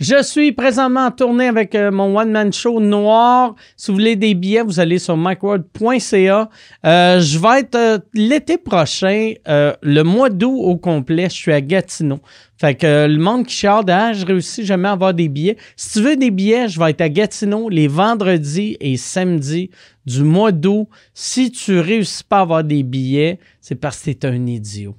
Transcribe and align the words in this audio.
Je 0.00 0.22
suis 0.22 0.52
présentement 0.52 1.06
en 1.06 1.10
tournée 1.10 1.48
avec 1.48 1.74
euh, 1.74 1.90
mon 1.90 2.16
one-man 2.16 2.52
show 2.52 2.78
noir. 2.78 3.56
Si 3.76 3.90
vous 3.90 3.96
voulez 3.96 4.14
des 4.14 4.34
billets, 4.34 4.62
vous 4.62 4.78
allez 4.78 5.00
sur 5.00 5.16
micworld.ca. 5.16 6.48
Euh, 6.86 7.20
je 7.20 7.38
vais 7.40 7.60
être 7.60 7.74
euh, 7.74 7.98
l'été 8.14 8.58
prochain, 8.58 9.32
euh, 9.48 9.72
le 9.82 10.02
mois 10.04 10.30
d'août 10.30 10.56
au 10.56 10.76
complet, 10.76 11.24
je 11.24 11.34
suis 11.34 11.52
à 11.52 11.60
Gatineau. 11.60 12.20
Fait 12.56 12.76
que 12.76 13.08
le 13.08 13.18
monde 13.18 13.44
qui 13.44 13.56
charde, 13.56 13.90
ah, 13.90 14.12
je 14.12 14.24
réussis 14.24 14.64
jamais 14.64 14.86
à 14.86 14.92
avoir 14.92 15.14
des 15.14 15.28
billets. 15.28 15.56
Si 15.74 15.94
tu 15.94 16.04
veux 16.04 16.16
des 16.16 16.30
billets, 16.30 16.68
je 16.68 16.78
vais 16.78 16.90
être 16.90 17.00
à 17.00 17.08
Gatineau 17.08 17.68
les 17.68 17.88
vendredis 17.88 18.76
et 18.78 18.96
samedis 18.96 19.70
du 20.06 20.22
mois 20.22 20.52
d'août. 20.52 20.86
Si 21.12 21.50
tu 21.50 21.80
réussis 21.80 22.22
pas 22.22 22.38
à 22.38 22.42
avoir 22.42 22.62
des 22.62 22.84
billets, 22.84 23.40
c'est 23.60 23.74
parce 23.74 24.00
que 24.00 24.12
t'es 24.12 24.28
un 24.28 24.46
idiot. 24.46 24.94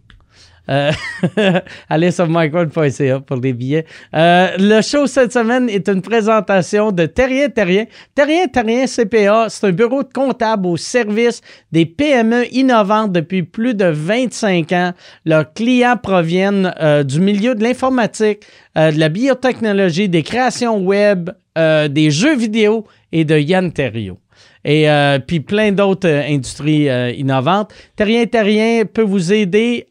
Euh, 0.70 0.92
allez 1.90 2.12
sur 2.12 2.28
myworld.ca 2.28 3.20
pour 3.22 3.38
des 3.40 3.54
billets. 3.54 3.86
Euh, 4.14 4.50
le 4.58 4.82
show 4.82 5.08
cette 5.08 5.34
semaine 5.34 5.70
est 5.70 5.90
une 5.90 6.02
présentation 6.02 6.92
de 6.92 7.06
Terrien 7.06 7.50
Terrien. 7.50 7.86
Terrien 8.14 8.48
Terrien 8.48 8.86
CPA, 8.86 9.48
c'est 9.50 9.68
un 9.68 9.72
bureau 9.72 10.04
de 10.04 10.14
comptable 10.14 10.68
au 10.68 10.78
service 10.78 11.42
des 11.72 11.86
PME 11.86 12.46
innovantes 12.52 13.12
depuis 13.12 13.44
plus 13.44 13.74
de 13.74 13.86
25 13.86 14.72
ans. 14.74 14.94
Leurs 15.26 15.54
clients 15.54 15.98
proviennent 15.98 16.74
euh, 16.80 17.04
du 17.04 17.20
milieu 17.20 17.56
de 17.56 17.64
l'informatique, 17.64 18.46
de 18.76 18.98
la 18.98 19.10
biotechnologie, 19.10 20.08
des 20.08 20.24
créations 20.24 20.80
web, 20.80 21.32
des 21.58 22.12
jeux 22.12 22.38
vidéo 22.38 22.86
et 23.12 23.26
de 23.26 23.38
Yann 23.38 23.74
Terriot 23.74 24.20
et 24.66 24.90
euh, 24.90 25.20
puis 25.20 25.40
plein 25.40 25.72
d'autres 25.72 26.08
euh, 26.08 26.24
industries 26.28 26.90
euh, 26.90 27.12
innovantes. 27.12 27.74
Terrien 27.96 28.26
Terrien 28.26 28.84
peut 28.86 29.04
vous 29.04 29.32
aider 29.32 29.88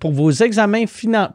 pour 0.00 0.12
vos 0.12 0.30
examens 0.30 0.84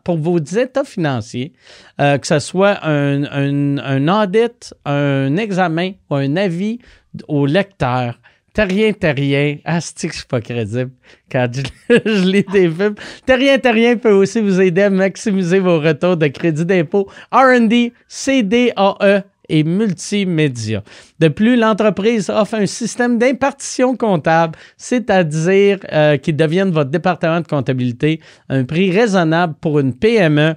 pour 0.04 0.18
vos 0.18 0.38
états 0.38 0.84
financiers, 0.84 1.54
euh, 2.00 2.18
que 2.18 2.28
ce 2.28 2.40
soit 2.40 2.80
un, 2.86 3.24
un, 3.26 3.78
un 3.78 4.24
audit, 4.24 4.74
un 4.86 5.36
examen 5.38 5.92
ou 6.10 6.16
un 6.16 6.36
avis 6.38 6.80
au 7.28 7.46
lecteur. 7.46 8.20
Terrien 8.54 8.94
Terrien, 8.94 9.58
asti 9.64 10.08
que 10.08 10.14
je 10.14 10.20
suis 10.20 10.28
pas 10.28 10.42
crédible 10.42 10.92
quand 11.32 11.48
je, 11.54 11.62
je 12.06 12.28
lis 12.28 12.46
des 12.52 12.70
films. 12.70 12.96
Terrien 13.26 13.60
Terrien 13.60 13.96
peut 13.96 14.12
aussi 14.12 14.42
vous 14.42 14.60
aider 14.60 14.84
à 14.84 14.90
maximiser 14.90 15.60
vos 15.60 15.80
retours 15.80 16.18
de 16.18 16.28
crédit 16.28 16.66
d'impôt 16.66 17.08
R&D, 17.32 17.94
CDAE 18.08 19.24
et 19.50 19.64
multimédia. 19.64 20.84
De 21.20 21.28
plus, 21.28 21.56
l'entreprise 21.56 22.30
offre 22.30 22.56
un 22.56 22.66
système 22.66 23.18
d'impartition 23.18 23.96
comptable, 23.96 24.58
c'est-à-dire 24.78 25.80
euh, 25.92 26.18
qu'ils 26.18 26.36
deviennent 26.36 26.72
votre 26.72 26.92
département 26.92 27.42
de 27.42 27.48
comptabilité, 27.48 28.20
un 28.50 28.64
prix 28.64 28.92
raisonnable 28.92 29.56
pour 29.60 29.80
une 29.80 29.94
PME. 29.94 30.56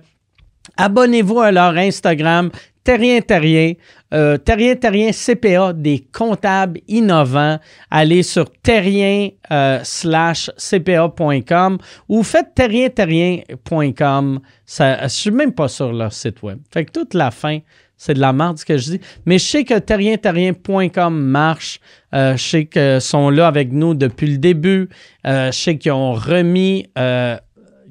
Abonnez-vous 0.77 1.41
à 1.41 1.51
leur 1.51 1.77
Instagram, 1.77 2.51
Terrien 2.85 3.21
Terrien, 3.21 3.75
euh, 4.13 4.37
Terrien 4.39 4.75
Terrien 4.75 5.11
CPA, 5.13 5.73
des 5.73 6.05
comptables 6.13 6.81
innovants. 6.89 7.59
Allez 7.91 8.23
sur 8.25 8.51
terrien 8.63 9.29
euh, 9.51 9.83
CPA.com 9.85 11.79
ou 12.09 12.23
faites 12.23 12.55
terrienterrien.com. 12.55 14.41
Ça, 14.67 15.03
je 15.03 15.09
suis 15.09 15.31
même 15.31 15.53
pas 15.53 15.69
sur 15.69 15.93
leur 15.93 16.13
site 16.13 16.43
web. 16.43 16.59
Fait 16.73 16.85
que 16.85 16.91
toute 16.93 17.15
la 17.15 17.31
fin, 17.31 17.61
c'est 18.03 18.15
de 18.15 18.21
la 18.21 18.33
merde 18.33 18.59
ce 18.59 18.65
que 18.65 18.77
je 18.77 18.91
dis. 18.91 19.01
Mais 19.27 19.39
je 19.39 19.45
sais 19.45 19.63
que 19.63 19.79
terrienterrien.com 19.79 21.17
marche. 21.17 21.79
Euh, 22.13 22.37
je 22.37 22.43
sais 22.43 22.65
qu'ils 22.67 23.01
sont 23.01 23.31
là 23.31 23.47
avec 23.47 23.71
nous 23.71 23.95
depuis 23.95 24.27
le 24.27 24.39
début. 24.39 24.89
Euh, 25.25 25.53
je 25.53 25.57
sais 25.57 25.79
qu'ils 25.79 25.93
ont 25.93 26.13
remis, 26.13 26.89
euh, 26.99 27.37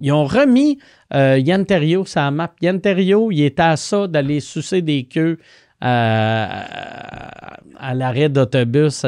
ils 0.02 0.12
ont 0.12 0.26
remis 0.26 0.80
euh, 1.14 1.38
Yann 1.38 1.66
Terriot 1.66 2.03
sur 2.06 2.20
la 2.20 2.30
map. 2.30 2.53
Yann 2.62 2.81
Terriot, 2.81 3.31
il 3.31 3.45
était 3.45 3.62
à 3.62 3.78
ça 3.78 4.06
d'aller 4.06 4.42
sucer 4.42 4.81
des 4.81 5.06
queues 5.06 5.38
à 5.80 6.66
l'arrêt 7.94 8.28
d'autobus. 8.28 9.06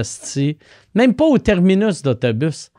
Même 0.95 1.15
pas 1.15 1.25
au 1.25 1.38
terminus 1.38 2.01
d'autobus. 2.01 2.71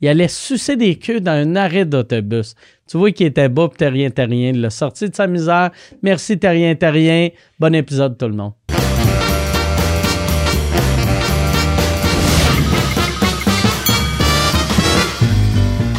Il 0.00 0.08
allait 0.08 0.28
sucer 0.28 0.76
des 0.76 0.94
queues 0.96 1.20
dans 1.20 1.32
un 1.32 1.56
arrêt 1.56 1.84
d'autobus. 1.84 2.54
Tu 2.88 2.96
vois 2.96 3.10
qu'il 3.10 3.26
était 3.26 3.48
bas 3.48 3.66
pour 3.66 3.76
Terrien 3.76 4.10
Terrien. 4.10 4.50
Il 4.50 4.60
l'a 4.60 4.70
sorti 4.70 5.08
de 5.08 5.14
sa 5.14 5.26
misère. 5.26 5.70
Merci 6.02 6.38
Terrien 6.38 6.74
Terrien. 6.76 7.30
Bon 7.58 7.74
épisode 7.74 8.16
tout 8.16 8.28
le 8.28 8.34
monde. 8.34 8.52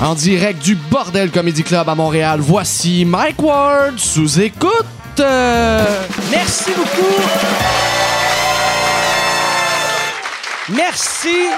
En 0.01 0.15
direct 0.15 0.63
du 0.63 0.75
Bordel 0.75 1.29
Comedy 1.29 1.61
Club 1.61 1.89
à 1.89 1.93
Montréal, 1.93 2.39
voici 2.39 3.03
Mike 3.03 3.41
Ward 3.41 3.99
sous 3.99 4.39
écoute. 4.39 4.85
Merci 6.31 6.71
beaucoup. 6.71 7.21
Merci. 10.69 11.49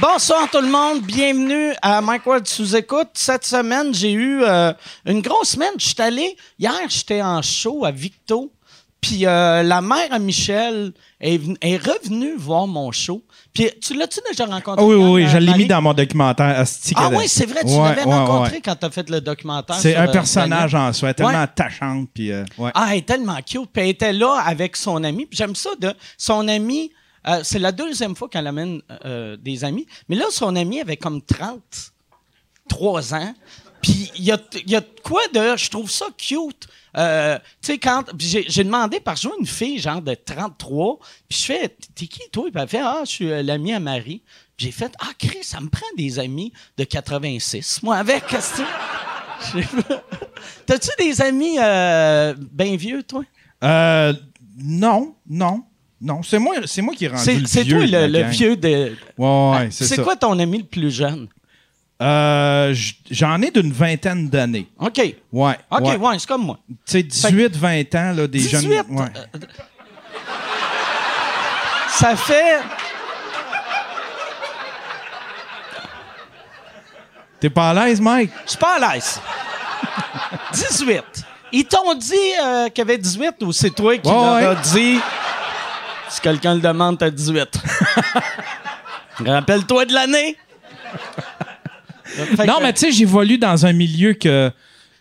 Bonsoir 0.00 0.50
tout 0.50 0.60
le 0.60 0.68
monde, 0.68 1.02
bienvenue 1.02 1.72
à 1.80 2.00
Mike 2.00 2.26
Ward 2.26 2.46
sous 2.46 2.76
écoute. 2.76 3.08
Cette 3.14 3.44
semaine, 3.46 3.94
j'ai 3.94 4.12
eu 4.12 4.42
euh, 4.42 4.72
une 5.06 5.20
grosse 5.22 5.50
semaine. 5.50 5.70
Je 5.78 5.86
suis 5.86 5.94
allé 6.02 6.36
hier, 6.58 6.72
j'étais 6.88 7.22
en 7.22 7.40
show 7.40 7.84
à 7.84 7.90
Victo, 7.92 8.52
puis 9.00 9.24
euh, 9.26 9.62
la 9.62 9.80
mère 9.80 10.08
à 10.12 10.18
Michel 10.18 10.92
est, 11.20 11.38
ven- 11.38 11.56
est 11.62 11.76
revenue 11.78 12.34
voir 12.36 12.66
mon 12.66 12.92
show. 12.92 13.22
Puis 13.54 13.70
tu 13.80 13.94
l'as-tu 13.96 14.20
déjà 14.28 14.44
rencontré? 14.44 14.84
Oui, 14.84 14.96
oui, 14.96 15.10
oui, 15.12 15.24
euh, 15.24 15.28
je 15.28 15.38
l'ai 15.38 15.54
mis 15.54 15.66
dans 15.66 15.80
mon 15.80 15.94
documentaire. 15.94 16.58
Asti, 16.60 16.92
Ah 16.96 17.08
oui, 17.10 17.26
c'est 17.26 17.46
vrai, 17.46 17.60
tu 17.62 17.68
Ouais, 17.72 17.88
l'avais 17.88 18.04
ouais, 18.04 18.12
rencontré 18.14 18.56
ouais. 18.56 18.60
quand 18.62 18.76
tu 18.76 18.84
as 18.84 18.90
fait 18.90 19.08
le 19.08 19.20
documentaire. 19.22 19.76
C'est 19.76 19.96
un 19.96 20.08
personnage 20.08 20.74
en 20.74 20.92
soi, 20.92 21.14
tellement 21.14 21.40
attachante. 21.40 22.08
Puis, 22.12 22.32
euh. 22.32 22.44
Ah, 22.74 22.88
elle 22.90 22.98
est 22.98 23.06
tellement 23.06 23.36
cute. 23.36 23.70
Puis 23.72 23.82
elle 23.82 23.88
était 23.90 24.12
là 24.12 24.42
avec 24.44 24.76
son 24.76 25.02
ami. 25.04 25.24
Puis 25.24 25.38
j'aime 25.38 25.54
ça 25.54 25.70
de 25.80 25.94
son 26.18 26.48
ami. 26.48 26.90
Euh, 27.28 27.40
c'est 27.44 27.58
la 27.58 27.72
deuxième 27.72 28.14
fois 28.16 28.28
qu'elle 28.28 28.46
amène 28.46 28.80
euh, 29.04 29.36
des 29.36 29.64
amis. 29.64 29.86
Mais 30.08 30.16
là, 30.16 30.26
son 30.30 30.54
ami 30.56 30.80
avait 30.80 30.96
comme 30.96 31.20
33 31.22 33.14
ans. 33.14 33.34
Puis 33.82 34.10
il 34.16 34.24
y 34.24 34.32
a, 34.32 34.38
y 34.66 34.74
a 34.76 34.82
quoi 35.02 35.20
de. 35.32 35.56
Je 35.56 35.70
trouve 35.70 35.90
ça 35.90 36.06
cute. 36.16 36.66
Euh, 36.96 37.38
tu 37.62 37.72
sais, 37.72 37.78
quand. 37.78 38.04
J'ai 38.18 38.64
demandé 38.64 39.00
par 39.00 39.16
jour 39.16 39.34
une 39.38 39.46
fille, 39.46 39.78
genre 39.78 40.00
de 40.02 40.14
33. 40.14 40.98
Puis 41.28 41.38
je 41.38 41.44
fais 41.44 41.68
T'es 41.94 42.06
qui, 42.06 42.22
toi? 42.32 42.44
Puis 42.50 42.62
elle 42.62 42.68
fait 42.68 42.80
Ah, 42.82 43.02
je 43.04 43.10
suis 43.10 43.30
euh, 43.30 43.42
l'ami 43.42 43.72
à 43.74 43.80
Marie. 43.80 44.22
J'ai 44.56 44.70
fait 44.72 44.92
Ah, 44.98 45.10
Chris, 45.18 45.42
ça 45.44 45.60
me 45.60 45.68
prend 45.68 45.86
des 45.96 46.18
amis 46.18 46.52
de 46.78 46.84
86. 46.84 47.82
Moi, 47.82 47.96
avec. 47.96 48.26
qu'est-ce 48.28 48.56
que 48.56 48.62
tu- 49.60 49.94
T'as-tu 50.64 50.88
des 50.98 51.20
amis 51.20 51.56
euh, 51.60 52.34
bien 52.50 52.76
vieux, 52.76 53.02
toi? 53.02 53.22
Euh, 53.62 54.12
non, 54.58 55.14
non, 55.28 55.62
non. 56.00 56.22
C'est 56.22 56.38
moi, 56.38 56.54
c'est 56.66 56.82
moi 56.82 56.94
qui 56.94 57.06
ai 57.06 57.08
rendu 57.08 57.22
C'est 57.22 57.34
le 57.34 57.46
c'est 57.46 57.62
vieux. 57.62 57.78
toi 57.78 57.86
de 57.86 58.06
le, 58.12 58.22
vieux 58.24 58.56
de. 58.56 58.96
Ouais, 59.18 59.50
ouais, 59.58 59.68
c'est 59.70 59.84
c'est 59.86 59.96
ça. 59.96 60.02
quoi 60.02 60.16
ton 60.16 60.38
ami 60.38 60.58
le 60.58 60.64
plus 60.64 60.94
jeune? 60.94 61.28
Euh, 62.02 62.74
J'en 63.10 63.40
ai 63.40 63.50
d'une 63.50 63.72
vingtaine 63.72 64.28
d'années. 64.28 64.68
OK. 64.78 64.98
Ouais. 65.32 65.56
OK, 65.70 65.80
ouais, 65.82 65.96
ouais. 65.96 66.18
c'est 66.18 66.28
comme 66.28 66.44
moi. 66.44 66.58
Tu 66.68 66.74
sais, 66.84 67.02
18, 67.02 67.56
20 67.56 67.94
ans, 67.94 68.12
là, 68.14 68.26
des 68.26 68.38
18, 68.38 68.60
jeunes. 68.60 68.70
Ouais. 68.90 69.04
euh, 69.34 69.38
Ça 71.88 72.14
fait. 72.16 72.58
T'es 77.40 77.50
pas 77.50 77.70
à 77.70 77.74
l'aise, 77.86 78.00
Mike? 78.00 78.30
Je 78.44 78.50
suis 78.50 78.58
pas 78.58 78.76
à 78.80 78.94
l'aise. 78.94 79.20
18. 80.52 81.02
Ils 81.52 81.64
t'ont 81.64 81.94
dit 81.94 82.14
euh, 82.42 82.68
qu'il 82.70 82.78
y 82.78 82.80
avait 82.82 82.98
18 82.98 83.34
ou 83.42 83.52
c'est 83.52 83.70
toi 83.70 83.96
qui 83.98 84.08
Ouais, 84.08 84.14
leur 84.14 84.34
ouais. 84.34 84.44
as 84.46 84.54
dit 84.72 84.98
si 86.08 86.20
quelqu'un 86.20 86.54
le 86.54 86.60
demande, 86.60 86.98
t'as 86.98 87.10
18. 87.10 87.48
Rappelle-toi 89.24 89.84
de 89.86 89.92
l'année. 89.94 90.36
Non, 92.46 92.56
que- 92.58 92.62
mais 92.62 92.72
tu 92.72 92.80
sais, 92.80 92.92
j'évolue 92.92 93.38
dans 93.38 93.66
un 93.66 93.72
milieu 93.72 94.12
que. 94.14 94.50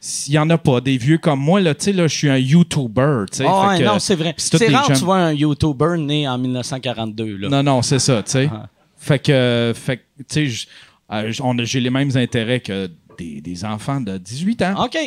S'il 0.01 0.35
y 0.35 0.39
en 0.39 0.47
a 0.51 0.57
pas, 0.59 0.81
des 0.81 0.97
vieux 0.97 1.17
comme 1.17 1.39
moi, 1.39 1.59
là, 1.59 1.73
tu 1.73 1.85
sais, 1.85 1.91
là, 1.91 2.05
je 2.07 2.15
suis 2.15 2.29
un 2.29 2.37
YouTuber, 2.37 3.23
tu 3.31 3.37
sais. 3.37 3.45
Ah 3.47 3.69
ouais, 3.69 3.79
non, 3.79 3.97
c'est 3.97 4.13
vrai. 4.13 4.35
c'est 4.37 4.67
rare 4.71 4.87
que 4.87 4.93
tu 4.93 5.03
vois 5.03 5.17
un 5.17 5.31
YouTuber 5.33 5.97
né 5.97 6.27
en 6.27 6.37
1942. 6.37 7.37
Là. 7.37 7.49
Non, 7.49 7.63
non, 7.63 7.81
c'est 7.81 7.97
ça, 7.97 8.21
tu 8.21 8.31
sais. 8.33 8.49
Ah. 8.53 8.67
Fait 8.97 9.17
que, 9.17 9.73
fait 9.75 9.97
que, 9.97 10.03
tu 10.29 10.49
sais, 10.51 10.67
euh, 11.11 11.31
j'ai 11.63 11.79
les 11.79 11.89
mêmes 11.89 12.15
intérêts 12.15 12.59
que 12.59 12.87
des, 13.17 13.41
des 13.41 13.65
enfants 13.65 13.99
de 13.99 14.19
18 14.19 14.61
ans. 14.61 14.83
OK. 14.85 14.97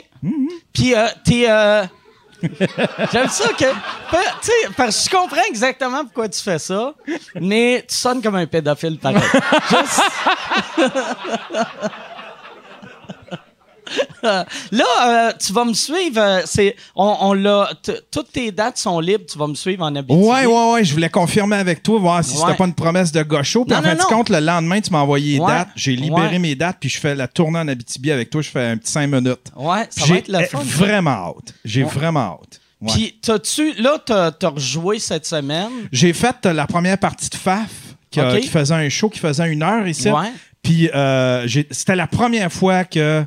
Puis, 0.73 0.95
euh, 0.97 1.07
t'es. 1.25 1.49
euh, 1.49 1.85
J'aime 3.13 3.29
ça 3.29 3.49
que. 3.49 3.65
Tu 3.65 4.17
sais, 4.43 4.53
parce 4.77 4.97
que 5.09 5.11
je 5.11 5.17
comprends 5.17 5.45
exactement 5.49 6.05
pourquoi 6.05 6.29
tu 6.29 6.41
fais 6.41 6.59
ça, 6.59 6.95
mais 7.41 7.85
tu 7.89 7.95
sonnes 7.95 8.23
comme 8.23 8.37
un 8.37 8.47
pédophile 8.47 8.99
pareil. 8.99 9.19
Juste- 9.71 10.03
là, 14.23 14.45
euh, 15.07 15.33
tu 15.39 15.53
vas 15.53 15.65
me 15.65 15.73
suivre. 15.75 16.21
euh, 16.21 16.41
c'est, 16.45 16.75
on, 16.95 17.17
on 17.21 17.33
l'a, 17.33 17.71
t- 17.83 17.93
toutes 18.11 18.33
tes 18.33 18.51
dates 18.53 18.79
sont 18.79 19.01
libres. 19.01 19.25
Tu 19.31 19.39
vas 19.39 19.47
me 19.47 19.55
suivre 19.55 19.85
en 19.85 19.95
Abitibi. 19.95 20.25
Ouais, 20.27 20.47
ouais, 20.47 20.73
ouais. 20.73 20.85
Je 20.85 20.93
voulais 20.93 21.09
confirmer 21.11 21.57
avec 21.57 21.83
toi, 21.83 21.99
voir 21.99 22.25
si 22.25 22.35
Ouais. 22.37 22.41
c'était 22.47 22.57
pas 22.57 22.67
une 22.67 22.75
promesse 22.75 23.13
de 23.13 23.23
gaucho. 23.23 23.65
Puis 23.65 23.73
Non, 23.75 23.81
en 23.81 23.83
fin 23.83 23.95
de 23.95 23.99
non. 24.01 24.05
compte, 24.07 24.29
le 24.31 24.41
lendemain, 24.41 24.81
tu 24.81 24.91
m'as 24.91 25.01
envoyé 25.01 25.35
les 25.35 25.41
Ouais. 25.41 25.47
dates. 25.53 25.69
J'ai 25.77 25.97
libéré 25.97 26.29
Ouais. 26.29 26.39
mes 26.39 26.55
dates, 26.55 26.77
puis 26.81 26.89
je 26.89 26.99
fais 26.99 27.15
la 27.15 27.29
tournée 27.29 27.59
en 27.59 27.69
Abitibi 27.69 28.11
avec 28.13 28.31
toi. 28.31 28.43
Je 28.43 28.51
fais 28.51 28.65
un 28.67 28.77
petit 28.77 28.93
5 28.93 29.07
minutes. 29.07 29.53
Ouais, 29.57 29.87
ça 29.91 30.01
va 30.03 30.07
J'ai 30.07 30.15
être 30.19 30.29
le 30.29 30.45
fun. 30.45 30.59
vraiment 30.65 31.11
hâte. 31.11 31.55
J'ai 31.65 31.83
vraiment 31.85 32.39
hâte. 32.43 32.61
Ouais. 32.81 32.93
Puis, 32.93 33.19
t'as-tu, 33.21 33.73
là, 33.75 33.99
t'as, 34.05 34.31
t'as 34.31 34.51
rejoué 34.51 34.99
cette 35.01 35.27
semaine? 35.27 35.71
J'ai 35.91 36.13
fait 36.13 36.37
euh, 36.47 36.53
la 36.53 36.67
première 36.67 36.97
partie 36.99 37.29
de 37.29 37.35
FAF, 37.35 37.69
qui, 38.11 38.21
a- 38.21 38.33
Ok. 38.35 38.41
qui 38.41 38.49
faisait 38.49 38.75
un 38.75 38.89
show 38.89 39.09
qui 39.09 39.19
faisait 39.19 39.51
une 39.51 39.63
heure 39.65 39.87
ici. 39.89 40.09
Ouais. 40.11 40.33
Puis 40.63 40.89
euh, 40.95 41.47
j'ai- 41.47 41.67
c'était 41.73 41.97
la 41.97 42.07
première 42.07 42.53
fois 42.53 42.85
que 42.85 43.25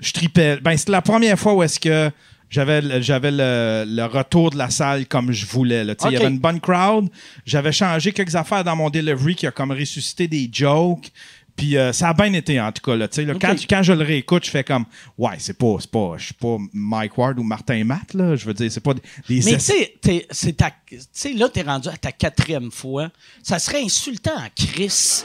je 0.00 0.12
tripais. 0.12 0.58
Ben, 0.58 0.76
c'était 0.76 0.92
la 0.92 1.02
première 1.02 1.38
fois 1.38 1.54
où 1.54 1.62
est-ce 1.62 1.80
que 1.80 2.10
j'avais 2.50 2.80
le- 2.80 3.00
j'avais 3.00 3.30
le, 3.32 3.84
le 3.86 4.04
retour 4.04 4.50
de 4.50 4.58
la 4.58 4.70
salle 4.70 5.06
comme 5.06 5.32
je 5.32 5.46
voulais. 5.46 5.82
Il 5.82 6.12
y 6.12 6.16
avait 6.16 6.28
une 6.28 6.38
bonne 6.38 6.60
crowd. 6.60 7.08
J'avais 7.44 7.72
changé 7.72 8.12
quelques 8.12 8.34
affaires 8.36 8.62
dans 8.64 8.76
mon 8.76 8.90
delivery 8.90 9.34
qui 9.34 9.46
a 9.46 9.50
comme 9.50 9.72
ressuscité 9.72 10.28
des 10.28 10.48
jokes. 10.52 11.10
Puis 11.56 11.78
euh, 11.78 11.90
ça 11.94 12.10
a 12.10 12.12
bien 12.12 12.30
été, 12.34 12.60
en 12.60 12.70
tout 12.70 12.82
cas. 12.82 12.94
Là, 12.96 13.08
quand, 13.40 13.54
quand 13.70 13.82
je 13.82 13.94
le 13.94 14.04
réécoute, 14.04 14.44
je 14.44 14.50
fais 14.50 14.62
comme 14.62 14.84
Ouais, 15.16 15.36
c'est 15.38 15.56
pas, 15.56 15.76
c'est 15.80 15.90
pas, 15.90 16.12
je 16.18 16.26
suis 16.26 16.34
pas 16.34 16.58
Mike 16.74 17.16
Ward 17.16 17.38
ou 17.38 17.42
Martin 17.42 17.82
Matt, 17.82 18.12
là. 18.12 18.36
Je 18.36 18.44
veux 18.44 18.52
dire, 18.52 18.70
c'est 18.70 18.82
pas 18.82 18.92
des, 18.92 19.00
des 19.26 19.36
Mais 19.46 19.56
tu 19.56 19.60
sais, 19.60 20.26
c'est 20.30 20.52
ta- 20.58 20.70
tu 20.86 20.98
sais, 21.12 21.32
là, 21.32 21.48
t'es 21.48 21.62
rendu 21.62 21.88
à 21.88 21.96
ta 21.96 22.12
quatrième 22.12 22.70
fois. 22.70 23.08
Ça 23.42 23.58
serait 23.58 23.82
insultant 23.82 24.36
à 24.36 24.50
Chris 24.54 25.22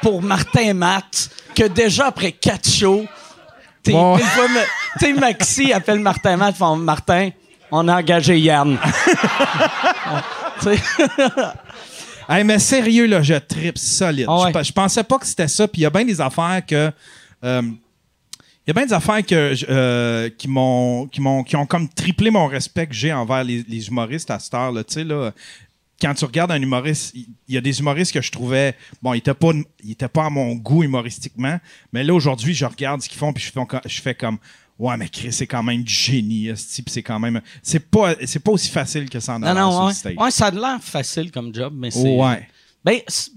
pour 0.00 0.22
Martin 0.22 0.74
Matt 0.74 1.30
que 1.56 1.64
déjà 1.66 2.06
après 2.06 2.30
quatre 2.30 2.70
shows, 2.70 3.06
t'es, 3.82 3.92
Bon. 3.92 4.18
Maxi 5.20 5.72
appelle 5.72 5.98
Martin 6.00 6.36
Matt, 6.36 6.56
font 6.56 6.76
Martin, 6.76 7.30
on 7.70 7.86
a 7.88 7.98
engagé 7.98 8.38
Yann. 8.38 8.78
Hey, 12.28 12.44
mais 12.44 12.58
sérieux, 12.60 13.06
là, 13.06 13.20
je 13.20 13.34
tripe 13.34 13.76
solide. 13.76 14.26
Ah 14.28 14.42
ouais. 14.42 14.48
je, 14.48 14.52
pe- 14.58 14.62
je 14.64 14.72
pensais 14.72 15.02
pas 15.02 15.18
que 15.18 15.26
c'était 15.26 15.48
ça. 15.48 15.66
Puis 15.66 15.80
il 15.80 15.82
y 15.82 15.86
a 15.86 15.90
bien 15.90 16.04
des 16.04 16.20
affaires 16.20 16.62
que. 16.66 16.90
euh, 17.44 17.62
il 18.64 18.68
y 18.68 18.70
a 18.70 18.74
bien 18.74 18.86
des 18.86 18.92
affaires 18.92 19.26
que, 19.26 19.54
euh, 19.68 20.30
qui, 20.38 20.46
m'ont, 20.46 21.08
qui, 21.08 21.20
m'ont, 21.20 21.42
qui 21.42 21.56
ont 21.56 21.66
comme 21.66 21.88
triplé 21.88 22.30
mon 22.30 22.46
respect 22.46 22.86
que 22.86 22.94
j'ai 22.94 23.12
envers 23.12 23.42
les, 23.42 23.64
les 23.68 23.88
humoristes 23.88 24.30
à 24.30 24.38
cette 24.38 24.54
heure. 24.54 24.70
là. 24.70 24.84
Tu 24.84 24.94
sais, 24.94 25.04
là, 25.04 25.32
quand 26.02 26.14
tu 26.14 26.24
regardes 26.24 26.50
un 26.50 26.60
humoriste, 26.60 27.14
il 27.14 27.26
y 27.48 27.56
a 27.56 27.60
des 27.60 27.78
humoristes 27.78 28.12
que 28.12 28.20
je 28.20 28.32
trouvais, 28.32 28.74
bon, 29.00 29.14
ils 29.14 29.18
n'étaient 29.18 29.34
pas, 29.34 29.52
ils 29.84 29.92
étaient 29.92 30.08
pas 30.08 30.26
à 30.26 30.30
mon 30.30 30.54
goût 30.56 30.82
humoristiquement, 30.82 31.58
mais 31.92 32.02
là, 32.02 32.12
aujourd'hui, 32.12 32.54
je 32.54 32.64
regarde 32.66 33.00
ce 33.00 33.08
qu'ils 33.08 33.18
font, 33.18 33.32
puis 33.32 33.44
je 33.44 33.52
fais, 33.52 33.60
je 33.86 34.00
fais 34.00 34.14
comme, 34.14 34.38
ouais, 34.78 34.96
mais 34.96 35.08
Chris, 35.08 35.32
c'est 35.32 35.46
quand 35.46 35.62
même 35.62 35.82
du 35.82 35.94
génie, 35.94 36.50
puis 36.52 36.84
c'est 36.88 37.02
quand 37.04 37.20
même, 37.20 37.40
c'est 37.62 37.88
pas, 37.88 38.14
c'est 38.26 38.40
pas 38.42 38.50
aussi 38.50 38.68
facile 38.68 39.08
que 39.08 39.20
ça 39.20 39.34
en 39.34 39.42
a 39.44 39.54
non, 39.54 39.70
non, 39.70 39.86
ouais. 39.86 40.16
Ouais, 40.18 40.30
ça 40.30 40.46
a 40.46 40.50
l'air 40.50 40.78
facile 40.82 41.30
comme 41.30 41.54
job, 41.54 41.72
mais 41.76 41.90
c'est. 41.90 42.16
Ouais. 42.16 42.48
Ben, 42.84 42.98
c'est 43.06 43.30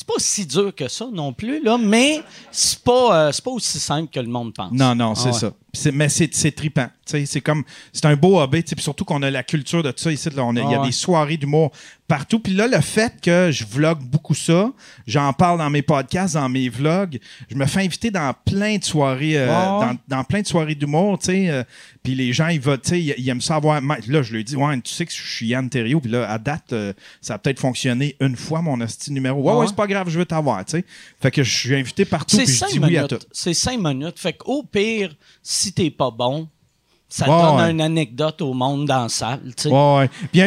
c'est 0.00 0.06
pas 0.06 0.14
si 0.16 0.46
dur 0.46 0.74
que 0.74 0.88
ça 0.88 1.06
non 1.12 1.34
plus, 1.34 1.62
là, 1.62 1.76
mais 1.76 2.22
c'est 2.50 2.78
pas, 2.82 3.26
euh, 3.28 3.32
c'est 3.32 3.44
pas 3.44 3.50
aussi 3.50 3.78
simple 3.78 4.10
que 4.10 4.18
le 4.18 4.28
monde 4.28 4.54
pense. 4.54 4.72
Non, 4.72 4.94
non, 4.94 5.14
c'est 5.14 5.28
Ah 5.28 5.32
ouais. 5.32 5.38
ça. 5.38 5.52
Mais 5.92 6.08
c'est 6.08 6.34
c'est 6.34 6.52
trippant. 6.52 6.88
Tu 7.06 7.12
sais, 7.12 7.26
C'est 7.26 7.40
comme 7.40 7.62
c'est 7.92 8.06
un 8.06 8.16
beau 8.16 8.40
hobby. 8.40 8.62
Puis 8.62 8.74
surtout 8.82 9.04
qu'on 9.04 9.22
a 9.22 9.30
la 9.30 9.42
culture 9.42 9.82
de 9.82 9.90
tout 9.90 10.02
ça 10.02 10.10
ici. 10.12 10.28
là, 10.30 10.44
on 10.44 10.56
a- 10.56 10.60
Il 10.60 10.70
y 10.70 10.74
a 10.74 10.80
Ah 10.82 10.86
des 10.86 10.92
soirées 10.92 11.36
d'humour 11.36 11.70
partout. 12.08 12.40
Puis 12.40 12.52
là, 12.54 12.66
le 12.66 12.80
fait 12.80 13.14
que 13.22 13.50
je 13.52 13.64
vlog 13.64 13.98
beaucoup 14.00 14.34
ça, 14.34 14.72
j'en 15.06 15.32
parle 15.32 15.58
dans 15.58 15.70
mes 15.70 15.82
podcasts, 15.82 16.34
dans 16.34 16.48
mes 16.48 16.68
vlogs, 16.68 17.18
je 17.48 17.54
me 17.54 17.66
fais 17.66 17.80
inviter 17.84 18.10
dans 18.10 18.34
plein 18.44 18.78
de 18.78 18.84
soirées, 18.84 19.38
euh, 19.38 19.48
Ah 19.50 19.94
dans, 20.08 20.16
dans 20.18 20.24
plein 20.24 20.40
de 20.42 20.46
soirées 20.46 20.74
d'humour. 20.74 21.18
euh, 21.28 21.62
puis 22.02 22.14
les 22.16 22.32
gens, 22.32 22.48
ils, 22.48 22.60
sais, 22.82 23.00
ils, 23.00 23.14
ils 23.18 23.28
aiment 23.28 23.40
ça 23.40 23.56
avoir. 23.56 23.80
ma- 23.80 23.98
Là, 24.08 24.22
je 24.22 24.32
lui 24.34 24.42
dis, 24.42 24.56
ouais, 24.56 24.80
tu 24.80 24.92
sais 24.92 25.06
que 25.06 25.12
je 25.12 25.22
suis 25.22 25.46
Yann 25.48 25.68
Terriot. 25.70 26.00
Puis 26.00 26.10
là, 26.10 26.28
à 26.28 26.38
date, 26.38 26.72
euh, 26.72 26.92
ça 27.20 27.34
a 27.34 27.38
peut-être 27.38 27.60
fonctionné 27.60 28.16
une 28.20 28.34
fois, 28.36 28.60
mon 28.62 28.80
hostie 28.80 29.12
numéro. 29.12 29.40
Ouais, 29.42 29.50
Ah 29.50 29.54
ouais, 29.54 29.60
ouais? 29.60 29.66
c'est 29.68 29.76
pas 29.76 29.86
grave, 29.86 30.08
je 30.10 30.18
veux 30.18 30.24
t'avoir. 30.26 30.64
Fait 31.20 31.30
que 31.30 31.42
je 31.44 31.58
suis 31.58 31.74
invité 31.76 32.04
partout. 32.04 32.36
C'est 32.36 32.46
cinq 32.46 32.70
oui 32.72 32.80
minutes. 32.80 33.26
C'est 33.32 33.54
cinq 33.54 33.78
minutes. 33.80 34.18
Fait 34.18 34.32
qu'au 34.32 34.62
pire, 34.64 35.14
si 35.60 35.72
t'es 35.72 35.90
pas 35.90 36.10
bon, 36.10 36.48
ça 37.08 37.28
Ouais, 37.28 37.42
donne 37.42 37.56
ouais. 37.60 37.70
une 37.72 37.80
anecdote 37.80 38.40
au 38.40 38.54
monde 38.54 38.86
dans 38.86 39.02
la 39.02 39.08
salle. 39.08 39.40
tu 39.56 39.64
sais. 39.64 39.68
Ouais, 39.68 39.96
ouais. 39.98 40.08
Puis 40.08 40.28
il 40.32 40.38
y 40.38 40.42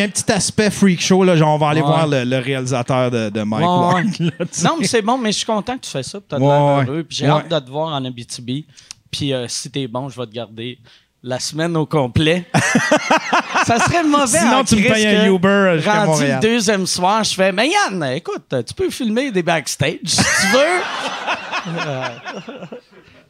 a 0.00 0.04
un 0.04 0.08
petit 0.08 0.30
aspect 0.32 0.70
freak 0.70 1.00
show, 1.02 1.24
là. 1.24 1.36
Genre, 1.36 1.54
on 1.54 1.58
va 1.58 1.68
aller 1.70 1.80
voir 1.82 2.06
le, 2.06 2.24
le 2.24 2.38
réalisateur 2.38 3.10
de, 3.10 3.30
de 3.30 3.42
Mike 3.42 3.66
ouais. 3.66 4.04
là. 4.38 4.44
Non, 4.64 4.76
mais 4.78 4.86
c'est 4.86 5.02
bon, 5.02 5.18
mais 5.18 5.32
je 5.32 5.38
suis 5.38 5.46
content 5.46 5.76
que 5.76 5.82
tu 5.84 5.90
fais 5.90 6.02
ça. 6.04 6.18
Tu 6.26 6.34
as 6.34 6.38
Ouais, 6.38 6.46
l'air 6.46 6.88
heureux. 6.88 7.02
Puis 7.04 7.16
j'ai 7.18 7.26
hâte 7.26 7.48
de 7.50 7.58
te 7.58 7.70
voir 7.70 7.92
en 7.94 8.04
Abitibi. 8.04 8.64
Puis 9.10 9.32
euh, 9.32 9.46
si 9.48 9.70
t'es 9.70 9.86
bon, 9.88 10.08
je 10.08 10.18
vais 10.20 10.26
te 10.26 10.32
garder 10.32 10.78
la 11.26 11.40
semaine 11.40 11.76
au 11.76 11.86
complet. 11.86 12.44
ça 13.66 13.78
serait 13.80 14.04
mauvais 14.04 14.38
Sinon, 14.38 14.58
en 14.58 14.64
tu 14.64 14.76
me 14.76 14.82
payes 14.92 15.06
un 15.06 15.26
Uber 15.32 15.48
euh, 15.48 15.76
jusqu'à 15.78 16.04
Rendu 16.04 16.26
le 16.26 16.40
deuxième 16.40 16.86
soir, 16.86 17.24
je 17.24 17.34
fais 17.34 17.50
Mais 17.50 17.70
Yann, 17.70 18.04
écoute, 18.14 18.54
tu 18.66 18.74
peux 18.74 18.90
filmer 18.90 19.30
des 19.32 19.42
backstage 19.42 19.98
si 20.04 20.18
tu 20.22 20.46
veux. 20.52 20.82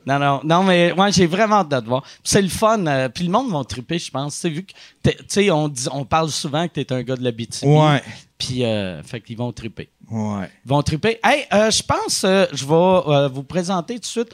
Non, 0.07 0.19
non, 0.19 0.41
non, 0.45 0.63
mais 0.63 0.93
ouais, 0.93 1.13
j'ai 1.13 1.27
vraiment 1.27 1.57
hâte 1.57 1.71
de 1.71 1.81
te 1.81 1.87
voir. 1.87 2.03
C'est 2.23 2.43
le 2.43 2.49
fun. 2.49 2.87
euh, 2.87 3.09
puis 3.09 3.25
le 3.25 3.31
monde 3.31 3.51
va 3.51 3.65
triper, 3.65 3.99
je 3.99 4.11
pense. 4.11 4.35
Tu 4.35 4.41
sais, 4.41 4.49
vu 4.51 4.65
que, 4.65 4.73
tu 5.11 5.17
sais, 5.29 5.51
on, 5.51 5.69
dit- 5.69 5.89
on 5.93 6.05
parle 6.05 6.31
souvent 6.31 6.69
que 6.69 6.75
tu 6.75 6.81
es 6.81 6.93
un 6.93 7.03
gars 7.03 7.17
de 7.17 7.25
l'Abitibi. 7.25 7.67
Ouais. 7.67 8.03
Puis, 8.37 8.65
euh, 8.65 9.03
fait 9.03 9.21
qu'ils 9.21 9.37
vont 9.39 9.53
triper. 9.53 9.89
Ouais. 10.11 10.51
Ils 10.67 10.69
vont 10.69 10.83
triper. 10.83 11.19
Hey, 11.25 11.45
euh, 11.55 11.71
je 11.71 11.83
pense, 11.83 12.25
euh, 12.25 12.45
je 12.53 12.67
vais 12.67 13.29
vous 13.33 13.43
présenter 13.45 13.95
tout 13.95 14.01
de 14.01 14.05
suite 14.05 14.29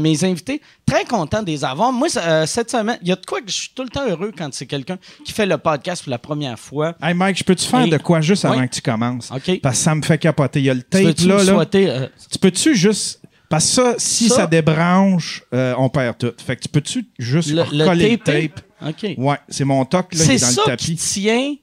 mes 0.00 0.24
invités. 0.24 0.60
Très 0.84 1.04
content 1.04 1.42
de 1.42 1.46
les 1.46 1.64
avoir. 1.64 1.92
Moi, 1.92 2.08
cette 2.08 2.70
semaine, 2.70 2.98
il 3.02 3.08
y 3.08 3.12
a 3.12 3.16
de 3.16 3.24
quoi 3.24 3.40
que 3.40 3.48
je 3.48 3.54
suis 3.54 3.70
tout 3.74 3.84
le 3.84 3.88
temps 3.90 4.04
heureux 4.08 4.32
quand 4.36 4.52
c'est 4.52 4.66
quelqu'un 4.66 4.98
qui 5.24 5.32
fait 5.32 5.46
le 5.46 5.58
podcast 5.58 6.02
pour 6.02 6.10
la 6.10 6.18
première 6.18 6.58
fois. 6.58 6.94
Hey, 7.00 7.14
Mike, 7.14 7.38
je 7.38 7.44
peux-tu 7.44 7.66
faire 7.66 7.82
Et- 7.84 7.90
de 7.90 7.98
quoi 7.98 8.20
juste 8.20 8.44
avant 8.44 8.66
que 8.66 8.74
tu 8.74 8.80
commences? 8.82 9.30
OK. 9.30 9.60
Parce 9.62 9.76
que 9.78 9.84
ça 9.84 9.94
me 9.94 10.02
fait 10.02 10.18
capoter. 10.18 10.58
Il 10.60 10.64
y 10.66 10.70
a 10.70 10.74
le 10.74 10.82
Tu 10.82 10.88
tape, 10.88 11.02
veux-tu 11.02 11.28
là. 11.28 11.34
me 11.36 11.44
là. 11.44 11.52
souhaiter, 11.52 12.06
Tu 12.30 12.38
peux-tu 12.38 12.74
juste. 12.74 13.20
Parce 13.52 13.66
que 13.66 13.70
ça, 13.72 13.94
si 13.98 14.28
ça, 14.30 14.34
Ça- 14.36 14.46
débranche, 14.46 15.42
euh, 15.52 15.74
on 15.76 15.90
perd 15.90 16.16
tout. 16.16 16.32
Fait 16.42 16.56
que 16.56 16.62
tu 16.62 16.68
peux-tu 16.70 17.04
juste 17.18 17.50
le, 17.50 17.64
le 17.70 17.84
coller 17.84 18.12
le 18.12 18.16
tapé? 18.16 18.48
tape? 18.48 18.88
OK. 18.88 19.10
Ouais, 19.18 19.36
c'est 19.46 19.66
mon 19.66 19.84
toc, 19.84 20.14
là, 20.14 20.20
il 20.20 20.26
C'est 20.26 20.34
est 20.36 20.40
dans 20.40 20.46
ça 20.46 20.62
le 20.68 20.70
tapis. 20.70 20.96
tient? 20.96 21.54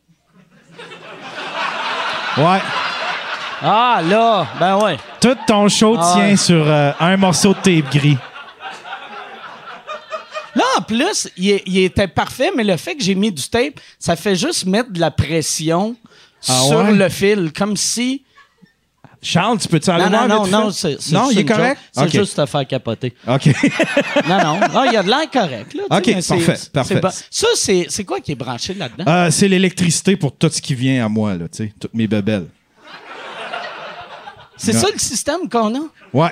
Ouais. 2.38 2.60
Ah, 3.64 4.02
là, 4.08 4.48
ben 4.60 4.78
ouais. 4.84 4.98
Tout 5.20 5.36
ton 5.48 5.68
show 5.68 5.96
Ah 6.00 6.14
tient 6.16 6.36
sur 6.38 6.64
euh, 6.68 6.92
un 7.00 7.18
morceau 7.18 7.56
de 7.56 7.60
tape 7.82 7.92
gris. 7.92 8.18
Là, 10.54 10.64
en 10.78 10.82
plus, 10.84 11.28
il, 11.38 11.78
était 11.80 12.08
parfait, 12.08 12.52
mais 12.56 12.64
le 12.64 12.78
fait 12.78 12.96
que 12.96 13.04
j'ai 13.04 13.16
mis 13.16 13.32
du 13.32 13.50
tape, 13.50 13.80
ça 13.98 14.16
fait 14.16 14.36
juste 14.36 14.68
mettre 14.68 14.92
de 14.92 15.00
la 15.00 15.10
pression 15.10 15.96
Ah 16.48 16.54
sur 16.68 16.78
ouais? 16.78 16.92
le 16.94 17.10
fil, 17.10 17.52
comme 17.52 17.76
si... 17.76 18.24
Charles, 19.22 19.60
tu 19.60 19.68
peux-tu 19.68 19.90
aller 19.90 20.06
Non, 20.06 20.10
non, 20.10 20.18
voir 20.18 20.28
non, 20.28 20.44
vite 20.44 20.52
non, 20.54 20.72
fait? 20.72 20.98
c'est 21.00 21.12
Non, 21.14 21.24
juste 21.26 21.34
il 21.34 21.40
est 21.40 21.46
correct? 21.46 21.82
C'est 21.92 22.02
Ok. 22.04 22.10
juste 22.12 22.36
te 22.38 22.46
faire 22.46 22.66
capoter. 22.68 23.14
OK. 23.28 23.46
Non, 24.30 24.38
non. 24.44 24.60
Ah, 24.74 24.84
il 24.88 24.94
y 24.94 24.98
a 24.98 25.04
de 25.04 25.10
l'air 25.10 25.30
correct. 25.32 25.74
Là, 25.74 25.84
Ok, 25.90 26.14
parfait, 26.28 26.58
parfait. 26.72 27.02
Ça, 27.30 27.48
c'est 27.56 28.04
quoi 28.06 28.20
qui 28.22 28.32
est 28.32 28.36
branché 28.36 28.74
là-dedans? 28.74 29.04
Euh, 29.08 29.30
c'est 29.32 29.48
l'électricité 29.50 30.16
pour 30.16 30.36
tout 30.36 30.50
ce 30.50 30.62
qui 30.62 30.74
vient 30.76 31.06
à 31.06 31.10
moi, 31.10 31.36
là, 31.36 31.48
tu 31.50 31.66
sais, 31.66 31.74
toutes 31.80 31.94
mes 31.94 32.08
bebelles. 32.08 32.48
c'est 34.58 34.74
non. 34.74 34.80
ça 34.80 34.88
le 34.94 35.00
système 35.00 35.50
qu'on 35.50 35.76
a? 35.76 35.80
Ouais. 36.14 36.32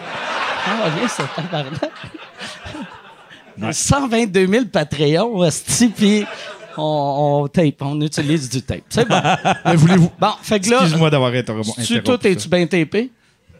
Ah, 0.69 0.89
oui, 1.01 1.07
c'est 1.09 1.23
tabarnak. 1.35 1.91
122 3.73 4.47
000 4.47 4.65
Patreons, 4.65 5.49
puis 5.95 6.25
on, 6.77 7.41
on 7.43 7.47
tape, 7.47 7.81
on 7.81 7.99
utilise 8.01 8.49
du 8.49 8.61
tape. 8.61 8.83
C'est 8.89 9.07
bon. 9.07 9.19
Mais 9.65 9.75
voulez-vous. 9.75 10.11
Bon, 10.19 10.31
fait 10.41 10.59
que 10.59 10.69
là, 10.69 10.77
Excuse-moi 10.81 11.09
d'avoir 11.09 11.33
interrompu. 11.33 11.69
tu, 11.85 12.01
toi, 12.03 12.17
es-tu 12.23 12.47
bien 12.47 12.65
tapé? 12.67 13.11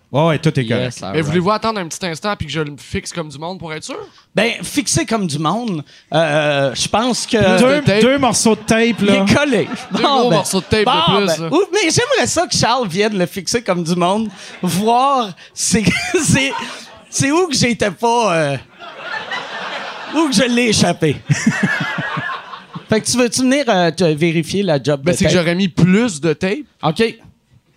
Ouais, 0.09 0.25
ouais, 0.27 0.39
tout 0.39 0.57
est 0.57 0.65
correct. 0.65 0.83
Yes, 0.85 1.01
Mais 1.01 1.07
right. 1.09 1.25
voulez-vous 1.25 1.51
attendre 1.51 1.81
un 1.81 1.87
petit 1.89 2.05
instant 2.05 2.33
puis 2.37 2.47
que 2.47 2.53
je 2.53 2.61
le 2.61 2.75
fixe 2.77 3.11
comme 3.11 3.27
du 3.27 3.37
monde 3.37 3.59
pour 3.59 3.73
être 3.73 3.83
sûr? 3.83 3.97
Ben, 4.33 4.53
fixé 4.63 5.05
comme 5.05 5.27
du 5.27 5.37
monde, 5.37 5.83
euh, 6.13 6.73
je 6.73 6.87
pense 6.87 7.25
que... 7.27 7.59
deux, 7.59 7.81
de 7.81 7.85
tape. 7.85 8.01
deux 8.01 8.17
morceaux 8.17 8.55
de 8.55 8.61
tape, 8.61 8.95
Il 9.01 9.05
là. 9.05 9.13
est 9.27 9.35
collé. 9.35 9.67
Deux 9.91 10.01
gros 10.03 10.31
morceaux 10.31 10.61
de 10.61 10.65
tape 10.65 10.85
de 10.85 11.25
plus, 11.25 11.43
ou- 11.57 11.65
mais 11.73 11.89
j'aimerais 11.89 12.25
ça 12.25 12.47
que 12.47 12.55
Charles 12.55 12.87
vienne 12.87 13.17
le 13.17 13.25
fixer 13.25 13.61
comme 13.61 13.83
du 13.83 13.95
monde, 13.97 14.29
voir 14.61 15.31
c'est 15.53 15.83
c'est 16.23 16.53
c'est 17.09 17.31
où 17.33 17.47
que 17.49 17.55
j'étais 17.57 17.91
pas 17.91 18.33
euh, 18.33 18.57
où 20.15 20.29
que 20.29 20.35
je 20.35 20.43
l'ai 20.43 20.69
échappé. 20.69 21.17
fait 22.89 23.01
que 23.01 23.05
tu 23.05 23.17
veux-tu 23.17 23.41
venir 23.41 23.65
euh, 23.67 23.91
te 23.91 24.03
vérifier 24.03 24.63
la 24.63 24.81
job 24.81 25.01
Ben, 25.03 25.11
de 25.11 25.17
c'est 25.17 25.25
que 25.25 25.29
tape? 25.29 25.39
j'aurais 25.39 25.55
mis 25.55 25.67
plus 25.67 26.19
de 26.21 26.33
tape. 26.33 26.59
OK. 26.83 27.03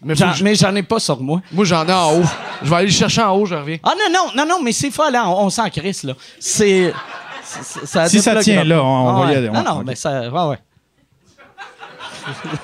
Mais, 0.02 0.14
faut 0.14 0.20
J'en- 0.20 0.30
que 0.32 0.38
je- 0.38 0.44
mais 0.44 0.54
j'en 0.54 0.74
ai 0.74 0.82
pas 0.82 0.98
sur 0.98 1.20
moi. 1.20 1.42
moi, 1.52 1.64
j'en 1.64 1.86
ai 1.86 1.92
en 1.92 2.14
haut. 2.18 2.24
Je 2.62 2.70
vais 2.70 2.76
aller 2.76 2.86
le 2.86 2.92
chercher 2.92 3.22
en 3.22 3.34
haut, 3.36 3.44
je 3.44 3.54
reviens. 3.54 3.76
Ah 3.82 3.92
non, 3.98 4.12
non, 4.12 4.30
non, 4.34 4.46
non, 4.56 4.62
mais 4.62 4.72
c'est 4.72 4.90
fou, 4.90 5.02
là, 5.12 5.28
on, 5.28 5.44
on 5.46 5.50
s'en 5.50 5.68
crisse, 5.68 6.04
là. 6.04 6.14
C'est... 6.38 6.92
c'est- 7.44 7.84
ça 7.86 8.08
Si 8.08 8.20
ça 8.22 8.36
tient 8.42 8.64
là, 8.64 8.82
on- 8.82 8.86
on 8.86 9.08
Ah 9.08 9.12
va 9.20 9.26
y 9.26 9.30
ouais. 9.32 9.36
aller, 9.36 9.48
Non, 9.50 9.60
on- 9.60 9.74
non, 9.74 9.80
ok. 9.80 9.84
mais 9.86 9.94
ça... 9.96 10.30
Ouais, 10.30 10.48
ouais. 10.48 10.58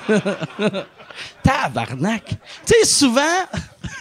Tabarnak! 1.43 2.23
Tu 2.25 2.35
sais, 2.65 2.85
souvent... 2.85 3.21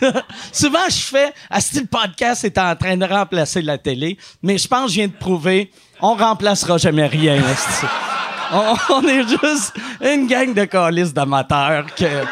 Souvent, 0.53 0.89
je 0.91 0.97
fais, 0.97 1.33
ah, 1.49 1.59
si 1.61 1.81
le 1.81 1.87
podcast 1.87 2.45
est 2.45 2.59
en 2.59 2.77
train 2.77 2.99
de 2.99 3.05
remplacer 3.07 3.63
la 3.63 3.79
télé, 3.79 4.19
mais 4.43 4.59
je 4.59 4.69
pense 4.69 4.87
que 4.87 4.91
je 4.91 4.95
viens 4.97 5.07
de 5.09 5.13
prouver, 5.15 5.71
on 6.03 6.15
remplacera 6.15 6.77
jamais 6.77 7.07
rien. 7.07 7.41
On, 8.53 8.75
on 8.95 9.09
est 9.09 9.29
juste 9.29 9.75
une 10.01 10.27
gang 10.27 10.53
de 10.55 10.65
calices 10.65 11.13
d'amateurs 11.13 11.87
que... 11.95 12.25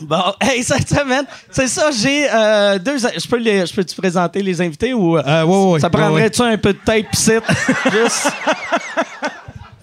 Bon, 0.00 0.32
hey, 0.40 0.62
cette 0.62 0.88
semaine, 0.88 1.26
c'est 1.50 1.66
ça, 1.66 1.90
j'ai 1.90 2.28
euh, 2.32 2.78
deux... 2.78 2.98
Je 2.98 3.28
peux 3.28 3.36
les, 3.36 3.66
je 3.66 3.74
peux-tu 3.74 3.96
présenter 3.96 4.42
les 4.42 4.60
invités 4.60 4.94
ou... 4.94 5.18
Euh, 5.18 5.44
ouais, 5.44 5.80
ça 5.80 5.90
prendrait-tu 5.90 6.42
un 6.42 6.56
peu 6.56 6.72
de 6.72 6.78
tape 6.78 7.12
ici? 7.12 7.32
Juste... 7.92 8.30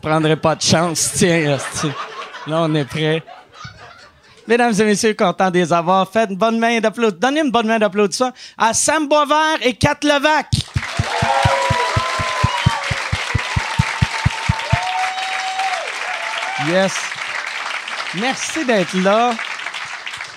prendrais 0.02 0.38
pas 0.38 0.56
de 0.56 0.62
chance, 0.62 1.12
tiens. 1.16 1.58
Là, 2.48 2.62
on 2.62 2.74
est 2.76 2.86
prêt. 2.86 3.24
Mesdames 4.48 4.74
et 4.80 4.84
messieurs, 4.84 5.14
content 5.16 5.50
de 5.50 5.58
les 5.58 5.74
avoir. 5.74 6.10
Faites 6.10 6.30
une 6.30 6.38
bonne 6.38 6.60
main 6.60 6.80
d'applaudissements. 6.80 7.20
Donnez 7.20 7.42
une 7.42 7.52
bonne 7.52 7.68
main 7.68 7.80
d'applaudissements 7.80 8.32
à 8.58 8.74
Sam 8.74 9.08
Boisvert 9.08 9.58
et 9.62 9.74
Kat 9.74 9.98
Levac. 10.04 10.48
Yes. 16.70 16.94
Merci 18.20 18.66
d'être 18.66 18.94
là. 19.04 19.36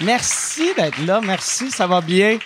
Merci 0.02 0.74
d'être 0.76 1.04
là. 1.04 1.20
Merci, 1.20 1.70
ça 1.70 1.86
va 1.86 2.00
bien. 2.00 2.38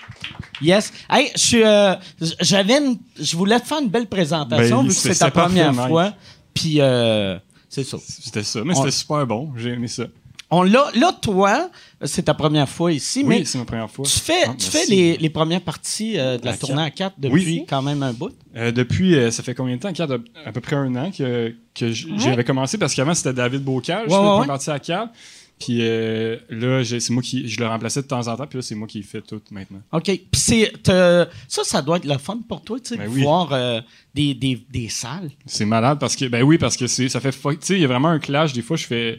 Yes. 0.60 0.92
Hey, 1.10 1.30
je 1.36 1.56
euh, 1.58 1.94
j'avais 2.40 2.78
une- 2.78 2.98
je 3.18 3.36
voulais 3.36 3.58
te 3.60 3.66
faire 3.66 3.80
une 3.80 3.88
belle 3.88 4.06
présentation 4.06 4.78
Ben, 4.82 4.88
vu 4.88 4.94
que 4.94 4.94
c'est- 4.94 5.14
ta 5.18 5.30
première 5.30 5.74
fois. 5.74 6.12
Puis, 6.54 6.76
euh, 6.80 7.38
c'est 7.68 7.84
ça. 7.84 7.96
C'était 8.06 8.44
ça, 8.44 8.60
mais 8.64 8.74
On- 8.74 8.78
c'était 8.78 8.90
super 8.90 9.26
bon. 9.26 9.52
J'ai 9.56 9.70
aimé 9.70 9.88
ça. 9.88 10.04
On 10.54 10.62
l'a, 10.62 10.84
là, 10.94 11.12
toi, 11.20 11.70
c'est 12.04 12.24
ta 12.24 12.34
première 12.34 12.68
fois 12.68 12.92
ici, 12.92 13.24
mais 13.24 13.38
Oui, 13.38 13.46
c'est 13.46 13.56
ma 13.58 13.64
première 13.64 13.90
fois. 13.90 14.04
tu 14.04 14.18
fais, 14.18 14.44
Ah, 14.46 14.54
tu 14.58 14.66
fais 14.66 14.84
les, 14.86 15.16
les 15.16 15.30
premières 15.30 15.62
parties 15.62 16.18
euh, 16.18 16.36
de 16.36 16.44
la 16.44 16.52
À 16.52 16.56
tournée 16.58 16.82
à 16.82 16.90
4 16.90 17.14
depuis 17.18 17.44
Oui. 17.44 17.64
quand 17.68 17.80
même 17.80 18.02
un 18.02 18.12
bout? 18.12 18.32
Euh, 18.54 18.70
depuis, 18.70 19.14
euh, 19.16 19.30
ça 19.30 19.42
fait 19.42 19.54
combien 19.54 19.76
de 19.76 19.80
temps? 19.80 19.92
Quatre, 19.92 20.20
à 20.44 20.52
peu 20.52 20.60
près 20.60 20.76
un 20.76 20.94
an 20.96 21.10
que, 21.10 21.54
que 21.74 21.90
j'avais 21.90 22.44
commencé 22.44 22.76
parce 22.76 22.94
qu'avant 22.94 23.14
c'était 23.14 23.32
David 23.32 23.62
Bocage, 23.64 24.04
je 24.08 24.12
Ouais, 24.14 24.18
faisais 24.20 24.40
ouais, 24.40 24.46
partie 24.46 24.70
à 24.70 24.78
Cal. 24.78 25.10
Puis 25.58 25.78
euh, 25.80 26.36
là, 26.50 26.82
c'est 26.84 27.10
moi 27.10 27.22
qui 27.22 27.48
je 27.48 27.60
le 27.60 27.66
remplaçais 27.68 28.02
de 28.02 28.06
temps 28.08 28.26
en 28.26 28.36
temps, 28.36 28.46
puis 28.48 28.58
là, 28.58 28.62
c'est 28.62 28.74
moi 28.74 28.88
qui 28.88 29.00
fais 29.04 29.20
tout 29.22 29.40
maintenant. 29.52 29.80
OK. 29.92 30.02
Puis 30.04 30.20
c'est, 30.32 30.72
t'as- 30.82 31.28
ça, 31.46 31.62
ça 31.62 31.80
doit 31.82 31.98
être 31.98 32.04
le 32.04 32.18
fun 32.18 32.40
pour 32.48 32.62
toi, 32.62 32.80
tu 32.80 32.88
sais, 32.88 32.96
Ben 32.96 33.08
de 33.08 33.14
oui. 33.14 33.22
voir 33.22 33.52
euh, 33.52 33.80
des, 34.12 34.34
des, 34.34 34.60
des 34.70 34.88
salles. 34.88 35.30
C'est 35.46 35.64
malade 35.64 35.98
parce 36.00 36.16
que, 36.16 36.24
ben 36.24 36.42
oui, 36.42 36.58
parce 36.58 36.76
que 36.76 36.88
c'est, 36.88 37.08
ça 37.08 37.20
fait, 37.20 37.30
tu 37.30 37.38
sais, 37.60 37.74
il 37.74 37.80
y 37.80 37.84
a 37.84 37.88
vraiment 37.88 38.08
un 38.08 38.18
clash. 38.18 38.52
Des 38.52 38.62
fois, 38.62 38.76
je 38.76 38.86
fais, 38.86 39.18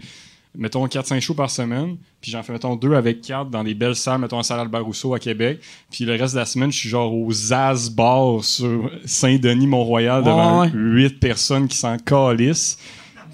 mettons, 0.55 0.86
4-5 0.86 1.19
shows 1.19 1.33
par 1.33 1.50
semaine, 1.50 1.98
puis 2.22 2.31
j'en 2.31 2.43
fais, 2.43 2.53
mettons, 2.53 2.75
deux 2.75 2.93
avec 2.93 3.22
4 3.22 3.50
dans 3.50 3.63
des 3.63 3.74
belles 3.74 3.95
salles, 3.95 4.19
mettons, 4.22 4.39
à 4.39 4.43
salle 4.43 4.60
Albert 4.60 4.86
Rousseau 4.86 5.13
à 5.13 5.19
Québec. 5.19 5.60
Puis 5.91 6.05
le 6.05 6.13
reste 6.15 6.33
de 6.36 6.39
la 6.39 6.45
semaine, 6.45 6.72
je 6.72 6.77
suis 6.77 6.89
genre 6.89 7.13
au 7.13 7.31
Zaz 7.31 7.89
Bar 7.89 8.43
sur 8.43 8.89
Saint-Denis-Mont-Royal 9.05 10.24
devant 10.24 10.62
Ouais, 10.62 10.67
ouais. 10.67 10.72
8 10.74 11.19
personnes 11.19 11.67
qui 11.67 11.77
s'en 11.77 11.98
calissent. 11.98 12.77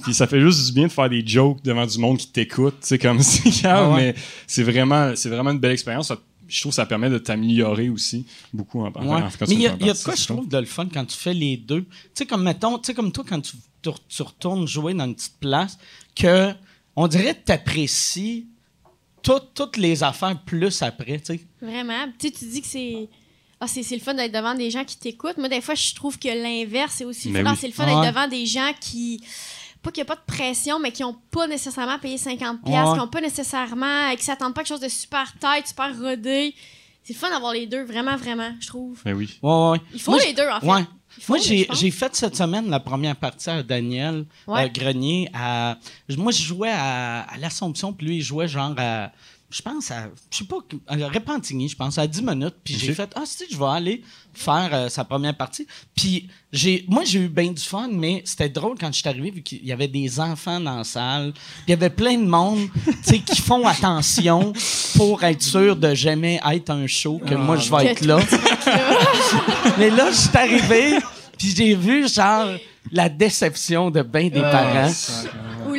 Puis 0.03 0.13
ça 0.13 0.27
fait 0.27 0.39
juste 0.39 0.65
du 0.67 0.71
bien 0.71 0.87
de 0.87 0.91
faire 0.91 1.09
des 1.09 1.25
jokes 1.25 1.61
devant 1.61 1.85
du 1.85 1.97
monde 1.99 2.17
qui 2.17 2.27
t'écoute, 2.31 2.75
tu 2.81 2.87
sais, 2.87 2.97
comme 2.97 3.19
c'est 3.21 3.49
calme, 3.51 3.89
Ah 3.91 3.95
ouais. 3.95 3.95
mais 4.13 4.15
c'est 4.47 4.63
vraiment, 4.63 5.11
c'est 5.15 5.27
vraiment 5.29 5.51
une 5.51 5.59
belle 5.59 5.73
expérience. 5.73 6.13
Je 6.47 6.61
trouve 6.61 6.71
que 6.71 6.75
ça 6.77 6.85
permet 6.85 7.09
de 7.09 7.17
t'améliorer 7.17 7.89
aussi 7.89 8.25
beaucoup 8.53 8.79
en, 8.79 8.85
Ouais. 8.85 8.91
en- 8.97 9.17
en- 9.17 9.29
quand 9.37 9.47
Mais 9.49 9.55
il 9.55 9.61
y 9.61 9.67
a, 9.67 9.75
y 9.79 9.89
a 9.89 9.93
de 9.93 10.03
quoi 10.03 10.15
je 10.15 10.25
trouve 10.25 10.47
de 10.47 10.57
le 10.57 10.65
fun 10.65 10.87
quand 10.91 11.03
tu 11.05 11.17
fais 11.17 11.33
les 11.33 11.57
deux? 11.57 11.81
Tu 11.81 11.89
sais, 12.15 12.25
comme 12.25 12.43
mettons, 12.43 12.77
tu 12.79 12.85
sais, 12.87 12.93
comme 12.93 13.11
toi, 13.11 13.25
quand 13.27 13.41
tu, 13.41 13.51
tu, 13.83 13.89
tu 14.07 14.21
retournes 14.23 14.65
jouer 14.67 14.93
dans 14.93 15.05
une 15.05 15.15
petite 15.15 15.37
place, 15.39 15.77
que 16.15 16.53
on 17.01 17.07
dirait 17.07 17.33
que 17.35 17.45
tu 17.45 17.51
apprécies 17.51 18.47
toutes 19.21 19.77
les 19.77 20.03
affaires 20.03 20.37
plus 20.43 20.81
après, 20.81 21.19
tu 21.19 21.25
sais. 21.37 21.39
Vraiment. 21.61 22.05
Tu 22.19 22.29
dis 22.29 22.61
que 22.61 22.67
c'est. 22.67 23.07
Ah, 23.61 23.67
c'est 23.67 23.83
c'est 23.83 23.95
le 23.95 24.01
fun 24.01 24.13
d'être 24.13 24.31
devant 24.33 24.55
des 24.55 24.71
gens 24.71 24.85
qui 24.85 24.97
t'écoutent. 24.97 25.37
Moi, 25.37 25.49
des 25.49 25.59
fois, 25.61 25.75
je 25.75 25.93
trouve 25.93 26.17
que 26.17 26.29
l'inverse, 26.29 26.93
c'est 26.97 27.05
aussi 27.05 27.29
le 27.29 27.39
fun. 27.43 27.45
Ah, 27.47 27.51
oui. 27.51 27.57
c'est 27.59 27.67
le 27.67 27.73
fun 27.73 27.85
Ouais. 27.85 28.01
d'être 28.05 28.13
devant 28.13 28.27
des 28.27 28.45
gens 28.45 28.71
qui. 28.79 29.21
Pas 29.81 29.91
qu'il 29.91 30.03
n'y 30.03 30.09
a 30.09 30.13
pas 30.13 30.19
de 30.19 30.25
pression, 30.27 30.79
mais 30.79 30.91
qui 30.91 31.03
n'ont 31.03 31.15
pas 31.31 31.47
nécessairement 31.47 31.99
payé 31.99 32.17
50$, 32.17 32.59
Ouais. 32.65 32.93
qui 32.93 32.97
n'ont 32.99 33.07
pas 33.07 33.21
nécessairement. 33.21 34.15
qui 34.17 34.23
s'attendent 34.23 34.53
pas 34.53 34.61
à 34.61 34.63
quelque 34.63 34.73
chose 34.75 34.81
de 34.81 34.89
super 34.89 35.33
tight, 35.39 35.67
super 35.67 35.97
rodé. 35.97 36.53
C'est 37.09 37.15
le 37.15 37.19
fun 37.21 37.29
d'avoir 37.31 37.53
les 37.53 37.65
deux, 37.65 37.83
vraiment, 37.85 38.15
vraiment, 38.17 38.51
je 38.59 38.67
trouve. 38.67 38.99
Ben 39.03 39.15
oui. 39.15 39.39
Ouais, 39.41 39.71
ouais. 39.71 39.81
Il 39.95 39.99
faut 39.99 40.11
Moi, 40.11 40.19
les 40.27 40.33
deux, 40.33 40.47
en 40.47 40.59
fait. 40.59 40.65
Ouais. 40.67 40.83
Faut, 41.21 41.33
Moi, 41.33 41.39
j'ai 41.41 41.89
fait 41.91 42.15
cette 42.15 42.35
semaine 42.35 42.69
la 42.69 42.79
première 42.79 43.15
partie 43.15 43.49
à 43.49 43.63
Daniel 43.63 44.25
Ouais. 44.45 44.65
euh, 44.65 44.69
Grenier. 44.71 45.27
À, 45.33 45.75
moi, 46.17 46.31
je 46.31 46.43
jouais 46.43 46.69
à, 46.71 47.21
à 47.21 47.37
l'Assomption, 47.39 47.93
puis 47.93 48.05
lui, 48.05 48.17
il 48.17 48.21
jouait 48.21 48.47
genre 48.47 48.75
à. 48.77 49.11
Je 49.51 49.63
pense 49.63 49.89
à. 49.89 50.09
Je 50.31 50.37
sais 50.37 50.43
pas. 50.43 50.57
À 50.87 50.95
Repentigny, 51.07 51.69
je 51.69 51.75
pense, 51.75 51.97
à 51.97 52.05
10 52.05 52.21
minutes. 52.21 52.55
Puis 52.63 52.75
j'ai 52.77 52.93
fait 52.93 53.11
Ah, 53.15 53.23
si, 53.25 53.45
je 53.51 53.57
vais 53.57 53.65
aller 53.65 54.03
faire 54.31 54.69
euh, 54.71 54.89
sa 54.89 55.03
première 55.03 55.35
partie. 55.35 55.65
Puis 55.95 56.29
j'ai, 56.51 56.85
moi, 56.87 57.03
j'ai 57.03 57.21
eu 57.21 57.29
bien 57.29 57.51
du 57.51 57.61
fun, 57.61 57.89
mais 57.91 58.21
c'était 58.25 58.49
drôle 58.49 58.77
quand 58.79 58.91
je 58.91 58.99
suis 58.99 59.09
arrivé, 59.09 59.31
vu 59.31 59.41
qu'il 59.41 59.65
y 59.65 59.71
avait 59.71 59.87
des 59.87 60.19
enfants 60.19 60.59
dans 60.59 60.77
la 60.77 60.83
salle. 60.83 61.33
Puis 61.33 61.63
il 61.67 61.71
y 61.71 61.73
avait 61.73 61.89
plein 61.89 62.17
de 62.17 62.27
monde, 62.27 62.67
tu 62.85 62.93
sais, 63.01 63.19
qui 63.19 63.41
font 63.41 63.65
attention 63.65 64.53
pour 64.95 65.23
être 65.23 65.41
sûr 65.41 65.75
de 65.75 65.95
jamais 65.95 66.39
être 66.51 66.69
un 66.69 66.85
show, 66.85 67.19
que 67.19 67.33
moi, 67.33 67.57
je 67.57 67.71
vais 67.71 67.87
être 67.87 68.05
là. 68.05 68.19
Mais 69.79 69.89
là, 69.89 70.11
je 70.11 70.15
suis 70.15 70.37
arrivé, 70.37 70.99
puis 71.37 71.53
j'ai 71.55 71.73
vu, 71.73 72.07
genre, 72.07 72.49
la 72.91 73.09
déception 73.09 73.89
de 73.89 74.01
bien 74.01 74.29
des 74.29 74.41
parents. 74.41 74.91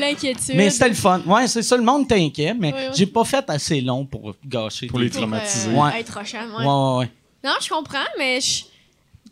L'inquiétude. 0.01 0.55
Mais 0.57 0.71
c'était 0.71 0.89
le 0.89 0.95
fun. 0.95 1.21
Ouais, 1.27 1.47
c'est 1.47 1.63
ça, 1.63 1.77
le 1.77 1.83
monde 1.85 2.05
était 2.05 2.15
inquiet, 2.21 2.55
mais 2.55 2.73
Ouais, 2.73 2.87
ouais. 2.89 2.91
j'ai 2.95 3.07
pas 3.07 3.25
fait 3.25 3.45
assez 3.49 3.81
long 3.81 4.05
pour 4.07 4.35
gâcher. 4.47 4.87
Pour 4.87 4.99
les 4.99 5.09
Pour, 5.09 5.19
traumatiser. 5.21 5.69
euh, 5.71 5.75
Ouais. 5.81 6.01
être 6.01 6.19
rochant, 6.19 6.39
Ouais, 6.59 6.65
ouais. 6.65 6.67
ouais, 6.67 6.99
ouais. 7.07 7.11
Non, 7.45 7.53
je 7.61 7.69
comprends, 7.69 7.99
mais 8.19 8.41
je. 8.41 8.65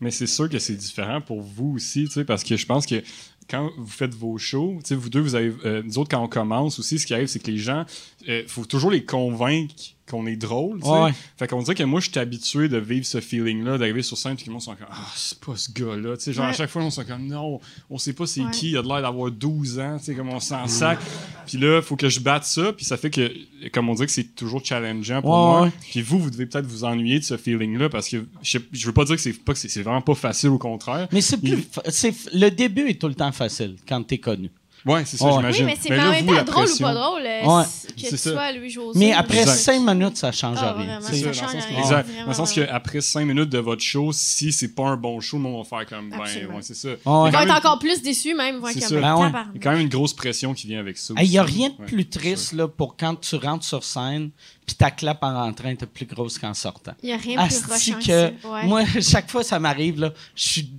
Mais 0.00 0.10
c'est 0.12 0.26
sûr 0.28 0.48
que 0.48 0.58
c'est 0.60 0.76
différent 0.76 1.20
pour 1.20 1.40
vous 1.40 1.74
aussi, 1.76 2.04
tu 2.04 2.12
sais, 2.12 2.24
parce 2.24 2.44
que 2.44 2.56
je 2.56 2.64
pense 2.66 2.86
que 2.86 3.02
quand 3.50 3.70
vous 3.76 3.88
faites 3.88 4.14
vos 4.14 4.38
shows, 4.38 4.76
tu 4.84 4.88
sais, 4.90 4.94
vous 4.94 5.08
deux, 5.10 5.20
vous 5.20 5.34
avez, 5.34 5.52
euh, 5.64 5.82
nous 5.84 5.98
autres, 5.98 6.10
quand 6.10 6.22
on 6.22 6.28
commence 6.28 6.78
aussi, 6.78 6.98
ce 7.00 7.06
qui 7.06 7.14
arrive, 7.14 7.26
c'est 7.26 7.40
que 7.40 7.50
les 7.50 7.58
gens, 7.58 7.84
il 8.26 8.44
faut 8.46 8.64
toujours 8.64 8.90
les 8.92 9.04
convaincre 9.04 9.74
qu'on 10.08 10.26
est 10.26 10.36
drôle. 10.36 10.80
Ouais. 10.82 11.12
Fait 11.36 11.46
qu'on 11.46 11.60
dirait 11.62 11.74
que 11.74 11.82
moi, 11.84 12.00
je 12.00 12.10
suis 12.10 12.18
habitué 12.18 12.68
de 12.68 12.78
vivre 12.78 13.06
ce 13.06 13.20
feeling-là, 13.20 13.78
d'arriver 13.78 14.02
sur 14.02 14.16
scène, 14.18 14.34
puis 14.36 14.44
que 14.44 14.50
le 14.50 14.54
monde 14.54 14.62
sont 14.62 14.74
comme, 14.74 14.86
ah, 14.90 15.06
c'est 15.14 15.38
pas 15.38 15.56
ce 15.56 15.70
gars-là, 15.70 16.16
tu 16.16 16.24
sais. 16.24 16.32
Genre, 16.32 16.46
à 16.46 16.52
chaque 16.52 16.70
fois, 16.70 16.82
on 16.82 16.90
sont 16.90 17.04
comme, 17.04 17.26
non, 17.26 17.60
on 17.90 17.98
sait 17.98 18.12
pas 18.12 18.26
c'est 18.26 18.40
Ouais. 18.40 18.50
qui, 18.50 18.70
il 18.70 18.76
a 18.76 18.82
de 18.82 18.88
l'air 18.88 19.02
d'avoir 19.02 19.30
12 19.30 19.78
ans, 19.78 19.98
tu 19.98 20.04
sais, 20.06 20.14
comme 20.14 20.28
on 20.30 20.40
s'en 20.40 20.66
sac. 20.66 20.98
Puis 21.46 21.58
là, 21.58 21.80
faut 21.82 21.96
que 21.96 22.08
je 22.08 22.20
batte 22.20 22.44
ça, 22.44 22.72
puis 22.72 22.84
ça 22.84 22.96
fait 22.96 23.10
que, 23.10 23.32
comme 23.72 23.88
on 23.88 23.94
dit, 23.94 24.04
que 24.06 24.10
c'est 24.12 24.34
toujours 24.34 24.64
challengeant 24.64 25.22
pour 25.22 25.30
Ouais, 25.30 25.36
moi. 25.60 25.72
Puis 25.90 26.02
vous, 26.02 26.18
vous 26.18 26.30
devez 26.30 26.46
peut-être 26.46 26.66
vous 26.66 26.84
ennuyer 26.84 27.18
de 27.18 27.24
ce 27.24 27.36
feeling-là, 27.36 27.88
parce 27.88 28.08
que 28.08 28.24
je, 28.42 28.58
je 28.72 28.86
veux 28.86 28.92
pas 28.92 29.04
dire 29.04 29.16
que 29.16 29.22
c'est 29.22 29.32
pas 29.32 29.52
que 29.52 29.58
c'est 29.58 29.68
c'est 29.68 29.82
vraiment 29.82 30.02
pas 30.02 30.14
facile, 30.14 30.50
au 30.50 30.58
contraire. 30.58 31.08
Mais 31.12 31.20
c'est 31.20 31.36
plus. 31.38 31.50
Il- 31.50 31.62
fa- 31.62 31.82
c'est 31.88 32.10
f- 32.10 32.28
le 32.32 32.50
début 32.50 32.88
est 32.88 33.00
tout 33.00 33.08
le 33.08 33.14
temps 33.14 33.32
facile 33.32 33.76
quand 33.88 34.02
t'es 34.02 34.18
connu. 34.18 34.50
Ouais, 34.86 35.02
c'est 35.04 35.16
ça, 35.16 35.24
Ouais. 35.24 35.30
Oui, 35.32 35.36
j'imagine. 35.38 35.66
mais 35.66 35.78
c'est 35.80 35.88
là, 35.96 36.10
même 36.10 36.26
la 36.26 36.42
drôle 36.44 36.64
pression- 36.64 36.86
ou 36.86 36.88
pas 36.88 36.94
drôle. 36.94 37.22
euh, 37.26 37.44
Ouais. 37.58 37.64
c'est- 37.68 37.88
Que 37.88 38.00
C'est 38.02 38.08
tu 38.10 38.16
ça. 38.18 38.30
sois 38.32 38.52
Louis 38.52 38.70
José. 38.70 38.98
Mais 38.98 39.12
après 39.12 39.40
Exact. 39.40 39.56
cinq 39.56 39.80
minutes, 39.80 40.16
ça 40.16 40.30
change 40.30 40.58
Ah, 40.60 40.72
rien. 40.78 41.00
ça. 41.00 41.08
C'est 41.10 41.16
ça, 41.16 41.32
change 41.32 41.40
dans 41.40 41.46
le 41.46 41.52
sens 41.60 41.64
que- 41.64 41.68
rien. 41.70 41.78
exact. 41.80 42.06
Vraiment, 42.08 42.22
Dans 42.22 42.28
le 42.28 42.34
sens 42.34 42.52
vraiment. 42.52 42.66
qu'après 42.72 43.00
5 43.00 43.24
minutes 43.26 43.50
de 43.50 43.58
votre 43.58 43.82
show, 43.82 44.12
si 44.12 44.52
c'est 44.52 44.68
pas 44.74 44.84
un 44.84 44.96
bon 44.96 45.20
show, 45.20 45.38
monde 45.38 45.64
va 45.68 45.78
faire 45.78 45.86
comme, 45.88 46.10
ben, 46.10 46.18
ouais, 46.20 46.26
c'est 46.60 46.74
ça. 46.74 46.88
Ouais. 46.90 46.94
Ils 47.04 47.08
vont 47.08 47.22
quand 47.32 47.40
être 47.40 47.46
même- 47.48 47.50
encore 47.56 47.78
plus 47.80 48.00
déçus, 48.02 48.34
même. 48.34 48.60
C'est 48.72 48.80
comme, 48.80 48.82
ça. 48.82 49.00
Ben. 49.00 49.46
Il 49.54 49.56
y 49.56 49.58
a 49.58 49.62
quand 49.62 49.70
même 49.72 49.80
une 49.80 49.88
grosse 49.88 50.14
pression 50.14 50.54
qui 50.54 50.68
vient 50.68 50.78
avec 50.78 50.96
ça. 50.96 51.12
Il 51.20 51.28
n'y 51.28 51.38
a 51.38 51.42
rien 51.42 51.70
de 51.70 51.84
plus 51.84 52.08
triste 52.08 52.52
là, 52.52 52.68
pour 52.68 52.96
quand 52.96 53.16
tu 53.20 53.34
rentres 53.36 53.64
sur 53.64 53.82
scène, 53.82 54.30
puis 54.68 54.76
ta 54.76 54.90
clap 54.92 55.18
en 55.22 55.32
rentrant 55.32 55.68
est 55.70 55.86
plus 55.86 56.04
grosse 56.06 56.38
qu'en 56.38 56.52
sortant. 56.54 56.92
Il 57.02 57.06
n'y 57.06 57.12
a 57.12 57.16
rien 57.16 57.42
de 57.42 57.48
plus 57.48 57.72
rushant 57.72 57.92
que 57.94 57.98
que 57.98 58.40
ça. 58.42 58.48
Ouais. 58.48 58.66
moi 58.66 58.84
chaque 59.00 59.30
fois 59.30 59.42
ça 59.42 59.58
m'arrive 59.58 59.98
là, 59.98 60.12
je 60.36 60.42
suis 60.48 60.70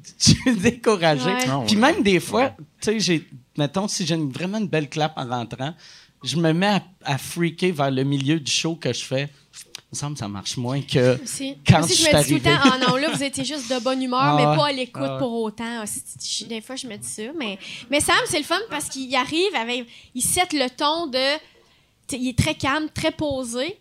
découragé. 0.58 1.34
Ah, 1.48 1.64
Puis 1.66 1.76
même 1.76 2.04
des 2.04 2.20
fois, 2.20 2.44
Ouais. 2.44 2.54
tu 2.82 2.92
sais 2.92 3.00
j'ai 3.00 3.28
mettons 3.58 3.88
si 3.88 4.06
j'ai 4.06 4.16
vraiment 4.16 4.60
une 4.60 4.68
belle 4.68 4.88
clap 4.90 5.14
en 5.18 5.28
rentrant, 5.28 5.74
je 6.24 6.36
me 6.38 6.54
mets 6.54 6.68
à, 6.68 6.84
à 7.04 7.18
freaker 7.18 7.72
vers 7.74 7.92
le 7.92 8.04
milieu 8.04 8.40
du 8.40 8.52
show 8.52 8.76
que 8.76 8.94
je 8.94 9.04
fais. 9.04 9.30
Il 9.92 9.96
me 9.96 9.98
semble 9.98 10.14
que 10.14 10.20
ça 10.20 10.28
marche 10.28 10.56
moins 10.56 10.82
que 10.82 11.20
Aussi. 11.24 11.58
quand 11.68 11.84
Aussi, 11.84 11.96
je 11.96 12.10
je 12.12 12.16
me 12.16 12.22
dis 12.22 12.24
suis 12.26 12.42
tout 12.42 12.48
le 12.48 12.54
temps, 12.56 12.62
ah 12.64 12.78
non, 12.88 12.96
là, 12.98 13.10
vous 13.12 13.24
étiez 13.24 13.44
juste 13.44 13.74
de 13.74 13.80
bonne 13.80 14.04
humeur, 14.04 14.20
Ah 14.22 14.36
mais 14.38 14.44
pas 14.56 14.68
à 14.68 14.72
l'écoute 14.72 15.02
Ah 15.04 15.18
pour 15.18 15.34
autant. 15.42 15.84
Des 16.48 16.62
fois, 16.62 16.76
je 16.76 16.86
me 16.86 16.96
dis 16.96 17.08
ça. 17.08 17.24
Mais, 17.40 17.58
mais 17.90 18.00
Sam, 18.00 18.16
c'est 18.28 18.38
le 18.38 18.44
fun 18.44 18.60
parce 18.70 18.86
qu'il 18.88 19.14
arrive 19.16 19.56
avec. 19.60 19.88
Il 20.14 20.22
set 20.22 20.54
le 20.54 20.70
ton 20.70 21.08
de. 21.08 21.18
Il 22.12 22.28
est 22.28 22.38
très 22.38 22.56
calme, 22.56 22.90
très 22.94 23.12
posé. 23.12 23.80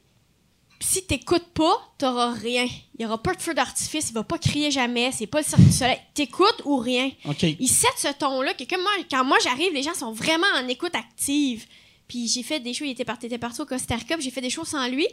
Puis 0.78 0.88
si 0.88 1.04
t'écoutes 1.04 1.48
pas, 1.54 1.76
t'auras 1.98 2.32
rien. 2.32 2.66
Il 2.98 3.02
y 3.02 3.06
aura 3.06 3.20
pas 3.20 3.34
de 3.34 3.42
feu 3.42 3.52
d'artifice, 3.52 4.10
il 4.10 4.14
va 4.14 4.22
pas 4.22 4.38
crier 4.38 4.70
jamais, 4.70 5.10
c'est 5.10 5.26
pas 5.26 5.40
le 5.40 5.44
cirque 5.44 5.62
du 5.62 5.72
soleil. 5.72 5.98
T'écoutes 6.14 6.62
ou 6.64 6.76
rien. 6.76 7.10
Il 7.58 7.68
set 7.68 7.90
ce 7.96 8.12
ton-là 8.16 8.54
que 8.54 8.62
comme 8.64 8.82
moi, 8.82 8.92
quand 9.10 9.24
moi 9.24 9.38
j'arrive, 9.42 9.72
les 9.72 9.82
gens 9.82 9.94
sont 9.94 10.12
vraiment 10.12 10.46
en 10.56 10.68
écoute 10.68 10.94
active. 10.94 11.66
Puis 12.06 12.28
j'ai 12.28 12.42
fait 12.42 12.60
des 12.60 12.72
shows, 12.74 12.84
il 12.84 12.92
était 12.92 13.04
parti, 13.04 13.26
était 13.26 13.38
parti 13.38 13.60
au 13.60 13.66
Costa 13.66 13.96
Rica, 13.96 14.16
j'ai 14.20 14.30
fait 14.30 14.40
des 14.40 14.50
shows 14.50 14.64
sans 14.64 14.86
lui. 14.88 15.06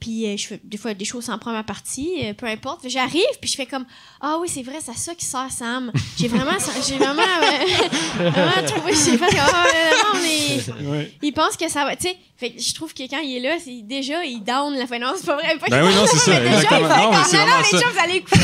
Puis 0.00 0.26
euh, 0.26 0.36
je 0.36 0.46
fais 0.46 0.60
des 0.62 0.76
fois 0.78 0.94
des 0.94 1.04
choses 1.04 1.28
en 1.28 1.38
première 1.38 1.64
partie, 1.64 2.10
euh, 2.22 2.32
peu 2.32 2.46
importe. 2.46 2.88
J'arrive, 2.88 3.24
puis 3.40 3.50
je 3.50 3.56
fais 3.56 3.66
comme 3.66 3.84
Ah 4.20 4.38
oui, 4.40 4.48
c'est 4.48 4.62
vrai, 4.62 4.76
c'est 4.80 4.92
à 4.92 4.94
ça 4.94 5.14
qui 5.14 5.24
sert 5.24 5.50
Sam. 5.50 5.90
J'ai 6.16 6.28
vraiment, 6.28 6.52
j'ai 6.86 6.96
vraiment, 6.98 7.22
euh, 7.22 8.30
vraiment 8.30 8.66
trouvé, 8.66 8.92
j'ai 8.94 9.16
fait 9.18 9.26
comme 9.26 9.38
non, 9.38 10.20
mais 10.22 10.88
Ouais. 10.88 11.12
il 11.22 11.32
pense 11.32 11.56
que 11.56 11.68
ça 11.68 11.84
va, 11.84 11.96
tu 11.96 12.08
sais. 12.08 12.16
Fait 12.36 12.54
je 12.56 12.72
trouve 12.74 12.94
que 12.94 13.02
quand 13.10 13.18
il 13.18 13.36
est 13.38 13.40
là, 13.40 13.56
c'est 13.62 13.82
déjà, 13.82 14.24
il 14.24 14.44
down 14.44 14.72
la 14.76 14.86
fin. 14.86 14.98
Non, 15.00 15.12
c'est 15.16 15.26
pas 15.26 15.34
vrai. 15.34 15.56
Pas 15.58 15.66
Ben 15.68 15.84
oui, 15.84 15.92
non, 15.94 16.04
c'est 16.06 16.18
ça, 16.30 16.38
mais 16.40 16.50
déjà, 16.50 16.60
il 16.60 16.66
fait 16.68 16.78
Non, 16.78 16.88
comme, 17.10 17.24
c'est 17.26 17.36
non, 17.36 17.42
vraiment 17.42 17.58
les 17.58 17.64
ça. 17.64 17.78
gens, 17.80 17.92
vous 17.92 17.98
allez 17.98 18.14
écouter. 18.16 18.38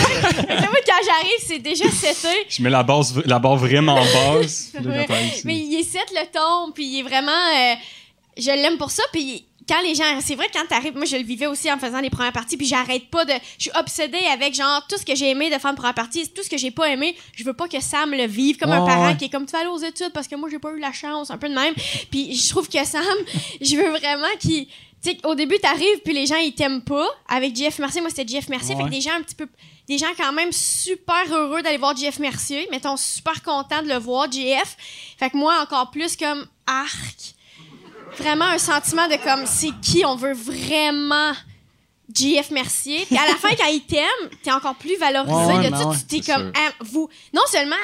Quand 0.86 1.00
j'arrive, 1.06 1.38
c'est 1.46 1.58
déjà 1.60 1.84
seté. 1.90 2.28
Je 2.48 2.62
mets 2.62 2.70
la, 2.70 2.82
base, 2.82 3.22
la 3.24 3.38
barre 3.38 3.56
vraiment 3.56 3.94
basse. 3.94 4.72
Ouais. 4.84 5.06
Mais 5.44 5.56
il 5.58 5.78
est 5.78 5.84
set 5.84 6.04
le 6.12 6.26
ton, 6.32 6.72
puis 6.72 6.84
il 6.84 6.98
est 7.00 7.02
vraiment. 7.02 7.30
euh, 7.30 7.74
je 8.36 8.50
l'aime 8.50 8.76
pour 8.78 8.90
ça, 8.90 9.04
puis 9.12 9.46
quand 9.68 9.80
les 9.82 9.94
gens. 9.94 10.04
C'est 10.20 10.34
vrai, 10.34 10.46
quand 10.52 10.66
t'arrives. 10.66 10.94
Moi, 10.94 11.06
je 11.06 11.16
le 11.16 11.22
vivais 11.22 11.46
aussi 11.46 11.70
en 11.72 11.78
faisant 11.78 12.00
les 12.00 12.10
premières 12.10 12.32
parties, 12.32 12.56
puis 12.56 12.66
j'arrête 12.66 13.08
pas 13.08 13.24
de. 13.24 13.32
Je 13.58 13.62
suis 13.62 13.70
obsédée 13.78 14.24
avec, 14.32 14.54
genre, 14.54 14.86
tout 14.88 14.98
ce 14.98 15.04
que 15.04 15.14
j'ai 15.14 15.30
aimé 15.30 15.50
de 15.50 15.58
faire 15.58 15.70
une 15.70 15.76
première 15.76 15.94
partie, 15.94 16.28
tout 16.28 16.42
ce 16.42 16.50
que 16.50 16.56
j'ai 16.56 16.70
pas 16.70 16.88
aimé. 16.90 17.16
Je 17.34 17.44
veux 17.44 17.54
pas 17.54 17.68
que 17.68 17.80
Sam 17.80 18.12
le 18.12 18.26
vive 18.26 18.56
comme 18.56 18.72
un 18.72 18.84
parent 18.84 19.08
ouais. 19.08 19.16
qui 19.16 19.26
est 19.26 19.28
comme, 19.28 19.46
tu 19.46 19.52
vas 19.52 19.60
aller 19.60 19.68
aux 19.68 19.78
études 19.78 20.12
parce 20.12 20.28
que 20.28 20.36
moi, 20.36 20.48
j'ai 20.50 20.58
pas 20.58 20.72
eu 20.72 20.78
la 20.78 20.92
chance, 20.92 21.30
un 21.30 21.38
peu 21.38 21.48
de 21.48 21.54
même. 21.54 21.74
Puis 22.10 22.34
je 22.34 22.48
trouve 22.48 22.68
que 22.68 22.84
Sam, 22.84 23.02
je 23.60 23.76
veux 23.76 23.90
vraiment 23.90 24.28
qu'il. 24.38 24.66
Tu 25.02 25.10
sais, 25.10 25.18
au 25.24 25.34
début, 25.34 25.58
t'arrives, 25.58 26.00
puis 26.02 26.14
les 26.14 26.24
gens, 26.24 26.36
ils 26.36 26.54
t'aiment 26.54 26.82
pas. 26.82 27.06
Avec 27.28 27.54
JF 27.54 27.78
Mercier, 27.78 28.00
moi, 28.00 28.08
c'était 28.08 28.26
JF 28.26 28.48
Mercier. 28.48 28.74
Fait 28.74 28.84
que 28.84 28.88
des 28.88 29.02
gens 29.02 29.12
un 29.12 29.22
petit 29.22 29.34
peu. 29.34 29.46
Des 29.86 29.98
gens 29.98 30.06
quand 30.16 30.32
même 30.32 30.50
super 30.50 31.30
heureux 31.30 31.60
d'aller 31.60 31.76
voir 31.76 31.94
JF 31.94 32.18
Mercier. 32.20 32.66
Mettons, 32.70 32.96
super 32.96 33.42
content 33.42 33.82
de 33.82 33.88
le 33.88 33.98
voir, 33.98 34.32
JF. 34.32 34.76
Fait 35.18 35.28
que 35.28 35.36
moi, 35.36 35.60
encore 35.60 35.90
plus 35.90 36.16
comme 36.16 36.46
arc. 36.66 37.33
Vraiment 38.18 38.46
un 38.46 38.58
sentiment 38.58 39.08
de 39.08 39.16
comme, 39.16 39.46
c'est 39.46 39.72
qui 39.82 40.04
on 40.04 40.16
veut 40.16 40.34
vraiment? 40.34 41.32
JF 42.14 42.50
Mercier. 42.50 43.04
Puis 43.06 43.16
à 43.16 43.26
la 43.26 43.34
fin, 43.36 43.48
quand 43.56 43.68
il 43.68 43.82
t'aime, 43.82 44.30
t'es 44.42 44.52
encore 44.52 44.74
plus 44.76 44.96
valorisé 44.98 45.34
Ouais, 45.34 45.46
ouais, 45.56 45.70
de 45.70 45.74
ouais, 45.74 45.96
tu 46.08 46.20
t'es 46.20 46.32
comme, 46.32 46.52
ah, 46.54 46.70
vous, 46.80 47.08
non 47.32 47.42
seulement, 47.50 47.76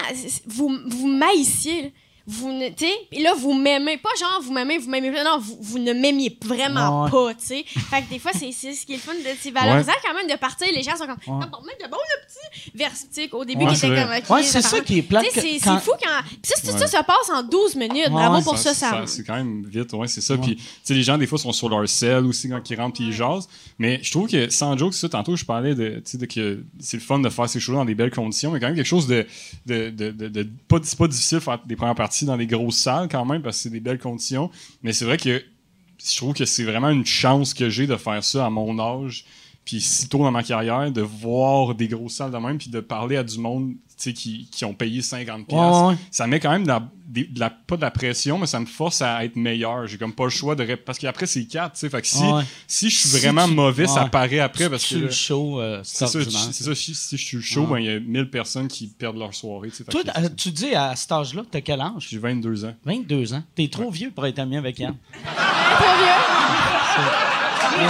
vous, 0.47 0.79
vous 0.87 1.09
maïssiez. 1.09 1.93
Vous 2.31 2.53
ne, 2.53 2.69
tu 2.69 2.85
sais, 2.87 2.93
puis 3.11 3.23
là, 3.23 3.35
vous 3.35 3.53
m'aimez 3.53 3.97
pas, 3.97 4.11
genre, 4.19 4.41
vous 4.43 4.53
m'aimez, 4.53 4.79
vous 4.79 4.89
m'aimez 4.89 5.11
pas, 5.11 5.25
non, 5.25 5.39
vous, 5.39 5.59
vous 5.61 5.79
ne 5.79 5.93
m'aimiez 5.93 6.37
vraiment 6.45 7.05
Ouais. 7.05 7.11
pas, 7.11 7.35
tu 7.35 7.47
sais. 7.47 7.65
Fait 7.67 8.03
que 8.03 8.11
des 8.11 8.19
fois, 8.19 8.31
c'est 8.33 8.53
ce 8.53 8.87
qui 8.87 8.93
est 8.93 8.97
le 8.97 9.01
fun, 9.03 9.15
de- 9.15 9.37
c'est 9.41 9.51
valorisant 9.51 9.93
quand 10.05 10.15
même 10.15 10.29
de 10.29 10.37
partir, 10.39 10.69
les 10.75 10.83
gens 10.83 10.97
sont 10.97 11.07
comme, 11.07 11.39
Ouais. 11.41 11.47
bon, 11.51 11.59
mais 11.67 11.85
de 11.85 11.91
bon, 11.91 11.97
le 11.99 12.27
petit, 12.27 12.71
vers, 12.75 12.91
tu 12.93 12.99
sais, 13.11 13.29
au 13.33 13.45
début, 13.45 13.65
Ouais, 13.65 13.73
qui 13.75 13.87
était 13.87 13.89
comme, 14.03 14.15
ok, 14.17 14.31
Ouais, 14.31 14.43
c'est 14.43 14.63
ça 14.63 14.81
qui 14.81 14.99
est 14.99 15.03
plate. 15.03 15.27
C'est 15.33 15.59
quand- 15.63 15.79
fou 15.81 15.91
quand. 16.01 16.21
Ça, 16.43 16.73
Ouais. 16.73 16.79
ça, 16.79 16.87
ça 16.87 17.03
passe 17.03 17.31
en 17.35 17.43
12 17.43 17.75
minutes. 17.75 18.05
Ouais, 18.07 18.11
Bravo 18.11 18.37
ouais. 18.39 18.43
pour 18.45 18.59
ça, 18.59 18.75
Sam. 18.75 19.07
C'est 19.07 19.25
quand 19.25 19.35
même 19.37 19.67
vite, 19.67 19.93
ouais, 19.93 20.07
c'est 20.09 20.21
ça. 20.21 20.37
Puis, 20.37 20.57
tu 20.57 20.63
sais, 20.85 20.95
les 20.95 21.03
gens, 21.03 21.19
des 21.19 21.27
fois, 21.27 21.39
sont 21.39 21.53
sur 21.53 21.69
leur 21.69 21.89
sel 21.89 22.25
aussi 22.27 22.49
quand 22.49 22.71
ils 22.71 22.77
rentrent 22.81 23.01
ils 23.01 23.13
jasent. 23.13 23.49
Mais 23.79 23.99
je 24.03 24.11
trouve 24.11 24.29
que, 24.29 24.51
sans 24.51 24.77
joke, 24.77 24.95
ça, 24.95 25.09
tantôt, 25.09 25.37
je 25.37 25.45
parlais 25.45 25.75
de, 25.75 26.03
tu 26.05 26.19
sais, 26.19 26.27
que 26.27 26.63
c'est 26.79 26.97
le 26.99 27.03
fun 27.03 27.19
de 27.19 27.29
faire 27.29 27.49
ces 27.49 27.61
choses 27.61 27.75
dans 27.77 27.85
des 27.85 27.95
belles 27.95 28.11
conditions, 28.11 28.51
mais 28.51 28.61
quand 28.61 28.67
même 28.67 28.77
quelque 28.77 28.87
chose 28.87 29.07
de. 29.07 29.27
de, 29.67 29.91
de, 29.91 30.11
de, 30.11 30.29
de- 30.29 30.49
pas, 30.69 30.79
c'est 30.83 30.99
pas 30.99 31.09
difficile 31.09 31.41
faire 31.41 31.59
des 31.65 31.77
premières 31.77 31.95
parties 31.95 32.20
dans 32.27 32.37
des 32.37 32.47
grosses 32.47 32.79
salles 32.79 33.09
quand 33.09 33.25
même, 33.25 33.43
parce 33.43 33.57
que 33.59 33.63
c'est 33.65 33.71
des 33.71 33.81
belles 33.81 33.99
conditions. 33.99 34.51
Mais 34.83 34.93
c'est 34.93 35.05
vrai 35.05 35.17
que 35.17 35.43
je 36.03 36.17
trouve 36.17 36.35
que 36.35 36.45
c'est 36.45 36.65
vraiment 36.65 36.91
une 36.91 37.07
chance 37.07 37.55
que 37.55 37.69
j'ai 37.69 37.87
de 37.87 37.97
faire 37.97 38.25
ça 38.25 38.47
à 38.47 38.51
mon 38.51 38.79
âge, 38.79 39.25
puis 39.65 39.81
si 39.81 40.09
tôt 40.09 40.19
dans 40.19 40.31
ma 40.31 40.43
carrière, 40.43 40.91
de 40.91 41.03
voir 41.03 41.75
des 41.75 41.89
grosses 41.89 42.15
salles 42.15 42.31
de 42.31 42.39
même, 42.39 42.59
puis 42.59 42.71
de 42.71 42.81
parler 42.81 43.17
à 43.17 43.23
du 43.23 43.39
monde 43.39 43.75
qui, 44.15 44.49
qui 44.51 44.65
ont 44.65 44.75
payé 44.75 45.01
50$. 45.03 45.45
Ouais, 45.51 45.89
ouais. 45.91 45.97
Ça 46.11 46.27
met 46.27 46.41
quand 46.41 46.51
même 46.51 46.63
de 46.63 46.69
la, 46.69 46.83
des- 47.07 47.25
de 47.25 47.39
la- 47.39 47.51
pas 47.51 47.77
de 47.77 47.83
la 47.83 47.91
pression, 47.91 48.39
mais 48.39 48.47
ça 48.47 48.59
me 48.61 48.67
force 48.67 49.03
à 49.03 49.25
être 49.25 49.37
meilleur. 49.37 49.87
J'ai 49.87 49.99
comme 49.99 50.13
pas 50.15 50.25
le 50.25 50.31
choix 50.31 50.55
de. 50.55 50.65
ré- 50.65 50.77
Parce 50.77 50.99
qu'après, 50.99 51.27
c'est 51.27 51.45
4, 51.45 51.73
tu 51.75 51.81
sais. 51.81 51.91
Fait 51.91 52.01
que 52.01 52.07
si, 52.07 52.23
Ouais. 52.25 52.43
si 52.67 52.89
je 52.91 52.99
suis 53.01 53.09
Si 53.09 53.19
vraiment 53.19 53.47
tu- 53.47 53.55
mauvais, 53.55 53.87
ça 53.87 54.07
paraît 54.07 54.39
après. 54.41 54.69
Parce 54.71 54.83
que. 54.83 54.89
sur 54.89 55.01
le 55.01 55.11
show, 55.11 55.61
euh, 55.61 55.81
C'est 55.85 56.07
ça, 56.07 56.19
ordinaire. 56.19 56.49
c'est 56.53 56.65
ça, 56.65 56.75
si, 56.75 56.95
si 56.95 57.17
je 57.17 57.25
suis 57.25 57.43
chaud, 57.43 57.63
Ouais. 57.67 57.79
ben, 57.79 57.79
il 57.79 57.87
y 57.87 57.91
a 57.97 58.01
1000 58.01 58.31
personnes 58.31 58.69
qui 58.69 58.87
perdent 58.87 59.19
leur 59.19 59.35
soirée. 59.35 59.71
Toi, 59.91 60.03
que 60.03 60.09
euh, 60.25 60.29
tu 60.37 60.51
dis 60.51 60.75
à 60.75 60.97
cet 60.97 61.13
âge-là, 61.13 61.43
t'as 61.51 61.61
quel 61.61 61.81
âge? 61.81 62.07
J'ai 62.09 62.19
22 62.19 62.65
ans. 62.65 62.75
22 62.85 63.35
ans. 63.35 63.43
T'es 63.55 63.69
trop 63.69 63.91
vieux 63.91 64.11
pour 64.11 64.27
être 64.27 64.39
ami 64.39 64.57
avec 64.57 64.79
Yann. 64.79 64.95
Trop 65.77 65.97
vieux? 65.99 66.07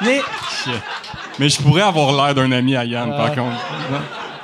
Mais 0.00 0.20
Mais 0.66 0.72
je 1.48 1.56
pourrais 1.62 1.82
avoir 1.82 2.12
l'air 2.26 2.34
d'un 2.34 2.50
ami 2.52 2.74
à 2.74 2.84
Yann, 2.84 3.10
par 3.10 3.28
contre. 3.30 3.56
Non? 3.92 3.98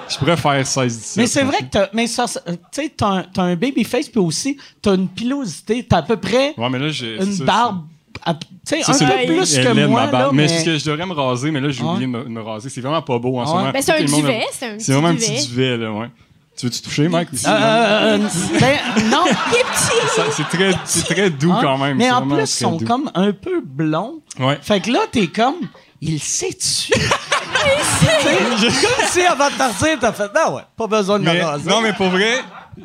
Je 0.09 0.19
pourrais 0.19 0.37
faire 0.37 0.67
16 0.67 1.15
Mais 1.17 1.27
c'est 1.27 1.43
vrai 1.43 1.59
que 1.59 1.65
t'as, 1.71 1.89
mais 1.95 2.07
ça, 2.07 2.27
t'as 2.27 3.09
un, 3.09 3.23
t'as 3.23 3.43
un 3.43 3.57
babyface, 3.57 4.09
puis 4.09 4.21
aussi, 4.21 4.59
t'as 4.83 4.95
une 4.95 5.09
pilosité. 5.09 5.85
T'as 5.89 5.99
à 5.99 6.03
peu 6.03 6.17
près 6.19 6.55
Ouais, 6.59 6.69
mais 6.71 6.79
là, 6.79 6.91
j'ai. 6.91 7.17
une 7.17 7.33
ça, 7.33 7.45
barbe, 7.45 7.85
tu 8.67 8.83
sais, 8.83 9.05
un 9.05 9.27
peu 9.27 9.33
le- 9.33 9.37
plus 9.39 9.59
que 9.59 9.87
moi, 9.87 10.03
ma 10.05 10.07
barbe. 10.07 10.23
là, 10.27 10.29
mais, 10.33 10.43
mais... 10.43 10.49
ce 10.49 10.65
que 10.65 10.79
je 10.79 10.85
devrais 10.85 11.07
me 11.07 11.15
raser, 11.15 11.51
mais 11.51 11.61
là, 11.61 11.71
j'ai 11.71 11.83
oublié 11.83 12.07
de 12.07 12.13
me, 12.13 12.25
me 12.25 12.41
raser. 12.43 12.69
C'est 12.69 12.81
vraiment 12.83 13.03
pas 13.03 13.19
beau 13.19 13.39
en 13.41 13.47
ce 13.47 13.53
moment. 13.53 13.71
Ben, 13.73 13.83
c'est 13.83 13.93
un 13.93 14.05
duvet. 14.05 14.45
C'est 14.53 14.67
un 14.67 14.77
petit 14.77 14.85
C'est 14.85 14.93
vraiment 14.93 15.09
un 15.09 15.15
duvet. 15.15 15.27
petit 15.27 15.49
duvet, 15.49 15.77
là, 15.79 15.91
ouais. 15.91 16.07
Tu 16.57 16.67
veux-tu 16.67 16.83
toucher, 16.83 17.09
Mike? 17.09 17.33
aussi? 17.33 17.47
Euh, 17.49 17.51
euh, 17.51 18.19
ben, 18.61 18.79
non, 19.11 19.25
c'est 20.31 20.45
très, 20.45 20.71
c'est 20.85 21.05
très 21.15 21.31
doux 21.31 21.51
hein, 21.51 21.59
quand 21.61 21.79
même. 21.79 21.97
mais 21.97 22.11
en 22.13 22.27
plus, 22.29 22.43
ils 22.43 22.47
sont 22.47 22.77
doux. 22.77 22.85
comme 22.87 23.11
un 23.15 23.33
peu 23.33 23.61
blonds. 23.65 24.21
Ouais. 24.39 24.59
Fait 24.63 24.81
que 24.81 24.91
là, 24.91 25.01
t'es 25.11 25.27
comme, 25.27 25.57
il 26.05 26.21
sait-tu? 26.21 26.93
comme 27.65 29.07
si 29.11 29.21
avant 29.23 29.51
de 29.51 29.55
partir, 29.57 29.99
t'as 30.01 30.13
fait, 30.13 30.31
non, 30.35 30.57
ouais, 30.57 30.63
pas 30.77 30.87
besoin 30.87 31.19
de 31.19 31.25
Mais- 31.25 31.41
non, 31.67 31.81
mais 31.81 31.93
pour 31.93 32.09
vrai, 32.09 32.41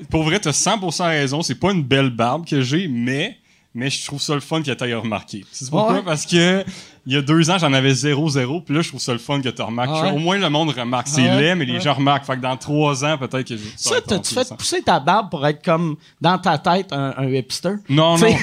pour 0.10 0.24
vrai, 0.24 0.40
t'as 0.40 0.52
100% 0.52 1.08
raison. 1.08 1.42
C'est 1.42 1.56
pas 1.56 1.72
une 1.72 1.84
belle 1.84 2.10
barbe 2.10 2.46
que 2.46 2.62
j'ai, 2.62 2.88
mais, 2.88 3.38
mais 3.74 3.90
je 3.90 4.06
trouve 4.06 4.22
ça 4.22 4.34
le 4.34 4.40
fun 4.40 4.62
que 4.62 4.72
t'ailles 4.72 4.94
remarqué. 4.94 5.46
C'est 5.52 5.70
pourquoi? 5.70 5.96
Ouais. 5.96 6.02
Parce 6.04 6.26
que 6.26 6.64
il 7.10 7.16
y 7.16 7.18
a 7.18 7.22
deux 7.24 7.50
ans, 7.50 7.58
j'en 7.58 7.74
avais 7.74 7.92
0-0, 7.94 8.64
puis 8.64 8.76
là, 8.76 8.82
je 8.82 8.90
trouve 8.90 9.02
ça 9.02 9.14
le 9.14 9.18
fun 9.20 9.42
que 9.42 9.50
tu 9.50 9.62
remarques. 9.64 9.90
Ah 9.92 10.04
ouais? 10.04 10.12
Au 10.12 10.18
moins, 10.20 10.38
le 10.38 10.50
monde 10.50 10.70
remarque. 10.70 11.08
C'est 11.08 11.28
Ah 11.28 11.36
ouais? 11.38 11.42
laid, 11.42 11.56
mais 11.56 11.66
les 11.66 11.74
Ouais. 11.74 11.82
gens 11.82 11.96
remarquent. 11.96 12.26
Fait 12.26 12.36
que 12.36 12.42
dans 12.42 12.56
trois 12.56 13.04
ans, 13.04 13.18
peut-être 13.18 13.48
que... 13.48 13.56
Ça, 13.76 13.90
va 13.92 13.98
être 13.98 14.06
t'as-tu 14.08 14.34
fait 14.36 14.56
pousser 14.56 14.82
ta 14.84 15.00
barbe 15.00 15.30
pour 15.32 15.46
être 15.48 15.64
comme, 15.66 15.96
dans 16.22 16.38
ta 16.38 16.58
tête, 16.60 16.94
un, 16.94 17.16
un 17.18 17.26
hipster? 17.28 17.74
Non, 17.90 18.16
T'sais- 18.16 18.38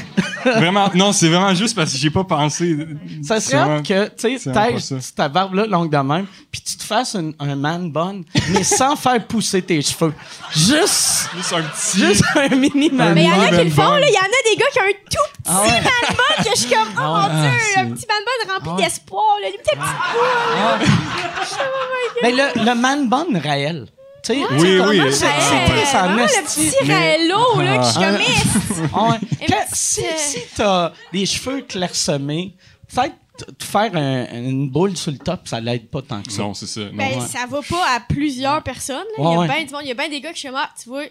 non. 0.44 0.52
vraiment, 0.56 0.90
non, 0.94 1.12
c'est 1.12 1.28
vraiment 1.28 1.54
juste 1.54 1.76
parce 1.76 1.92
que 1.92 1.98
j'ai 1.98 2.10
pas 2.10 2.24
pensé. 2.24 2.76
Ça 3.22 3.40
serait 3.40 3.56
vraiment- 3.58 3.82
que, 3.82 4.06
tu 4.08 4.38
sais, 4.38 4.38
ça. 4.38 4.96
ta 5.14 5.28
barbe 5.28 5.54
là, 5.54 5.66
longue 5.66 5.90
de 5.92 5.98
même, 5.98 6.26
puis 6.50 6.60
tu 6.60 6.76
te 6.76 6.82
fasses 6.82 7.14
un, 7.14 7.30
un 7.38 7.54
man 7.54 7.90
bun, 7.92 8.22
mais 8.50 8.64
sans 8.64 8.96
faire 8.96 9.24
pousser 9.26 9.62
tes 9.62 9.80
cheveux. 9.80 10.12
Juste, 10.54 11.28
Juste 11.36 11.52
un 11.52 11.62
petit... 11.62 11.98
juste 11.98 12.24
un 12.36 12.48
mini 12.56 12.90
man 12.90 13.14
Mais 13.14 13.24
il 13.24 13.28
y 13.28 13.32
en 13.32 13.40
a 13.42 13.50
bun. 13.50 13.58
qui 13.58 13.64
le 13.64 13.70
font, 13.70 13.90
là. 13.94 14.00
Il 14.08 14.14
y 14.14 14.18
en 14.18 14.20
a 14.22 14.50
des 14.50 14.56
gars 14.56 14.66
qui 14.72 14.78
ont 14.78 14.82
un 14.82 14.92
tout 15.10 15.42
petit 15.42 15.46
Ah 15.46 15.62
ouais. 15.62 15.68
man 15.68 16.16
bun 16.16 16.44
que 16.44 16.50
je 16.54 16.60
suis 16.60 16.70
comme, 16.70 16.88
oh 16.96 17.00
Ah 17.00 17.28
mon 17.32 17.40
Dieu, 17.40 17.50
Ah, 17.76 17.80
un 17.80 17.90
petit 17.90 18.06
man 18.08 18.18
bun 18.24 18.46
rempli 18.56 18.70
Ah 18.70 18.74
ouais. 18.76 18.84
d'espoir, 18.84 19.36
là. 19.42 19.50
Des 19.50 19.58
petits 19.58 19.76
petits 19.76 20.86
Mais 22.22 22.32
le, 22.32 22.64
le 22.64 22.74
man 22.74 23.08
bun 23.08 23.26
réel. 23.38 23.86
Tu 24.22 24.32
sais, 24.34 24.40
Oui, 24.50 24.56
tu 24.58 24.66
sais, 24.68 24.80
oui. 24.80 25.12
c'est 25.12 25.72
triste 25.72 25.94
en 25.94 26.02
Vraiment, 26.08 26.16
le 26.16 26.22
esti. 26.24 26.70
petit 26.70 26.92
Raello, 26.92 27.60
là, 27.60 27.78
que 27.78 27.84
je 27.84 27.90
suis 27.90 28.00
mais 28.00 28.88
Ah 28.92 29.18
Que- 29.20 29.46
petit, 29.46 29.74
si, 29.74 30.00
euh, 30.04 30.10
si 30.16 30.38
t'as 30.56 30.92
des 31.12 31.26
cheveux 31.26 31.60
clairsemés, 31.62 32.56
peut-être 32.92 33.14
te 33.58 33.64
faire 33.64 33.94
un- 33.94 34.26
une 34.32 34.68
boule 34.70 34.96
sur 34.96 35.12
le 35.12 35.18
top, 35.18 35.46
ça 35.46 35.60
l'aide 35.60 35.88
pas 35.90 36.02
tant 36.02 36.22
que 36.22 36.32
ça. 36.32 36.42
Non, 36.42 36.54
c'est 36.54 36.66
ça. 36.66 36.80
Non. 36.80 36.90
Ben, 36.94 37.20
Ouais. 37.20 37.26
ça 37.26 37.46
va 37.48 37.60
pas 37.62 37.84
à 37.94 38.00
plusieurs 38.00 38.62
personnes. 38.64 39.04
Il 39.18 39.22
y 39.22 39.26
Ouais, 39.26 39.34
a 39.34 39.38
ouais. 39.40 39.46
bien 39.46 39.64
du 39.64 39.72
monde. 39.72 39.82
Il 39.84 39.88
y 39.88 39.92
a 39.92 39.94
bien 39.94 40.08
des 40.08 40.20
gars 40.20 40.32
qui 40.32 40.40
sont 40.40 40.52
ah, 40.56 40.70
tu 40.82 40.88
vois. 40.88 41.04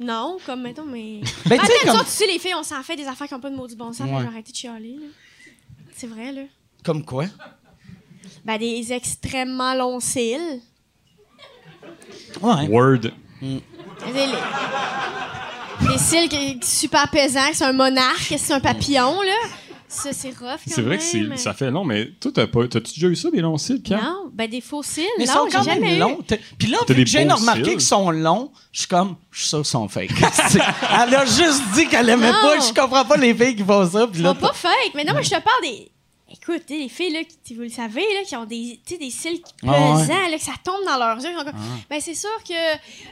Non, 0.00 0.38
comme 0.46 0.62
mettons, 0.62 0.84
mais. 0.86 1.20
Ben, 1.46 1.58
tu 1.58 1.66
sais, 1.66 1.72
Attends, 1.82 1.86
comme, 1.90 1.96
autres, 2.00 2.04
tu 2.06 2.12
sais, 2.12 2.26
les 2.28 2.38
filles, 2.38 2.54
on 2.56 2.62
s'en 2.62 2.82
fait 2.84 2.94
des 2.96 3.06
affaires 3.08 3.26
qui 3.26 3.34
ont 3.34 3.40
pas 3.40 3.50
de 3.50 3.56
maudit 3.56 3.74
bon 3.76 3.92
sens. 3.92 4.08
Ouais. 4.08 4.18
J'ai 4.20 4.26
arrêté 4.28 4.52
de 4.52 4.56
chialer, 4.56 4.96
là. 5.00 5.06
C'est 5.96 6.06
vrai, 6.06 6.32
là. 6.32 6.42
Comme 6.88 7.04
quoi? 7.04 7.26
Ben, 8.46 8.56
des 8.56 8.94
extrêmement 8.94 9.74
longs 9.74 10.00
cils. 10.00 10.62
Ouais. 12.40 12.66
Word. 12.68 12.98
Des, 13.42 13.60
les- 14.14 15.86
des 15.92 15.98
cils 15.98 16.28
qui, 16.30 16.58
super 16.62 17.08
pesants, 17.10 17.50
que 17.50 17.56
c'est 17.56 17.64
un 17.64 17.72
monarque, 17.74 18.28
que 18.30 18.38
c'est 18.38 18.54
un 18.54 18.60
papillon, 18.60 19.20
là. 19.20 19.32
Ça, 19.90 20.12
c'est 20.12 20.28
rough, 20.30 20.38
quand 20.40 20.56
C'est 20.66 20.82
vrai 20.82 20.98
que 20.98 21.16
même. 21.16 21.32
c'est, 21.36 21.42
ça 21.42 21.52
fait 21.54 21.70
long, 21.70 21.82
mais 21.84 22.10
toi, 22.20 22.30
t'as 22.34 22.46
pas, 22.46 22.66
t'as-tu 22.68 22.92
déjà 22.94 23.06
eu 23.08 23.16
ça, 23.16 23.30
des 23.30 23.40
longs 23.40 23.56
cils, 23.58 23.80
Pierre? 23.82 24.02
Non, 24.02 24.30
ben, 24.32 24.48
des 24.48 24.60
faux 24.60 24.82
cils. 24.82 25.04
Mais 25.18 25.24
ils 25.24 25.28
non, 25.28 25.32
sont 25.34 25.46
j'ai 25.50 25.56
quand 25.56 25.62
jamais 25.64 25.80
même 25.80 25.96
eu. 25.96 25.98
longs. 25.98 26.18
T'as- 26.26 26.36
Puis 26.58 26.68
là, 26.68 26.78
vu 26.88 26.94
que 27.04 27.06
j'ai 27.10 27.24
remarqué 27.28 27.62
qu'ils 27.72 27.80
sont 27.82 28.10
longs, 28.10 28.50
je 28.72 28.80
suis 28.80 28.88
comme, 28.88 29.16
je 29.30 29.40
suis 29.40 29.48
sûr 29.48 29.58
qu'ils 29.58 29.66
sont 29.66 29.88
fake. 29.88 30.10
Elle 31.04 31.14
a 31.14 31.24
juste 31.26 31.62
dit 31.74 31.86
qu'elle 31.88 32.08
aimait 32.08 32.32
Non. 32.32 32.38
pas. 32.40 32.60
Je 32.60 32.72
comprends 32.74 33.04
pas 33.04 33.16
les 33.18 33.34
filles 33.34 33.56
qui 33.56 33.64
font 33.64 33.86
ça. 33.88 34.06
Puis 34.06 34.20
là, 34.22 34.34
pas 34.34 34.52
fake. 34.54 34.92
Mais 34.94 35.04
non, 35.04 35.12
moi, 35.12 35.22
je 35.22 35.30
te 35.30 35.34
parle 35.40 35.62
des. 35.62 35.90
Écoute, 36.40 36.62
les 36.70 36.88
filles, 36.88 37.12
là, 37.12 37.20
qui, 37.44 37.54
vous 37.54 37.62
le 37.62 37.68
savez, 37.68 38.00
là, 38.14 38.20
qui 38.26 38.34
ont 38.36 38.44
des, 38.44 38.80
des 38.88 39.10
cils 39.10 39.40
pesants, 39.60 39.72
Ah 39.74 39.96
ouais. 39.98 40.30
là, 40.30 40.36
que 40.38 40.42
ça 40.42 40.52
tombe 40.64 40.84
dans 40.86 40.96
leurs 40.96 41.16
yeux. 41.16 41.36
sont 41.36 41.44
comme, 41.44 41.60
Ben, 41.90 42.00
c'est 42.00 42.14
sûr 42.14 42.30
que 42.48 42.54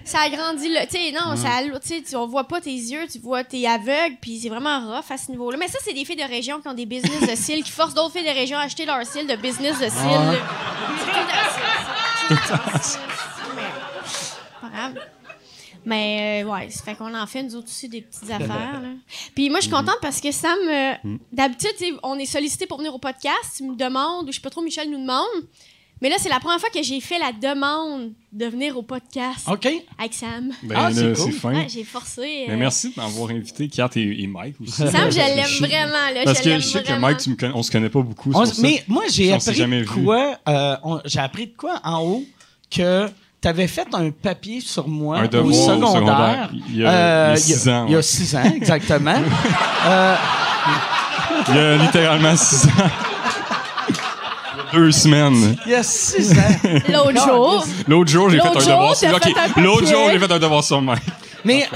ça 0.04 0.20
agrandit 0.20 0.68
le. 0.68 0.80
Tu 0.86 0.92
sais, 0.98 1.12
non, 1.12 1.36
ça, 1.36 1.60
tu 1.82 2.16
on 2.16 2.26
voit 2.26 2.44
pas 2.44 2.60
tes 2.60 2.70
yeux, 2.70 3.06
tu 3.10 3.18
vois, 3.18 3.44
t'es 3.44 3.66
aveugle, 3.66 4.16
puis 4.20 4.38
c'est 4.40 4.48
vraiment 4.48 4.80
rough 4.80 5.10
à 5.10 5.18
ce 5.18 5.30
niveau-là. 5.30 5.58
Mais 5.58 5.68
ça, 5.68 5.78
c'est 5.84 5.92
des 5.92 6.04
filles 6.04 6.16
de 6.16 6.22
région 6.22 6.60
qui 6.60 6.68
ont 6.68 6.74
des 6.74 6.86
business 6.86 7.20
de 7.28 7.34
cils, 7.36 7.62
qui 7.62 7.70
forcent 7.72 7.94
d'autres 7.94 8.12
filles 8.12 8.24
de 8.28 8.34
région 8.34 8.58
à 8.58 8.62
acheter 8.62 8.84
leurs 8.86 9.04
cils 9.04 9.26
de 9.26 9.36
business 9.36 9.78
de 9.78 9.88
cils. 9.88 9.92
Ah 9.98 10.30
ouais. 10.30 10.38
Mais, 13.54 13.62
pas 14.60 14.68
grave. 14.68 14.94
Mais 15.88 16.42
euh, 16.44 16.50
ouais, 16.52 16.68
ça 16.68 16.82
fait 16.82 16.94
qu'on 16.96 17.14
en 17.14 17.26
fait 17.26 17.42
nous 17.44 17.54
autres 17.56 17.68
aussi 17.68 17.88
des 17.88 18.02
petites 18.02 18.28
affaires. 18.30 18.80
là. 18.82 18.88
Puis 19.34 19.48
moi, 19.48 19.60
je 19.60 19.66
suis 19.66 19.72
contente 19.72 19.98
parce 20.02 20.20
que 20.20 20.32
Sam, 20.32 20.58
euh, 20.68 20.92
d'habitude, 21.32 21.70
tu 21.78 21.84
sais, 21.86 21.92
on 22.02 22.18
est 22.18 22.26
sollicité 22.26 22.66
pour 22.66 22.78
venir 22.78 22.94
au 22.94 22.98
podcast. 22.98 23.54
Tu 23.56 23.62
me 23.62 23.76
demandes, 23.76 24.28
ou 24.28 24.32
je 24.32 24.36
sais 24.36 24.42
pas 24.42 24.50
trop, 24.50 24.62
Michel 24.62 24.90
nous 24.90 25.00
demande. 25.00 25.24
Mais 26.02 26.10
là, 26.10 26.16
c'est 26.18 26.28
la 26.28 26.40
première 26.40 26.60
fois 26.60 26.68
que 26.68 26.82
j'ai 26.82 27.00
fait 27.00 27.18
la 27.18 27.32
demande 27.32 28.12
de 28.30 28.44
venir 28.46 28.76
au 28.76 28.82
podcast 28.82 29.48
OK. 29.48 29.66
avec 29.96 30.12
Sam. 30.12 30.50
Ben, 30.64 30.74
Ah, 30.76 30.90
c'est 30.92 31.08
là, 31.08 31.14
cool. 31.14 31.24
c'est 31.24 31.30
fin. 31.38 31.54
Ouais, 31.54 31.66
j'ai 31.70 31.84
forcé. 31.84 32.20
euh, 32.20 32.44
Mais 32.48 32.56
merci 32.56 32.90
de 32.90 33.00
m'avoir 33.00 33.30
invité, 33.30 33.66
Kat 33.68 33.88
et, 33.96 34.22
et 34.22 34.26
Mike 34.26 34.60
aussi. 34.60 34.72
Sam, 34.72 35.10
je 35.10 35.16
l'aime 35.16 35.46
vraiment. 35.70 36.10
Là, 36.12 36.20
Parce 36.24 36.40
je 36.40 36.44
que 36.44 36.56
je 36.58 36.66
sais 36.66 36.82
que. 36.82 36.92
Mike, 36.98 37.16
tu 37.18 37.30
me 37.30 37.36
connais- 37.36 37.54
on 37.54 37.62
se 37.62 37.70
connaît 37.70 37.88
pas 37.88 38.02
beaucoup. 38.02 38.30
On- 38.34 38.44
ça. 38.44 38.60
mais 38.60 38.84
moi, 38.88 39.04
j'ai 39.08 39.32
appris 39.32 39.54
jamais 39.54 39.80
de 39.84 39.88
vu. 39.88 40.04
quoi, 40.04 40.36
euh, 40.48 40.76
on- 40.82 41.00
appris 41.16 41.46
de 41.46 41.56
quoi 41.56 41.80
en 41.82 42.02
haut 42.02 42.24
que 42.70 43.08
tu 43.46 43.50
avais 43.50 43.68
fait 43.68 43.86
un 43.92 44.10
papier 44.10 44.60
sur 44.60 44.88
moi 44.88 45.18
Un 45.18 45.24
au 45.38 45.52
secondaire. 45.52 45.88
secondaire. 45.92 46.50
Il 46.68 46.76
y 46.78 46.84
a- 46.84 46.90
Euh, 46.90 47.34
il 47.36 47.48
y 47.50 47.52
a 47.54 47.56
six 47.56 47.68
ans, 47.68 47.84
Il 47.88 47.92
y 47.92 47.96
a 47.96 48.02
six 48.02 48.34
ans, 48.34 48.42
exactement. 48.56 49.14
Euh, 49.86 50.16
Il 51.48 51.54
y 51.54 51.58
a 51.58 51.76
littéralement 51.76 52.36
six 52.36 52.66
ans. 52.66 52.70
Il 53.88 53.94
y 53.94 53.98
a 53.98 54.72
Deux 54.80 54.90
semaines. 54.90 55.56
il 55.64 55.70
y 55.70 55.74
a 55.76 55.82
six 55.84 56.32
ans. 56.32 56.42
L'autre 56.88 57.24
jour. 57.24 57.64
L'autre 57.86 58.10
jour, 58.10 58.30
j'ai 58.30 58.40
fait 58.40 58.48
un 58.48 58.52
devoir 58.52 58.96
sur. 58.96 59.08
L'autre 59.58 59.86
jour, 59.86 60.08
j'ai 60.10 60.18
fait 60.18 60.32
un 60.32 60.38
devoir 60.40 60.64
sur 60.64 60.82
Mike. 60.82 61.02
Mais 61.44 61.68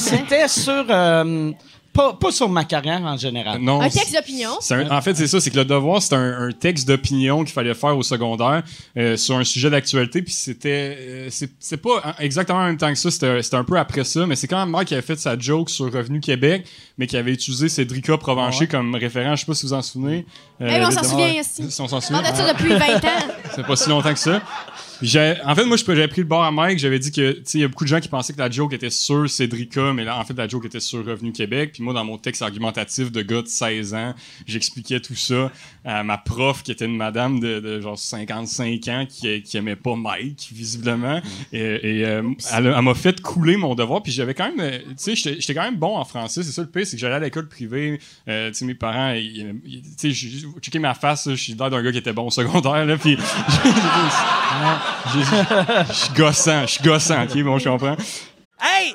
c'était 0.00 0.48
sur. 0.48 0.84
euh, 0.88 1.52
pas, 1.98 2.12
pas 2.14 2.30
sur 2.30 2.48
ma 2.48 2.64
carrière 2.64 3.00
en 3.02 3.16
général. 3.16 3.58
Non. 3.60 3.80
Un 3.80 3.90
c'est- 3.90 3.98
texte 3.98 4.14
d'opinion? 4.14 4.50
c'est 4.60 4.74
un- 4.74 4.90
en 4.96 5.02
fait, 5.02 5.14
c'est 5.16 5.26
ça, 5.26 5.40
c'est 5.40 5.50
que 5.50 5.56
le 5.56 5.64
devoir, 5.64 6.00
c'était 6.00 6.14
un, 6.16 6.48
un 6.48 6.52
texte 6.52 6.86
d'opinion 6.86 7.42
qu'il 7.44 7.52
fallait 7.52 7.74
faire 7.74 7.96
au 7.96 8.02
secondaire 8.02 8.62
euh, 8.96 9.16
sur 9.16 9.36
un 9.36 9.44
sujet 9.44 9.68
d'actualité, 9.68 10.22
puis 10.22 10.32
c'était, 10.32 10.96
euh, 10.98 11.26
c'est, 11.30 11.50
c'est 11.58 11.76
pas 11.76 12.14
exactement 12.20 12.60
en 12.60 12.66
même 12.66 12.76
temps 12.76 12.88
que 12.88 12.94
ça, 12.98 13.10
c'était, 13.10 13.42
c'était 13.42 13.56
un 13.56 13.64
peu 13.64 13.76
après 13.78 14.04
ça, 14.04 14.26
mais 14.26 14.36
c'est 14.36 14.46
quand 14.46 14.58
même 14.60 14.70
Mike 14.70 14.88
qui 14.88 14.94
avait 14.94 15.02
fait 15.02 15.18
sa 15.18 15.36
joke 15.38 15.70
sur 15.70 15.92
Revenu 15.92 16.20
Québec, 16.20 16.66
mais 16.98 17.06
qui 17.06 17.16
avait 17.16 17.32
utilisé 17.32 17.68
Cédrica 17.68 18.16
Provencher 18.16 18.66
comme 18.68 18.94
référent, 18.94 19.34
je 19.34 19.40
sais 19.40 19.46
pas 19.46 19.54
si 19.54 19.66
vous 19.66 19.72
en 19.72 19.82
souvenez. 19.82 20.24
Euh, 20.60 20.68
Eh 20.70 20.78
oui, 20.80 20.84
on 20.86 20.90
s'en 20.90 21.00
de- 21.00 21.06
souvient, 21.06 21.26
Ouais. 21.26 21.36
esti. 21.36 21.70
Si 21.70 21.80
on 21.80 21.88
s'en 21.88 21.96
On 21.96 22.00
souvient. 22.00 22.22
parle 22.22 22.32
de 22.32 22.38
ça 22.38 22.52
depuis 22.52 22.68
20 22.74 23.04
ans. 23.04 23.32
C'est 23.56 23.66
pas 23.66 23.76
si 23.76 23.88
longtemps 23.88 24.12
que 24.12 24.18
ça. 24.18 24.40
En 25.02 25.54
fait, 25.54 25.64
moi, 25.64 25.76
j'avais 25.76 26.08
pris 26.08 26.22
le 26.22 26.26
bord 26.26 26.42
à 26.42 26.50
Mike. 26.50 26.78
J'avais 26.78 26.98
dit 26.98 27.12
que, 27.12 27.40
il 27.54 27.60
y 27.60 27.64
a 27.64 27.68
beaucoup 27.68 27.84
de 27.84 27.88
gens 27.88 28.00
qui 28.00 28.08
pensaient 28.08 28.32
que 28.32 28.38
la 28.38 28.50
joke 28.50 28.72
était 28.72 28.90
sur 28.90 29.28
Cédrica, 29.30 29.92
mais 29.92 30.04
là, 30.04 30.18
en 30.18 30.24
fait, 30.24 30.34
la 30.34 30.48
joke 30.48 30.66
était 30.66 30.80
sur 30.80 31.04
Revenu 31.04 31.32
Québec. 31.32 31.72
Puis 31.74 31.82
moi, 31.82 31.94
dans 31.94 32.04
mon 32.04 32.18
texte 32.18 32.42
argumentatif 32.42 33.12
de 33.12 33.22
gars 33.22 33.42
de 33.42 33.46
16 33.46 33.94
ans, 33.94 34.14
j'expliquais 34.46 35.00
tout 35.00 35.14
ça 35.14 35.52
à 35.88 36.04
ma 36.04 36.18
prof, 36.18 36.62
qui 36.62 36.70
était 36.70 36.84
une 36.84 36.96
madame 36.96 37.40
de, 37.40 37.60
de 37.60 37.80
genre 37.80 37.98
55 37.98 38.88
ans, 38.88 39.06
qui, 39.08 39.42
qui 39.42 39.56
aimait 39.56 39.74
pas 39.74 39.96
Mike, 39.96 40.50
visiblement. 40.52 41.20
Et, 41.50 41.58
et, 42.00 42.04
euh, 42.04 42.22
elle, 42.54 42.80
m'a 42.82 42.94
fait 42.94 43.22
couler 43.22 43.56
mon 43.56 43.74
devoir. 43.74 44.02
Puis 44.02 44.12
j'avais 44.12 44.34
quand 44.34 44.54
même, 44.54 44.60
euh, 44.60 44.78
tu 44.80 44.94
sais, 44.98 45.14
j'étais 45.14 45.40
j'étais 45.40 45.54
quand 45.54 45.62
même 45.62 45.76
bon 45.76 45.96
en 45.96 46.04
français. 46.04 46.42
C'est 46.42 46.52
ça 46.52 46.60
le 46.60 46.68
pire, 46.68 46.86
c'est 46.86 46.96
que 46.96 47.00
j'allais 47.00 47.14
à 47.14 47.20
l'école 47.20 47.48
privée. 47.48 47.98
Euh, 48.28 48.48
tu 48.48 48.54
sais, 48.54 48.64
mes 48.66 48.74
parents, 48.74 49.14
tu 49.14 49.82
sais, 49.96 50.10
j'ai- 50.10 50.46
checké 50.60 50.78
ma 50.78 50.92
face, 50.92 51.30
je 51.30 51.34
suis 51.36 51.54
l'air 51.54 51.70
d'un 51.70 51.82
gars 51.82 51.90
qui 51.92 51.98
était 51.98 52.12
bon 52.12 52.26
au 52.26 52.30
secondaire, 52.30 52.84
là. 52.84 52.96
Puis 52.98 53.16
je 55.88 55.92
suis 55.94 56.12
gossant, 56.14 56.62
je 56.66 56.72
suis 56.72 56.84
gossant, 56.84 57.24
ok, 57.24 57.42
bon, 57.42 57.58
je 57.58 57.68
comprends. 57.68 57.96
Hey, 58.60 58.94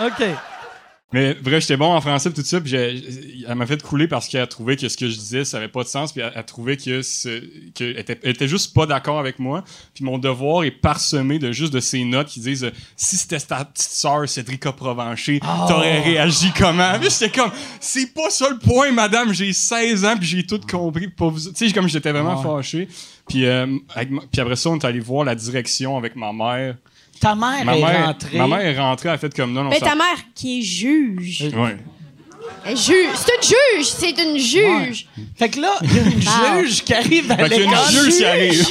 OK. 0.00 0.24
Mais 1.12 1.34
vrai, 1.34 1.60
j'étais 1.60 1.76
bon 1.76 1.92
en 1.92 2.00
français 2.00 2.32
tout 2.32 2.42
ça, 2.42 2.60
puis 2.60 2.74
elle 2.74 3.54
m'a 3.54 3.66
fait 3.66 3.82
couler 3.82 4.08
parce 4.08 4.28
qu'elle 4.28 4.40
a 4.40 4.46
trouvé 4.46 4.76
que 4.76 4.88
ce 4.88 4.96
que 4.96 5.08
je 5.08 5.14
disais, 5.14 5.44
ça 5.44 5.58
avait 5.58 5.68
pas 5.68 5.82
de 5.82 5.88
sens, 5.88 6.12
puis 6.12 6.22
elle 6.22 6.32
a 6.34 6.42
trouvé 6.42 6.78
que 6.78 7.02
que 7.02 7.84
elle 7.84 7.98
était, 7.98 8.18
elle 8.22 8.30
était 8.30 8.48
juste 8.48 8.74
pas 8.74 8.86
d'accord 8.86 9.18
avec 9.18 9.38
moi. 9.38 9.62
Puis 9.94 10.04
mon 10.04 10.16
devoir 10.16 10.64
est 10.64 10.70
parsemé 10.70 11.38
de 11.38 11.52
juste 11.52 11.72
de 11.72 11.80
ces 11.80 12.04
notes 12.04 12.28
qui 12.28 12.40
disent 12.40 12.70
si 12.96 13.16
c'était 13.16 13.40
ta 13.40 13.64
petite 13.66 13.92
sœur 13.92 14.26
Cédrica 14.26 14.72
Provencher, 14.72 15.40
t'aurais 15.68 16.00
réagi 16.00 16.50
comment 16.56 16.98
Puis 16.98 17.10
j'étais 17.10 17.30
comme 17.30 17.50
c'est 17.78 18.14
pas 18.14 18.30
ça 18.30 18.48
le 18.48 18.58
point, 18.58 18.90
madame, 18.92 19.34
j'ai 19.34 19.52
16 19.52 20.06
ans 20.06 20.16
puis 20.16 20.26
j'ai 20.26 20.46
tout 20.46 20.60
compris 20.70 21.08
pour 21.08 21.32
vous. 21.32 21.40
Tu 21.50 21.68
sais, 21.68 21.72
comme 21.72 21.88
j'étais 21.88 22.12
vraiment 22.12 22.42
fâché. 22.42 22.88
Puis 23.28 23.44
euh, 23.44 23.66
avec 23.94 24.08
puis 24.30 24.40
après 24.40 24.56
ça, 24.56 24.70
on 24.70 24.78
est 24.78 24.84
allé 24.84 25.00
voir 25.00 25.24
la 25.24 25.34
direction 25.34 25.98
avec 25.98 26.16
ma 26.16 26.32
mère. 26.32 26.76
Ta 27.22 27.34
mère 27.36 27.64
Ma 27.64 27.76
est 27.76 27.80
mère, 27.80 28.06
rentrée. 28.06 28.36
ma 28.38 28.46
mère 28.48 28.60
est 28.60 28.78
rentrée, 28.78 29.08
elle 29.08 29.14
a 29.14 29.18
fait 29.18 29.34
comme 29.34 29.52
non, 29.52 29.62
non. 29.64 29.70
Mais 29.70 29.78
ça- 29.78 29.86
ta 29.86 29.94
mère, 29.94 30.16
qui 30.34 30.58
est 30.58 30.62
juge. 30.62 31.44
Ouais. 31.54 31.76
Elle 32.66 32.76
juge. 32.76 33.06
C'est 33.14 33.32
une 33.36 33.42
juge. 33.78 33.86
C'est 33.86 34.10
une 34.22 34.38
juge. 34.38 35.06
Fait 35.38 35.48
que 35.48 35.60
là, 35.60 35.72
il 35.82 35.94
y 35.94 35.98
a 35.98 36.02
une 36.02 36.08
Wow. 36.58 36.64
juge 36.64 36.82
qui 36.82 36.92
arrive 36.94 37.30
à 37.30 37.36
Fait 37.36 37.48
qu'il 37.50 37.60
y 37.62 37.66
a 37.66 37.70
l'école. 37.70 37.78
une 37.94 38.00
juge 38.02 38.16
qui 38.16 38.24
arrive. 38.24 38.66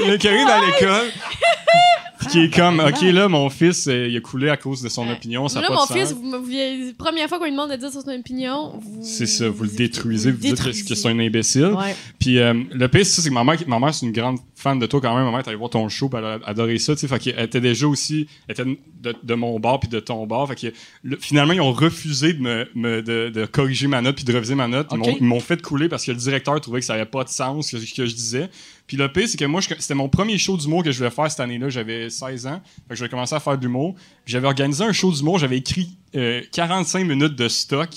Il 0.00 0.06
y 0.08 0.10
a 0.12 0.16
qui 0.18 0.28
arrive 0.28 0.48
à 0.48 0.60
l'école. 0.64 1.10
Puis 2.18 2.28
qui 2.28 2.38
est 2.40 2.54
comme, 2.54 2.80
OK, 2.80 3.00
là, 3.02 3.28
mon 3.28 3.48
fils, 3.50 3.86
euh, 3.86 4.08
il 4.08 4.16
a 4.16 4.20
coulé 4.20 4.48
à 4.48 4.56
cause 4.56 4.82
de 4.82 4.88
son 4.88 5.08
opinion, 5.08 5.46
ça 5.48 5.60
là, 5.60 5.68
pas 5.68 5.74
mon 5.74 5.82
de 5.86 5.92
fils, 6.00 6.08
sens. 6.10 6.18
vous, 6.18 6.92
première 6.98 7.28
fois 7.28 7.38
qu'on 7.38 7.44
lui 7.44 7.52
demande 7.52 7.70
de 7.70 7.76
dire 7.76 7.90
son 7.92 8.06
opinion, 8.08 8.72
vous. 8.80 9.00
C'est 9.02 9.26
ça, 9.26 9.48
vous 9.48 9.64
le 9.64 9.70
détruisez, 9.70 10.32
vous 10.32 10.38
dites 10.38 10.56
que- 10.62 10.94
c'est 10.94 11.08
un 11.08 11.18
imbécile. 11.18 11.66
Ouais. 11.66 11.94
Puis 12.18 12.38
euh, 12.38 12.54
le 12.72 12.88
pire, 12.88 13.06
c'est 13.06 13.28
que 13.28 13.32
ma 13.32 13.44
mère, 13.44 13.56
ma 13.66 13.78
mère 13.78 13.94
c'est 13.94 14.06
une 14.06 14.12
grande 14.12 14.38
fan 14.54 14.78
de 14.78 14.86
toi 14.86 15.00
quand 15.00 15.14
même. 15.14 15.24
Ma 15.24 15.30
mère 15.30 15.40
est 15.40 15.48
allée 15.48 15.56
voir 15.56 15.70
ton 15.70 15.88
show, 15.88 16.08
puis 16.08 16.18
elle 16.18 16.24
a 16.24 16.38
adoré 16.46 16.78
ça. 16.78 16.94
Tu 16.94 17.00
sais, 17.02 17.08
fait 17.08 17.18
qu'elle 17.18 17.38
était 17.44 17.60
déjà 17.60 17.86
aussi, 17.86 18.26
elle 18.48 18.52
était 18.54 18.64
de, 19.00 19.14
de 19.22 19.34
mon 19.34 19.60
bord 19.60 19.78
puis 19.78 19.88
de 19.88 20.00
ton 20.00 20.26
bord. 20.26 20.48
Fait 20.48 20.56
que 20.56 20.74
le- 21.04 21.16
finalement, 21.20 21.52
ils 21.52 21.60
ont 21.60 21.72
refusé 21.72 22.32
de 22.32 22.40
me, 22.42 22.66
me- 22.74 23.02
de, 23.02 23.28
de 23.28 23.46
corriger 23.46 23.86
ma 23.86 24.02
note 24.02 24.16
puis 24.16 24.24
de 24.24 24.32
réviser 24.32 24.56
ma 24.56 24.66
note. 24.66 24.88
Ils 24.90 24.98
m'ont- 24.98 25.04
Ils 25.20 25.24
m'ont 25.26 25.40
fait 25.40 25.62
couler 25.62 25.88
parce 25.88 26.04
que 26.04 26.10
le 26.10 26.16
directeur 26.18 26.60
trouvait 26.60 26.80
que 26.80 26.86
ça 26.86 26.94
avait 26.94 27.04
pas 27.04 27.22
de 27.22 27.28
sens 27.28 27.68
ce 27.70 27.76
que, 27.76 27.96
que 27.96 28.06
je 28.06 28.14
disais. 28.14 28.48
Puis 28.88 28.96
le 28.96 29.12
pire, 29.12 29.28
c'est 29.28 29.36
que 29.36 29.44
moi, 29.44 29.60
c'était 29.60 29.94
mon 29.94 30.08
premier 30.08 30.38
show 30.38 30.56
d'humour 30.56 30.82
que 30.82 30.90
je 30.90 30.98
voulais 30.98 31.10
faire 31.10 31.30
cette 31.30 31.40
année-là. 31.40 31.68
J'avais 31.68 32.08
16 32.08 32.46
ans. 32.46 32.60
Fait 32.88 32.94
que 32.94 32.94
je 32.96 33.04
vais 33.04 33.10
commencer 33.10 33.34
à 33.34 33.40
faire 33.40 33.56
de 33.58 33.62
l'humour. 33.62 33.94
J'avais 34.24 34.46
organisé 34.46 34.82
un 34.82 34.92
show 34.92 35.12
d'humour. 35.12 35.38
J'avais 35.38 35.58
écrit 35.58 35.90
euh, 36.16 36.40
45 36.52 37.06
minutes 37.06 37.36
de 37.36 37.48
stock 37.48 37.90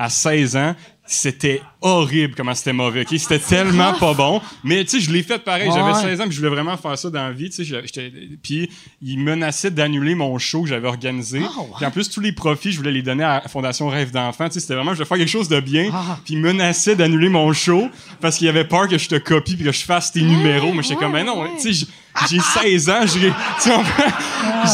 à 0.00 0.10
16 0.10 0.56
ans. 0.56 0.74
C'était 1.04 1.60
horrible 1.80 2.34
comment 2.36 2.54
c'était 2.54 2.72
mauvais. 2.72 3.00
ok? 3.02 3.08
C'était 3.18 3.38
tellement 3.40 3.92
pas 3.94 4.14
bon. 4.14 4.40
Mais 4.62 4.84
tu 4.84 4.90
sais, 4.92 5.00
je 5.00 5.12
l'ai 5.12 5.22
fait 5.22 5.38
pareil. 5.40 5.68
J'avais 5.74 5.92
Ouais. 5.92 6.00
16 6.00 6.20
ans 6.20 6.24
puis 6.24 6.32
je 6.32 6.38
voulais 6.38 6.54
vraiment 6.54 6.76
faire 6.76 6.96
ça 6.96 7.10
dans 7.10 7.22
la 7.24 7.32
vie. 7.32 7.50
tu 7.50 7.64
sais, 7.64 8.12
Puis 8.42 8.70
ils 9.02 9.18
menaçaient 9.18 9.70
d'annuler 9.72 10.14
mon 10.14 10.38
show 10.38 10.62
que 10.62 10.68
j'avais 10.68 10.86
organisé. 10.88 11.40
Ah, 11.44 11.60
ouais. 11.60 11.66
Puis 11.76 11.86
en 11.86 11.90
plus, 11.90 12.08
tous 12.08 12.20
les 12.20 12.32
profits, 12.32 12.70
je 12.72 12.78
voulais 12.78 12.92
les 12.92 13.02
donner 13.02 13.24
à 13.24 13.40
la 13.42 13.48
Fondation 13.48 13.88
Rêve 13.88 14.12
d'enfant. 14.12 14.46
Tu 14.48 14.54
sais, 14.54 14.60
C'était 14.60 14.74
vraiment, 14.74 14.92
je 14.92 14.98
voulais 14.98 15.08
faire 15.08 15.18
quelque 15.18 15.28
chose 15.28 15.48
de 15.48 15.58
bien. 15.60 15.90
Ah. 15.92 16.18
Puis 16.24 16.34
ils 16.34 16.40
menaçaient 16.40 16.94
d'annuler 16.96 17.28
mon 17.28 17.52
show 17.52 17.88
parce 18.20 18.38
qu'ils 18.38 18.48
avaient 18.48 18.64
peur 18.68 18.86
que 18.88 18.96
je 18.96 19.08
te 19.08 19.16
copie 19.16 19.56
puis 19.56 19.64
que 19.64 19.72
je 19.72 19.82
fasse 19.84 20.12
tes 20.12 20.22
numéros. 20.22 20.72
Mais 20.72 20.82
j'étais 20.82 20.96
comme, 20.96 21.12
mais 21.12 21.24
non, 21.24 21.42
ouais. 21.42 21.50
tu 21.60 21.74
sais, 21.74 21.86
j'ai 22.30 22.38
16 22.40 22.90
ans, 22.90 23.06
j'irai? 23.06 23.32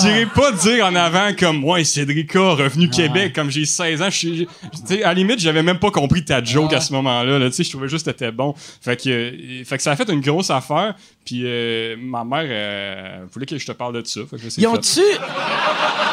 J'irai 0.02 0.26
pas 0.26 0.52
dire 0.52 0.84
en 0.86 0.94
avant 0.94 1.30
comme, 1.38 1.64
ouais, 1.64 1.84
Cédrica, 1.84 2.40
revenu 2.40 2.88
Québec, 2.90 3.32
comme 3.34 3.50
j'ai 3.50 3.64
16 3.64 4.02
ans. 4.02 4.10
je 4.10 4.16
suis- 4.16 4.46
Tu 4.72 4.78
sais, 4.86 5.02
à 5.02 5.08
la 5.08 5.14
limite, 5.14 5.38
j'avais 5.40 5.62
même 5.62 5.78
pas 5.78 5.90
compris 5.90 6.24
ta 6.24 6.42
joke 6.42 6.72
à 6.72 6.80
ce 6.80 6.92
moment-là. 6.92 7.38
là. 7.38 7.46
Tu 7.48 7.56
sais, 7.56 7.64
je 7.64 7.70
trouvais 7.70 7.88
juste 7.88 8.06
que 8.06 8.10
t'étais 8.10 8.32
bon. 8.32 8.54
Fait 8.82 8.96
que, 8.96 9.08
euh, 9.08 9.64
fait 9.64 9.76
que 9.76 9.82
ça 9.82 9.92
a 9.92 9.96
fait 9.96 10.08
une 10.10 10.20
grosse 10.20 10.50
affaire. 10.50 10.94
Puis 11.24 11.42
euh, 11.44 11.96
ma 11.98 12.24
mère 12.24 12.44
euh, 12.46 13.24
voulait 13.32 13.46
que 13.46 13.58
je 13.58 13.66
te 13.66 13.72
parle 13.72 13.94
de 14.02 14.06
ça. 14.06 14.20
Fait 14.30 14.36
que 14.36 14.48
c'est 14.50 14.60
Ils 14.60 14.66
ont-tu. 14.66 15.00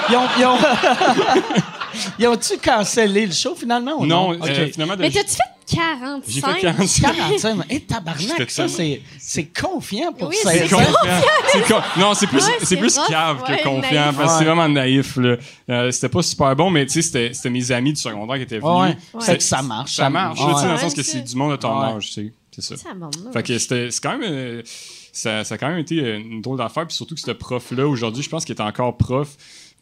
Ils 0.09 0.15
ont. 0.15 0.27
Ils 0.38 0.45
ont... 0.45 0.57
Ils 2.19 2.27
ont-tu 2.27 2.57
cancellé 2.57 3.25
le 3.25 3.31
show 3.31 3.55
finalement 3.55 3.93
ou 3.99 4.05
non? 4.05 4.33
Non, 4.33 4.39
euh, 4.45 4.67
finalement, 4.71 4.95
de- 4.97 5.01
Mais 5.01 5.09
t'as-tu 5.11 5.29
fait 5.31 5.43
45? 5.67 6.23
j'ai 6.28 6.41
fait 6.41 6.62
45. 6.62 7.15
45. 7.15 7.58
Et 7.69 7.80
tabarnak, 7.82 8.49
ça, 8.51 8.67
c'est, 8.67 9.01
c'est 9.19 9.45
confiant 9.45 10.13
pour 10.13 10.30
Oui, 10.30 10.36
16 10.41 10.69
c'est 10.69 10.75
confiant. 10.75 11.82
Non, 11.97 12.13
c'est 12.13 12.28
plus, 12.28 12.43
Ouais, 12.45 12.51
c'est 12.60 12.65
c'est 12.65 12.78
plus 12.78 12.97
cave 13.08 13.43
que 13.43 13.63
confiant. 13.63 14.13
Parce 14.17 14.34
que 14.34 14.39
c'est 14.39 14.45
vraiment 14.45 14.69
naïf. 14.69 15.17
là. 15.17 15.38
Euh, 15.69 15.91
c'était 15.91 16.10
pas 16.10 16.21
super 16.21 16.56
bon, 16.56 16.69
mais 16.69 16.86
tu 16.86 16.93
sais, 16.93 17.01
c'était, 17.01 17.34
c'était 17.34 17.49
mes 17.49 17.71
amis 17.71 17.93
du 17.93 17.99
secondaire 18.01 18.36
qui 18.38 18.43
étaient 18.43 18.60
venus. 18.60 18.95
Que 19.13 19.39
ça 19.39 19.62
marche. 19.62 19.95
Ça 19.95 20.10
marche, 20.10 20.39
tu 20.39 20.45
sais, 20.45 20.65
dans 20.67 20.71
le 20.73 20.78
sens 20.78 20.93
que 20.93 21.04
c'est 21.04 21.21
du 21.21 21.36
monde 21.36 21.51
de 21.51 21.58
ton 21.58 21.80
Ouais. 21.80 21.86
âge, 21.88 22.08
tu 22.08 22.13
sais. 22.13 22.34
C'est 22.51 22.62
ça. 22.62 22.78
Ça 22.78 22.93
bon, 22.95 23.10
Fait 23.34 23.43
que 23.43 23.58
c'était, 23.58 23.91
c'est 23.91 24.01
quand 24.01 24.17
même. 24.17 24.32
euh, 24.32 24.62
ça, 25.12 25.43
ça 25.43 25.56
a 25.56 25.58
quand 25.58 25.67
même 25.67 25.80
été 25.80 25.99
euh, 25.99 26.17
une 26.19 26.41
drôle 26.41 26.58
d'affaire. 26.58 26.88
Puis 26.88 26.95
surtout 26.95 27.15
que 27.15 27.19
ce 27.21 27.32
prof-là, 27.32 27.86
aujourd'hui, 27.86 28.23
je 28.23 28.30
pense 28.30 28.45
qu'il 28.45 28.56
est 28.56 28.62
encore 28.62 28.95
prof. 28.95 29.28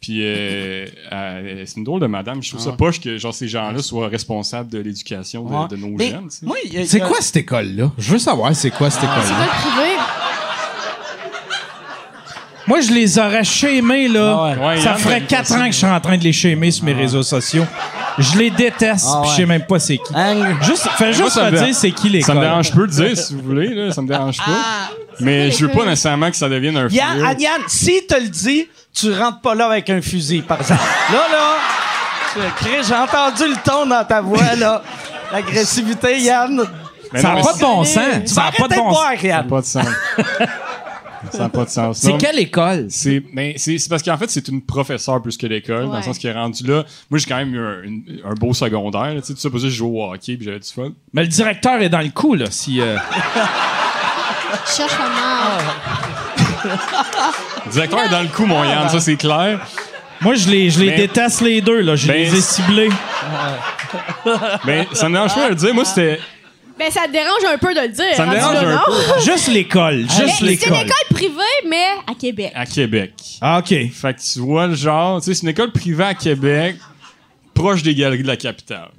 Puis 0.00 0.20
euh, 0.22 0.86
euh, 1.12 1.62
c'est 1.66 1.76
une 1.78 1.84
drôle 1.84 2.00
de 2.00 2.06
madame. 2.06 2.42
Je 2.42 2.50
trouve 2.50 2.60
ça 2.62 2.72
poche 2.72 3.00
que 3.00 3.16
genre, 3.16 3.32
ces 3.32 3.48
gens-là 3.48 3.80
soient 3.80 4.08
responsables 4.08 4.70
de 4.70 4.78
l'éducation 4.78 5.66
de, 5.66 5.76
nos 5.76 5.88
Mais 5.96 6.10
jeunes. 6.10 6.28
C'est 6.86 7.00
quoi 7.00 7.16
cette 7.20 7.36
école-là? 7.38 7.90
Je 7.96 8.12
veux 8.12 8.18
savoir 8.18 8.54
c'est 8.54 8.70
quoi 8.70 8.90
cette 8.90 9.00
C'est 9.00 9.06
quoi 9.06 9.16
école-là. 9.16 9.44
le 9.46 9.70
privé? 9.70 9.94
Moi, 12.66 12.80
je 12.80 12.92
les 12.92 13.18
aurais 13.18 13.44
shamés, 13.44 14.08
là. 14.08 14.54
Ah 14.58 14.68
ouais. 14.68 14.80
ça 14.80 14.92
Ouais, 14.94 14.98
ferait 14.98 15.20
quatre 15.22 15.52
ans 15.52 15.66
que 15.66 15.72
je 15.72 15.76
suis 15.76 15.86
en 15.86 16.00
train 16.00 16.16
de 16.16 16.24
les 16.24 16.32
shamer 16.32 16.70
sur 16.70 16.84
mes 16.84 16.94
réseaux 16.94 17.22
sociaux. 17.22 17.64
Je 18.18 18.38
les 18.38 18.50
déteste, 18.50 19.06
Ah 19.08 19.20
puis 19.22 19.30
je 19.30 19.36
sais 19.36 19.46
même 19.46 19.64
pas 19.66 19.78
c'est 19.78 19.96
qui. 19.98 20.14
Hein? 20.14 20.56
Juste, 20.62 20.88
fais 20.96 21.12
juste 21.12 21.36
me 21.36 21.50
dire 21.50 21.74
c'est 21.74 21.90
qui 21.90 22.08
les 22.08 22.22
Ça 22.22 22.34
me 22.34 22.40
dérange, 22.40 22.68
je 22.68 22.72
peux 22.72 22.82
le 22.82 22.88
dire 22.88 23.16
si 23.16 23.34
vous 23.34 23.42
voulez, 23.42 23.68
là, 23.74 23.92
ça 23.92 24.02
me 24.02 24.08
dérange 24.08 24.38
pas. 24.38 24.90
Mais 25.20 25.50
je 25.50 25.66
veux 25.66 25.72
pas 25.72 25.84
nécessairement 25.84 26.30
que 26.30 26.36
ça 26.36 26.48
devienne 26.48 26.76
un 26.76 26.88
Yann, 26.88 27.22
ah, 27.24 27.32
Yann, 27.38 27.62
si 27.68 28.06
te 28.06 28.14
le 28.14 28.28
dis, 28.28 28.68
tu 28.92 29.12
rentres 29.12 29.40
pas 29.40 29.54
là 29.54 29.66
avec 29.66 29.88
un 29.90 30.00
fusil, 30.00 30.42
par 30.42 30.60
exemple. 30.60 30.82
Là, 31.12 31.26
là, 31.32 32.42
j'ai 32.82 32.94
entendu 32.94 33.48
le 33.48 33.56
ton 33.64 33.86
dans 33.86 34.04
ta 34.04 34.20
voix, 34.20 34.54
là. 34.56 34.82
L'agressivité, 35.32 36.18
Yann. 36.20 36.62
Mais 37.12 37.20
Ça 37.20 37.32
n'a 37.32 37.42
pas 37.42 37.52
de 37.52 37.58
bon 37.60 37.82
Tu 37.84 37.90
sens. 37.92 37.96
vas 37.96 38.26
Ça 38.26 38.42
n'a 38.42 38.52
pas 38.52 38.68
de 38.68 38.74
bon 38.76 38.92
sens. 38.92 39.04
Ça 39.04 39.14
n'a 39.14 39.22
Yann. 39.28 39.46
pas 39.46 39.60
de 39.60 39.66
sens. 39.66 39.86
Ça 41.36 41.42
n'a 41.44 41.48
pas 41.48 41.64
de 41.64 41.70
sens. 41.70 41.98
C'est 41.98 42.16
quelle 42.18 42.38
école? 42.38 42.86
C'est 42.90 43.22
mais 43.32 43.54
c'est 43.56 43.78
c'est 43.78 43.88
parce 43.88 44.02
qu'en 44.02 44.16
fait 44.16 44.30
c'est 44.30 44.46
une 44.48 44.62
professeure 44.62 45.20
plus 45.22 45.36
que 45.36 45.46
l'école 45.46 45.86
dans 45.88 45.96
le 45.96 46.02
sens 46.02 46.18
qu'il 46.18 46.30
est 46.30 46.34
rendu 46.34 46.64
là. 46.66 46.84
Moi 47.10 47.18
j'ai 47.18 47.26
quand 47.26 47.36
même 47.36 47.54
eu 47.54 47.58
un, 47.58 47.82
une- 47.82 48.20
un 48.24 48.34
beau 48.34 48.52
secondaire, 48.54 49.14
tu 49.16 49.22
sais 49.26 49.34
tout 49.34 49.40
ça 49.40 49.48
ça 49.50 49.58
je 49.58 49.68
joue 49.68 49.98
au 49.98 50.12
hockey 50.12 50.36
puis 50.36 50.44
j'avais 50.46 50.60
du 50.60 50.68
fun. 50.68 50.90
Mais 51.12 51.22
le 51.22 51.28
directeur 51.28 51.80
est 51.82 51.88
dans 51.88 52.00
le 52.00 52.10
coup, 52.10 52.34
là. 52.34 52.46
Si, 52.50 52.80
euh, 52.80 52.96
Je 54.66 54.72
cherche. 54.76 54.92
Le 57.66 57.70
directeur 57.72 58.00
est 58.04 58.08
dans 58.08 58.22
le 58.22 58.28
coup 58.28 58.46
mon 58.46 58.64
Yann, 58.64 58.88
ça 58.88 59.00
c'est 59.00 59.16
clair. 59.16 59.60
Moi, 60.20 60.34
je 60.36 60.48
les, 60.48 60.70
je 60.70 60.78
les 60.80 60.90
Mais- 60.90 60.96
déteste 60.96 61.40
les 61.42 61.60
deux, 61.60 61.80
là. 61.80 61.96
Je 61.96 62.06
Ben, 62.08 62.14
les 62.16 62.34
ai 62.34 62.40
ciblés. 62.40 62.88
Mais 64.64 64.86
ça 64.92 65.08
me 65.08 65.14
dérange 65.14 65.34
pas 65.34 65.44
de 65.46 65.48
le 65.50 65.54
dire, 65.56 65.74
moi 65.74 65.84
c'était 65.84 66.18
Ben, 66.78 66.90
ça 66.90 67.02
te 67.06 67.12
dérange 67.12 67.44
un 67.46 67.56
peu 67.58 67.72
de 67.74 67.80
le 67.80 67.88
dire. 67.88 68.14
ça 68.16 68.26
me 68.26 68.32
dérange 68.32 68.56
un 68.56 68.80
peu 68.84 69.20
Juste 69.24 69.48
l'école. 69.48 70.00
Juste 70.00 70.18
Ben, 70.42 70.56
c'est 70.58 70.66
une 70.68 70.74
école 70.74 71.08
privée, 71.10 71.68
mais 71.68 71.86
à 72.06 72.14
Québec. 72.14 72.52
à 72.54 72.66
Québec. 72.66 73.12
Ah, 73.40 73.58
OK. 73.60 73.68
Fait 73.68 74.14
que 74.14 74.20
tu 74.20 74.40
vois 74.40 74.66
le 74.66 74.74
genre, 74.74 75.20
tu 75.20 75.26
sais 75.26 75.34
c'est 75.34 75.42
une 75.42 75.50
école 75.50 75.70
privée 75.72 76.04
à 76.04 76.14
Québec 76.14 76.76
proche 77.54 77.82
des 77.84 77.94
galeries 77.94 78.22
de 78.22 78.26
la 78.28 78.36
capitale. 78.36 78.90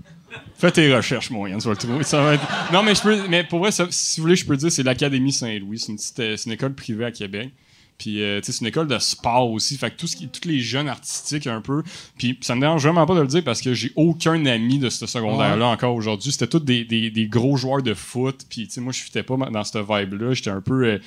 Fais 0.58 0.72
tes 0.72 0.96
recherches, 0.96 1.30
mon 1.30 1.46
Yann, 1.46 1.60
tu 1.60 1.66
vas 1.66 1.72
le 1.72 1.78
trouver. 1.78 2.04
Ça 2.06 2.22
va 2.22 2.36
être... 2.36 2.44
Non, 2.72 2.82
mais 2.82 2.96
je 2.96 3.02
peux. 3.02 3.18
Mais 3.28 3.44
pour 3.44 3.60
vrai, 3.60 3.72
ça- 3.72 3.88
si 3.90 4.20
vous 4.22 4.24
voulez, 4.28 4.38
je 4.38 4.46
peux 4.46 4.56
dire, 4.56 4.72
c'est 4.72 4.84
l'Académie 4.84 5.34
Saint-Louis. 5.34 5.78
C'est 5.80 5.92
une, 5.92 5.98
petite, 5.98 6.20
euh, 6.22 6.38
c'est 6.38 6.46
une 6.46 6.54
école 6.54 6.74
privée 6.74 7.04
à 7.06 7.12
Québec. 7.12 7.50
Puis, 7.98 8.22
euh, 8.22 8.42
tu 8.42 8.48
sais, 8.48 8.52
c'est 8.52 8.60
une 8.62 8.68
école 8.68 8.88
de 8.88 9.00
sport 9.00 9.50
aussi. 9.52 9.78
Fait 9.78 9.90
que 9.90 9.96
tout 9.96 10.06
ce 10.08 10.16
qui, 10.18 10.28
tous 10.28 10.48
les 10.48 10.60
jeunes 10.60 10.90
artistiques, 10.90 11.48
un 11.48 11.62
peu. 11.62 11.82
Puis, 12.18 12.38
ça 12.42 12.54
me 12.56 12.60
dérange 12.62 12.84
vraiment 12.84 13.06
pas 13.06 13.16
de 13.16 13.22
le 13.22 13.28
dire 13.28 13.44
parce 13.44 13.62
que 13.62 13.74
j'ai 13.74 13.92
aucun 13.96 14.46
ami 14.46 14.80
de 14.80 14.90
ce 14.90 15.06
secondaire-là 15.06 15.68
encore 15.68 15.96
aujourd'hui. 15.96 16.32
C'était 16.34 16.48
tous 16.48 16.60
des, 16.60 16.84
des, 16.84 17.10
des 17.10 17.28
gros 17.28 17.56
joueurs 17.56 17.82
de 17.82 17.94
foot. 17.94 18.42
Puis, 18.50 18.68
tu 18.68 18.74
sais, 18.74 18.82
moi, 18.82 18.92
je 18.92 19.00
fitais 19.00 19.24
pas 19.24 19.38
dans 19.38 19.64
cette 19.64 19.82
vibe-là. 19.88 20.34
J'étais 20.34 20.50
un 20.50 20.62
peu 20.62 20.86
euh, 20.86 21.00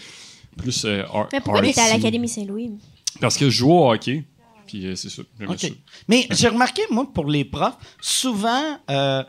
plus. 0.56 0.84
euh, 0.86 1.02
Mais 1.32 1.40
pourquoi 1.40 1.60
t'étais 1.62 1.80
à 1.80 1.92
l'Académie 1.94 2.28
Saint-Louis? 2.28 2.70
Parce 3.20 3.36
que 3.36 3.50
je 3.50 3.56
jouais 3.58 3.72
au 3.72 3.90
hockey. 3.92 4.24
Puis, 4.66 4.86
euh, 4.86 4.94
c'est 4.96 5.08
ça. 5.10 5.22
J'aimais 5.38 5.52
OK. 5.52 5.60
ça. 5.60 5.68
Mais 6.08 6.26
j'ai 6.30 6.48
remarqué, 6.48 6.82
moi, 6.90 7.06
pour 7.12 7.26
les 7.26 7.44
profs, 7.44 7.76
souvent, 8.00 8.78
euh, 8.90 9.22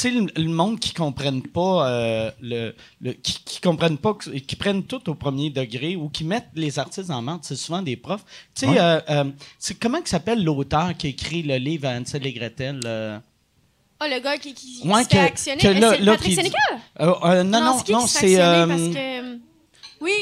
sais, 0.00 0.10
le, 0.10 0.26
le 0.36 0.48
monde 0.48 0.78
qui 0.80 0.92
comprennent 0.94 1.42
pas, 1.42 1.88
euh, 1.88 2.30
le, 2.40 2.74
le- 3.00 3.12
qui, 3.12 3.42
qui 3.44 3.60
comprennent 3.60 3.98
pas, 3.98 4.14
qui 4.46 4.56
prennent 4.56 4.84
tout 4.84 5.08
au 5.10 5.14
premier 5.14 5.50
degré 5.50 5.96
ou 5.96 6.08
qui 6.08 6.24
mettent 6.24 6.50
les 6.54 6.78
artistes 6.78 7.10
en 7.10 7.22
menthe, 7.22 7.44
c'est 7.44 7.56
souvent 7.56 7.82
des 7.82 7.96
profs. 7.96 8.24
Tu 8.54 8.66
sais, 8.66 8.78
euh, 8.78 9.00
euh, 9.10 9.24
c'est 9.58 9.78
comment 9.78 10.00
que 10.00 10.08
s'appelle 10.08 10.42
l'auteur 10.44 10.96
qui 10.96 11.06
a 11.08 11.10
écrit 11.10 11.42
le 11.42 11.56
livre 11.56 11.88
à 11.88 11.92
Ansel 11.92 12.26
et 12.26 12.32
Gretel? 12.32 12.80
euh? 12.84 13.18
Ah, 14.02 14.08
le 14.08 14.18
gars 14.20 14.38
qui, 14.38 14.54
qui, 14.54 14.80
Ouais, 14.88 15.04
que- 15.04 15.16
là- 15.80 15.94
c'est 15.98 16.04
Patrick 16.12 16.30
qui- 16.30 16.34
Sénécal? 16.36 16.78
Euh, 17.00 17.12
euh, 17.22 17.42
non, 17.42 17.60
non, 17.60 17.82
non, 17.90 18.06
c'est... 18.06 18.40
actionner 18.40 18.42
euh, 18.42 18.66
parce 18.66 18.80
que... 18.94 19.49
Oui. 20.00 20.12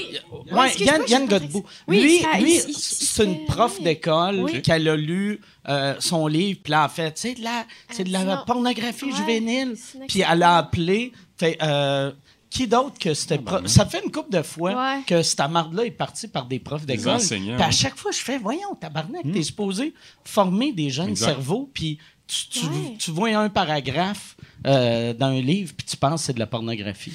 Ouais, 0.51 0.75
Yann, 0.79 1.03
Yann 1.07 1.27
Godbout. 1.27 1.65
Oui, 1.87 2.01
lui, 2.03 2.19
fait- 2.19 2.41
lui 2.41 2.59
c'est 2.75 3.25
une 3.25 3.45
prof 3.47 3.77
oui. 3.79 3.85
d'école 3.85 4.41
Oui. 4.41 4.63
qu'elle 4.63 4.89
a 4.89 4.97
lu 4.97 5.41
euh, 5.69 5.95
son 6.01 6.27
livre, 6.27 6.59
puis 6.63 6.71
là, 6.73 6.85
en 6.85 6.89
fait, 6.89 7.17
c'est 7.17 7.35
de 7.35 7.45
la, 7.45 7.65
c'est 7.91 8.05
de 8.05 8.13
la 8.13 8.39
pornographie 8.39 9.05
Ouais, 9.07 9.13
juvénile. 9.13 9.77
Puis 10.09 10.23
elle 10.29 10.43
a 10.43 10.57
appelé, 10.59 11.13
fait, 11.37 11.59
euh, 11.63 12.11
qui 12.51 12.67
d'autre 12.67 12.99
que 12.99 13.13
c'était 13.15 13.39
prof? 13.39 13.67
Ça 13.67 13.85
fait 13.87 14.03
une 14.05 14.11
couple 14.11 14.33
de 14.33 14.43
fois 14.43 14.73
Ouais. 14.75 15.03
que 15.07 15.23
cette 15.23 15.39
marde-là 15.51 15.85
est 15.85 15.91
partie 15.91 16.27
par 16.29 16.47
des 16.47 16.59
profs 16.59 16.87
d'école. 16.87 17.15
enseignants, 17.17 17.57
Puis 17.57 17.65
à 17.65 17.71
chaque 17.71 17.97
fois, 17.97 18.11
je 18.11 18.19
fais, 18.19 18.39
voyons, 18.39 18.75
tabarnak, 18.81 19.31
t'es 19.33 19.43
supposé 19.43 19.93
former 20.25 20.73
des 20.73 20.89
jeunes 20.91 21.11
Exact. 21.11 21.27
cerveaux, 21.27 21.71
puis 21.73 21.99
tu, 22.27 22.49
tu, 22.49 22.67
Ouais. 22.67 22.97
tu 22.99 23.11
vois 23.11 23.29
un 23.37 23.49
paragraphe 23.49 24.37
euh, 24.67 25.13
dans 25.15 25.27
un 25.27 25.41
livre, 25.41 25.73
puis 25.77 25.87
tu 25.87 25.97
penses 25.97 26.23
que 26.23 26.27
c'est 26.27 26.33
de 26.33 26.39
la 26.41 26.47
pornographie. 26.47 27.13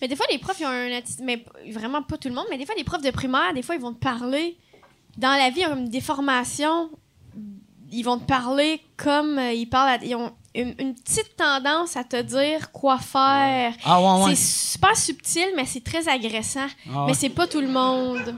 Mais 0.00 0.08
des 0.08 0.16
fois, 0.16 0.26
les 0.30 0.38
profs, 0.38 0.60
ils 0.60 0.66
ont 0.66 0.68
un 0.68 0.92
attitude. 0.92 1.24
Mais 1.24 1.44
vraiment 1.72 2.02
pas 2.02 2.16
tout 2.18 2.28
le 2.28 2.34
monde, 2.34 2.46
mais 2.50 2.58
des 2.58 2.66
fois, 2.66 2.74
les 2.76 2.84
profs 2.84 3.02
de 3.02 3.10
primaire, 3.10 3.52
des 3.54 3.62
fois, 3.62 3.74
ils 3.74 3.80
vont 3.80 3.92
te 3.94 3.98
parler. 3.98 4.56
Dans 5.16 5.30
la 5.36 5.50
vie, 5.50 5.60
ils 5.60 5.66
ont 5.66 5.70
comme 5.70 5.88
des 5.88 6.00
formations. 6.00 6.90
Ils 7.92 8.02
vont 8.02 8.18
te 8.18 8.24
parler 8.24 8.80
comme 8.96 9.38
euh, 9.38 9.52
ils 9.52 9.66
parlent. 9.66 9.88
à- 10.00 10.04
ils 10.04 10.14
ont 10.16 10.32
une, 10.54 10.74
une 10.78 10.94
petite 10.94 11.36
tendance 11.36 11.96
à 11.96 12.02
te 12.04 12.20
dire 12.20 12.72
quoi 12.72 12.98
faire. 12.98 13.72
Ah 13.84 14.00
ouais, 14.00 14.24
ouais. 14.24 14.34
C'est 14.34 14.42
super 14.78 14.96
subtil, 14.96 15.46
mais 15.54 15.64
c'est 15.66 15.84
très 15.84 16.08
agressant. 16.08 16.66
Ah 16.92 17.00
ouais. 17.02 17.06
Mais 17.08 17.14
c'est 17.14 17.28
pas 17.30 17.46
tout 17.46 17.60
le 17.60 17.68
monde. 17.68 18.34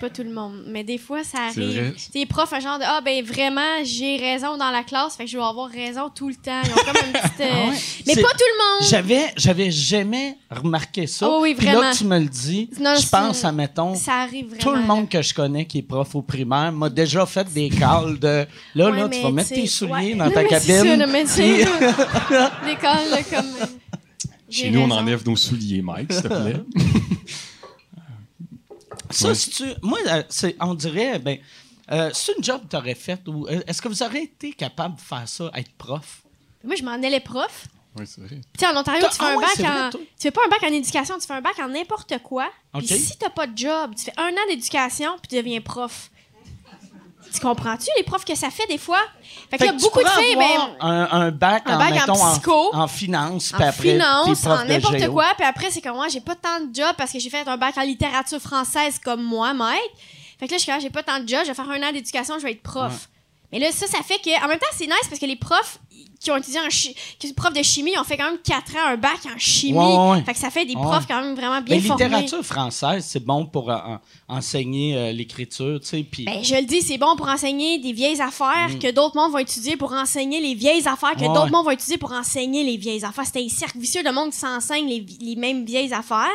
Pas 0.00 0.10
tout 0.10 0.22
le 0.22 0.30
monde. 0.32 0.62
Mais 0.68 0.84
des 0.84 0.96
fois, 0.96 1.24
ça 1.24 1.48
C'est 1.52 1.60
vrai. 1.60 1.78
arrive. 1.80 1.94
Les 2.14 2.24
profs, 2.24 2.52
un 2.52 2.60
genre 2.60 2.78
de 2.78 2.84
Ah, 2.86 3.00
ben 3.04 3.24
vraiment, 3.24 3.82
j'ai 3.82 4.16
raison 4.16 4.56
dans 4.56 4.70
la 4.70 4.84
classe, 4.84 5.16
fait 5.16 5.24
que 5.24 5.30
je 5.30 5.36
vais 5.36 5.42
avoir 5.42 5.68
raison 5.68 6.08
tout 6.14 6.28
le 6.28 6.36
temps. 6.36 6.60
Ils 6.64 6.70
ont 6.70 6.74
comme 6.76 7.06
une 7.06 7.12
petite. 7.20 7.40
euh, 7.40 7.48
Ah 7.50 7.68
ouais. 7.70 7.76
Mais 8.06 8.14
pas 8.14 8.28
tout 8.28 8.38
le 8.38 8.58
monde. 8.80 8.88
J'avais, 8.90 9.24
j'avais 9.36 9.70
jamais 9.72 10.36
remarqué 10.50 11.08
ça. 11.08 11.28
Oh 11.28 11.40
oui, 11.42 11.54
Puis 11.56 11.66
là 11.66 11.72
vraiment. 11.74 11.90
que 11.92 11.96
tu 11.98 12.04
me 12.04 12.18
le 12.18 12.26
dis, 12.26 12.70
Non, 12.80 12.94
je 12.96 13.08
pense 13.08 13.44
à, 13.44 13.50
mettons, 13.50 13.96
Ça 13.96 14.20
arrive 14.20 14.46
vraiment. 14.50 14.60
tout 14.62 14.70
le 14.70 14.82
monde 14.82 15.08
que 15.08 15.20
je 15.20 15.34
connais 15.34 15.64
qui 15.66 15.78
est 15.78 15.82
prof 15.82 16.14
au 16.14 16.22
primaire 16.22 16.70
m'a 16.70 16.90
déjà 16.90 17.26
fait 17.26 17.52
des 17.52 17.68
calls 17.68 18.20
de 18.20 18.46
là, 18.76 18.90
Ouais, 18.90 19.00
là, 19.00 19.08
tu 19.08 19.20
vas 19.20 19.30
mettre 19.32 19.48
tes 19.48 19.66
souliers 19.66 19.92
ouais. 19.92 20.14
dans 20.14 20.26
Non, 20.26 20.30
ta 20.30 20.42
mais 20.44 20.60
c'est 20.60 20.76
cabine. 20.76 20.94
là, 21.00 21.06
mais 21.08 21.24
puis- 21.24 21.42
Des 22.66 22.76
calls, 22.80 23.10
là, 23.10 23.22
comme. 23.28 23.46
euh, 23.62 23.66
Chez 24.48 24.70
nous, 24.70 24.80
on 24.80 24.90
enlève 24.92 25.26
nos 25.26 25.34
souliers, 25.36 25.82
Mike, 25.82 26.12
s'il 26.12 26.22
te 26.22 26.28
plaît. 26.28 26.56
Ça, 29.10 29.28
Ouais. 29.28 29.34
si 29.34 29.50
tu, 29.50 29.64
moi, 29.82 29.98
euh, 30.06 30.22
c'est, 30.28 30.56
on 30.60 30.74
dirait, 30.74 31.18
ben, 31.18 31.38
euh, 31.90 32.10
c'est 32.12 32.32
une 32.36 32.44
job 32.44 32.62
que 32.64 32.68
tu 32.68 32.76
aurais 32.76 32.94
faite 32.94 33.26
ou 33.28 33.46
euh, 33.48 33.60
est-ce 33.66 33.80
que 33.80 33.88
vous 33.88 34.02
auriez 34.02 34.22
été 34.24 34.52
capable 34.52 34.96
de 34.96 35.00
faire 35.00 35.28
ça, 35.28 35.50
être 35.54 35.72
prof? 35.78 36.22
Moi, 36.64 36.76
je 36.76 36.82
m'en 36.82 36.92
allais 36.92 37.20
prof. 37.20 37.66
oui, 37.98 38.04
c'est 38.06 38.20
vrai. 38.20 38.36
Tu 38.36 38.60
sais, 38.60 38.66
en 38.66 38.76
Ontario, 38.76 39.00
T'as- 39.02 39.08
tu 39.10 39.16
fais 39.16 39.24
ah 39.24 39.32
un 39.32 39.36
ouais, 39.36 39.44
bac 39.46 39.56
vrai, 39.56 39.68
en. 39.86 39.90
toi? 39.90 40.00
Tu 40.00 40.06
fais 40.22 40.30
pas 40.30 40.40
un 40.44 40.48
bac 40.48 40.62
en 40.62 40.72
éducation, 40.72 41.18
tu 41.18 41.26
fais 41.26 41.34
un 41.34 41.40
bac 41.40 41.58
en 41.58 41.68
n'importe 41.68 42.18
quoi. 42.22 42.50
OK. 42.74 42.84
Puis 42.84 42.98
si 42.98 43.16
t'as 43.16 43.30
pas 43.30 43.46
de 43.46 43.56
job, 43.56 43.94
tu 43.96 44.04
fais 44.04 44.12
un 44.18 44.30
an 44.30 44.46
d'éducation, 44.50 45.12
puis 45.20 45.28
tu 45.28 45.36
deviens 45.36 45.60
prof. 45.60 46.10
Tu 47.32 47.40
comprends-tu 47.40 47.88
les 47.96 48.02
profs 48.02 48.24
que 48.24 48.34
ça 48.34 48.50
fait 48.50 48.66
des 48.66 48.78
fois? 48.78 49.00
Fait 49.50 49.56
qu'il 49.56 49.66
y 49.66 49.70
a 49.70 49.72
beaucoup 49.72 50.02
de 50.02 50.08
filles, 50.08 50.36
ben. 50.36 50.76
un, 50.80 51.08
un 51.10 51.30
bac, 51.30 51.62
un 51.66 51.76
en, 51.76 51.78
bac 51.78 51.90
en 51.90 51.94
mettons, 51.94 52.22
en, 52.22 52.32
psycho, 52.32 52.74
en 52.74 52.88
finance, 52.88 53.52
puis 53.52 53.64
en 53.64 53.68
après, 53.68 53.90
finance, 53.90 54.46
en 54.46 54.64
n'importe 54.64 55.08
quoi. 55.08 55.26
Puis 55.36 55.46
après, 55.46 55.70
c'est 55.70 55.80
comme 55.80 55.96
moi, 55.96 56.08
j'ai 56.08 56.20
pas 56.20 56.34
tant 56.34 56.60
de 56.60 56.74
job 56.74 56.92
parce 56.96 57.12
que 57.12 57.18
j'ai 57.18 57.30
fait 57.30 57.46
un 57.46 57.56
bac 57.56 57.76
en 57.76 57.82
littérature 57.82 58.40
française 58.40 58.98
comme 59.02 59.22
moi, 59.22 59.54
Mike. 59.54 59.80
Fait 60.38 60.46
que 60.46 60.52
là, 60.52 60.58
je 60.58 60.62
suis 60.62 60.72
comme, 60.72 60.80
j'ai 60.80 60.90
pas 60.90 61.02
tant 61.02 61.18
de 61.18 61.28
job, 61.28 61.40
je 61.42 61.48
vais 61.48 61.54
faire 61.54 61.70
un 61.70 61.82
an 61.82 61.92
d'éducation, 61.92 62.38
je 62.38 62.44
vais 62.44 62.52
être 62.52 62.62
prof. 62.62 63.08
Mais 63.52 63.58
là, 63.58 63.72
ça, 63.72 63.86
ça 63.86 64.02
fait 64.02 64.18
que. 64.22 64.44
En 64.44 64.48
même 64.48 64.58
temps, 64.58 64.66
c'est 64.76 64.86
nice 64.86 65.06
parce 65.08 65.20
que 65.20 65.26
les 65.26 65.36
profs 65.36 65.78
qui 66.20 66.32
ont 66.32 66.36
étudié 66.36 66.58
en 66.58 66.68
chi- 66.68 66.96
qui 67.18 67.28
sont 67.28 67.34
profs 67.34 67.52
de 67.52 67.62
chimie, 67.62 67.92
ils 67.94 67.98
ont 68.00 68.02
fait 68.04 68.16
quand 68.16 68.28
même 68.28 68.40
4 68.42 68.74
ans 68.74 68.86
un 68.88 68.96
bac 68.96 69.20
en 69.32 69.38
chimie. 69.38 69.78
Ouais. 69.78 70.20
Fait 70.24 70.32
que 70.32 70.38
ça 70.40 70.50
fait 70.50 70.64
des 70.64 70.74
Ouais. 70.74 70.82
profs 70.82 71.06
quand 71.06 71.22
même 71.22 71.36
vraiment 71.36 71.60
bien 71.60 71.76
Mais 71.76 71.80
formés. 71.82 72.04
littérature 72.06 72.44
française, 72.44 73.06
c'est 73.08 73.24
bon 73.24 73.46
pour 73.46 73.70
euh, 73.70 73.76
en- 73.76 74.00
enseigner 74.36 74.96
euh, 74.96 75.12
l'écriture, 75.12 75.78
tu 75.80 75.86
sais, 75.86 76.02
puis... 76.02 76.24
Ben, 76.24 76.42
je 76.42 76.56
le 76.56 76.62
dis, 76.62 76.82
c'est 76.82 76.98
bon 76.98 77.14
pour 77.16 77.28
enseigner 77.28 77.78
des 77.78 77.92
vieilles 77.92 78.20
affaires 78.20 78.68
que 78.82 78.90
d'autres 78.90 79.14
mondes 79.16 79.30
vont 79.30 79.38
étudier 79.38 79.76
pour 79.76 79.92
enseigner 79.92 80.40
les 80.40 80.54
vieilles 80.54 80.86
affaires 80.88 81.14
que 81.14 81.22
Mm. 81.24 81.34
D'autres 81.34 81.52
mondes 81.52 81.64
vont 81.66 81.70
étudier 81.70 81.98
pour 81.98 82.10
enseigner 82.12 82.64
les 82.64 82.76
vieilles 82.76 83.04
affaires. 83.04 83.24
C'était 83.26 83.44
un 83.44 83.48
cercle 83.48 83.78
vicieux 83.78 84.02
de 84.02 84.10
monde 84.10 84.32
qui 84.32 84.38
s'enseigne 84.38 84.88
les, 84.88 85.06
les 85.20 85.36
mêmes 85.36 85.64
vieilles 85.64 85.92
affaires. 85.94 86.26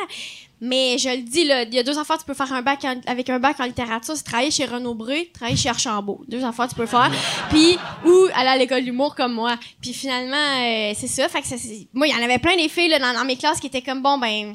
Mais 0.66 0.96
je 0.98 1.08
le 1.10 1.18
dis, 1.22 1.44
là, 1.44 1.62
il 1.64 1.74
y 1.74 1.78
a 1.78 1.82
deux 1.82 1.98
affaires, 1.98 2.16
tu 2.16 2.24
peux 2.24 2.32
faire 2.34 2.52
un 2.52 2.62
bac 2.62 2.84
en- 2.84 3.00
avec 3.06 3.28
un 3.28 3.38
bac 3.38 3.60
en 3.60 3.64
littérature, 3.64 4.16
c'est 4.16 4.22
travailler 4.24 4.50
chez 4.50 4.64
Renaud 4.64 4.94
Bré, 4.94 5.30
travailler 5.34 5.56
chez 5.58 5.68
Archambault. 5.68 6.22
Deux 6.26 6.42
affaires, 6.44 6.68
tu 6.68 6.74
peux 6.74 6.86
faire. 6.86 7.10
Puis, 7.50 7.76
ou 8.06 8.26
aller 8.34 8.48
à 8.48 8.56
l'école 8.56 8.82
d'humour 8.82 9.14
comme 9.14 9.34
moi. 9.34 9.56
Puis 9.82 9.92
finalement, 9.92 10.36
euh, 10.36 10.92
c'est 10.96 11.06
ça. 11.08 11.28
Fait 11.28 11.42
que 11.42 11.48
moi, 11.92 12.06
il 12.06 12.14
y 12.14 12.18
en 12.18 12.22
avait 12.24 12.38
plein 12.38 12.56
des 12.56 12.68
filles 12.68 12.88
là, 12.88 12.98
dans, 12.98 13.12
dans 13.12 13.24
mes 13.24 13.36
classes 13.36 13.60
qui 13.60 13.66
étaient 13.66 13.82
comme, 13.82 14.02
bon, 14.02 14.16
ben, 14.18 14.54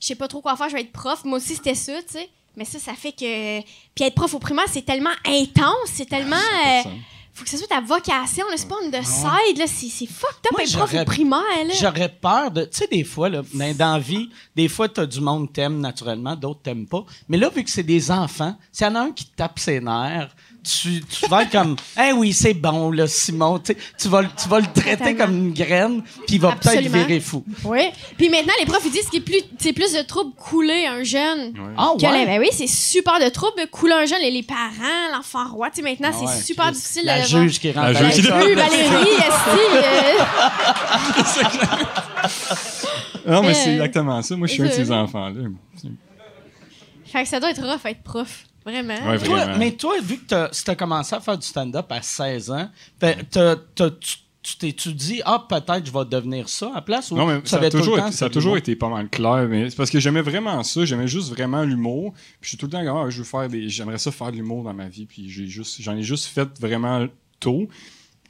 je 0.00 0.06
sais 0.06 0.14
pas 0.14 0.26
trop 0.28 0.40
quoi 0.40 0.56
faire, 0.56 0.68
je 0.68 0.74
vais 0.74 0.80
être 0.82 0.92
prof. 0.92 1.24
Moi 1.24 1.38
aussi, 1.38 1.54
c'était 1.54 1.74
ça, 1.74 1.92
tu 2.02 2.14
sais. 2.18 2.28
Mais 2.56 2.64
ça, 2.64 2.78
ça 2.78 2.92
fait 2.94 3.12
que. 3.12 3.60
Puis 3.94 4.04
être 4.04 4.14
prof 4.14 4.32
au 4.34 4.38
primaire, 4.38 4.66
c'est 4.70 4.84
tellement 4.84 5.14
intense, 5.26 5.74
c'est 5.86 6.08
tellement. 6.08 6.36
euh, 6.36 6.82
faut 7.32 7.44
que 7.44 7.50
ce 7.50 7.56
soit 7.56 7.66
ta 7.66 7.80
vocation. 7.80 8.44
C'est 8.56 8.68
pas 8.68 8.76
une 8.84 8.90
de 8.90 9.02
side, 9.04 9.58
là. 9.58 9.66
C'est 9.66 9.88
c'est 9.88 10.06
fucked 10.06 10.46
up 10.52 10.60
être 10.60 10.76
prof 10.76 11.04
primaire, 11.04 11.64
là. 11.66 11.74
J'aurais 11.80 12.08
peur 12.08 12.50
de. 12.50 12.64
Tu 12.64 12.70
sais, 12.72 12.86
des 12.86 13.04
fois, 13.04 13.28
là, 13.28 13.42
dans, 13.52 13.94
la 13.94 13.98
vie, 13.98 14.28
des 14.54 14.68
fois, 14.68 14.88
t'as 14.88 15.06
du 15.06 15.20
monde 15.20 15.46
qui 15.48 15.54
t'aime 15.54 15.80
naturellement, 15.80 16.36
d'autres 16.36 16.60
t'aiment 16.62 16.86
pas. 16.86 17.04
Mais 17.28 17.38
là, 17.38 17.48
vu 17.48 17.64
que 17.64 17.70
c'est 17.70 17.82
des 17.82 18.10
enfants, 18.10 18.56
s'il 18.70 18.86
y 18.86 18.90
en 18.90 18.94
a 18.96 19.00
un 19.00 19.12
qui 19.12 19.24
te 19.24 19.36
tape 19.36 19.58
ses 19.58 19.80
nerfs, 19.80 20.34
tu, 20.64 21.02
tu 21.04 21.26
vas 21.28 21.42
être 21.42 21.50
comme, 21.50 21.76
eh 22.00 22.12
oui, 22.12 22.32
c'est 22.32 22.54
bon, 22.54 22.90
là, 22.90 23.06
Simon. 23.06 23.58
Tu 23.58 23.72
sais, 23.72 23.78
tu 23.98 24.08
vas, 24.08 24.22
le- 24.22 24.28
tu 24.40 24.48
vas 24.48 24.60
le 24.60 24.66
traiter 24.66 24.96
Totalement. 25.14 25.18
comme 25.26 25.36
une 25.36 25.52
graine, 25.52 26.02
puis 26.26 26.36
il 26.36 26.40
va 26.40 26.52
peut-être 26.52 26.86
virer 26.88 27.20
fou. 27.20 27.44
Oui. 27.64 27.90
Puis 28.16 28.28
maintenant, 28.28 28.52
les 28.60 28.66
profs, 28.66 28.82
ils 28.86 28.92
disent 28.92 29.08
qu'il 29.08 29.20
est 29.20 29.24
plus, 29.24 29.42
c'est 29.58 29.72
plus 29.72 29.92
de 29.92 30.02
troubles 30.02 30.34
couler 30.36 30.86
un 30.86 31.02
jeune. 31.02 31.52
Ah, 31.76 31.92
que 31.98 32.04
ouais? 32.06 32.18
les- 32.20 32.26
ben 32.26 32.40
oui, 32.40 32.48
c'est 32.52 32.66
super 32.68 33.18
de 33.18 33.28
troubles 33.28 33.66
couler 33.70 33.94
un 33.94 34.06
jeune. 34.06 34.20
Les, 34.20 34.30
les 34.30 34.42
parents, 34.42 35.10
l'enfant 35.12 35.48
roi, 35.48 35.70
tu 35.70 35.76
sais, 35.76 35.82
maintenant, 35.82 36.10
Ah 36.12 36.16
c'est 36.18 36.26
ouais, 36.26 36.42
super 36.42 36.70
difficile 36.72 37.02
La 37.06 37.18
de 37.18 37.22
le 37.24 37.28
voir. 37.28 37.42
juge 37.42 37.58
qui 37.60 37.72
rentre 37.72 37.90
La 37.92 38.10
juge 38.10 38.24
qui-. 38.24 38.32
Oui, 38.32 38.54
Valérie, 38.54 39.14
esti, 39.18 39.60
euh, 39.74 40.12
Non, 43.26 43.42
mais 43.42 43.54
c'est 43.54 43.70
Euh, 43.70 43.72
exactement 43.74 44.20
ça. 44.22 44.36
Moi, 44.36 44.46
je 44.48 44.52
suis 44.54 44.62
un 44.62 44.66
de 44.66 44.72
ces 44.72 44.90
enfants-là. 44.90 45.42
Fait 47.06 47.22
que 47.24 47.28
ça 47.28 47.38
doit 47.40 47.50
être 47.50 47.62
rough 47.62 47.84
être 47.86 48.02
prof. 48.02 48.44
Vraiment? 48.64 48.94
Ouais, 49.08 49.18
Toi, 49.18 49.36
Vraiment. 49.44 49.58
mais 49.58 49.72
toi, 49.72 49.94
vu 50.02 50.18
que 50.18 50.48
tu 50.50 50.70
as 50.70 50.74
commencé 50.76 51.14
à 51.14 51.20
faire 51.20 51.36
du 51.38 51.46
stand-up 51.46 51.86
à 51.90 52.00
16 52.02 52.50
ans, 52.50 52.68
t'as- 52.98 53.56
tu 53.76 54.16
tu 54.44 54.56
t'es-tu 54.56 54.92
dit, 54.92 55.22
ah, 55.24 55.46
peut-être 55.48 55.86
je 55.86 55.92
vais 55.92 56.04
devenir 56.04 56.48
ça 56.48 56.68
à 56.72 56.74
la 56.74 56.82
place? 56.82 57.12
Ou 57.12 57.16
Non, 57.16 57.26
mais 57.26 57.40
ça 57.44 57.60
a, 57.60 57.70
toujours, 57.70 57.96
temps 57.96 58.02
été, 58.06 58.10
que 58.10 58.16
ça 58.16 58.24
a 58.24 58.28
c'était 58.28 58.34
toujours 58.34 58.54
l'humour? 58.54 58.58
été 58.58 58.74
pas 58.74 58.88
mal 58.88 59.08
clair. 59.08 59.46
Mais 59.48 59.70
c'est 59.70 59.76
parce 59.76 59.88
que 59.88 60.00
j'aimais 60.00 60.20
vraiment 60.20 60.60
ça. 60.64 60.84
J'aimais 60.84 61.06
juste 61.06 61.28
vraiment 61.30 61.62
l'humour. 61.62 62.12
Puis 62.12 62.24
je 62.40 62.48
suis 62.48 62.56
tout 62.58 62.66
le 62.66 62.72
temps 62.72 62.84
comme, 62.84 62.96
ah, 63.06 63.08
je 63.08 63.18
veux 63.18 63.24
faire 63.24 63.48
des. 63.48 63.68
J'aimerais 63.68 63.98
ça 63.98 64.10
faire 64.10 64.32
de 64.32 64.36
l'humour 64.38 64.64
dans 64.64 64.74
ma 64.74 64.88
vie. 64.88 65.06
Puis 65.06 65.30
j'ai 65.30 65.46
juste, 65.46 65.80
j'en 65.80 65.96
ai 65.96 66.02
juste 66.02 66.24
fait 66.26 66.48
vraiment 66.58 67.06
tôt. 67.38 67.68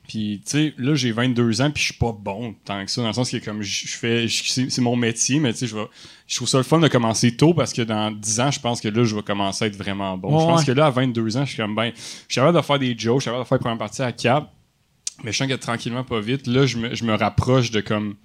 Puis, 0.08 0.42
tu 0.44 0.50
sais, 0.50 0.74
là, 0.78 0.94
j'ai 0.94 1.12
22 1.12 1.62
ans, 1.62 1.70
puis 1.70 1.80
je 1.80 1.86
suis 1.92 1.98
pas 1.98 2.12
bon 2.12 2.54
tant 2.64 2.84
que 2.84 2.90
ça, 2.90 3.00
dans 3.02 3.06
le 3.08 3.12
sens 3.14 3.30
que, 3.30 3.36
comme, 3.38 3.62
je 3.62 3.86
fais, 3.88 4.26
c'est 4.28 4.80
mon 4.80 4.96
métier, 4.96 5.38
mais 5.38 5.52
tu 5.52 5.66
sais, 5.66 5.76
je 6.26 6.36
trouve 6.36 6.48
ça 6.48 6.58
le 6.58 6.64
fun 6.64 6.80
de 6.80 6.88
commencer 6.88 7.36
tôt 7.36 7.54
parce 7.54 7.72
que 7.72 7.82
dans 7.82 8.10
10 8.10 8.40
ans, 8.40 8.50
je 8.50 8.60
pense 8.60 8.80
que 8.80 8.88
là, 8.88 9.04
je 9.04 9.14
vais 9.14 9.22
commencer 9.22 9.64
à 9.64 9.68
être 9.68 9.76
vraiment 9.76 10.18
bon. 10.18 10.30
je 10.40 10.46
pense 10.46 10.64
que 10.64 10.72
là, 10.72 10.86
à 10.86 10.90
22 10.90 11.36
ans, 11.36 11.44
je 11.44 11.50
suis 11.50 11.56
comme, 11.62 11.74
ben, 11.74 11.92
je 11.94 12.00
suis 12.02 12.34
capable 12.34 12.56
de 12.58 12.62
faire 12.62 12.78
des 12.80 12.98
jokes, 12.98 13.20
je 13.20 13.22
suis 13.22 13.28
capable 13.30 13.44
de 13.44 13.48
faire 13.48 13.56
la 13.56 13.60
première 13.60 13.78
partie 13.78 14.02
à 14.02 14.10
cap, 14.12 14.52
mais 15.22 15.30
je 15.32 15.36
sens 15.38 15.46
que 15.48 15.54
tranquillement, 15.54 16.02
pas 16.04 16.20
vite, 16.20 16.46
là, 16.48 16.66
je 16.66 16.78
me, 16.78 16.94
je 16.94 17.04
me 17.04 17.14
rapproche 17.14 17.70
de 17.70 17.80
comme 17.80 18.16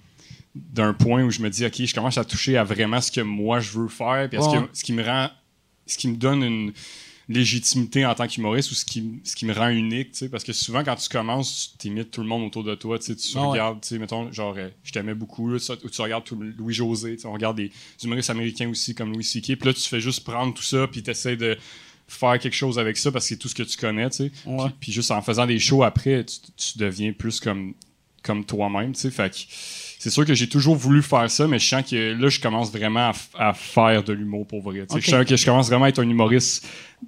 d'un 0.56 0.92
point 0.94 1.22
où 1.22 1.30
je 1.30 1.40
me 1.40 1.48
dis, 1.48 1.64
OK, 1.64 1.74
je 1.84 1.94
commence 1.94 2.18
à 2.18 2.24
toucher 2.24 2.56
à 2.56 2.64
vraiment 2.64 3.00
ce 3.00 3.12
que 3.12 3.20
moi 3.20 3.60
je 3.60 3.78
veux 3.78 3.88
faire, 3.88 4.28
puis 4.28 4.38
que- 4.52 4.68
ce 4.72 4.82
qui 4.82 4.92
me 4.92 5.04
rend, 5.04 5.28
ce 5.86 5.96
qui 5.96 6.08
me 6.08 6.16
donne 6.16 6.42
une 6.42 6.72
légitimité 7.28 8.06
en 8.06 8.14
tant 8.14 8.26
qu'humoriste 8.26 8.70
ou 8.70 8.74
ce 8.74 8.84
qui, 8.84 9.20
ce 9.24 9.36
qui 9.36 9.44
me 9.44 9.52
rend 9.52 9.68
unique, 9.68 10.12
tu 10.12 10.18
sais, 10.18 10.28
parce 10.30 10.44
que 10.44 10.52
souvent 10.54 10.82
quand 10.82 10.94
tu 10.96 11.08
commences, 11.10 11.70
tu 11.72 11.78
t'imites 11.78 12.10
tout 12.10 12.22
le 12.22 12.26
monde 12.26 12.44
autour 12.44 12.64
de 12.64 12.74
toi, 12.74 12.98
tu 12.98 13.04
sais, 13.06 13.16
tu 13.16 13.36
Ah 13.36 13.42
ouais. 13.42 13.46
regardes, 13.48 13.80
tu 13.82 13.88
sais, 13.88 13.98
mettons, 13.98 14.32
genre, 14.32 14.54
euh, 14.56 14.68
je 14.82 14.92
t'aimais 14.92 15.14
beaucoup, 15.14 15.48
là, 15.50 15.58
ou 15.84 15.90
tu 15.90 16.00
regardes 16.02 16.24
tout- 16.24 16.40
Louis-José, 16.56 17.16
tu 17.16 17.22
sais, 17.22 17.28
on 17.28 17.32
regarde 17.34 17.56
des 17.58 17.70
humoristes 18.02 18.30
américains 18.30 18.68
aussi 18.70 18.94
comme 18.94 19.12
Louis 19.12 19.24
C.K., 19.24 19.56
puis 19.56 19.66
là, 19.66 19.74
tu 19.74 19.82
fais 19.82 20.00
juste 20.00 20.24
prendre 20.24 20.54
tout 20.54 20.62
ça, 20.62 20.86
puis 20.88 21.02
tu 21.02 21.10
essaies 21.10 21.36
de 21.36 21.56
faire 22.06 22.38
quelque 22.38 22.54
chose 22.56 22.78
avec 22.78 22.96
ça 22.96 23.12
parce 23.12 23.26
que 23.26 23.28
c'est 23.28 23.36
tout 23.36 23.48
ce 23.48 23.54
que 23.54 23.62
tu 23.62 23.76
connais, 23.76 24.08
tu 24.08 24.16
sais. 24.16 24.32
Ouais. 24.46 24.64
Puis, 24.68 24.74
puis 24.80 24.92
juste 24.92 25.10
en 25.10 25.20
faisant 25.20 25.44
des 25.44 25.58
shows 25.58 25.82
après, 25.82 26.24
tu, 26.24 26.36
tu 26.56 26.78
deviens 26.78 27.12
plus 27.12 27.40
comme, 27.40 27.74
comme 28.22 28.46
toi-même, 28.46 28.92
tu 28.94 29.00
sais. 29.00 29.10
Fait 29.10 29.30
que 29.30 29.36
c'est 29.98 30.10
sûr 30.10 30.24
que 30.24 30.34
j'ai 30.34 30.48
toujours 30.48 30.76
voulu 30.76 31.02
faire 31.02 31.28
ça, 31.30 31.46
mais 31.48 31.58
je 31.58 31.66
sens 31.68 31.82
que 31.82 32.12
là, 32.12 32.28
je 32.28 32.38
commence 32.40 32.70
vraiment 32.70 33.10
à, 33.36 33.52
faire 33.52 34.04
de 34.04 34.12
l'humour 34.12 34.46
pour 34.46 34.62
vrai. 34.62 34.86
Je 34.94 35.10
sens 35.10 35.24
que 35.24 35.36
je 35.36 35.44
commence 35.44 35.68
vraiment 35.68 35.86
à 35.86 35.88
être 35.88 35.98
un 35.98 36.08
humoriste 36.08 36.66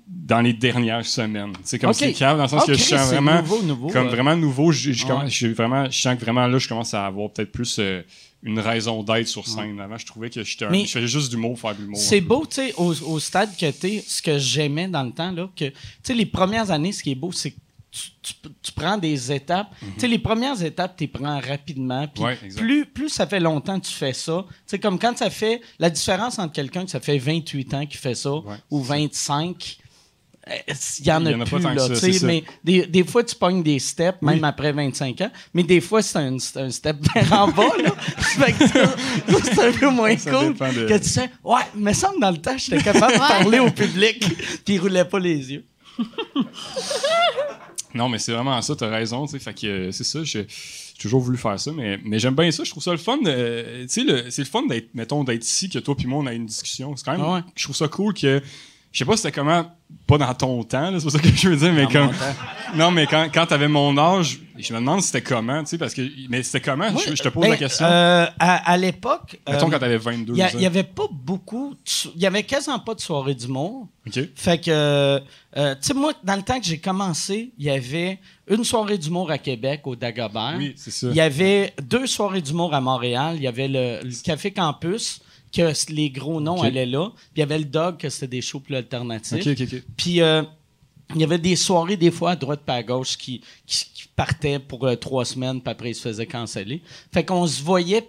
dans 0.08 0.40
les 0.40 0.52
dernières 0.52 1.06
semaines. 1.06 1.52
C'est 1.62 1.78
comme 1.78 1.90
Ok. 1.90 1.96
c'est 1.96 2.12
calme, 2.12 2.38
dans 2.38 2.44
le 2.44 2.48
sens 2.48 2.66
que 2.66 2.74
je 2.74 2.82
sens 2.82 3.08
vraiment 3.12 3.40
nouveau, 3.40 3.62
nouveau, 3.62 3.88
comme 3.88 4.06
euh. 4.06 4.10
vraiment 4.10 4.36
nouveau. 4.36 4.72
Je, 4.72 4.92
je 4.92 5.04
Ouais. 5.04 5.08
commence- 5.10 5.30
je, 5.32 5.46
vraiment, 5.48 5.90
je 5.90 6.00
sens 6.00 6.16
que 6.16 6.20
vraiment 6.20 6.46
là, 6.46 6.58
je 6.58 6.68
commence 6.68 6.92
à 6.94 7.06
avoir 7.06 7.30
peut-être 7.30 7.52
plus 7.52 7.76
euh, 7.78 8.02
une 8.42 8.58
raison 8.58 9.02
d'être 9.02 9.28
sur 9.28 9.46
scène. 9.46 9.78
Avant, 9.80 9.98
je 9.98 10.06
trouvais 10.06 10.30
que 10.30 10.42
j'étais 10.42 10.66
je 10.84 10.90
faisais 10.90 11.06
juste 11.06 11.30
du 11.30 11.36
l'humour, 11.36 11.58
faire 11.58 11.74
de 11.74 11.82
l'humour. 11.82 11.98
C'est 11.98 12.20
beau, 12.20 12.44
tu 12.48 12.56
sais, 12.56 12.74
au, 12.76 12.92
au 13.02 13.18
stade 13.20 13.50
que 13.56 13.70
t'es, 13.70 14.02
ce 14.06 14.20
que 14.22 14.38
j'aimais 14.38 14.88
dans 14.88 15.02
le 15.04 15.12
temps, 15.12 15.30
là, 15.30 15.48
que, 15.54 15.66
tu 15.66 15.74
sais, 16.02 16.14
les 16.14 16.26
premières 16.26 16.70
années, 16.70 16.92
ce 16.92 17.02
qui 17.02 17.12
est 17.12 17.16
beau, 17.16 17.32
c'est 17.32 17.52
que 17.52 17.56
tu, 17.90 18.10
tu- 18.22 18.34
tu 18.62 18.72
prends 18.72 18.96
des 18.98 19.32
étapes. 19.32 19.68
Tu 19.80 19.86
sais, 20.00 20.08
les 20.08 20.18
premières 20.18 20.62
étapes, 20.62 20.96
tu 20.96 21.04
les 21.04 21.08
prends 21.08 21.40
rapidement. 21.40 22.06
Puis 22.08 22.22
Ouais, 22.22 22.36
plus, 22.56 22.86
plus 22.86 23.08
ça 23.08 23.26
fait 23.26 23.40
longtemps 23.40 23.80
que 23.80 23.86
tu 23.86 23.92
fais 23.92 24.12
ça, 24.12 24.44
tu 24.48 24.54
sais, 24.66 24.78
comme 24.78 24.98
quand 24.98 25.16
ça 25.18 25.30
fait, 25.30 25.60
la 25.78 25.90
différence 25.90 26.38
entre 26.38 26.52
quelqu'un 26.52 26.84
que 26.84 26.90
ça 26.90 27.00
fait 27.00 27.18
28 27.18 27.74
ans 27.74 27.86
qui 27.86 27.96
fait 27.96 28.14
ça 28.14 28.32
Ouais, 28.32 28.56
ou 28.70 28.80
25, 28.82 29.78
euh, 30.48 30.52
il 31.00 31.06
y 31.06 31.12
en 31.12 31.26
a, 31.26 31.30
Il 31.30 31.32
y 31.32 31.34
en 31.36 31.40
a 31.40 31.44
pas 31.44 31.56
plus, 31.58 31.74
là, 31.74 31.88
ça, 31.88 31.94
c'est 31.96 32.12
ça. 32.14 32.26
mais 32.26 32.44
des, 32.64 32.86
des 32.86 33.04
fois, 33.04 33.22
tu 33.24 33.34
pognes 33.36 33.62
des 33.62 33.78
steps, 33.78 34.22
même 34.22 34.38
Oui. 34.38 34.44
après 34.44 34.72
25 34.72 35.20
ans, 35.20 35.30
mais 35.52 35.62
des 35.64 35.80
fois, 35.80 36.00
c'est 36.02 36.18
un, 36.18 36.38
c'est 36.38 36.58
un 36.60 36.70
step 36.70 36.96
vers 37.14 37.32
en 37.32 37.48
bas, 37.48 37.70
là. 37.82 37.90
Fait 37.98 38.52
que 38.52 38.66
ça, 38.68 38.86
ça, 38.86 39.38
c'est 39.42 39.60
un 39.68 39.72
peu 39.72 39.90
moins 39.90 40.16
Ça 40.16 40.30
cool 40.30 40.54
de- 40.54 40.86
que 40.86 40.98
tu 40.98 41.08
sais, 41.08 41.30
ouais, 41.44 41.60
me 41.74 41.92
semble 41.92 42.20
dans 42.20 42.30
le 42.30 42.38
temps, 42.38 42.56
j'étais 42.56 42.82
capable 42.82 43.12
de 43.14 43.18
parler 43.18 43.58
au 43.58 43.70
public, 43.70 44.20
puis 44.64 44.74
il 44.74 44.78
roulait 44.80 45.04
pas 45.04 45.18
les 45.18 45.52
yeux. 45.52 45.64
Non, 47.94 48.08
mais 48.08 48.18
c'est 48.18 48.32
vraiment 48.32 48.60
ça, 48.62 48.76
t'as 48.76 48.88
raison, 48.88 49.26
tu 49.26 49.32
sais. 49.32 49.38
Fait 49.38 49.54
que 49.54 49.66
euh, 49.66 49.92
c'est 49.92 50.04
ça, 50.04 50.22
j'ai 50.24 50.46
toujours 50.98 51.20
voulu 51.20 51.36
faire 51.38 51.58
ça, 51.58 51.72
mais, 51.72 51.98
mais 52.04 52.18
j'aime 52.18 52.34
bien 52.34 52.50
ça, 52.50 52.62
je 52.64 52.70
trouve 52.70 52.82
ça 52.82 52.92
le 52.92 52.98
fun. 52.98 53.16
de- 53.18 53.82
Tu 53.82 54.06
sais, 54.06 54.30
c'est 54.30 54.42
le 54.42 54.48
fun 54.48 54.66
d'être, 54.66 54.94
mettons, 54.94 55.24
d'être 55.24 55.44
ici, 55.44 55.68
que 55.68 55.78
toi 55.78 55.96
puis 55.96 56.06
moi, 56.06 56.20
on 56.22 56.26
a 56.26 56.32
une 56.34 56.46
discussion. 56.46 56.94
C'est 56.96 57.04
quand 57.04 57.12
même, 57.12 57.20
Ah 57.24 57.34
ouais. 57.34 57.40
je 57.56 57.64
trouve 57.64 57.76
ça 57.76 57.88
cool 57.88 58.14
que, 58.14 58.40
je 58.92 58.98
sais 58.98 59.04
pas 59.04 59.16
c'était 59.16 59.32
comment, 59.32 59.64
pas 60.06 60.18
dans 60.18 60.34
ton 60.34 60.62
temps, 60.64 60.90
c'est 60.98 61.04
pas 61.04 61.10
ça 61.10 61.18
que 61.18 61.28
je 61.28 61.48
veux 61.48 61.56
dire, 61.56 61.72
mais 61.72 61.84
Dans 61.84 61.90
comme, 61.92 62.10
non, 62.76 62.90
mais 62.90 63.06
quand, 63.06 63.28
quand 63.32 63.46
t'avais 63.46 63.68
mon 63.68 63.96
âge, 63.98 64.40
je 64.58 64.72
me 64.72 64.78
demande 64.78 65.00
c'était 65.02 65.22
comment, 65.22 65.60
tu 65.62 65.70
sais, 65.70 65.78
parce 65.78 65.94
que, 65.94 66.02
mais 66.28 66.42
c'était 66.42 66.60
comment, 66.60 66.88
je, 66.96 67.14
je 67.14 67.22
te 67.22 67.28
pose 67.28 67.42
Ben, 67.44 67.50
la 67.50 67.56
question. 67.56 67.86
euh, 67.86 68.26
à, 68.38 68.70
à 68.72 68.76
l'époque, 68.76 69.38
mettons 69.48 69.68
euh, 69.68 69.70
quand 69.70 69.78
t'avais 69.78 69.96
22 69.96 70.32
il 70.34 70.38
y, 70.38 70.42
a- 70.42 70.46
ans. 70.46 70.50
il 70.54 70.60
y 70.60 70.66
avait 70.66 70.82
pas 70.84 71.06
beaucoup, 71.10 71.74
il 72.14 72.20
y 72.20 72.26
avait 72.26 72.42
quasiment 72.42 72.78
pas 72.80 72.94
de 72.94 73.00
soirée 73.00 73.34
d'humour. 73.34 73.86
OK. 74.06 74.18
Fait 74.34 74.58
que, 74.60 74.70
euh, 74.70 75.20
euh, 75.56 75.74
tu 75.76 75.88
sais, 75.88 75.94
moi, 75.94 76.12
dans 76.24 76.36
le 76.36 76.42
temps 76.42 76.58
que 76.58 76.66
j'ai 76.66 76.78
commencé, 76.78 77.52
il 77.58 77.64
y 77.64 77.70
avait 77.70 78.18
une 78.48 78.64
soirée 78.64 78.98
d'humour 78.98 79.30
à 79.30 79.38
Québec, 79.38 79.82
au 79.84 79.94
Dagobert. 79.96 80.54
Oui, 80.58 80.74
c'est 80.76 80.90
ça. 80.90 81.06
Il 81.08 81.14
y 81.16 81.20
avait 81.20 81.72
deux 81.82 82.06
soirées 82.06 82.40
d'humour 82.40 82.74
à 82.74 82.80
Montréal. 82.80 83.34
Il 83.36 83.42
y 83.42 83.46
avait 83.46 83.68
le, 83.68 84.00
le 84.02 84.22
Café 84.24 84.50
Campus, 84.52 85.20
que 85.52 85.92
les 85.92 86.10
gros 86.10 86.40
noms 86.40 86.62
allaient 86.62 86.86
là. 86.86 87.10
Puis 87.14 87.32
il 87.36 87.40
y 87.40 87.42
avait 87.42 87.58
le 87.58 87.64
Dog, 87.64 87.96
que 87.98 88.08
c'était 88.08 88.28
des 88.28 88.40
shows 88.40 88.60
plus 88.60 88.76
alternatifs. 88.76 89.44
Puis 89.96 90.20
euh, 90.20 90.42
il 91.14 91.20
y 91.20 91.24
avait 91.24 91.38
des 91.38 91.56
soirées, 91.56 91.96
des 91.96 92.10
fois, 92.10 92.32
à 92.32 92.36
droite 92.36 92.60
pas 92.64 92.74
à 92.74 92.82
gauche, 92.82 93.16
qui, 93.16 93.40
qui, 93.66 93.84
qui 93.92 94.08
partaient 94.14 94.58
pour 94.58 94.86
euh, 94.86 94.94
trois 94.96 95.24
semaines, 95.24 95.60
puis 95.60 95.70
après, 95.70 95.90
ils 95.90 95.94
se 95.94 96.02
faisaient 96.02 96.26
canceller. 96.26 96.82
Fait 97.12 97.24
qu'on 97.24 97.46
se 97.46 97.62
voyait. 97.62 98.08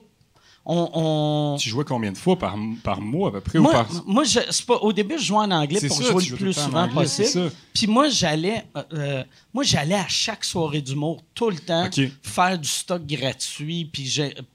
On, 0.64 0.90
on- 0.94 1.58
Tu 1.60 1.70
jouais 1.70 1.84
combien 1.84 2.12
de 2.12 2.18
fois 2.18 2.38
par, 2.38 2.56
par 2.84 3.02
mois, 3.02 3.30
à 3.30 3.32
peu 3.32 3.42
près, 3.42 3.58
ou 3.58 3.64
par... 3.64 3.88
moi 4.06 4.24
je, 4.24 4.40
pas, 4.66 4.76
au 4.76 4.94
début, 4.94 5.18
je 5.18 5.26
jouais 5.26 5.40
en 5.40 5.50
anglais 5.52 5.80
pour 5.88 5.98
ça, 5.98 6.12
jouer 6.12 6.24
le 6.30 6.36
plus 6.36 6.54
souvent 6.54 6.84
anglais, 6.84 6.94
possible. 7.04 7.52
Puis 7.74 7.88
moi, 7.88 8.10
j'allais, 8.10 8.64
euh, 8.78 8.84
euh, 8.94 9.24
moi, 9.54 9.64
j'allais 9.64 9.96
à 9.96 10.08
chaque 10.08 10.44
soirée 10.44 10.82
d'humour 10.82 11.24
tout 11.34 11.50
le 11.50 11.58
temps 11.58 11.90
faire 12.22 12.60
du 12.60 12.68
stock 12.68 13.06
gratuit, 13.08 13.86
puis 13.92 14.06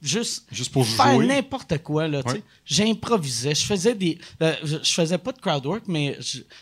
juste 0.00 0.44
Juste 0.52 0.72
pour 0.72 0.86
faire 0.86 1.18
n'importe 1.18 1.78
quoi 1.82 2.06
là. 2.06 2.22
Ouais. 2.26 2.42
J'improvisais, 2.64 3.54
je 3.54 3.64
faisais 3.64 3.94
des, 3.94 4.18
euh, 4.42 4.54
je, 4.62 4.78
faisais 4.92 5.18
pas 5.18 5.32
de 5.32 5.38
crowd 5.40 5.64
work, 5.66 5.82
mais 5.88 6.16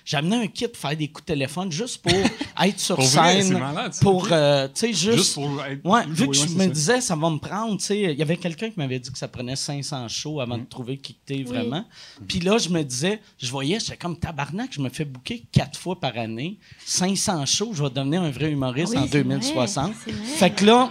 j'amenais 0.05 0.37
un 0.37 0.47
kit 0.47 0.69
pour 0.69 0.77
faire 0.79 0.97
des 0.97 1.09
coups 1.09 1.27
de 1.27 1.33
téléphone 1.33 1.71
juste 1.73 1.99
pour 2.03 2.13
être 2.63 2.79
sur 2.81 2.97
Pour 2.97 3.05
scène, 3.05 3.59
malade, 3.59 3.93
pour, 4.01 4.29
euh, 4.31 4.69
juste. 4.75 5.13
Juste 5.13 5.35
pour 5.35 5.63
être- 5.65 5.85
Ouais, 5.85 6.03
vu 6.09 6.29
que 6.29 6.35
je 6.35 6.47
me 6.49 6.67
disais, 6.67 7.01
ça 7.01 7.15
va 7.17 7.29
me 7.31 7.39
prendre, 7.39 7.79
il 7.91 8.13
y 8.19 8.23
avait 8.23 8.37
quelqu'un 8.37 8.71
qui 8.71 8.79
m'avait 8.79 8.99
dit 8.99 9.11
que 9.11 9.19
ça 9.19 9.29
prenait 9.35 9.57
500 9.57 10.07
shows 10.09 10.41
avant 10.41 10.57
Mm. 10.59 10.61
de 10.63 10.67
trouver 10.69 10.97
qui 10.99 11.17
était 11.27 11.43
vraiment. 11.43 11.85
Puis 12.29 12.41
là, 12.41 12.57
je 12.59 12.69
me 12.69 12.83
disais, 12.83 13.21
je 13.39 13.51
voyais, 13.51 13.81
j'étais 13.81 13.97
comme 13.97 14.17
tabarnak, 14.19 14.71
je 14.73 14.81
me 14.81 14.89
fais 14.89 15.05
booker 15.05 15.43
quatre 15.51 15.79
fois 15.79 15.99
par 15.99 16.17
année, 16.17 16.57
500 16.85 17.45
shows, 17.47 17.71
je 17.75 17.83
vais 17.83 17.91
devenir 17.91 18.23
un 18.23 18.31
vrai 18.31 18.51
humoriste 18.51 18.93
Oui, 18.95 18.99
en 18.99 19.07
c'est 19.07 19.23
2060. 19.25 19.87
vrai, 19.93 19.95
c'est 20.05 20.13
vrai. 20.13 20.27
Fait 20.27 20.51
que 20.51 20.65
là, 20.65 20.91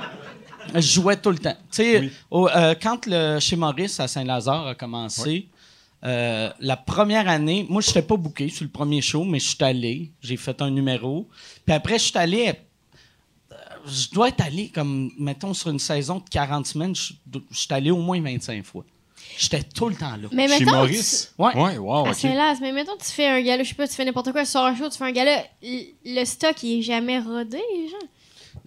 je 0.75 0.79
jouais 0.81 1.15
tout 1.17 1.31
le 1.31 1.37
temps. 1.39 1.55
Tu 1.71 1.83
sais, 1.83 1.99
Oui. 1.99 2.11
euh, 2.55 2.75
quand 2.81 3.05
le 3.05 3.39
chez 3.39 3.55
Maurice 3.55 3.99
à 3.99 4.07
Saint-Lazare 4.07 4.67
a 4.67 4.75
commencé, 4.75 5.47
euh, 6.03 6.49
la 6.59 6.75
première 6.75 7.29
année, 7.29 7.65
moi, 7.69 7.81
je 7.81 7.87
n'étais 7.87 8.01
pas 8.01 8.17
booké 8.17 8.49
sur 8.49 8.65
le 8.65 8.69
premier 8.71 9.01
show, 9.01 9.23
mais 9.23 9.39
je 9.39 9.47
suis 9.47 9.63
allé. 9.63 10.11
J'ai 10.21 10.35
fait 10.35 10.61
un 10.61 10.69
numéro. 10.69 11.29
Puis 11.65 11.73
après, 11.73 11.97
je 11.97 12.03
suis 12.05 12.17
allé. 12.17 12.51
Euh, 13.85 13.89
Je 13.89 14.09
dois 14.11 14.29
être 14.29 14.41
allé 14.41 14.69
comme, 14.69 15.11
mettons, 15.17 15.53
sur 15.53 15.69
une 15.69 15.79
saison 15.79 16.17
de 16.19 16.29
40 16.29 16.65
semaines, 16.67 16.95
je 16.95 17.13
je 17.51 17.57
suis 17.57 17.67
allé 17.73 17.91
au 17.91 17.97
moins 18.01 18.21
25 18.21 18.63
fois. 18.65 18.83
J'étais 19.37 19.63
tout 19.63 19.89
le 19.89 19.95
temps 19.95 20.15
là. 20.15 20.27
Mais 20.31 20.47
Chez 20.47 20.65
mettons, 20.65 20.77
Maurice? 20.77 21.33
Ouais. 21.37 21.55
Ouais, 21.55 21.77
wow. 21.77 22.13
Saint-Laz, 22.13 22.59
mais 22.61 22.71
mettons, 22.71 22.97
tu 22.97 23.05
fais 23.09 23.27
un 23.27 23.41
gala, 23.41 23.63
je 23.63 23.69
sais 23.69 23.75
pas, 23.75 23.87
tu 23.87 23.95
fais 23.95 24.05
n'importe 24.05 24.31
quoi, 24.31 24.43
tu 24.43 24.49
sors 24.51 24.65
un 24.65 24.75
show, 24.75 24.89
tu 24.89 24.97
fais 24.97 25.05
un 25.05 25.11
gala, 25.11 25.43
le 25.61 26.25
stock, 26.25 26.61
il 26.63 26.79
est 26.79 26.81
jamais 26.81 27.19
rodé, 27.19 27.57
genre? 27.57 28.09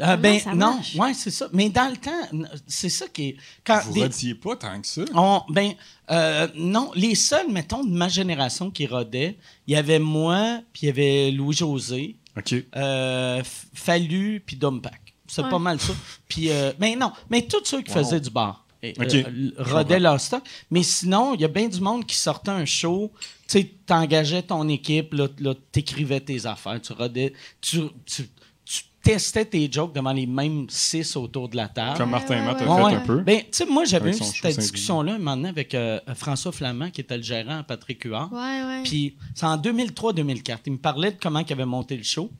Euh, 0.08 0.16
ben, 0.16 0.38
non, 0.54 0.78
ouais, 0.96 1.14
c'est 1.14 1.30
ça. 1.30 1.48
Mais 1.52 1.70
dans 1.70 1.88
le 1.90 1.96
temps, 1.96 2.48
c'est 2.66 2.88
ça 2.88 3.06
qui 3.08 3.28
est. 3.28 3.36
Quand 3.64 3.80
Vous 3.84 3.92
des- 3.94 4.02
rodiez 4.02 4.34
pas 4.34 4.56
tant 4.56 4.78
que 4.80 4.86
ça. 4.86 5.02
On- 5.14 5.40
ben, 5.48 5.72
euh, 6.10 6.48
non, 6.56 6.90
les 6.94 7.14
seuls, 7.14 7.50
mettons, 7.50 7.84
de 7.84 7.92
ma 7.92 8.08
génération 8.08 8.70
qui 8.70 8.86
rodaient, 8.86 9.38
il 9.66 9.72
y 9.74 9.76
avait 9.76 10.00
moi, 10.00 10.60
puis 10.72 10.82
il 10.82 10.86
y 10.86 10.88
avait 10.90 11.30
Louis-José, 11.30 12.16
OK. 12.36 12.54
euh, 12.76 13.40
F- 13.42 13.64
Fallu, 13.72 14.42
puis 14.44 14.56
Dumpack. 14.56 15.05
C'est 15.28 15.42
Ouais. 15.42 15.50
pas 15.50 15.58
mal 15.58 15.80
ça. 15.80 15.92
Puis, 16.28 16.50
euh, 16.50 16.72
mais 16.78 16.94
non, 16.96 17.12
mais 17.30 17.42
tous 17.42 17.64
ceux 17.64 17.82
qui 17.82 17.90
Wow. 17.92 17.98
faisaient 18.04 18.20
du 18.20 18.30
bar 18.30 18.64
euh, 18.84 18.92
Ok, 19.00 19.14
euh, 19.14 19.50
rodaient 19.58 19.98
leur 20.00 20.20
stock. 20.20 20.42
Mais 20.70 20.82
sinon, 20.82 21.34
il 21.34 21.40
y 21.40 21.44
a 21.44 21.48
bien 21.48 21.68
du 21.68 21.80
monde 21.80 22.04
qui 22.06 22.14
sortait 22.16 22.50
un 22.50 22.64
show. 22.64 23.10
Tu 23.48 23.58
sais, 23.60 23.70
t'engageais 23.86 24.42
ton 24.42 24.68
équipe, 24.68 25.14
là, 25.14 25.28
là 25.38 25.54
t'écrivais 25.72 26.20
tes 26.20 26.44
affaires, 26.46 26.80
tu 26.80 26.92
rodais, 26.92 27.32
tu, 27.60 27.80
tu, 28.04 28.28
tu 28.64 28.82
testais 29.02 29.44
tes 29.44 29.70
jokes 29.70 29.94
devant 29.94 30.12
les 30.12 30.26
mêmes 30.26 30.66
six 30.68 31.14
autour 31.16 31.48
de 31.48 31.56
la 31.56 31.68
table. 31.68 31.96
Comme 31.96 32.10
Martin 32.10 32.42
Matt 32.44 32.60
a 32.60 32.64
Ouais, 32.66 32.76
fait 32.76 32.84
ouais. 32.84 32.94
un 32.94 33.00
peu. 33.00 33.20
Ben, 33.22 33.38
tu 33.42 33.46
sais, 33.52 33.66
moi, 33.66 33.84
j'avais 33.84 34.10
eu 34.10 34.14
cette 34.14 34.58
discussion-là 34.58 35.14
un 35.14 35.18
moment 35.18 35.36
donné 35.36 35.48
avec 35.50 35.74
euh, 35.74 36.00
François 36.16 36.50
Flamand, 36.52 36.90
qui 36.90 37.00
était 37.02 37.16
le 37.16 37.22
gérant 37.22 37.58
à 37.58 37.62
Patrick 37.62 38.02
Huard. 38.04 38.32
Ouais, 38.32 38.38
ouais. 38.64 38.82
Puis 38.84 39.16
c'est 39.34 39.46
en 39.46 39.56
2003-2004. 39.56 40.58
Il 40.66 40.72
me 40.72 40.78
parlait 40.78 41.12
de 41.12 41.16
comment 41.20 41.38
il 41.38 41.52
avait 41.52 41.64
monté 41.64 41.96
le 41.96 42.02
show. 42.02 42.30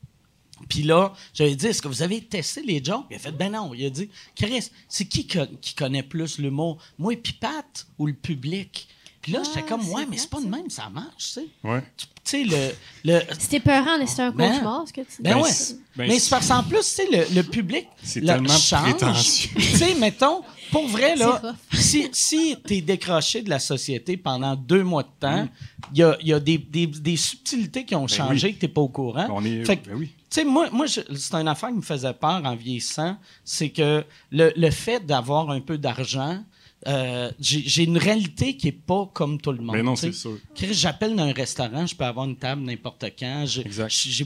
Puis 0.68 0.82
là, 0.82 1.12
j'avais 1.34 1.54
dit, 1.54 1.66
est-ce 1.66 1.82
que 1.82 1.88
vous 1.88 2.02
avez 2.02 2.20
testé 2.22 2.62
les 2.62 2.82
jokes? 2.82 3.04
Il 3.10 3.16
a 3.16 3.18
fait, 3.18 3.32
ben 3.32 3.52
non. 3.52 3.72
Il 3.74 3.84
a 3.84 3.90
dit, 3.90 4.08
Chris, 4.34 4.70
c'est 4.88 5.04
qui 5.06 5.26
co- 5.26 5.40
qui 5.60 5.74
connaît 5.74 6.02
plus 6.02 6.38
l'humour? 6.38 6.78
Moi 6.98 7.12
et 7.12 7.16
puis 7.16 7.34
Pat 7.34 7.86
ou 7.98 8.06
le 8.06 8.14
public? 8.14 8.88
Puis 9.20 9.32
là, 9.32 9.42
j'étais 9.44 9.60
Ah, 9.64 9.68
comme, 9.68 9.88
ouais, 9.90 10.06
mais 10.08 10.16
c'est 10.18 10.30
pas 10.30 10.40
de 10.40 10.46
même, 10.46 10.70
ça 10.70 10.88
marche, 10.88 11.08
tu 11.18 11.24
sais. 11.24 11.46
Ouais. 11.64 11.82
Tu 11.96 12.06
sais, 12.22 12.44
le. 12.44 12.70
le 13.04 13.20
C'était 13.38 13.58
peurant, 13.60 13.98
c'était 14.06 14.22
un 14.22 14.30
Ben, 14.30 14.52
cauchemar, 14.52 14.84
ce 14.86 14.92
que 14.92 15.00
tu 15.00 15.06
dis. 15.08 15.16
ben 15.22 15.34
Ben, 15.34 15.42
ouais. 15.42 15.50
ben, 15.96 16.08
mais 16.08 16.18
c'est- 16.20 16.30
parce 16.30 16.46
qu'en 16.48 16.62
plus, 16.62 16.78
tu 16.78 16.84
sais, 16.84 17.06
le, 17.10 17.34
le 17.34 17.42
public. 17.42 17.86
C'est 18.02 18.20
le 18.20 18.26
tellement 18.26 18.56
change. 18.56 18.82
prétentieux. 18.96 19.50
Tu 19.56 19.62
sais, 19.62 19.94
mettons, 19.96 20.42
pour 20.70 20.86
vrai, 20.86 21.16
là, 21.16 21.42
si, 21.72 22.08
si 22.12 22.56
tu 22.66 22.74
es 22.74 22.80
décroché 22.82 23.42
de 23.42 23.50
la 23.50 23.58
société 23.58 24.16
pendant 24.16 24.54
deux 24.54 24.84
mois 24.84 25.02
de 25.02 25.08
temps, 25.20 25.44
Mm. 25.44 25.48
il 25.92 25.98
y 25.98 26.02
a, 26.04 26.16
il 26.20 26.28
y 26.28 26.32
a 26.32 26.40
des, 26.40 26.58
des- 26.58 26.86
des 26.86 27.16
subtilités 27.16 27.84
qui 27.84 27.94
ont 27.96 28.06
changé 28.06 28.48
oui. 28.48 28.54
que 28.54 28.60
tu 28.60 28.66
n'es 28.66 28.72
pas 28.72 28.80
au 28.80 28.88
courant. 28.88 29.26
On 29.30 29.44
est. 29.44 29.64
Fait 29.64 29.76
ben 29.84 29.96
oui. 29.96 30.10
Tu 30.30 30.40
sais, 30.40 30.44
moi, 30.44 30.68
moi 30.70 30.86
je- 30.86 31.00
c'est 31.14 31.34
une 31.34 31.48
affaire 31.48 31.70
qui 31.70 31.76
me 31.76 31.82
faisait 31.82 32.12
peur 32.14 32.42
en 32.44 32.54
vieillissant, 32.56 33.16
c'est 33.44 33.70
que 33.70 34.04
le, 34.30 34.52
le 34.56 34.70
fait 34.70 35.04
d'avoir 35.04 35.50
un 35.50 35.60
peu 35.60 35.78
d'argent, 35.78 36.42
euh, 36.86 37.30
j'ai 37.40 37.84
une 37.84 37.96
réalité 37.98 38.56
qui 38.56 38.68
est 38.68 38.72
pas 38.72 39.08
comme 39.12 39.40
tout 39.40 39.50
le 39.50 39.58
monde. 39.58 39.74
Ben 39.76 39.84
non, 39.84 39.96
c'est 39.96 40.12
sûr. 40.12 40.38
J'appelle 40.70 41.16
dans 41.16 41.24
un 41.24 41.32
restaurant, 41.32 41.86
je 41.86 41.96
peux 41.96 42.04
avoir 42.04 42.26
une 42.26 42.36
table 42.36 42.62
n'importe 42.62 43.04
quand. 43.18 43.44
Je- 43.46 43.62
Exact. 43.62 43.88
je- 43.90 44.24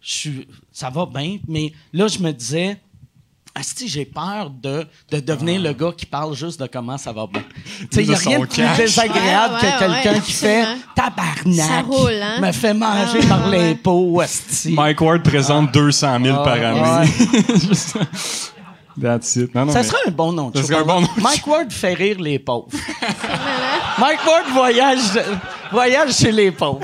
je 0.00 0.30
ça 0.70 0.90
va 0.90 1.06
bien, 1.06 1.38
mais 1.48 1.72
là, 1.92 2.06
je 2.08 2.18
me 2.20 2.30
disais, 2.32 2.78
Asti, 3.58 3.88
j'ai 3.88 4.04
peur 4.04 4.50
de, 4.50 4.84
de 5.10 5.18
devenir 5.20 5.60
le 5.62 5.72
gars 5.72 5.92
qui 5.96 6.04
parle 6.04 6.34
juste 6.34 6.60
de 6.60 6.66
comment 6.66 6.98
ça 6.98 7.10
va 7.12 7.26
bien. 7.26 7.42
Tu 7.80 7.86
sais, 7.90 8.02
Il 8.02 8.08
n'y 8.08 8.14
a 8.14 8.18
rien 8.18 8.38
de 8.40 8.44
plus 8.44 8.56
cash. 8.62 8.76
désagréable 8.76 9.54
Ouais, 9.54 9.60
que 9.60 9.78
quelqu'un 9.78 10.12
ouais, 10.14 10.20
qui 10.20 10.32
fait 10.32 10.64
tabarnak. 10.94 11.54
Ça 11.54 11.80
roule, 11.80 12.12
hein? 12.22 12.40
Me 12.40 12.52
fait 12.52 12.74
manger 12.74 13.20
Ah, 13.22 13.26
par 13.28 13.48
ouais. 13.48 13.68
l'impôt, 13.68 14.20
Asti. 14.20 14.72
Mike 14.74 15.00
Ward 15.00 15.22
présente 15.22 15.72
200 15.72 16.18
000 16.22 16.36
par 16.44 16.56
Ah, 16.62 16.98
année. 17.00 17.10
Juste- 17.66 17.96
That's 19.00 19.36
it. 19.36 19.54
Non, 19.54 19.66
non, 19.66 19.72
Ça 19.72 19.80
mais- 19.82 19.88
serait 19.88 19.98
un 20.06 20.10
bon 20.10 20.32
nom 20.32 20.50
de 20.50 20.56
Ça 20.56 20.62
show. 20.62 20.68
serait 20.68 20.80
un 20.80 20.84
bon 20.86 21.00
nom 21.02 21.08
de 21.16 21.22
Mike 21.22 21.46
Ward 21.46 21.70
fait 21.72 21.94
rire 21.94 22.18
les 22.20 22.38
pauvres. 22.38 22.68
Mike 23.98 24.20
Ward 24.26 24.46
voyage, 24.52 25.00
voyage 25.72 26.12
chez 26.14 26.32
les 26.32 26.50
pauvres. 26.50 26.80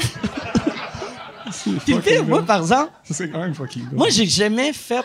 Puis 1.84 1.94
le 1.94 2.00
pire, 2.00 2.24
moi, 2.24 2.42
par 2.42 2.60
exemple, 2.60 2.90
Ça, 3.04 3.14
c'est 3.14 3.30
quand 3.30 3.38
même 3.40 3.54
fucking 3.54 3.84
good. 3.84 3.98
moi, 3.98 4.08
j'ai 4.10 4.26
jamais 4.26 4.72
fait 4.72 5.04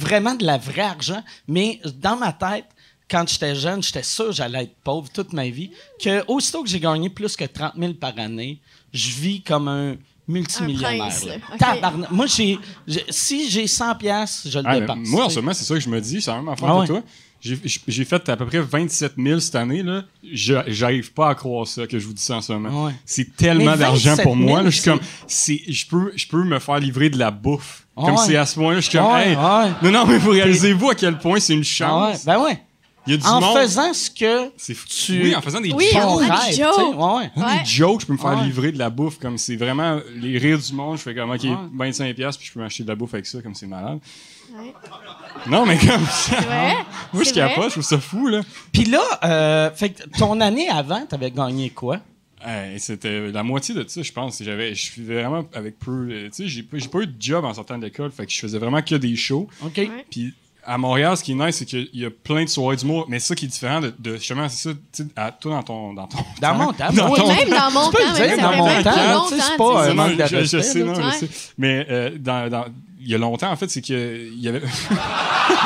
vraiment 0.00 0.34
de 0.34 0.44
la 0.44 0.58
vraie 0.58 0.82
argent, 0.82 1.22
mais 1.46 1.80
dans 1.96 2.16
ma 2.16 2.32
tête, 2.32 2.64
quand 3.10 3.28
j'étais 3.28 3.54
jeune, 3.54 3.82
j'étais 3.82 4.02
sûr 4.04 4.26
que 4.26 4.32
j'allais 4.32 4.62
être 4.64 4.74
pauvre 4.84 5.08
toute 5.12 5.32
ma 5.32 5.48
vie. 5.48 5.70
Que 6.02 6.24
aussitôt 6.28 6.62
que 6.62 6.68
j'ai 6.68 6.80
gagné 6.80 7.10
plus 7.10 7.36
que 7.36 7.44
30 7.44 7.72
000 7.76 7.94
par 7.94 8.16
année, 8.18 8.60
je 8.92 9.10
vis 9.10 9.42
comme 9.42 9.66
un 9.68 9.96
multimillionnaire. 10.28 11.02
Un 11.52 11.56
prince, 11.56 11.80
là. 11.80 11.92
Moi, 12.10 12.26
j'ai, 12.26 12.58
j'ai- 12.86 13.04
si 13.08 13.50
j'ai 13.50 13.66
100 13.66 13.94
pièces, 13.96 14.42
je 14.46 14.58
le 14.58 14.64
Ah, 14.66 14.78
dépense. 14.80 15.08
moi, 15.08 15.24
en 15.26 15.28
ce 15.28 15.40
moment, 15.40 15.52
c'est 15.54 15.64
ça 15.64 15.74
que 15.74 15.80
je 15.80 15.88
me 15.88 16.00
dis. 16.00 16.22
C'est 16.22 16.30
la 16.30 16.36
même 16.38 16.48
affaire 16.48 16.68
Ah 16.68 16.74
que 16.74 16.80
ouais. 16.80 16.86
toi. 16.86 17.02
J'ai- 17.42 18.04
fait 18.04 18.28
à 18.28 18.36
peu 18.36 18.44
près 18.44 18.60
27 18.60 19.14
000 19.16 19.40
cette 19.40 19.54
année. 19.54 19.82
là. 19.82 20.04
Je- 20.30 20.54
J'arrive 20.68 21.12
pas 21.12 21.30
à 21.30 21.34
croire 21.34 21.66
ça, 21.66 21.86
que 21.86 21.98
je 21.98 22.06
vous 22.06 22.12
dis 22.12 22.22
ça 22.22 22.36
en 22.36 22.40
ce 22.42 22.52
moment. 22.52 22.84
Ouais. 22.86 22.92
C'est 23.06 23.34
tellement 23.34 23.76
d'argent 23.76 24.10
27 24.10 24.22
pour 24.24 24.36
000, 24.36 24.46
moi. 24.48 24.62
là. 24.62 24.68
Je 24.70 24.74
suis 24.80 24.90
comme, 24.90 25.00
c'est- 25.26 25.62
je 25.72 25.86
peux, 25.86 26.12
je 26.16 26.26
peux 26.26 26.44
me 26.44 26.58
faire 26.58 26.78
livrer 26.78 27.08
de 27.08 27.18
la 27.18 27.30
bouffe. 27.30 27.86
Ah 27.96 28.02
Comme 28.06 28.14
ouais. 28.16 28.22
c'est 28.26 28.36
à 28.36 28.44
ce 28.46 28.54
point-là, 28.56 28.80
je 28.80 28.88
suis 28.90 28.98
comme, 28.98 29.10
Ouais, 29.12 29.30
hey, 29.30 29.36
ouais. 29.36 29.70
non, 29.82 29.90
non, 29.90 30.06
mais 30.06 30.18
vous 30.18 30.30
réalisez-vous 30.30 30.90
à 30.90 30.94
quel 30.94 31.18
point 31.18 31.40
c'est 31.40 31.54
une 31.54 31.60
Ah 31.80 32.06
ouais, 32.06 32.12
chance. 32.12 32.24
ben 32.26 32.42
ouais. 32.42 32.62
Il 33.06 33.12
y 33.12 33.14
a 33.14 33.16
du 33.16 33.26
En 33.26 33.40
monde. 33.40 33.56
faisant 33.58 33.92
ce 33.94 34.10
que 34.10 34.48
tu- 34.84 35.22
Oui, 35.22 35.34
en 35.34 35.40
faisant 35.40 35.60
des 35.62 35.72
Oui, 35.72 35.86
jokes. 35.90 36.02
ton 36.02 36.08
en 36.10 36.18
faisant 36.18 36.46
des 36.50 36.52
jokes. 36.56 36.76
Ouais, 36.78 36.84
ouais. 37.22 37.30
Moi, 37.34 37.46
Ouais. 37.48 37.58
des 37.60 37.64
jokes, 37.64 38.00
je 38.02 38.06
peux 38.06 38.12
me 38.12 38.18
faire 38.18 38.36
Ouais. 38.38 38.44
livrer 38.44 38.72
de 38.72 38.78
la 38.78 38.90
bouffe 38.90 39.18
comme 39.18 39.38
c'est 39.38 39.56
vraiment 39.56 39.98
les 40.16 40.36
rires 40.36 40.58
du 40.58 40.72
monde. 40.74 40.98
Je 40.98 41.02
fais 41.02 41.14
comme, 41.14 41.30
OK, 41.30 41.42
Ouais. 41.42 41.56
25$, 41.74 42.12
piastres, 42.12 42.38
puis 42.38 42.48
je 42.48 42.52
peux 42.52 42.60
m'acheter 42.60 42.82
de 42.82 42.88
la 42.88 42.94
bouffe 42.94 43.14
avec 43.14 43.24
ça, 43.24 43.40
comme 43.40 43.54
c'est 43.54 43.66
malade. 43.66 43.98
Ouais. 44.52 44.74
Non, 45.46 45.64
mais 45.66 45.78
comme 45.78 46.04
ça. 46.06 46.38
Ouais, 46.38 46.74
Moi, 47.12 47.22
je 47.24 47.30
vrai? 47.30 47.32
capote, 47.32 47.64
je 47.66 47.70
trouve 47.70 47.84
ça 47.84 47.98
fou, 47.98 48.26
là. 48.28 48.40
Puis 48.72 48.84
là, 48.84 49.00
euh, 49.24 49.70
fait 49.72 49.90
que 49.90 50.02
ton 50.18 50.40
année 50.40 50.68
avant, 50.68 51.04
t'avais 51.06 51.30
gagné 51.30 51.70
quoi? 51.70 51.98
Hey, 52.44 52.80
c'était 52.80 53.28
la 53.30 53.42
moitié 53.42 53.74
de 53.74 53.84
ça, 53.86 54.02
je 54.02 54.12
pense. 54.12 54.42
J'avais, 54.42 54.74
je 54.74 54.82
suis 54.82 55.02
vraiment 55.04 55.44
avec 55.54 55.78
peu. 55.78 56.08
euh, 56.10 56.24
Tu 56.28 56.44
sais, 56.44 56.48
j'ai, 56.48 56.62
pas- 56.62 56.78
j'ai 56.78 56.88
pas 56.88 57.00
eu 57.00 57.06
de 57.06 57.14
job 57.20 57.44
en 57.44 57.52
sortant 57.54 57.76
de 57.78 57.84
l'école, 57.84 58.10
fait 58.10 58.24
que 58.26 58.32
je 58.32 58.40
faisais 58.40 58.58
vraiment 58.58 58.80
que 58.82 58.94
des 58.94 59.14
shows. 59.14 59.46
OK. 59.62 59.76
Ouais. 59.76 60.06
Puis 60.10 60.32
à 60.64 60.78
Montréal, 60.78 61.16
ce 61.16 61.24
qui 61.24 61.32
est 61.32 61.34
nice, 61.34 61.56
c'est 61.56 61.64
qu'il 61.66 61.88
y 61.94 62.04
a 62.04 62.10
plein 62.10 62.44
de 62.44 62.48
soirées 62.48 62.76
d'humour, 62.76 63.06
mais 63.08 63.18
ça 63.18 63.34
qui 63.34 63.44
est 63.46 63.48
différent 63.48 63.80
de, 63.80 63.92
de 63.98 64.14
justement, 64.16 64.48
c'est 64.48 64.68
ça, 64.70 64.74
tu 64.92 65.02
sais, 65.02 65.08
à 65.16 65.32
toi 65.32 65.52
dans 65.52 65.62
ton, 65.62 65.92
dans 65.94 66.06
ton. 66.06 66.18
Dans 66.40 66.54
mon 66.54 66.72
temps. 66.72 66.90
Dans 66.94 67.10
oui. 67.10 67.18
ton- 67.18 67.28
Même 67.28 67.48
dans 67.50 67.70
mon 67.72 67.90
Tu 67.90 67.96
peux 67.96 68.02
temps, 68.04 68.12
le 68.18 68.26
dire, 68.26 68.36
dans 68.38 68.56
mon 68.56 68.82
temps, 68.82 69.28
tu 69.28 69.34
sais, 69.36 69.40
c'est 69.42 69.56
pas, 69.58 69.88
Non, 69.88 69.94
manque 69.94 70.12
je, 70.26 70.44
sais, 70.62 70.84
non, 70.84 70.94
je 70.94 71.16
sais. 71.16 71.28
Mais 71.58 71.86
euh, 71.90 72.10
dans, 72.18 72.48
dans- 72.50 72.66
il 73.00 73.10
y 73.10 73.14
a 73.14 73.18
longtemps, 73.18 73.50
en 73.50 73.56
fait, 73.56 73.68
c'est 73.70 73.80
que 73.82 74.26
il 74.32 74.40
y 74.40 74.48
avait. 74.48 74.62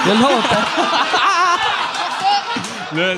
Il 0.06 0.08
y 0.08 0.10
a 0.12 0.14
longtemps. 0.14 0.64
là, 2.96 3.14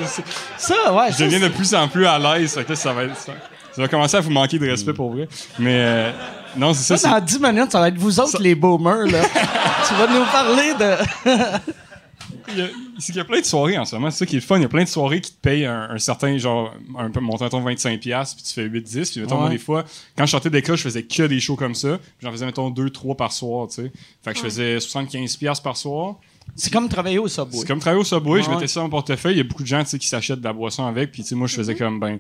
Ça, 0.57 0.93
ouais. 0.95 1.13
je 1.13 1.25
deviens 1.25 1.41
de 1.41 1.49
plus 1.49 1.75
en 1.75 1.89
plus 1.89 2.07
à 2.07 2.19
l'aise, 2.19 2.55
fait 2.55 2.65
que 2.65 2.71
là, 2.71 2.77
ça 2.77 2.93
va 2.93 3.05
être. 3.05 3.17
Ça, 3.17 3.33
ça 3.73 3.83
va 3.83 3.89
commencer 3.89 4.17
à 4.17 4.21
vous 4.21 4.31
manquer 4.31 4.59
de 4.59 4.67
respect 4.69 4.93
pour 4.95 5.13
vrai. 5.13 5.29
Mais 5.59 5.75
euh, 5.79 6.11
non, 6.57 6.73
c'est 6.75 6.83
ça. 6.85 6.97
Ça, 6.97 7.21
dans 7.21 7.25
10 7.25 7.41
minutes, 7.41 7.73
ça 7.73 7.81
va 7.81 7.89
être 7.89 7.99
vous 7.99 8.19
autres, 8.21 8.31
Ça- 8.31 8.39
les 8.41 8.55
boomers, 8.55 9.07
là. 9.07 9.23
tu 9.89 9.95
vas 9.95 10.07
nous 10.07 10.25
parler 10.27 10.73
de. 10.75 10.97
Il 12.49 12.59
y, 12.59 12.63
a, 12.63 12.69
c'est 12.99 13.07
qu'il 13.07 13.17
y 13.17 13.21
a 13.21 13.25
plein 13.25 13.41
de 13.41 13.45
soirées 13.45 13.77
en 13.79 13.85
ce 13.85 13.95
moment. 13.97 14.11
C'est 14.11 14.19
ça 14.19 14.27
qui 14.27 14.37
est 14.37 14.41
le 14.41 14.45
fun. 14.45 14.57
Il 14.57 14.63
y 14.63 14.65
a 14.65 14.69
plein 14.69 14.85
de 14.85 14.89
soirées 14.89 15.21
qui 15.21 15.33
te 15.33 15.41
payent 15.41 15.67
un, 15.67 15.91
un 15.91 15.99
certain, 15.99 16.37
genre, 16.39 16.75
un 16.99 17.11
peu, 17.11 17.21
montant, 17.21 17.45
mettons, 17.45 17.65
25$, 17.65 18.35
puis 18.35 18.45
tu 18.45 18.53
fais 18.53 18.69
8-10. 18.69 19.13
Puis, 19.13 19.21
mettons, 19.21 19.39
moi, 19.39 19.49
des 19.49 19.59
fois, 19.59 19.85
quand 20.17 20.27
je 20.27 20.31
sortais 20.31 20.51
d'école, 20.51 20.77
je 20.77 20.83
faisais 20.83 21.03
que 21.03 21.23
des 21.25 21.41
shows 21.41 21.57
comme 21.57 21.75
ça. 21.75 21.99
Puis 21.99 22.27
j'en 22.27 22.33
faisais, 22.33 22.47
mettons, 22.47 22.71
2-3 22.71 23.17
par 23.17 23.33
soir, 23.33 23.69
tu 23.69 23.75
sais. 23.83 23.93
Fait 24.23 24.33
que 24.33 24.39
je 24.39 24.43
faisais 24.45 24.79
75$ 24.79 25.63
par 25.63 25.77
soir. 25.77 26.17
C'est 26.55 26.73
comme 26.73 26.89
travailler 26.89 27.19
au 27.19 27.29
Subway. 27.29 27.59
C'est 27.59 27.67
comme 27.67 27.81
travailler 27.81 28.01
au 28.01 28.05
Subway. 28.05 28.43
Je 28.43 28.51
mettais 28.51 28.69
ça 28.69 28.81
dans 28.81 28.85
mon 28.85 28.91
portefeuille. 28.91 29.35
Il 29.35 29.39
y 29.39 29.41
a 29.41 29.45
beaucoup 29.45 29.63
de 29.63 29.69
gens, 29.69 29.83
tu 29.83 29.91
sais, 29.91 29.99
qui 29.99 30.07
s'achètent 30.07 30.39
de 30.41 30.45
la 30.45 30.53
boisson 30.53 30.87
avec. 30.87 31.11
Puis, 31.13 31.23
tu 31.23 31.29
sais, 31.31 31.35
moi, 31.35 31.49
je 31.49 31.55
faisais 31.57 31.75
Mm-hmm. 31.75 31.79
comme, 31.79 32.01
ben, 32.01 32.19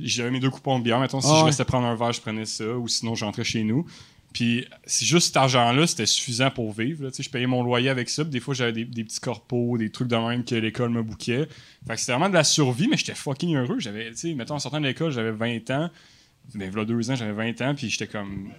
j'avais 0.00 0.30
mes 0.32 0.40
deux 0.40 0.50
coupons 0.50 0.78
de 0.78 0.84
bière. 0.84 0.98
Mettons, 0.98 1.20
si 1.20 1.28
je 1.28 1.44
restais 1.44 1.64
prendre 1.64 1.86
un 1.86 1.94
verre, 1.94 2.12
je 2.12 2.20
prenais 2.20 2.46
ça. 2.46 2.64
Ou 2.64 2.88
sinon, 2.88 3.14
j'entrais 3.14 3.44
chez 3.44 3.62
nous. 3.62 3.86
Puis, 4.34 4.66
c'est 4.84 5.06
juste 5.06 5.28
cet 5.28 5.36
argent-là, 5.38 5.86
c'était 5.86 6.04
suffisant 6.04 6.50
pour 6.50 6.72
vivre. 6.72 7.04
là. 7.04 7.10
Je 7.18 7.28
payais 7.30 7.46
mon 7.46 7.62
loyer 7.62 7.88
avec 7.88 8.10
ça. 8.10 8.22
Puis 8.24 8.32
des 8.32 8.40
fois, 8.40 8.52
j'avais 8.52 8.72
des, 8.72 8.84
des 8.84 9.04
petits 9.04 9.20
corpos, 9.20 9.78
des 9.78 9.88
trucs 9.90 10.08
de 10.08 10.16
même 10.16 10.44
que 10.44 10.56
l'école 10.56 10.90
me 10.90 11.02
bouquait. 11.02 11.48
Fait 11.86 11.94
que 11.94 12.00
c'était 12.00 12.12
vraiment 12.12 12.28
de 12.28 12.34
la 12.34 12.44
survie, 12.44 12.88
mais 12.88 12.96
j'étais 12.98 13.14
fucking 13.14 13.54
heureux. 13.56 13.78
J'avais, 13.78 14.10
tu 14.10 14.16
sais, 14.16 14.34
mettons, 14.34 14.56
en 14.56 14.58
sortant 14.58 14.80
de 14.80 14.86
l'école, 14.86 15.12
j'avais 15.12 15.30
20 15.30 15.70
ans. 15.70 15.88
Ben, 16.54 16.68
voilà 16.70 16.84
deux 16.84 17.10
ans, 17.10 17.14
j'avais 17.14 17.32
20 17.32 17.62
ans. 17.62 17.74
Puis 17.74 17.88
j'étais 17.88 18.08
comme. 18.08 18.50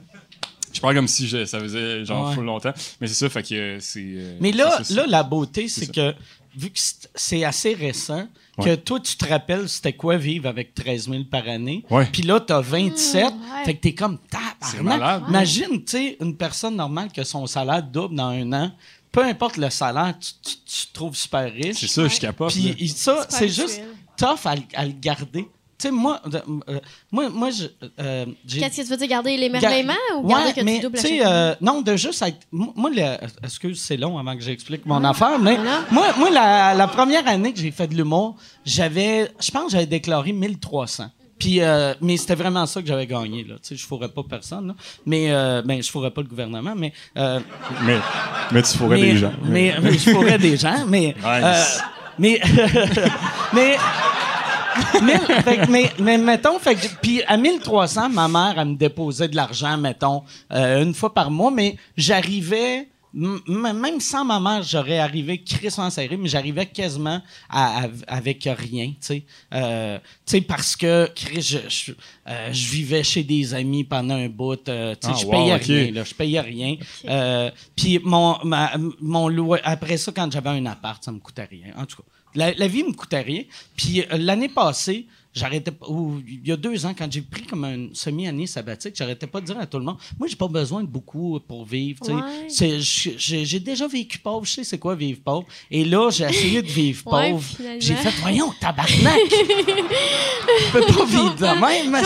Je 0.73 0.81
parle 0.81 0.95
comme 0.95 1.07
si 1.07 1.27
je- 1.27 1.45
ça 1.45 1.59
faisait 1.59 2.03
genre 2.03 2.29
Ouais. 2.29 2.35
full 2.35 2.45
longtemps. 2.45 2.73
Mais 2.99 3.07
c'est 3.07 3.13
ça, 3.13 3.29
fait 3.29 3.43
que 3.43 3.77
c'est. 3.79 4.01
euh, 4.03 4.37
Mais 4.41 4.51
là, 4.53 4.81
ça, 4.83 4.93
là, 4.95 5.05
la 5.07 5.23
beauté, 5.23 5.67
c'est 5.67 5.91
que, 5.91 6.13
vu 6.57 6.69
que 6.69 6.79
c'est 7.15 7.43
assez 7.43 7.73
récent, 7.73 8.27
que 8.63 8.75
toi, 8.75 8.99
tu 8.99 9.15
te 9.17 9.27
rappelles 9.27 9.67
c'était 9.69 9.93
quoi 9.93 10.17
vivre 10.17 10.47
avec 10.47 10.73
13 10.73 11.09
000 11.09 11.23
par 11.25 11.47
année? 11.47 11.83
Puis 12.11 12.21
là, 12.21 12.39
t'as 12.39 12.61
27. 12.61 13.23
Mmh, 13.23 13.27
ouais. 13.27 13.65
Fait 13.65 13.73
que 13.75 13.81
t'es 13.81 13.93
comme 13.93 14.17
C'est 14.61 14.77
tabarnak. 14.77 14.83
malade. 14.99 15.23
Imagine, 15.29 15.83
tu 15.83 15.97
sais, 15.97 16.17
une 16.21 16.35
personne 16.37 16.75
normale 16.75 17.11
que 17.11 17.23
son 17.23 17.45
salaire 17.47 17.83
double 17.83 18.15
dans 18.15 18.29
un 18.29 18.53
an. 18.53 18.71
Peu 19.11 19.23
importe 19.23 19.57
le 19.57 19.69
salaire, 19.69 20.13
tu, 20.19 20.31
tu- 20.43 20.57
tu 20.65 20.87
te 20.87 20.93
trouves 20.93 21.15
super 21.15 21.51
riche. 21.51 21.77
C'est 21.79 21.87
ça, 21.87 22.07
je 22.07 22.19
capote. 22.19 22.51
Puis 22.53 22.89
ça, 22.89 23.25
c'est 23.29 23.47
juste 23.49 23.81
tough 24.17 24.45
à 24.45 24.85
le 24.85 24.91
garder. 24.93 25.47
Sais, 25.85 25.91
moi, 25.91 26.19
euh, 26.33 26.79
moi, 27.11 27.29
moi, 27.29 27.49
je, 27.51 27.65
euh, 27.99 28.25
Qu'est-ce 28.49 28.77
que 28.77 28.81
tu 28.81 28.89
veux 28.89 28.97
dire, 28.97 29.07
garder 29.07 29.37
l'émerveillement 29.37 29.93
ou 30.17 30.23
Ouais, 30.25 30.33
garder 30.33 30.53
que 30.53 30.61
mais 30.61 30.75
tu 30.77 30.81
doubles 30.81 30.99
euh, 31.23 31.53
non, 31.61 31.81
de 31.83 31.95
juste 31.95 32.23
être. 32.23 32.39
Moi, 32.51 32.89
le- 32.89 33.17
excuse, 33.43 33.79
c'est 33.79 33.97
long 33.97 34.17
avant 34.17 34.35
que 34.35 34.41
j'explique 34.41 34.83
mon 34.87 35.03
affaire, 35.03 35.37
mais 35.37 35.55
voilà. 35.57 35.81
moi, 35.91 36.07
moi 36.17 36.29
la, 36.31 36.73
la 36.73 36.87
première 36.87 37.27
année 37.27 37.53
que 37.53 37.59
j'ai 37.59 37.69
fait 37.69 37.85
de 37.85 37.93
l'humour, 37.93 38.35
j'avais, 38.65 39.29
je 39.39 39.51
pense, 39.51 39.65
que 39.65 39.71
j'avais 39.73 39.85
déclaré 39.85 40.33
1300. 40.33 41.05
Puis, 41.37 41.61
euh, 41.61 41.93
mais 42.01 42.17
c'était 42.17 42.33
vraiment 42.33 42.65
ça 42.65 42.81
que 42.81 42.87
j'avais 42.87 43.05
gagné 43.05 43.43
là. 43.43 43.55
Tu 43.55 43.69
sais, 43.69 43.75
je 43.75 43.85
fourrais 43.85 44.09
pas 44.09 44.23
personne, 44.27 44.69
là. 44.69 44.75
mais 45.05 45.27
euh, 45.29 45.61
ben, 45.63 45.83
je 45.83 45.91
fourrais 45.91 46.09
pas 46.09 46.21
le 46.21 46.27
gouvernement, 46.27 46.73
mais 46.75 46.93
euh, 47.17 47.39
Mais, 47.83 47.97
mais 48.51 48.61
tu 48.63 48.75
fourrais 48.75 48.97
mais, 48.97 49.11
des 49.11 49.17
gens. 49.17 49.33
Mais, 49.43 49.75
mais 49.83 49.93
je 49.93 50.09
fourrais 50.09 50.39
des 50.39 50.57
gens, 50.57 50.83
mais. 50.87 51.13
euh, 51.23 51.63
mais. 52.17 52.39
mais. 53.53 53.77
Mille- 55.01 55.43
fait 55.43 55.57
que- 55.65 55.71
mais, 55.71 55.91
mais 55.99 56.17
mettons, 56.17 56.59
fait 56.59 56.75
que- 56.75 56.87
puis 57.01 57.21
à 57.23 57.37
1300, 57.37 58.09
ma 58.09 58.27
mère, 58.27 58.55
elle 58.57 58.69
me 58.69 58.75
déposait 58.75 59.27
de 59.27 59.35
l'argent, 59.35 59.77
mettons, 59.77 60.23
euh, 60.51 60.83
une 60.83 60.93
fois 60.93 61.13
par 61.13 61.31
mois, 61.31 61.51
mais 61.51 61.75
j'arrivais 61.97 62.87
même 63.47 64.01
sans 64.01 64.25
ma 64.25 64.41
mère, 64.41 64.61
j'aurais 64.63 64.97
arrivé 64.99 65.41
crissement 65.41 65.89
serré, 65.89 66.17
mais 66.17 66.27
j'arrivais 66.27 66.65
quasiment 66.65 67.21
à- 67.49 67.85
à- 67.85 67.89
avec 68.07 68.43
rien, 68.57 68.87
tu 68.89 68.95
sais. 68.99 69.23
Euh, 69.53 69.97
tu 69.99 70.03
sais, 70.25 70.41
parce 70.41 70.75
que, 70.75 71.09
Chris, 71.15 71.41
je, 71.41 71.57
je, 71.69 71.91
euh, 72.27 72.49
je 72.51 72.67
vivais 72.71 73.03
chez 73.03 73.23
des 73.23 73.53
amis 73.53 73.85
pendant 73.85 74.15
un 74.15 74.27
bout, 74.27 74.67
euh, 74.67 74.95
tu 75.01 75.07
sais, 75.07 75.13
Ah, 75.15 75.17
je 75.21 75.25
wow, 75.27 75.31
payais 75.31 75.55
rien, 75.55 75.91
là, 75.93 76.03
je 76.03 76.13
payais 76.13 76.41
rien. 76.41 76.75
Euh, 77.07 77.51
Puis 77.73 78.01
mon, 78.03 78.35
ma- 78.43 78.73
mon 78.99 79.29
loyer, 79.29 79.63
après 79.65 79.95
ça, 79.95 80.11
quand 80.13 80.29
j'avais 80.29 80.49
un 80.49 80.65
appart, 80.65 81.01
ça 81.01 81.13
me 81.13 81.19
coûtait 81.19 81.45
rien. 81.49 81.67
En 81.77 81.85
tout 81.85 81.95
cas, 81.95 82.03
la, 82.35 82.53
la 82.53 82.67
vie 82.67 82.83
me 82.83 82.93
coûtait 82.93 83.21
rien. 83.21 83.43
Puis 83.75 84.01
euh, 84.01 84.17
l'année 84.17 84.49
passée, 84.49 85.07
j'arrêtais 85.33 85.71
pas, 85.71 85.87
ou 85.89 86.21
il 86.25 86.47
y 86.47 86.51
a 86.51 86.55
deux 86.57 86.85
ans, 86.85 86.93
quand 86.97 87.11
j'ai 87.11 87.21
pris 87.21 87.41
comme 87.43 87.65
une 87.65 87.93
semi-année 87.93 88.47
sabbatique, 88.47 88.95
j'arrêtais 88.95 89.27
pas 89.27 89.41
de 89.41 89.45
dire 89.47 89.59
à 89.59 89.65
tout 89.65 89.79
le 89.79 89.83
monde, 89.83 89.97
moi, 90.17 90.27
j'ai 90.29 90.37
pas 90.37 90.47
besoin 90.47 90.81
de 90.83 90.87
beaucoup 90.87 91.39
pour 91.45 91.65
vivre. 91.65 91.99
Ouais. 92.09 92.47
J'ai 92.49 92.79
j'ai 93.17 93.59
déjà 93.59 93.85
vécu 93.87 94.17
pauvre, 94.19 94.45
je 94.45 94.51
sais 94.53 94.63
c'est 94.63 94.77
quoi 94.79 94.95
vivre 94.95 95.19
pauvre. 95.23 95.45
Et 95.69 95.83
là, 95.83 96.09
j'ai 96.09 96.23
essayé 96.25 96.61
de 96.61 96.67
vivre 96.67 97.05
Ouais, 97.11 97.31
pauvre. 97.31 97.45
j'ai 97.79 97.95
fait, 97.95 98.11
voyons, 98.21 98.53
tabarnak! 98.61 99.19
Je 99.29 100.71
peux 100.71 100.81
pas 100.93 101.05
vivre 101.05 101.35
de 101.35 101.45
même. 101.91 102.01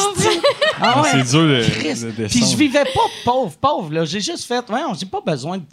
Ah 0.82 1.01
ouais. 1.01 1.09
C'est 1.11 1.32
dur 1.32 1.41
de, 1.41 2.21
de 2.21 2.27
Puis 2.27 2.39
je 2.49 2.55
vivais 2.55 2.86
pas 2.86 3.01
pauvre, 3.25 3.57
pauvre. 3.57 3.91
Là. 3.91 4.05
J'ai 4.05 4.21
juste 4.21 4.45
fait, 4.45 4.63
voyons, 4.65 4.93
j'ai 4.93 5.05
pas 5.05 5.19
besoin 5.19 5.57
de, 5.57 5.63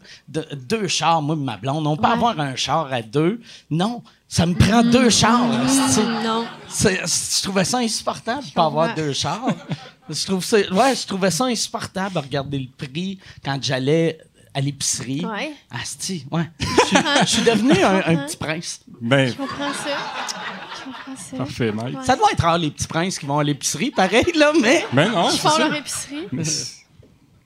de- 0.40 0.54
deux 0.56 0.88
chars, 0.88 1.22
moi 1.22 1.36
et 1.36 1.38
ma 1.38 1.56
blonde. 1.56 1.86
On 1.86 1.96
peut 1.96 2.06
Ouais. 2.08 2.12
avoir 2.12 2.40
un 2.40 2.56
char 2.56 2.92
à 2.92 3.02
deux. 3.02 3.40
Non, 3.70 4.02
ça 4.28 4.44
me 4.46 4.54
prend 4.54 4.82
deux 4.82 5.10
chars. 5.10 5.50
asti. 5.64 6.00
Non. 6.24 6.46
Je 6.68 7.42
trouvais 7.42 7.64
ça 7.64 7.78
insupportable 7.78 8.44
de 8.44 8.50
pas 8.52 8.66
avoir 8.66 8.94
deux 8.94 9.12
chars. 9.12 9.46
je, 10.10 10.26
trouve 10.26 10.44
ça, 10.44 10.56
ouais, 10.58 10.94
je 10.94 11.06
trouvais 11.06 11.30
ça 11.30 11.44
insupportable 11.46 12.14
de 12.14 12.18
regarder 12.20 12.58
le 12.58 12.68
prix 12.86 13.18
quand 13.44 13.58
j'allais 13.62 14.18
à 14.54 14.60
l'épicerie. 14.60 15.24
Ouais. 15.24 15.52
Asti, 15.70 16.26
ouais. 16.30 16.48
Je 16.60 16.66
suis- 16.86 16.96
je 17.22 17.26
suis 17.26 17.42
devenu 17.42 17.72
un, 17.82 18.02
un 18.06 18.16
petit 18.26 18.36
prince. 18.36 18.80
Ben, 19.00 19.28
Je 19.28 19.34
comprends 19.34 19.72
ça. 19.72 19.90
Je 20.78 20.84
comprends 20.84 21.16
ça. 21.30 21.36
parfait, 21.36 21.72
Mike. 21.72 21.98
Ouais. 21.98 22.04
Ça 22.04 22.16
doit 22.16 22.30
être 22.32 22.40
rare, 22.42 22.58
les 22.58 22.70
petits 22.70 22.86
princes 22.86 23.18
qui 23.18 23.26
vont 23.26 23.38
à 23.38 23.44
l'épicerie, 23.44 23.90
pareil, 23.90 24.24
là, 24.34 24.52
mais... 24.60 24.86
Ben 24.92 25.10
non, 25.12 25.28
Ils 25.28 25.32
c'est 25.32 25.38
font 25.38 25.50
ça. 25.50 25.58
leur 25.68 25.74
épicerie. 25.76 26.26
Mais 26.32 26.42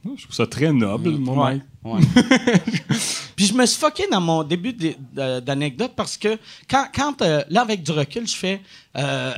je 0.05 0.22
trouve 0.22 0.34
ça 0.34 0.46
très 0.46 0.72
noble, 0.72 1.11
mon 1.11 1.32
Ouais, 1.44 1.61
Mike. 1.61 1.62
ouais. 1.84 2.01
Puis 3.36 3.46
je 3.46 3.55
me 3.55 3.64
suis 3.66 3.78
fucké 3.80 4.05
dans 4.11 4.20
mon 4.20 4.42
début 4.42 4.74
d'anecdote 5.14 5.92
parce 5.96 6.16
que 6.16 6.38
quand, 6.68 6.86
quand 6.94 7.22
euh, 7.22 7.42
là, 7.48 7.62
avec 7.62 7.82
du 7.82 7.90
recul, 7.92 8.26
je 8.26 8.36
fais 8.36 8.61
euh, 8.96 9.32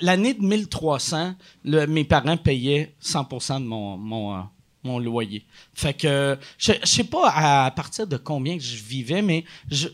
l'année 0.00 0.34
de 0.34 0.42
1300, 0.42 1.34
le- 1.64 1.86
mes 1.86 2.04
parents 2.04 2.36
payaient 2.36 2.94
100% 3.02 3.60
de 3.60 3.66
mon, 3.66 3.96
mon, 3.96 4.34
euh, 4.36 4.40
mon 4.84 4.98
loyer. 4.98 5.44
Fait 5.74 5.94
que 5.94 6.36
je 6.58 6.72
je 6.82 6.86
sais 6.88 7.04
pas 7.04 7.30
à, 7.34 7.70
partir 7.70 8.06
de 8.06 8.16
combien 8.16 8.56
que 8.56 8.62
je 8.64 8.76
vivais, 8.76 9.22
mais 9.22 9.44
je 9.70 9.88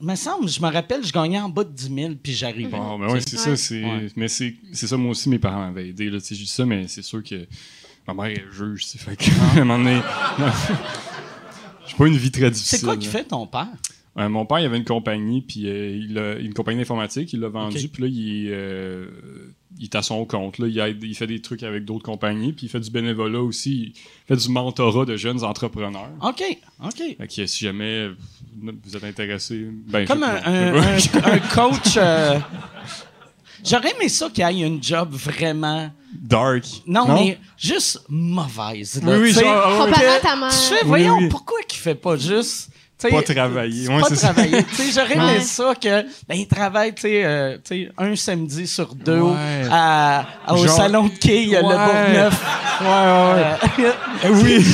me 0.00 0.14
semble, 0.14 0.48
je 0.48 0.60
me 0.60 0.68
rappelle, 0.70 1.04
je 1.04 1.12
gagnais 1.12 1.40
en 1.40 1.48
bas 1.50 1.64
de 1.64 1.72
10 1.72 1.94
000 1.94 2.14
puis 2.22 2.32
j'arrivais. 2.32 2.70
Bon, 2.76 2.98
ben 2.98 3.10
ouais, 3.12 3.20
c'est 3.20 3.36
Ouais. 3.48 3.56
ça. 3.56 3.74
Mais 4.16 4.28
c'est, 4.28 4.54
c'est 4.72 4.86
ça, 4.86 4.96
moi 4.96 5.10
aussi, 5.12 5.28
mes 5.28 5.38
parents 5.38 5.60
m'avaient 5.66 5.88
aidé. 5.88 6.08
Là, 6.10 6.18
je 6.18 6.34
dis 6.34 6.46
ça, 6.46 6.64
mais 6.66 6.86
c'est 6.88 7.02
sûr 7.02 7.22
que 7.22 7.46
ma 8.06 8.14
mère 8.14 8.26
est 8.26 8.44
juge. 8.52 8.86
sais, 8.86 8.98
Fait 8.98 9.16
que, 9.16 9.24
à 9.58 9.60
un 9.62 9.64
moment 9.64 9.78
donné, 9.78 10.00
j'ai 11.86 11.96
pas 11.96 12.06
une 12.06 12.16
vie 12.16 12.30
très 12.30 12.50
difficile. 12.50 12.78
C'est 12.78 12.84
quoi 12.86 12.96
qui 12.96 13.06
fait 13.08 13.24
ton 13.24 13.46
père? 13.46 13.68
Euh, 14.18 14.28
mon 14.28 14.44
père, 14.44 14.58
il 14.58 14.66
avait 14.66 14.76
une 14.76 14.84
compagnie, 14.84 15.40
puis 15.40 15.68
euh, 15.68 15.96
il 15.96 16.18
a 16.18 16.34
une 16.34 16.52
compagnie 16.52 16.78
d'informatique, 16.78 17.32
il 17.32 17.40
l'a 17.40 17.48
vendue, 17.48 17.78
Ok. 17.84 17.90
puis 17.92 18.02
là, 18.02 18.08
il, 18.10 18.46
est, 18.48 18.50
euh, 18.52 19.06
il 19.78 19.84
est 19.84 19.94
à 19.94 20.02
son 20.02 20.24
compte. 20.24 20.58
Là, 20.58 20.66
il, 20.66 20.76
aide- 20.80 21.02
il 21.04 21.14
fait 21.14 21.28
des 21.28 21.40
trucs 21.40 21.62
avec 21.62 21.84
d'autres 21.84 22.02
compagnies, 22.04 22.52
puis 22.52 22.66
il 22.66 22.68
fait 22.68 22.80
du 22.80 22.90
bénévolat 22.90 23.40
aussi. 23.40 23.92
Il 23.94 23.94
fait 24.26 24.36
du 24.36 24.48
mentorat 24.52 25.04
de 25.04 25.16
jeunes 25.16 25.44
entrepreneurs. 25.44 26.10
OK, 26.22 26.42
OK. 26.84 26.96
Fait 27.18 27.26
que 27.28 27.46
si 27.46 27.64
jamais 27.64 28.08
vous 28.58 28.96
êtes 28.96 29.04
intéressé, 29.04 29.68
ben, 29.86 30.04
Comme 30.06 30.24
je- 30.24 30.48
un, 30.50 30.98
je 30.98 31.54
coach. 31.54 31.94
euh, 31.96 32.38
J'aurais 33.64 33.92
aimé 33.94 34.08
ça 34.08 34.28
qu'il 34.28 34.42
ait 34.42 34.66
une 34.66 34.82
job 34.82 35.10
vraiment. 35.12 35.88
Dark. 36.20 36.64
Non, 36.86 37.06
mais 37.14 37.38
juste 37.58 38.00
mauvaise. 38.08 39.02
là, 39.02 39.12
Oui, 39.12 39.18
oui, 39.22 39.32
genre. 39.32 39.86
Comparé 39.86 40.06
à 40.08 40.18
ta 40.20 40.36
mère. 40.36 40.50
Tu 40.50 40.56
fais, 40.56 40.74
Oui, 40.82 40.86
voyons, 40.86 41.16
oui. 41.18 41.28
pourquoi 41.28 41.58
qu'il 41.66 41.80
fait 41.80 41.94
pas 41.94 42.16
juste. 42.16 42.68
Pas 43.10 43.22
travailler. 43.22 43.86
c'est 43.86 43.92
Ouais, 43.94 44.00
pas 44.02 44.10
travailler. 44.14 44.62
Tu 44.64 44.74
sais, 44.74 44.92
J'aurais 45.00 45.14
aimé 45.14 45.38
Ouais. 45.38 45.40
ça 45.40 45.72
que 45.74 46.02
ben, 46.28 46.34
il 46.34 46.46
travaille 46.46 46.94
tu 46.94 47.00
sais, 47.00 47.24
euh, 47.24 47.56
un 47.96 48.14
samedi 48.14 48.66
sur 48.66 48.94
deux 48.94 49.20
Ouais. 49.22 49.36
à, 49.70 50.26
à- 50.46 50.52
au 50.54 50.66
Genre- 50.66 50.76
salon 50.76 51.04
de 51.06 51.14
quai, 51.18 51.48
Ouais. 51.48 51.56
le 51.56 51.62
Bourgneuf. 51.62 52.44
Ouais, 52.82 52.86
ouais, 52.86 53.84
ouais. 53.86 53.90
Euh, 54.26 54.30
oui. 54.44 54.66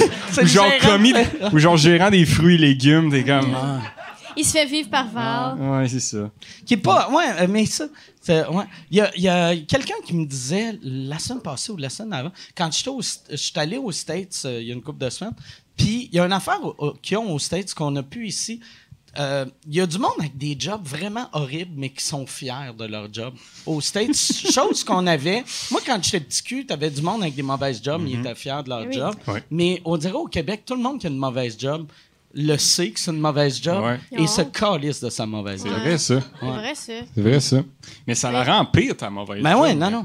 ou 0.42 0.46
genre 0.46 0.64
gérant 0.80 0.90
commis, 0.92 1.14
ou 1.52 1.58
genre 1.60 1.76
gérant 1.76 2.10
des 2.10 2.26
fruits 2.26 2.56
et 2.56 2.58
légumes, 2.58 3.12
t'es 3.12 3.22
comme. 3.22 3.54
Il 4.36 4.44
se 4.44 4.52
fait 4.52 4.66
vivre 4.66 4.90
par 4.90 5.08
Val. 5.08 5.58
Ouais, 5.60 5.88
c'est 5.88 6.00
ça. 6.00 6.30
Qui 6.64 6.74
est 6.74 6.78
pas. 6.78 7.10
Ouais, 7.10 7.24
euh, 7.40 7.46
mais 7.48 7.64
ça. 7.66 7.86
ouais. 8.28 8.64
Il 8.90 8.98
y 8.98 9.00
a, 9.00 9.14
il 9.16 9.22
y 9.22 9.28
a 9.28 9.56
quelqu'un 9.56 9.94
qui 10.04 10.14
me 10.14 10.26
disait 10.26 10.78
la 10.82 11.18
semaine 11.18 11.42
passée 11.42 11.72
ou 11.72 11.76
la 11.76 11.88
semaine 11.88 12.12
avant, 12.12 12.32
quand 12.56 12.70
j'étais 12.72 12.90
au- 12.90 13.00
je 13.02 13.36
suis 13.36 13.52
allé 13.56 13.76
aux 13.78 13.92
States 13.92 14.42
euh, 14.44 14.60
il 14.60 14.68
y 14.68 14.70
a 14.70 14.74
une 14.74 14.82
couple 14.82 15.04
de 15.04 15.10
semaines, 15.10 15.34
puis 15.76 16.08
il 16.12 16.16
y 16.16 16.20
a 16.20 16.24
une 16.26 16.32
affaire 16.32 16.60
qu'ils 17.02 17.16
ont 17.18 17.32
aux 17.32 17.38
States 17.38 17.72
qu'on 17.74 17.94
a 17.96 18.02
pu 18.02 18.26
ici. 18.28 18.60
Euh, 19.18 19.46
Il 19.66 19.74
y 19.74 19.80
a 19.80 19.86
du 19.86 19.96
monde 19.98 20.12
avec 20.18 20.36
des 20.36 20.54
jobs 20.58 20.84
vraiment 20.84 21.26
horribles, 21.32 21.72
mais 21.74 21.88
qui 21.88 22.04
sont 22.04 22.26
fiers 22.26 22.74
de 22.78 22.84
leur 22.84 23.10
job. 23.10 23.32
Aux 23.64 23.80
States, 23.80 24.14
chose 24.52 24.84
qu'on 24.84 25.06
avait. 25.06 25.42
Moi, 25.70 25.80
quand 25.86 25.98
j'étais 26.04 26.20
petit 26.20 26.42
cul, 26.42 26.66
t'avais 26.66 26.90
du 26.90 27.00
monde 27.00 27.22
avec 27.22 27.34
des 27.34 27.42
mauvaises 27.42 27.82
jobs, 27.82 28.02
mais 28.02 28.10
ils 28.10 28.20
étaient 28.20 28.34
fiers 28.34 28.62
de 28.62 28.68
leur 28.68 28.82
Oui. 28.86 28.92
job. 28.92 29.14
Mais 29.50 29.80
on 29.86 29.96
dirait 29.96 30.12
au 30.12 30.26
Québec, 30.26 30.64
tout 30.66 30.74
le 30.74 30.82
monde 30.82 31.00
qui 31.00 31.06
a 31.06 31.10
une 31.10 31.16
mauvaise 31.16 31.56
job 31.58 31.86
le 32.38 32.56
sait 32.58 32.90
que 32.90 33.00
c'est 33.00 33.10
une 33.10 33.18
mauvaise 33.20 33.60
job 33.62 33.82
Ouais. 33.82 33.98
et 34.12 34.26
se 34.26 34.42
calisse 34.42 35.00
de 35.00 35.08
sa 35.10 35.24
mauvaise 35.26 35.62
C'est 35.62 35.68
job. 35.70 35.78
vrai, 35.80 35.98
ça. 35.98 36.20
C'est 36.40 36.46
vrai, 36.46 36.74
ça. 36.74 36.92
C'est 37.14 37.20
vrai, 37.22 37.40
ça. 37.40 37.62
Mais 38.06 38.14
ça 38.14 38.30
la 38.30 38.44
rend 38.44 38.64
pire, 38.66 38.96
ta 38.96 39.08
mauvaise 39.10 39.42
Ben 39.42 39.52
job, 39.52 39.60
ouais, 39.62 39.74
non, 39.74 39.90
non. 39.90 40.04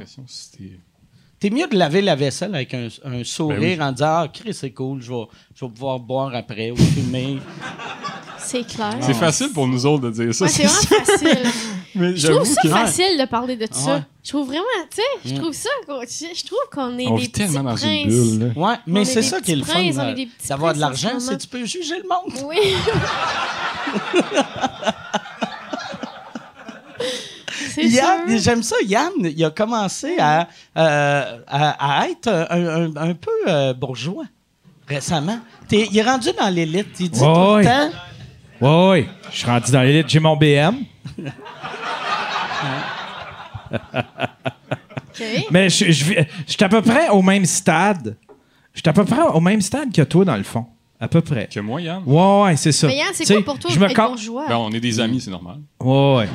T'es 1.39 1.49
mieux 1.49 1.67
de 1.67 1.75
laver 1.75 2.01
la 2.01 2.15
vaisselle 2.15 2.53
avec 2.53 2.73
un, 2.73 2.87
un 3.03 3.23
sourire 3.23 3.59
Ben 3.59 3.79
oui. 3.79 3.83
en 3.83 3.91
disant 3.91 4.05
Ah, 4.07 4.27
Chris, 4.31 4.53
c'est 4.53 4.71
cool, 4.71 5.01
je 5.01 5.11
vais, 5.11 5.23
je 5.55 5.65
vais 5.65 5.71
pouvoir 5.71 5.99
boire 5.99 6.33
après 6.35 6.71
ou 6.71 6.77
fumer. 6.77 7.39
C'est 8.37 8.63
clair. 8.65 8.97
C'est 9.01 9.13
facile 9.13 9.49
pour 9.53 9.67
nous 9.67 9.85
autres 9.85 10.09
de 10.09 10.11
dire 10.11 10.33
ça. 10.35 10.45
Ouais, 10.45 10.51
c'est 10.51 10.63
vraiment 10.67 11.05
facile. 11.05 11.51
Mais 11.95 12.15
Je 12.15 12.27
trouve 12.27 12.45
ça 12.45 12.61
que- 12.61 12.69
facile 12.69 13.17
de 13.19 13.25
parler 13.25 13.55
de 13.57 13.67
ça. 13.71 13.95
Ouais. 13.95 14.01
Je 14.23 14.29
trouve 14.29 14.47
vraiment, 14.47 14.63
tu 14.89 14.97
sais, 14.97 15.03
je 15.33 15.39
trouve 15.39 15.53
ça, 15.53 15.69
je 15.87 16.45
trouve 16.45 16.59
qu'on 16.71 16.97
est 16.99 17.07
On 17.07 17.15
des 17.15 17.21
petits 17.23 17.31
tellement 17.31 17.63
dans 17.63 17.75
princes. 17.75 17.83
une 17.83 18.37
bulle. 18.37 18.53
Là. 18.55 18.61
Ouais, 18.69 18.75
mais 18.87 19.01
est 19.01 19.05
c'est 19.05 19.21
ça 19.23 19.41
qui 19.41 19.51
est 19.53 19.55
le 19.55 19.63
fun 19.63 19.79
d'avoir 20.47 20.73
de 20.73 20.79
l'argent, 20.79 21.19
ce 21.19 21.27
c'est 21.31 21.37
tu 21.37 21.47
peux 21.47 21.65
juger 21.65 21.95
le 21.97 22.07
monde? 22.07 22.47
Oui. 22.47 22.57
c'est 27.73 27.85
Yann, 27.85 28.37
j'aime 28.37 28.63
ça, 28.63 28.75
Yann, 28.85 29.11
il 29.23 29.43
a 29.43 29.49
commencé 29.49 30.15
à, 30.19 30.47
euh, 30.77 31.37
à, 31.47 31.99
à 32.01 32.07
être 32.09 32.27
un, 32.27 32.91
un- 32.91 32.95
un 32.95 33.13
peu 33.13 33.31
euh, 33.47 33.73
bourgeois 33.73 34.25
récemment. 34.87 35.39
Il 35.71 35.97
est 35.97 36.03
rendu 36.03 36.29
dans 36.37 36.49
l'élite. 36.49 36.87
Il 36.99 37.09
dit 37.09 37.19
tout 37.19 37.25
le 37.25 37.63
temps. 37.63 37.89
Ouais, 38.61 38.89
ouais. 38.89 39.09
Je 39.31 39.37
suis 39.37 39.47
rendu 39.47 39.71
dans 39.71 39.81
l'élite. 39.81 40.07
J'ai 40.09 40.19
mon 40.19 40.35
BM. 40.37 40.75
Mais 45.51 45.69
je, 45.69 45.91
je, 45.91 46.05
vis- 46.05 46.25
je 46.47 46.51
suis 46.53 46.63
à 46.63 46.69
peu 46.69 46.81
près 46.81 47.09
au 47.09 47.21
même 47.21 47.45
stade. 47.45 48.17
Je 48.73 48.79
suis 48.79 48.89
à 48.89 48.93
peu 48.93 49.03
près 49.05 49.21
au 49.21 49.39
même 49.39 49.61
stade 49.61 49.91
que 49.93 50.01
toi, 50.03 50.25
dans 50.25 50.37
le 50.37 50.43
fond. 50.43 50.65
À 50.99 51.07
peu 51.07 51.21
près. 51.21 51.47
Que 51.51 51.59
moi, 51.59 51.81
Yann. 51.81 52.03
Ouais, 52.05 52.41
ouais, 52.43 52.55
c'est 52.57 52.71
ça. 52.71 52.87
Mais 52.87 52.97
Yann, 52.97 53.09
c'est 53.13 53.25
quoi 53.25 53.43
pour 53.43 53.59
toi? 53.59 53.71
je 53.73 53.79
me 53.79 53.85
être 53.89 53.95
bourgeois? 53.95 54.45
Ben, 54.47 54.57
on 54.57 54.69
est 54.71 54.79
des 54.79 54.99
amis, 54.99 55.19
c'est 55.19 55.31
normal. 55.31 55.57
Ouais, 55.79 56.15
ouais. 56.17 56.27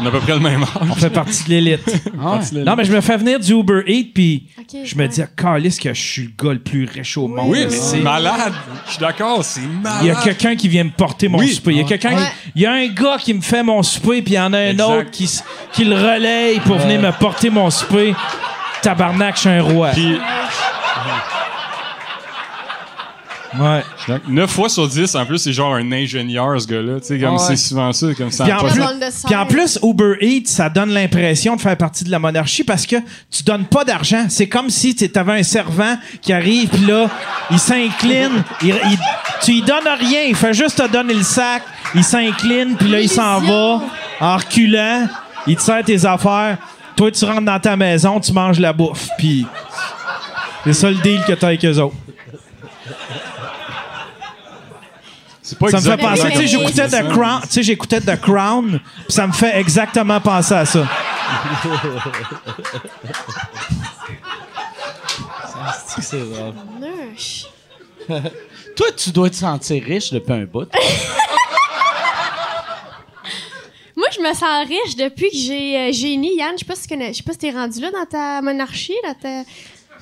On 0.00 0.04
a 0.04 0.08
à 0.08 0.10
peu 0.12 0.20
près 0.20 0.32
le 0.34 0.40
même 0.40 0.62
âge. 0.62 0.68
On 0.80 0.94
fait 0.94 1.10
partie 1.10 1.44
de 1.44 1.48
l'élite. 1.50 1.80
Ah, 2.26 2.40
non, 2.52 2.74
mais 2.76 2.84
je 2.84 2.92
me 2.92 3.00
fais 3.00 3.16
venir 3.18 3.38
du 3.38 3.52
Uber 3.52 3.82
Eats, 3.86 4.06
puis 4.14 4.46
je 4.84 4.94
me 4.96 5.02
ouais. 5.02 5.08
dis, 5.08 5.20
ah, 5.20 5.26
calisse 5.36 5.78
que 5.78 5.92
je 5.92 6.00
suis 6.00 6.22
le 6.22 6.30
gars 6.42 6.52
le 6.54 6.58
plus 6.60 6.84
riche 6.86 7.18
au 7.18 7.28
monde. 7.28 7.46
Oui, 7.50 7.66
c'est 7.68 7.98
malade. 8.00 8.52
Je 8.86 8.90
suis 8.92 9.00
d'accord, 9.00 9.44
c'est 9.44 9.60
malade. 9.60 9.98
Il 10.02 10.06
y 10.06 10.10
a 10.10 10.14
quelqu'un 10.14 10.56
qui 10.56 10.68
vient 10.68 10.84
me 10.84 10.90
porter 10.90 11.28
mon 11.28 11.38
Oui. 11.38 11.48
souper. 11.52 11.72
Il 11.72 11.78
y 11.78 11.80
a 11.80 11.84
quelqu'un, 11.84 12.16
Ouais. 12.16 12.28
il 12.54 12.62
y 12.62 12.66
a 12.66 12.72
un 12.72 12.86
gars 12.88 13.16
qui 13.20 13.34
me 13.34 13.40
fait 13.42 13.62
mon 13.62 13.82
souper, 13.82 14.22
puis 14.22 14.34
il 14.34 14.36
y 14.36 14.40
en 14.40 14.52
a 14.54 14.58
un 14.58 14.70
Exact. 14.70 14.84
autre 14.84 15.10
qui, 15.10 15.24
s- 15.24 15.44
qui 15.72 15.84
le 15.84 15.96
relaye 15.96 16.60
pour 16.60 16.78
venir 16.78 17.00
me 17.00 17.10
porter 17.12 17.50
mon 17.50 17.68
souper. 17.70 18.14
Tabarnak, 18.82 19.34
je 19.36 19.40
suis 19.40 19.48
un 19.50 19.62
roi. 19.62 19.90
Puis, 19.90 20.16
Ouais. 23.58 23.82
9 24.28 24.50
fois 24.50 24.68
sur 24.68 24.88
10, 24.88 25.14
en 25.14 25.24
plus, 25.26 25.38
c'est 25.38 25.52
genre 25.52 25.74
un 25.74 25.92
ingénieur, 25.92 26.60
ce 26.60 26.66
gars-là. 26.66 27.00
Tu 27.00 27.06
sais, 27.06 27.18
comme 27.20 27.34
Ouais. 27.34 27.38
c'est 27.46 27.56
souvent 27.56 27.92
ça, 27.92 28.06
comme 28.16 28.30
ça. 28.30 28.44
Puis 28.44 28.52
en, 28.52 28.58
plus, 28.58 28.80
puis 29.26 29.34
en 29.36 29.46
plus, 29.46 29.78
Uber 29.82 30.14
Eats, 30.20 30.46
ça 30.46 30.68
donne 30.68 30.90
l'impression 30.90 31.54
de 31.56 31.60
faire 31.60 31.76
partie 31.76 32.04
de 32.04 32.10
la 32.10 32.18
monarchie 32.18 32.64
parce 32.64 32.84
que 32.86 32.96
tu 33.30 33.42
donnes 33.44 33.64
pas 33.66 33.84
d'argent. 33.84 34.26
C'est 34.28 34.48
comme 34.48 34.70
si 34.70 34.94
tu 34.96 35.08
avais 35.14 35.38
un 35.38 35.42
servant 35.42 35.96
qui 36.20 36.32
arrive, 36.32 36.68
puis 36.68 36.84
là, 36.86 37.08
il 37.50 37.58
s'incline. 37.58 38.42
il- 38.62 38.68
il- 38.68 38.98
tu 39.42 39.52
lui 39.52 39.62
donnes 39.62 39.88
rien, 40.00 40.22
il 40.28 40.34
fait 40.34 40.54
juste 40.54 40.76
te 40.78 40.88
donner 40.90 41.14
le 41.14 41.22
sac. 41.22 41.62
Il 41.94 42.02
s'incline, 42.02 42.74
puis 42.76 42.88
là, 42.88 43.00
il 43.00 43.08
s'en 43.08 43.40
va 43.40 43.82
en 44.20 44.36
reculant. 44.36 45.06
Il 45.46 45.56
te 45.56 45.62
sert 45.62 45.84
tes 45.84 46.04
affaires. 46.06 46.56
Toi, 46.96 47.10
tu 47.10 47.24
rentres 47.24 47.42
dans 47.42 47.60
ta 47.60 47.76
maison, 47.76 48.18
tu 48.20 48.32
manges 48.32 48.58
la 48.58 48.72
bouffe. 48.72 49.08
Puis 49.18 49.46
c'est 50.64 50.72
ça 50.72 50.90
le 50.90 50.96
deal 50.96 51.20
que 51.26 51.32
tu 51.34 51.44
as 51.44 51.48
avec 51.48 51.64
eux 51.64 51.78
autres. 51.78 51.94
Pas 55.54 55.70
Ça 55.70 55.76
me 55.78 55.82
fait 55.82 55.96
penser, 55.96 56.30
tu 56.30 56.36
sais, 56.36 56.46
j'écoutais 56.46 56.88
c'est 56.88 57.02
The 57.02 57.06
ça. 57.06 57.10
Crown, 57.10 57.40
tu 57.42 57.48
sais, 57.48 57.62
j'écoutais 57.62 58.00
The 58.00 58.20
Crown, 58.20 58.80
puis 58.80 59.12
ça 59.12 59.26
me 59.26 59.32
fait 59.32 59.58
exactement 59.58 60.20
penser 60.20 60.54
à 60.54 60.64
ça. 60.64 60.86
Nush. 66.80 67.46
Toi, 68.76 68.86
tu 68.96 69.10
dois 69.10 69.30
te 69.30 69.36
sentir 69.36 69.82
riche 69.82 70.12
depuis 70.12 70.32
un 70.32 70.44
bout. 70.44 70.68
Moi, 73.96 74.08
je 74.12 74.20
me 74.20 74.34
sens 74.34 74.68
riche 74.68 74.96
depuis 74.96 75.30
que 75.30 75.36
j'ai 75.36 75.78
euh, 75.78 75.92
Génie. 75.92 76.36
Yann, 76.36 76.54
je 76.54 76.58
sais 76.58 76.64
pas 76.64 76.74
si 76.74 76.82
tu 76.82 76.88
connais, 76.88 77.12
je 77.12 77.18
sais 77.18 77.22
pas 77.22 77.32
si 77.32 77.38
t'es 77.38 77.50
rendu 77.52 77.80
là 77.80 77.90
dans 77.92 78.04
ta 78.04 78.42
monarchie, 78.42 78.94
là, 79.04 79.14
ta... 79.14 79.44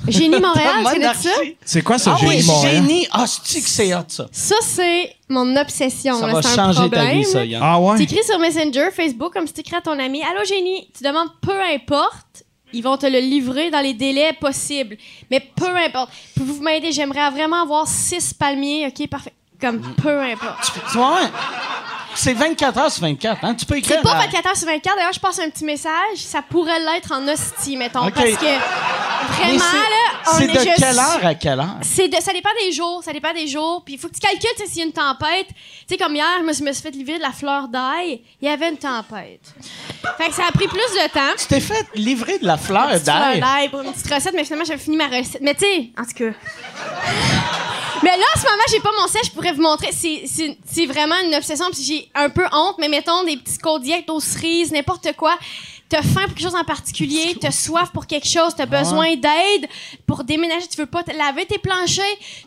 Génie 0.09 0.40
Montréal, 0.40 0.84
tu 0.84 0.92
connais 0.92 1.14
ça? 1.14 1.30
C'est 1.64 1.82
quoi 1.82 1.98
ça, 1.98 2.16
Ah 2.16 2.24
oui, 2.26 2.36
Génie 2.40 2.46
Montréal? 2.46 2.74
génie. 2.86 3.07
Ah, 3.12 3.24
c'est 3.26 3.61
que 3.61 3.68
c'est 3.68 3.94
hot, 3.94 4.05
ça? 4.09 4.26
Ça, 4.32 4.57
c'est 4.62 5.14
mon 5.28 5.57
obsession. 5.57 6.18
Ça 6.18 6.26
là, 6.26 6.32
va 6.32 6.38
un 6.38 6.42
changer 6.42 6.90
ta 6.90 7.05
vie, 7.07 7.24
ça, 7.24 7.44
Yann. 7.44 7.62
Ah 7.64 7.80
ouais? 7.80 7.96
T'écris 7.98 8.24
sur 8.24 8.38
Messenger, 8.38 8.88
Facebook, 8.94 9.32
comme 9.32 9.46
si 9.46 9.53
t'écris 9.53 9.76
à 9.76 9.80
ton 9.80 9.98
ami 9.98 10.22
Allô 10.22 10.44
génie, 10.44 10.88
tu 10.96 11.05
demandes 11.05 11.28
peu 11.40 11.61
importe, 11.74 12.42
ils 12.72 12.82
vont 12.82 12.96
te 12.96 13.07
le 13.07 13.18
livrer 13.20 13.70
dans 13.70 13.80
les 13.80 13.94
délais 13.94 14.32
possibles. 14.40 14.96
Mais 15.30 15.40
peu 15.40 15.76
importe. 15.76 16.11
Pouvez-vous 16.36 16.62
m'aider? 16.62 16.90
J'aimerais 16.92 17.30
vraiment 17.30 17.62
avoir 17.62 17.86
six 17.86 18.32
palmiers, 18.34 18.86
ok, 18.88 19.09
parfait. 19.09 19.32
Comme 19.62 19.80
peu 19.94 20.20
importe. 20.20 20.72
Tu 20.90 20.98
vois, 20.98 21.20
c'est 22.14 22.34
24 22.34 22.78
heures 22.78 22.90
sur 22.92 23.02
24, 23.02 23.42
hein? 23.44 23.54
Tu 23.54 23.64
peux 23.64 23.76
écrire. 23.78 23.96
C'est 23.96 24.02
pas 24.02 24.16
à- 24.16 24.26
24 24.26 24.46
heures 24.48 24.56
sur 24.56 24.66
24. 24.66 24.96
D'ailleurs, 24.96 25.12
je 25.14 25.20
passe 25.20 25.38
un 25.38 25.48
petit 25.48 25.64
message. 25.64 26.16
Ça 26.16 26.42
pourrait 26.42 26.78
l'être 26.80 27.10
en 27.12 27.26
hostie, 27.26 27.76
mettons. 27.78 28.06
Ok. 28.06 28.12
Parce 28.14 28.30
que 28.32 29.32
vraiment, 29.40 29.58
là, 29.58 30.20
on 30.32 30.36
C'est 30.36 30.44
est 30.44 30.46
de 30.48 30.52
juste- 30.58 30.74
quelle 30.76 30.98
heure 30.98 31.20
à 31.24 31.34
quelle 31.34 31.58
heure? 31.60 31.76
C'est 31.80 32.08
de, 32.08 32.16
ça 32.20 32.32
dépend 32.34 32.50
des 32.60 32.72
jours, 32.72 33.02
ça 33.02 33.12
dépend 33.14 33.32
des 33.32 33.46
jours. 33.46 33.82
Puis 33.84 33.94
il 33.94 33.98
faut 34.00 34.08
que 34.08 34.14
tu 34.14 34.20
calcules 34.20 34.50
s'il 34.66 34.78
y 34.78 34.82
a 34.82 34.84
une 34.84 34.92
tempête. 34.92 35.46
Tu 35.48 35.54
sais, 35.88 35.96
comme 35.96 36.14
hier, 36.14 36.26
je 36.40 36.44
me 36.44 36.52
suis, 36.52 36.64
me 36.64 36.72
suis 36.72 36.82
fait 36.82 36.90
livrer 36.90 37.16
de 37.16 37.22
la 37.22 37.32
fleur 37.32 37.68
d'ail. 37.68 38.20
Il 38.42 38.48
y 38.48 38.50
avait 38.50 38.68
une 38.68 38.76
tempête. 38.78 39.40
Fait 40.18 40.28
que 40.28 40.34
ça 40.34 40.42
a 40.48 40.52
pris 40.52 40.66
plus 40.68 40.78
de 40.78 41.08
temps. 41.12 41.34
Tu 41.38 41.46
t'es 41.46 41.60
fait 41.60 41.86
livrer 41.94 42.38
de 42.40 42.46
la 42.46 42.58
fleur 42.58 42.88
Petite 42.88 43.04
fleur 43.04 43.18
d'ail. 43.20 43.40
d'ail 43.40 43.68
pour 43.70 43.80
une 43.80 43.92
petite 43.92 44.12
recette, 44.12 44.34
mais 44.34 44.44
finalement, 44.44 44.64
j'avais 44.66 44.80
fini 44.82 44.96
ma 44.96 45.06
recette. 45.06 45.40
Mais 45.40 45.54
tu 45.54 45.60
sais, 45.64 45.90
en 45.98 46.02
tout 46.04 46.12
cas. 46.30 46.36
Mais 48.03 48.16
là, 48.16 48.24
en 48.34 48.38
ce 48.38 48.44
moment, 48.44 48.62
j'ai 48.70 48.80
pas 48.80 48.90
mon 49.00 49.07
sèche, 49.09 49.26
je 49.26 49.30
pourrais 49.30 49.53
vous 49.53 49.62
montrer. 49.62 49.90
C'est- 49.92 50.86
vraiment 50.86 51.14
une 51.24 51.34
obsession, 51.34 51.66
puis 51.72 51.82
j'ai 51.82 52.11
un 52.14 52.28
peu 52.28 52.44
honte, 52.53 52.76
mais 52.78 52.88
mettons 52.88 53.22
des 53.24 53.36
petits 53.36 53.59
codiacs 53.59 54.05
aux 54.11 54.18
cerises, 54.20 54.72
n'importe 54.72 55.12
quoi. 55.16 55.36
T'as 55.88 56.03
faim 56.03 56.22
pour 56.24 56.34
quelque 56.34 56.42
chose 56.42 56.55
en 56.55 56.64
particulier, 56.64 57.36
t'as 57.40 57.50
soif 57.50 57.90
pour 57.92 58.07
quelque 58.07 58.26
chose, 58.26 58.55
t'as 58.57 58.64
besoin 58.66 59.14
d'aide 59.14 59.68
pour 60.07 60.24
déménager, 60.24 60.66
tu 60.66 60.78
veux 60.78 60.86
pas 60.86 61.03
te 61.03 61.11
laver 61.16 61.44
tes 61.46 61.59
planchers, 61.59 62.03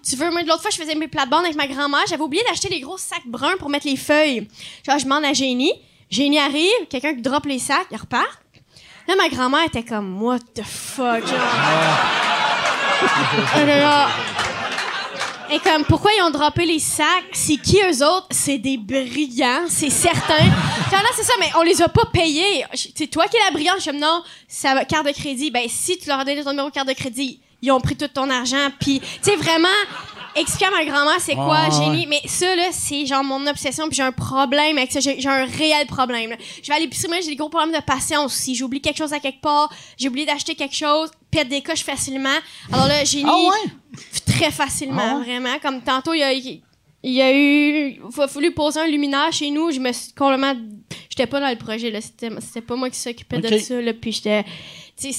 tu 0.08 0.16
veux. 0.16 0.32
Moi, 0.32 0.42
de 0.44 0.48
l'autre 0.48 0.62
fois, 0.64 0.72
je 0.72 0.78
faisais 0.78 0.96
mes 0.96 1.08
plates-bandes 1.08 1.46
avec 1.46 1.56
ma 1.56 1.68
grand-mère, 1.68 2.02
j'avais 2.10 2.24
oublié 2.24 2.44
d'acheter 2.50 2.70
les 2.70 2.80
gros 2.82 2.98
sacs 2.98 3.26
bruns 3.28 3.56
pour 3.60 3.70
mettre 3.70 3.88
les 3.88 3.98
feuilles. 3.98 4.48
Genre, 4.86 4.98
je 4.98 5.04
demande 5.04 5.24
à 5.26 5.34
Génie, 5.34 5.74
Génie 6.10 6.40
arrive, 6.40 6.88
quelqu'un 6.90 7.14
qui 7.14 7.22
drop 7.22 7.46
les 7.46 7.60
sacs, 7.60 7.86
il 7.92 7.98
repart. 7.98 8.28
Là, 9.08 9.16
ma 9.16 9.30
grand-mère 9.30 9.64
était 9.66 9.84
comme, 9.84 10.22
what 10.24 10.40
the 10.56 10.64
fuck, 10.64 11.26
genre. 11.28 11.38
Et 15.56 15.60
comme, 15.60 15.86
pourquoi 15.86 16.12
ils 16.18 16.22
ont 16.22 16.32
droppé 16.32 16.66
les 16.66 16.80
sacs? 16.80 17.08
C'est 17.32 17.56
qui 17.56 17.78
eux 17.78 18.06
autres? 18.06 18.28
C'est 18.30 18.58
des 18.58 18.76
brillants, 18.76 19.64
c'est 19.70 19.90
certain. 19.90 20.44
Genre 20.92 21.02
là, 21.02 21.10
c'est 21.16 21.24
ça, 21.24 21.32
mais 21.40 21.50
on 21.58 21.62
les 21.62 21.82
a 21.82 21.88
pas 21.88 22.04
payés. 22.12 22.66
C'est 22.74 23.08
toi 23.08 23.26
qui 23.28 23.38
es 23.38 23.40
la 23.40 23.52
brillante. 23.52 23.78
Je 23.80 23.90
comme, 23.90 24.00
non, 24.00 24.22
ça 24.50 24.84
carte 24.84 25.08
de 25.08 25.14
crédit. 25.14 25.52
Ben, 25.52 25.66
si 25.70 25.98
tu 25.98 26.10
leur 26.10 26.20
as 26.20 26.26
donné 26.26 26.44
ton 26.44 26.50
numéro 26.50 26.68
de 26.68 26.74
carte 26.74 26.90
de 26.90 26.94
crédit, 26.94 27.40
ils 27.62 27.72
ont 27.72 27.80
pris 27.80 27.96
tout 27.96 28.10
ton 28.10 28.30
argent. 28.30 28.68
Puis, 28.82 29.00
tu 29.00 29.08
sais, 29.22 29.38
vraiment, 29.38 29.70
expliquer 30.36 30.66
à 30.66 30.72
ma 30.72 30.84
grand-mère 30.84 31.20
c'est 31.20 31.36
quoi, 31.36 31.70
ouais. 31.70 31.72
génie. 31.72 32.06
Mais 32.06 32.22
ça, 32.26 32.54
là, 32.56 32.68
c'est 32.72 33.06
genre 33.06 33.24
mon 33.24 33.48
obsession. 33.48 33.88
Puis 33.88 33.96
j'ai 33.96 34.04
un 34.04 34.12
problème 34.12 34.78
avec 34.78 34.92
ça. 34.92 35.00
J'ai 35.00 35.26
un 35.26 35.46
réel 35.46 35.88
problème. 35.88 36.32
là. 36.32 36.36
Je 36.62 36.68
vais 36.68 36.76
à 36.76 36.80
l'épicerie, 36.80 37.10
mais 37.10 37.22
j'ai 37.22 37.30
des 37.30 37.36
gros 37.36 37.50
problèmes 37.50 37.74
de 37.74 37.84
patience 37.84 38.34
aussi. 38.34 38.56
J'oublie 38.56 38.82
quelque 38.82 38.98
chose 38.98 39.14
à 39.14 39.20
quelque 39.20 39.42
part. 39.42 39.70
J'ai 39.98 40.10
oublié 40.10 40.26
d'acheter 40.26 40.56
quelque 40.56 40.76
chose. 40.76 41.10
Pète 41.32 41.48
des 41.48 41.62
coches 41.62 41.84
facilement. 41.84 42.38
Alors 42.72 42.88
là, 42.88 43.04
génie 43.04 43.26
Ah 43.28 43.38
ouais? 43.38 43.72
Très 44.26 44.52
facilement, 44.52 45.20
Ah 45.20 45.24
vraiment. 45.24 45.60
Comme 45.62 45.82
tantôt, 45.82 46.14
il 46.14 46.20
y 46.20 46.24
a, 46.24 46.34
il 46.34 46.62
y 47.04 47.22
a 47.22 47.34
eu. 47.34 48.00
Il 48.00 48.22
a 48.22 48.28
fallu 48.28 48.52
poser 48.52 48.80
un 48.80 48.88
luminaire 48.88 49.32
chez 49.32 49.52
nous. 49.52 49.72
Je 49.72 49.80
me 49.80 49.92
suis 49.92 50.14
complètement. 50.14 50.54
J'étais 51.10 51.28
pas 51.28 51.40
dans 51.40 51.50
le 51.50 51.58
projet, 51.58 51.92
là. 51.92 52.00
C'était 52.02 52.62
pas 52.62 52.76
moi 52.76 52.90
qui 52.90 53.00
s'occupais 53.00 53.40
de 53.40 53.58
ça, 53.58 53.82
là. 53.82 53.94
Puis 53.94 54.12
j'étais. 54.12 54.44
Sais, 54.98 55.12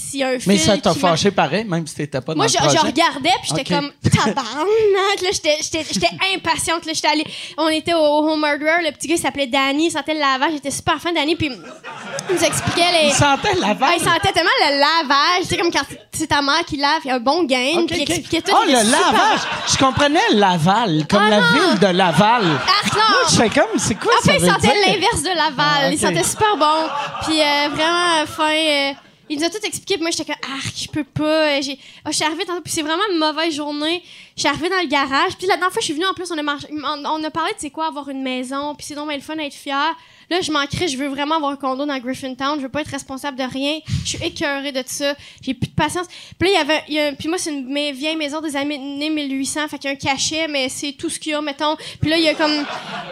Mais 0.47 0.57
ça 0.57 0.79
t'a 0.79 0.95
fâché 0.95 1.31
pareil, 1.31 1.65
même 1.65 1.87
si 1.87 1.95
t'étais 1.95 2.23
pas 2.23 2.35
moi, 2.35 2.47
dans 2.47 2.51
je, 2.53 2.57
le 2.57 2.71
je 2.71 2.77
projet? 2.77 2.87
regardais, 2.93 3.35
puis 3.43 3.51
j'étais 3.51 3.75
comme 3.75 3.93
tabarnak. 4.11 5.21
Là, 5.23 5.29
j'étais- 5.33 6.09
impatiente. 6.35 6.87
Là, 6.87 6.93
j'étais 6.95 7.09
allée, 7.09 7.27
on 7.59 7.69
était 7.69 7.93
au 7.93 7.99
Home 8.01 8.41
Murderer. 8.41 8.83
Le 8.85 8.93
petit 8.93 9.07
gars 9.07 9.17
il 9.17 9.21
s'appelait 9.21 9.47
Danny. 9.47 9.89
Il 9.89 9.91
sentait 9.91 10.15
le 10.15 10.21
lavage. 10.21 10.53
J'étais 10.55 10.71
super 10.71 10.99
fan 10.99 11.13
de 11.13 11.19
Danny. 11.19 11.37
Puis 11.37 11.49
il 11.49 12.35
nous 12.35 12.43
expliquait 12.43 12.91
les. 13.03 13.09
Il 13.09 13.13
sentait 13.13 13.55
la 13.61 13.69
Ah, 13.69 13.75
vague. 13.75 13.95
il 13.99 14.03
sentait 14.05 14.33
tellement 14.33 14.51
le 14.67 14.79
lavage. 14.81 15.43
Tu 15.43 15.47
sais, 15.49 15.57
comme 15.59 15.71
quand 15.71 15.83
c'est 16.13 16.27
ta 16.27 16.41
mère 16.41 16.65
qui 16.67 16.79
lave, 16.79 17.01
il 17.05 17.09
y 17.09 17.11
a 17.11 17.17
un 17.17 17.21
bon 17.21 17.45
gain. 17.45 17.73
Ok, 17.83 17.89
puis 17.89 17.97
il 17.99 18.03
ok. 18.05 18.11
expliquait 18.11 18.41
tout. 18.41 18.53
Oh, 18.57 18.65
il 18.67 18.73
le 18.73 18.79
super- 18.81 19.13
lavage! 19.13 19.41
Je 19.71 19.77
comprenais 19.77 20.21
Laval, 20.33 21.07
comme 21.09 21.23
Ah, 21.23 21.29
la 21.31 21.41
ville 21.41 21.79
de 21.81 21.87
Laval. 21.89 22.45
Non. 22.45 22.51
Moi, 22.51 23.05
je 23.31 23.37
fais 23.37 23.51
comme, 23.51 23.79
c'est 23.79 23.95
quoi 23.97 24.13
En 24.19 24.25
ça 24.25 24.33
fait, 24.33 24.39
il 24.39 24.47
sentait 24.51 24.75
l'inverse 24.87 25.23
de 25.23 25.29
Laval. 25.37 25.55
Ah. 25.83 25.91
Il 25.93 25.99
sentait 25.99 26.23
super 26.25 26.57
bon. 26.57 26.89
Puis 27.27 27.41
euh, 27.43 27.69
vraiment 27.75 28.27
fin. 28.27 28.51
euh, 28.55 28.93
il 29.29 29.39
nous 29.39 29.45
a 29.45 29.51
tout 29.51 29.59
expliqué. 29.65 29.95
Puis 29.95 30.03
moi, 30.03 30.11
j'étais 30.11 30.25
comme, 30.25 30.43
ah, 30.45 30.61
je 30.77 30.87
peux 30.89 31.05
pas. 31.05 31.61
J'ai... 31.61 31.79
Ah, 32.05 32.11
je 32.11 32.17
suis 32.17 32.25
arrivée 32.25 32.45
tantôt. 32.45 32.61
Puis 32.61 32.73
c'est 32.73 32.83
vraiment 32.83 33.03
une 33.13 33.19
mauvaise 33.19 33.55
journée. 33.55 34.03
Je 34.37 34.41
suis 34.41 34.49
arrivée 34.49 34.69
dans 34.69 34.81
le 34.81 34.87
garage. 34.89 35.37
Puis 35.37 35.47
la 35.47 35.55
dernière 35.57 35.73
fois, 35.73 35.81
je 35.81 35.87
suis 35.87 35.95
venue, 35.95 36.07
en 36.07 36.15
plus, 36.15 36.31
on 36.31 36.39
a, 36.39 36.43
marché- 36.43 36.69
on, 36.73 37.25
a 37.25 37.31
parlé 37.31 37.53
de 37.53 37.57
c'est 37.59 37.71
quoi 37.71 37.87
avoir 37.89 38.09
une 38.09 38.23
maison. 38.23 38.75
Puis 38.75 38.87
c'est 38.87 38.95
donc 38.95 39.09
bien 39.09 39.17
le 39.17 39.23
fun 39.23 39.37
d'être 39.37 39.55
fier. 39.55 39.95
Là, 40.31 40.41
je 40.41 40.51
manquerais. 40.53 40.89
Je 40.89 40.97
veux 40.97 41.09
vraiment 41.09 41.37
avoir 41.37 41.53
un 41.53 41.57
condo 41.57 41.87
dans 41.87 41.99
Griffintown. 41.99 42.57
Je 42.59 42.63
veux 42.63 42.69
pas 42.69 42.83
être 42.83 42.91
responsable 42.91 43.37
de 43.39 43.45
rien. 43.45 43.79
Je 44.05 44.17
suis 44.17 44.25
écœurée 44.25 44.73
de 44.73 44.83
ça. 44.87 45.15
J'ai 45.43 45.55
plus 45.55 45.69
de 45.69 45.75
patience. 45.75 46.07
Puis 46.39 46.49
là, 46.49 46.55
il 46.55 46.55
y 46.55 46.61
avait. 46.61 46.85
y 46.89 46.99
a- 46.99 47.13
puis 47.13 47.29
moi, 47.29 47.39
c'est 47.39 47.51
une 47.53 47.73
vieille 47.93 48.17
maison 48.17 48.41
des 48.41 48.55
années 48.57 48.79
1800. 48.79 49.69
Fait 49.69 49.79
qu'il 49.79 49.91
y 49.91 49.93
a 49.93 49.97
un 49.97 49.99
cachet, 49.99 50.47
mais 50.49 50.69
c'est 50.69 50.93
tout 50.93 51.09
ce 51.11 51.19
qu'il 51.19 51.33
y 51.33 51.35
a, 51.35 51.41
mettons. 51.41 51.77
Puis 52.01 52.11
là, 52.11 52.17
il 52.19 52.25
y 52.25 52.29
a 52.29 52.35
comme. 52.35 52.65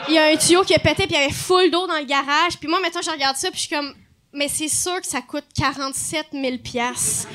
Il 0.09 0.15
y 0.15 0.19
a 0.19 0.27
un 0.27 0.37
tuyau 0.37 0.62
qui 0.62 0.75
a 0.75 0.79
pété, 0.79 1.07
puis 1.07 1.17
il 1.17 1.21
y 1.21 1.25
avait 1.25 1.33
full 1.33 1.71
d'eau 1.71 1.87
dans 1.87 1.99
le 1.99 2.05
garage. 2.05 2.59
Puis 2.61 2.69
moi, 2.69 2.81
mettons, 2.81 3.03
je 3.03 3.11
regarde 3.11 3.37
ça, 3.37 3.51
puis 3.51 3.59
je 3.61 3.67
suis 3.67 3.75
comme. 3.75 3.95
Mais 4.35 4.49
c'est 4.49 4.68
sûr 4.68 5.01
que 5.01 5.07
ça 5.07 5.20
coûte 5.22 5.45
47 5.57 6.26
000 6.32 6.59
piastres. 6.59 7.28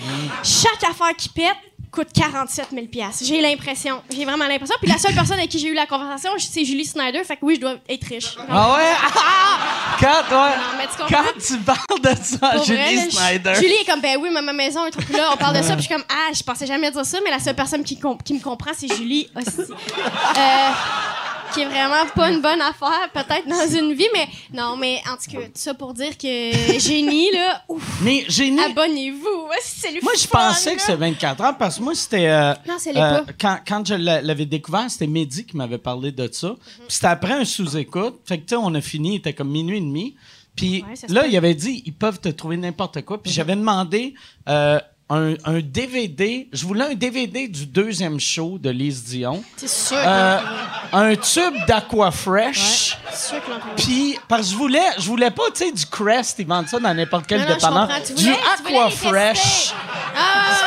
Chaque 0.43 0.83
affaire 0.89 1.15
qui 1.17 1.29
pète 1.29 1.55
coûte 1.91 2.09
47 2.13 2.67
000 2.71 2.85
piastres. 2.85 3.23
J'ai 3.25 3.41
l'impression. 3.41 4.03
J'ai 4.15 4.23
vraiment 4.23 4.45
l'impression. 4.45 4.75
Puis 4.79 4.91
la 4.91 4.99
seule 4.99 5.15
personne 5.15 5.37
avec 5.39 5.49
qui 5.49 5.57
j'ai 5.57 5.69
eu 5.69 5.73
la 5.73 5.87
conversation, 5.87 6.29
c'est 6.37 6.63
Julie 6.63 6.85
Snyder. 6.85 7.23
Fait 7.23 7.35
que 7.35 7.43
oui, 7.43 7.55
je 7.55 7.61
dois 7.61 7.75
être 7.89 8.03
riche. 8.05 8.35
Ah 8.47 8.73
ouais? 8.75 8.91
Ah! 9.15 9.97
Quand, 9.99 10.07
ouais. 10.29 10.55
Non, 10.55 10.77
mais 10.77 10.85
tu? 10.85 11.13
Quand 11.13 11.23
tu 11.39 11.57
parles 11.63 12.01
de 12.03 12.23
ça 12.23 12.49
Pour 12.51 12.63
Julie 12.63 12.95
vrai, 12.95 13.09
Snyder. 13.09 13.53
Julie 13.55 13.73
est 13.81 13.85
comme, 13.89 14.01
ben 14.01 14.17
oui, 14.21 14.29
ma, 14.29 14.41
ma 14.43 14.53
maison, 14.53 14.83
un 14.83 14.91
truc 14.91 15.09
là, 15.09 15.31
on 15.33 15.37
parle 15.37 15.57
de 15.57 15.63
ça. 15.63 15.73
Puis 15.73 15.83
je 15.83 15.87
suis 15.87 15.93
comme, 15.95 16.03
ah, 16.09 16.31
je 16.33 16.43
pensais 16.43 16.67
jamais 16.67 16.91
dire 16.91 17.05
ça, 17.05 17.17
mais 17.23 17.31
la 17.31 17.39
seule 17.39 17.55
personne 17.55 17.83
qui, 17.83 17.97
com- 17.99 18.17
qui 18.23 18.35
me 18.35 18.39
comprend, 18.39 18.71
c'est 18.77 18.93
Julie 18.95 19.27
aussi. 19.35 19.71
Euh, 19.71 20.69
qui 21.53 21.61
est 21.61 21.65
vraiment 21.65 22.05
pas 22.15 22.31
une 22.31 22.41
bonne 22.41 22.61
affaire, 22.61 23.09
peut-être 23.13 23.47
dans 23.47 23.67
une 23.77 23.93
vie, 23.93 24.07
mais 24.13 24.27
non, 24.53 24.75
mais 24.77 25.01
en 25.11 25.15
tout 25.17 25.31
cas, 25.31 25.45
tout 25.45 25.51
ça 25.55 25.73
pour 25.73 25.93
dire 25.93 26.17
que 26.17 26.79
génie, 26.79 27.31
là, 27.31 27.63
ouf, 27.67 27.83
Mais 28.01 28.25
génie, 28.27 28.59
abonnez-vous. 28.61 29.47
C'est 29.61 29.91
le 29.91 30.01
moi, 30.01 30.11
je 30.19 30.27
pensais 30.27 30.69
là. 30.71 30.75
que 30.75 30.81
c'était 30.81 30.95
24 30.95 31.43
ans 31.43 31.53
parce 31.53 31.77
que 31.77 31.83
moi, 31.83 31.95
c'était. 31.95 32.27
euh, 32.27 32.53
Non, 32.67 32.75
c'est 32.77 32.95
euh, 32.95 33.21
quand, 33.39 33.57
quand 33.67 33.85
je 33.87 33.95
l'a- 33.95 34.21
l'avais 34.21 34.45
découvert, 34.45 34.89
c'était 34.89 35.07
Mehdi 35.07 35.45
qui 35.45 35.57
m'avait 35.57 35.77
parlé 35.77 36.11
de 36.11 36.29
ça. 36.31 36.55
Puis 36.65 36.85
c'était 36.89 37.07
après 37.07 37.33
un 37.33 37.45
sous-écoute. 37.45 38.19
Fait 38.25 38.37
que, 38.37 38.43
tu 38.43 38.49
sais, 38.49 38.55
on 38.55 38.73
a 38.75 38.81
fini, 38.81 39.13
il 39.13 39.17
était 39.17 39.33
comme 39.33 39.49
minuit 39.49 39.77
et 39.77 39.81
demi. 39.81 40.15
Puis 40.55 40.83
Ouais, 40.83 40.95
là, 41.13 41.25
il 41.27 41.35
avait 41.37 41.55
dit, 41.55 41.83
ils 41.85 41.93
peuvent 41.93 42.19
te 42.19 42.29
trouver 42.29 42.57
n'importe 42.57 43.01
quoi. 43.03 43.21
Puis 43.21 43.31
j'avais 43.31 43.55
demandé 43.55 44.13
euh, 44.49 44.79
un, 45.09 45.33
un 45.45 45.59
DVD. 45.59 46.47
Je 46.53 46.65
voulais 46.65 46.85
un 46.85 46.93
DVD 46.93 47.47
du 47.47 47.65
deuxième 47.65 48.19
show 48.19 48.57
de 48.59 48.69
Lise 48.69 49.03
Dion. 49.05 49.43
C'est 49.57 49.67
sûr 49.69 49.97
Euh, 49.97 50.37
un 50.93 51.15
tube 51.15 51.55
d'Aquafresh. 51.67 52.97
C'est 53.11 53.29
sûr 53.29 53.43
que 53.43 53.49
l'on 53.49 53.57
Puis, 53.75 54.17
parce 54.27 54.43
que 54.43 54.47
je 54.53 54.55
voulais, 54.55 54.85
je 54.97 55.05
voulais 55.07 55.31
pas, 55.31 55.43
tu 55.53 55.65
sais, 55.65 55.71
du 55.71 55.85
Crest, 55.85 56.37
ils 56.39 56.47
vendent 56.47 56.67
ça 56.67 56.79
dans 56.79 56.93
n'importe 56.93 57.25
quel 57.27 57.45
dépanneur. 57.45 57.89
Du 58.15 58.29
Aquafresh. 58.29 59.73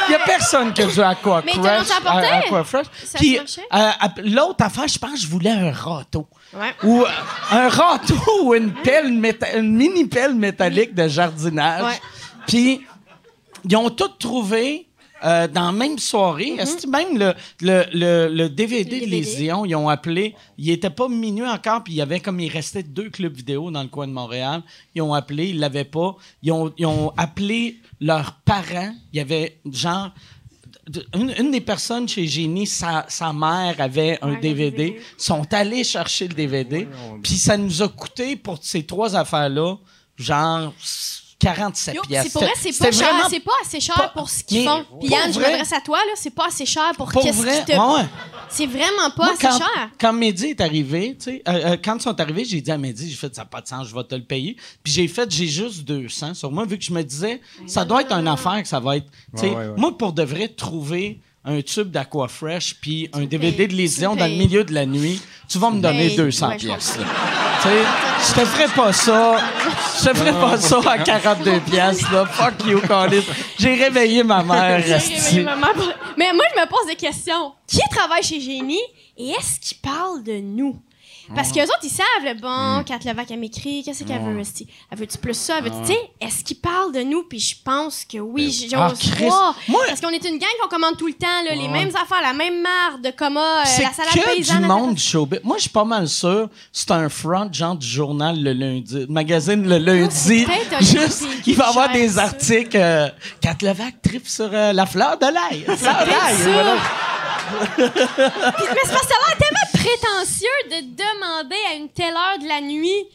Il 0.09 0.13
y 0.13 0.15
a 0.15 0.19
personne 0.25 0.73
qui 0.73 0.83
a 0.83 0.87
du 0.87 1.01
Aquafresh. 1.01 1.57
Mais 1.57 2.29
Aquafresh. 2.31 2.87
Puis, 3.15 3.39
euh, 3.39 3.91
l'autre 4.25 4.65
affaire, 4.65 4.89
je 4.89 4.99
pense 4.99 5.13
que 5.13 5.19
je 5.21 5.27
voulais 5.29 5.51
un 5.51 5.73
râteau. 5.73 6.27
Ouais. 6.55 6.75
Ou 6.83 7.03
euh, 7.03 7.09
un 7.53 7.69
râteau 7.69 8.17
ou 8.45 8.55
une 8.55 8.73
pelle, 8.73 9.07
une 9.57 9.77
mini 9.77 10.05
pelle 10.07 10.35
métallique 10.35 10.95
de 10.95 11.09
jardinage. 11.09 11.85
Ouais. 11.85 12.01
Puis, 12.47 12.85
ils 13.69 13.77
ont 13.77 13.91
tout 13.91 14.09
trouvé 14.19 14.87
euh, 15.25 15.47
dans 15.47 15.67
la 15.67 15.73
même 15.73 15.99
soirée. 15.99 16.55
Est-ce 16.59 16.79
que 16.85 16.91
même 16.91 17.17
le, 17.17 17.33
le, 17.61 17.85
le, 17.93 18.29
le 18.35 18.49
DVD 18.49 19.01
de 19.07 19.43
Ions, 19.43 19.65
ils 19.65 19.77
ont 19.77 19.89
appelé, 19.89 20.35
il 20.59 20.69
était 20.71 20.91
pas 20.91 21.09
minuit 21.09 21.47
encore, 21.47 21.85
puis 21.85 21.93
il 21.93 21.97
y 21.97 22.03
avait 22.03 22.19
comme 22.19 22.41
il 22.41 22.49
restait 22.51 22.83
deux 22.83 23.09
clubs 23.09 23.35
vidéo 23.35 23.71
dans 23.71 23.83
le 23.83 23.89
coin 23.89 24.09
de 24.09 24.13
Montréal. 24.13 24.63
Ils 24.97 25.03
ont 25.03 25.15
appelé, 25.15 25.51
ils 25.51 25.61
l'avaient 25.61 25.85
pas. 25.85 26.17
Ils 26.43 26.51
ont, 26.51 26.73
ils 26.77 26.87
ont 26.87 27.13
appelé 27.17 27.79
leurs 28.01 28.33
parents. 28.45 28.93
Il 29.13 29.19
y 29.19 29.21
avait 29.21 29.59
genre 29.71 30.11
une, 31.15 31.33
une 31.39 31.51
des 31.53 31.61
personnes 31.61 32.09
chez 32.09 32.27
Génie, 32.27 32.67
sa, 32.67 33.07
sa 33.09 33.33
mère 33.33 33.77
avait 33.79 34.19
un 34.23 34.33
Ouais, 34.33 34.41
DVD. 34.41 34.71
DVD. 34.73 35.01
Ils 35.19 35.23
sont 35.23 35.47
allés 35.55 35.85
chercher 35.85 36.27
le 36.27 36.35
DVD. 36.35 36.89
Puis 37.23 37.35
ça 37.35 37.57
nous 37.57 37.81
a 37.83 37.89
coûté 37.89 38.35
pour 38.35 38.59
ces 38.61 38.85
trois 38.85 39.15
affaires-là, 39.15 39.77
genre 40.17 40.75
47 41.43 41.95
Yo, 41.95 42.03
pièces. 42.03 42.23
c'est 42.25 42.33
pour 42.33 42.43
vrai, 42.43 42.53
c'est 42.57 42.79
pas 42.79 42.93
cher, 42.93 43.09
vraiment 43.15 43.29
pas 43.45 43.53
assez 43.63 43.81
cher 43.81 43.95
pas- 43.97 44.09
pour 44.09 44.31
ce 44.31 44.43
qu'ils 44.45 44.65
font. 44.67 44.85
Puis 45.01 45.09
Yann, 45.11 45.33
je 45.33 45.39
m'adresse 45.41 45.73
à 45.73 45.81
toi 45.81 45.99
là, 45.99 46.13
c'est 46.17 46.31
pas 46.35 46.47
assez 46.47 46.67
cher 46.67 46.93
pour, 46.97 47.11
Pour 47.11 47.23
qu'est-ce 47.23 47.39
qui 47.39 47.65
te 47.65 47.73
ouais, 47.73 47.79
ouais. 48.03 48.07
C'est 48.49 48.67
vraiment 48.67 49.11
pas 49.17 49.25
Moi, 49.25 49.33
assez 49.33 49.47
quand, 49.47 49.59
cher. 49.59 49.91
quand 49.99 50.13
Mehdi 50.13 50.47
est 50.49 50.61
arrivé, 50.61 51.17
tu 51.19 51.25
sais, 51.25 51.43
euh, 51.49 51.53
euh, 51.73 51.77
quand 51.83 51.97
ils 51.97 52.03
sont 52.03 52.21
arrivés, 52.21 52.45
j'ai 52.45 52.61
dit 52.61 52.71
à 52.71 52.79
Mehdi, 52.79 53.09
j'ai 53.11 53.17
fait, 53.17 53.35
ça 53.35 53.43
n'a 53.43 53.47
pas 53.47 53.61
de 53.61 53.67
sens, 53.69 53.89
je 53.89 53.95
vais 53.95 54.05
te 54.05 54.15
le 54.15 54.25
payer. 54.25 54.57
Puis 54.83 54.93
j'ai 54.93 55.09
fait, 55.09 55.31
j'ai 55.31 55.47
juste 55.47 55.81
200 55.85 56.35
sur 56.35 56.53
moi, 56.53 56.65
vu 56.67 56.79
que 56.79 56.85
je 56.85 56.93
me 56.93 57.03
disais, 57.03 57.41
ça 57.67 57.85
doit 57.85 58.03
être 58.03 58.13
une 58.13 58.29
affaire 58.29 58.63
que 58.63 58.69
ça 58.69 58.79
va 58.81 58.97
être. 58.99 59.07
tu 59.35 59.41
sais, 59.41 59.49
Ouais, 59.49 59.57
ouais, 59.57 59.69
ouais. 59.69 59.75
Moi, 59.77 59.97
pour 59.97 60.13
de 60.13 60.23
vrai, 60.23 60.49
trouver 60.49 61.21
un 61.45 61.61
tube 61.63 61.91
d'Aquafresh 61.91 62.77
puis 62.81 63.09
un 63.13 63.25
DVD 63.25 63.67
de 63.67 63.73
Lésion 63.75 64.15
dans 64.15 64.27
le 64.27 64.33
milieu 64.37 64.63
de 64.65 64.73
la 64.73 64.87
nuit, 64.87 65.21
tu 65.49 65.59
vas 65.59 65.71
me 65.71 65.81
donner 65.81 66.09
payes. 66.09 66.17
200 66.17 66.49
Ouais, 66.49 66.59
je 66.59 66.67
pièces. 66.67 66.99
là. 66.99 67.05
Tu 67.63 67.69
sais, 67.69 68.35
je 68.35 68.41
te 68.41 68.47
ferai 68.47 68.69
pas 68.75 68.93
ça. 68.93 69.37
Je 70.01 70.09
te 70.09 70.15
ferai 70.17 70.33
pas 70.33 70.57
ça 70.59 70.79
à 70.91 70.99
42 70.99 71.61
pièces 71.61 72.11
là. 72.11 72.27
Fuck 72.27 72.67
you, 72.67 72.81
Colin. 72.81 73.21
J'ai 73.59 73.75
réveillé 73.75 74.23
ma 74.25 74.43
mère. 74.43 74.83
J'ai 74.87 74.95
réveillé 74.95 75.43
ma 75.43 75.57
mère 75.57 75.75
Mais 76.17 76.33
moi, 76.33 76.45
je 76.55 76.61
me 76.61 76.67
pose 76.69 76.87
des 76.89 76.97
questions. 76.97 77.53
Qui 77.67 77.81
travaille 77.91 78.23
chez 78.23 78.41
Génie 78.41 78.81
et 79.17 79.31
est-ce 79.31 79.59
qu'ils 79.61 79.79
parlent 79.79 80.23
de 80.23 80.39
nous? 80.41 80.81
Parce 81.35 81.51
qu'eux 81.51 81.63
autres, 81.63 81.79
ils 81.83 81.89
savent, 81.91 82.07
le 82.25 82.35
bon, 82.35 82.85
Kat 82.85 82.99
Levac, 83.11 83.31
elle 83.31 83.39
m'écrit, 83.39 83.83
qu'est-ce 83.83 84.05
qu'elle 84.05 84.21
veut, 84.23 84.39
esti? 84.41 84.67
Elle 84.91 84.99
veut-tu 84.99 85.19
plus 85.19 85.35
ça? 85.35 85.59
Elle 85.59 85.65
veut 85.65 85.71
tu 85.71 85.93
sais, 85.93 85.99
est-ce 86.21 86.45
qu'ils 86.45 86.59
parlent 86.59 86.93
de 86.93 87.01
nous? 87.03 87.23
Puis 87.25 87.39
je 87.41 87.57
pense 87.65 88.05
que 88.05 88.19
oui, 88.19 88.51
j'ose 88.71 88.73
Ah. 89.31 89.55
Moi- 89.69 89.81
Parce 89.89 90.01
qu'on 90.01 90.11
est 90.11 90.25
une 90.29 90.39
gang 90.39 90.49
qu'on 90.63 90.69
commande 90.69 90.97
tout 90.99 91.07
le 91.07 91.15
temps, 91.15 91.27
là, 91.49 91.55
les 91.55 91.69
mêmes 91.69 91.89
affaires, 91.91 92.21
la 92.23 92.33
même 92.35 92.61
marde 92.63 93.03
de 93.03 93.11
coma, 93.11 93.41
euh, 93.41 93.63
C'est 93.65 93.83
la 93.83 93.93
salade 93.93 94.13
que 94.15 94.35
paysanne. 94.37 94.61
du 94.63 94.67
monde 94.69 94.95
du 94.95 95.03
showbiz. 95.03 95.41
Moi, 95.43 95.57
je 95.57 95.63
suis 95.63 95.71
pas 95.71 95.85
mal 95.85 96.07
sûr. 96.09 96.49
C'est 96.73 96.91
un 96.91 97.09
front, 97.09 97.49
genre 97.53 97.77
du 97.77 97.87
journal 97.87 98.37
le 98.43 98.53
lundi, 98.53 99.07
magazine 99.09 99.67
le 99.69 99.79
lundi. 99.79 100.47
Ah, 100.49 100.77
un 100.77 100.81
Juste, 100.81 101.23
lundi 101.23 101.43
il 101.47 101.55
va 101.57 101.67
y 101.67 101.69
avoir 101.69 101.93
des 101.93 102.19
articles. 102.19 102.77
Euh, 102.77 103.09
Kat 103.41 103.57
Levac 103.63 104.03
tripe 104.03 104.29
sur 104.29 104.51
euh, 104.53 104.73
la 104.73 104.87
fleur 104.87 105.17
de 105.19 105.27
l'ail. 105.27 105.65
La 105.67 105.77
fleur 105.77 106.05
d'ail. 106.05 106.37
voilà. 106.53 106.75
Puis, 107.53 107.83
mais 107.85 108.81
c'est 108.85 108.93
parce 108.93 109.03
que 109.03 109.09
ça 109.09 109.15
a 109.15 109.29
l'air 109.29 109.39
tellement 109.39 109.62
prétentieux 109.83 110.49
de 110.71 110.81
demander 110.95 111.57
à 111.71 111.75
une 111.75 111.89
telle 111.89 112.15
heure 112.15 112.39
de 112.41 112.47
la 112.47 112.61
nuit 112.61 113.07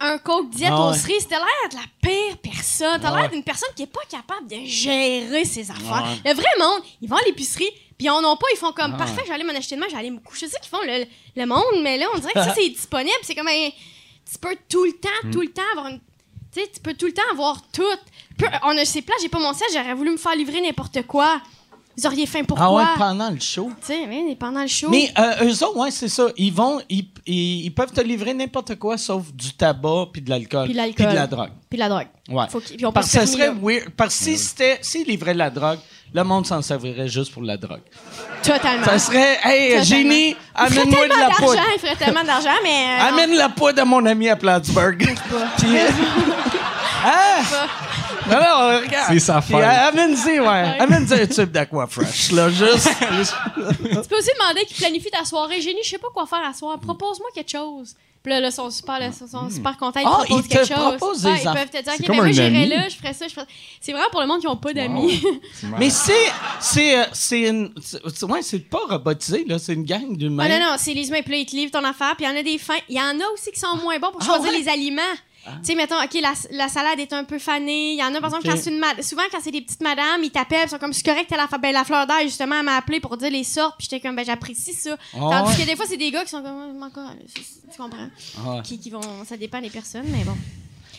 un 0.00 0.18
coke 0.18 0.50
diète 0.50 0.70
Ah 0.72 0.88
au 0.88 0.90
ouais. 0.92 1.18
T'as 1.28 1.38
l'air 1.38 1.68
de 1.70 1.76
la 1.76 1.82
pire 2.00 2.36
personne. 2.38 3.00
T'as 3.00 3.12
Ah 3.12 3.20
l'air 3.20 3.30
d'une 3.30 3.44
personne 3.44 3.68
qui 3.76 3.82
est 3.84 3.86
pas 3.86 4.00
capable 4.08 4.48
de 4.48 4.56
gérer 4.64 5.44
ses 5.44 5.70
affaires. 5.70 6.04
Ah 6.04 6.10
ouais. 6.24 6.30
Le 6.30 6.34
vrai 6.34 6.48
monde, 6.58 6.82
ils 7.00 7.08
vont 7.08 7.16
à 7.16 7.22
l'épicerie, 7.22 7.70
puis 7.96 8.06
ils 8.06 8.10
en 8.10 8.18
ont 8.24 8.36
pas, 8.36 8.46
ils 8.52 8.56
font 8.56 8.72
comme 8.72 8.96
parfait, 8.96 9.22
j'allais 9.26 9.44
m'en 9.44 9.52
acheter 9.52 9.76
demain, 9.76 9.86
j'allais 9.90 10.10
me 10.10 10.18
coucher. 10.18 10.46
C'est 10.46 10.54
ça 10.54 10.58
qu'ils 10.58 10.70
font 10.70 10.82
le, 10.84 11.04
le 11.36 11.46
monde, 11.46 11.82
mais 11.82 11.98
là, 11.98 12.06
on 12.14 12.18
dirait 12.18 12.32
que 12.32 12.42
ça, 12.42 12.54
c'est 12.56 12.68
disponible. 12.68 13.16
C'est 13.22 13.34
comme 13.34 13.48
un. 13.48 13.70
Tu 14.30 14.38
peux 14.40 14.56
tout 14.68 14.84
le 14.84 14.92
temps, 14.92 15.30
tout 15.30 15.40
le 15.42 15.52
temps 15.52 15.62
avoir 15.72 15.88
une. 15.88 16.00
Tu 16.52 16.60
sais, 16.60 16.70
tu 16.72 16.80
peux 16.80 16.94
tout 16.94 17.06
le 17.06 17.12
temps 17.14 17.22
avoir 17.30 17.58
tout. 17.70 17.82
On 18.64 18.76
a 18.76 18.84
ces 18.84 19.02
plats, 19.02 19.14
j'ai 19.20 19.28
pas 19.28 19.38
mon 19.38 19.52
siège, 19.52 19.70
j'aurais 19.72 19.94
voulu 19.94 20.10
me 20.10 20.16
faire 20.16 20.34
livrer 20.34 20.60
n'importe 20.60 21.02
quoi. 21.06 21.40
Vous 21.96 22.06
auriez 22.06 22.26
faim 22.26 22.42
pourquoi? 22.44 22.66
Ah 22.66 22.72
ouais, 22.72 22.84
pendant 22.98 23.30
le 23.30 23.38
show. 23.38 23.70
Tu 23.80 23.86
sais, 23.88 24.06
mais 24.06 24.34
pendant 24.36 24.62
le 24.62 24.66
show. 24.66 24.88
Mais 24.88 25.12
euh, 25.18 25.44
eux 25.44 25.62
autres, 25.64 25.76
ouais, 25.76 25.90
c'est 25.90 26.08
ça. 26.08 26.28
Ils 26.38 26.52
vont, 26.52 26.80
ils, 26.88 27.06
ils, 27.26 27.64
ils 27.66 27.70
peuvent 27.74 27.92
te 27.92 28.00
livrer 28.00 28.32
n'importe 28.32 28.76
quoi 28.78 28.96
sauf 28.96 29.30
du 29.32 29.52
tabac 29.52 30.06
puis 30.12 30.22
de 30.22 30.30
l'alcool. 30.30 30.64
Puis 30.66 30.74
de 30.74 31.10
de 31.10 31.14
la 31.14 31.26
drogue. 31.26 31.50
Puis 31.68 31.78
la 31.78 31.88
drogue. 31.88 32.06
Ouais. 32.30 32.46
Faut 32.48 32.60
qu'ils- 32.60 32.76
puis 32.76 32.86
on 32.86 32.90
peut 32.90 32.94
Parce 32.94 33.06
que 33.12 33.12
ça 33.18 33.26
se 33.26 33.32
serait 33.34 33.50
weird. 33.60 33.90
Parce 33.96 34.16
que 34.16 34.24
si 34.24 34.38
c'était, 34.38 34.78
s'ils 34.80 35.06
livraient 35.06 35.34
de 35.34 35.38
la 35.38 35.50
drogue, 35.50 35.78
le 36.14 36.24
monde 36.24 36.46
s'en 36.46 36.60
servirait 36.62 37.08
juste 37.08 37.32
pour 37.32 37.42
la 37.42 37.56
drogue. 37.56 37.80
Totalement. 38.42 38.84
Ça 38.84 38.98
serait, 38.98 39.38
hey, 39.44 39.68
Totalement. 39.80 39.84
Génie, 39.84 40.28
Il 40.30 40.34
ferait 40.34 40.80
amène-moi 40.80 40.84
de 40.84 40.90
tellement 41.08 41.14
la 41.16 41.28
d'argent, 41.28 41.46
poudre. 41.46 41.62
Il 41.74 41.80
ferait 41.80 41.96
tellement 41.96 42.24
d'argent, 42.24 42.50
mais. 42.62 42.70
euh, 43.00 43.08
Amène 43.08 43.34
la 43.36 43.48
poudre 43.50 43.82
à 43.82 43.84
mon 43.84 44.04
ami 44.06 44.28
à 44.28 44.36
Plattsburgh. 44.36 44.98
Puis, 45.58 45.68
hein? 47.04 47.42
Non, 48.30 48.36
non, 48.36 48.78
regarde. 48.80 49.06
C'est 49.12 49.18
sa 49.20 49.40
Puis, 49.40 49.52
fête. 49.54 49.62
euh, 49.64 49.88
Amène-y, 49.88 50.40
ouais. 50.40 50.78
Amène-y 50.80 51.12
un 51.14 51.26
tube 51.26 51.50
d'Aquafresh, 51.50 52.30
là, 52.32 52.48
juste. 52.50 52.88
Tu 53.56 54.08
peux 54.08 54.18
aussi 54.18 54.30
demander 54.38 54.64
qu'ils 54.66 54.76
planifient 54.76 55.10
ta 55.10 55.24
soirée. 55.24 55.60
Génie, 55.60 55.80
je 55.82 55.90
sais 55.90 55.98
pas 55.98 56.08
quoi 56.14 56.26
faire 56.26 56.44
à 56.48 56.52
soir. 56.52 56.78
Propose-moi 56.78 57.28
quelque 57.34 57.50
chose. 57.50 57.94
Puis 58.22 58.32
là, 58.32 58.38
là, 58.38 58.48
ils 58.50 58.52
sont 58.52 58.70
super, 58.70 59.00
là, 59.00 59.06
ils 59.08 59.28
sont 59.28 59.50
super 59.50 59.76
contents. 59.76 59.98
Ils 59.98 60.06
Ah, 60.06 60.18
proposent 60.24 60.44
ils 60.44 60.48
te 60.48 60.54
quelque 60.54 60.68
chose. 60.68 61.24
Ouais, 61.24 61.40
Ils 61.42 61.50
peuvent 61.50 61.70
te 61.70 61.82
dire, 61.82 61.92
OK, 61.98 62.06
ben 62.06 62.14
moi, 62.14 62.30
j'irai 62.30 62.66
là, 62.66 62.88
je 62.88 62.94
ferais 62.96 63.12
ça. 63.14 63.26
je 63.26 63.32
ferais- 63.34 63.46
C'est 63.80 63.90
vraiment 63.90 64.10
pour 64.12 64.20
le 64.20 64.28
monde 64.28 64.40
qui 64.40 64.46
ont 64.46 64.56
pas 64.56 64.72
d'amis. 64.72 65.20
Mais 65.78 65.90
c'est, 65.90 66.12
c'est, 66.60 67.00
euh, 67.00 67.04
c'est 67.12 67.40
une, 67.40 67.74
c'est, 67.82 68.24
ouais, 68.24 68.42
c'est 68.42 68.60
pas 68.60 68.78
robotisé, 68.88 69.44
là. 69.48 69.58
C'est 69.58 69.72
une 69.72 69.84
gang 69.84 70.16
d'humains. 70.16 70.44
Ah 70.46 70.58
non, 70.60 70.66
non, 70.66 70.74
c'est 70.78 70.94
les 70.94 71.08
humains. 71.08 71.22
Puis 71.22 71.32
là, 71.32 71.38
ils 71.38 71.46
te 71.46 71.56
livrent 71.56 71.72
ton 71.72 71.84
affaire. 71.84 72.14
Puis 72.16 72.24
il 72.24 72.30
y 72.30 72.32
en 72.32 72.38
a 72.38 72.42
des 72.44 72.58
fins. 72.58 72.78
Il 72.88 72.96
y 72.96 73.00
en 73.00 73.18
a 73.18 73.24
aussi 73.34 73.50
qui 73.50 73.58
sont 73.58 73.76
moins 73.82 73.98
bons 73.98 74.12
pour 74.12 74.20
Ah, 74.22 74.26
choisir 74.26 74.52
ouais? 74.52 74.58
les 74.60 74.68
aliments. 74.68 75.02
Tu 75.44 75.50
sais, 75.64 75.74
mettons, 75.74 76.00
OK, 76.02 76.14
la, 76.20 76.32
la 76.52 76.68
salade 76.68 77.00
est 77.00 77.12
un 77.12 77.24
peu 77.24 77.38
fanée. 77.38 77.92
Il 77.92 77.98
y 77.98 78.02
en 78.04 78.14
a, 78.14 78.20
par 78.20 78.30
exemple, 78.30 78.48
quand 78.48 78.56
c'est 78.56 78.70
une 78.70 79.02
souvent, 79.02 79.22
quand 79.30 79.38
c'est 79.42 79.50
des 79.50 79.60
petites 79.60 79.82
madames, 79.82 80.22
ils 80.22 80.30
t'appellent, 80.30 80.66
ils 80.66 80.70
sont 80.70 80.78
comme, 80.78 80.92
c'est 80.92 81.04
correct, 81.04 81.26
t'as 81.28 81.36
la, 81.36 81.46
ben, 81.58 81.72
la 81.72 81.84
fleur 81.84 82.06
d'ail, 82.06 82.28
justement, 82.28 82.58
elle 82.60 82.64
m'a 82.64 82.76
appelé 82.76 83.00
pour 83.00 83.16
dire 83.16 83.30
les 83.30 83.44
sortes. 83.44 83.74
Puis 83.78 83.88
j'étais 83.90 84.00
comme, 84.06 84.14
ben, 84.16 84.24
j'apprécie 84.24 84.72
ça. 84.72 84.96
Ah 85.14 85.18
Tandis 85.18 85.50
ouais? 85.56 85.64
que 85.64 85.70
des 85.70 85.76
fois, 85.76 85.86
c'est 85.88 85.96
des 85.96 86.10
gars 86.10 86.22
qui 86.22 86.30
sont 86.30 86.42
comme, 86.42 86.80
Ah, 86.80 86.86
encore, 86.86 87.10
tu 87.34 87.76
comprends? 87.80 88.08
Ah 88.38 88.50
ouais. 88.56 88.62
Qui, 88.62 88.78
qui 88.78 88.90
vont, 88.90 89.00
ça 89.26 89.36
dépend 89.36 89.60
des 89.60 89.70
personnes, 89.70 90.06
mais 90.08 90.24
bon. 90.24 90.36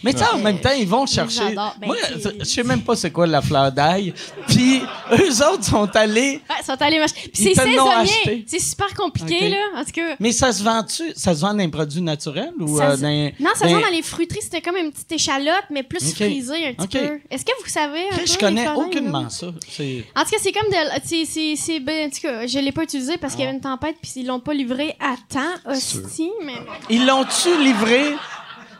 Mais 0.03 0.13
tu 0.13 0.19
sais, 0.19 0.25
en 0.33 0.37
même 0.37 0.59
temps, 0.59 0.71
ils 0.77 0.87
vont 0.87 1.05
chercher. 1.05 1.55
Ben, 1.55 1.71
Moi, 1.85 1.95
je 2.39 2.43
sais 2.43 2.63
même 2.63 2.81
pas 2.81 2.95
c'est 2.95 3.11
quoi 3.11 3.25
la 3.25 3.41
fleur 3.41 3.71
d'ail. 3.71 4.13
Puis, 4.47 4.81
eux 5.11 5.45
autres 5.51 5.63
sont 5.63 5.89
allés. 5.95 6.41
Ouais, 6.49 6.55
ils 6.59 6.65
sont 6.65 6.81
allés. 6.81 6.99
Puis 7.13 7.31
c'est 7.33 7.53
saisonnier. 7.53 8.45
C'est 8.47 8.59
super 8.59 8.93
compliqué, 8.93 9.49
là. 9.49 9.57
En 9.77 9.83
tout 9.83 9.91
cas. 9.91 10.15
Mais 10.19 10.31
ça 10.31 10.51
se 10.51 10.63
vend-tu? 10.63 11.13
Ça 11.15 11.33
se 11.33 11.41
vend 11.41 11.51
dans 11.53 11.59
les 11.59 11.67
produits 11.67 12.01
naturels 12.01 12.53
ou 12.59 12.77
Ça 12.77 12.91
euh, 12.91 12.97
dans. 12.97 13.31
Non, 13.39 13.51
ça 13.55 13.67
se 13.67 13.73
vend 13.73 13.81
dans 13.81 13.87
les 13.87 14.01
fruiteries. 14.01 14.41
C'était 14.41 14.61
comme 14.61 14.77
une 14.77 14.91
petite 14.91 15.11
échalote, 15.11 15.65
mais 15.69 15.83
plus 15.83 16.13
frisée 16.13 16.67
un 16.67 16.73
petit 16.73 16.97
peu. 16.99 17.19
Est-ce 17.29 17.45
que 17.45 17.51
vous 17.63 17.69
savez 17.69 18.07
un 18.11 18.17
peu 18.17 18.25
Je 18.25 18.37
connais 18.37 18.69
aucunement 18.69 19.29
ça. 19.29 19.47
En 19.47 19.51
tout 19.51 20.29
cas, 20.29 20.37
c'est 20.39 20.51
comme 20.51 20.69
de. 20.69 21.01
C'est, 21.03 21.25
c'est, 21.25 21.55
c'est, 21.55 21.79
ben, 21.79 22.07
en 22.07 22.09
tout 22.09 22.21
cas, 22.21 22.47
je 22.47 22.59
l'ai 22.59 22.71
pas 22.71 22.83
utilisé 22.83 23.17
parce 23.17 23.33
qu'il 23.33 23.43
y 23.43 23.47
avait 23.47 23.55
une 23.55 23.61
tempête 23.61 23.95
puis 24.01 24.11
ils 24.17 24.27
l'ont 24.27 24.39
pas 24.39 24.53
livré 24.53 24.95
à 24.99 25.15
temps, 25.29 25.71
hostie, 25.71 26.31
mais. 26.43 26.53
Ils 26.89 27.05
l'ont-tu 27.05 27.63
livré 27.63 28.15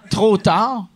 trop 0.09 0.38
tard? 0.38 0.88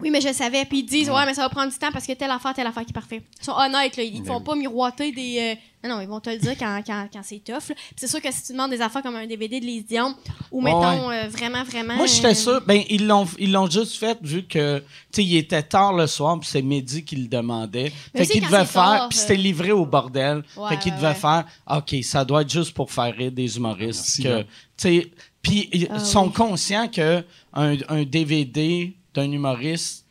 Oui, 0.00 0.10
mais 0.10 0.20
je 0.20 0.32
savais. 0.32 0.64
Puis 0.64 0.78
ils 0.80 0.82
disent, 0.86 1.10
ouais, 1.10 1.26
mais 1.26 1.34
ça 1.34 1.42
va 1.42 1.48
prendre 1.48 1.72
du 1.72 1.78
temps 1.78 1.90
parce 1.92 2.06
que 2.06 2.12
telle 2.12 2.30
affaire, 2.30 2.54
telle 2.54 2.66
affaire 2.68 2.84
qui 2.84 2.90
est 2.90 2.92
parfait. 2.92 3.22
Ils 3.40 3.44
sont 3.44 3.52
honnêtes, 3.52 3.96
là. 3.96 4.02
Ils 4.04 4.22
te 4.22 4.26
font 4.28 4.40
pas 4.40 4.54
miroiter 4.54 5.10
des. 5.10 5.56
euh, 5.56 5.88
Non, 5.88 5.96
non, 5.96 6.00
ils 6.02 6.06
vont 6.08 6.20
te 6.20 6.30
le 6.30 6.38
dire 6.38 6.54
quand, 6.56 6.80
quand, 6.86 7.08
quand 7.12 7.20
c'est 7.24 7.42
tough. 7.42 7.54
là. 7.70 7.74
Puis 7.74 7.94
c'est 7.96 8.06
sûr 8.06 8.22
que 8.22 8.30
si 8.30 8.44
tu 8.44 8.52
demandes 8.52 8.70
des 8.70 8.80
affaires 8.80 9.02
comme 9.02 9.16
un 9.16 9.26
DVD 9.26 9.58
de 9.58 9.64
Les 9.66 9.80
Dion 9.82 10.14
ou 10.52 10.62
Ouais, 10.62 10.72
mettons 10.72 11.10
euh, 11.10 11.26
vraiment, 11.28 11.64
vraiment. 11.64 11.94
Moi, 11.96 12.04
euh, 12.04 12.08
j'étais 12.08 12.34
sûr. 12.36 12.60
Ben, 12.64 12.82
ils 12.88 13.06
l'ont, 13.08 13.26
ils 13.40 13.50
l'ont 13.50 13.68
juste 13.68 13.96
fait 13.96 14.16
vu 14.22 14.44
que, 14.44 14.78
tu 14.78 14.84
sais, 15.12 15.24
il 15.24 15.36
était 15.36 15.64
tard 15.64 15.92
le 15.92 16.06
soir, 16.06 16.38
puis 16.38 16.48
c'est 16.48 16.62
midi 16.62 17.04
qu'il 17.04 17.22
le 17.22 17.28
demandait. 17.28 17.92
Mais 18.14 18.20
Fait 18.20 18.22
aussi, 18.22 18.32
qu'il 18.34 18.42
quand 18.42 18.50
devait 18.52 18.66
c'est 18.66 18.72
faire, 18.72 19.06
puis 19.10 19.18
euh, 19.18 19.20
c'était 19.20 19.36
livré 19.36 19.72
au 19.72 19.84
bordel. 19.84 20.44
Ouais, 20.56 20.68
fait 20.68 20.78
qu'il 20.78 20.92
ouais, 20.92 20.98
devait 20.98 21.08
ouais. 21.08 21.14
faire, 21.14 21.44
OK, 21.68 21.96
ça 22.04 22.24
doit 22.24 22.42
être 22.42 22.50
juste 22.52 22.72
pour 22.72 22.92
faire 22.92 23.12
rire 23.16 23.32
des 23.32 23.56
humoristes. 23.56 24.20
Merci, 24.20 24.22
que, 24.22 24.28
là. 24.28 24.42
tu 24.44 24.48
sais, 24.76 25.12
puis 25.42 25.68
ils 25.72 25.88
Ah, 25.90 25.98
sont 25.98 26.26
oui. 26.26 26.32
conscients 26.34 26.86
que 26.88 27.24
un, 27.52 27.76
un 27.88 28.02
DVD 28.04 28.94
d'un 29.14 29.30
humoriste 29.30 30.04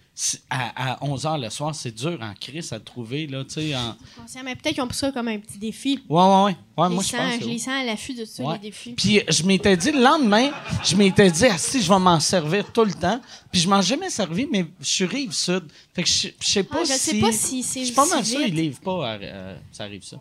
à, 0.50 0.94
à 0.94 1.06
11h 1.06 1.40
le 1.40 1.50
soir, 1.52 1.76
c'est 1.76 1.92
dur 1.94 2.18
en 2.20 2.34
crise 2.34 2.74
à 2.74 2.80
trouver, 2.80 3.28
là, 3.28 3.44
tu 3.44 3.54
sais. 3.54 3.76
En... 3.76 3.96
mais 4.44 4.56
peut-être 4.56 4.74
qu'ils 4.74 4.82
ont 4.84 4.88
pris 4.88 4.98
ça 4.98 5.12
comme 5.12 5.28
un 5.28 5.38
petit 5.38 5.60
défi. 5.60 6.00
Ouais, 6.10 6.20
ouais, 6.24 6.44
ouais. 6.46 6.56
Ouais, 6.76 6.88
Je 6.90 6.94
moi, 6.94 7.04
les 7.04 7.08
je 7.08 7.16
pense. 7.16 7.34
je 7.36 7.40
les 7.42 7.46
oui. 7.46 7.60
sens 7.60 7.68
à 7.76 7.84
l'affût 7.84 8.14
de 8.16 8.26
ça, 8.26 8.44
Ouais. 8.44 8.54
les 8.54 8.60
défis. 8.70 8.94
Puis 8.94 9.22
je 9.30 9.44
m'étais 9.44 9.78
dit, 9.78 9.92
le 9.92 10.02
lendemain, 10.02 10.50
je 10.84 10.96
m'étais 10.96 11.30
dit, 11.30 11.46
ah, 11.46 11.58
si, 11.60 11.84
je 11.84 11.88
vais 11.88 12.00
m'en 12.00 12.20
servir 12.20 12.72
tout 12.74 12.84
le 12.84 12.94
temps. 12.94 13.22
Puis 13.52 13.62
je 13.62 13.70
m'en 13.70 13.80
ai 13.80 13.84
jamais 13.84 14.10
servi, 14.10 14.48
mais 14.52 14.66
je 14.80 14.86
suis 14.88 15.06
rive 15.06 15.34
sud. 15.34 15.66
Fait 15.94 16.02
que 16.02 16.10
je, 16.10 16.30
je 16.40 16.48
sais 16.48 16.64
pas 16.64 16.80
Ah, 16.82 16.84
je 16.84 16.94
si. 16.94 16.98
sais 17.00 17.20
pas 17.20 17.32
si 17.32 17.62
c'est 17.62 17.82
Je 17.82 17.86
suis 17.86 17.94
pas 17.94 18.08
mal 18.08 18.26
sûr, 18.26 18.42
ils 18.42 18.56
livrent 18.56 18.80
pas, 18.82 19.12
à, 19.12 19.14
à- 19.18 19.56
ça 19.72 19.84
arrive 19.84 20.04
ça. 20.04 20.18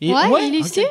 Et- 0.00 0.14
Ouais, 0.14 0.46
il 0.46 0.54
est 0.54 0.60
ok. 0.60 0.66
ici. 0.66 0.82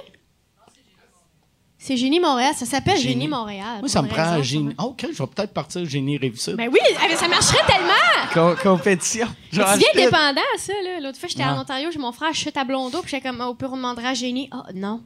C'est 1.88 1.95
Génie 1.95 2.19
Montréal. 2.19 2.53
Ça 2.53 2.65
s'appelle 2.65 2.97
Génie. 2.97 3.13
Génie 3.13 3.27
Montréal. 3.29 3.79
Moi, 3.79 3.88
ça 3.88 4.01
me 4.01 4.09
prend 4.09 4.21
un 4.23 4.41
génie. 4.41 4.73
Ah, 4.77 4.88
ok, 4.88 5.07
je 5.09 5.17
vais 5.23 5.27
peut-être 5.27 5.53
partir 5.53 5.85
génie 5.85 6.19
sud. 6.35 6.55
Ben 6.57 6.67
oui, 6.69 6.79
ah, 6.99 7.05
mais 7.07 7.15
ça 7.15 7.29
marcherait 7.29 7.65
tellement! 7.65 8.33
Co- 8.33 8.61
compétition. 8.61 9.25
Je 9.53 9.61
viens 9.61 9.65
acheter- 9.67 9.85
dépendant, 9.95 10.41
ça, 10.57 10.73
là. 10.83 10.99
L'autre 10.99 11.17
fois, 11.17 11.29
j'étais 11.29 11.45
en 11.45 11.61
Ontario, 11.61 11.89
j'ai 11.89 11.99
mon 11.99 12.11
frère 12.11 12.33
chute 12.35 12.57
à 12.57 12.65
Blondeau, 12.65 12.99
puis 13.01 13.11
j'étais 13.11 13.25
comme, 13.29 13.39
oh, 13.39 13.51
on 13.51 13.55
peut 13.55 13.69
demander 13.69 14.03
à 14.03 14.13
Génie. 14.13 14.49
Ah, 14.51 14.65
non. 14.75 15.01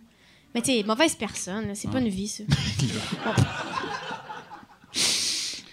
Mais 0.55 0.61
tu 0.63 0.71
sais, 0.71 0.83
mauvaise 0.83 1.13
personne, 1.13 1.67
là. 1.67 1.75
c'est 1.75 1.87
pas 1.91 1.99
une 1.99 2.09
vie, 2.09 2.27
ça. 2.27 2.43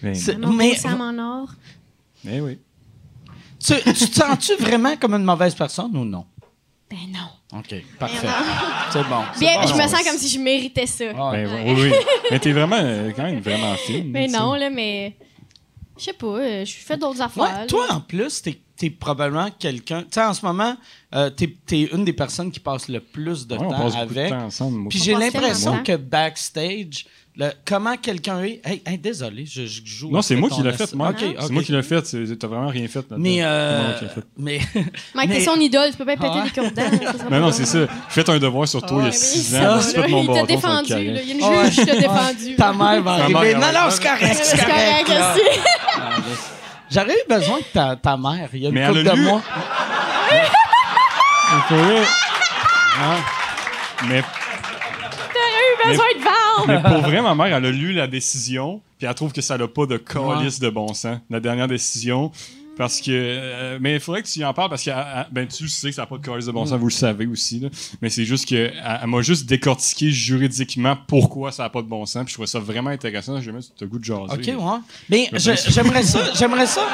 Ben, 0.02 0.14
C'est- 0.14 0.36
Mon 0.38 0.52
Mais 0.52 0.74
or. 0.86 1.48
ben 2.22 2.40
oui. 2.42 2.58
tu, 3.58 3.74
tu 3.94 4.08
te 4.10 4.14
sens-tu 4.14 4.54
vraiment 4.62 4.94
comme 4.96 5.14
une 5.14 5.24
mauvaise 5.24 5.54
personne 5.54 5.96
ou 5.96 6.04
non? 6.04 6.24
Ben 6.90 6.96
non. 7.12 7.58
OK, 7.58 7.74
parfait. 7.98 8.26
C'est 8.92 9.02
bon. 9.04 9.22
Bien, 9.38 9.60
bon. 9.60 9.66
je 9.68 9.74
me 9.74 9.82
sens 9.88 10.02
comme 10.04 10.16
si 10.18 10.28
je 10.28 10.38
méritais 10.38 10.86
ça. 10.86 11.04
Ah, 11.18 11.30
Ben 11.32 11.46
Ouais. 11.46 11.74
oui, 11.74 11.82
oui. 11.90 11.92
Mais 12.30 12.38
t'es 12.38 12.52
vraiment, 12.52 12.78
euh, 12.80 13.10
quand 13.14 13.24
même 13.24 13.40
vraiment 13.40 13.74
fine. 13.74 14.10
Mais 14.10 14.28
sais. 14.28 14.38
non, 14.38 14.54
là, 14.54 14.70
mais. 14.70 15.14
Je 15.98 16.04
sais 16.04 16.12
pas, 16.12 16.26
euh, 16.28 16.64
je 16.64 16.72
fais 16.74 16.96
d'autres 16.96 17.20
affaires. 17.20 17.42
Ouais, 17.60 17.66
toi, 17.66 17.86
en 17.90 18.00
plus, 18.00 18.40
t'es 18.42 18.58
t'es 18.76 18.90
probablement 18.90 19.50
quelqu'un. 19.58 20.02
Tu 20.02 20.08
sais, 20.12 20.22
en 20.22 20.32
ce 20.32 20.46
moment, 20.46 20.76
euh, 21.12 21.30
t'es 21.30 21.52
es 21.72 21.82
une 21.92 22.04
des 22.04 22.12
personnes 22.12 22.52
qui 22.52 22.60
passe 22.60 22.86
le 22.88 23.00
plus 23.00 23.44
de 23.48 23.56
Ouais, 23.56 23.64
on 23.66 23.70
temps 23.72 23.76
passe 23.82 23.96
beaucoup 23.96 24.14
de 24.14 24.18
avec. 24.20 24.30
temps 24.30 24.44
ensemble. 24.44 24.78
moi. 24.78 24.88
Puis 24.90 25.00
j'ai 25.00 25.14
l'impression 25.16 25.82
que 25.82 25.96
backstage, 25.96 27.04
le- 27.38 27.52
comment 27.64 27.96
quelqu'un 27.96 28.42
est. 28.42 28.60
Hey, 28.64 28.82
hey, 28.84 28.98
désolé, 28.98 29.46
je, 29.46 29.64
je 29.64 29.80
joue. 29.84 30.10
Non, 30.10 30.22
c'est 30.22 30.34
moi 30.34 30.48
ton 30.48 30.56
qui 30.56 30.62
l'ai 30.64 30.72
fait, 30.72 30.92
moi. 30.94 31.12
C'est 31.18 31.50
moi 31.50 31.62
qui 31.62 31.70
l'ai 31.72 31.82
fait. 31.84 32.02
T'as 32.38 32.46
vraiment 32.48 32.66
rien 32.68 32.88
fait. 32.88 32.98
là-dedans. 32.98 33.16
Mais, 33.18 33.38
euh, 33.42 33.96
fait. 34.08 34.24
mais 34.36 34.60
Mike, 35.14 35.30
t'es 35.30 35.40
son 35.44 35.54
idole, 35.56 35.90
tu 35.92 35.96
peux 35.96 36.04
pas 36.04 36.16
péter 36.16 36.28
Ah 36.34 36.42
des 36.44 36.50
cure-dents. 36.50 36.82
Mais 37.30 37.38
non, 37.40 37.52
c'est 37.52 37.64
ça. 37.66 37.78
Faites 38.08 38.28
un 38.28 38.38
devoir 38.38 38.66
sur 38.66 38.82
toi 38.82 38.90
il 38.90 38.96
y 38.96 39.00
a 39.00 39.04
Ouais, 39.04 39.10
mais 39.10 39.12
6 39.16 39.42
ça, 39.52 39.58
ans. 39.76 39.76
là, 40.00 40.08
mon 40.08 40.22
il 40.22 40.26
t'a 40.34 40.42
défendu, 40.46 40.92
là. 40.92 40.98
Il 41.00 41.28
y 41.28 41.30
a 41.30 41.34
une 41.34 41.64
juge 41.64 41.76
qui 41.76 41.86
t'a 41.86 41.96
défendu. 41.96 42.54
ta 42.58 42.72
mère 42.72 43.02
va 43.02 43.12
arriver. 43.12 43.54
Non, 43.54 43.60
non, 43.72 43.90
c'est 43.90 44.02
correct, 44.02 44.40
C'est 44.42 44.56
correct. 44.58 45.08
là. 45.08 45.32
aussi. 45.34 45.42
J'aurais 46.90 47.12
eu 47.14 47.28
besoin 47.28 47.58
de 47.58 47.64
ta, 47.72 47.96
ta 47.96 48.16
mère. 48.16 48.48
Il 48.54 48.60
y 48.62 48.66
a 48.66 48.68
une 48.70 48.74
Mais 48.74 48.86
couple 48.86 48.98
elle 49.00 49.08
a 49.10 49.14
de 49.14 49.20
mois. 49.20 49.42
Hein? 53.00 53.16
Mais, 54.08 54.22
T'aurais 54.22 55.66
eu 55.86 55.88
besoin 55.90 56.06
de 56.18 56.24
vendre. 56.24 56.47
mais 56.68 56.80
pour 56.82 57.00
vrai, 57.00 57.22
ma 57.22 57.34
mère, 57.34 57.56
elle 57.56 57.64
a 57.66 57.70
lu 57.70 57.92
la 57.92 58.06
décision, 58.06 58.80
puis 58.98 59.06
elle 59.06 59.14
trouve 59.14 59.32
que 59.32 59.40
ça 59.40 59.58
n'a 59.58 59.68
pas 59.68 59.86
de 59.86 59.96
calice 59.96 60.58
de 60.60 60.70
bon 60.70 60.92
sens, 60.94 61.18
la 61.30 61.40
dernière 61.40 61.68
décision. 61.68 62.32
Parce 62.76 63.00
que. 63.00 63.10
euh, 63.10 63.78
mais 63.80 63.94
il 63.94 64.00
faudrait 64.00 64.22
que 64.22 64.28
tu 64.28 64.38
y 64.38 64.44
en 64.44 64.54
parles 64.54 64.70
parce 64.70 64.84
que 64.84 64.90
ben, 65.32 65.48
tu 65.48 65.68
sais 65.68 65.88
que 65.88 65.94
ça 65.96 66.02
n'a 66.02 66.06
pas 66.06 66.16
de 66.16 66.24
calice 66.24 66.46
de 66.46 66.52
bon 66.52 66.64
sens, 66.64 66.78
vous 66.78 66.86
le 66.86 66.92
savez 66.92 67.26
aussi. 67.26 67.58
Là. 67.58 67.70
Mais 68.00 68.08
c'est 68.08 68.24
juste 68.24 68.48
que 68.48 68.54
elle, 68.54 69.00
elle 69.02 69.08
m'a 69.08 69.20
juste 69.20 69.46
décortiqué 69.46 70.12
juridiquement 70.12 70.96
pourquoi 71.08 71.50
ça 71.50 71.64
n'a 71.64 71.70
pas 71.70 71.82
de 71.82 71.88
bon 71.88 72.06
sens. 72.06 72.22
Puis 72.22 72.30
je 72.30 72.34
trouvais 72.34 72.46
ça 72.46 72.60
vraiment 72.60 72.90
intéressant. 72.90 73.40
J'ai 73.40 73.50
même 73.50 73.62
ce 73.62 73.84
goût 73.84 73.98
de 73.98 74.04
jaser. 74.04 74.32
OK, 74.32 74.46
ouais. 74.46 74.78
Mais 75.10 75.28
j'aimerais 75.34 76.04
ça, 76.04 76.20
j'aimerais 76.34 76.66
ça. 76.66 76.86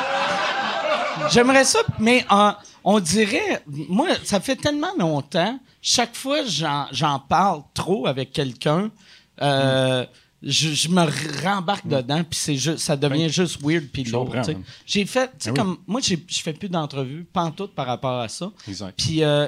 J'aimerais 1.30 1.64
ça, 1.64 1.78
mais 1.98 2.24
euh, 2.32 2.50
on 2.82 3.00
dirait, 3.00 3.62
moi, 3.66 4.08
ça 4.24 4.40
fait 4.40 4.56
tellement 4.56 4.92
longtemps, 4.98 5.58
chaque 5.80 6.14
fois 6.14 6.38
j'en 6.44 7.18
parle 7.18 7.62
trop 7.72 8.06
avec 8.06 8.32
quelqu'un, 8.32 8.90
euh, 9.42 10.06
je, 10.46 10.68
je 10.70 10.88
me 10.88 11.42
rembarque 11.42 11.86
dedans, 11.86 12.22
puis 12.22 12.38
c'est 12.38 12.56
juste, 12.56 12.78
ça 12.78 12.96
devient 12.96 13.28
juste 13.30 13.60
weird 13.62 13.84
puis 13.92 14.04
lourd. 14.04 14.28
hein. 14.36 14.42
J'ai 14.86 15.06
fait, 15.06 15.26
tu 15.28 15.32
sais, 15.38 15.50
oui. 15.50 15.56
comme, 15.56 15.78
moi, 15.86 16.00
j'ai- 16.02 16.22
je 16.28 16.40
fais 16.40 16.52
plus 16.52 16.68
d'entrevues, 16.68 17.24
pantoute 17.32 17.74
par 17.74 17.86
rapport 17.86 18.20
à 18.20 18.28
ça. 18.28 18.52
Puis 18.96 19.22
euh, 19.24 19.46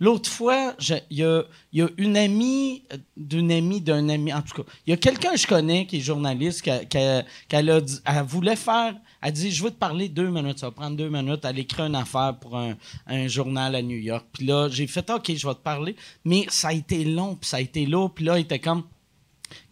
l'autre 0.00 0.30
fois, 0.30 0.74
il 1.10 1.16
y 1.18 1.24
a, 1.24 1.42
y 1.72 1.82
a 1.82 1.88
une 1.96 2.16
amie 2.16 2.82
euh, 2.92 2.96
d'une 3.16 3.52
amie 3.52 3.80
d'un 3.80 4.08
ami, 4.08 4.32
en 4.32 4.42
tout 4.42 4.62
cas, 4.62 4.68
il 4.86 4.90
y 4.90 4.92
a 4.92 4.96
quelqu'un 4.96 5.32
que 5.32 5.38
je 5.38 5.46
connais 5.46 5.86
qui 5.86 5.98
est 5.98 6.00
journaliste, 6.00 6.62
qui, 6.62 6.70
a- 6.70 6.84
qui 6.84 6.98
a- 6.98 7.24
qu'elle 7.48 7.70
a 7.70 7.80
dit- 7.80 8.00
elle 8.04 8.22
voulait 8.24 8.56
faire, 8.56 8.94
elle 9.20 9.32
dit, 9.32 9.50
je 9.50 9.62
veux 9.62 9.70
te 9.70 9.76
parler 9.76 10.08
deux 10.08 10.30
minutes, 10.30 10.58
ça 10.60 10.66
va 10.66 10.72
prendre 10.72 10.96
deux 10.96 11.08
minutes, 11.08 11.40
elle 11.44 11.58
écrit 11.58 11.82
une 11.82 11.94
affaire 11.96 12.36
pour 12.40 12.56
un, 12.56 12.74
un 13.06 13.26
journal 13.28 13.74
à 13.74 13.82
New 13.82 13.98
York. 13.98 14.24
Puis 14.32 14.46
là, 14.46 14.68
j'ai 14.70 14.86
fait, 14.86 15.08
OK, 15.10 15.32
je 15.34 15.46
vais 15.46 15.54
te 15.54 15.60
parler, 15.60 15.96
mais 16.24 16.46
ça 16.48 16.68
a 16.68 16.72
été 16.72 17.04
long, 17.04 17.34
puis 17.34 17.48
ça 17.48 17.58
a 17.58 17.60
été 17.60 17.84
lourd, 17.86 18.12
puis 18.14 18.24
là, 18.24 18.38
il 18.38 18.42
était 18.42 18.58
comme, 18.58 18.84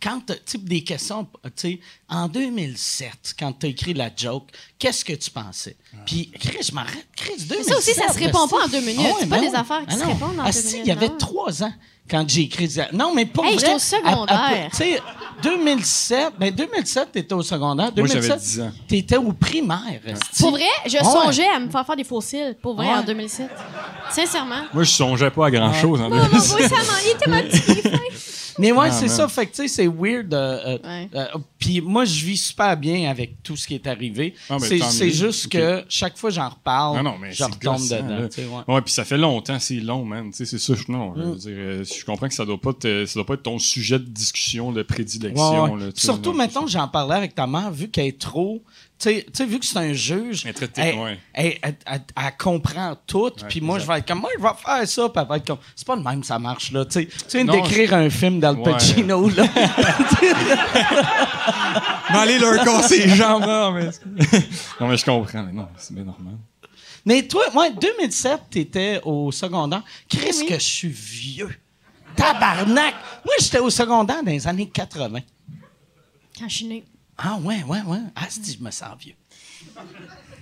quand 0.02 0.20
tu 0.44 0.58
des 0.58 0.82
questions, 0.84 1.26
tu 1.44 1.50
sais, 1.56 1.80
en 2.08 2.28
2007, 2.28 3.34
quand 3.38 3.52
tu 3.52 3.66
as 3.66 3.68
écrit 3.70 3.94
la 3.94 4.10
joke, 4.14 4.48
qu'est-ce 4.78 5.04
que 5.04 5.12
tu 5.14 5.30
pensais? 5.30 5.76
Puis, 6.04 6.30
Chris, 6.38 6.58
je 6.68 6.72
m'arrête, 6.72 7.06
Chris, 7.16 7.32
2007. 7.48 7.64
ça 7.72 7.76
aussi, 7.78 7.94
ça 7.94 8.12
se 8.12 8.18
répond 8.18 8.46
pas 8.48 8.64
en 8.64 8.68
deux 8.68 8.80
minutes. 8.80 9.00
Ah 9.12 9.16
C'est 9.20 9.28
pas 9.28 9.40
des 9.40 9.54
affaires 9.54 9.86
qui 9.86 9.94
se 9.94 10.00
non. 10.00 10.08
répondent 10.12 10.38
en 10.40 10.42
Ah, 10.44 10.52
deux 10.52 10.52
si, 10.52 10.66
minutes, 10.66 10.82
Il 10.84 10.88
y 10.88 10.92
avait 10.92 11.08
trois 11.18 11.62
ans 11.62 11.72
quand 12.08 12.24
j'ai 12.28 12.42
écrit. 12.42 12.68
Non, 12.92 13.12
mais 13.14 13.26
pas 13.26 13.42
Hey, 13.44 13.54
vrai. 13.56 13.58
j'étais 13.60 13.74
au 13.74 13.78
secondaire. 13.78 14.68
Tu 14.70 14.76
sais, 14.76 15.00
2007, 15.42 16.34
ben 16.38 16.54
2007, 16.54 17.12
t'étais 17.12 17.34
au 17.34 17.42
secondaire. 17.42 17.90
Moi, 17.96 18.06
j'avais 18.06 18.28
2007, 18.28 18.38
10 18.38 18.60
ans. 18.60 18.72
T'étais 18.88 19.16
au 19.16 19.32
primaire. 19.32 20.00
Pour 20.38 20.50
vrai, 20.52 20.62
je 20.86 20.96
Ouais. 20.96 21.02
songeais 21.04 21.48
à 21.48 21.58
me 21.58 21.68
faire 21.70 21.84
faire 21.86 21.96
des 21.96 22.04
fossiles. 22.04 22.56
Pour 22.62 22.74
vrai, 22.76 22.86
Ouais. 22.86 22.94
en 22.94 23.02
2007. 23.02 23.50
Sincèrement. 24.10 24.62
Moi, 24.72 24.84
je 24.84 24.92
songeais 24.92 25.30
pas 25.30 25.46
à 25.46 25.50
grand 25.50 25.72
chose 25.74 26.00
en 26.00 26.06
Oh, 26.06 26.10
mon 26.10 26.16
beau, 26.22 26.26
2007. 26.30 26.68
ça 26.68 26.76
m'en- 26.76 26.98
il 27.04 27.10
était 27.10 27.90
fin. 27.90 27.98
Mais 28.58 28.72
ouais, 28.72 28.88
Ah, 28.90 28.92
c'est 28.92 29.08
ça. 29.08 29.28
Fait 29.28 29.46
que, 29.46 29.50
tu 29.54 29.62
sais, 29.62 29.68
c'est 29.68 29.86
weird. 29.86 30.32
euh, 30.32 30.58
euh, 30.64 30.78
Ouais. 30.84 31.08
euh, 31.14 31.26
Puis 31.58 31.80
moi, 31.80 32.04
je 32.04 32.24
vis 32.24 32.36
super 32.36 32.76
bien 32.76 33.10
avec 33.10 33.42
tout 33.42 33.56
ce 33.56 33.66
qui 33.66 33.74
est 33.74 33.86
arrivé. 33.86 34.34
Ah, 34.48 34.56
ben, 34.60 34.80
c'est 34.82 35.10
juste 35.10 35.48
que 35.50 35.84
chaque 35.88 36.16
fois 36.16 36.30
j'en 36.30 36.48
reparle, 36.48 36.96
Non, 36.98 37.02
non, 37.02 37.18
mais 37.20 37.32
je 37.32 37.44
retombe 37.44 37.60
gossant, 37.78 37.96
dedans. 37.96 38.28
ouais. 38.68 38.74
Ouais, 38.74 38.80
puis 38.82 38.92
ça 38.92 39.04
fait 39.04 39.18
longtemps, 39.18 39.58
c'est 39.58 39.80
long, 39.80 40.04
man. 40.04 40.30
Tu 40.30 40.38
sais, 40.38 40.44
c'est 40.46 40.58
ça. 40.58 40.74
je- 40.74 40.90
Non, 40.92 41.14
je, 41.16 41.20
Mm. 41.22 41.30
veux 41.30 41.36
dire, 41.36 41.52
euh, 41.56 41.84
je 41.84 42.04
comprends 42.04 42.28
que 42.28 42.34
ça 42.34 42.44
doit 42.44 42.60
pas 42.60 42.72
te- 42.72 43.04
ça 43.06 43.14
doit 43.14 43.26
pas 43.26 43.34
être 43.34 43.42
ton 43.42 43.58
sujet 43.58 43.98
de 43.98 44.04
discussion, 44.04 44.72
de 44.72 44.82
prédilection. 44.82 45.64
Ouais, 45.64 45.70
ouais. 45.72 45.80
là, 45.86 45.92
tu 45.92 46.00
sais, 46.00 46.06
Surtout, 46.06 46.32
mettons, 46.32 46.64
que 46.64 46.70
j'en 46.70 46.88
parlais 46.88 47.16
avec 47.16 47.34
ta 47.34 47.46
mère, 47.46 47.70
vu 47.70 47.88
qu'elle 47.88 48.06
est 48.06 48.18
trop. 48.18 48.62
Tu 48.98 49.10
sais- 49.32 49.44
vu 49.44 49.58
que 49.58 49.66
c'est 49.66 49.76
un 49.78 49.92
juge, 49.92 50.46
Elle 50.46 50.54
ouais. 50.98 51.18
elle- 51.34 51.58
elle- 51.60 51.74
elle- 51.84 52.00
elle 52.16 52.36
comprend 52.38 52.96
tout. 53.06 53.30
puis 53.46 53.60
moi, 53.60 53.78
je 53.78 53.86
vais 53.86 53.98
être 53.98 54.08
comme, 54.08 54.20
moi, 54.20 54.30
je 54.38 54.42
vais 54.42 54.48
faire 54.64 54.88
ça. 54.88 55.08
Puis 55.10 55.20
elle 55.22 55.28
va 55.28 55.36
être 55.36 55.46
comme, 55.46 55.58
c'est 55.74 55.86
pas 55.86 55.96
le 55.96 56.02
même, 56.02 56.24
ça 56.24 56.38
marche, 56.38 56.72
là. 56.72 56.84
Tu 56.86 57.06
viens 57.32 57.44
d'écrire 57.44 57.92
un 57.92 58.08
film 58.08 58.40
d'Al 58.40 58.56
Ouais. 58.56 58.72
Pacino, 58.72 59.28
là. 59.28 59.44
Mais 62.10 62.18
allez 62.18 62.38
leur 62.38 62.64
casser 62.64 63.06
les 63.06 63.14
jambes, 63.14 63.44
non, 63.44 63.72
mais. 63.72 63.86
non, 64.80 64.88
mais 64.88 64.96
je 64.96 65.04
comprends, 65.04 65.42
mais 65.42 65.52
non, 65.52 65.68
c'est 65.76 65.92
bien 65.94 66.04
normal. 66.04 66.34
Mais 67.04 67.26
toi, 67.26 67.44
moi, 67.52 67.68
2007, 67.70 68.40
t'étais 68.50 69.00
au 69.04 69.30
secondaire. 69.32 69.82
Oui. 70.14 70.46
que 70.48 70.54
je 70.54 70.58
suis 70.60 70.88
vieux. 70.88 71.54
Tabarnak! 72.16 72.94
Moi, 73.24 73.34
j'étais 73.40 73.58
au 73.58 73.70
secondaire 73.70 74.22
dans 74.22 74.30
les 74.30 74.46
années 74.46 74.68
80. 74.68 75.20
Quand 76.38 76.48
je 76.48 76.54
suis 76.54 76.66
née. 76.66 76.84
Ah, 77.18 77.38
ouais, 77.42 77.62
ouais, 77.64 77.82
ouais. 77.82 77.98
Ah, 78.14 78.26
si, 78.28 78.56
je 78.58 78.62
me 78.62 78.70
sens 78.70 78.90
vieux. 79.00 79.14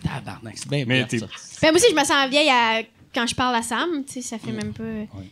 Tabarnak, 0.02 0.56
c'est 0.58 0.68
bien 0.68 0.84
Mais 0.86 1.00
ça. 1.08 1.26
Ben, 1.62 1.70
moi 1.70 1.72
aussi, 1.80 1.86
je 1.90 1.94
me 1.94 2.04
sens 2.04 2.28
vieille 2.28 2.50
à- 2.50 2.82
quand 3.14 3.26
je 3.26 3.34
parle 3.34 3.54
à 3.54 3.62
Sam. 3.62 4.04
Tu 4.06 4.14
sais, 4.14 4.22
ça 4.22 4.38
fait 4.38 4.52
même 4.52 4.72
pas. 4.72 4.82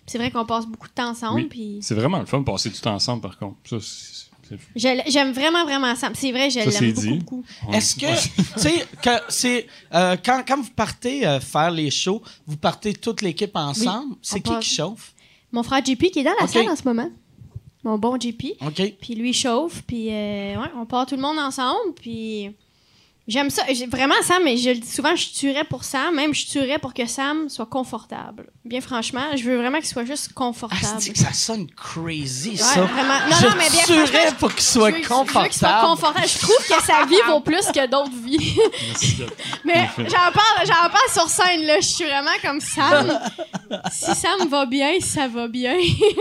C'est 0.07 0.19
vrai 0.19 0.31
qu'on 0.31 0.47
passe 0.47 0.67
beaucoup 0.67 0.89
de 0.89 0.93
temps 0.93 1.11
ensemble. 1.11 1.49
Puis 1.49 1.79
C'est 1.83 1.95
vraiment 1.95 2.19
le 2.21 2.27
fun 2.27 2.39
de 2.41 2.45
passer 2.45 2.71
du 2.71 2.79
temps 2.81 2.95
ensemble, 2.95 3.23
par 3.23 3.37
contre. 3.39 3.57
Ça, 3.69 3.77
c'est- 3.81 4.59
j'aime 4.77 5.33
vraiment, 5.33 5.65
vraiment 5.65 5.95
Sam. 5.97 6.15
C'est 6.15 6.31
vrai, 6.31 6.49
je 6.51 6.61
l'aime 6.61 6.93
beaucoup, 6.93 7.01
dit. 7.07 7.19
beaucoup. 7.19 7.45
Ouais. 7.69 7.77
Est-ce 7.79 7.97
que, 7.97 8.25
tu 8.55 8.61
sais, 8.61 8.87
que 9.03 9.11
c'est 9.29 9.67
euh, 9.95 10.17
quand, 10.25 10.43
quand 10.47 10.61
vous 10.63 10.71
partez 10.71 11.27
euh, 11.27 11.41
faire 11.41 11.71
les 11.71 11.91
shows, 11.91 12.23
vous 12.47 12.57
partez 12.57 12.95
toute 12.95 13.21
l'équipe 13.23 13.55
ensemble? 13.57 14.15
c'est 14.23 14.41
qui 14.41 14.51
part- 14.51 14.61
qui 14.61 14.75
chauffe? 14.75 15.13
Mon 15.51 15.63
frère 15.63 15.85
JP 15.85 16.11
qui 16.11 16.21
est 16.21 16.25
dans 16.25 16.31
la 16.41 16.47
salle 16.47 16.69
en 16.71 16.77
ce 16.77 16.85
moment. 16.85 17.11
Mon 17.85 17.99
bon 17.99 18.19
JP. 18.19 18.57
OK. 18.61 18.95
Puis 19.01 19.15
lui 19.15 19.33
chauffe, 19.33 19.83
puis 19.87 20.09
euh, 20.11 20.57
ouais, 20.61 20.71
on 20.77 20.87
part 20.87 21.07
tout 21.07 21.17
le 21.17 21.23
monde 21.23 21.39
ensemble, 21.39 21.95
puis 21.95 22.51
j'aime 23.29 23.51
ça. 23.51 23.63
Vraiment, 23.89 24.15
Sam, 24.23 24.47
et 24.47 24.57
je 24.57 24.71
le 24.71 24.77
dis 24.77 24.91
souvent, 24.91 25.15
je 25.17 25.29
tuerais 25.31 25.65
pour 25.65 25.85
Sam, 25.85 26.15
même 26.15 26.35
je 26.35 26.47
tuerais 26.47 26.79
pour 26.79 26.93
que 26.95 27.07
Sam 27.07 27.49
soit 27.49 27.67
confortable. 27.67 28.47
Bien 28.65 28.81
franchement, 28.81 29.37
je 29.37 29.45
veux 29.45 29.57
vraiment 29.57 29.79
qu'il 29.79 29.87
soit 29.89 30.05
juste 30.05 30.29
Ah, 30.31 30.35
confortable. 30.37 30.83
c'est 31.01 31.13
que 31.13 31.19
ça 31.19 31.33
sonne 31.33 31.67
crazy, 31.77 32.51
Ouais, 32.51 32.57
ça? 32.57 32.83
vraiment. 32.83 33.15
Non, 33.31 33.37
je 33.41 33.47
non, 33.47 33.53
mais 33.59 33.71
bien 33.71 33.83
tuerais 33.85 34.07
franchement, 34.07 34.37
pour 34.39 34.51
qu'il 34.55 34.61
je 34.63 34.69
soit 34.69 34.91
veux- 34.91 34.97
je 35.03 35.09
veux 35.09 35.43
qu'il 35.49 35.53
soit 35.59 35.81
confortable. 35.83 36.27
Je 36.29 36.39
trouve 36.39 36.57
que 36.69 36.85
sa 36.85 37.05
vie 37.07 37.17
vaut 37.27 37.41
plus 37.41 37.67
que 37.73 37.87
d'autres 37.89 38.11
vies. 38.25 38.57
Mais 39.65 39.89
j'en 39.99 40.33
parle, 40.33 40.67
j'en 40.67 40.89
parle 40.91 41.11
sur 41.13 41.29
scène, 41.29 41.63
là. 41.63 41.81
Je 41.81 41.87
suis 41.87 42.05
vraiment 42.05 42.31
comme 42.43 42.61
Sam. 42.61 43.19
si 43.93 44.15
Sam 44.15 44.49
va 44.49 44.67
bien, 44.67 44.93
ça 45.01 45.29
va 45.29 45.49
bien. 45.49 45.77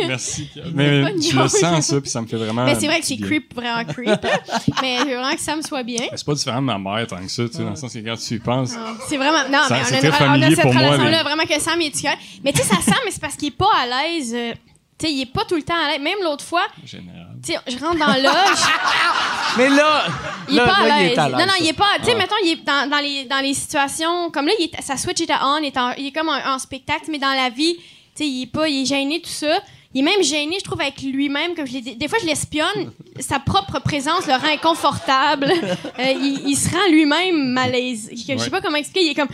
Merci. 0.07 0.49
Mais 0.73 1.13
tu 1.15 1.35
le 1.35 1.47
sens, 1.47 1.85
ça, 1.87 2.01
puis 2.01 2.09
ça 2.09 2.21
me 2.21 2.27
fait 2.27 2.37
vraiment. 2.37 2.65
Mais 2.65 2.75
c'est 2.75 2.87
vrai 2.87 2.99
que 2.99 3.05
c'est 3.05 3.17
creep, 3.17 3.53
vraiment 3.53 3.83
creep. 3.85 4.07
là. 4.23 4.39
Mais 4.81 4.97
je 4.99 5.03
veux 5.05 5.15
vraiment 5.15 5.35
que 5.35 5.41
Sam 5.41 5.61
soit 5.61 5.83
bien. 5.83 6.07
Mais 6.11 6.17
C'est 6.17 6.25
pas 6.25 6.33
différent 6.33 6.61
de 6.61 6.65
ma 6.67 6.77
mère 6.77 6.90
tant 7.07 7.17
que 7.17 7.27
ça, 7.27 7.43
tu 7.47 7.53
sais, 7.53 7.63
dans 7.63 7.69
le 7.71 7.75
sens 7.75 7.93
que 7.93 7.99
quand 7.99 8.15
tu 8.17 8.33
y 8.35 8.39
penses. 8.39 8.71
Ah, 8.77 8.93
C'est 9.07 9.17
vraiment. 9.17 9.47
Non, 9.49 9.63
Ça- 9.67 9.75
mais 9.77 9.83
c'est 9.85 10.07
on 10.07 10.11
a, 10.11 10.11
on 10.11 10.13
a 10.13 10.17
familier 10.17 10.55
cette 10.55 10.61
pour 10.63 10.73
moi, 10.73 10.83
relation-là, 10.83 11.17
les- 11.17 11.23
vraiment 11.23 11.43
que 11.43 11.59
Sam 11.59 11.81
est 11.81 11.95
tueur. 11.99 12.15
Mais 12.43 12.51
tu 12.53 12.59
sais, 12.61 12.63
ça 12.67 12.81
sent, 12.81 12.99
mais 13.05 13.11
c'est 13.11 13.21
parce 13.21 13.35
qu'il 13.35 13.49
est 13.49 13.57
pas 13.57 13.69
à 13.81 13.85
l'aise. 13.85 14.33
euh, 14.35 14.53
tu 14.99 15.07
sais, 15.07 15.13
il 15.13 15.21
est 15.21 15.33
pas 15.33 15.45
tout 15.45 15.55
le 15.55 15.63
temps 15.63 15.73
à 15.75 15.89
l'aise. 15.91 16.01
Même 16.01 16.17
l'autre 16.23 16.43
fois, 16.45 16.65
général. 16.85 17.35
tu 17.43 17.53
sais, 17.53 17.59
je 17.67 17.77
rentre 17.83 17.97
dans 17.97 18.07
la 18.07 18.19
loge. 18.19 18.61
Mais 19.57 19.67
là, 19.69 20.03
Il 20.47 20.53
est 20.53 20.57
là, 20.57 20.65
pas 20.65 20.73
à 20.83 20.87
là, 20.87 20.99
l'aise. 21.01 21.19
à. 21.19 21.29
Non, 21.29 21.37
non, 21.39 21.53
il 21.59 21.67
est 21.67 21.73
pas. 21.73 21.85
Tu 21.99 22.05
sais, 22.05 22.11
Ah. 22.15 22.17
mettons, 22.17 22.35
il 22.45 22.51
est 22.51 22.63
dans, 22.65 22.89
dans 22.89 22.99
les, 22.99 23.25
dans 23.25 23.39
les 23.41 23.53
situations. 23.53 24.29
Comme 24.31 24.45
là, 24.47 24.53
il 24.59 24.65
est, 24.65 24.81
sa 24.81 24.95
switch 24.97 25.19
est 25.21 25.29
on, 25.41 25.57
il 25.57 25.65
est, 25.65 25.77
en- 25.77 25.93
il 25.97 26.07
est 26.07 26.11
comme 26.11 26.29
en, 26.29 26.53
en 26.53 26.59
spectacle, 26.59 27.05
mais 27.09 27.17
dans 27.19 27.33
la 27.33 27.49
vie, 27.49 27.75
tu 27.75 27.81
sais, 28.23 28.27
il 28.27 28.43
est 28.43 28.51
pas. 28.51 28.67
Il 28.69 28.83
est 28.83 28.85
gêné, 28.85 29.19
tout 29.21 29.29
ça. 29.29 29.59
Il 29.93 29.99
est 29.99 30.03
même 30.03 30.23
gêné, 30.23 30.55
je 30.59 30.63
trouve, 30.63 30.79
avec 30.81 31.01
lui-même. 31.01 31.53
Comme 31.55 31.67
je 31.67 31.73
l'ai 31.73 31.81
dit. 31.81 31.95
Des 31.95 32.07
fois, 32.07 32.17
je 32.21 32.25
l'espionne. 32.25 32.91
Sa 33.19 33.39
propre 33.39 33.79
présence 33.81 34.25
le 34.27 34.33
rend 34.33 34.53
inconfortable. 34.53 35.51
Euh, 35.99 36.11
il, 36.13 36.49
il 36.49 36.55
se 36.55 36.69
rend 36.69 36.89
lui-même 36.89 37.49
malaise. 37.51 38.09
Je 38.11 38.37
sais 38.37 38.49
pas 38.49 38.61
comment 38.61 38.77
expliquer. 38.77 39.07
Il 39.07 39.11
est 39.11 39.15
comme. 39.15 39.27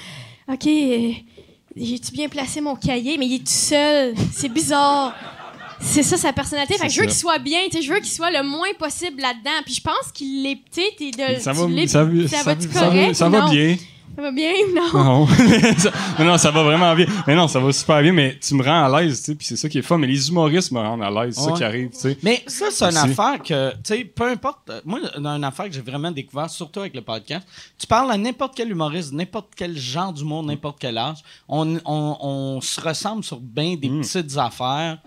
OK, 0.52 0.66
euh, 0.68 1.12
j'ai-tu 1.76 2.12
bien 2.12 2.28
placé 2.28 2.60
mon 2.62 2.76
cahier? 2.76 3.18
Mais 3.18 3.26
il 3.28 3.36
est 3.36 3.40
tout 3.40 3.44
seul. 3.48 4.16
C'est 4.34 4.50
bizarre. 4.50 5.14
C'est 5.80 6.04
ça 6.04 6.18
sa 6.18 6.34
personnalité. 6.34 6.74
Fait 6.78 6.88
que 6.88 6.94
je 6.94 7.00
veux 7.02 7.06
qu'il 7.06 7.16
soit 7.16 7.38
bien, 7.38 7.60
je 7.72 7.94
veux 7.94 8.00
qu'il 8.00 8.12
soit 8.12 8.32
le 8.32 8.42
moins 8.44 8.74
possible 8.80 9.22
là-dedans. 9.22 9.62
Puis 9.64 9.76
je 9.76 9.82
pense 9.82 10.12
qu'il 10.14 10.42
l'est, 10.44 10.60
tu 10.74 10.82
sais, 10.82 11.40
Ça 11.40 11.54
va, 11.54 11.68
ça, 11.88 12.04
va- 12.04 12.28
ça 12.28 12.44
va- 12.44 12.56
correct 12.56 13.14
ça 13.16 13.28
ou 13.28 13.32
va 13.32 13.40
non? 13.42 13.50
bien. 13.52 13.78
Ça 14.18 14.24
va 14.24 14.32
bien? 14.32 14.52
Non. 14.76 15.04
Non. 15.04 15.28
Ça- 15.78 15.92
mais 16.18 16.26
non, 16.26 16.38
ça 16.40 16.50
va 16.50 16.64
vraiment 16.64 16.94
bien. 16.96 17.06
Mais 17.28 17.36
non, 17.36 17.48
ça 17.48 17.60
va 17.60 17.72
super 17.72 18.02
bien, 18.02 18.12
mais 18.14 18.38
tu 18.40 18.56
me 18.56 18.64
rends 18.64 18.92
à 18.92 19.02
l'aise, 19.02 19.20
tu 19.20 19.26
sais, 19.26 19.36
puis 19.36 19.46
c'est 19.46 19.56
ça 19.56 19.70
qui 19.70 19.78
est 19.78 19.82
fun. 19.84 19.98
Mais 20.00 20.08
les 20.08 20.28
humoristes 20.30 20.72
me 20.72 20.80
rendent 20.80 21.04
à 21.04 21.10
l'aise, 21.12 21.36
c'est 21.36 21.44
ça 21.44 21.52
qui 21.52 21.64
arrive, 21.64 21.90
tu 21.92 22.00
sais. 22.00 22.18
Mais 22.24 22.44
ça, 22.48 22.66
c'est 22.72 22.86
une 22.86 22.98
affaire 22.98 23.38
que, 23.44 23.72
tu 23.74 23.78
sais, 23.84 24.04
peu 24.06 24.28
importe. 24.30 24.70
euh, 24.72 24.82
Moi, 24.86 25.00
une 25.16 25.44
affaire 25.44 25.68
que 25.68 25.74
j'ai 25.74 25.82
vraiment 25.82 26.10
découvert, 26.12 26.50
surtout 26.50 26.80
avec 26.80 26.96
le 26.96 27.02
podcast, 27.02 27.48
tu 27.78 27.86
parles 27.86 28.12
à 28.12 28.18
n'importe 28.18 28.54
quel 28.56 28.72
humoriste, 28.72 29.14
n'importe 29.14 29.50
quel 29.56 29.78
genre 29.78 30.12
d'humour, 30.12 30.42
n'importe 30.44 30.78
quel 30.80 30.98
âge, 30.98 31.18
on, 31.48 31.78
on, 31.86 32.18
on 32.20 32.62
se 32.62 32.82
ressemble 32.82 33.24
sur 33.24 33.40
bien 33.40 33.76
des 33.76 33.88
Mm. 33.90 34.02
petites 34.02 34.38
affaires 34.38 34.98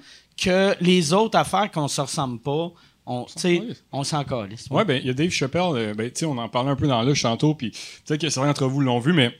que 0.40 0.74
les 0.80 1.12
autres 1.12 1.36
affaires 1.38 1.70
qu'on 1.70 1.88
se 1.88 2.00
ressemble 2.00 2.38
pas, 2.38 2.70
on, 3.10 3.26
on 3.92 4.04
s'en 4.04 4.24
calisse. 4.24 4.68
Ouais, 4.70 4.84
ben, 4.84 5.00
il 5.02 5.06
y 5.06 5.10
a 5.10 5.14
Dave 5.14 5.30
Chappelle, 5.30 5.62
euh, 5.74 5.94
ben, 5.94 6.10
on 6.24 6.38
en 6.38 6.48
parlait 6.48 6.70
un 6.70 6.76
peu 6.76 6.86
dans 6.86 7.02
le 7.02 7.12
tantôt, 7.14 7.54
puis 7.54 7.72
peut-être 8.06 8.20
que 8.20 8.30
certains 8.30 8.48
d'entre 8.48 8.66
vous 8.66 8.80
l'ont 8.80 9.00
vu, 9.00 9.12
mais 9.12 9.32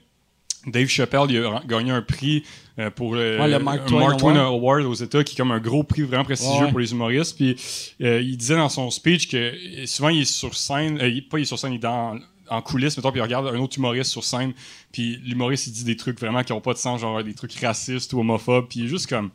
Dave 0.67 0.89
Chappelle, 0.89 1.27
il 1.31 1.39
a 1.39 1.63
gagné 1.67 1.91
un 1.91 2.03
prix 2.03 2.43
euh, 2.79 2.91
pour 2.91 3.15
le, 3.15 3.39
Ouais, 3.41 3.49
le 3.49 3.59
Mark 3.61 3.87
Twain 3.87 4.01
Mark 4.01 4.19
Twain 4.19 4.37
Award. 4.37 4.55
Award 4.55 4.85
aux 4.87 4.95
États, 4.95 5.25
qui 5.25 5.35
est 5.35 5.37
comme 5.37 5.53
un 5.53 5.61
gros 5.61 5.85
prix 5.85 6.03
vraiment 6.03 6.25
prestigieux 6.25 6.65
Ouais. 6.65 6.71
pour 6.71 6.81
les 6.81 6.93
humoristes. 6.93 7.37
Puis 7.37 7.57
euh, 8.03 8.21
il 8.21 8.37
disait 8.37 8.57
dans 8.57 8.69
son 8.69 8.91
speech 8.91 9.29
que 9.31 9.55
souvent 9.87 10.11
il 10.11 10.23
est 10.23 10.25
sur 10.31 10.55
scène, 10.55 10.99
il- 11.03 11.27
pas 11.27 11.39
il 11.39 11.43
est 11.43 11.47
sur 11.47 11.59
scène, 11.59 11.73
il 11.73 11.77
est 11.77 11.79
dans 11.79 12.19
en 12.51 12.63
coulisses, 12.63 12.97
mettons, 12.97 13.13
puis 13.13 13.21
il 13.21 13.23
regarde 13.23 13.47
un 13.47 13.59
autre 13.61 13.79
humoriste 13.79 14.11
sur 14.11 14.25
scène, 14.25 14.53
puis 14.91 15.19
l'humoriste, 15.25 15.69
il 15.69 15.73
dit 15.73 15.85
des 15.85 15.97
trucs 15.97 16.19
vraiment 16.19 16.43
qui 16.43 16.53
ont 16.53 16.61
pas 16.61 16.73
de 16.73 16.79
sens, 16.79 17.01
genre 17.01 17.23
des 17.23 17.33
trucs 17.33 17.55
racistes 17.55 18.13
ou 18.13 18.19
homophobes, 18.21 18.67
puis 18.69 18.81
il 18.81 18.87
est 18.87 18.89
juste 18.89 19.07
comme 19.09 19.31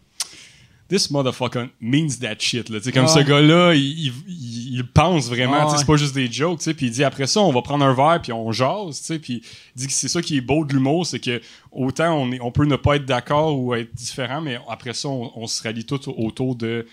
this 0.89 1.09
motherfucker 1.09 1.69
means 1.81 2.19
that 2.21 2.35
shit. 2.39 2.69
Là. 2.69 2.79
Comme 2.93 3.07
ce 3.07 3.19
gars-là, 3.19 3.73
il, 3.73 4.13
il- 4.27 4.83
pense 4.93 5.27
vraiment. 5.29 5.69
C'est 5.77 5.85
pas 5.87 5.95
juste 5.97 6.13
des 6.15 6.31
jokes. 6.31 6.61
Puis 6.75 6.85
il 6.87 6.91
dit 6.91 7.03
après 7.03 7.27
ça, 7.27 7.39
on 7.41 7.51
va 7.51 7.61
prendre 7.61 7.83
un 7.85 7.93
verre 7.93 8.21
puis 8.21 8.31
on 8.31 8.51
jase. 8.51 9.01
Puis 9.21 9.41
il 9.75 9.79
dit 9.79 9.87
que 9.87 9.93
c'est 9.93 10.07
ça 10.07 10.21
qui 10.21 10.37
est 10.37 10.41
beau 10.41 10.63
de 10.65 10.73
l'humour, 10.73 11.05
c'est 11.05 11.19
que 11.19 11.41
autant 11.71 12.13
on, 12.13 12.31
est, 12.31 12.39
on 12.41 12.51
peut 12.51 12.65
ne 12.65 12.75
pas 12.75 12.95
être 12.97 13.05
d'accord 13.05 13.57
ou 13.59 13.73
être 13.73 13.93
différent, 13.93 14.41
mais 14.41 14.57
après 14.69 14.93
ça, 14.93 15.09
on, 15.09 15.31
on 15.35 15.47
se 15.47 15.61
rallie 15.63 15.85
tout 15.85 15.99
autour 16.09 16.55
de, 16.55 16.85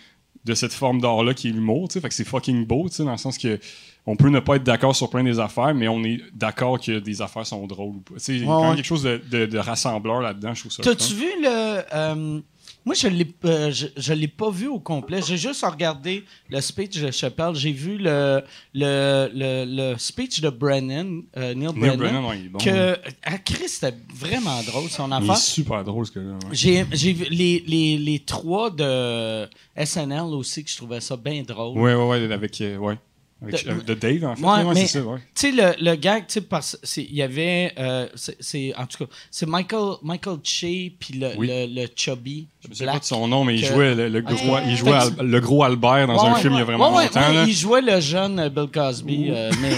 de 0.44 0.54
cette 0.54 0.72
forme 0.72 1.00
d'art-là 1.00 1.34
qui 1.34 1.48
est 1.48 1.52
l'humour. 1.52 1.88
Fait 1.92 2.00
que 2.00 2.14
c'est 2.14 2.24
fucking 2.24 2.66
beau, 2.66 2.88
dans 2.98 3.10
le 3.12 3.16
sens 3.18 3.36
que 3.38 3.58
on 4.04 4.16
peut 4.16 4.30
ne 4.30 4.40
pas 4.40 4.56
être 4.56 4.64
d'accord 4.64 4.96
sur 4.96 5.08
plein 5.10 5.22
des 5.22 5.38
affaires, 5.38 5.74
mais 5.74 5.86
on 5.86 6.02
est 6.02 6.18
d'accord 6.34 6.80
que 6.80 6.98
des 6.98 7.22
affaires 7.22 7.46
sont 7.46 7.64
drôles 7.68 7.96
ou 7.96 8.00
pas. 8.00 8.14
Il 8.28 8.38
y 8.44 8.48
a 8.48 8.74
quelque 8.74 8.84
chose 8.84 9.04
de, 9.04 9.20
de- 9.30 9.46
de 9.46 9.58
rassembleur 9.58 10.20
là-dedans, 10.20 10.54
je 10.54 10.60
trouve 10.60 10.72
ça. 10.72 10.82
T'as-tu 10.82 11.14
vu 11.14 11.26
le. 11.40 11.82
euh, 11.94 12.40
moi, 12.84 12.94
je 12.94 13.08
l'ai, 13.08 13.26
euh, 13.44 13.70
je, 13.70 13.86
je 13.96 14.12
l'ai 14.12 14.28
pas 14.28 14.50
vu 14.50 14.66
au 14.66 14.78
complet. 14.78 15.20
J'ai 15.26 15.36
juste 15.36 15.64
regardé 15.64 16.24
le 16.50 16.60
speech 16.60 17.00
de 17.00 17.10
Chappelle. 17.10 17.54
J'ai 17.54 17.72
vu 17.72 17.96
le, 17.98 18.42
le, 18.74 19.30
le, 19.34 19.64
le 19.92 19.98
speech 19.98 20.40
de 20.40 20.50
Brennan, 20.50 21.22
euh, 21.36 21.54
Neil, 21.54 21.68
Neil 21.68 21.72
Brennan. 21.74 21.96
Brennan, 21.96 22.24
ouais, 22.26 22.38
il 22.40 22.46
est 22.46 22.48
bon. 22.48 22.58
que, 22.58 22.96
à 23.22 23.38
Chris, 23.38 23.68
c'était 23.68 23.96
vraiment 24.14 24.62
drôle, 24.62 24.88
son 24.90 25.08
Il 25.08 25.12
est 25.12 25.16
affaire. 25.16 25.36
super 25.36 25.84
drôle, 25.84 26.06
ce 26.06 26.18
ouais. 26.18 26.34
J'ai, 26.52 26.84
j'ai 26.92 27.12
vu 27.12 27.26
les, 27.30 27.62
les, 27.66 27.98
les 27.98 28.18
trois 28.20 28.70
de 28.70 29.48
SNL 29.76 30.20
aussi, 30.34 30.64
que 30.64 30.70
je 30.70 30.76
trouvais 30.76 31.00
ça 31.00 31.16
bien 31.16 31.42
drôle. 31.42 31.78
Ouais, 31.78 31.94
ouais, 31.94 32.08
ouais, 32.26 32.32
avec, 32.32 32.60
euh, 32.60 32.76
ouais. 32.78 32.98
Avec, 33.42 33.64
De- 33.66 33.70
euh, 33.70 33.82
de 33.82 33.94
Dave, 33.94 34.24
en 34.24 34.36
fait. 34.36 34.44
Ouais, 34.64 34.74
c'est 34.76 34.86
ça, 34.86 35.02
ouais. 35.04 35.18
Tu 35.34 35.50
sais, 35.50 35.52
le, 35.52 35.90
le 35.90 35.96
gag, 35.96 36.26
tu 36.28 36.40
sais, 36.82 37.02
il 37.02 37.14
y 37.14 37.22
avait. 37.22 37.72
euh, 37.78 38.06
c'est, 38.40 38.72
en 38.76 38.86
tout 38.86 39.04
cas, 39.04 39.10
c'est 39.30 39.48
Michael, 39.48 39.96
Michael 40.02 40.38
Che, 40.44 40.92
puis 40.98 41.14
le, 41.18 41.30
Oui. 41.36 41.48
le, 41.48 41.66
le 41.82 41.88
Chubby. 41.96 42.48
Je 42.62 42.68
me 42.68 42.74
souviens 42.74 42.86
Black. 42.86 42.94
pas 42.96 43.00
de 43.00 43.04
son 43.04 43.26
nom, 43.28 43.44
mais 43.44 43.54
il 43.56 43.64
jouait 43.64 43.94
le, 43.94 44.08
le 44.08 44.20
gros, 44.20 44.58
il 44.66 44.76
jouait 44.76 44.92
Al- 44.92 45.26
le 45.26 45.40
gros 45.40 45.64
Albert 45.64 46.06
dans 46.06 46.24
un 46.24 46.34
film 46.36 46.52
il 46.54 46.58
y 46.58 46.62
a 46.62 46.64
vraiment 46.64 46.90
longtemps. 46.90 47.20
là. 47.20 47.44
il 47.46 47.52
jouait 47.54 47.82
le 47.82 48.00
jeune 48.00 48.48
Bill 48.48 48.68
Cosby, 48.72 49.28
euh, 49.30 49.50
mais 49.60 49.72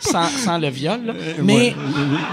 sans, 0.00 0.28
sans 0.28 0.58
le 0.58 0.68
viol. 0.68 1.04
là. 1.06 1.14
Mais, 1.42 1.74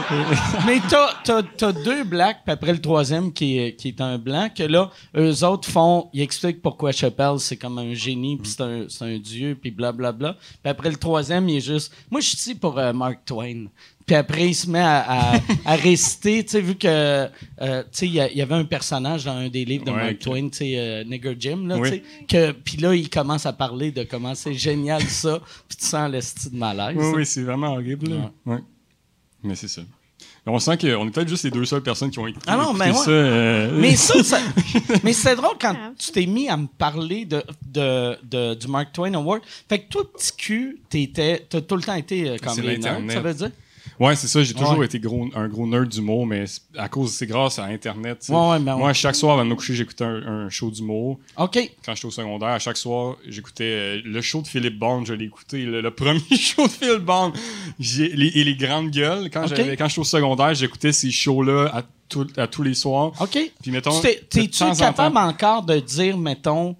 mais 0.65 0.79
t'as, 0.89 1.09
t'as, 1.23 1.43
t'as 1.43 1.71
deux 1.71 2.03
blacks, 2.03 2.39
puis 2.43 2.53
après 2.53 2.73
le 2.73 2.81
troisième 2.81 3.31
qui 3.31 3.59
est, 3.59 3.75
qui 3.75 3.89
est 3.89 4.01
un 4.01 4.17
blanc, 4.17 4.49
que 4.55 4.63
là, 4.63 4.89
eux 5.15 5.43
autres 5.43 5.69
font, 5.69 6.09
ils 6.13 6.21
expliquent 6.21 6.61
pourquoi 6.61 6.91
Chappelle, 6.91 7.39
c'est 7.39 7.57
comme 7.57 7.77
un 7.77 7.93
génie, 7.93 8.37
puis 8.37 8.49
c'est 8.51 8.63
un, 8.63 8.85
c'est 8.89 9.05
un 9.05 9.17
dieu, 9.17 9.57
puis 9.59 9.71
blablabla. 9.71 10.33
Puis 10.33 10.71
après 10.71 10.89
le 10.89 10.97
troisième, 10.97 11.47
il 11.49 11.57
est 11.57 11.61
juste, 11.61 11.93
moi, 12.09 12.21
je 12.21 12.27
suis 12.27 12.37
ici 12.37 12.55
pour 12.55 12.77
euh, 12.79 12.93
Mark 12.93 13.19
Twain. 13.25 13.65
Puis 14.07 14.15
après, 14.15 14.47
il 14.47 14.53
se 14.55 14.67
met 14.69 14.79
à, 14.79 15.33
à, 15.35 15.39
à 15.65 15.75
réciter, 15.75 16.43
tu 16.43 16.51
sais, 16.51 16.61
vu 16.61 16.75
que, 16.75 16.87
euh, 16.87 17.27
tu 17.83 17.87
sais, 17.91 18.07
il 18.07 18.13
y, 18.13 18.41
avait 18.41 18.55
un 18.55 18.63
personnage 18.65 19.25
dans 19.25 19.33
un 19.35 19.49
des 19.49 19.65
livres 19.65 19.83
de 19.85 19.91
Ouais, 19.91 20.03
Mark. 20.05 20.19
Twain, 20.19 20.47
tu 20.49 20.57
sais, 20.59 20.73
euh, 20.77 21.03
Nigger 21.03 21.35
Jim, 21.37 21.65
là, 21.67 21.77
Oui. 21.77 21.89
tu 21.91 21.95
sais, 21.97 22.03
que, 22.27 22.51
puis 22.53 22.77
là, 22.77 22.95
il 22.95 23.09
commence 23.09 23.45
à 23.45 23.51
parler 23.53 23.91
de 23.91 24.03
comment 24.03 24.33
c'est 24.33 24.53
génial 24.53 25.01
ça, 25.03 25.39
puis 25.67 25.77
tu 25.77 25.85
sens 25.85 26.09
le 26.11 26.21
style 26.21 26.51
de 26.53 26.57
malaise. 26.57 26.95
Oui, 26.97 27.05
oui, 27.17 27.25
c'est 27.25 27.41
vraiment 27.43 27.73
horrible. 27.73 28.09
là. 28.09 28.31
Ouais. 28.45 28.59
Mais 29.43 29.55
c'est 29.55 29.67
ça. 29.67 29.81
On 30.49 30.59
sent 30.59 30.77
qu'on 30.77 31.05
est 31.05 31.11
peut-être 31.11 31.27
juste 31.27 31.43
les 31.43 31.51
deux 31.51 31.65
seules 31.65 31.83
personnes 31.83 32.09
qui 32.09 32.19
ont 32.19 32.27
écouté, 32.27 32.45
Ah 32.47 32.55
non, 32.55 32.69
écouté 32.73 32.79
mais 32.85 32.91
ouais. 32.91 33.03
ça. 33.03 33.11
euh, 33.11 33.77
Mais 33.81 33.95
ça, 33.97 34.23
ça- 34.23 34.39
mais 35.03 35.11
c'est 35.11 35.35
drôle 35.35 35.57
quand 35.59 35.75
tu 35.99 36.11
t'es 36.13 36.25
mis 36.25 36.47
à 36.47 36.55
me 36.55 36.67
parler 36.67 37.25
de, 37.25 37.43
de, 37.65 38.15
de- 38.23 38.53
du 38.53 38.67
Mark 38.69 38.93
Twain 38.93 39.13
Award. 39.15 39.41
Fait 39.67 39.79
que 39.79 39.89
toi, 39.89 40.03
petit 40.09 40.31
cul, 40.37 40.79
t'as 40.89 41.59
tout 41.59 41.75
le 41.75 41.81
temps 41.81 41.95
été 41.95 42.29
euh, 42.29 42.37
comme 42.41 42.57
les 42.61 42.77
nerds, 42.77 43.01
ça 43.09 43.19
veut 43.19 43.33
dire? 43.33 43.51
Ouais, 43.99 44.15
c'est 44.15 44.27
ça. 44.27 44.43
J'ai 44.43 44.53
toujours 44.53 44.77
Ouais. 44.77 44.85
été 44.85 44.99
gros, 44.99 45.27
un 45.35 45.47
gros 45.47 45.65
nerd 45.65 45.87
d'humour, 45.87 46.27
mais 46.27 46.45
à 46.77 46.87
cause, 46.87 47.11
c'est 47.13 47.25
grâce 47.25 47.57
à 47.59 47.65
Internet. 47.65 48.25
Ouais, 48.29 48.35
ouais, 48.51 48.59
ben. 48.59 48.75
Moi, 48.77 48.93
chaque 48.93 49.15
soir 49.15 49.33
avant 49.33 49.43
de 49.45 49.49
me 49.49 49.55
coucher, 49.55 49.73
j'écoutais 49.73 50.03
un, 50.03 50.45
un 50.45 50.49
show 50.49 50.69
d'humour. 50.69 51.19
OK. 51.37 51.57
quand 51.85 51.95
j'étais 51.95 52.07
au 52.07 52.11
secondaire, 52.11 52.49
à 52.49 52.59
chaque 52.59 52.77
soir, 52.77 53.15
j'écoutais 53.27 53.63
euh, 53.63 54.01
le 54.05 54.21
show 54.21 54.41
de 54.41 54.47
Philippe 54.47 54.77
Bond, 54.77 55.05
je 55.05 55.13
l'ai 55.13 55.25
écouté, 55.25 55.63
le, 55.65 55.81
le 55.81 55.91
premier 55.91 56.19
show 56.37 56.63
de 56.67 56.71
Philippe 56.71 57.05
Bond. 57.05 57.33
Les- 57.79 58.31
et 58.39 58.43
les 58.43 58.55
grandes 58.55 58.91
gueules, 58.91 59.29
quand, 59.31 59.43
Ok. 59.45 59.55
j'avais- 59.55 59.77
quand 59.77 59.87
j'étais 59.87 60.01
au 60.01 60.03
secondaire, 60.03 60.53
j'écoutais 60.53 60.91
ces 60.91 61.11
shows-là 61.11 61.69
à, 61.73 61.83
tout- 62.09 62.27
à 62.37 62.47
tous 62.47 62.63
les 62.63 62.73
soirs. 62.73 63.11
OK. 63.19 63.51
Puis 63.61 63.71
mettons, 63.71 63.99
T'es-tu 64.01 64.63
en 64.63 64.73
capable 64.75 65.15
temps- 65.15 65.27
encore 65.27 65.63
de 65.63 65.79
dire, 65.79 66.17
mettons, 66.17 66.75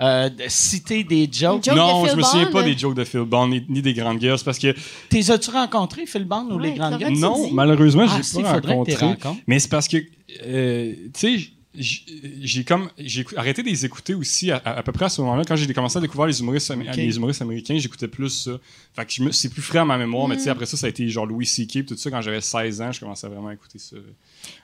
euh, 0.00 0.30
citer 0.48 1.04
des 1.04 1.28
jokes? 1.30 1.64
Joke 1.64 1.76
non, 1.76 2.02
de 2.04 2.08
je 2.08 2.16
me 2.16 2.22
souviens 2.22 2.44
Bond? 2.46 2.52
pas 2.52 2.62
des 2.62 2.76
jokes 2.78 2.94
de 2.94 3.04
Phil 3.04 3.20
Bond 3.20 3.48
ni, 3.48 3.64
ni 3.68 3.82
des 3.82 3.92
grandes 3.94 4.18
gueules, 4.18 4.38
parce 4.44 4.58
que 4.58 4.74
T'es 5.08 5.30
as-tu 5.30 5.50
rencontré, 5.50 6.06
Phil 6.06 6.24
Bond, 6.24 6.46
ou 6.50 6.56
Ouais, 6.56 6.70
les 6.70 6.74
grandes 6.74 6.98
gueules? 6.98 7.12
non, 7.18 7.50
malheureusement, 7.52 8.04
Ah, 8.08 8.14
j'ai 8.16 8.22
si, 8.22 8.42
pas 8.42 8.52
rencontré. 8.54 9.16
Mais 9.46 9.58
c'est 9.58 9.68
parce 9.70 9.88
que, 9.88 9.98
euh, 10.46 10.94
tu 11.14 11.38
sais, 11.38 11.48
j'ai 11.72 12.64
comme 12.64 12.90
j'ai 12.98 13.24
arrêté 13.36 13.62
de 13.62 13.68
les 13.68 13.84
écouter 13.84 14.14
aussi 14.14 14.50
à, 14.50 14.56
à- 14.56 14.78
à 14.78 14.82
peu 14.82 14.90
près 14.90 15.04
à 15.04 15.08
ce 15.08 15.20
moment-là 15.20 15.44
quand 15.46 15.54
j'ai 15.54 15.72
commencé 15.72 15.98
à 15.98 16.00
découvrir 16.00 16.26
les 16.26 16.40
humoristes 16.40 16.70
les 16.96 17.42
américains 17.42 17.78
j'écoutais 17.78 18.08
plus 18.08 18.28
ça 18.44 19.04
fait 19.06 19.06
que 19.24 19.30
c'est 19.32 19.48
plus 19.50 19.62
frais 19.62 19.78
à 19.78 19.84
ma 19.84 19.96
mémoire 19.96 20.26
mais 20.26 20.34
tu 20.34 20.40
Mm. 20.40 20.44
sais 20.44 20.50
après 20.50 20.66
ça 20.66 20.76
ça 20.76 20.86
a 20.86 20.90
été 20.90 21.08
genre 21.08 21.26
Louis 21.26 21.46
C.K. 21.46 21.86
tout 21.86 21.96
ça 21.96 22.10
quand 22.10 22.20
j'avais 22.22 22.40
16 22.40 22.80
ans 22.82 22.90
je 22.92 22.98
commençais 23.00 23.28
vraiment 23.28 23.48
à 23.48 23.54
écouter 23.54 23.78
ça 23.78 23.96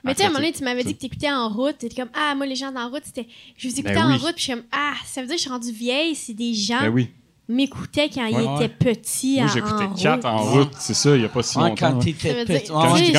Mais 0.03 0.13
tu 0.15 0.17
sais, 0.17 0.23
à 0.23 0.27
un 0.27 0.29
moment 0.31 0.39
donné, 0.41 0.51
tu 0.53 0.63
m'avais 0.63 0.83
dit 0.83 0.95
que 0.95 0.99
t'écoutais 0.99 1.31
en 1.31 1.49
route. 1.49 1.77
T'étais 1.77 2.01
comme, 2.01 2.09
ah, 2.15 2.33
moi, 2.35 2.47
les 2.47 2.55
gens 2.55 2.73
en 2.75 2.89
route, 2.89 3.03
c'était. 3.05 3.27
Je 3.57 3.67
vous 3.69 3.73
écoutais 3.79 3.93
Ben 3.93 4.05
en 4.07 4.13
oui. 4.13 4.17
route, 4.17 4.33
puis 4.33 4.39
je 4.39 4.43
suis 4.45 4.53
comme, 4.53 4.63
ah, 4.71 4.93
ça 5.05 5.21
veut 5.21 5.27
dire 5.27 5.35
que 5.35 5.39
je 5.39 5.43
suis 5.43 5.51
rendue 5.51 5.71
vieille, 5.71 6.15
c'est 6.15 6.33
des 6.33 6.53
gens 6.55 6.81
ben 6.81 6.89
oui 6.89 7.09
m'écoutaient 7.49 8.09
quand 8.13 8.29
Ouais, 8.29 8.45
ouais. 8.59 8.67
petits. 8.69 9.35
moi 9.37 9.45
en- 9.45 9.47
j'écoutais 9.47 9.85
4 10.03 10.25
en 10.25 10.37
route. 10.37 10.53
route 10.65 10.73
c'est 10.79 10.93
ça 10.93 11.15
il 11.15 11.21
y 11.21 11.25
a 11.25 11.29
pas 11.29 11.43
si 11.43 11.57
Ouais, 11.57 11.69
longtemps 11.69 11.91
quand 11.93 11.99
t'étais 11.99 12.43
petit. 12.45 12.65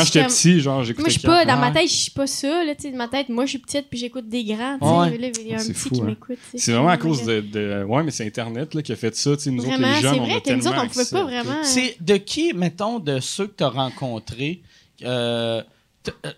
j'étais 0.04 0.24
petit 0.26 0.60
genre 0.60 0.84
j'écoutais 0.84 1.02
Moi, 1.02 1.08
je 1.08 1.12
suis 1.18 1.22
Kat. 1.22 1.28
pas, 1.28 1.44
dans 1.46 1.56
ma 1.56 1.70
tête, 1.70 1.88
je 1.88 1.94
suis 1.94 2.10
pas 2.10 2.26
ça, 2.26 2.64
là, 2.64 2.74
tu 2.74 2.82
sais, 2.82 2.90
de 2.92 2.96
ma 2.96 3.08
tête, 3.08 3.28
moi, 3.30 3.44
je 3.46 3.50
suis 3.50 3.58
petite, 3.58 3.86
puis 3.88 3.98
j'écoute 3.98 4.28
des 4.28 4.44
grands, 4.44 4.78
tu 4.78 4.86
sais, 4.86 5.32
il 5.40 5.48
y 5.48 5.52
a 5.52 5.56
un 5.56 5.58
C'est 5.58 5.72
petit 5.72 5.78
fou, 5.80 5.88
qui 5.94 6.00
hein. 6.00 6.04
m'écoute, 6.04 6.38
c'est 6.54 6.72
vraiment 6.72 6.88
à 6.88 6.96
cause 6.98 7.24
de, 7.24 7.40
de- 7.40 7.84
ouais 7.84 8.02
mais 8.02 8.10
c'est 8.10 8.26
internet 8.26 8.74
là, 8.74 8.82
qui 8.82 8.92
a 8.92 8.96
fait 8.96 9.14
ça 9.16 9.36
tu 9.36 9.44
sais 9.44 9.50
nous 9.50 9.62
Vraiment, 9.62 9.76
autres 9.76 9.88
les 9.88 9.94
c'est 9.94 10.00
jeunes 10.02 10.14
on 10.20 10.22
a 10.24 10.26
vrai 10.28 10.40
que 10.42 10.50
nous 10.52 10.60
tellement 10.62 10.70
autres, 10.70 10.82
on 10.84 10.88
pouvait 10.88 11.04
pas 11.10 11.24
vraiment. 11.24 11.64
C'est 11.64 11.96
de 12.00 12.16
qui, 12.16 12.52
mettons, 12.52 12.98
de 12.98 13.20
ceux 13.20 13.46
que 13.46 13.56
tu 13.56 13.64
as 13.64 13.68
rencontrés, 13.68 14.62
euh, 15.04 15.62
euh, 16.26 16.32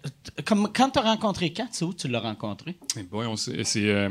comme, 0.45 0.68
quand 0.74 0.91
tu 0.91 0.99
as 0.99 1.03
rencontré 1.03 1.51
Kat, 1.53 1.66
c'est 1.70 1.84
où 1.84 1.95
tu 1.95 2.09
l'as 2.09 2.20
rencontré? 2.20 2.76
Eh 2.99 3.03
boy, 3.03 3.26
c'est 3.36 3.62
euh, 3.76 4.09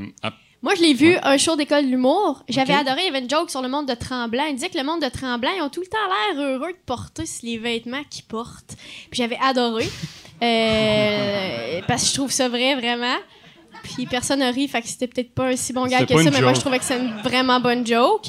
Moi, 0.61 0.75
je 0.75 0.81
l'ai 0.81 0.93
vu, 0.93 1.15
un 1.23 1.37
show 1.37 1.55
d'école 1.55 1.85
d'humour. 1.85 2.43
J'avais 2.49 2.73
Ok. 2.73 2.81
adoré, 2.81 3.01
il 3.03 3.05
y 3.05 3.09
avait 3.09 3.19
une 3.19 3.29
joke 3.29 3.49
sur 3.49 3.61
le 3.61 3.69
monde 3.69 3.87
de 3.87 3.93
Tremblant. 3.93 4.43
Il 4.49 4.55
disait 4.55 4.67
que 4.69 4.77
le 4.77 4.83
monde 4.83 5.01
de 5.01 5.07
Tremblant, 5.07 5.51
ils 5.55 5.61
ont 5.61 5.69
tout 5.69 5.79
le 5.79 5.87
temps 5.87 5.97
l'air 6.35 6.43
heureux 6.45 6.71
de 6.73 6.77
porter 6.85 7.23
les 7.43 7.57
vêtements 7.57 8.03
qu'ils 8.09 8.25
portent. 8.25 8.75
Puis 9.09 9.21
j'avais 9.21 9.37
adoré. 9.41 9.87
Euh, 10.41 11.81
parce 11.85 12.03
que 12.03 12.07
je 12.09 12.13
trouve 12.13 12.31
ça 12.31 12.47
vrai, 12.47 12.73
vraiment. 12.75 13.17
Puis 13.83 14.05
personne 14.05 14.39
n'a 14.39 14.51
ri, 14.51 14.69
fait 14.69 14.81
que 14.81 14.87
c'était 14.87 15.07
peut-être 15.07 15.33
pas 15.33 15.47
un 15.47 15.55
si 15.57 15.73
bon 15.73 15.85
gars 15.85 16.05
que 16.05 16.23
ça, 16.23 16.31
mais 16.31 16.41
moi, 16.41 16.53
je 16.53 16.61
trouvais 16.61 16.79
que 16.79 16.85
c'est 16.85 16.97
une 16.97 17.11
vraiment 17.21 17.59
bonne 17.59 17.85
joke. 17.85 18.27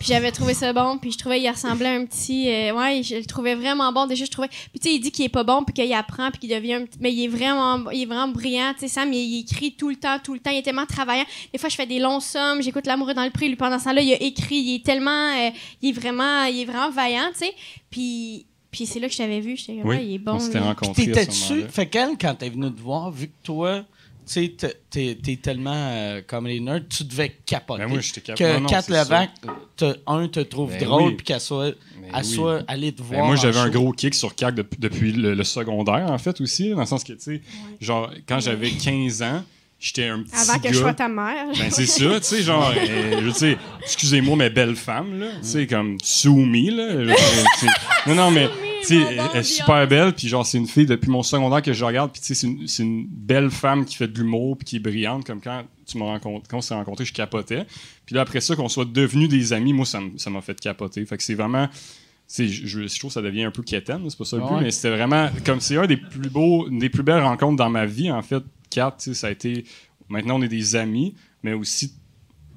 Puis 0.00 0.08
j'avais 0.08 0.32
trouvé 0.32 0.54
ça 0.54 0.72
bon, 0.72 0.96
puis 0.96 1.12
je 1.12 1.18
trouvais 1.18 1.40
qu'il 1.40 1.50
ressemblait 1.50 1.90
à 1.90 1.92
un 1.92 2.06
petit... 2.06 2.48
euh, 2.48 2.74
ouais, 2.74 3.02
je 3.02 3.16
le 3.16 3.26
trouvais 3.26 3.54
vraiment 3.54 3.92
bon. 3.92 4.06
Déjà, 4.06 4.24
je 4.24 4.30
trouvais... 4.30 4.48
Puis 4.48 4.80
tu 4.80 4.88
sais, 4.88 4.94
il 4.94 4.98
dit 4.98 5.12
qu'il 5.12 5.26
est 5.26 5.28
pas 5.28 5.44
bon, 5.44 5.62
puis 5.62 5.74
qu'il 5.74 5.92
apprend, 5.92 6.30
puis 6.30 6.40
qu'il 6.40 6.48
devient 6.48 6.72
un 6.72 6.86
petit... 6.86 6.96
Mais 7.02 7.12
il 7.12 7.24
est 7.24 7.28
vraiment, 7.28 7.90
il 7.90 8.02
est 8.02 8.06
vraiment 8.06 8.28
brillant, 8.28 8.72
tu 8.72 8.80
sais, 8.80 8.88
Sam, 8.88 9.12
il, 9.12 9.18
il 9.18 9.40
écrit 9.40 9.72
tout 9.72 9.90
le 9.90 9.96
temps, 9.96 10.18
tout 10.18 10.32
le 10.32 10.40
temps. 10.40 10.50
Il 10.52 10.56
est 10.56 10.62
tellement 10.62 10.86
travaillant. 10.86 11.26
Des 11.52 11.58
fois, 11.58 11.68
je 11.68 11.74
fais 11.74 11.84
des 11.84 11.98
longs 11.98 12.20
sommes, 12.20 12.62
j'écoute 12.62 12.86
L'amoureux 12.86 13.12
dans 13.12 13.24
le 13.24 13.30
prix. 13.30 13.48
Lui, 13.48 13.56
pendant 13.56 13.78
ce 13.78 13.84
temps-là, 13.84 14.00
il 14.00 14.10
a 14.14 14.22
écrit. 14.22 14.56
Il 14.56 14.76
est 14.76 14.84
tellement... 14.84 15.10
euh, 15.36 15.50
il 15.82 15.90
est 15.90 15.92
vraiment... 15.92 16.44
Il 16.44 16.60
est 16.62 16.64
vraiment 16.64 16.90
vaillant, 16.90 17.28
tu 17.34 17.40
sais. 17.40 17.54
Puis... 17.90 18.46
Puis 18.70 18.86
c'est 18.86 19.00
là 19.00 19.08
que 19.08 19.12
je 19.12 19.18
t'avais 19.18 19.40
vu. 19.40 19.56
J'étais 19.56 19.78
comme, 19.80 19.90
oui 19.90 19.96
ouais, 19.96 20.06
il 20.06 20.14
est 20.14 20.18
bon. 20.18 20.34
on 20.34 20.38
s'était 20.38 20.60
rencontrés 20.60 21.06
t'étais-tu. 21.06 21.64
Fait 21.68 21.86
qu'elle, 21.86 22.16
quand 22.18 22.36
t'es 22.36 22.48
venue 22.48 22.72
te 22.72 22.80
voir, 22.80 23.10
vu 23.10 23.26
que 23.26 23.32
toi, 23.42 23.84
tu 24.32 24.54
sais, 24.90 25.16
t'es- 25.16 25.36
tellement 25.36 25.72
euh, 25.74 26.20
comme 26.26 26.46
les 26.46 26.60
nerds, 26.60 26.82
tu 26.88 27.02
devais 27.04 27.36
capoter. 27.44 27.82
Ben 27.82 27.88
moi, 27.88 27.98
j'étais 28.00 28.20
Que 28.20 28.26
capable. 28.34 28.54
Non, 28.54 28.60
non, 28.60 28.68
Kat 28.68 28.82
c'est 28.82 28.92
Levac, 28.92 29.30
te- 29.76 29.96
un, 30.06 30.28
te 30.28 30.40
trouve 30.40 30.70
Ben 30.70 30.84
drôle, 30.84 31.02
oui. 31.10 31.14
puis 31.16 31.24
qu'elle 31.24 31.40
soit. 31.40 31.72
Mais 32.00 32.08
elle 32.14 32.20
oui. 32.24 32.24
soit 32.34 32.62
allée 32.68 32.92
te 32.92 33.02
Ben, 33.02 33.08
voir. 33.08 33.24
moi, 33.26 33.34
en 33.34 33.36
j'avais 33.36 33.58
un 33.58 33.66
show. 33.72 33.80
gros 33.80 33.92
kick 33.92 34.14
sur 34.14 34.34
CAC 34.34 34.54
depuis, 34.54 34.78
depuis 34.78 35.12
le, 35.12 35.34
le 35.34 35.44
secondaire, 35.44 36.06
en 36.10 36.18
fait, 36.18 36.40
aussi. 36.40 36.70
Dans 36.70 36.80
le 36.80 36.86
sens 36.86 37.02
que, 37.02 37.12
tu 37.14 37.20
sais, 37.20 37.40
genre, 37.80 38.10
quand 38.28 38.38
j'avais 38.40 38.70
15 38.70 39.22
ans, 39.22 39.42
j'étais 39.80 40.06
un 40.06 40.22
petit 40.22 40.34
Avant 40.36 40.58
que 40.58 40.62
gars. 40.64 40.72
je 40.72 40.78
sois 40.78 40.94
ta 40.94 41.08
mère. 41.08 41.46
Ben, 41.58 41.70
c'est 41.70 41.86
ça, 41.86 42.20
tu 42.20 42.26
sais, 42.26 42.42
genre, 42.42 42.72
euh, 42.76 43.30
je 43.36 43.56
excusez-moi, 43.82 44.36
mais 44.36 44.50
belle 44.50 44.76
femme, 44.76 45.18
là, 45.18 45.26
tu 45.42 45.48
sais, 45.48 45.66
comme 45.66 45.96
Soumi, 46.02 46.70
là. 46.70 46.92
je 46.92 46.96
veux 46.98 47.06
dire, 47.06 47.16
tu 47.58 47.66
sais. 47.66 47.72
non, 48.06 48.14
non, 48.14 48.30
mais, 48.30 48.48
tu 48.80 48.86
sais, 48.86 49.16
elle, 49.34 49.40
est 49.40 49.42
super 49.42 49.86
belle, 49.88 50.12
puis 50.14 50.28
genre, 50.28 50.44
c'est 50.46 50.58
une 50.58 50.66
fille 50.66 50.86
depuis 50.86 51.10
mon 51.10 51.22
secondaire 51.22 51.62
que 51.62 51.72
je 51.72 51.84
regarde, 51.84 52.10
puis 52.12 52.20
tu 52.20 52.28
sais, 52.28 52.34
c'est 52.34 52.46
une, 52.46 52.66
c'est 52.66 52.82
une 52.82 53.06
belle 53.08 53.50
femme 53.50 53.84
qui 53.84 53.96
fait 53.96 54.08
de 54.08 54.18
l'humour, 54.18 54.56
puis 54.56 54.64
qui 54.64 54.76
est 54.76 54.80
brillante, 54.80 55.24
comme 55.26 55.40
quand 55.40 55.62
tu 55.86 55.98
m'as 55.98 56.06
rencontré, 56.06 56.46
quand 56.48 56.58
on 56.58 56.62
s'est 56.62 56.74
rencontrés, 56.74 57.04
je 57.04 57.12
capotais. 57.12 57.66
Puis 58.06 58.14
là, 58.14 58.22
après 58.22 58.40
ça, 58.40 58.56
qu'on 58.56 58.68
soit 58.68 58.84
devenus 58.84 59.28
des 59.28 59.52
amis, 59.52 59.72
moi, 59.72 59.84
ça 59.86 59.98
m- 59.98 60.12
ça 60.18 60.30
m'a 60.30 60.40
fait 60.40 60.58
capoter. 60.60 61.04
Fait 61.06 61.16
que 61.16 61.22
c'est 61.22 61.34
vraiment. 61.34 61.68
c'est- 62.26 62.46
Je, 62.48 62.66
je, 62.66 62.86
je 62.86 62.98
trouve 62.98 63.10
que 63.10 63.14
ça 63.14 63.22
devient 63.22 63.42
un 63.44 63.50
peu 63.50 63.62
quétaine, 63.62 64.08
c'est 64.08 64.16
pas 64.18 64.24
ça 64.24 64.36
le 64.36 64.42
but, 64.42 64.54
Ouais. 64.54 64.60
mais 64.62 64.70
c'était 64.70 64.94
vraiment 64.94 65.28
comme 65.44 65.60
c'est 65.60 65.76
un 65.76 65.86
des 65.86 65.96
plus 65.96 66.30
beaux, 66.30 66.68
une 66.68 66.78
des 66.78 66.88
plus 66.90 67.02
belles 67.02 67.22
rencontres 67.22 67.56
dans 67.56 67.70
ma 67.70 67.86
vie, 67.86 68.10
en 68.10 68.22
fait. 68.22 68.42
Kat, 68.70 68.94
tu 68.98 69.04
sais, 69.10 69.14
ça 69.14 69.26
a 69.26 69.30
été. 69.30 69.64
Maintenant, 70.08 70.38
on 70.38 70.42
est 70.42 70.48
des 70.48 70.76
amis, 70.76 71.14
mais 71.42 71.52
aussi 71.54 71.92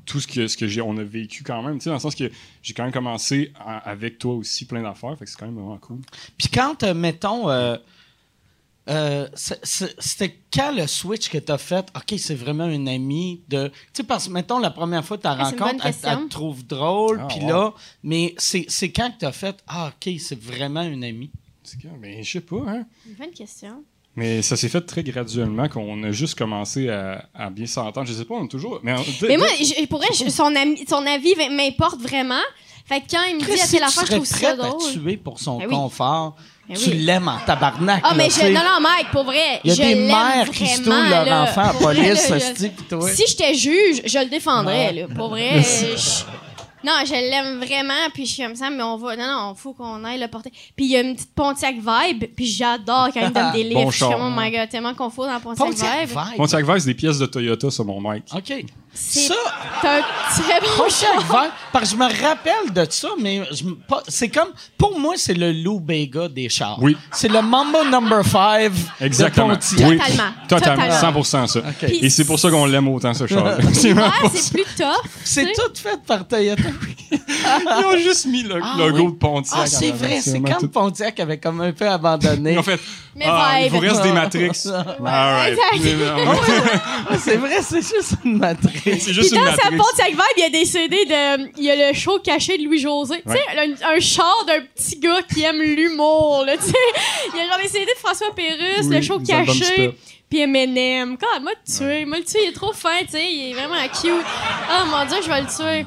tout 0.05 0.19
ce 0.19 0.27
que, 0.27 0.47
ce 0.47 0.57
que 0.57 0.67
j'ai, 0.67 0.81
on 0.81 0.97
a 0.97 1.03
vécu 1.03 1.43
quand 1.43 1.61
même, 1.63 1.77
tu 1.77 1.85
sais, 1.85 1.89
dans 1.89 1.95
le 1.95 1.99
sens 2.01 2.15
que 2.15 2.29
j'ai 2.61 2.73
quand 2.73 2.83
même 2.83 2.91
commencé 2.91 3.51
à- 3.59 3.77
avec 3.89 4.17
toi 4.19 4.33
aussi 4.33 4.65
plein 4.65 4.81
d'affaires, 4.81 5.17
fait 5.17 5.25
que 5.25 5.31
c'est 5.31 5.37
quand 5.39 5.45
même 5.45 5.55
vraiment 5.55 5.77
cool. 5.77 5.99
Puis 6.37 6.49
quand, 6.49 6.83
euh, 6.83 6.93
mettons, 6.93 7.49
euh, 7.49 7.77
euh, 8.89 9.29
c'était 9.35 10.37
quand 10.53 10.73
le 10.75 10.85
switch 10.87 11.29
que 11.29 11.37
t'as 11.37 11.57
fait, 11.57 11.87
OK, 11.95 12.15
c'est 12.19 12.35
vraiment 12.35 12.65
un 12.65 12.85
ami 12.87 13.41
de. 13.47 13.67
Tu 13.69 13.73
sais, 13.93 14.03
parce 14.03 14.27
que, 14.27 14.33
mettons, 14.33 14.59
la 14.59 14.71
première 14.71 15.05
fois 15.05 15.15
que 15.17 15.21
tu 15.21 15.27
Ah, 15.29 15.45
c'est 15.45 15.55
une 15.55 15.61
rencontre, 15.61 15.77
bonne 15.77 15.87
elle, 15.87 15.93
question. 15.93 16.09
elle 16.11 16.25
te 16.25 16.29
trouve 16.29 16.67
drôle, 16.67 17.19
Ah, 17.21 17.27
puis 17.29 17.39
là, 17.47 17.73
mais 18.03 18.35
c'est 18.37 18.65
c'est 18.67 18.91
quand 18.91 19.09
que 19.11 19.19
t'as 19.19 19.31
fait, 19.31 19.63
ah, 19.67 19.89
OK, 19.95 20.13
c'est 20.19 20.37
vraiment 20.39 20.81
un 20.81 21.01
ami. 21.01 21.31
C'est 21.63 21.79
que, 21.81 21.87
ben, 21.97 22.21
je 22.21 22.29
sais 22.29 22.41
pas, 22.41 22.61
hein. 22.67 22.85
Une 23.07 23.13
bonne 23.13 23.31
question. 23.31 23.85
Mais 24.15 24.43
ça 24.43 24.55
s'est 24.55 24.69
fait 24.69 24.81
très 24.81 25.01
graduellement, 25.03 25.67
qu'on 25.67 26.03
a 26.03 26.11
juste 26.11 26.37
commencé 26.37 26.87
à, 26.89 27.25
à 27.33 27.49
bien 27.49 27.65
s'entendre. 27.65 28.05
Je 28.07 28.13
sais 28.13 28.25
pas, 28.25 28.35
on 28.35 28.45
a 28.45 28.47
toujours. 28.47 28.79
Mais, 28.83 28.93
on- 28.93 29.03
Mais 29.27 29.37
moi, 29.37 29.47
je- 29.59 29.85
pour 29.87 29.99
vrai, 29.99 30.09
je- 30.13 30.29
son, 30.29 30.55
ami- 30.55 30.85
son 30.87 31.03
avis 31.07 31.33
m'importe 31.49 31.99
vraiment. 31.99 32.35
Fait 32.85 32.99
que 32.99 33.05
quand 33.11 33.23
il 33.29 33.35
me 33.37 33.39
dit 33.39 33.51
à 33.59 33.65
telle 33.65 33.79
tu 33.79 33.83
affaire, 33.83 34.05
je 34.05 34.11
trouve 34.11 34.25
ça 34.25 34.55
drôle. 34.55 34.91
tuer 34.91 35.17
pour 35.17 35.39
son 35.39 35.57
Ben 35.57 35.67
oui. 35.69 35.73
confort, 35.73 36.35
Ben 36.69 36.77
tu 36.77 36.89
oui. 36.91 36.97
l'aimes 36.97 37.27
en 37.29 37.39
tabarnak. 37.45 38.01
Ah, 38.03 38.13
mais 38.15 38.27
tu 38.27 38.35
je, 38.35 38.39
sais. 38.41 38.51
non, 38.51 38.59
non, 38.61 38.81
Mike, 38.81 39.09
pour 39.11 39.23
vrai. 39.23 39.61
Il 39.63 39.69
y 39.69 39.71
a 39.71 39.75
je 39.75 39.81
des 39.81 39.95
mères 39.95 40.49
qui 40.51 40.67
se 40.67 40.87
leur 40.87 41.25
là. 41.25 41.43
enfant 41.43 41.61
à 41.61 41.71
vrai, 41.71 41.95
police, 41.95 42.29
là, 42.29 42.37
je- 42.39 42.43
se 42.43 42.51
dit, 42.53 42.69
pis 42.69 42.83
toi. 42.83 43.09
Si 43.09 43.23
j'étais 43.25 43.53
juge, 43.55 44.01
je 44.05 44.19
le 44.19 44.25
défendrais, 44.29 44.91
là. 44.93 45.07
Pour 45.15 45.29
vrai. 45.29 45.61
je- 45.63 46.23
Non, 46.83 46.93
je 47.05 47.13
l'aime 47.13 47.59
vraiment, 47.59 48.09
puis 48.13 48.25
je 48.25 48.33
suis 48.33 48.43
comme 48.43 48.55
ça, 48.55 48.69
mais 48.69 48.83
on 48.83 48.97
va. 48.97 49.15
Non, 49.15 49.25
non, 49.25 49.55
faut 49.55 49.73
qu'on 49.73 50.03
aille 50.03 50.19
le 50.19 50.27
porter. 50.27 50.51
Puis 50.75 50.85
il 50.85 50.91
y 50.91 50.97
a 50.97 51.01
une 51.01 51.15
petite 51.15 51.33
Pontiac 51.33 51.75
vibe, 51.75 52.25
puis 52.35 52.45
j'adore 52.45 53.09
quand 53.13 53.21
il 53.21 53.29
me 53.29 53.33
donne 53.33 53.51
des 53.53 53.63
livres. 53.63 53.83
Bon 53.83 53.91
je 53.91 54.03
suis 54.03 54.05
comme, 54.05 54.21
oh 54.21 54.33
my 54.35 54.51
god, 54.51 54.69
tellement 54.69 54.93
confus 54.93 55.21
dans 55.21 55.27
la 55.27 55.39
Pontiac, 55.39 55.67
Pontiac 55.67 56.07
vibe. 56.07 56.09
Vibe. 56.09 56.37
Pontiac 56.37 56.65
Vice, 56.65 56.85
des 56.85 56.93
pièces 56.93 57.19
de 57.19 57.25
Toyota 57.25 57.71
sur 57.71 57.85
mon 57.85 58.01
mic. 58.01 58.23
OK. 58.35 58.65
C'est 58.95 59.21
Ça, 59.21 59.33
c'est 59.81 59.87
un 59.87 60.01
très 60.43 60.59
bon. 60.61 60.85
Vibe, 60.85 61.51
parce 61.71 61.85
que 61.91 61.95
je 61.95 61.99
me 61.99 62.05
rappelle 62.25 62.71
de 62.73 62.85
ça, 62.89 63.09
mais 63.19 63.41
c'est 64.07 64.29
comme, 64.29 64.49
pour 64.77 64.99
moi, 64.99 65.15
c'est 65.17 65.33
le 65.33 65.51
Lou 65.51 65.79
Bega 65.79 66.27
des 66.27 66.47
chars. 66.47 66.77
Oui. 66.81 66.95
C'est 67.11 67.27
le 67.27 67.41
Mambo 67.41 67.83
Number 67.85 68.23
5 68.23 68.71
Exactement. 69.01 69.47
de 69.49 69.53
Pontiac. 69.55 69.89
Oui. 69.89 69.97
Totalement. 69.97 70.23
Totalement. 70.47 70.83
Totalement. 70.89 71.21
100% 71.21 71.47
ça. 71.47 71.59
Et 71.87 72.09
c'est 72.11 72.25
pour 72.25 72.39
ça 72.39 72.51
qu'on 72.51 72.65
l'aime 72.67 72.87
autant, 72.87 73.13
ce 73.15 73.25
char. 73.25 73.57
c'est 73.73 73.93
vraiment 73.93 74.11
c'est 74.33 74.53
plus 74.53 74.65
tough. 74.77 75.09
C'est 75.23 75.45
tout 75.53 75.73
fait 75.73 75.99
par 76.05 76.27
Toyota. 76.27 76.61
Ils 77.11 77.85
ont 77.85 77.97
juste 77.97 78.25
mis 78.27 78.43
le 78.43 78.59
Ah, 78.63 78.75
logo 78.77 78.97
oui. 79.05 79.11
de 79.13 79.17
Pontiac. 79.17 79.59
Ah, 79.63 79.65
c'est 79.67 79.91
en 79.91 79.95
vrai, 79.95 80.21
c'est 80.21 80.39
quand 80.39 80.67
Pontiac 80.71 81.19
avait 81.19 81.39
comme 81.39 81.61
un 81.61 81.71
peu 81.71 81.87
abandonné. 81.89 82.57
Ont 82.57 82.63
fait. 82.63 82.79
Mais 83.15 83.25
ah, 83.27 83.57
il 83.59 83.63
vibe. 83.65 83.73
vous 83.73 83.79
reste 83.79 84.01
des. 84.01 84.11
Matrix. 84.11 84.63
All 84.67 84.95
right. 85.03 85.57
exact. 85.73 86.01
Ah, 87.09 87.17
c'est 87.19 87.35
vrai, 87.35 87.61
c'est 87.61 87.81
juste 87.81 88.15
une 88.25 88.39
matrice. 88.39 88.81
C'est 88.83 88.97
Puis 89.05 89.13
juste 89.13 89.31
une 89.33 89.39
dans 89.43 89.55
sa 89.55 89.69
Matrix. 89.69 89.77
Pontiac 89.77 90.09
Vibe, 90.09 90.19
il 90.37 90.41
y 90.41 90.45
a 90.45 90.49
des 90.49 90.65
CD 90.65 91.05
de. 91.05 91.51
Il 91.57 91.63
y 91.63 91.69
a 91.69 91.89
le 91.89 91.93
show 91.93 92.19
caché 92.19 92.57
de 92.57 92.63
Louis-José. 92.63 93.21
Tu 93.25 93.31
sais, 93.31 93.41
un, 93.57 93.95
un 93.95 93.99
char 93.99 94.45
d'un 94.47 94.61
petit 94.61 94.99
gars 94.99 95.21
qui 95.31 95.43
aime 95.43 95.61
l'humour, 95.61 96.43
là, 96.45 96.57
tu 96.57 96.63
sais. 96.63 96.73
Il 97.33 97.39
y 97.39 97.41
a 97.41 97.47
genre 97.49 97.59
des 97.61 97.67
CD 97.67 97.85
de 97.85 97.99
François 97.99 98.33
Pérusse, 98.35 98.87
Oui, 98.87 98.95
le 98.95 99.01
show 99.01 99.19
caché. 99.19 99.95
Puis 100.29 100.39
Eminem. 100.41 101.15
Quand 101.17 101.39
m'a 101.41 101.51
tué, 101.63 102.05
m'a 102.05 102.17
le 102.17 102.23
tué, 102.23 102.39
il 102.45 102.49
est 102.49 102.53
trop 102.53 102.73
fin, 102.73 103.01
tu 103.01 103.11
sais, 103.11 103.31
il 103.31 103.51
est 103.51 103.53
vraiment 103.53 103.75
cute. 103.89 104.25
Oh 104.71 104.85
mon 104.89 105.05
dieu, 105.05 105.17
je 105.23 105.29
vais 105.29 105.41
le 105.41 105.47
tuer. 105.47 105.85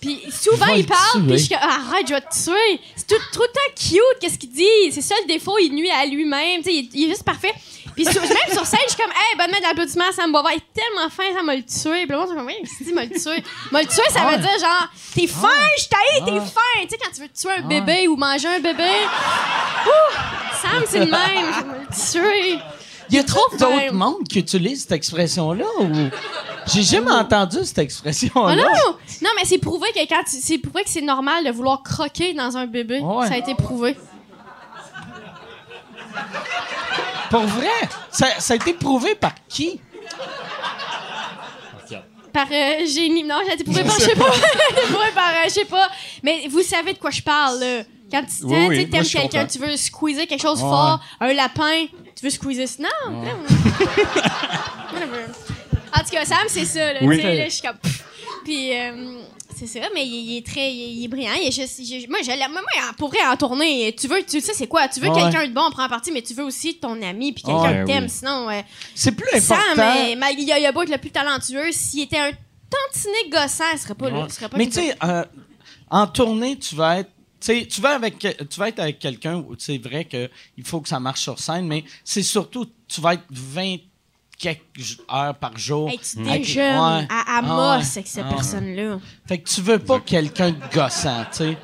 Puis 0.00 0.20
souvent 0.30 0.66
il 0.74 0.82
le 0.82 0.86
parle, 0.86 1.00
tuer. 1.12 1.20
puis 1.26 1.38
je 1.38 1.44
suis 1.44 1.48
comme 1.54 1.68
arrête, 1.68 2.06
je 2.06 2.14
vais 2.14 2.20
te 2.20 2.44
tuer. 2.44 2.80
Tout, 3.08 3.16
tout 3.32 3.40
le 3.40 3.48
temps 3.48 3.74
cute, 3.76 4.20
qu'est-ce 4.20 4.38
qu'il 4.38 4.50
dit? 4.50 4.92
C'est 4.92 5.00
ça 5.00 5.14
le 5.22 5.26
défaut, 5.28 5.56
il 5.58 5.72
nuit 5.72 5.90
à 5.90 6.04
lui-même, 6.04 6.58
tu 6.62 6.64
sais, 6.64 6.74
il, 6.74 6.78
est- 6.84 6.90
il 6.94 7.04
est 7.06 7.08
juste 7.10 7.24
parfait. 7.24 7.54
Puis 7.94 8.04
sur- 8.04 8.20
même 8.22 8.52
sur 8.52 8.64
scène, 8.66 8.78
je 8.86 8.92
suis 8.92 9.02
comme 9.02 9.10
hey, 9.10 9.36
bonne 9.38 9.50
main 9.50 9.60
d'applaudissement, 9.66 10.04
Sam 10.14 10.30
Bova 10.30 10.50
est 10.54 10.62
tellement 10.74 11.08
fin, 11.10 11.24
ça 11.34 11.42
m'a 11.42 11.56
le 11.56 11.62
tué. 11.62 12.06
Puis 12.06 12.10
le 12.10 12.16
monde, 12.18 12.28
c'est 12.28 12.36
comme 12.36 12.46
oui, 12.46 12.54
il 12.80 12.86
dit 12.86 12.92
m'a 12.92 13.04
le 13.04 13.10
tué. 13.10 13.42
M'a 13.72 13.80
le 13.82 13.88
tué, 13.88 14.02
ça 14.10 14.20
veut 14.20 14.36
dire 14.38 14.58
genre 14.60 14.88
t'es 15.14 15.26
fin, 15.26 15.48
je 15.78 15.84
t'haïs, 15.88 16.24
t'es 16.24 16.46
fin. 16.50 16.82
Tu 16.82 16.88
sais 16.90 16.98
quand 17.02 17.10
tu 17.12 17.20
veux 17.22 17.28
tuer 17.28 17.50
un 17.58 17.66
bébé 17.66 18.06
ou 18.08 18.14
manger 18.16 18.48
un 18.48 18.60
bébé. 18.60 18.84
Ouh, 19.86 20.14
Sam 20.62 20.84
c'est 20.86 21.00
le 21.00 21.06
même, 21.06 21.52
je 22.12 22.18
vais 22.20 22.30
le 22.30 22.50
tuer. 22.56 22.58
Il 23.10 23.16
y 23.16 23.18
a 23.18 23.24
trop 23.24 23.40
trop 23.48 23.56
d'autres 23.56 23.92
mondes 23.94 24.26
qui 24.28 24.38
utilisent 24.40 24.82
cette 24.82 24.92
expression-là 24.92 25.64
ou. 25.80 25.86
J'ai 26.66 26.82
jamais 26.82 27.10
entendu 27.12 27.58
cette 27.64 27.78
Ah 27.78 27.82
expression-là. 27.82 28.54
non, 28.56 28.62
non, 29.22 29.30
mais 29.36 29.44
c'est 29.44 29.56
prouvé 29.58 29.88
que 29.94 30.06
quand 30.06 30.22
tu- 30.28 30.36
c'est 30.40 30.58
prouvé 30.58 30.84
que 30.84 30.90
c'est 30.90 31.00
normal 31.00 31.42
de 31.44 31.50
vouloir 31.50 31.82
croquer 31.82 32.34
dans 32.34 32.56
un 32.58 32.66
bébé. 32.66 33.00
Ouais. 33.00 33.26
Ça 33.26 33.34
a 33.34 33.36
été 33.38 33.54
prouvé. 33.54 33.96
Pour 37.30 37.40
vrai, 37.42 37.68
ça, 38.10 38.26
ça 38.38 38.52
a 38.54 38.56
été 38.56 38.72
prouvé 38.74 39.14
par 39.14 39.32
qui? 39.48 39.80
Par 42.32 42.46
euh, 42.52 42.84
génie. 42.86 43.24
Non, 43.24 43.36
ça 43.46 43.52
a 43.52 43.54
été 43.54 43.64
prouvé 43.64 43.82
par, 43.84 43.94
je 43.98 44.04
sais 44.04 44.14
pas. 44.14 44.24
Par, 45.14 45.28
euh, 45.30 45.44
je 45.44 45.50
sais 45.50 45.64
pas. 45.64 45.88
Mais 46.22 46.46
vous 46.48 46.62
savez 46.62 46.92
de 46.92 46.98
quoi 46.98 47.10
je 47.10 47.22
parle, 47.22 47.58
là. 47.58 47.82
Quand 48.10 48.22
tu 48.22 48.44
Oui, 48.44 48.88
t'aimes 48.88 49.04
quelqu'un, 49.04 49.46
tu 49.46 49.58
veux 49.58 49.76
squeezer 49.76 50.26
quelque 50.26 50.40
chose 50.40 50.60
fort, 50.60 51.00
un 51.20 51.32
lapin, 51.32 51.86
tu 52.18 52.24
veux 52.24 52.30
squeezer. 52.30 52.66
Non, 52.80 53.10
non. 53.12 53.22
Whatever. 54.92 55.26
En 55.90 56.00
tout 56.00 56.10
cas, 56.10 56.24
Sam, 56.26 56.36
c'est 56.48 56.66
ça, 56.66 56.92
là. 56.92 56.98
Oui. 57.02 57.16
Tu 57.16 57.22
sais, 57.22 57.34
là, 57.34 57.44
je 57.46 57.50
suis 57.50 57.62
comme. 57.62 57.76
Puis, 58.44 58.76
euh, 58.78 59.20
c'est 59.56 59.66
ça, 59.66 59.80
mais 59.94 60.06
il, 60.06 60.12
il 60.32 60.36
est 60.36 60.46
très. 60.46 60.70
Il, 60.72 60.82
est- 60.82 60.92
il 60.96 61.04
est 61.04 61.08
brillant. 61.08 61.32
Il 61.40 61.48
est 61.48 61.50
juste, 61.50 61.78
il- 61.78 62.08
moi, 62.10 62.18
je. 62.22 62.28
Moi, 62.28 62.48
moi, 62.50 62.62
pour 62.98 63.08
vrai, 63.08 63.18
en 63.26 63.36
tournée, 63.36 63.96
tu 63.98 64.06
veux, 64.06 64.22
tu 64.22 64.40
sais, 64.42 64.52
c'est 64.52 64.66
quoi? 64.66 64.86
Tu 64.88 65.00
veux 65.00 65.08
Ouais. 65.08 65.22
quelqu'un 65.22 65.46
de 65.48 65.52
bon 65.54 65.62
en 65.62 65.70
première 65.70 65.88
partie, 65.88 66.12
mais 66.12 66.20
tu 66.20 66.34
veux 66.34 66.44
aussi 66.44 66.78
ton 66.78 67.00
ami, 67.02 67.32
puis 67.32 67.42
quelqu'un 67.42 67.60
Ouais, 67.62 67.80
que 67.82 67.86
t'aimes. 67.86 68.04
oui. 68.04 68.10
Sinon, 68.10 68.50
euh, 68.50 68.60
C'est 68.94 69.12
plus 69.12 69.40
Sam, 69.40 69.58
important. 69.72 69.94
mais 70.18 70.34
il 70.34 70.44
y 70.44 70.52
a, 70.66 70.72
beau 70.72 70.82
être 70.82 70.90
le 70.90 70.98
plus 70.98 71.10
talentueux, 71.10 71.72
s'il 71.72 72.02
était 72.02 72.18
un 72.18 72.30
tantinet 72.70 73.30
gossant, 73.30 73.64
il 73.72 73.78
serait 73.78 73.94
pas 73.94 74.10
là. 74.10 74.28
serait 74.28 74.48
pas 74.50 74.58
Mais 74.58 74.66
tu 74.66 74.72
sais, 74.74 74.94
euh, 75.02 75.24
en 75.90 76.06
tournée, 76.06 76.56
tu 76.58 76.74
vas 76.76 76.98
être. 77.00 77.10
Tu 77.40 77.80
vas 77.80 77.90
avec 77.94 78.18
tu 78.18 78.60
vas 78.60 78.68
être 78.68 78.78
avec 78.80 78.98
quelqu'un 78.98 79.36
où 79.36 79.54
c'est 79.58 79.78
vrai 79.78 80.04
que 80.04 80.28
il 80.56 80.64
faut 80.64 80.80
que 80.80 80.88
ça 80.88 81.00
marche 81.00 81.20
sur 81.22 81.38
scène, 81.38 81.66
mais 81.66 81.84
c'est 82.04 82.22
surtout 82.22 82.66
tu 82.86 83.00
vas 83.00 83.14
être 83.14 83.24
20 83.30 83.76
quelques 84.38 84.98
heures 85.12 85.34
par 85.34 85.56
jour. 85.58 85.88
Hey, 85.90 85.98
tu 85.98 86.20
avec- 86.20 86.42
déjeunes 86.42 86.74
ouais. 86.78 87.06
à 87.10 87.38
Amos 87.38 87.52
Ah 87.52 87.78
ouais. 87.78 87.84
avec 87.84 88.06
cette 88.06 88.18
Ah 88.24 88.28
ouais. 88.28 88.34
personne-là. 88.34 88.98
Fait 89.26 89.38
que 89.38 89.48
tu 89.48 89.60
veux 89.60 89.78
pas 89.78 90.00
quelqu'un 90.00 90.50
de 90.52 90.56
gossant, 90.72 91.24
tu 91.32 91.38
sais. 91.38 91.58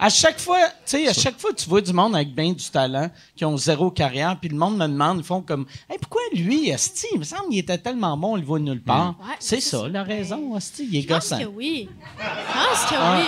À 0.00 0.10
chaque 0.10 0.38
fois, 0.38 0.60
tu 0.68 0.74
sais, 0.84 1.08
à 1.08 1.12
chaque 1.12 1.40
fois, 1.40 1.52
tu 1.52 1.68
vois 1.68 1.80
du 1.80 1.92
monde 1.92 2.14
avec 2.14 2.32
bien 2.32 2.52
du 2.52 2.64
talent, 2.70 3.10
qui 3.34 3.44
ont 3.44 3.56
zéro 3.56 3.90
carrière, 3.90 4.38
puis 4.38 4.48
le 4.48 4.56
monde 4.56 4.76
me 4.76 4.86
demande, 4.86 5.18
ils 5.18 5.24
font 5.24 5.42
comme, 5.42 5.66
hey, 5.90 5.98
pourquoi 5.98 6.20
lui, 6.32 6.68
Esti, 6.68 7.06
il 7.14 7.18
me 7.18 7.24
semble 7.24 7.48
qu'il 7.48 7.58
était 7.58 7.78
tellement 7.78 8.16
bon, 8.16 8.34
on 8.34 8.36
le 8.36 8.42
voit 8.44 8.60
nulle 8.60 8.80
part. 8.80 9.16
Ouais, 9.20 9.34
c'est 9.40 9.60
ça, 9.60 9.80
ça. 9.80 9.88
la 9.88 10.04
raison, 10.04 10.56
Esti, 10.56 10.86
il 10.88 10.98
est 10.98 11.02
Je 11.02 11.08
pense 11.08 11.30
gossant. 11.30 11.38
que 11.40 11.46
oui. 11.46 11.88
Je 12.16 12.22
pense 12.24 12.90
que 12.90 12.94
Ah. 12.96 13.18
oui. 13.18 13.24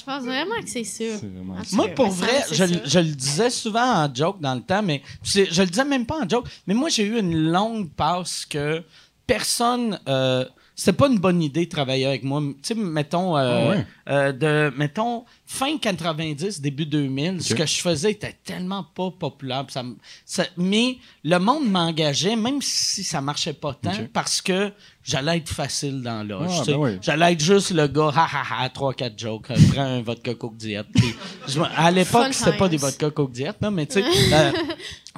Je 0.00 0.04
pense 0.04 0.24
vraiment 0.24 0.54
que 0.62 0.68
c'est 0.68 0.84
ça. 0.84 1.04
Vraiment 1.04 1.56
tout 1.62 1.76
Moi, 1.76 1.88
pour 1.88 2.08
vrai, 2.08 2.42
je, 2.50 2.98
le 2.98 3.14
disais 3.14 3.50
souvent 3.50 4.04
en 4.04 4.14
joke 4.14 4.40
dans 4.40 4.54
le 4.54 4.62
temps, 4.62 4.82
mais 4.82 5.02
je 5.22 5.60
le 5.60 5.66
disais 5.66 5.84
même 5.84 6.06
pas 6.06 6.24
en 6.24 6.28
joke, 6.28 6.46
mais 6.66 6.74
moi, 6.74 6.88
j'ai 6.88 7.04
eu 7.04 7.18
une 7.18 7.50
longue 7.50 7.90
passe 7.90 8.46
que 8.46 8.82
personne. 9.26 10.00
Euh, 10.08 10.44
c'était 10.74 10.96
pas 10.96 11.08
une 11.08 11.18
bonne 11.18 11.42
idée 11.42 11.66
de 11.66 11.70
travailler 11.70 12.06
avec 12.06 12.24
moi. 12.24 12.40
Tu 12.40 12.54
sais, 12.62 12.74
mettons, 12.74 13.36
euh, 13.36 13.42
Ah 13.42 13.68
ouais? 13.68 13.86
euh, 14.08 14.32
de, 14.32 14.74
mettons, 14.78 15.26
fin 15.52 15.78
90, 15.78 16.60
début 16.60 16.86
2000, 16.86 17.42
ce 17.42 17.54
que 17.54 17.66
je 17.66 17.80
faisais 17.80 18.12
était 18.12 18.36
tellement 18.44 18.84
pas 18.84 19.10
populaire. 19.10 19.66
Ça, 19.68 19.82
ça- 20.24 20.46
mais 20.56 20.98
le 21.24 21.38
monde 21.38 21.68
m'engageait, 21.68 22.36
même 22.36 22.62
si 22.62 23.02
ça 23.02 23.20
marchait 23.20 23.52
pas 23.52 23.74
tant, 23.74 23.90
parce 24.12 24.40
que 24.40 24.70
j'allais 25.02 25.38
être 25.38 25.48
facile 25.52 26.02
dans 26.02 26.22
l'âge. 26.22 26.50
Ah, 26.60 26.62
ben 26.66 26.76
oui. 26.76 26.90
J'allais 27.02 27.32
être 27.32 27.42
juste 27.42 27.72
le 27.72 27.88
gars, 27.88 28.12
ha 28.14 28.28
ha 28.32 28.62
ha, 28.64 28.68
3-4 28.68 29.18
jokes, 29.18 29.50
euh, 29.50 29.56
prends 29.72 29.82
un 29.82 30.02
vodka 30.02 30.34
coke 30.34 30.56
diète. 30.56 30.86
Puis 30.94 31.14
je 31.48 31.58
me- 31.58 31.66
à 31.74 31.90
l'époque, 31.90 32.32
c'était 32.32 32.56
pas 32.56 32.68
des 32.68 32.76
vodka 32.76 33.10
coke 33.10 33.32
diète, 33.32 33.56
là, 33.60 33.72
mais 33.72 33.86
tu 33.86 33.94
sais. 33.94 34.04
euh, 34.32 34.52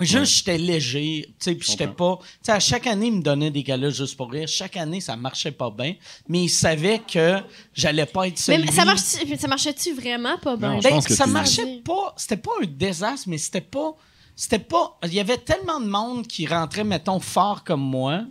Juste, 0.00 0.38
j'étais 0.38 0.56
léger, 0.56 1.26
tu 1.28 1.34
sais, 1.50 1.54
puis 1.54 1.68
j'étais 1.70 1.86
pas... 1.86 2.18
Tu 2.22 2.26
sais, 2.44 2.52
à 2.52 2.58
chaque 2.60 2.86
année, 2.86 3.08
il 3.08 3.12
me 3.16 3.22
donnait 3.22 3.50
des 3.50 3.62
galas 3.62 3.90
juste 3.90 4.16
pour 4.16 4.32
rire. 4.32 4.48
Chaque 4.48 4.78
année, 4.78 5.02
ça 5.02 5.16
marchait 5.16 5.52
pas 5.52 5.70
bien, 5.70 5.94
mais 6.26 6.44
il 6.44 6.48
savait 6.48 6.98
que 7.00 7.36
j'allais 7.74 8.06
pas 8.06 8.26
être 8.26 8.38
celui... 8.38 8.64
Mais 8.64 8.72
ça, 8.72 8.86
marche, 8.86 9.00
ça 9.02 9.48
marchait-tu 9.48 9.92
vraiment 9.92 10.21
pas 10.42 10.56
bien? 10.56 10.74
Non, 10.74 10.80
je 10.80 10.84
Ben, 10.84 10.90
pense 10.94 11.06
que 11.06 11.14
ça 11.14 11.26
marchait 11.26 11.80
pas. 11.84 12.14
C'était 12.16 12.36
pas 12.36 12.50
un 12.62 12.66
désastre, 12.66 13.28
mais 13.28 13.38
c'était 13.38 13.60
pas. 13.60 13.94
C'était 14.36 14.58
pas. 14.58 14.98
Il 15.04 15.14
y 15.14 15.20
avait 15.20 15.38
tellement 15.38 15.80
de 15.80 15.86
monde 15.86 16.26
qui 16.26 16.46
rentrait, 16.46 16.84
mettons, 16.84 17.20
fort 17.20 17.64
comme 17.64 17.82
moi, 17.82 18.24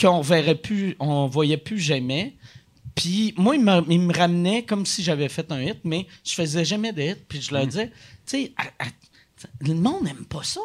qu'on 0.00 0.20
verrait 0.20 0.56
plus, 0.56 0.96
on 0.98 1.26
voyait 1.26 1.56
plus 1.56 1.78
jamais. 1.78 2.34
Puis 2.94 3.34
moi, 3.36 3.56
il 3.56 3.62
me, 3.62 3.82
il 3.90 4.00
me 4.00 4.12
ramenait 4.16 4.62
comme 4.64 4.86
si 4.86 5.02
j'avais 5.02 5.28
fait 5.28 5.50
un 5.52 5.60
hit, 5.62 5.78
mais 5.84 6.06
je 6.24 6.32
faisais 6.34 6.64
jamais 6.64 6.92
de 6.92 7.02
hit. 7.02 7.18
Puis 7.28 7.40
je 7.42 7.50
Mm. 7.50 7.54
leur 7.56 7.66
disais, 7.66 7.88
tu 8.26 8.44
sais, 8.44 8.52
le 9.60 9.74
monde 9.74 10.04
n'aime 10.04 10.24
pas 10.24 10.42
ça. 10.42 10.60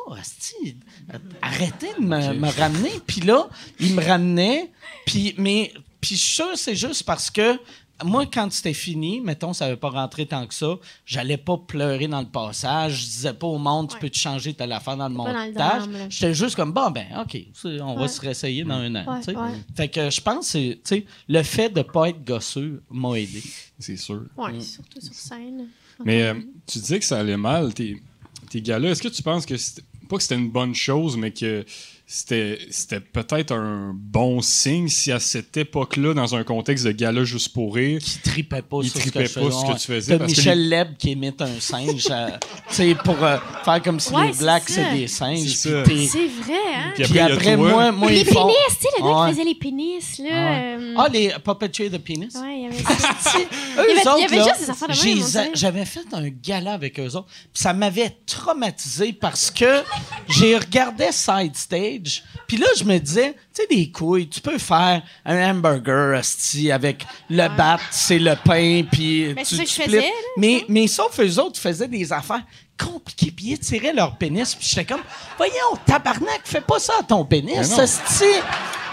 Arrêtez 1.41 1.93
de 1.99 2.03
me, 2.05 2.33
me 2.33 2.49
ramener. 2.59 2.91
Puis 3.05 3.21
là, 3.21 3.49
il 3.79 3.95
me 3.95 4.03
ramenait. 4.03 4.71
Puis, 5.05 5.33
mais, 5.37 5.73
puis 6.01 6.15
je 6.15 6.21
suis 6.21 6.33
sûr, 6.35 6.51
c'est 6.55 6.75
juste 6.75 7.03
parce 7.03 7.29
que 7.31 7.57
moi, 8.03 8.25
quand 8.25 8.51
c'était 8.51 8.73
fini, 8.73 9.21
mettons, 9.21 9.53
ça 9.53 9.65
n'avait 9.65 9.77
pas 9.77 9.89
rentré 9.89 10.25
tant 10.25 10.45
que 10.47 10.53
ça, 10.53 10.75
j'allais 11.05 11.37
pas 11.37 11.57
pleurer 11.57 12.07
dans 12.07 12.21
le 12.21 12.27
passage. 12.27 12.93
Je 13.01 13.05
disais 13.05 13.33
pas 13.33 13.47
au 13.47 13.57
monde, 13.57 13.89
tu 13.89 13.95
Ouais. 13.95 13.99
peux 14.01 14.09
te 14.09 14.17
changer 14.17 14.53
telle 14.53 14.71
affaire 14.71 14.95
dans 14.97 15.09
le 15.09 15.15
Pas 15.15 15.23
dans 15.33 15.39
le 15.45 15.47
montage. 15.51 15.83
J'étais 16.09 16.33
juste 16.33 16.55
comme, 16.55 16.71
bon, 16.71 16.91
ben, 16.91 17.05
OK, 17.21 17.37
on 17.81 17.95
va 17.95 18.07
se 18.07 18.21
réessayer 18.21 18.63
dans 18.63 18.75
un 18.75 18.95
an. 18.95 19.19
Ouais. 19.27 19.51
Fait 19.75 19.87
que 19.89 20.09
je 20.09 20.21
pense 20.21 20.45
que 20.45 20.51
c'est, 20.51 20.79
tu 20.83 20.95
sais, 20.95 21.05
le 21.27 21.43
fait 21.43 21.69
de 21.69 21.81
pas 21.81 22.09
être 22.09 22.23
gosseux 22.23 22.81
m'a 22.89 23.15
aidé. 23.19 23.43
C'est 23.79 23.97
sûr. 23.97 24.23
Ouais, 24.37 24.59
surtout 24.61 25.01
sur 25.01 25.13
scène. 25.13 25.67
Mais 26.05 26.23
euh, 26.23 26.33
tu 26.65 26.79
disais 26.79 26.99
que 26.99 27.05
ça 27.05 27.19
allait 27.19 27.35
mal, 27.37 27.73
tes, 27.73 28.01
tes 28.49 28.61
gars-là. 28.61 28.89
Est-ce 28.91 29.01
que 29.01 29.07
tu 29.09 29.21
penses 29.21 29.45
que 29.45 29.57
c'était, 29.57 29.83
pas 30.07 30.15
que 30.17 30.23
c'était 30.23 30.35
une 30.35 30.49
bonne 30.49 30.73
chose, 30.73 31.17
mais 31.17 31.31
que 31.31 31.65
c'était, 32.11 32.57
c'était 32.71 32.99
peut-être 32.99 33.51
un 33.53 33.91
bon 33.93 34.41
signe 34.41 34.87
si 34.87 35.11
à 35.11 35.19
cette 35.19 35.55
époque-là, 35.57 36.15
dans 36.15 36.33
un 36.33 36.43
contexte 36.43 36.83
de 36.85 36.91
gala 36.91 37.23
juste 37.23 37.53
pour 37.53 37.75
rire, 37.75 37.99
qui 38.01 38.17
tripait 38.17 38.63
pas 38.63 38.77
Il 38.81 38.89
sur 38.89 38.99
tripait 38.99 39.27
ce 39.27 39.35
que 39.35 39.39
pas 39.45 39.51
ce 39.51 39.65
que 39.73 39.79
tu 39.79 39.85
faisais, 39.93 40.17
parce 40.17 40.33
que 40.33 40.37
Michel 40.39 40.69
Leb 40.69 40.97
qui 40.97 41.11
imite 41.11 41.39
un 41.39 41.59
singe, 41.59 42.07
euh, 42.09 42.29
tu 42.69 42.73
sais, 42.75 42.95
pour 42.95 43.23
euh, 43.23 43.37
faire 43.63 43.83
comme 43.83 43.99
si 43.99 44.11
Ouais, 44.11 44.31
les 44.31 44.37
blacks 44.39 44.63
c'est 44.69 44.91
des 44.91 45.07
singes. 45.07 45.49
C'est 45.53 45.69
vrai, 45.83 45.83
hein? 45.85 46.91
Puis 46.95 47.03
Puis 47.03 47.11
il 47.11 47.15
y 47.15 47.19
a 47.19 47.25
après, 47.25 47.55
toi. 47.55 47.69
moi, 47.69 47.91
moi, 47.91 48.09
les 48.09 48.21
ils 48.21 48.25
font- 48.25 48.47
pénis, 48.47 48.57
tu 48.69 48.81
sais, 48.81 48.87
le 48.97 49.03
gars 49.03 49.09
Ouais. 49.21 49.29
qui 49.29 49.33
faisait 49.35 49.45
les 49.49 49.55
pénis, 49.55 50.17
là. 50.17 50.23
Ouais. 50.25 50.77
euh, 50.79 50.93
Ah, 50.97 51.07
les 51.13 51.33
puppetry 51.43 51.89
de 51.91 51.97
pénis? 51.99 52.33
Ouais, 52.33 52.55
il 52.57 52.63
y 52.63 52.65
avait 52.65 52.75
ça. 53.21 53.37
Eux 53.37 53.43
Il 53.43 53.77
y 53.77 53.79
avait- 53.79 53.91
il 53.91 53.95
y 53.97 53.99
autres, 53.99 54.23
avait 54.25 54.35
là, 54.37 54.43
juste 54.45 54.61
des 54.61 54.69
affaires 54.71 54.87
de. 54.87 55.49
J'avais 55.53 55.85
fait 55.85 56.05
un 56.13 56.27
gala 56.29 56.73
avec 56.73 56.99
eux 56.99 57.15
autres. 57.15 57.27
Puis 57.27 57.61
ça 57.61 57.71
m'avait 57.73 58.17
traumatisé 58.25 59.13
parce 59.13 59.51
que 59.51 59.83
j'ai 60.27 60.57
regardé 60.57 61.05
Side 61.11 61.55
Stage. 61.55 61.98
Puis 62.47 62.57
là, 62.57 62.67
je 62.77 62.83
me 62.83 62.97
disais, 62.97 63.33
tu 63.53 63.61
sais, 63.61 63.67
des 63.69 63.91
couilles, 63.91 64.27
tu 64.27 64.41
peux 64.41 64.57
faire 64.57 65.01
un 65.25 65.51
hamburger 65.51 66.17
asti, 66.17 66.71
avec 66.71 67.05
le 67.29 67.47
bat, 67.55 67.77
c'est 67.91 68.19
le 68.19 68.35
pain, 68.43 68.83
puis 68.91 69.33
Ben, 69.33 69.43
tu, 69.45 69.57
tu 69.57 69.65
faisais, 69.65 69.97
là, 70.01 70.07
mais, 70.37 70.65
mais 70.67 70.87
sauf 70.87 71.19
eux 71.19 71.39
autres 71.39 71.59
faisaient 71.59 71.87
des 71.87 72.11
affaires 72.11 72.43
compliquées, 72.77 73.31
puis 73.31 73.51
ils 73.51 73.59
tiraient 73.59 73.93
leur 73.93 74.17
pénis. 74.17 74.55
Puis 74.55 74.67
j'étais 74.69 74.85
comme, 74.85 75.03
voyons, 75.37 75.53
tabarnak, 75.85 76.41
fais 76.45 76.61
pas 76.61 76.79
ça 76.79 76.93
à 76.99 77.03
ton 77.03 77.25
pénis, 77.25 77.77
asti. 77.77 78.25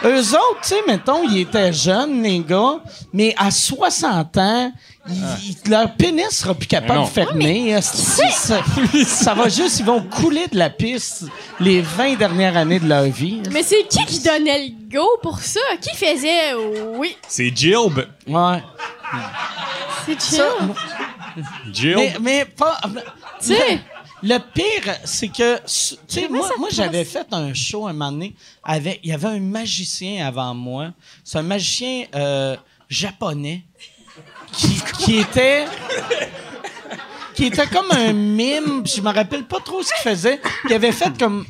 Eux 0.05 0.35
autres, 0.35 0.61
tu 0.63 0.69
sais, 0.69 0.83
mettons, 0.87 1.23
ils 1.29 1.41
étaient 1.41 1.73
jeunes, 1.73 2.23
les 2.23 2.41
gars, 2.41 2.83
mais 3.13 3.35
à 3.39 3.51
60 3.51 4.37
ans, 4.37 4.73
ils- 5.09 5.71
leur 5.71 5.93
pénis 5.95 6.29
sera 6.31 6.55
plus 6.55 6.67
capable 6.67 7.01
Ben 7.01 7.05
de 7.05 7.09
fermer. 7.11 7.81
ça, 7.83 8.63
ça 9.07 9.35
va 9.35 9.49
juste, 9.49 9.81
ils 9.81 9.85
vont 9.87 10.03
couler 10.03 10.47
de 10.49 10.57
la 10.59 10.71
piste 10.71 11.25
les 11.61 11.81
20 11.81 12.17
dernières 12.17 12.57
années 12.57 12.81
de 12.81 12.89
leur 12.89 13.05
vie. 13.05 13.43
Mais 13.53 13.63
c'est 13.63 13.87
qui 13.89 14.05
qui 14.07 14.21
donnait 14.21 14.67
le 14.69 14.73
go 14.99 15.07
pour 15.23 15.41
ça? 15.41 15.61
Qui 15.81 15.97
faisait 15.97 16.55
oui? 16.97 17.17
c'est 17.29 17.55
Jilb. 17.57 18.07
Ouais. 18.27 18.63
C'est. 20.07 20.21
Ça, 20.21 20.49
Jilb. 21.73 21.97
mais, 21.97 22.15
mais 22.21 22.45
pas. 22.45 22.79
Tu 23.41 23.55
sais. 23.55 23.81
Le 24.23 24.39
pire, 24.39 24.95
c'est 25.05 25.29
que, 25.29 25.59
tu 25.59 25.97
sais, 26.09 26.27
moi, 26.29 26.49
moi 26.59 26.69
j'avais 26.73 27.05
fait 27.05 27.27
un 27.33 27.53
show 27.53 27.87
un 27.87 27.93
moment 27.93 28.11
donné 28.11 28.35
avec, 28.65 29.01
il 29.05 29.11
y 29.11 29.13
avait 29.13 29.29
un 29.29 29.41
magicien 29.41 30.27
avant 30.27 30.55
moi. 30.55 30.89
C'est 31.23 31.39
un 31.39 31.43
magicien 31.43 32.07
euh, 32.15 32.57
japonais 32.89 33.63
qui, 34.53 34.81
qui 34.99 35.19
était, 35.19 35.65
qui 37.35 37.47
était 37.47 37.67
comme 37.67 37.91
un 37.93 38.13
mime. 38.13 38.83
Je 38.87 39.01
me 39.01 39.13
rappelle 39.13 39.45
pas 39.45 39.61
trop 39.65 39.83
ce 39.83 39.89
qu'il 39.95 40.11
faisait. 40.11 40.41
Il 40.69 40.73
avait 40.75 40.93
fait 40.93 41.17
comme 41.19 41.45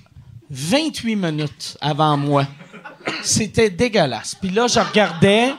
28 0.51 1.16
minutes 1.16 1.77
avant 1.81 2.16
moi. 2.16 2.44
C'était 3.23 3.70
dégueulasse. 3.70 4.35
Puis 4.35 4.51
là, 4.51 4.66
je 4.66 4.81
regardais. 4.81 5.52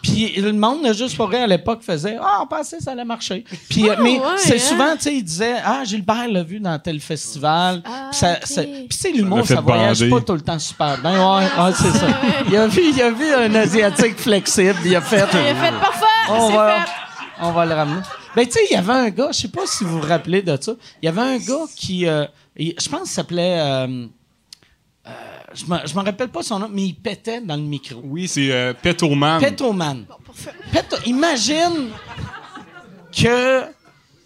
Puis 0.00 0.34
le 0.40 0.52
monde, 0.52 0.84
là, 0.84 0.92
juste 0.92 1.16
pour 1.16 1.28
rire, 1.28 1.42
à 1.42 1.46
l'époque, 1.48 1.80
faisait 1.82 2.16
Ah, 2.22 2.38
on 2.42 2.46
pensait 2.46 2.76
que 2.78 2.84
ça 2.84 2.92
allait 2.92 3.04
marcher. 3.04 3.42
Puis, 3.68 3.90
Ah, 3.90 3.96
mais 4.00 4.18
ouais, 4.20 4.24
c'est 4.36 4.54
hein? 4.54 4.58
souvent, 4.58 4.94
tu 4.96 5.02
sais, 5.02 5.14
il 5.16 5.24
disait 5.24 5.56
Ah, 5.64 5.82
Gilbert 5.84 6.28
l'a 6.30 6.44
vu 6.44 6.60
dans 6.60 6.78
tel 6.78 7.00
festival. 7.00 7.82
Ah, 7.84 8.08
Puis 8.10 8.20
ça- 8.20 8.38
ça- 8.44 8.62
tu 8.64 8.70
sais, 8.90 9.08
Ça 9.10 9.16
l'humour, 9.16 9.44
fait 9.44 9.54
ça 9.56 9.60
voyage 9.60 9.98
bander. 9.98 10.10
pas 10.12 10.20
tout 10.20 10.32
le 10.34 10.40
temps 10.40 10.58
super 10.60 10.98
bien. 10.98 11.18
Ouais, 11.18 11.42
ouais, 11.44 11.72
c'est 11.74 11.98
ça. 11.98 12.06
Il 12.48 12.56
a, 12.56 12.66
vu, 12.68 12.80
il 12.94 13.02
a 13.02 13.10
vu 13.10 13.34
un 13.34 13.52
Asiatique 13.56 14.18
flexible. 14.18 14.76
Il 14.84 14.94
a 14.94 15.00
fait. 15.00 15.16
Il 15.16 15.38
a 15.38 15.54
fait 15.56 15.72
parfait, 15.80 16.04
on 16.30 16.50
va, 16.50 16.84
on 17.40 17.52
va 17.52 17.66
le 17.66 17.74
ramener. 17.74 18.00
Ben, 18.36 18.44
tu 18.46 18.52
sais, 18.52 18.60
il 18.70 18.74
y 18.74 18.76
avait 18.76 18.92
un 18.92 19.10
gars, 19.10 19.28
je 19.32 19.40
sais 19.40 19.48
pas 19.48 19.66
si 19.66 19.84
vous 19.84 20.00
vous 20.00 20.06
rappelez 20.06 20.42
de 20.42 20.56
ça. 20.60 20.72
Il 21.02 21.06
y 21.06 21.08
avait 21.08 21.20
un 21.20 21.38
gars 21.38 21.64
qui, 21.76 22.06
euh, 22.06 22.24
je 22.56 22.88
pense 22.88 23.02
qu'il 23.02 23.08
s'appelait. 23.10 23.58
euh, 23.60 24.06
euh, 25.06 25.10
je 25.54 25.64
me 25.64 25.78
je 25.86 25.94
me 25.94 26.02
rappelle 26.04 26.28
pas 26.28 26.42
son 26.42 26.58
nom, 26.58 26.68
mais 26.70 26.82
il 26.82 26.94
pétait 26.94 27.40
dans 27.40 27.56
le 27.56 27.62
micro. 27.62 28.00
Oui, 28.04 28.28
c'est 28.28 28.52
euh, 28.52 28.74
Petoman. 28.74 29.40
Petoman. 29.40 30.04
Peto- 30.72 31.02
imagine 31.06 31.90
que 33.16 33.62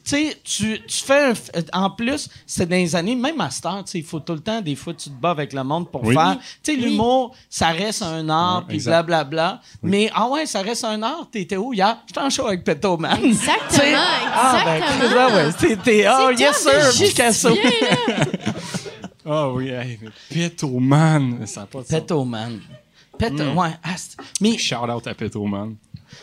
tu 0.04 0.10
sais, 0.10 0.36
tu 0.42 0.80
tu 0.86 1.04
fais 1.04 1.26
un 1.26 1.32
f- 1.32 1.50
en 1.72 1.90
plus, 1.90 2.28
c'est 2.46 2.68
dans 2.68 2.76
les 2.76 2.94
années, 2.96 3.14
même 3.14 3.40
à 3.40 3.50
Star, 3.50 3.84
tu 3.84 3.92
sais, 3.92 3.98
il 4.00 4.04
faut 4.04 4.20
tout 4.20 4.32
le 4.32 4.40
temps, 4.40 4.60
des 4.60 4.74
fois, 4.74 4.94
tu 4.94 5.10
te 5.10 5.14
bats 5.14 5.30
avec 5.30 5.52
le 5.52 5.62
monde 5.64 5.90
pour 5.90 6.02
Oui. 6.04 6.14
faire. 6.14 6.36
Tu 6.62 6.74
sais, 6.74 6.76
l'humour, 6.76 7.34
ça 7.48 7.68
reste 7.68 8.02
un 8.02 8.28
art, 8.28 8.58
Ouais, 8.60 8.64
puis 8.76 8.84
blablabla. 8.84 9.60
Mais, 9.82 10.10
ah 10.14 10.28
ouais, 10.28 10.46
ça 10.46 10.60
reste 10.62 10.84
un 10.84 11.02
art. 11.02 11.28
T'étais 11.30 11.56
où 11.56 11.72
hier? 11.72 11.98
J'étais 12.06 12.20
en 12.20 12.30
show 12.30 12.46
avec 12.46 12.64
Petoman. 12.64 13.12
Exactement, 13.24 13.68
Tu 13.70 13.76
sais, 13.76 13.94
Ah, 13.94 14.62
ben, 14.64 14.74
exactement. 14.76 15.20
ah 15.20 15.34
ouais, 15.36 15.52
t'étais, 15.52 16.04
ah, 16.06 16.28
C'est 16.36 16.40
yes 16.42 16.56
sir, 16.96 17.06
Picasso. 17.06 17.48
Ah 19.24 19.50
oui, 19.50 19.68
hey, 19.68 19.98
Petoman. 20.28 21.46
Ça 21.46 21.66
pas 21.66 21.80
de. 21.80 21.84
Petoman. 21.86 22.60
Peto, 23.18 23.44
Mm. 23.44 23.58
ouais. 23.58 23.70
mais 24.40 24.58
Shout 24.58 24.74
out 24.90 25.06
à 25.06 25.14
Petoman. 25.14 25.76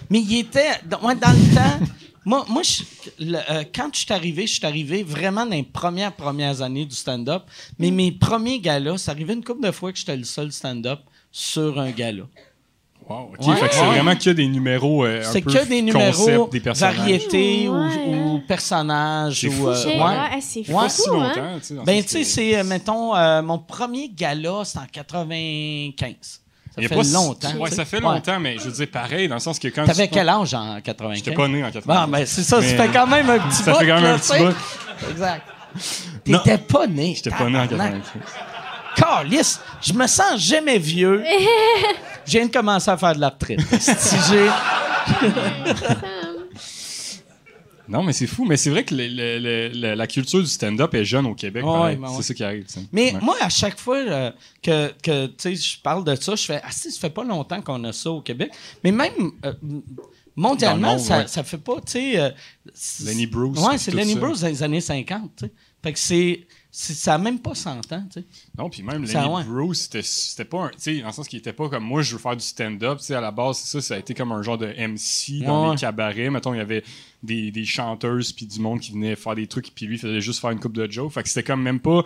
Mais 0.09 0.19
il 0.19 0.39
était. 0.39 0.71
Dans, 0.85 0.99
dans 0.99 1.13
le 1.13 1.55
temps. 1.55 1.85
Moi, 2.29 2.45
moi 2.47 2.61
je- 2.61 2.83
le- 3.25 3.37
euh, 3.51 3.63
quand 3.73 3.89
je 3.91 4.01
suis 4.01 4.13
arrivé, 4.13 4.45
je 4.45 4.53
suis 4.53 4.65
arrivé 4.65 5.01
vraiment 5.01 5.45
dans 5.47 5.55
les 5.55 5.63
premières, 5.63 6.13
premières 6.13 6.61
années 6.61 6.85
du 6.85 6.95
stand-up. 6.95 7.41
Mais 7.79 7.89
mes 7.89 8.11
premiers 8.11 8.59
galas, 8.59 8.99
ça 8.99 9.11
arrivait 9.13 9.33
une 9.33 9.43
couple 9.43 9.65
de 9.65 9.71
fois 9.71 9.91
que 9.91 9.97
j'étais 9.97 10.15
le 10.15 10.23
seul 10.25 10.51
stand-up 10.51 10.99
sur 11.31 11.79
un 11.79 11.89
gala. 11.89 12.23
Wow, 13.09 13.31
ok. 13.33 13.47
Ouais, 13.47 13.55
fait 13.55 13.67
que 13.69 13.73
c'est 13.73 13.81
ouais. 13.81 13.87
vraiment 13.87 14.15
que 14.15 14.29
des 14.29 14.47
numéros. 14.47 15.03
euh, 15.05 15.21
un 15.27 15.31
C'est 15.31 15.41
peu 15.41 15.51
que 15.51 15.65
des 15.67 15.81
numéros, 15.81 16.11
concept 16.11 16.51
des 16.51 16.59
personnages. 16.59 16.95
variétés 16.97 17.67
ou, 17.67 17.73
Ouais, 17.73 18.05
ou 18.05 18.35
hein. 18.35 18.43
personnages. 18.47 19.39
C'est 19.41 19.47
ou, 19.47 19.51
fou, 19.51 19.67
euh, 19.69 19.75
c'est 19.75 19.89
fou, 20.63 20.89
si 20.89 21.09
hein? 21.09 21.13
longtemps, 21.13 21.57
tu 21.59 21.63
sais. 21.65 21.73
dans 21.73 21.81
le 21.81 21.85
Ben, 21.87 22.03
tu 22.03 22.09
sais, 22.09 22.19
que- 22.19 22.25
c'est, 22.25 22.59
euh, 22.59 22.63
mettons, 22.63 23.15
euh, 23.15 23.41
mon 23.41 23.57
premier 23.57 24.09
gala, 24.09 24.61
c'est 24.65 24.77
en 24.77 24.85
95. 24.91 26.41
Ça 26.81 26.87
fait 26.89 26.95
pas 26.95 27.03
longtemps. 27.03 27.55
Ouais, 27.57 27.71
ça 27.71 27.85
fait 27.85 27.99
longtemps, 27.99 28.39
mais 28.39 28.57
je 28.57 28.63
veux 28.65 28.71
dire, 28.71 28.87
pareil, 28.91 29.27
dans 29.27 29.35
le 29.35 29.39
sens 29.41 29.59
que 29.59 29.67
quand. 29.69 29.85
T'avais 29.85 30.07
tu- 30.07 30.13
quel 30.13 30.29
âge 30.29 30.53
en 30.53 30.79
95? 30.81 31.17
J'étais 31.17 31.33
pas 31.35 31.47
né 31.47 31.63
en 31.63 31.71
80. 31.71 32.05
Bon, 32.05 32.11
ben, 32.11 32.25
c'est 32.25 32.43
ça, 32.43 32.59
Mais- 32.59 32.69
ça 32.77 32.83
fait 32.83 32.89
quand 32.91 33.07
même 33.07 33.29
un 33.29 33.39
petit 33.39 33.63
Ça 33.63 33.71
bout. 33.71 33.79
fait 33.79 33.87
quand 33.87 34.01
même 34.01 34.15
un 34.15 34.17
petit 34.19 34.37
bout. 34.37 35.09
Exact. 35.11 35.41
T'étais 36.23 36.57
pas 36.57 36.87
né. 36.87 37.13
J'étais 37.15 37.29
pas 37.31 37.49
né 37.49 37.59
en 37.59 37.67
tabarnak. 37.67 38.01
80. 38.95 39.21
Calisse, 39.21 39.61
je 39.81 39.93
me 39.93 40.07
sens 40.07 40.37
jamais 40.39 40.77
vieux. 40.77 41.23
Je 42.25 42.31
viens 42.37 42.45
de 42.45 42.51
commencer 42.51 42.91
à 42.91 42.97
faire 42.97 43.15
de 43.15 43.21
la 43.21 43.29
retraite. 43.29 43.59
si 43.79 44.15
j'ai... 44.29 44.49
Non, 47.89 48.03
mais 48.03 48.13
c'est 48.13 48.27
fou. 48.27 48.45
Mais 48.45 48.55
c'est 48.57 48.69
vrai 48.69 48.85
que 48.85 48.93
le- 48.95 49.07
le- 49.07 49.39
le- 49.39 49.67
le- 49.73 49.93
la 49.95 50.07
culture 50.07 50.39
du 50.39 50.47
stand-up 50.47 50.93
est 50.93 51.03
jeune 51.05 51.25
au 51.25 51.33
Québec. 51.35 51.65
Ouais, 51.65 51.71
pareil. 51.71 51.95
ben 51.97 52.07
ouais. 52.09 52.13
C'est 52.17 52.23
ça 52.23 52.33
qui 52.33 52.43
arrive. 52.43 52.65
Mais 52.91 53.13
Ouais. 53.13 53.19
moi, 53.21 53.35
à 53.41 53.49
chaque 53.49 53.79
fois 53.79 53.97
euh, 53.97 54.31
que, 54.61 54.91
je 55.45 55.81
parle 55.81 56.03
de 56.03 56.15
ça, 56.15 56.35
je 56.35 56.43
fais 56.45 56.61
Ah, 56.63 56.71
si, 56.71 56.91
ça 56.91 56.99
fait 56.99 57.09
pas 57.09 57.23
longtemps 57.23 57.61
qu'on 57.61 57.83
a 57.83 57.91
ça 57.91 58.11
au 58.11 58.21
Québec. 58.21 58.51
Mais 58.83 58.91
même 58.91 59.31
euh, 59.45 59.53
mondialement, 60.35 60.91
monde, 60.91 60.99
ça, 60.99 61.19
ouais. 61.19 61.27
ça 61.27 61.43
fait 61.43 61.57
pas, 61.57 61.75
tu 61.77 61.91
sais. 61.93 62.19
euh, 62.19 62.29
c'est- 62.73 63.05
Lenny 63.05 63.25
Bruce, 63.25 63.59
Ouais, 63.59 63.77
c'est 63.77 63.93
Lenny 63.93 64.13
ça. 64.13 64.19
Bruce 64.19 64.41
dans 64.41 64.47
les 64.47 64.63
années 64.63 64.81
50, 64.81 65.31
tu 65.37 65.45
sais. 65.45 65.51
Fait 65.83 65.93
que 65.93 65.99
c'est. 65.99 66.47
Ça 66.71 67.11
n'a 67.13 67.17
même 67.17 67.39
pas 67.39 67.55
100 67.55 67.91
ans, 67.91 68.03
tu 68.11 68.19
sais. 68.21 68.25
Non, 68.57 68.69
puis 68.69 68.83
même 68.83 69.05
Ça, 69.07 69.21
Lenny 69.23 69.33
ouais. 69.33 69.43
Bruce, 69.43 69.89
c'était- 69.91 70.45
pas 70.45 70.65
un. 70.65 70.69
Tu 70.69 70.75
sais, 70.79 70.99
dans 71.01 71.07
le 71.07 71.13
sens 71.13 71.27
qu'il 71.27 71.39
était 71.39 71.53
pas 71.53 71.67
comme 71.69 71.83
moi, 71.83 72.01
je 72.03 72.13
veux 72.13 72.19
faire 72.21 72.35
du 72.35 72.43
stand-up. 72.45 72.99
Tu 72.99 73.05
sais, 73.05 73.15
à 73.15 73.21
la 73.21 73.31
base, 73.31 73.57
c'est 73.57 73.79
ça, 73.79 73.81
ça 73.87 73.95
a 73.95 73.97
été 73.97 74.13
comme 74.13 74.31
un 74.31 74.41
genre 74.43 74.57
de 74.57 74.67
MC 74.77 75.41
dans 75.43 75.69
Ouais. 75.69 75.75
les 75.75 75.79
cabarets. 75.81 76.29
Mettons, 76.29 76.53
il 76.53 76.57
y 76.57 76.61
avait 76.61 76.83
des, 77.23 77.51
des 77.51 77.65
chanteuses 77.65 78.31
puis 78.33 78.45
du 78.45 78.59
monde 78.59 78.79
qui 78.79 78.91
venait 78.91 79.15
faire 79.15 79.35
des 79.35 79.47
trucs, 79.47 79.73
puis 79.73 79.87
lui, 79.87 79.95
il 79.95 79.99
faisait 79.99 80.21
juste 80.21 80.39
faire 80.41 80.51
une 80.51 80.59
coupe 80.59 80.73
de 80.77 80.89
jokes. 80.89 81.11
Fait 81.11 81.23
que 81.23 81.29
c'était 81.29 81.43
comme 81.43 81.61
même 81.63 81.79
pas, 81.79 82.03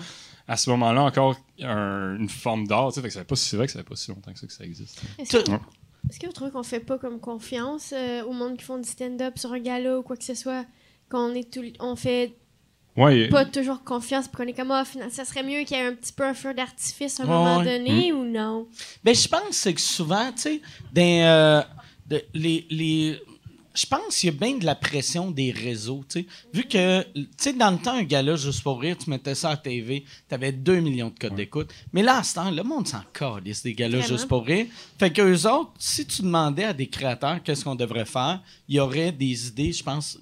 à 0.48 0.56
ce 0.58 0.70
moment-là, 0.70 1.04
encore 1.04 1.36
un- 1.62 2.16
une 2.18 2.30
forme 2.30 2.66
d'art. 2.66 2.94
Fait 2.94 3.02
que 3.02 3.20
pas 3.24 3.36
si- 3.36 3.50
c'est 3.50 3.58
vrai 3.58 3.66
que 3.68 3.74
ça 3.74 3.80
fait 3.80 3.88
pas 3.90 3.96
si 3.98 4.12
longtemps 4.12 4.32
que 4.34 4.40
ça, 4.40 4.48
que 4.48 4.54
ça 4.54 4.64
existe. 4.64 5.02
Est-ce 5.20 5.44
que, 5.44 5.52
Ouais. 5.52 5.60
vous 6.26 6.32
trouvez 6.32 6.52
qu'on 6.52 6.64
fait 6.64 6.80
pas 6.80 6.98
comme 6.98 7.20
confiance 7.20 7.94
euh, 7.96 8.24
au 8.24 8.32
monde 8.34 8.58
qui 8.58 8.64
font 8.64 8.78
du 8.78 8.88
stand-up 8.90 9.38
sur 9.38 9.52
un 9.54 9.60
gala 9.60 10.00
ou 10.00 10.04
quoi 10.04 10.16
que 10.16 10.24
ce 10.24 10.36
soit? 10.36 10.66
Qu'on 11.10 11.34
est 11.36 11.52
tout, 11.54 11.64
on 11.80 11.96
fait 11.96 12.34
Ouais, 12.96 13.28
pas 13.30 13.44
toujours 13.46 13.84
confiance 13.84 14.28
puis 14.28 14.38
qu'on 14.38 14.48
est 14.48 14.54
comme, 14.54 14.70
ah, 14.72 14.86
finalement, 14.86 15.12
ça 15.14 15.26
serait 15.26 15.42
mieux 15.42 15.64
qu'il 15.64 15.76
y 15.76 15.80
ait 15.80 15.86
un 15.88 15.94
petit 15.96 16.14
peu 16.14 16.24
un 16.24 16.34
feu 16.36 16.54
d'artifice 16.54 17.20
à 17.20 17.24
un 17.24 17.26
Ouais, 17.26 17.32
moment 17.34 17.58
ouais. 17.58 17.80
donné 17.80 18.14
ou 18.14 18.24
non? 18.24 18.68
Ben, 19.04 19.16
je 19.16 19.28
pense 19.28 19.42
c'est 19.52 19.74
que 19.74 19.82
souvent, 19.82 20.32
tu 20.32 20.42
sais, 20.42 20.62
dans, 20.94 21.02
euh, 21.02 21.62
de- 22.08 22.24
les, 22.36 22.68
les- 22.70 23.20
je 23.76 23.86
pense 23.86 24.18
qu'il 24.18 24.30
y 24.32 24.36
a 24.36 24.40
bien 24.40 24.58
de 24.58 24.66
la 24.66 24.76
pression 24.76 25.32
des 25.32 25.52
réseaux, 25.52 26.04
tu 26.08 26.20
sais. 26.22 26.28
Vu 26.54 26.64
que, 26.68 27.02
tu 27.14 27.28
sais, 27.38 27.54
dans 27.54 27.72
le 27.72 27.78
temps, 27.78 27.94
un 27.96 28.04
gars-là, 28.04 28.36
juste 28.36 28.62
pour 28.62 28.80
rire, 28.80 28.96
tu 28.98 29.10
mettais 29.10 29.34
ça 29.36 29.50
à 29.52 29.58
TV, 29.58 30.04
tu 30.30 30.36
avais 30.36 30.52
2 30.52 30.80
millions 30.80 31.10
de 31.10 31.18
codes 31.20 31.36
d'écoute. 31.36 31.70
Mais 31.92 32.04
là, 32.04 32.18
à 32.20 32.24
ce 32.24 32.36
temps, 32.36 32.52
le 32.52 32.62
monde 32.64 32.88
s'en 32.88 33.02
calisse 33.14 33.64
des 33.64 33.74
gars-là, 33.74 34.02
juste 34.02 34.28
pour 34.28 34.46
rire. 34.46 34.68
Fait 35.00 35.12
qu'eux 35.12 35.48
autres, 35.48 35.72
si 35.80 36.06
tu 36.06 36.22
demandais 36.22 36.66
à 36.66 36.74
des 36.74 36.88
créateurs 36.88 37.42
qu'est-ce 37.44 37.64
qu'on 37.64 37.76
devrait 37.76 38.06
faire, 38.06 38.42
il 38.70 38.76
y 38.76 38.80
aurait 38.80 39.12
des 39.12 39.48
idées, 39.48 39.72
je 39.74 39.84
pense, 39.84 40.18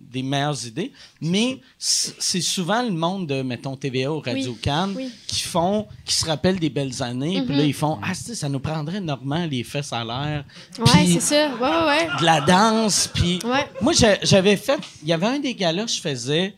des 0.00 0.22
meilleures 0.22 0.66
idées. 0.66 0.92
Mais 1.20 1.58
c'est 1.78 2.40
souvent 2.42 2.82
le 2.82 2.90
monde 2.92 3.26
de, 3.26 3.42
mettons, 3.42 3.76
TVA 3.76 4.12
ou 4.12 4.20
Radio 4.20 4.52
Cannes 4.60 4.92
oui. 4.96 5.10
qui 5.26 5.40
font, 5.42 5.86
qui 6.04 6.14
se 6.14 6.26
rappellent 6.26 6.58
des 6.58 6.70
belles 6.70 7.02
années, 7.02 7.40
puis 7.42 7.52
Mhm. 7.54 7.58
là, 7.58 7.64
ils 7.64 7.72
font, 7.74 7.98
ah, 8.02 8.12
ça 8.14 8.48
nous 8.48 8.60
prendrait 8.60 9.00
normalement 9.00 9.46
les 9.46 9.64
fesses 9.64 9.92
à 9.92 10.04
l'air. 10.04 10.44
Ouais, 10.78 11.06
c'est 11.06 11.20
ça. 11.20 11.48
Ouais, 11.56 11.60
ouais, 11.60 11.86
ouais. 12.12 12.20
de 12.20 12.24
la 12.24 12.40
danse. 12.42 12.89
Puis 13.14 13.38
Ouais. 13.44 13.66
moi, 13.80 13.92
j'avais 14.22 14.56
fait. 14.56 14.78
Il 15.02 15.08
y 15.08 15.12
avait 15.12 15.26
un 15.26 15.38
des 15.38 15.54
gars-là, 15.54 15.86
je 15.86 16.00
faisais. 16.00 16.54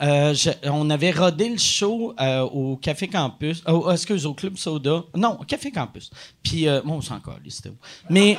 euh, 0.00 0.32
je- 0.32 0.50
on 0.70 0.88
avait 0.90 1.10
rodé 1.10 1.48
le 1.48 1.58
show 1.58 2.14
euh, 2.20 2.42
au 2.42 2.76
Café 2.76 3.08
Campus. 3.08 3.64
Oh, 3.66 3.90
excuse, 3.90 4.26
au 4.26 4.32
Club 4.34 4.56
Soda. 4.56 5.02
Non, 5.16 5.36
au 5.40 5.44
Café 5.44 5.72
Campus. 5.72 6.10
Puis, 6.40 6.68
euh, 6.68 6.80
bon, 6.84 6.98
on 6.98 7.00
s'en 7.00 7.18
calait, 7.18 7.38
c'était 7.50 7.70
où? 7.70 7.76
Mais 8.08 8.38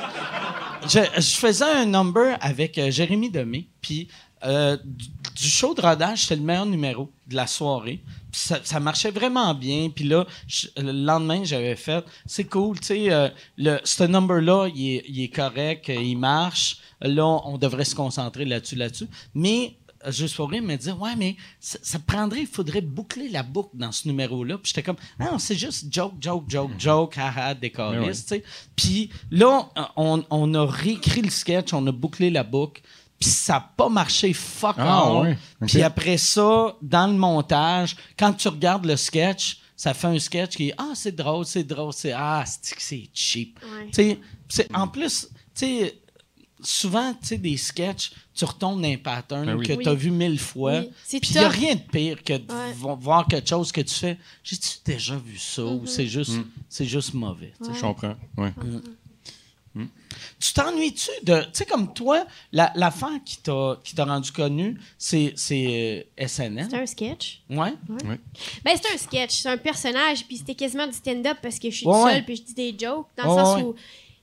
je, 0.88 1.00
je 1.16 1.36
faisais 1.36 1.64
un 1.70 1.84
number 1.84 2.38
avec 2.40 2.80
Jérémy 2.90 3.28
Demé. 3.30 3.68
Puis, 3.82 4.08
du, 4.42 5.06
du 5.36 5.44
show 5.50 5.74
de 5.74 5.82
rodage, 5.82 6.22
c'était 6.22 6.36
le 6.36 6.42
meilleur 6.42 6.64
numéro 6.64 7.10
de 7.26 7.36
la 7.36 7.46
soirée. 7.46 8.00
Puis 8.32 8.40
ça, 8.40 8.60
ça 8.64 8.80
marchait 8.80 9.10
vraiment 9.10 9.52
bien. 9.52 9.90
Puis 9.94 10.04
là, 10.04 10.26
je- 10.48 10.68
le 10.78 10.92
lendemain, 10.92 11.42
j'avais 11.44 11.76
fait, 11.76 12.02
c'est 12.24 12.44
cool, 12.44 12.80
tu 12.80 12.86
sais, 12.86 13.32
ce 13.84 14.04
number-là, 14.04 14.68
il 14.74 14.94
est, 14.96 15.04
il 15.08 15.22
est 15.24 15.28
correct, 15.28 15.88
il 15.94 16.16
marche. 16.16 16.78
Là, 17.02 17.24
on 17.44 17.58
devrait 17.58 17.84
se 17.84 17.94
concentrer 17.94 18.44
là-dessus, 18.44 18.76
là-dessus. 18.76 19.08
Mais, 19.34 19.76
euh, 20.06 20.12
juste 20.12 20.36
pour 20.36 20.50
rire, 20.50 20.62
me 20.62 20.76
dire, 20.76 21.00
ouais, 21.00 21.16
mais 21.16 21.36
ça, 21.60 21.78
ça 21.82 21.98
prendrait, 21.98 22.40
il 22.40 22.46
faudrait 22.46 22.80
boucler 22.80 23.28
la 23.28 23.42
boucle 23.42 23.70
dans 23.74 23.92
ce 23.92 24.06
numéro-là. 24.08 24.58
Puis 24.58 24.68
j'étais 24.74 24.82
comme, 24.82 24.96
non, 25.18 25.38
c'est 25.38 25.56
juste 25.56 25.92
joke, 25.92 26.14
joke, 26.20 26.44
joke, 26.48 26.70
joke, 26.78 27.16
haha, 27.18 27.54
décaliste, 27.54 28.30
Mais 28.30 28.36
ouais. 28.38 28.42
tu 28.42 28.48
sais. 28.48 28.50
Puis 28.76 29.10
là, 29.30 29.68
on, 29.96 30.24
on 30.30 30.54
a 30.54 30.66
réécrit 30.66 31.22
le 31.22 31.30
sketch, 31.30 31.72
on 31.72 31.86
a 31.86 31.92
bouclé 31.92 32.30
la 32.30 32.42
boucle. 32.44 32.82
Puis 33.18 33.28
ça 33.28 33.52
n'a 33.54 33.70
pas 33.76 33.90
marché 33.90 34.32
fuck 34.32 34.76
Ah, 34.78 35.12
ouais. 35.20 35.36
Puis 35.66 35.82
après 35.82 36.16
ça, 36.16 36.74
dans 36.80 37.06
le 37.06 37.12
montage, 37.12 37.94
quand 38.18 38.32
tu 38.32 38.48
regardes 38.48 38.86
le 38.86 38.96
sketch, 38.96 39.58
ça 39.76 39.92
fait 39.92 40.06
un 40.06 40.18
sketch 40.18 40.56
qui 40.56 40.68
est 40.70 40.74
Ah, 40.78 40.92
c'est 40.94 41.14
drôle, 41.14 41.44
c'est 41.44 41.64
drôle, 41.64 41.92
c'est 41.92 42.12
Ah, 42.12 42.44
c'est 42.46 43.10
cheap? 43.12 43.58
Ouais. 43.62 43.86
Tu 43.88 43.92
sais, 43.92 44.18
c'est- 44.48 44.74
en 44.74 44.88
plus, 44.88 45.28
tu 45.54 45.66
sais, 45.66 45.99
souvent, 46.62 47.12
tu 47.14 47.26
sais, 47.28 47.38
des 47.38 47.56
sketchs, 47.56 48.12
tu 48.34 48.44
retombes 48.44 48.80
dans 48.80 48.88
un 48.88 48.96
pattern 48.96 49.46
Ben 49.46 49.54
oui. 49.56 49.66
que 49.66 49.72
Oui. 49.74 49.82
tu 49.84 49.88
as 49.90 49.94
vu 49.94 50.10
mille 50.10 50.38
fois. 50.38 50.80
Oui. 50.80 50.90
Puis 51.20 51.30
il 51.30 51.38
n'y 51.38 51.44
a 51.44 51.48
rien 51.48 51.74
de 51.74 51.80
pire 51.80 52.22
que 52.22 52.34
de 52.38 52.52
Ouais. 52.52 52.72
voir 52.98 53.26
quelque 53.28 53.48
chose 53.48 53.70
que 53.72 53.80
tu 53.80 53.94
fais. 53.94 54.18
J'ai-tu 54.44 54.68
déjà 54.84 55.16
vu 55.16 55.38
ça 55.38 55.64
ou 55.64 55.86
c'est 55.86 56.06
juste, 56.06 56.32
c'est 56.68 56.86
juste 56.86 57.14
mauvais? 57.14 57.52
Ouais. 57.60 57.68
Je 57.74 57.80
comprends. 57.80 58.14
Ouais. 58.36 58.52
Tu 60.40 60.52
t'ennuies-tu 60.54 61.10
de. 61.24 61.42
Tu 61.42 61.48
sais, 61.52 61.66
comme 61.66 61.92
toi, 61.94 62.26
la- 62.50 62.72
l'affaire 62.74 63.20
qui 63.24 63.36
t'a 63.38 63.78
qui 63.84 63.94
t'a 63.94 64.04
rendu 64.04 64.32
connu, 64.32 64.76
c'est 64.98 65.32
c'est, 65.36 66.04
euh, 66.18 66.26
SNL. 66.26 66.66
C'est 66.70 66.76
un 66.80 66.86
sketch. 66.86 67.42
Ouais. 67.48 67.74
Ben, 68.64 68.76
c'est 68.76 68.92
un 68.92 68.96
sketch, 68.98 69.42
c'est 69.42 69.48
un 69.48 69.56
personnage, 69.58 70.26
puis 70.26 70.38
c'était 70.38 70.54
quasiment 70.56 70.86
du 70.86 70.94
stand-up 70.94 71.38
parce 71.42 71.58
que 71.58 71.70
je 71.70 71.76
suis 71.76 71.86
seule, 71.86 72.24
puis 72.24 72.36
je 72.36 72.42
dis 72.42 72.54
des 72.54 72.74
jokes, 72.76 73.06
dans 73.16 73.36
le 73.36 73.44
sens 73.44 73.62
où. 73.62 73.74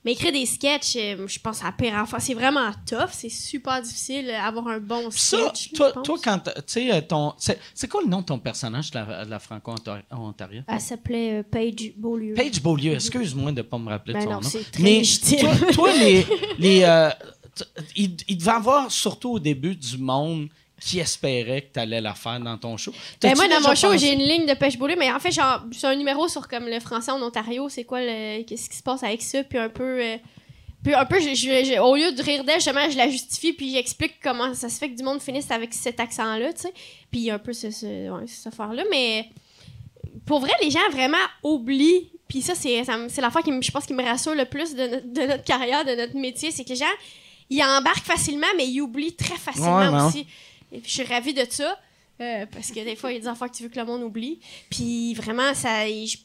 Mais 0.04 0.12
écrire 0.12 0.32
des 0.32 0.46
sketchs, 0.46 0.96
euh, 0.96 1.26
je 1.26 1.38
pense 1.40 1.60
à 1.62 1.66
la 1.66 1.72
pire 1.72 1.98
affaire. 1.98 2.20
C'est 2.20 2.34
vraiment 2.34 2.70
tough, 2.86 3.08
c'est 3.10 3.28
super 3.28 3.82
difficile 3.82 4.30
euh, 4.30 4.40
avoir 4.40 4.68
un 4.68 4.78
bon 4.78 5.08
Puis 5.10 5.18
ça, 5.18 5.52
sketch. 5.52 5.72
toi, 5.72 5.92
quand. 6.22 6.38
Tu 6.44 6.50
sais, 6.66 6.92
euh, 6.92 7.00
ton. 7.00 7.34
C'est 7.38 7.88
quoi 7.88 8.02
le 8.02 8.08
nom 8.08 8.20
de 8.20 8.26
ton 8.26 8.38
personnage 8.38 8.90
de 8.92 8.98
la, 8.98 9.24
de 9.24 9.30
la 9.30 9.38
Franco-Ontario? 9.38 10.62
Elle 10.68 10.80
s'appelait 10.80 11.40
euh, 11.40 11.42
Paige 11.42 11.94
Beaulieu. 11.96 12.34
Paige 12.34 12.62
Beaulieu, 12.62 12.94
excuse-moi 12.94 13.50
de 13.52 13.56
ne 13.58 13.62
pas 13.62 13.78
me 13.78 13.88
rappeler 13.88 14.14
Ben 14.14 14.20
de 14.20 14.24
son 14.24 14.30
non, 14.30 14.40
nom. 14.40 14.48
c'est 14.48 14.70
très 14.70 14.82
Mais 14.82 15.02
toi, 15.40 15.72
toi, 15.72 15.92
les. 15.96 16.26
les 16.58 16.82
euh, 16.84 17.10
il, 17.96 18.16
il 18.28 18.38
devait 18.38 18.52
avoir, 18.52 18.90
surtout 18.90 19.30
au 19.32 19.38
début, 19.40 19.74
du 19.74 19.98
monde 19.98 20.48
qui 20.80 20.98
espérait 21.00 21.62
que 21.62 21.72
tu 21.74 21.80
allais 21.80 22.00
la 22.00 22.14
faire 22.14 22.38
dans 22.40 22.56
ton 22.58 22.76
show? 22.76 22.92
Ben, 23.20 23.34
moi, 23.36 23.48
dans 23.48 23.60
mon 23.60 23.74
show, 23.74 23.88
pensé- 23.92 23.98
j'ai 23.98 24.12
une 24.12 24.22
ligne 24.22 24.46
de 24.46 24.54
pêche 24.54 24.78
Beaulieu, 24.78 24.96
mais 24.98 25.10
en 25.12 25.18
fait, 25.18 25.32
genre, 25.32 25.62
c'est 25.72 25.86
un 25.86 25.96
numéro 25.96 26.28
sur 26.28 26.46
comme 26.48 26.66
le 26.66 26.80
français 26.80 27.10
en 27.10 27.20
Ontario, 27.22 27.68
c'est 27.68 27.84
quoi 27.84 28.00
le. 28.00 28.42
Qu'est-ce 28.44 28.68
qui 28.70 28.76
se 28.76 28.82
passe 28.82 29.02
avec 29.02 29.22
ça, 29.22 29.42
puis 29.44 29.58
un 29.58 29.68
peu. 29.68 30.00
euh, 30.02 30.16
puis 30.84 30.94
un 30.94 31.04
peu, 31.04 31.18
je- 31.20 31.34
je- 31.34 31.64
je- 31.74 31.80
au 31.80 31.96
lieu 31.96 32.12
de 32.12 32.22
rire 32.22 32.44
d'elle, 32.44 32.56
justement, 32.60 32.88
je 32.88 32.96
la 32.96 33.08
justifie, 33.08 33.52
puis 33.52 33.72
j'explique 33.72 34.14
comment 34.22 34.54
ça 34.54 34.68
se 34.68 34.78
fait 34.78 34.88
que 34.90 34.96
du 34.96 35.02
monde 35.02 35.20
finisse 35.20 35.50
avec 35.50 35.74
cet 35.74 35.98
accent-là, 35.98 36.52
tu 36.52 36.60
sais. 36.62 36.72
Puis 37.10 37.30
un 37.30 37.38
peu 37.40 37.52
ce, 37.52 37.70
ce- 37.72 38.08
ouais, 38.10 38.26
cette 38.28 38.52
affaire-là, 38.52 38.84
mais 38.90 39.28
pour 40.26 40.40
vrai, 40.40 40.52
les 40.62 40.70
gens 40.70 40.88
vraiment 40.92 41.16
oublient. 41.42 42.10
Puis 42.28 42.42
ça, 42.42 42.54
c'est 42.54 42.82
c'est 43.08 43.20
l'affaire 43.22 43.42
qui, 43.42 43.50
je 43.62 43.70
pense, 43.70 43.86
qui 43.86 43.94
me 43.94 44.04
rassure 44.04 44.34
le 44.34 44.44
plus 44.44 44.74
de, 44.74 44.86
notre- 44.86 45.12
de 45.12 45.22
notre 45.22 45.44
carrière, 45.44 45.84
de 45.84 45.94
notre 45.94 46.14
métier, 46.16 46.50
c'est 46.50 46.62
que 46.62 46.68
les 46.70 46.76
gens, 46.76 46.84
ils 47.50 47.62
embarquent 47.62 48.04
facilement, 48.04 48.46
mais 48.56 48.66
ils 48.68 48.80
oublient 48.82 49.16
très 49.16 49.36
facilement 49.36 49.78
Ouais, 49.78 49.88
ouais. 49.88 50.02
aussi. 50.02 50.26
Et 50.72 50.78
puis 50.80 50.90
je 50.90 51.02
suis 51.02 51.04
ravie 51.12 51.34
de 51.34 51.44
ça. 51.48 51.78
euh, 52.20 52.46
parce 52.52 52.72
que 52.72 52.80
des 52.84 52.96
fois, 52.96 53.12
il 53.12 53.14
y 53.14 53.16
a 53.18 53.20
des 53.20 53.28
affaires 53.28 53.48
que 53.48 53.56
tu 53.56 53.62
veux 53.62 53.68
que 53.68 53.78
le 53.78 53.84
monde 53.86 54.02
oublie. 54.02 54.40
Puis 54.70 55.14
vraiment, 55.14 55.54
ça. 55.54 55.86
je- 55.86 56.16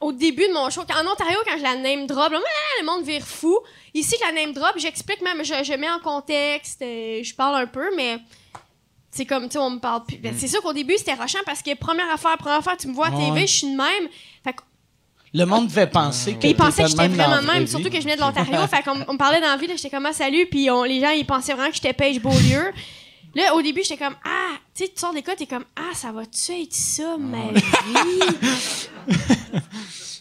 au 0.00 0.10
début 0.12 0.48
de 0.48 0.52
mon 0.52 0.68
show, 0.68 0.80
en 0.80 1.06
Ontario, 1.06 1.38
quand 1.46 1.56
je 1.56 1.62
la 1.62 1.76
name 1.76 2.06
drop, 2.08 2.32
là, 2.32 2.40
le 2.80 2.84
monde 2.86 3.04
vire 3.04 3.24
fou. 3.24 3.56
Ici, 3.94 4.16
je 4.20 4.26
la 4.26 4.32
name 4.32 4.52
drop, 4.52 4.72
j'explique 4.78 5.22
même, 5.22 5.44
je, 5.44 5.62
je 5.62 5.72
mets 5.74 5.88
en 5.90 6.00
contexte, 6.00 6.82
euh, 6.82 7.20
je 7.22 7.32
parle 7.34 7.62
un 7.62 7.66
peu, 7.68 7.94
mais 7.96 8.18
c'est 9.12 9.26
comme, 9.26 9.44
tu 9.44 9.52
sais, 9.52 9.58
on 9.58 9.70
me 9.70 9.78
parle 9.78 10.04
plus. 10.04 10.16
Ben, 10.18 10.34
c'est 10.36 10.48
sûr 10.48 10.60
qu'au 10.60 10.72
début, 10.72 10.94
c'était 10.98 11.14
rochant 11.14 11.38
parce 11.46 11.62
que 11.62 11.72
première 11.76 12.10
affaire, 12.10 12.36
première 12.36 12.58
affaire, 12.58 12.76
tu 12.76 12.88
me 12.88 12.92
vois 12.94 13.06
à 13.06 13.10
TV, 13.12 13.30
Ouais. 13.30 13.46
je 13.46 13.54
suis 13.54 13.70
de 13.70 13.76
même. 13.76 14.08
Fait 14.42 14.52
que 14.52 14.62
Le 15.34 15.44
monde 15.44 15.68
devait 15.68 15.86
penser 15.86 16.34
que. 16.34 16.46
ils 16.48 16.56
pensaient 16.56 16.82
que 16.82 16.88
j'étais 16.90 17.06
vraiment 17.08 17.42
même, 17.42 17.66
surtout 17.68 17.90
que 17.90 17.96
je 17.96 18.02
venais 18.02 18.16
de 18.16 18.20
l'Ontario. 18.20 18.66
fait 18.66 18.82
qu'on 18.82 19.04
on 19.08 19.12
me 19.12 19.18
parlait 19.18 19.40
dans 19.40 19.46
la 19.50 19.56
vie, 19.56 19.68
là, 19.68 19.76
j'étais 19.76 19.90
comme 19.90 20.06
ah, 20.06 20.12
salut, 20.12 20.46
puis 20.46 20.68
on- 20.68 20.82
les 20.82 21.00
gens 21.00 21.10
ils 21.10 21.24
pensaient 21.26 21.52
vraiment 21.52 21.68
que 21.70 21.76
j'étais 21.76 21.92
Paige 21.92 22.20
Beaulieu. 22.20 22.72
Là, 23.34 23.54
au 23.54 23.62
début, 23.62 23.82
j'étais 23.82 23.96
comme 24.02 24.16
ah, 24.24 24.56
tu 24.74 24.84
sais, 24.84 24.90
tu 24.94 24.98
sors 25.00 25.12
d'école, 25.12 25.36
t'es 25.36 25.46
comme 25.46 25.64
ah, 25.76 25.94
ça 25.94 26.10
va-tu 26.12 26.52
être 26.62 26.72
ça, 26.72 27.16
ma 27.18 27.52
vie? 27.52 27.62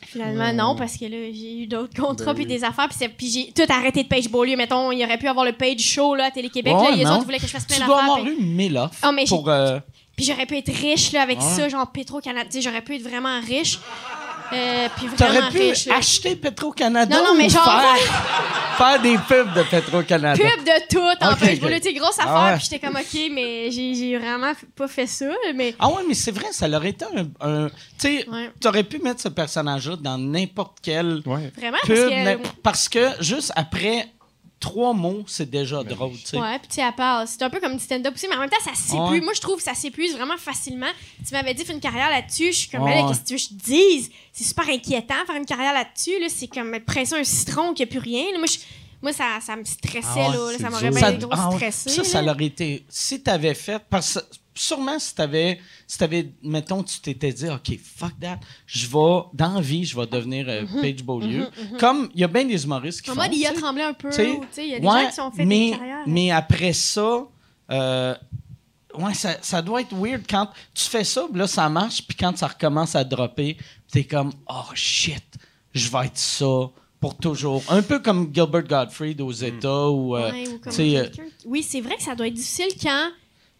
Finalement, 0.07 0.53
non, 0.53 0.75
parce 0.75 0.97
que 0.97 1.05
là, 1.05 1.17
j'ai 1.33 1.63
eu 1.63 1.67
d'autres 1.67 1.99
contrats 1.99 2.33
puis 2.33 2.45
des 2.45 2.63
affaires, 2.63 2.87
puis 3.17 3.29
j'ai 3.29 3.51
tout 3.51 3.71
arrêté 3.71 4.03
de 4.03 4.07
Page 4.07 4.29
Beaulieu. 4.29 4.55
Mettons, 4.55 4.91
il 4.91 5.03
aurait 5.03 5.17
pu 5.17 5.27
avoir 5.27 5.45
le 5.45 5.51
Page 5.51 5.79
Show 5.79 6.15
là, 6.15 6.25
à 6.25 6.31
Télé-Québec. 6.31 6.73
Ouais, 6.75 6.91
là, 6.91 6.95
les 6.95 7.03
non. 7.03 7.15
autres 7.15 7.25
voulaient 7.25 7.39
que 7.39 7.45
je 7.47 7.51
fasse 7.51 7.65
plein 7.65 7.77
Tu 7.77 7.85
dois 7.85 7.97
d'affaires. 7.97 8.13
avoir 8.15 8.25
puis- 8.25 8.35
eu 8.37 8.41
mille 8.43 8.77
offres 8.77 8.95
Ah, 9.01 9.11
mais 9.11 9.25
pour. 9.25 9.49
euh, 9.49 9.79
Puis 10.15 10.25
j'aurais 10.25 10.45
pu 10.45 10.57
être 10.57 10.73
riche 10.73 11.11
là, 11.11 11.21
avec 11.21 11.39
Ouais. 11.39 11.45
ça, 11.45 11.69
genre 11.69 11.91
Petro-Canada. 11.91 12.59
J'aurais 12.59 12.81
pu 12.81 12.95
être 12.95 13.03
vraiment 13.03 13.39
riche. 13.41 13.79
Euh, 14.53 14.87
puis 14.95 15.07
T'aurais 15.17 15.31
vraiment 15.33 15.51
pu 15.51 15.57
riche. 15.59 15.87
acheter 15.89 16.35
Petro-Canada 16.35 17.17
Non, 17.17 17.25
non, 17.29 17.35
mais 17.37 17.47
ou 17.47 17.49
genre- 17.49 17.63
faire, 17.65 18.77
faire 18.77 19.01
des 19.01 19.17
pubs 19.17 19.53
de 19.53 19.63
Petro-Canada. 19.63 20.41
pub 20.41 20.63
de 20.63 20.87
tout 20.89 21.23
en 21.25 21.35
fait. 21.35 21.55
Je 21.55 21.61
voulais, 21.61 21.79
tu 21.81 21.89
sais, 21.89 21.93
grosse 21.95 22.17
affaire, 22.19 22.31
Ah 22.35 22.45
ouais. 22.51 22.57
puis 22.57 22.67
j'étais 22.71 22.79
comme, 22.87 22.95
OK, 22.95 23.19
mais 23.33 23.69
j'ai 23.71 24.17
vraiment 24.17 24.53
pas 24.75 24.87
fait 24.87 25.07
ça, 25.07 25.25
mais... 25.55 25.75
Ah 25.79 25.89
ouais, 25.89 26.03
mais 26.07 26.13
c'est 26.13 26.31
vrai, 26.31 26.45
ça 26.51 26.67
aurait 26.69 26.89
été 26.89 27.05
un... 27.05 27.25
un- 27.45 27.67
tu 27.69 27.73
sais, 27.97 28.25
Ouais. 28.29 28.51
t'aurais 28.61 28.83
pu 28.83 28.99
mettre 28.99 29.21
ce 29.21 29.29
personnage-là 29.29 29.95
dans 29.97 30.17
n'importe 30.17 30.77
quel 30.81 31.21
Ouais. 31.25 31.51
Vraiment, 31.57 31.77
pub, 31.83 31.95
parce 31.95 31.99
que... 31.99 32.09
mais- 32.09 32.37
parce 32.63 32.89
que 32.89 33.07
juste 33.21 33.51
après 33.55 34.07
trois 34.59 34.93
mots, 34.93 35.23
c'est 35.27 35.49
déjà 35.49 35.83
drôle, 35.83 36.13
tu 36.13 36.25
sais. 36.25 36.37
Ouais, 36.37 36.57
puis 36.59 36.67
tu 36.67 36.75
sais, 36.75 36.83
à 36.83 36.91
part, 36.91 37.27
c'est 37.27 37.41
un 37.43 37.49
peu 37.49 37.59
comme 37.59 37.75
du 37.77 37.83
stand-up 37.83 38.13
aussi, 38.15 38.27
mais 38.27 38.35
en 38.35 38.39
même 38.39 38.49
temps, 38.49 38.57
ça 38.63 38.73
s'épuise. 38.73 38.99
Ouais. 39.11 39.21
Moi, 39.21 39.33
je 39.33 39.41
trouve 39.41 39.57
que 39.57 39.63
ça 39.63 39.73
s'épuise 39.75 40.13
vraiment 40.15 40.37
facilement. 40.37 40.89
Tu 41.27 41.33
m'avais 41.33 41.53
dit, 41.53 41.63
fais 41.63 41.73
une 41.73 41.79
carrière 41.79 42.09
là-dessus. 42.09 42.47
Je 42.51 42.57
suis 42.57 42.69
comme, 42.69 42.83
Ouais. 42.83 43.03
qu'est-ce 43.07 43.19
que 43.21 43.27
tu 43.27 43.33
veux 43.33 43.39
que 43.39 43.45
je 43.45 43.53
dise? 43.71 44.09
C'est 44.33 44.43
super 44.45 44.67
inquiétant, 44.69 45.15
faire 45.25 45.35
une 45.35 45.45
carrière 45.45 45.73
là-dessus. 45.73 46.19
Là, 46.19 46.27
c'est 46.29 46.47
comme 46.47 46.79
presser 46.81 47.15
un 47.15 47.23
citron 47.23 47.73
qu'il 47.73 47.85
n'y 47.85 47.89
a 47.91 47.91
plus 47.91 47.99
rien. 48.09 48.23
Là, 48.31 48.37
moi, 48.39 48.47
je- 48.47 48.59
moi 49.01 49.13
ça, 49.13 49.25
ça 49.45 49.55
me 49.55 49.63
stressait, 49.63 50.01
Ah 50.05 50.29
ouais, 50.31 50.53
là, 50.53 50.57
Ça 50.59 50.69
m'aurait 50.69 50.89
bien 50.89 50.99
Ça, 50.99 51.13
trop 51.13 51.29
ah 51.33 51.49
ouais. 51.49 51.55
stressé. 51.55 51.89
ça, 51.91 52.03
ça 52.03 52.21
l'aurait 52.21 52.45
été... 52.45 52.83
Si 52.89 53.21
t'avais 53.21 53.53
fait... 53.53 53.81
Parce 53.89 54.19
sûrement, 54.57 54.99
si 54.99 55.13
t'avais, 55.15 55.59
si 55.85 55.97
t'avais, 55.97 56.31
mettons, 56.43 56.83
tu 56.83 56.99
t'étais 56.99 57.31
dit, 57.31 57.49
OK, 57.49 57.77
fuck 57.79 58.19
that, 58.19 58.39
je 58.65 58.87
vais, 58.87 59.23
dans 59.33 59.53
la 59.55 59.61
vie, 59.61 59.85
je 59.85 59.95
vais 59.95 60.07
devenir 60.07 60.45
euh, 60.49 60.65
Paige 60.81 61.03
Beaulieu. 61.03 61.47
Comme, 61.79 62.09
il 62.13 62.21
y 62.21 62.23
a 62.23 62.27
bien 62.27 62.45
des 62.45 62.63
humoristes 62.63 63.01
qui 63.01 63.11
En 63.11 63.15
font, 63.15 63.21
mode, 63.21 63.33
il 63.33 63.45
a 63.45 63.53
tremblé 63.53 63.83
un 63.83 63.93
peu. 63.93 64.09
Tu 64.09 64.15
sais, 64.15 64.65
Il 64.65 64.69
y 64.69 64.75
a 64.75 64.79
des 64.79 64.87
ouais, 64.87 65.03
gens 65.03 65.11
qui 65.11 65.21
ont 65.21 65.31
fait 65.31 65.45
mais, 65.45 65.71
des 65.71 65.77
carrières. 65.77 66.03
Mais 66.07 66.31
après 66.31 66.73
ça, 66.73 67.27
euh, 67.71 68.15
ouais, 68.97 69.13
ça, 69.13 69.37
ça 69.41 69.61
doit 69.61 69.81
être 69.81 69.95
weird 69.95 70.23
quand 70.29 70.49
tu 70.73 70.85
fais 70.85 71.03
ça, 71.03 71.27
là, 71.33 71.47
ça 71.47 71.69
marche, 71.69 72.05
puis 72.05 72.17
quand 72.17 72.37
ça 72.37 72.47
recommence 72.47 72.95
à 72.95 73.03
dropper, 73.03 73.57
t'es 73.91 74.03
comme, 74.03 74.31
oh 74.47 74.71
shit, 74.73 75.23
je 75.73 75.89
vais 75.89 76.05
être 76.05 76.17
ça 76.17 76.69
pour 76.99 77.15
toujours. 77.15 77.63
Un 77.69 77.81
peu 77.81 77.99
comme 77.99 78.31
Gilbert 78.33 78.63
Gottfried 78.63 79.21
aux 79.21 79.31
États, 79.31 79.89
ou 79.89 80.15
euh, 80.15 80.31
Ouais, 80.31 80.47
ou 80.47 80.59
comme 80.59 80.73
euh, 80.79 81.07
Oui, 81.45 81.63
c'est 81.63 81.81
vrai 81.81 81.95
que 81.95 82.03
ça 82.03 82.15
doit 82.15 82.27
être 82.27 82.33
difficile 82.33 82.69
quand 82.81 83.09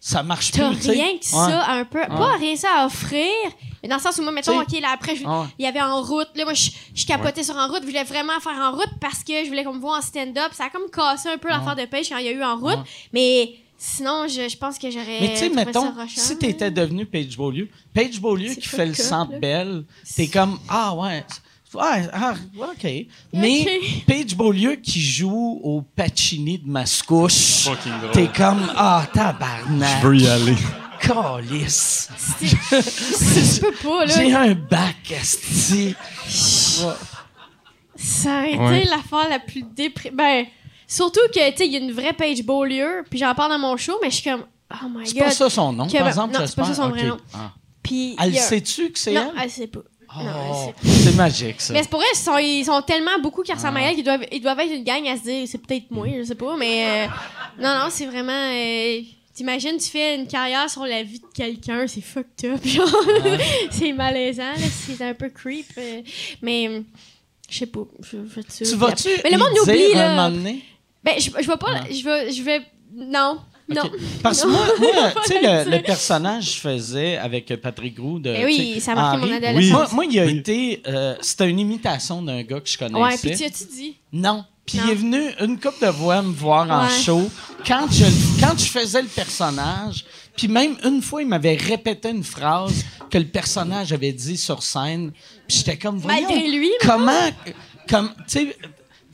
ça 0.00 0.22
marche 0.22 0.52
t'as 0.52 0.68
plus. 0.70 0.76
tu 0.78 0.82
sais. 0.84 0.90
rien 0.92 1.06
que 1.18 1.24
Ouais. 1.24 1.50
ça, 1.52 1.66
un 1.70 1.84
peu. 1.84 2.00
Pas 2.06 2.36
rien 2.38 2.56
ça 2.56 2.68
à 2.78 2.86
offrir. 2.86 3.26
Mais 3.82 3.88
dans 3.88 3.96
le 3.96 4.02
sens 4.02 4.18
où 4.18 4.22
moi, 4.22 4.32
mettons, 4.32 4.60
OK, 4.60 4.80
là, 4.80 4.88
après, 4.92 5.14
je- 5.16 5.24
Ouais. 5.24 5.46
il 5.58 5.64
y 5.64 5.68
avait 5.68 5.80
en 5.80 6.02
route. 6.02 6.28
Là, 6.34 6.44
moi, 6.44 6.54
je, 6.54 6.70
je 6.94 7.06
capotais 7.06 7.44
sur 7.44 7.56
en 7.56 7.68
route. 7.68 7.80
Je 7.82 7.86
voulais 7.86 8.04
vraiment 8.04 8.38
faire 8.40 8.54
en 8.58 8.72
route 8.72 8.90
parce 9.00 9.22
que 9.22 9.44
je 9.44 9.48
voulais 9.48 9.62
qu'on 9.64 9.74
me 9.74 9.80
voit 9.80 9.98
en 9.98 10.02
stand-up. 10.02 10.52
Ça 10.52 10.64
a 10.64 10.70
comme 10.70 10.90
cassé 10.90 11.28
un 11.28 11.38
peu 11.38 11.48
l'affaire 11.48 11.76
de 11.76 11.84
pêche 11.84 12.08
quand 12.08 12.18
il 12.18 12.26
y 12.26 12.28
a 12.28 12.32
eu 12.32 12.42
en 12.42 12.56
route. 12.56 12.78
Mais 13.12 13.54
sinon, 13.76 14.26
je, 14.28 14.48
je 14.48 14.56
pense 14.56 14.78
que 14.78 14.90
j'aurais. 14.90 15.18
Mais 15.20 15.30
tu 15.32 15.36
sais, 15.38 15.48
mettons, 15.50 15.92
si 16.08 16.36
t'étais 16.38 16.70
devenu 16.72 17.06
Paige 17.06 17.36
Beaulieu, 17.36 17.68
Paige 17.94 18.20
Beaulieu 18.20 18.54
qui 18.54 18.66
fait 18.68 18.86
le 18.86 18.94
centre 18.94 19.38
belle, 19.38 19.84
t'es 20.16 20.26
comme, 20.28 20.58
ah 20.68 20.94
ouais, 20.94 21.24
ouais, 21.74 22.08
ah, 22.12 22.34
OK. 22.60 22.90
Mais 23.32 23.60
Ok. 23.62 24.04
Paige 24.06 24.36
Beaulieu 24.36 24.76
qui 24.76 25.00
joue 25.00 25.60
au 25.62 25.82
Pacini 25.82 26.58
de 26.58 26.68
Mascouche, 26.68 27.64
Fucking 27.64 27.92
drôle. 28.00 28.10
t'es 28.12 28.28
comme, 28.28 28.70
ah, 28.76 29.06
tabarnak. 29.12 30.00
Je 30.02 30.06
veux 30.06 30.16
y 30.16 30.26
aller. 30.28 30.56
Calice. 31.00 32.08
Je 32.40 33.60
peux 33.60 33.72
pas, 33.88 34.04
là. 34.04 34.12
J'ai 34.14 34.34
un 34.34 34.54
bac, 34.54 34.96
esti. 35.10 35.94
Ça 37.96 38.38
a 38.40 38.46
été 38.46 38.58
Ouais. 38.58 38.84
l'affaire 38.84 39.28
la 39.28 39.38
plus 39.38 39.62
déprimante. 39.62 40.16
Ben, 40.16 40.46
surtout 40.86 41.20
que, 41.34 41.50
tu 41.50 41.56
sais, 41.56 41.66
il 41.66 41.72
y 41.72 41.76
a 41.76 41.80
une 41.80 41.92
vraie 41.92 42.12
Paige 42.12 42.42
Beaulieu, 42.44 43.04
puis 43.10 43.18
j'en 43.18 43.34
parle 43.34 43.50
dans 43.52 43.58
mon 43.58 43.76
show, 43.76 43.98
mais 44.02 44.10
je 44.10 44.16
suis 44.16 44.30
comme, 44.30 44.44
oh 44.72 44.86
my 44.88 45.06
C'est 45.06 45.14
god. 45.14 45.24
pas 45.24 45.30
ça 45.32 45.50
son 45.50 45.72
nom, 45.72 45.86
Que- 45.86 45.98
par 45.98 46.08
exemple, 46.08 46.34
non, 46.34 46.46
c'est 46.46 46.56
pas 46.56 46.64
ça 46.64 46.74
son 46.74 46.88
vrai 46.90 47.04
nom. 47.06 47.16
Ah. 47.34 47.52
Puis 47.82 48.16
Elle 48.20 48.36
a- 48.36 48.40
sait-tu 48.40 48.90
que 48.92 48.98
c'est 48.98 49.12
Non, 49.12 49.32
elle? 49.36 49.42
elle 49.44 49.50
sait 49.50 49.66
pas. 49.66 49.80
Oh, 50.16 50.72
c'est 50.82 51.14
magique, 51.16 51.60
ça. 51.60 51.72
Mais 51.74 51.82
c'est 51.82 51.90
pour 51.90 52.00
elle, 52.02 52.08
ils 52.14 52.18
sont, 52.18 52.38
ils 52.38 52.64
sont 52.64 52.80
tellement 52.82 53.18
beaucoup 53.22 53.42
qui 53.42 53.52
ressemblent 53.52 53.78
Ah. 53.80 53.86
à 53.86 53.90
elle 53.90 53.94
qu'ils 53.94 54.04
doivent, 54.04 54.24
ils 54.32 54.40
doivent 54.40 54.60
être 54.60 54.72
une 54.72 54.84
gang 54.84 55.06
à 55.06 55.16
se 55.16 55.22
dire, 55.22 55.46
c'est 55.46 55.58
peut-être 55.58 55.90
moi, 55.90 56.06
je 56.18 56.22
sais 56.24 56.34
pas, 56.34 56.56
mais 56.56 57.06
euh, 57.06 57.06
non, 57.62 57.74
non, 57.78 57.86
c'est 57.90 58.06
vraiment. 58.06 58.32
euh, 58.32 59.00
T'imagines, 59.34 59.76
tu 59.78 59.88
fais 59.90 60.16
une 60.16 60.26
carrière 60.26 60.68
sur 60.68 60.84
la 60.84 61.02
vie 61.04 61.20
de 61.20 61.26
quelqu'un, 61.32 61.86
c'est 61.86 62.00
fucked 62.00 62.50
up, 62.50 62.60
genre. 62.64 62.88
c'est 63.70 63.92
malaisant, 63.92 64.54
c'est 64.56 65.00
un 65.04 65.14
peu 65.14 65.28
creep. 65.28 65.66
euh, 65.78 66.00
mais 66.42 66.82
je 67.48 67.58
sais 67.58 67.66
pas, 67.66 67.82
je, 68.02 68.16
je. 68.26 68.64
Tu 68.70 68.74
vas-tu 68.76 69.08
Mais 69.22 69.30
le 69.30 69.38
monde 69.38 69.52
oublie, 69.62 69.94
là. 69.94 70.28
Ben, 71.04 71.14
je, 71.18 71.30
je 71.30 71.46
vais 71.46 71.56
pas. 71.56 71.84
Je 71.88 72.02
vais. 72.04 72.32
Je 72.32 72.42
vais. 72.42 72.62
Non. 72.92 73.38
Non. 73.68 73.82
Parce 74.22 74.42
que 74.42 74.48
moi, 74.48 74.66
moi, 74.78 75.12
tu 75.26 75.32
sais, 75.32 75.64
le 75.64 75.82
personnage 75.82 76.46
que 76.46 76.52
je 76.52 76.58
faisais 76.60 77.16
avec 77.18 77.54
Patrick 77.60 77.94
Groux 77.96 78.18
de. 78.18 78.32
Ben 78.32 78.44
oui, 78.46 78.80
ça 78.80 78.92
a 78.92 78.94
marqué 78.94 79.18
Henri, 79.18 79.30
mon 79.30 79.36
adolescence. 79.36 79.70
Moi, 79.72 79.88
moi, 79.92 80.04
il 80.10 80.18
a 80.20 80.24
Oui. 80.24 80.36
été. 80.38 80.82
euh, 80.86 81.14
C'était 81.20 81.48
une 81.50 81.58
imitation 81.60 82.22
d'un 82.22 82.42
gars 82.42 82.60
que 82.60 82.68
je 82.68 82.78
connaissais. 82.78 82.98
Ouais, 83.02 83.16
puis 83.20 83.36
tu 83.36 83.44
as-tu 83.44 83.64
dit? 83.64 83.96
Non. 84.12 84.44
Puis 84.64 84.78
il 84.84 84.90
est 84.90 84.94
venu 84.94 85.18
une 85.40 85.58
couple 85.58 85.86
de 85.86 85.90
fois 85.92 86.20
me 86.22 86.32
voir 86.32 86.70
en 86.70 86.88
show. 86.90 87.30
Quand 87.66 87.86
je, 87.90 88.04
quand 88.40 88.58
je 88.58 88.66
faisais 88.66 89.00
le 89.00 89.08
personnage, 89.08 90.04
puis 90.36 90.46
même 90.48 90.76
une 90.84 91.00
fois, 91.00 91.22
il 91.22 91.28
m'avait 91.28 91.56
répété 91.56 92.10
une 92.10 92.22
phrase 92.24 92.84
que 93.10 93.16
le 93.16 93.24
personnage 93.26 93.92
avait 93.94 94.12
dit 94.12 94.36
sur 94.36 94.62
scène. 94.62 95.12
Puis 95.46 95.58
j'étais 95.58 95.78
comme, 95.78 95.96
voyons, 95.98 96.28
Malgré 96.28 96.48
lui, 96.50 96.68
là. 96.68 96.86
comment... 96.86 97.30
Comme, 97.88 98.10
tu 98.18 98.22
sais... 98.26 98.56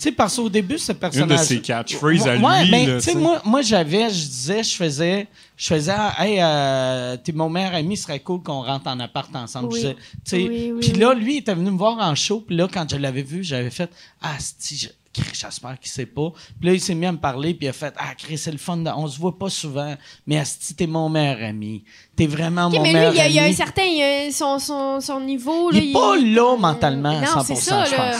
Tu 0.04 0.10
sais, 0.10 0.14
parce 0.16 0.36
qu'au 0.36 0.50
début, 0.50 0.76
ce 0.76 0.92
personnage. 0.92 1.38
ses 1.46 1.62
catchphrases 1.62 2.28
à 2.28 2.36
Ouais, 2.36 2.64
lui, 2.64 2.70
mais 2.70 2.86
là, 2.86 2.94
tu 2.96 3.04
sais, 3.04 3.12
tu 3.12 3.16
sais. 3.16 3.22
moi, 3.22 3.40
moi 3.42 3.62
j'avais, 3.62 4.10
je 4.10 4.26
disais, 4.26 4.62
je 4.62 4.76
faisais, 4.76 5.26
je 5.56 5.66
faisais, 5.66 5.94
ah, 5.96 6.14
hey, 6.22 6.38
euh, 6.42 7.16
t'es 7.16 7.32
mon 7.32 7.48
meilleur 7.48 7.72
ami, 7.74 7.96
ce 7.96 8.02
serait 8.02 8.20
cool 8.20 8.42
qu'on 8.42 8.62
rentre 8.62 8.86
en 8.86 9.00
appart 9.00 9.34
ensemble. 9.34 9.68
Oui. 9.72 9.80
Je 9.80 9.86
disais, 9.86 9.94
tu 9.94 10.02
sais, 10.24 10.36
Oui, 10.36 10.72
oui, 10.74 10.80
puis 10.80 10.92
là, 11.00 11.14
lui, 11.14 11.36
il 11.36 11.38
était 11.38 11.54
venu 11.54 11.70
me 11.70 11.78
voir 11.78 11.96
en 12.00 12.14
show, 12.14 12.44
puis 12.46 12.54
là, 12.54 12.68
quand 12.70 12.84
je 12.90 12.96
l'avais 12.96 13.22
vu, 13.22 13.42
j'avais 13.42 13.70
fait, 13.70 13.88
ah, 14.20 14.34
si, 14.38 14.76
je... 14.76 14.88
Chris, 15.14 15.30
j'espère 15.32 15.78
qu'il 15.78 15.90
sait 15.90 16.06
pas. 16.06 16.32
Puis 16.60 16.68
là, 16.68 16.74
il 16.74 16.80
s'est 16.80 16.94
mis 16.94 17.06
à 17.06 17.12
me 17.12 17.16
parler, 17.18 17.54
puis 17.54 17.66
il 17.66 17.70
a 17.70 17.72
fait, 17.72 17.94
ah, 17.96 18.14
Chris, 18.18 18.36
c'est 18.36 18.50
le 18.52 18.58
fun, 18.58 18.76
de- 18.76 18.90
on 18.94 19.06
se 19.06 19.18
voit 19.18 19.38
pas 19.38 19.48
souvent, 19.48 19.94
mais 20.26 20.38
Asti, 20.38 20.74
t'es 20.74 20.86
mon 20.88 21.08
meilleur 21.08 21.38
ami. 21.48 21.82
T'es 22.14 22.26
vraiment 22.26 22.68
mon 22.68 22.82
mais 22.82 22.92
meilleur 22.92 23.12
lui, 23.12 23.18
il 23.20 23.20
y 23.20 23.22
a, 23.22 23.28
il 23.28 23.34
y 23.36 23.38
a 23.38 23.44
un 23.44 23.52
certain. 23.54 23.84
il 23.84 23.96
y 23.96 24.02
a 24.02 24.30
son, 24.32 24.58
son, 24.58 25.00
son 25.00 25.20
niveau. 25.20 25.70
Il 25.72 25.78
là, 25.78 25.84
est 25.84 25.92
pas 25.92 26.16
là 26.18 26.56
mentalement 26.58 27.10
à 27.16 27.20
Non, 27.20 27.42
100%, 27.42 27.44
c'est 27.44 27.54
ça, 27.54 27.84
je 27.86 27.92
là. 27.92 28.12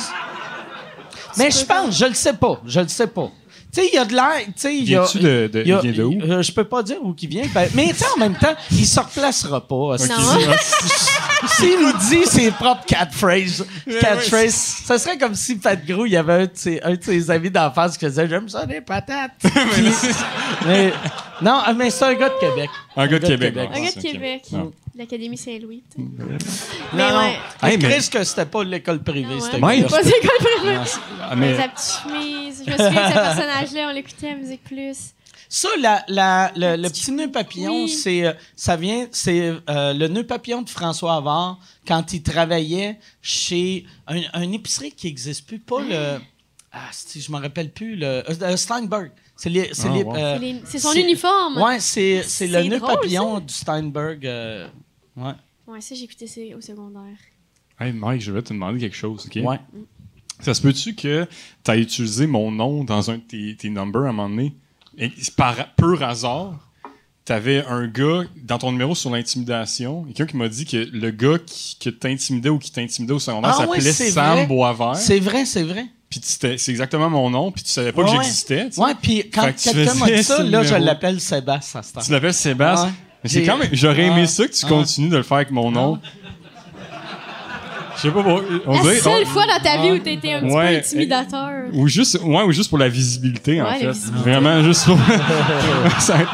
Mais 1.39 1.51
je 1.51 1.65
pense, 1.65 1.99
je 1.99 2.05
le 2.07 2.15
sais 2.15 2.33
pas, 2.35 2.61
je 2.67 2.81
le 2.81 2.89
sais 2.89 3.07
pas. 3.07 3.31
Tu 3.73 3.81
sais, 3.81 3.89
il 3.93 3.97
y 3.97 3.99
a 3.99 4.05
de 4.05 4.13
l'air, 4.15 4.45
tu 4.47 4.53
sais, 4.55 4.77
il 4.77 4.89
y 4.89 4.95
a... 4.95 5.01
Viens-tu 5.03 5.19
de- 5.19 5.51
de- 5.53 5.61
vient 5.63 5.81
de 5.83 6.03
où? 6.05 6.21
euh, 6.23 6.43
je 6.43 6.53
peux 6.53 6.63
pas 6.63 6.81
dire 6.85 6.99
où 7.03 7.13
il 7.21 7.29
vient, 7.29 7.43
ben, 7.53 7.69
mais 7.75 7.89
tu 7.89 7.97
sais, 7.97 8.05
en 8.15 8.21
même 8.21 8.37
temps, 8.37 8.55
il 8.71 8.87
se 8.87 9.01
replacera 9.01 9.67
pas. 9.67 9.97
S'il 11.47 11.81
nous 11.81 11.93
dit 12.09 12.25
ses 12.25 12.53
propres 12.53 12.85
catchphrases, 12.87 13.67
catchphrases, 14.01 14.55
ça 14.55 14.97
serait 14.99 15.19
comme 15.19 15.35
si 15.35 15.57
Pat 15.57 15.85
Grou, 15.85 16.07
il 16.07 16.13
y 16.13 16.17
avait 16.17 16.33
un 16.35 16.45
de 16.45 16.51
ses, 16.55 16.81
un 16.83 16.95
de 16.95 17.03
ses 17.03 17.29
amis 17.33 17.51
d'enfance 17.51 17.99
qui 17.99 18.07
disait 18.07 18.29
«J'aime 18.31 18.49
ça, 18.49 18.65
les 18.65 18.81
patates!» 18.81 19.33
mais, 20.67 20.93
Non, 21.43 21.61
ah, 21.65 21.73
mais 21.73 21.91
c'est 21.91 22.05
un 22.05 22.15
gars 22.15 22.29
de 22.29 22.39
Québec. 22.39 22.71
Un 22.97 23.07
gars 23.09 23.19
de 23.19 23.27
Québec. 23.27 23.55
Un 23.57 23.75
ouais, 23.75 23.83
gars 23.83 23.93
de. 23.93 24.01
Québec. 24.01 24.43
Non. 24.97 25.03
L'Académie 25.03 25.37
Saint-Louis. 25.37 25.83
sais. 25.95 26.01
Non, 26.03 26.09
Mais 26.95 27.11
non. 27.11 27.19
ouais. 27.19 27.37
Hey, 27.63 27.79
mais- 27.79 27.99
que 28.11 28.25
c'était 28.25 28.47
pas 28.47 28.63
l'école 28.65 29.03
privée, 29.03 29.35
Ouais. 29.35 29.41
c'était. 29.41 29.59
Pas 29.61 30.03
d'école 30.03 30.39
privée. 30.41 30.79
Ah, 31.21 31.35
mais- 31.37 31.57
Sa 31.57 31.69
petite 31.69 32.03
chemise. 32.03 32.63
Je 32.67 32.71
me 32.71 32.77
souviens 32.77 32.91
de 33.09 33.09
ce 33.09 33.15
personnage-là, 33.15 33.89
on 33.91 33.93
l'écoutait 33.95 34.29
à 34.31 34.35
Musique 34.37 34.63
Plus. 34.65 34.97
Ça, 35.49 35.69
la, 35.81 36.03
la- 36.09 36.53
le, 36.57 36.77
le 36.83 36.89
petit 36.89 37.13
nœud 37.13 37.31
papillon, 37.31 37.85
Oui. 37.85 37.89
c'est, 37.89 38.25
euh, 38.27 38.33
ça 38.57 38.77
vient, 38.77 39.07
c'est 39.13 39.53
euh, 39.69 39.93
le 39.93 40.09
nœud 40.09 40.27
papillon 40.27 40.63
de 40.63 40.71
François 40.71 41.15
Havard 41.17 41.59
quand 41.87 42.13
il 42.13 42.23
travaillait 42.23 42.99
chez 43.23 43.85
un, 44.09 44.21
un 44.33 44.51
épicerie 44.53 44.91
qui 44.93 45.07
n'existe 45.07 45.47
plus, 45.47 45.59
pas 45.61 45.81
le. 45.81 46.19
Ah, 46.73 46.89
si 46.91 47.21
je 47.21 47.31
me 47.31 47.39
rappelle 47.39 47.71
plus, 47.71 47.95
le 47.95 48.07
euh, 48.07 48.23
euh, 48.43 48.57
Steinberg. 48.57 49.13
C'est 49.37 49.49
les, 49.51 49.71
Ah, 49.85 49.87
euh, 50.17 50.55
son 50.79 50.93
uniforme. 50.93 51.61
Ouais, 51.61 51.79
c'est, 51.81 52.25
le 52.41 52.63
nœud 52.65 52.79
drôle, 52.79 52.95
papillon 52.95 53.39
du 53.41 53.53
Steinberg. 53.55 54.25
Ouais. 55.17 55.33
Ouais, 55.67 55.81
ça, 55.81 55.95
j'ai 55.95 56.05
écouté 56.05 56.27
ça 56.27 56.41
au 56.57 56.61
secondaire. 56.61 57.17
Hey, 57.81 57.93
Mike, 57.93 58.21
je 58.21 58.31
vais 58.33 58.43
te 58.43 58.53
demander 58.53 58.79
quelque 58.81 58.97
chose, 58.97 59.27
OK? 59.27 59.43
Ouais. 59.45 59.59
Ça 60.41 60.53
se 60.55 60.61
peut-tu 60.61 60.95
que 60.95 61.27
tu 61.65 61.71
as 61.71 61.77
utilisé 61.77 62.27
mon 62.27 62.51
nom 62.51 62.85
dans 62.85 63.11
un 63.11 63.15
de 63.17 63.23
tes, 63.23 63.57
tes 63.57 63.71
numbers 63.71 64.03
à 64.05 64.09
un 64.09 64.13
moment 64.13 64.29
donné? 64.29 64.55
Et 64.99 65.11
par 65.37 65.75
pur 65.75 66.03
hasard, 66.03 66.59
tu 67.25 67.33
avais 67.33 67.65
un 67.65 67.87
gars 67.89 68.23
dans 68.43 68.59
ton 68.59 68.71
numéro 68.73 68.95
sur 68.95 69.11
l'intimidation, 69.11 70.05
quelqu'un 70.05 70.27
qui 70.27 70.37
m'a 70.37 70.49
dit 70.49 70.67
que 70.67 70.77
le 70.93 71.11
gars 71.11 71.39
qui, 71.45 71.77
qui 71.79 71.93
t'intimidait 71.93 72.51
ou 72.51 72.59
qui 72.59 72.71
t'intimidait 72.71 73.15
au 73.15 73.19
secondaire 73.19 73.53
Ah 73.59 73.63
oui, 73.69 73.77
s'appelait 73.79 73.93
c'est 73.93 74.11
Sam 74.11 74.33
vrai. 74.37 74.47
Boisvert. 74.47 74.97
C'est 74.97 75.21
vrai, 75.21 75.45
c'est 75.47 75.63
vrai. 75.63 75.87
Puis 76.11 76.21
tu 76.21 76.39
t'es- 76.39 76.59
c'est 76.59 76.71
exactement 76.71 77.09
mon 77.11 77.31
nom, 77.31 77.51
puis 77.51 77.65
tu 77.65 77.71
savais 77.71 77.93
pas 77.93 78.03
Ouais, 78.03 78.07
que 78.19 78.23
j'existais. 78.23 78.67
tu 78.67 78.73
sais. 78.75 78.81
Ouais, 78.81 78.95
puis 79.01 79.31
quand 79.31 79.53
que 79.53 79.63
quelqu'un 79.73 79.95
m'a 79.95 80.11
dit 80.11 80.23
ça, 80.23 80.43
là, 80.45 80.63
je 80.63 80.75
l'appelle 80.75 81.21
Sébastien. 81.21 81.81
Tu 82.05 82.13
l'appelles 82.13 82.35
Sébastien? 82.35 82.89
Ouais. 82.89 82.95
Mais 83.25 83.29
c'est 83.31 83.43
quand 83.43 83.57
même. 83.57 83.69
J'aurais 83.73 84.03
aimé 84.05 84.21
Ouais. 84.21 84.27
ça 84.27 84.47
que 84.47 84.53
tu 84.53 84.65
Ouais. 84.67 84.71
continues 84.71 85.09
de 85.09 85.17
le 85.17 85.23
faire 85.25 85.39
avec 85.39 85.51
mon 85.51 85.71
nom. 85.73 85.99
Je 87.97 88.01
sais 88.03 88.11
pas, 88.11 88.21
on 88.21 88.73
La 88.75 88.81
dirait. 88.83 88.97
seule 89.01 89.23
on- 89.23 89.27
fois 89.27 89.47
dans 89.47 89.63
ta 89.63 89.81
vie 89.81 89.93
où 89.93 89.99
t'as 89.99 90.11
été 90.11 90.35
un 90.35 90.41
petit 90.43 90.53
Ouais. 90.55 90.73
peu 90.73 90.79
intimidateur. 90.79 91.51
Ou 91.73 91.89
juste, 91.89 92.19
ouais, 92.23 92.43
ou 92.43 92.53
juste 92.53 92.69
pour 92.69 92.79
la 92.79 92.89
visibilité, 92.89 93.63
en 93.63 93.67
Ouais, 93.67 93.79
fait. 93.79 93.91
visibilité. 93.93 94.31
Vraiment, 94.31 94.63
juste 94.63 94.85
pour. 94.85 94.99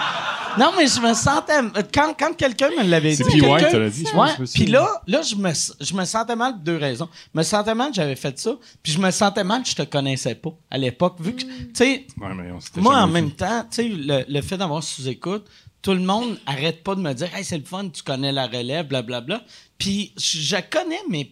Non, 0.59 0.73
mais 0.77 0.89
je 0.89 1.01
me 1.01 1.15
sentais. 1.15 1.61
Quand, 1.95 2.13
quand 2.19 2.37
quelqu'un 2.37 2.71
me 2.71 2.83
l'avait 2.83 3.11
dit. 3.11 3.17
C'est 3.17 3.25
P. 3.25 3.41
White, 3.41 3.43
quelqu'un- 3.43 3.71
tu 3.71 3.79
l'as 3.79 3.91
dit, 3.91 4.05
Ouais, 4.15 4.47
puis 4.53 4.67
là, 4.67 4.89
là 5.07 5.23
je, 5.23 5.37
me, 5.37 5.51
je 5.81 5.95
me 5.95 6.05
sentais 6.05 6.35
mal 6.35 6.55
pour 6.55 6.63
deux 6.63 6.77
raisons. 6.77 7.09
Je 7.33 7.39
me 7.39 7.45
sentais 7.45 7.75
mal 7.75 7.91
que 7.91 7.95
j'avais 7.95 8.17
fait 8.17 8.37
ça, 8.37 8.51
puis 8.83 8.93
je 8.93 8.99
me 8.99 9.13
sentais 9.13 9.45
mal 9.45 9.63
que 9.63 9.69
je 9.69 9.77
te 9.77 9.83
connaissais 9.83 10.35
pas 10.35 10.51
à 10.69 10.77
l'époque. 10.77 11.17
Vu 11.21 11.35
que, 11.35 11.43
tu 11.43 11.49
sais, 11.73 12.05
Ouais, 12.21 12.35
mais 12.37 12.51
on 12.51 12.59
s'était 12.59 12.81
moi, 12.81 12.97
en 12.97 13.07
même 13.07 13.31
temps, 13.31 13.63
tu 13.71 13.77
sais, 13.77 13.89
le, 13.89 14.25
le 14.29 14.43
fait 14.43 14.57
d'avoir 14.57 14.83
sous-écoute, 14.83 15.47
tout 15.83 15.93
le 15.93 16.01
monde 16.01 16.39
arrête 16.47 16.83
pas 16.83 16.95
de 16.95 17.01
me 17.01 17.13
dire, 17.13 17.35
hey, 17.35 17.45
c'est 17.45 17.59
le 17.59 17.65
fun, 17.65 17.89
tu 17.89 18.03
connais 18.03 18.33
la 18.33 18.47
relève, 18.47 18.87
blablabla. 18.87 19.43
Puis 19.79 20.13
je, 20.19 20.57
connais, 20.71 21.01
mais 21.09 21.31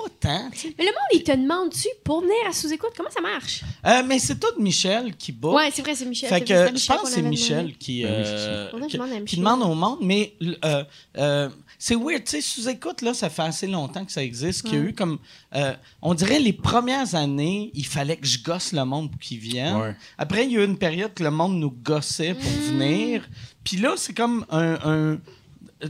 pas 0.00 0.08
tant. 0.20 0.50
Mais 0.78 0.84
le 0.84 0.90
monde, 0.90 1.10
il 1.12 1.22
te 1.22 1.32
demande-tu 1.32 1.88
pour 2.04 2.20
venir 2.20 2.34
à 2.48 2.52
sous-écoute? 2.52 2.90
Comment 2.96 3.10
ça 3.10 3.20
marche? 3.20 3.62
Euh, 3.86 4.02
mais 4.06 4.18
c'est 4.18 4.38
tout 4.38 4.60
Michel 4.60 5.16
qui 5.16 5.32
bat. 5.32 5.48
Ouais, 5.50 5.70
c'est 5.72 5.82
vrai, 5.82 5.94
c'est 5.94 6.04
Michel. 6.04 6.28
Fait 6.28 6.40
que 6.42 6.54
je 6.76 6.86
pense 6.86 7.02
que 7.02 7.08
c'est 7.08 7.22
Michel 7.22 7.76
qui, 7.76 8.04
oui, 8.04 8.10
euh, 8.10 8.70
qui, 8.88 8.96
demande 9.36 9.60
qui 9.60 9.66
au 9.70 9.74
monde, 9.74 9.98
mais 10.02 10.34
euh, 10.64 10.84
euh, 11.16 11.48
c'est 11.78 11.94
weird, 11.94 12.24
tu 12.24 12.30
sais, 12.30 12.40
sous-écoute, 12.40 13.02
là, 13.02 13.14
ça 13.14 13.30
fait 13.30 13.42
assez 13.42 13.66
longtemps 13.66 14.04
que 14.04 14.10
ça 14.12 14.22
existe, 14.22 14.62
qu'il 14.62 14.74
y 14.74 14.76
a 14.76 14.84
eu 14.84 14.92
comme, 14.94 15.18
euh, 15.54 15.72
on 16.02 16.14
dirait 16.14 16.40
les 16.40 16.52
premières 16.52 17.14
années, 17.14 17.70
il 17.74 17.86
fallait 17.86 18.16
que 18.16 18.26
je 18.26 18.42
gosse 18.42 18.72
le 18.72 18.84
monde 18.84 19.10
pour 19.10 19.20
qu'ils 19.20 19.38
viennent. 19.38 19.76
Ouais. 19.76 19.96
Après, 20.18 20.44
il 20.44 20.52
y 20.52 20.56
a 20.56 20.60
eu 20.62 20.64
une 20.64 20.78
période 20.78 21.14
que 21.14 21.22
le 21.22 21.30
monde 21.30 21.54
nous 21.58 21.70
gossait 21.70 22.34
pour 22.34 22.50
Mm. 22.50 22.72
venir, 22.72 23.28
puis 23.64 23.76
là, 23.76 23.94
c'est 23.96 24.14
comme 24.14 24.44
un... 24.50 24.74
un- 24.84 25.18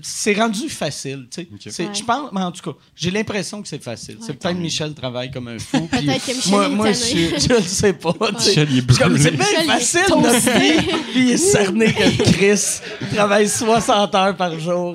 c'est 0.03 0.35
rendu 0.35 0.69
facile, 0.69 1.29
tu 1.31 1.49
sais. 1.71 1.85
Ouais. 1.87 1.95
Je 1.95 2.03
pense, 2.05 2.31
mais 2.33 2.43
en 2.43 2.53
tout 2.53 2.73
cas, 2.73 2.79
j'ai 2.95 3.11
l'impression 3.11 3.63
que 3.63 3.69
c'est 3.69 3.83
facile. 3.83 4.19
c'est 4.21 4.35
peut-être 4.35 4.59
Michel 4.59 4.93
travaille 4.95 5.31
comme 5.31 5.49
un 5.49 5.59
fou. 5.59 5.89
puis 5.91 6.05
Peut-être 6.07 6.27
que 6.27 6.33
Michel 6.33 6.51
moi, 6.53 6.67
est 6.67 6.69
moi 6.71 6.93
je, 6.93 7.55
le 7.55 7.63
sais 7.63 7.93
pas. 7.95 8.13
Michel, 8.33 8.69
il 8.71 8.79
est 8.79 8.93
C'est 8.93 8.99
bien 8.99 9.09
Michel, 9.09 9.35
il 9.39 9.61
est 9.61 9.65
facile, 9.67 10.01
notre 10.11 10.23
toasté. 10.23 10.59
vie. 10.81 10.87
Puis 11.13 11.21
il 11.23 11.31
est 11.31 11.37
cerné 11.39 11.93
que 11.95 12.23
Chris 12.33 12.81
travaille 13.15 13.49
60 13.49 14.15
heures 14.15 14.37
par 14.37 14.59
jour. 14.61 14.95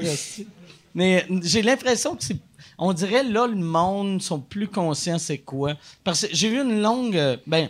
Mais 0.93 1.25
j'ai 1.41 1.61
l'impression 1.63 2.15
que 2.15 2.23
c'est. 2.23 2.37
On 2.77 2.93
dirait 2.93 3.23
là, 3.23 3.47
le 3.47 3.55
monde 3.55 4.21
sont 4.21 4.39
plus 4.39 4.67
conscients 4.67 5.17
c'est 5.19 5.37
quoi. 5.39 5.73
Parce 6.03 6.21
que 6.27 6.35
j'ai 6.35 6.49
eu 6.49 6.61
une 6.61 6.81
longue. 6.81 7.15
euh, 7.17 7.37
Ben, 7.47 7.69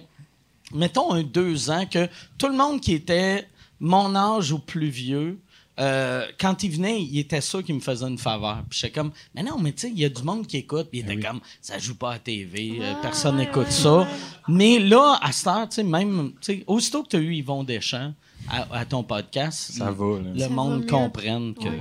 mettons 0.73 1.13
un 1.13 1.23
deux 1.23 1.69
ans 1.69 1.85
que 1.85 2.07
tout 2.37 2.47
le 2.47 2.55
monde 2.55 2.81
qui 2.81 2.93
était 2.93 3.47
mon 3.79 4.15
âge 4.15 4.51
ou 4.51 4.59
plus 4.59 4.89
vieux. 4.89 5.39
Euh, 5.79 6.25
quand 6.39 6.61
il 6.63 6.71
venait, 6.71 7.01
il 7.01 7.19
était 7.19 7.41
sûr 7.41 7.63
qu'il 7.63 7.75
me 7.75 7.79
faisait 7.79 8.05
une 8.07 8.17
faveur. 8.17 8.63
Puis 8.69 8.79
j'étais 8.79 8.93
comme, 8.99 9.11
mais 9.33 9.43
non, 9.43 9.57
mais 9.59 9.71
tu 9.71 9.81
sais, 9.81 9.89
il 9.89 9.99
y 9.99 10.05
a 10.05 10.09
du 10.09 10.21
monde 10.23 10.45
qui 10.45 10.57
écoute. 10.57 10.89
Puis 10.91 10.99
il 10.99 11.11
était 11.11 11.19
comme, 11.27 11.39
ça 11.61 11.77
joue 11.79 11.95
pas 11.95 12.13
à 12.13 12.19
TV, 12.19 12.77
euh, 12.81 12.93
personne 13.01 13.37
n'écoute 13.37 13.65
ouais, 13.65 13.71
ça. 13.71 13.97
ouais. 13.99 14.05
Mais 14.47 14.79
là, 14.79 15.17
à 15.21 15.31
cette 15.31 15.47
heure, 15.47 15.69
tu 15.69 15.75
sais, 15.75 15.83
même, 15.83 16.33
tu 16.41 16.57
sais, 16.57 16.63
aussitôt 16.67 17.03
que 17.03 17.09
tu 17.09 17.15
as 17.15 17.19
eu 17.19 17.33
Yvon 17.35 17.63
Deschamps 17.63 18.13
à, 18.49 18.79
à 18.79 18.85
ton 18.85 19.03
podcast, 19.03 19.71
Ça 19.77 19.89
le 19.89 20.39
Ça 20.39 20.47
va 20.47 20.53
monde 20.53 20.87
comprenne 20.87 21.53
que 21.55 21.63
Ouais. 21.63 21.79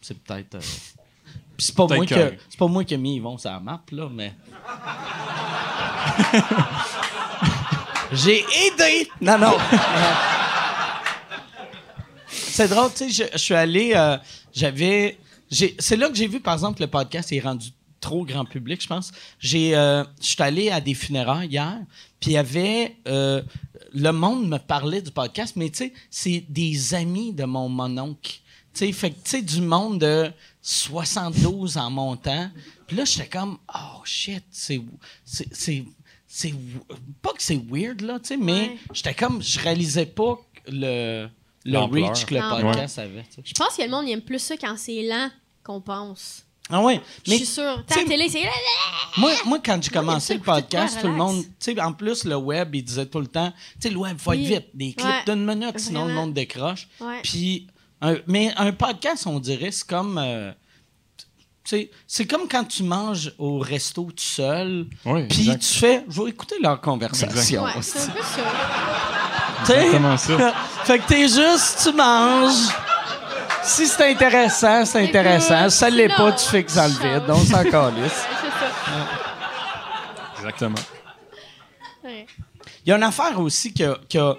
c'est 0.00 0.18
peut-être. 0.22 0.54
euh, 0.56 0.60
Puis 1.56 1.66
c'est 1.66 1.74
pas, 1.74 1.86
moi 1.86 2.06
que, 2.06 2.34
c'est 2.48 2.58
pas 2.58 2.66
moi 2.68 2.84
qui 2.84 2.94
ai 2.94 2.98
mis 2.98 3.16
Yvon 3.16 3.38
sur 3.38 3.50
la 3.50 3.58
map, 3.60 3.82
là, 3.90 4.08
mais. 4.12 4.32
J'ai 8.12 8.38
aidé! 8.38 9.10
Non, 9.20 9.36
non. 9.38 9.56
c'est 12.56 12.68
drôle, 12.68 12.90
tu 12.92 13.10
sais, 13.10 13.10
je, 13.10 13.32
je 13.32 13.38
suis 13.38 13.54
allé. 13.54 13.92
euh, 13.94 14.16
J'avais. 14.52 15.18
C'est 15.50 15.96
là 15.96 16.08
que 16.08 16.14
j'ai 16.16 16.26
vu, 16.26 16.40
par 16.40 16.54
exemple, 16.54 16.78
que 16.78 16.82
le 16.82 16.90
podcast 16.90 17.30
est 17.32 17.40
rendu 17.40 17.68
trop 18.00 18.24
grand 18.24 18.44
public, 18.44 18.82
je 18.82 18.86
pense. 18.88 19.12
J'ai, 19.38 19.74
euh, 19.76 20.04
je 20.20 20.26
suis 20.26 20.42
allé 20.42 20.70
à 20.70 20.80
des 20.80 20.94
funérailles 20.94 21.48
hier, 21.48 21.78
puis 22.20 22.30
il 22.32 22.34
y 22.34 22.36
avait. 22.36 22.96
euh, 23.08 23.42
le 23.94 24.10
monde 24.10 24.48
me 24.48 24.58
parlait 24.58 25.00
du 25.00 25.10
podcast, 25.10 25.54
mais 25.56 25.70
tu 25.70 25.78
sais, 25.78 25.92
c'est 26.10 26.44
des 26.48 26.94
amis 26.94 27.32
de 27.32 27.44
mon 27.44 27.68
mononcle. 27.68 28.40
Tu 28.74 28.86
sais, 28.86 28.92
fait 28.92 29.10
que, 29.10 29.14
tu 29.16 29.30
sais, 29.30 29.42
du 29.42 29.62
monde 29.62 30.00
de 30.00 30.30
72 30.60 31.76
en 31.78 31.90
montant. 31.90 32.50
Puis 32.86 32.96
là, 32.96 33.04
j'étais 33.04 33.28
comme, 33.28 33.58
oh 33.74 34.00
shit, 34.04 34.44
c'est. 34.50 34.80
c'est- 35.24 35.48
c'est 35.52 35.84
c'est 36.28 36.52
pas 37.22 37.32
que 37.32 37.42
c'est 37.42 37.60
weird 37.70 38.02
là, 38.02 38.18
tu 38.18 38.28
sais, 38.28 38.36
mais 38.36 38.52
Ouais. 38.52 38.76
j'étais 38.92 39.14
comme 39.14 39.40
je 39.42 39.58
réalisais 39.60 40.04
pas 40.06 40.36
le 40.68 41.28
le 41.66 41.78
reach 41.80 42.24
que 42.24 42.34
le 42.34 42.40
Ah, 42.42 42.58
podcast 42.60 42.98
avait. 42.98 43.22
tu 43.24 43.36
sais. 43.36 43.42
Je 43.44 43.52
pense 43.54 43.76
que 43.76 43.82
le 43.82 43.88
monde 43.90 44.08
aime 44.08 44.20
plus 44.22 44.38
ça 44.38 44.56
quand 44.56 44.74
c'est 44.76 45.02
lent 45.02 45.30
qu'on 45.64 45.80
pense. 45.80 46.42
Ah 46.68 46.80
ouais, 46.82 47.00
Je 47.24 47.30
mais 47.30 47.36
suis 47.36 47.46
sûre. 47.46 47.76
tu 47.86 47.94
Ta 47.94 48.00
sais, 48.00 48.04
télé, 48.06 48.28
c'est. 48.28 48.42
moi, 49.18 49.30
moi 49.44 49.58
quand 49.64 49.80
j'ai 49.80 49.90
commencé 49.92 50.34
le 50.34 50.40
podcast, 50.40 50.98
tout 51.00 51.06
le 51.06 51.12
relax. 51.12 51.32
monde, 51.34 51.44
tu 51.44 51.50
sais, 51.74 51.80
en 51.80 51.92
plus 51.92 52.24
le 52.24 52.34
web, 52.36 52.74
il 52.74 52.82
disait 52.82 53.06
tout 53.06 53.20
le 53.20 53.28
temps, 53.28 53.52
tu 53.80 53.82
sais, 53.82 53.90
le 53.90 53.96
web, 53.98 54.18
faut 54.18 54.32
être 54.32 54.40
Oui. 54.40 54.46
vite, 54.46 54.66
des 54.74 54.92
clips 54.92 55.06
Ouais. 55.06 55.22
d'une 55.34 55.46
minute, 55.46 55.78
sinon 55.78 56.00
le 56.00 56.06
Vraiment. 56.06 56.22
monde 56.26 56.34
décroche. 56.34 56.88
Ouais. 57.00 57.20
Puis, 57.22 57.68
un- 58.00 58.16
mais 58.26 58.52
un 58.56 58.72
podcast, 58.72 59.26
on 59.28 59.38
dirait, 59.38 59.70
c'est 59.70 59.86
comme. 59.86 60.18
euh, 60.18 60.50
tu 61.62 61.70
sais, 61.78 61.90
c'est 62.06 62.26
comme 62.26 62.48
quand 62.48 62.64
tu 62.64 62.82
manges 62.84 63.32
au 63.38 63.58
resto 63.58 64.04
tout 64.04 64.12
seul, 64.18 64.86
Oui, 65.04 65.26
puis 65.28 65.40
exact. 65.50 65.62
tu 65.62 65.78
fais, 65.78 66.04
je 66.08 66.22
vais 66.22 66.30
écouter 66.30 66.56
leur 66.60 66.80
conversation. 66.80 67.62
Ouais, 67.64 67.70
c'est 67.80 67.98
un 68.00 68.06
peu 68.12 68.22
ça. 68.22 68.42
Tu 69.60 69.66
sais? 69.72 69.84
Exactement 69.86 70.16
ça. 70.16 70.54
fait 70.86 70.98
que 71.00 71.06
t'es 71.08 71.28
juste, 71.28 71.80
tu 71.82 71.92
manges. 71.92 72.68
Si 73.62 73.86
c'est 73.88 74.10
intéressant, 74.12 74.84
c'est 74.84 75.02
intéressant. 75.02 75.68
Si 75.68 75.78
ça 75.78 75.90
l'est 75.90 76.08
pas, 76.08 76.32
tu 76.32 76.46
fixes 76.48 76.74
dans 76.74 76.86
le 76.86 76.90
vide. 76.92 77.24
On 77.28 77.44
s'en 77.44 77.64
calisse. 77.70 78.12
C'est 78.12 78.50
ça. 78.50 79.06
Exactement. 80.38 80.78
Il 82.04 82.90
y 82.90 82.92
a 82.92 82.96
une 82.96 83.02
affaire 83.02 83.40
aussi 83.40 83.74
que, 83.74 83.98
que 84.08 84.36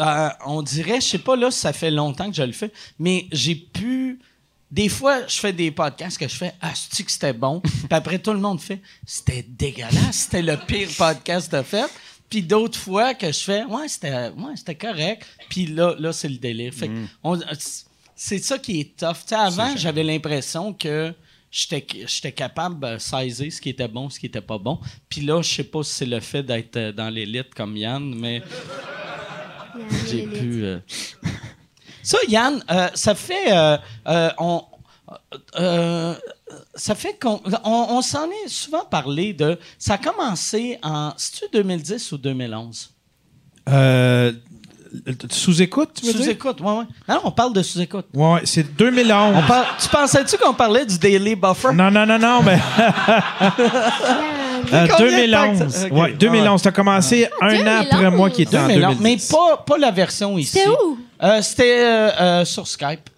euh, 0.00 0.28
on 0.44 0.60
dirait, 0.60 1.00
je 1.00 1.06
sais 1.06 1.18
pas 1.18 1.36
là 1.36 1.50
si 1.50 1.60
ça 1.60 1.72
fait 1.72 1.90
longtemps 1.90 2.28
que 2.28 2.36
je 2.36 2.42
le 2.42 2.52
fais, 2.52 2.70
mais 2.98 3.26
j'ai 3.32 3.54
pu. 3.54 4.18
Des 4.70 4.90
fois, 4.90 5.26
je 5.26 5.38
fais 5.38 5.54
des 5.54 5.70
podcasts 5.70 6.18
que 6.18 6.28
je 6.28 6.36
fais 6.36 6.52
Ah, 6.60 6.72
que 6.72 7.10
c'était 7.10 7.32
bon? 7.32 7.60
Puis 7.60 7.86
après, 7.88 8.18
tout 8.18 8.34
le 8.34 8.38
monde 8.38 8.60
fait 8.60 8.82
C'était 9.06 9.42
dégueulasse, 9.48 9.94
c'était 10.12 10.42
le 10.42 10.58
pire 10.58 10.90
podcast 10.98 11.46
que 11.46 11.52
t'as 11.52 11.62
fait. 11.62 11.86
Puis 12.30 12.42
d'autres 12.42 12.78
fois 12.78 13.14
que 13.14 13.26
je 13.32 13.38
fais 13.40 13.64
Ouais, 13.64 13.88
c'était 13.88 14.28
ouais, 14.28 14.56
c'était 14.56 14.74
correct. 14.74 15.26
Puis 15.48 15.66
là, 15.66 15.94
là 15.98 16.12
c'est 16.12 16.28
le 16.28 16.36
délire. 16.36 16.72
Fait 16.74 16.88
que 16.88 16.92
on- 17.24 17.38
c'est 18.14 18.38
ça 18.38 18.58
qui 18.58 18.80
est 18.80 18.96
tough. 18.96 19.32
Avant, 19.32 19.76
j'avais 19.76 20.02
l'impression 20.02 20.72
que 20.72 21.14
j'étais 21.50 21.86
j'étais 22.06 22.32
capable 22.32 22.80
de 22.94 22.98
saisir 22.98 23.50
ce 23.52 23.60
qui 23.60 23.70
était 23.70 23.88
bon, 23.88 24.10
ce 24.10 24.18
qui 24.20 24.26
était 24.26 24.40
pas 24.42 24.58
bon. 24.58 24.78
Puis 25.08 25.20
là, 25.22 25.40
je 25.40 25.48
sais 25.54 25.64
pas 25.64 25.82
si 25.82 25.94
c'est 25.94 26.06
le 26.06 26.20
fait 26.20 26.42
d'être 26.42 26.76
euh, 26.76 26.92
dans 26.92 27.08
l'élite 27.08 27.54
comme 27.54 27.76
Yann, 27.76 28.14
mais 28.14 28.42
j'ai 30.08 30.26
pu. 30.26 30.64
euh. 30.64 30.78
Ça, 32.02 32.18
Yann, 32.28 32.62
euh, 32.70 32.88
ça 32.94 33.14
fait. 33.14 33.52
euh, 33.52 33.76
euh, 34.08 34.30
on, 34.38 34.62
euh, 35.58 36.14
ça 36.74 36.94
fait 36.94 37.18
qu'on 37.20 37.40
on, 37.64 37.86
on 37.90 38.02
s'en 38.02 38.26
est 38.26 38.48
souvent 38.48 38.84
parlé 38.84 39.32
de. 39.32 39.58
Ça 39.78 39.94
a 39.94 39.98
commencé 39.98 40.78
en. 40.82 41.12
C'est-tu 41.16 41.44
2010 41.52 42.12
ou 42.12 42.18
2011? 42.18 42.90
Euh, 43.70 44.32
Sous-écoute, 45.30 45.90
tu 46.00 46.06
veux 46.06 46.12
dire? 46.14 46.22
Sous-écoute, 46.22 46.60
ouais, 46.62 46.72
ouais. 46.78 46.84
Non, 47.06 47.20
on 47.24 47.30
parle 47.30 47.52
de 47.52 47.62
sous-écoute. 47.62 48.06
Ouais, 48.14 48.40
c'est 48.44 48.74
2011. 48.74 49.36
On 49.36 49.46
parle- 49.46 49.66
tu 49.78 49.88
pensais-tu 49.90 50.38
qu'on 50.38 50.54
parlait 50.54 50.86
du 50.86 50.98
Daily 50.98 51.36
Buffer? 51.36 51.74
Non, 51.74 51.90
non, 51.90 52.06
non, 52.06 52.18
non, 52.18 52.40
mais 52.42 52.58
euh, 53.38 53.50
Combien 54.70 54.82
de 54.84 54.88
temps 54.88 54.96
que 54.96 55.58
2011. 55.58 55.68
ça- 55.74 55.86
ok. 55.86 55.92
Ouais, 55.92 56.12
2011. 56.14 56.62
T'as 56.62 56.72
commencé 56.72 57.28
un 57.40 57.46
an 57.46 57.50
2011. 57.50 57.86
après 57.90 58.10
moi 58.10 58.30
qui 58.30 58.42
était 58.42 58.56
en 58.58 58.66
2011, 58.68 58.96
2010. 58.98 59.02
mais 59.30 59.36
pas, 59.38 59.56
pas 59.58 59.78
la 59.78 59.90
version 59.90 60.38
ici. 60.38 60.52
C'était 60.58 60.68
où? 60.70 60.98
Euh, 61.22 61.42
C'était 61.42 61.84
euh, 61.84 62.10
euh, 62.20 62.44
sur 62.44 62.66
Skype. 62.66 63.10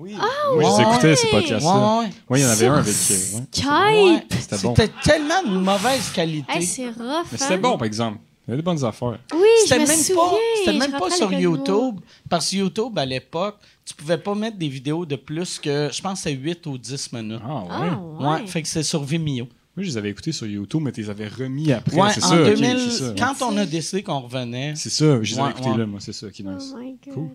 Oui, 0.00 0.14
Ah 0.18 0.24
je 0.54 0.58
les 0.60 0.66
ouais. 0.66 0.82
écoutais, 0.82 1.16
ces 1.16 1.28
podcasts-là. 1.28 1.98
Ouais. 2.00 2.06
Oui, 2.30 2.40
il 2.40 2.42
y 2.42 2.46
en 2.46 2.48
avait 2.48 2.56
Sur 2.64 2.72
un 2.72 2.78
avec. 2.78 2.94
euh, 3.10 3.36
ouais. 3.36 3.42
Skype! 3.52 4.34
C'était 4.40 4.58
bon. 4.58 4.74
C'était 4.76 4.92
tellement 5.04 5.42
de 5.42 5.58
mauvaise 5.58 6.10
qualité. 6.14 6.52
Hey, 6.52 6.62
c'est 6.64 6.86
rough. 6.88 7.26
Mais 7.32 7.38
c'était 7.38 7.54
hein? 7.54 7.58
bon, 7.58 7.76
par 7.78 7.86
exemple. 7.86 8.18
Il 8.48 8.50
y 8.50 8.52
avait 8.54 8.62
des 8.62 8.64
bonnes 8.64 8.84
affaires. 8.84 9.18
Oui, 9.32 9.38
je 9.64 9.68
C'était 9.68 9.82
me 9.82 9.86
même 9.86 9.96
souviens. 9.98 10.16
pas, 10.16 10.30
c'était 10.58 10.72
je 10.72 10.78
même 10.78 10.90
pas 10.92 11.06
à 11.06 11.10
sur. 11.10 11.32
YouTube. 11.32 12.00
Parce 12.28 12.50
que 12.50 12.56
YouTube, 12.56 12.98
à 12.98 13.04
l'époque, 13.06 13.58
tu 13.84 13.94
pouvais 13.94 14.18
pas 14.18 14.34
mettre 14.34 14.56
des 14.56 14.68
vidéos 14.68 15.06
de 15.06 15.14
plus 15.16 15.58
que, 15.60 15.88
je 15.92 16.00
pense, 16.02 16.20
c'est 16.22 16.32
8 16.32 16.66
ou 16.66 16.76
10 16.78 17.12
minutes. 17.12 17.40
Ah, 17.46 17.62
ouais. 17.62 17.68
Ah, 17.70 17.98
ouais. 18.00 18.26
ouais. 18.40 18.46
Fait 18.48 18.62
que 18.62 18.68
c'est 18.68 18.82
sur 18.82 19.04
Vimeo. 19.04 19.44
Moi, 19.76 19.84
je 19.84 19.90
les 19.90 19.96
avais 19.98 20.10
écoutés 20.10 20.32
sur 20.32 20.46
YouTube, 20.48 20.80
mais 20.82 20.90
tu 20.90 21.00
les 21.02 21.10
avais 21.10 21.28
remis 21.28 21.70
après. 21.72 21.96
Ouais, 21.96 22.08
c'est 22.12 22.24
en 22.24 22.28
ça, 22.28 22.40
ok, 22.42 22.46
2000, 22.56 22.78
c'est 22.90 23.04
ça. 23.04 23.14
quand 23.16 23.46
on 23.46 23.56
a 23.56 23.64
décidé 23.66 24.02
qu'on 24.02 24.18
revenait. 24.20 24.72
C'est 24.74 24.90
ça, 24.90 25.22
je 25.22 25.34
les 25.34 25.38
avais 25.40 25.50
écoutés 25.50 25.70
ouais. 25.70 25.78
là, 25.78 25.86
moi, 25.86 26.00
c'est 26.02 26.12
ça 26.12 26.28
qui 26.30 26.42
nice. 26.42 26.72
Oh 26.74 26.78
my 26.78 26.96
god. 27.06 27.14
Cool. 27.14 27.28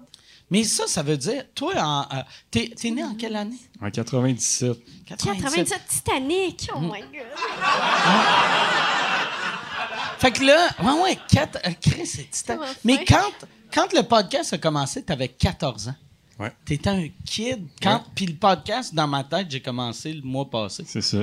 Mais 0.51 0.63
ça, 0.63 0.85
ça 0.87 1.01
veut 1.01 1.17
dire, 1.17 1.43
toi, 1.55 1.73
en, 1.77 2.01
euh, 2.01 2.21
t'es, 2.51 2.71
t'es 2.79 2.91
né 2.91 3.03
en 3.03 3.15
quelle 3.15 3.35
année? 3.35 3.57
En 3.81 3.89
97. 3.89 4.77
97 5.07 5.81
Titanic! 5.87 6.69
Oh 6.75 6.79
my 6.79 7.01
god! 7.01 7.25
Fait 10.19 10.31
que 10.31 10.43
là, 10.43 10.69
ouais, 10.83 11.01
ouais, 11.01 11.19
quatre, 11.27 11.57
euh, 11.65 11.71
Chris, 11.81 12.05
c'est 12.05 12.29
titan. 12.29 12.57
Comment 12.57 12.69
Mais 12.83 13.03
quand, 13.05 13.31
quand 13.73 13.91
le 13.93 14.03
podcast 14.03 14.53
a 14.53 14.57
commencé, 14.57 15.03
t'avais 15.03 15.27
14 15.27 15.89
ans. 15.89 15.95
Ouais. 16.39 16.51
T'étais 16.65 16.89
un 16.89 17.07
kid. 17.25 17.67
Quand, 17.81 18.03
Puis 18.13 18.25
le 18.27 18.35
podcast, 18.35 18.93
dans 18.93 19.07
ma 19.07 19.23
tête, 19.23 19.47
j'ai 19.49 19.61
commencé 19.61 20.13
le 20.13 20.21
mois 20.21 20.49
passé. 20.49 20.83
C'est 20.85 21.01
ça. 21.01 21.19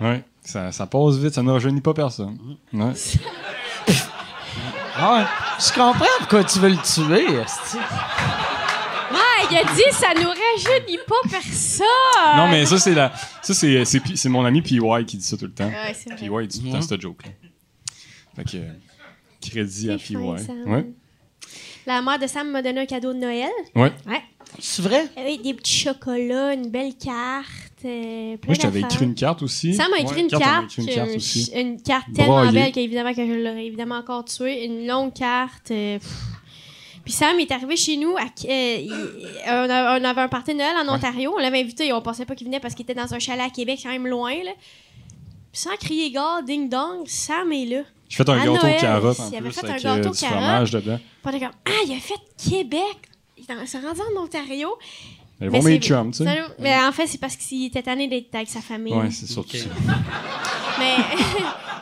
Ouais. 0.00 0.24
Ça, 0.42 0.72
ça 0.72 0.86
passe 0.86 1.16
vite, 1.16 1.34
ça 1.34 1.42
ne 1.42 1.50
rajeunit 1.50 1.80
pas 1.80 1.94
personne. 1.94 2.38
Ouais. 2.72 2.92
Ah 4.96 5.14
ouais. 5.14 5.24
Je 5.58 5.72
comprends 5.74 6.06
pourquoi 6.20 6.44
tu 6.44 6.60
veux 6.60 6.68
le 6.68 6.76
tuer, 6.76 7.26
il 9.50 9.56
a 9.56 9.64
dit 9.74 9.82
ça 9.92 10.08
nous 10.14 10.28
rajeunit 10.28 10.98
pas 11.06 11.28
personne! 11.30 11.86
Non, 12.36 12.48
mais 12.48 12.66
ça, 12.66 12.78
c'est 12.78 12.94
la. 12.94 13.12
Ça, 13.42 13.54
c'est, 13.54 13.84
c'est, 13.84 14.28
mon 14.28 14.44
ami 14.44 14.62
PY 14.62 14.78
qui 15.06 15.16
dit 15.18 15.24
ça 15.24 15.36
tout 15.36 15.46
le 15.46 15.52
temps. 15.52 15.66
Ouais, 15.68 15.94
c'est 15.94 16.10
vrai. 16.12 16.18
PY, 16.18 16.30
il 16.42 16.48
dit 16.48 16.60
tout 16.60 16.66
le 16.66 16.72
temps 16.72 16.82
cette 16.82 17.00
joke-là. 17.00 17.30
Fait 18.36 18.44
que. 18.44 18.56
euh, 18.56 18.72
Crédit 19.40 19.90
à 19.90 19.98
PY. 19.98 20.14
fin, 20.14 20.38
Sam. 20.38 20.62
Ouais. 20.72 20.86
La 21.86 22.00
mère 22.00 22.18
de 22.18 22.26
Sam 22.26 22.50
m'a 22.50 22.62
donné 22.62 22.80
un 22.80 22.86
cadeau 22.86 23.12
de 23.12 23.18
Noël. 23.18 23.50
Ouais. 23.74 23.92
Ouais. 24.06 24.22
C'est 24.58 24.80
vrai? 24.82 25.06
Avec 25.18 25.42
des 25.42 25.52
petits 25.52 25.80
chocolats, 25.80 26.54
une 26.54 26.70
belle 26.70 26.94
carte. 26.96 27.44
euh, 27.84 28.36
Moi, 28.46 28.54
je 28.54 28.60
t'avais 28.60 28.80
écrit 28.80 29.04
une 29.04 29.14
carte 29.14 29.42
aussi. 29.42 29.74
Sam 29.74 29.90
m'a 29.90 29.98
écrit 29.98 30.14
Ouais, 30.14 30.20
une 30.22 30.28
carte, 30.28 30.64
écrit 30.64 30.82
une 30.82 30.94
carte 30.94 31.10
euh, 31.10 31.16
aussi. 31.16 31.50
une 31.54 31.82
carte 31.82 32.06
tellement 32.14 32.50
belle 32.50 32.72
qu'évidemment 32.72 33.12
que 33.12 33.26
je 33.26 33.32
l'aurais 33.32 33.66
évidemment 33.66 33.96
encore 33.96 34.24
tué, 34.24 34.64
une 34.64 34.86
longue 34.86 35.12
carte. 35.12 35.70
euh, 35.72 35.98
pff. 35.98 36.10
Puis 37.04 37.12
Sam 37.12 37.38
est 37.38 37.50
arrivé 37.52 37.76
chez 37.76 37.96
nous, 37.98 38.16
à, 38.16 38.22
euh, 38.22 38.76
il- 38.80 38.92
on, 39.46 39.70
a- 39.70 39.98
on 40.00 40.04
avait 40.04 40.22
un 40.22 40.28
party 40.28 40.52
de 40.52 40.58
Noël 40.58 40.74
en 40.86 40.94
Ontario, 40.94 41.34
on 41.36 41.38
l'avait 41.38 41.60
invité, 41.60 41.92
on 41.92 42.00
pensait 42.00 42.24
pas 42.24 42.34
qu'il 42.34 42.46
venait 42.46 42.60
parce 42.60 42.74
qu'il 42.74 42.84
était 42.84 42.94
dans 42.94 43.12
un 43.12 43.18
chalet 43.18 43.44
à 43.44 43.50
Québec, 43.50 43.80
quand 43.82 43.90
même 43.90 44.06
loin. 44.06 44.32
Là. 44.42 44.52
Puis 45.52 45.60
sans 45.60 45.76
crier 45.76 46.10
gare, 46.10 46.42
ding 46.42 46.68
dong, 46.68 47.06
Sam 47.06 47.52
est 47.52 47.66
là. 47.66 47.82
J'ai 48.08 48.16
fait 48.16 48.28
un 48.28 48.32
À 48.34 48.38
gâteau 48.46 48.52
Noël, 48.62 48.76
aux 48.76 48.80
carottes 48.80 49.20
en 49.20 49.28
il 49.30 49.36
avait 49.36 49.48
plus 49.50 49.52
fait 49.60 49.66
un 49.66 49.70
avec 49.70 49.82
gâteau 49.82 50.06
euh, 50.06 50.10
aux 50.10 50.12
du 50.12 50.18
fromage 50.24 50.70
dedans. 50.70 50.96
Puis 50.98 51.06
on 51.24 51.28
était 51.30 51.40
comme, 51.40 51.54
ah, 51.66 51.70
il 51.86 51.92
a 51.92 52.00
fait 52.00 52.50
Québec! 52.50 52.96
Il 53.36 53.44
s'est 53.68 53.78
rendu 53.80 54.00
en 54.16 54.22
Ontario. 54.22 54.70
Mais 55.40 55.48
Mais 55.50 55.58
bon, 55.58 55.64
mes 55.64 55.78
chums, 55.78 56.10
tu 56.12 56.24
sais. 56.24 56.42
Mais 56.58 56.74
en 56.78 56.92
fait, 56.92 57.06
c'est 57.06 57.18
parce 57.20 57.36
qu'il 57.36 57.66
était 57.66 57.82
tanné 57.82 58.08
d'être 58.08 58.34
avec 58.34 58.48
sa 58.48 58.60
famille. 58.60 58.94
Ouais, 58.94 59.10
c'est 59.10 59.26
surtout 59.26 59.56
ça. 59.56 59.68
Mais. 60.78 60.94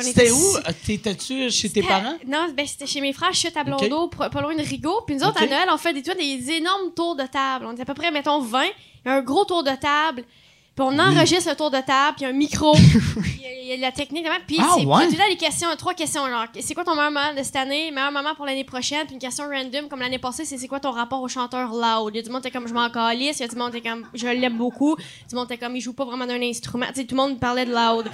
C'était 0.00 0.22
était- 0.28 0.30
où? 0.30 0.56
T'étais-tu 0.86 1.50
chez 1.50 1.70
tes 1.70 1.82
parents? 1.82 2.16
Non, 2.26 2.48
ben, 2.56 2.66
c'était 2.66 2.86
chez 2.86 3.00
mes 3.00 3.12
frères, 3.12 3.34
chute 3.34 3.56
à 3.56 3.60
Ok. 3.62 3.66
Blondeau, 3.66 4.08
pro- 4.08 4.28
pas 4.30 4.40
loin 4.40 4.54
de 4.54 4.62
Rigaud. 4.62 5.02
Puis 5.06 5.16
nous 5.16 5.24
autres, 5.24 5.42
à 5.42 5.46
Noël, 5.46 5.68
on 5.72 5.76
fait 5.76 5.92
des, 5.92 6.02
des 6.02 6.50
énormes 6.52 6.92
tours 6.94 7.16
de 7.16 7.24
table. 7.26 7.66
On 7.68 7.76
est 7.76 7.80
à 7.80 7.84
peu 7.84 7.94
près, 7.94 8.10
mettons, 8.10 8.40
20. 8.40 8.64
Il 9.04 9.08
y 9.08 9.10
a 9.10 9.14
un 9.16 9.22
gros 9.22 9.44
tour 9.44 9.62
de 9.64 9.70
table. 9.70 10.24
Puis 10.74 10.82
on 10.88 10.98
enregistre 10.98 11.50
le 11.50 11.56
tour 11.56 11.70
de 11.70 11.80
table, 11.80 12.16
puis 12.16 12.20
il 12.20 12.22
y 12.22 12.26
a 12.26 12.28
un 12.30 12.32
micro. 12.32 12.74
il, 13.16 13.66
y 13.66 13.72
a, 13.74 13.76
la 13.76 13.92
technique. 13.92 14.26
Puis 14.46 14.56
Ah, 14.58 14.76
c'est 14.78 14.86
ouais? 14.86 14.98
puis 15.00 15.06
tout 15.08 15.12
le 15.12 15.18
temps 15.18 15.30
des 15.30 15.36
questions, 15.36 15.68
trois 15.76 15.92
questions. 15.92 16.26
Genre, 16.26 16.46
c'est 16.60 16.72
quoi 16.72 16.82
ton 16.82 16.94
meilleur 16.94 17.10
moment 17.10 17.34
de 17.36 17.42
cette 17.42 17.56
année, 17.56 17.90
meilleur 17.90 18.10
moment 18.10 18.34
pour 18.34 18.46
l'année 18.46 18.64
prochaine? 18.64 19.04
Puis 19.04 19.14
une 19.14 19.20
question 19.20 19.44
random, 19.44 19.88
comme 19.90 20.00
l'année 20.00 20.18
passée, 20.18 20.46
c'est 20.46 20.56
c'est 20.56 20.68
quoi 20.68 20.80
ton 20.80 20.92
rapport 20.92 21.20
au 21.20 21.28
chanteur 21.28 21.72
loud? 21.72 22.14
Il 22.14 22.16
y 22.16 22.20
a 22.20 22.22
du 22.22 22.30
monde 22.30 22.42
qui 22.42 22.50
comme 22.50 22.66
je 22.66 22.72
m'en 22.72 22.88
calisse, 22.88 23.38
il 23.38 23.42
y 23.42 23.44
a 23.44 23.48
du 23.48 23.56
monde 23.56 23.72
qui 23.72 23.82
comme 23.82 24.06
je 24.14 24.26
l'aime 24.26 24.56
beaucoup, 24.56 24.96
du 24.96 25.34
monde 25.34 25.46
qui 25.46 25.58
comme 25.58 25.76
il 25.76 25.82
joue 25.82 25.92
pas 25.92 26.06
vraiment 26.06 26.26
d'un 26.26 26.40
instrument. 26.40 26.86
Tu 26.88 27.00
sais, 27.00 27.04
tout 27.04 27.16
le 27.16 27.20
monde 27.20 27.38
parlait 27.38 27.66
de 27.66 27.72
loud. 27.72 28.10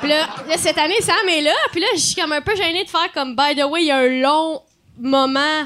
Puis 0.00 0.08
là, 0.10 0.28
là, 0.48 0.58
cette 0.58 0.76
année, 0.76 1.00
Sam 1.00 1.26
est 1.30 1.40
là, 1.40 1.54
puis 1.70 1.80
là, 1.80 1.86
je 1.94 2.00
suis 2.00 2.14
comme 2.14 2.32
un 2.32 2.42
peu 2.42 2.54
gênée 2.56 2.84
de 2.84 2.90
faire 2.90 3.10
comme 3.14 3.34
by 3.34 3.56
the 3.56 3.64
way, 3.64 3.84
il 3.84 3.86
y 3.86 3.90
a 3.90 3.96
un 3.96 4.20
long 4.20 4.60
moment 4.98 5.64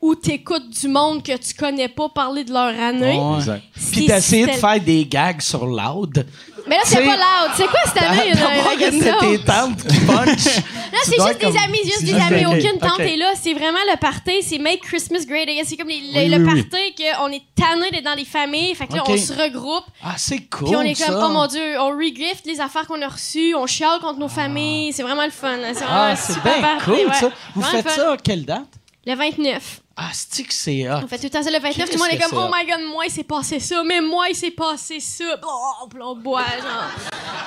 où 0.00 0.14
t'écoutes 0.14 0.68
du 0.70 0.86
monde 0.88 1.22
que 1.24 1.36
tu 1.36 1.54
connais 1.54 1.88
pas 1.88 2.08
parler 2.08 2.44
de 2.44 2.52
leur 2.52 2.66
année. 2.80 3.18
Ouais. 3.18 3.36
Exact. 3.38 3.62
Puis 3.92 4.06
d'essayer 4.06 4.46
de 4.46 4.52
faire 4.52 4.80
des 4.80 5.04
gags 5.06 5.40
sur 5.40 5.66
loud. 5.66 6.24
Mais 6.68 6.76
là, 6.76 6.82
c'est 6.84 6.96
C'est- 6.96 7.04
pas 7.04 7.16
loud. 7.16 7.50
C'est 7.56 7.66
quoi 7.66 7.80
cette 7.86 8.02
année? 8.02 8.32
Question? 8.78 9.18
tes 9.20 9.38
tantes 9.40 9.86
qui 9.86 9.98
punch. 10.00 10.62
Non, 10.90 10.98
c'est 11.04 11.16
juste 11.16 11.40
des 11.40 11.58
amis, 11.58 11.78
juste 11.84 11.98
c'est 11.98 12.04
des 12.06 12.14
amis. 12.14 12.46
Aucune 12.46 12.78
tante 12.78 12.92
ok. 12.98 13.00
est 13.00 13.16
là. 13.16 13.32
C'est 13.40 13.52
vraiment 13.52 13.78
le 13.92 13.96
party. 13.98 14.42
C'est 14.42 14.58
Make 14.58 14.80
Christmas 14.80 15.24
Great 15.26 15.46
Again. 15.48 15.62
C'est 15.64 15.76
comme 15.76 15.88
les- 15.88 16.00
le, 16.00 16.18
Oui, 16.18 16.28
le 16.28 16.36
oui, 16.38 16.50
oui. 16.54 16.62
party 16.62 16.94
qu'on 16.96 17.28
est 17.28 17.42
tanné 17.54 17.90
d'être 17.90 18.04
dans 18.04 18.14
les 18.14 18.24
familles. 18.24 18.74
Fait 18.74 18.86
que 18.86 18.94
là, 18.94 19.02
on 19.06 19.16
se 19.16 19.32
regroupe. 19.34 19.84
Ah, 20.02 20.14
c'est 20.16 20.48
cool. 20.48 20.66
Puis 20.68 20.76
on 20.76 20.80
est 20.82 20.94
comme, 20.94 21.14
ça. 21.14 21.26
oh 21.26 21.28
mon 21.30 21.46
Dieu, 21.46 21.78
on 21.78 21.90
regift 21.90 22.46
les 22.46 22.58
affaires 22.60 22.86
qu'on 22.86 23.00
a 23.02 23.08
reçues. 23.08 23.54
On 23.54 23.66
chiale 23.66 24.00
contre 24.00 24.18
nos 24.18 24.28
familles. 24.28 24.92
C'est 24.94 25.02
vraiment 25.02 25.24
le 25.26 25.30
fun. 25.30 25.56
là. 25.58 25.68
C'est 25.74 25.84
vraiment 25.84 26.08
Ah, 26.10 26.16
c'est 26.16 26.32
super 26.32 26.58
bien 26.58 26.62
party, 26.62 26.84
cool, 26.86 26.94
ouais. 27.08 27.14
ça. 27.20 27.30
Vous 27.54 27.62
faites 27.62 27.90
ça 27.90 28.12
à 28.12 28.16
quelle 28.16 28.44
date? 28.46 28.66
Le 29.06 29.14
29. 29.14 29.80
Ah, 30.00 30.10
c'est 30.12 30.44
que 30.44 30.54
c'est 30.54 30.88
hot? 30.88 31.00
On 31.02 31.08
fait 31.08 31.16
tout 31.16 31.24
le 31.24 31.30
temps 31.30 31.42
ça 31.42 31.50
le 31.50 31.58
29. 31.58 31.74
Qu'est-ce 31.74 31.90
Tout 31.90 31.98
le 31.98 31.98
monde 31.98 32.12
est 32.12 32.22
comme, 32.22 32.38
oh 32.38 32.48
my 32.54 32.64
god, 32.64 32.80
moi, 32.88 33.04
il 33.06 33.10
s'est 33.10 33.24
passé 33.24 33.58
ça. 33.58 33.82
Mais 33.82 34.00
moi, 34.00 34.28
il 34.28 34.36
s'est 34.36 34.52
passé 34.52 35.00
ça. 35.00 35.24
Oh, 35.42 35.88
on 36.00 36.14
boit, 36.14 36.44
genre. 36.44 36.88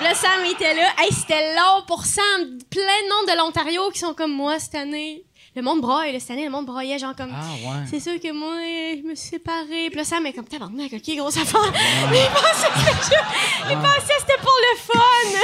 Là, 0.01 0.13
Sam 0.13 0.43
était 0.45 0.73
là. 0.73 0.89
Hey, 0.99 1.13
c'était 1.13 1.55
long 1.55 1.83
pour 1.87 2.03
Sam. 2.03 2.57
Plein 2.69 2.81
de 2.81 3.09
monde 3.09 3.33
de 3.33 3.37
l'Ontario 3.37 3.89
qui 3.91 3.99
sont 3.99 4.13
comme 4.13 4.33
moi 4.33 4.59
cette 4.59 4.75
année. 4.75 5.23
Le 5.53 5.61
monde 5.61 5.81
braille, 5.81 6.13
là, 6.13 6.19
cette 6.21 6.31
année, 6.31 6.45
le 6.45 6.49
monde 6.49 6.65
braillait, 6.65 6.97
genre 6.97 7.13
comme. 7.13 7.31
Ah, 7.33 7.43
ouais. 7.67 7.83
C'est 7.89 7.99
sûr 7.99 8.13
que 8.21 8.31
moi, 8.31 8.53
je 8.95 9.05
me 9.05 9.15
suis 9.15 9.31
séparée. 9.31 9.87
Puis 9.89 9.97
là, 9.97 10.05
Sam 10.05 10.25
est 10.25 10.31
comme, 10.31 10.45
tabarnak, 10.47 10.93
ok, 10.93 11.15
grosse 11.17 11.35
affaire. 11.35 11.59
Mais 12.09 12.19
il 12.21 12.29
pensait 12.31 12.67
que 12.69 12.79
c'était 12.79 12.95
juste- 12.95 13.23
il 13.69 13.75
pensait 13.77 14.13
que 14.13 14.21
c'était 14.21 14.41
pour 14.41 14.57
le 14.61 14.77
fun. 14.79 15.39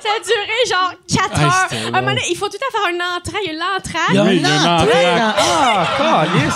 ça 0.00 0.08
a 0.08 0.20
duré 0.20 0.58
genre 0.70 0.92
4 1.06 1.38
Hey, 1.38 1.44
heures. 1.44 1.88
un 1.94 2.00
moment 2.00 2.14
donné, 2.14 2.22
il 2.30 2.36
faut 2.36 2.48
tout 2.48 2.56
à 2.56 2.70
faire 2.72 2.88
une 2.94 3.02
entrée. 3.02 3.38
Il 3.44 3.52
y 3.52 3.56
a 3.56 3.58
l'entrée. 3.58 3.98
Il 4.08 4.14
y 4.14 4.18
a 4.18 4.32
une 4.32 4.46
entrée 4.46 5.04
Ah, 5.36 5.86
calice. 5.98 6.54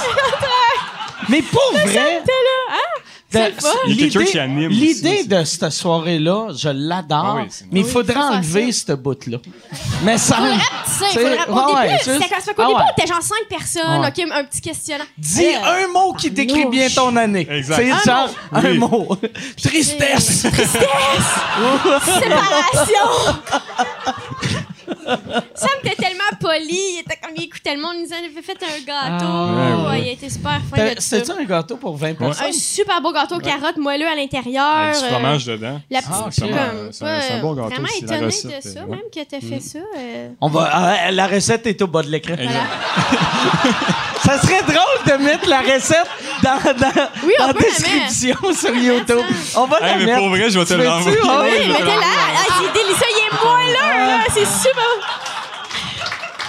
Mais 1.28 1.42
pour 1.42 1.70
vrai? 1.72 1.82
C'est 1.86 2.20
de- 2.24 3.07
quelqu'un 3.30 4.46
l'idée- 4.68 5.24
de 5.24 5.44
cette 5.44 5.70
soirée-là, 5.70 6.48
je 6.56 6.68
l'adore, 6.70 7.36
Ah 7.38 7.42
oui, 7.42 7.48
mais 7.70 7.80
il 7.80 7.84
Oui, 7.84 7.90
faudrait 7.90 8.16
enlever 8.16 8.72
ce 8.72 8.92
bout-là. 8.92 9.38
Mais 10.02 10.16
ça. 10.16 10.36
Faudrait 10.86 11.38
Au 11.48 11.74
ouais, 11.74 11.88
début, 11.88 12.18
juste- 12.20 12.34
ça 12.44 12.54
qu'au 12.54 12.62
ah 12.62 12.68
début, 12.68 12.80
était 12.96 13.06
genre 13.06 13.22
5 13.22 13.46
personnes, 13.48 14.00
Ouais. 14.00 14.08
ok, 14.08 14.32
un 14.32 14.44
petit 14.44 14.60
questionnaire. 14.62 15.06
Dis 15.18 15.44
Euh, 15.44 15.84
un 15.84 15.92
mot 15.92 16.12
qui 16.14 16.30
décrit 16.30 16.64
bien 16.66 16.88
ton 16.88 17.14
année. 17.16 17.46
C'est 17.64 17.90
Un 17.90 17.98
genre 18.00 18.30
un 18.52 18.62
Oui. 18.62 18.78
mot. 18.78 19.08
Tristesse. 19.62 20.46
Séparation! 22.04 23.08
Sam 25.54 25.70
était 25.84 25.94
tellement 25.96 26.24
poli, 26.40 26.68
il 26.68 27.00
était 27.00 27.16
comme 27.22 27.32
il 27.36 27.44
écoutait 27.44 27.74
le 27.74 27.80
monde, 27.80 27.92
il 27.96 28.02
nous 28.06 28.12
avait 28.12 28.42
fait 28.42 28.58
un 28.62 28.84
gâteau. 28.84 29.26
Ah, 29.26 29.88
Ouais, 29.90 30.00
il 30.02 30.08
était 30.08 30.28
super 30.28 30.60
fin. 30.74 30.82
C'était 30.98 31.30
un 31.32 31.44
gâteau 31.44 31.76
pour 31.76 31.96
20 31.96 32.14
personnes? 32.14 32.46
Un 32.48 32.52
super 32.52 33.00
beau 33.00 33.12
gâteau 33.12 33.38
carotte 33.38 33.76
moelleux 33.78 34.06
à 34.06 34.14
l'intérieur. 34.14 34.66
Avec 34.66 34.98
du 34.98 35.04
euh, 35.04 35.08
fromage 35.08 35.46
dedans. 35.46 35.80
La 35.90 35.98
petite, 36.00 36.12
Ah, 36.14 36.26
c'est 36.30 36.40
comme, 36.42 36.50
vraiment- 36.50 36.88
c'est 36.92 37.04
un- 37.04 37.36
un 37.38 37.40
bon 37.40 37.54
gâteau, 37.54 37.68
Vraiment 37.70 37.88
la 38.00 38.04
étonné 38.06 38.24
recette, 38.26 38.64
de 38.64 38.68
ça, 38.68 38.80
euh, 38.80 38.86
même 38.86 39.00
que 39.14 39.20
t'as 39.24 39.40
fait 39.40 39.60
ça. 39.60 39.78
euh, 39.98 40.28
On 40.40 40.48
va, 40.48 40.68
ah, 40.72 41.10
la 41.10 41.26
recette 41.26 41.66
est 41.66 41.80
au 41.82 41.86
bas 41.86 42.02
de 42.02 42.08
l'écran. 42.08 42.34
Ça 44.24 44.38
serait 44.42 44.62
drôle 44.62 44.76
de 45.18 45.24
mettre 45.24 45.48
la 45.48 45.60
recette 45.60 46.06
dans, 46.42 46.58
dans, 46.74 46.92
Oui, 47.24 47.32
on 47.38 47.42
dans 47.42 47.46
la 47.46 47.52
la 47.54 47.58
description 47.60 48.36
sur 48.52 48.74
YouTube. 48.74 49.20
On 49.56 49.66
va 49.66 49.80
la 49.80 49.88
Hey, 49.92 49.98
mais 50.00 50.06
mettre. 50.06 50.18
pour 50.18 50.28
vrai, 50.28 50.50
je 50.50 50.58
vais 50.58 50.64
te 50.66 50.74
Tu. 50.74 50.80
Ah 50.86 51.40
Oui, 51.44 51.68
mettez-la. 51.68 51.92
Ah, 52.02 52.60
c'est 52.60 52.72
délicieux, 52.82 53.06
il 53.30 53.36
est 53.36 53.44
moelleux, 53.44 54.06
là. 54.06 54.24
C'est 54.32 54.46
super. 54.46 54.84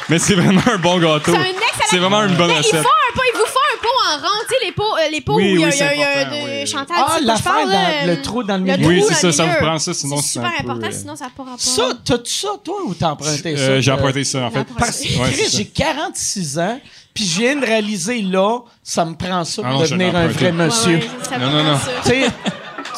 Mais 0.10 0.18
c'est 0.18 0.34
vraiment 0.34 0.61
un 0.72 0.77
bon 0.77 0.97
gâteau. 0.99 1.31
C'est 1.34 1.38
un 1.38 1.41
excellent. 1.43 1.85
C'est 1.89 1.97
vraiment 1.97 2.23
une 2.23 2.35
bonne 2.35 2.47
Mais 2.47 2.56
il 2.60 2.64
faut 2.64 2.77
un 2.77 2.81
pot, 2.81 3.22
il 3.31 3.38
vous 3.38 3.45
faut 3.45 3.60
un 3.76 3.80
pot 3.80 3.88
en 4.10 4.18
rond, 4.18 4.39
tu 4.47 4.56
sais, 4.56 4.65
les 4.65 4.72
pots, 4.72 4.84
euh, 4.97 5.10
les 5.11 5.22
pots 5.22 5.35
Oui, 5.35 5.43
où 5.43 5.56
il 5.56 5.60
y 5.61 5.64
a, 5.64 5.68
oui, 5.68 5.73
il 5.76 5.80
y 5.80 5.84
a- 5.84 5.88
c'est 5.88 5.95
il 5.95 5.99
y 5.99 6.03
a 6.03 6.10
important, 6.10 6.35
de- 6.35 6.60
oui. 6.61 6.68
Chantal, 6.68 6.97
Ah, 6.99 7.06
tu 7.14 7.19
sais, 7.19 7.26
l'affaire 7.26 7.43
je 7.43 7.60
parle, 7.60 7.72
dans 7.72 7.77
euh, 7.77 8.06
le 8.15 8.22
trou 8.23 8.43
dans 8.43 8.53
le 8.56 8.60
le 8.60 8.65
milieu. 8.65 8.77
trou 8.84 8.88
Oui, 8.89 9.01
dans 9.01 9.07
c'est 9.07 9.14
ça, 9.14 9.27
le 9.27 9.34
ça 9.34 9.43
vous 9.43 9.49
milieu. 9.49 9.61
prend 9.61 9.80
ça, 9.80 9.93
sinon 9.93 10.15
C'est 10.18 10.22
c'est 10.23 10.30
super 10.34 10.51
peu, 10.51 10.64
important, 10.72 10.88
euh, 10.88 10.91
sinon 10.91 11.15
ça 11.15 11.26
n'a 11.26 11.30
pas 11.38 11.43
rapport. 11.43 11.60
Ça, 11.60 11.84
t'as-tu 12.06 12.34
ça, 12.34 12.47
toi, 12.64 12.76
ou 12.85 12.93
t'as 12.95 13.10
emprunté 13.11 13.56
ça? 13.57 13.61
Euh, 13.64 13.81
J'ai 13.81 13.91
emprunté 13.91 14.23
ça, 14.23 14.39
en 14.45 14.51
fait. 14.51 14.68
Parce 14.80 14.97
que 14.99 15.03
Ouais, 15.19 15.30
Chris, 15.31 15.35
c'est 15.43 15.49
ça. 15.51 15.57
j'ai 15.57 15.65
46 15.68 16.60
ans, 16.60 16.80
puis 17.14 17.26
je 17.26 17.39
viens 17.39 17.56
de 17.56 17.65
réaliser 17.65 18.22
là, 18.23 18.60
ça 18.84 19.06
me 19.06 19.14
prend 19.15 19.43
ça 19.43 19.61
Ah 19.64 19.69
pour 19.69 19.80
non, 19.80 19.85
je 19.85 19.91
devenir 19.93 20.11
l'ai 20.14 20.18
un 20.19 20.26
emprunté. 20.26 20.39
vrai 20.39 20.51
monsieur. 20.53 20.95
Ouais, 20.97 21.38
Non, 21.39 21.49
non, 21.51 21.64
non. 21.64 21.77
ça. 21.77 21.91
Tu 22.03 22.10
sais, 22.10 22.30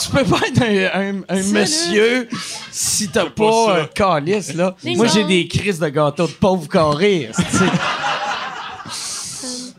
tu 0.01 0.09
peux 0.09 0.23
pas 0.23 0.39
être 0.47 0.61
un, 0.61 1.01
un- 1.01 1.21
un 1.37 1.41
Ça, 1.41 1.59
monsieur 1.59 2.27
si 2.71 3.09
t'as 3.09 3.25
pas 3.25 3.31
pas 3.49 3.81
un 3.81 3.85
calice, 3.85 4.53
là. 4.53 4.75
Moi, 4.83 5.07
j'ai 5.07 5.23
des 5.25 5.47
crises 5.47 5.79
de 5.79 5.89
gâteau 5.89 6.27
de 6.27 6.31
pauvre 6.33 6.67
carré. 6.67 7.29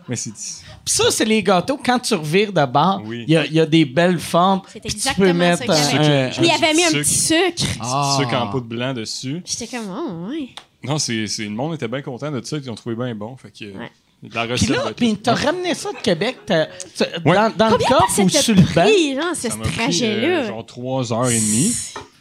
Mais 0.09 0.17
c'est 0.17 0.31
Puis 0.33 0.95
ça, 0.95 1.05
c'est 1.11 1.25
les 1.25 1.43
gâteaux. 1.43 1.79
Quand 1.83 1.99
tu 2.01 2.15
revires 2.15 2.53
de 2.53 2.65
bord, 2.67 3.01
il 3.05 3.09
Oui. 3.09 3.25
y, 3.29 3.37
a, 3.37 3.47
il 3.47 3.53
y 3.53 3.61
a 3.61 3.67
des 3.67 3.85
belles 3.85 4.19
formes. 4.19 4.63
C'est 4.67 4.81
puis 4.81 4.91
tu 4.91 4.97
exactement 4.97 5.27
peux 5.29 5.33
mettre 5.33 5.65
ça 5.67 5.73
un- 5.97 6.27
un- 6.27 6.31
Puis 6.31 6.41
il 6.47 6.51
avait 6.51 6.75
mis 6.75 6.85
un 6.85 6.91
petit 6.91 7.15
sucre. 7.15 7.65
Ah. 7.81 8.17
sucre 8.19 8.35
en 8.35 8.49
poudre 8.49 8.67
blanc 8.67 8.93
dessus. 8.93 9.43
J'étais 9.45 9.69
comme, 9.77 9.87
oh, 9.89 10.29
ouais. 10.31 10.49
Non, 10.83 10.99
c'est, 10.99 11.27
c'est- 11.29 11.45
le 11.45 11.51
monde 11.51 11.75
était 11.75 11.87
bien 11.89 12.03
content 12.03 12.31
de 12.33 12.45
ça, 12.45 12.57
ils 12.57 12.69
ont 12.71 12.75
trouvé 12.75 12.97
bien 12.97 13.15
bon. 13.15 13.37
Fait 13.37 13.51
que, 13.57 13.65
Ouais. 13.79 13.91
La 14.33 14.47
Puis 14.57 14.67
là, 14.67 14.93
puis 14.97 15.17
t'as 15.17 15.35
ramené 15.35 15.75
ça 15.75 15.91
de 15.93 15.99
Québec 15.99 16.39
t'as- 16.47 16.67
t'as- 16.97 17.07
Ouais. 17.25 17.35
dans, 17.35 17.51
dans 17.57 17.77
le 17.77 17.83
ça 17.83 18.23
ou 18.23 18.29
sur 18.29 18.55
le 18.55 18.63
banc? 18.75 18.83
pris, 18.83 19.15
genre, 19.15 19.35
ce 19.35 19.49
Ça 19.49 19.57
m'a 19.57 19.65
pris, 19.65 19.73
trajet-là? 19.77 20.29
euh, 20.29 20.47
genre 20.49 20.65
trois 20.67 21.13
heures 21.13 21.29
et 21.31 21.41
demie. 21.41 21.75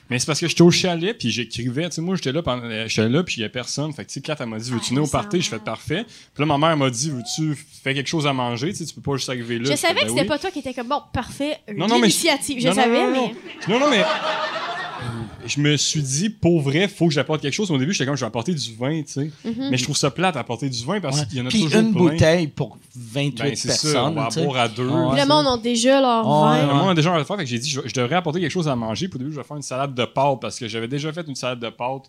Mais 0.09 0.19
c'est 0.19 0.25
parce 0.25 0.41
que 0.41 0.47
j'étais 0.49 0.61
au 0.61 0.71
chalet, 0.71 1.17
puis 1.17 1.31
j'écrivais. 1.31 1.87
Tu 1.87 1.95
sais, 1.95 2.01
moi, 2.01 2.15
j'étais 2.17 2.33
là, 2.33 2.41
pendant, 2.43 2.63
euh, 2.65 2.85
j'étais 2.85 3.07
là, 3.07 3.23
puis 3.23 3.35
il 3.37 3.41
y 3.43 3.45
a 3.45 3.49
personne. 3.49 3.93
Fait 3.93 4.03
que, 4.03 4.09
tu 4.09 4.15
sais, 4.15 4.21
Kat, 4.21 4.35
elle 4.41 4.47
m'a 4.47 4.57
dit, 4.59 4.69
veux-tu 4.69 4.87
Ah, 4.87 4.89
venir 4.89 5.03
au 5.03 5.05
ça 5.05 5.19
party? 5.19 5.41
Je 5.41 5.49
fais 5.49 5.59
parfait. 5.59 6.03
Puis 6.05 6.41
là, 6.43 6.45
ma 6.45 6.57
mère 6.57 6.75
m'a 6.75 6.89
dit, 6.89 7.11
veux-tu 7.11 7.55
faire 7.81 7.93
quelque 7.93 8.09
chose 8.09 8.27
à 8.27 8.33
manger? 8.33 8.71
Tu 8.73 8.79
sais, 8.79 8.85
tu 8.85 8.93
peux 8.95 9.01
pas 9.01 9.15
juste 9.15 9.29
arriver 9.29 9.57
là. 9.59 9.71
Je 9.71 9.77
savais 9.77 9.93
ben 9.93 10.01
que 10.01 10.09
c'était 10.09 10.21
oui. 10.23 10.27
pas 10.27 10.37
toi 10.37 10.51
qui 10.51 10.59
étais 10.59 10.73
comme, 10.73 10.89
bon, 10.89 11.01
parfait, 11.13 11.59
Non, 11.73 11.87
non, 11.87 11.95
mais 11.95 12.07
l'initiative. 12.07 12.59
Je 12.61 12.67
non, 12.67 12.73
savais, 12.73 13.03
non, 13.05 13.11
mais. 13.11 13.35
Non, 13.73 13.79
non, 13.79 13.89
mais. 13.89 14.03
Je 15.45 15.59
me 15.59 15.75
suis 15.77 16.01
dit, 16.01 16.29
pour 16.29 16.61
vrai, 16.61 16.87
faut 16.87 17.07
que 17.07 17.13
j'apporte 17.13 17.41
quelque 17.41 17.53
chose. 17.53 17.71
Au 17.71 17.77
début, 17.77 17.93
j'étais 17.93 18.05
comme, 18.05 18.15
je 18.15 18.21
vais 18.21 18.27
apporter 18.27 18.53
du 18.53 18.73
vin, 18.75 19.01
tu 19.01 19.11
sais. 19.11 19.31
Mhm. 19.43 19.69
Mais 19.71 19.77
je 19.77 19.83
trouve 19.83 19.97
ça 19.97 20.11
plate 20.11 20.35
d'apporter 20.35 20.69
du 20.69 20.83
vin 20.85 20.99
parce 20.99 21.19
Ouais. 21.19 21.25
qu'il 21.27 21.37
y 21.37 21.41
en 21.41 21.45
a 21.45 21.49
Puis 21.49 21.61
toujours 21.63 21.79
une 21.81 21.91
plein. 21.93 22.01
bouteille 22.01 22.47
pour 22.47 22.77
28 22.95 23.43
Ben, 23.43 23.55
c'est 23.55 23.71
ça, 23.71 24.05
on 24.05 24.13
personnes. 24.13 24.43
va 24.43 24.49
boire 24.51 24.63
à 24.63 24.67
deux. 24.69 24.89
Ah, 24.91 25.15
le 25.17 25.27
monde 25.27 25.47
a 25.47 25.57
déjà 25.57 25.99
leur 26.01 26.25
Ouais, 26.27 26.61
vin. 26.61 26.67
Le 26.67 26.73
monde 26.73 26.89
a 26.89 26.93
déjà 26.93 27.23
fait 27.23 27.37
que 27.37 27.45
j'ai 27.45 27.59
dit, 27.59 27.69
je, 27.69 27.81
je 27.85 27.93
devrais 27.93 28.15
apporter 28.15 28.39
quelque 28.39 28.51
chose 28.51 28.67
à 28.67 28.75
manger. 28.75 29.07
Puis 29.07 29.15
au 29.15 29.19
début, 29.19 29.31
je 29.31 29.37
vais 29.37 29.43
faire 29.43 29.57
une 29.57 29.63
salade 29.63 29.93
de 29.95 30.05
pâtes 30.05 30.39
parce 30.41 30.59
que 30.59 30.67
j'avais 30.67 30.87
déjà 30.87 31.11
fait 31.13 31.25
une 31.27 31.35
salade 31.35 31.59
de 31.59 31.69
pâtes 31.69 32.03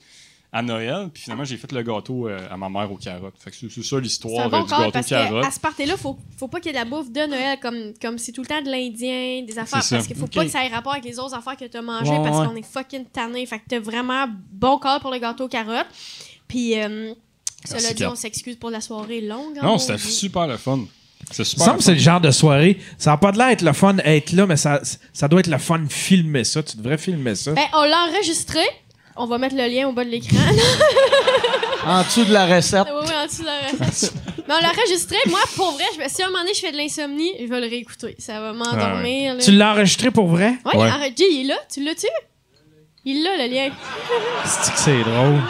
à 0.54 0.60
Noël. 0.60 1.08
Puis 1.12 1.22
finalement, 1.22 1.44
j'ai 1.44 1.56
fait 1.56 1.72
le 1.72 1.82
gâteau 1.82 2.28
euh, 2.28 2.38
à 2.50 2.56
ma 2.58 2.68
mère 2.68 2.92
aux 2.92 2.96
carottes. 2.96 3.34
Fait 3.38 3.50
que 3.50 3.56
c'est, 3.56 3.82
ça 3.82 3.98
l'histoire 3.98 4.44
un 4.44 4.46
euh, 4.46 4.50
bon 4.50 4.62
du 4.64 4.68
corps 4.68 4.78
gâteau 4.80 4.92
parce 4.92 5.08
carotte. 5.08 5.44
qu'à 5.44 5.50
ce 5.50 5.60
party-là, 5.60 5.96
faut, 5.96 6.18
faut 6.36 6.48
pas 6.48 6.60
qu'il 6.60 6.72
y 6.72 6.76
ait 6.76 6.78
de 6.78 6.84
la 6.84 6.90
bouffe 6.90 7.10
de 7.10 7.26
Noël 7.26 7.58
comme 7.60 7.94
comme 8.00 8.18
c'est 8.18 8.32
tout 8.32 8.42
le 8.42 8.46
temps 8.46 8.60
de 8.60 8.70
l'Indien, 8.70 9.44
des 9.44 9.58
affaires. 9.58 9.82
Parce 9.88 10.06
qu'il 10.06 10.16
faut 10.16 10.26
pas 10.26 10.44
que 10.44 10.50
ça 10.50 10.64
ait 10.64 10.68
rapport 10.68 10.92
avec 10.92 11.04
les 11.04 11.18
autres 11.18 11.34
affaires 11.34 11.56
que 11.56 11.64
t'as 11.64 11.80
mangées 11.82 12.10
Ouais, 12.10 12.22
parce 12.22 12.38
ouais. 12.40 12.46
qu'on 12.46 12.56
est 12.56 12.66
fucking 12.70 13.06
tanné. 13.06 13.46
Fait 13.46 13.58
que 13.58 13.64
t'as 13.68 13.80
vraiment 13.80 14.26
bon 14.52 14.78
corps 14.78 15.00
pour 15.00 15.10
le 15.10 15.18
gâteau 15.18 15.48
carotte. 15.48 15.86
Puis, 16.46 16.78
euh, 16.78 17.14
cela 17.64 17.94
dit, 17.94 18.04
on 18.04 18.14
s'excuse 18.14 18.56
pour 18.56 18.68
la 18.68 18.82
soirée 18.82 19.22
longue. 19.22 19.58
Non, 19.62 19.78
c'était 19.78 19.96
super 19.96 20.46
le 20.46 20.58
fun. 20.58 20.80
C'est 21.30 21.44
super. 21.44 21.62
me 21.62 21.66
semble 21.66 21.78
que 21.78 21.84
c'est 21.84 21.94
le 21.94 22.00
genre 22.00 22.20
de 22.20 22.30
soirée. 22.30 22.78
Ça 22.98 23.12
n'a 23.12 23.16
pas 23.16 23.32
de 23.32 23.38
l'air 23.38 23.48
être 23.48 23.62
le 23.62 23.72
fun 23.72 23.96
être 24.04 24.32
là, 24.32 24.46
mais 24.46 24.56
ça, 24.56 24.80
ça 25.12 25.28
doit 25.28 25.40
être 25.40 25.46
le 25.46 25.58
fun 25.58 25.82
filmer 25.88 26.44
ça. 26.44 26.62
Tu 26.62 26.76
devrais 26.76 26.98
filmer 26.98 27.34
ça. 27.36 27.52
Ben, 27.52 27.64
on 27.74 27.84
l'a 27.84 28.06
enregistré. 28.10 28.60
On 29.16 29.26
va 29.26 29.38
mettre 29.38 29.54
le 29.56 29.66
lien 29.66 29.88
au 29.88 29.92
bas 29.92 30.04
de 30.04 30.10
l'écran. 30.10 30.38
En 31.84 32.04
dessous 32.04 32.24
de 32.24 32.32
la 32.32 32.46
recette. 32.46 32.86
oui, 32.86 33.00
oui, 33.08 33.12
en 33.12 33.26
dessous 33.26 33.42
de 33.42 33.46
la 33.46 33.58
recette. 33.86 34.14
Mais 34.46 34.54
on 34.54 34.60
l'a 34.62 34.68
enregistré. 34.70 35.16
Moi, 35.28 35.40
pour 35.56 35.72
vrai, 35.72 35.82
je 35.98 36.08
si 36.08 36.22
à 36.22 36.26
un 36.26 36.28
moment 36.28 36.42
donné 36.42 36.54
je 36.54 36.60
fais 36.60 36.70
de 36.70 36.76
l'insomnie, 36.76 37.32
je 37.40 37.46
vais 37.46 37.60
le 37.60 37.66
réécouter. 37.66 38.14
Ça 38.20 38.40
va 38.40 38.52
m'endormir. 38.52 39.36
Tu 39.38 39.50
l'as 39.50 39.72
enregistré 39.72 40.12
pour 40.12 40.28
vrai? 40.28 40.54
Ouais, 40.64 40.76
Ouais. 40.76 41.12
Jay, 41.16 41.24
il 41.28 41.40
est 41.40 41.48
là. 41.48 41.56
Tu 41.72 41.82
l'as-tu? 41.82 42.06
Il 43.04 43.24
l'a, 43.24 43.36
le 43.36 43.52
lien. 43.52 43.70
C'est 44.44 44.72
que 44.72 44.78
c'est 44.78 45.02
drôle? 45.02 45.40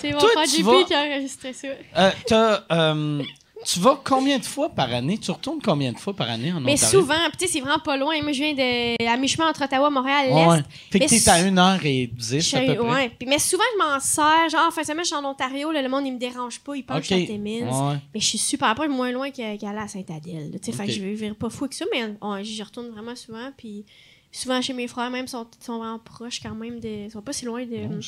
C'est 0.00 0.12
mon 0.12 0.18
frère 0.20 0.46
JP 0.46 0.62
vas- 0.62 0.84
qui 0.84 0.94
a 0.94 1.00
enregistré 1.02 1.52
ça. 1.52 1.68
Euh, 1.98 2.10
t'as, 2.26 2.62
euh, 2.72 3.22
tu 3.64 3.80
vas 3.80 4.00
combien 4.04 4.38
de 4.38 4.44
fois 4.44 4.68
par 4.70 4.92
année? 4.92 5.18
Tu 5.18 5.30
retournes 5.30 5.60
combien 5.62 5.92
de 5.92 5.98
fois 5.98 6.14
par 6.14 6.30
année 6.30 6.52
en 6.52 6.60
Mais 6.60 6.72
Ontario? 6.74 7.00
souvent, 7.00 7.14
puis 7.28 7.38
tu 7.38 7.46
sais, 7.46 7.52
c'est 7.52 7.60
vraiment 7.60 7.78
pas 7.78 7.96
loin. 7.96 8.20
Moi, 8.22 8.32
je 8.32 8.42
viens 8.42 8.54
de, 8.54 9.06
à 9.06 9.16
mi-chemin 9.16 9.48
entre 9.50 9.64
Ottawa 9.64 9.90
Montréal, 9.90 10.26
l'Est. 10.28 10.46
Ouais. 10.46 10.62
Fait 10.90 10.98
que 10.98 11.04
Mais 11.04 11.08
t'es 11.20 11.28
à 11.30 11.38
1h10 11.42 12.50
Je 12.50 12.56
à 12.56 12.60
peu 12.60 12.74
près. 12.84 12.92
ouais. 12.94 13.10
Puis, 13.18 13.28
mais 13.28 13.38
souvent, 13.38 13.62
je 13.74 13.84
m'en 13.84 14.00
sers. 14.00 14.48
Genre, 14.50 14.66
en 14.66 14.70
fin 14.70 14.82
de 14.82 14.86
semaine, 14.86 15.00
je 15.04 15.08
suis 15.08 15.16
en 15.16 15.24
Ontario. 15.24 15.70
là, 15.72 15.82
le 15.82 15.88
monde, 15.88 16.06
il 16.06 16.12
me 16.14 16.18
dérange 16.18 16.60
pas. 16.60 16.74
Il 16.76 16.84
pense 16.84 16.98
que 16.98 17.02
je 17.02 17.14
suis 17.14 17.22
à 17.24 17.26
Timmins. 17.26 17.90
Ouais. 17.90 17.96
Mais 18.14 18.20
je 18.20 18.26
suis 18.26 18.38
super 18.38 18.74
proche, 18.74 18.88
moins 18.88 19.12
loin 19.12 19.30
qu'à 19.30 19.56
qu'aller 19.56 19.78
à 19.78 19.88
Saint-Adèle. 19.88 20.50
tu 20.62 20.70
sais, 20.70 20.76
Fait 20.76 20.86
que 20.86 20.92
je 20.92 21.00
vais 21.00 21.12
vivre 21.14 21.34
pas 21.36 21.50
fou 21.50 21.64
avec 21.64 21.74
ça, 21.74 21.84
mais 21.92 22.14
on- 22.20 22.42
j'y 22.42 22.62
retourne 22.62 22.88
vraiment 22.90 23.14
souvent. 23.16 23.50
Puis 23.56 23.84
souvent 24.32 24.62
chez 24.62 24.72
mes 24.72 24.86
frères, 24.88 25.10
même, 25.10 25.26
sont, 25.28 25.46
sont 25.60 25.78
vraiment 25.78 25.98
proches 25.98 26.40
quand 26.40 26.54
même. 26.54 26.80
De, 26.80 27.08
sont 27.12 27.20
pas 27.22 27.32
si 27.32 27.44
loin 27.44 27.64
de, 27.66 27.76
Non. 27.76 28.00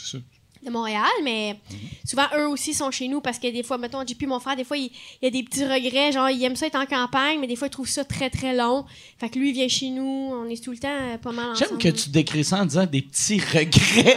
De 0.64 0.70
Montréal, 0.70 1.02
mais 1.24 1.56
souvent 2.06 2.26
eux 2.39 2.47
aussi 2.48 2.72
sont 2.72 2.90
chez 2.90 3.09
nous 3.09 3.20
parce 3.20 3.39
que 3.39 3.48
des 3.51 3.62
fois, 3.64 3.78
mettons, 3.78 4.06
JP, 4.06 4.26
mon 4.26 4.39
frère, 4.39 4.55
des 4.56 4.62
fois, 4.64 4.76
il, 4.76 4.90
il 5.20 5.26
a 5.26 5.30
des 5.30 5.43
petits 5.43 5.64
regrets. 5.64 6.12
Genre, 6.12 6.30
il 6.30 6.43
aime 6.44 6.55
ça 6.55 6.66
être 6.68 6.76
en 6.78 6.86
campagne, 6.86 7.40
mais 7.40 7.47
des 7.48 7.56
fois, 7.56 7.66
il 7.66 7.70
trouve 7.70 7.89
ça 7.89 8.05
très, 8.05 8.30
très 8.30 8.55
long. 8.55 8.84
Fait 9.18 9.28
que 9.28 9.39
lui, 9.39 9.51
il 9.51 9.52
vient 9.55 9.66
chez 9.68 9.89
nous. 9.90 10.02
On 10.32 10.48
est 10.48 10.62
tout 10.62 10.70
le 10.70 10.78
temps 10.78 10.89
euh, 10.89 11.18
pas 11.18 11.32
mal 11.32 11.51
ensemble. 11.51 11.80
J'aime 11.82 11.93
que 11.93 11.98
tu 12.01 12.10
décris 12.10 12.44
ça 12.44 12.62
en 12.62 12.64
disant 12.66 12.86
des 12.86 13.02
petits 13.02 13.40
regrets. 13.40 14.16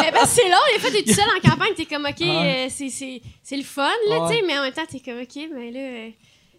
Mais 0.00 0.10
parce 0.12 0.34
que 0.34 0.40
c'est 0.42 0.48
long, 0.48 0.58
des 0.74 0.80
fois, 0.80 0.90
t'es 0.90 1.02
tout 1.02 1.12
seul 1.14 1.24
en 1.36 1.48
campagne, 1.48 1.72
t'es 1.76 1.84
comme, 1.86 2.04
OK, 2.06 2.20
Ouais. 2.20 2.66
euh, 2.66 2.68
c'est- 2.70 3.56
le 3.56 3.62
fun, 3.62 3.88
là, 4.08 4.24
Ouais. 4.24 4.30
tu 4.30 4.36
sais, 4.40 4.42
mais 4.46 4.58
en 4.58 4.62
même 4.62 4.72
temps, 4.72 4.82
t'es 4.90 4.98
comme, 5.00 5.20
OK, 5.20 5.48
mais 5.54 5.70
là, 5.70 5.78
euh, 5.78 6.10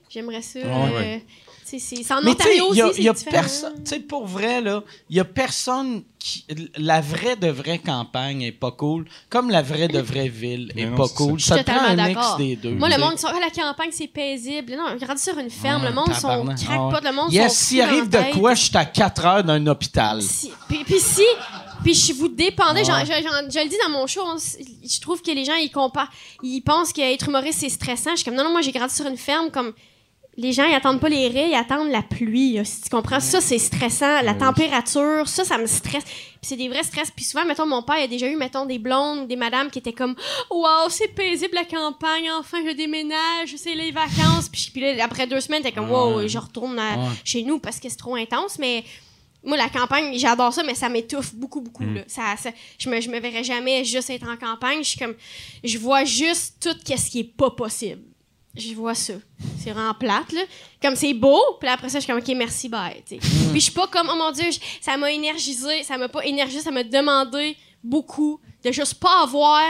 j'aimerais 0.09 0.41
ça. 0.41 0.59
Ouais, 0.59 0.65
euh, 0.65 1.17
c'est 1.67 2.13
en 2.13 2.21
Mais 2.21 2.35
tu 2.35 2.43
sais, 2.43 2.61
Ontario 2.61 2.87
aussi, 2.89 3.03
c'est 3.03 3.13
différent. 3.13 3.73
Tu 3.89 3.99
pour 4.01 4.27
vrai, 4.27 4.61
là, 4.61 4.83
il 5.09 5.15
y 5.15 5.19
a 5.19 5.25
personne 5.25 6.03
qui. 6.19 6.45
La 6.77 7.01
vraie 7.01 7.35
de 7.35 7.47
vraie 7.47 7.79
campagne 7.79 8.43
est 8.43 8.51
pas 8.51 8.71
cool, 8.71 9.05
comme 9.29 9.49
la 9.49 9.61
vraie 9.61 9.87
de 9.87 9.99
vraie 9.99 10.27
ville 10.27 10.71
est 10.75 10.85
non, 10.85 10.95
pas 10.95 11.07
cool. 11.07 11.39
ça. 11.41 11.55
Ça 11.55 11.57
Je 11.57 11.63
te 11.63 11.71
suis 11.71 11.77
prend 11.79 11.85
un 11.87 11.89
totalement 11.91 12.07
mix 12.07 12.15
d'accord. 12.19 12.37
des 12.37 12.55
deux. 12.55 12.75
Moi, 12.75 12.89
le 12.89 12.97
monde, 12.99 13.17
sont, 13.17 13.27
Ah, 13.29 13.39
la 13.39 13.49
campagne, 13.49 13.89
c'est 13.91 14.07
paisible. 14.07 14.73
Non, 14.75 14.95
grandi 14.95 15.21
sur 15.21 15.37
une 15.39 15.49
ferme, 15.49 15.83
le 15.85 15.91
monde, 15.93 16.13
sont. 16.13 16.27
Ah 16.29 16.39
ouais. 16.41 16.53
crackpot, 16.55 17.03
le 17.03 17.13
monde, 17.15 17.33
Yes, 17.33 17.51
sont 17.57 17.65
s'il 17.65 17.81
arrive 17.81 18.09
de 18.09 18.37
quoi, 18.37 18.53
je 18.53 18.63
suis 18.63 18.77
à 18.77 18.85
4 18.85 19.25
heures 19.25 19.43
d'un 19.43 19.65
hôpital. 19.67 20.21
Si- 20.21 20.51
puis, 20.67 20.83
puis 20.83 20.99
si, 20.99 21.23
puis 21.83 21.93
je 21.95 22.13
vous 22.13 22.29
Ouais. 22.77 22.85
genre, 22.85 22.99
je, 23.01 23.05
je- 23.11 23.51
je 23.59 23.63
le 23.63 23.69
dis 23.69 23.77
dans 23.83 23.89
mon 23.91 24.05
show, 24.07 24.21
on 24.23 24.37
je 24.37 25.01
trouve 25.01 25.21
que 25.21 25.31
les 25.31 25.45
gens, 25.45 25.55
ils 25.55 25.71
comparent, 25.71 26.11
ils 26.43 26.61
pensent 26.61 26.93
qu'être 26.93 27.27
humoriste, 27.27 27.59
c'est 27.61 27.69
stressant. 27.69 28.11
Je 28.11 28.17
suis 28.17 28.25
comme, 28.25 28.35
non, 28.35 28.43
non, 28.43 28.51
moi, 28.51 28.61
j'ai 28.61 28.71
grandi 28.71 28.93
sur 28.93 29.05
une 29.07 29.17
ferme, 29.17 29.49
comme, 29.51 29.73
les 30.37 30.51
gens, 30.51 30.65
ils 30.65 30.73
attendent 30.75 30.99
pas 30.99 31.07
les 31.07 31.29
raies, 31.29 31.49
ils 31.51 31.55
attendent 31.55 31.89
la 31.91 32.01
pluie. 32.01 32.59
Si 32.65 32.81
tu 32.81 32.89
comprends, 32.89 33.21
ça, 33.21 33.39
c'est 33.39 33.57
stressant. 33.57 34.21
La 34.21 34.33
température, 34.33 35.27
ça, 35.27 35.45
ça 35.45 35.57
me 35.57 35.65
stresse. 35.65 36.03
Puis 36.03 36.39
c'est 36.41 36.57
des 36.57 36.67
vrais 36.67 36.83
stress. 36.83 37.09
Puis 37.09 37.23
souvent, 37.23 37.45
mettons, 37.45 37.65
mon 37.65 37.81
père, 37.83 37.97
il 37.99 38.03
a 38.03 38.07
déjà 38.07 38.27
eu, 38.27 38.35
mettons, 38.35 38.65
des 38.65 38.77
blondes, 38.77 39.27
des 39.29 39.37
madames 39.37 39.69
qui 39.71 39.79
étaient 39.79 39.93
comme, 39.93 40.13
waouh, 40.51 40.89
c'est 40.89 41.07
paisible 41.07 41.55
la 41.55 41.63
campagne, 41.63 42.29
enfin, 42.37 42.57
je 42.67 42.73
déménage, 42.73 43.55
c'est 43.55 43.75
les 43.75 43.91
vacances. 43.91 44.49
Puis, 44.51 44.69
puis 44.73 44.81
là, 44.81 45.05
après 45.05 45.25
deux 45.25 45.39
semaines, 45.39 45.63
t'es 45.63 45.71
comme, 45.71 45.89
wow, 45.89 46.27
je 46.27 46.37
retourne 46.37 46.77
à- 46.79 46.97
Ouais. 46.97 47.05
chez 47.23 47.43
nous 47.43 47.59
parce 47.59 47.79
que 47.79 47.87
c'est 47.87 47.95
trop 47.95 48.15
intense. 48.15 48.59
Mais 48.59 48.83
moi, 49.43 49.55
la 49.57 49.69
campagne, 49.69 50.17
j'adore 50.17 50.51
ça, 50.51 50.63
mais 50.63 50.75
ça 50.75 50.89
m'étouffe 50.89 51.33
beaucoup, 51.33 51.61
beaucoup. 51.61 51.83
Mm. 51.83 51.95
Là. 51.95 52.01
Ça, 52.07 52.35
ça- 52.37 52.51
je, 52.77 52.89
me, 52.89 52.99
je 52.99 53.09
me 53.09 53.19
verrais 53.21 53.43
jamais 53.43 53.85
juste 53.85 54.09
être 54.09 54.27
en 54.27 54.35
campagne. 54.35 54.79
Je 54.83 54.89
suis 54.89 54.99
comme, 54.99 55.15
je 55.63 55.77
vois 55.77 56.03
juste 56.03 56.55
tout 56.61 56.75
ce 56.85 57.09
qui 57.09 57.19
est 57.21 57.23
pas 57.37 57.51
possible. 57.51 58.01
Je 58.57 58.73
vois 58.73 58.95
ça. 58.95 59.13
C'est 59.61 59.71
vraiment 59.71 59.93
plate, 59.93 60.31
là. 60.31 60.41
Comme 60.81 60.95
c'est 60.95 61.13
beau, 61.13 61.39
puis 61.59 61.67
après 61.67 61.89
ça, 61.89 61.99
je 61.99 62.03
suis 62.05 62.11
comme, 62.13 62.21
OK, 62.21 62.27
merci, 62.37 62.69
bye. 62.69 63.03
tu 63.05 63.15
sais. 63.19 63.27
Mm. 63.27 63.51
Puis 63.51 63.59
je 63.59 63.63
suis 63.65 63.71
pas 63.73 63.87
comme, 63.87 64.09
oh 64.11 64.15
mon 64.15 64.31
Dieu, 64.31 64.45
je- 64.51 64.59
ça 64.81 64.95
m'a 64.97 65.11
énergisé, 65.11 65.83
ça 65.83 65.97
m'a 65.97 66.07
pas 66.07 66.23
énergisé, 66.25 66.61
ça 66.61 66.71
m'a 66.71 66.83
demandé 66.83 67.57
beaucoup 67.83 68.39
de 68.63 68.71
juste 68.71 68.95
pas 68.95 69.23
avoir 69.23 69.61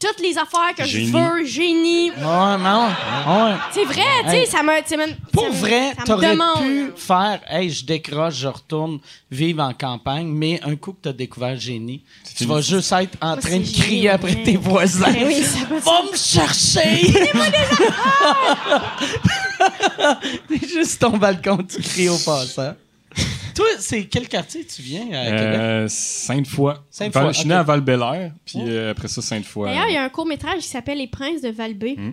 toutes 0.00 0.20
les 0.22 0.36
affaires 0.38 0.74
que 0.76 0.84
Génie. 0.84 1.08
je 1.08 1.12
veux, 1.16 1.44
génie. 1.44 2.10
Ouais, 2.10 2.56
non. 2.58 2.86
Ouais. 2.88 3.54
C'est 3.70 3.84
vrai, 3.84 4.02
tu 4.24 4.30
sais, 4.30 4.38
Hey. 4.40 4.46
ça 4.46 4.62
m'a. 4.62 4.80
tu 4.80 4.88
sais, 4.88 4.96
même- 4.96 5.14
Pour 5.30 5.44
me- 5.46 5.52
vrai, 5.52 5.90
me 5.90 6.04
t'aurais 6.06 6.34
pu 6.62 6.90
faire, 6.96 7.40
hey, 7.50 7.68
je 7.70 7.84
décroche, 7.84 8.36
je 8.36 8.48
retourne 8.48 8.98
vivre 9.30 9.62
en 9.62 9.74
campagne, 9.74 10.26
mais 10.28 10.58
un 10.64 10.74
coup 10.76 10.92
que 10.92 11.00
t'as 11.02 11.12
découvert 11.12 11.58
génie, 11.60 12.02
tu 12.36 12.46
vas 12.46 12.62
juste 12.62 12.90
être 12.92 13.18
en 13.20 13.32
Moi, 13.32 13.36
train 13.36 13.58
de 13.58 13.64
crier 13.70 13.82
génie, 13.82 14.08
après 14.08 14.42
tes 14.42 14.56
voisins. 14.56 15.12
Oui, 15.26 15.42
ça 15.42 15.58
va- 15.68 15.78
Va 15.80 16.02
me 16.10 16.16
chercher! 16.16 17.12
T'es 20.48 20.66
juste 20.66 20.98
ton 21.00 21.16
balcon, 21.18 21.58
tu 21.68 21.82
cries 21.82 22.08
au 22.08 22.16
passant. 22.18 22.72
Toi, 23.58 23.66
c'est 23.80 24.04
quel 24.06 24.28
quartier 24.28 24.64
tu 24.64 24.80
viens 24.82 25.06
à 25.12 25.24
Québec? 25.24 25.40
Euh, 25.60 25.86
Sainte-Foy. 25.88 26.74
Sainte-Foy, 26.90 27.22
Val- 27.22 27.34
Je 27.34 27.38
suis 27.40 27.48
né 27.48 27.54
à 27.54 27.62
Val-Bélair, 27.64 28.30
puis 28.46 28.60
euh, 28.62 28.92
après 28.92 29.08
ça, 29.08 29.20
Sainte-Foy. 29.20 29.68
D'ailleurs, 29.68 29.88
il 29.88 29.94
y 29.94 29.96
a 29.96 30.04
un 30.04 30.08
court-métrage 30.08 30.60
qui 30.60 30.68
s'appelle 30.68 30.98
Les 30.98 31.08
Princes 31.08 31.42
de 31.42 31.48
Valbé. 31.50 31.96
Hmm. 31.98 32.10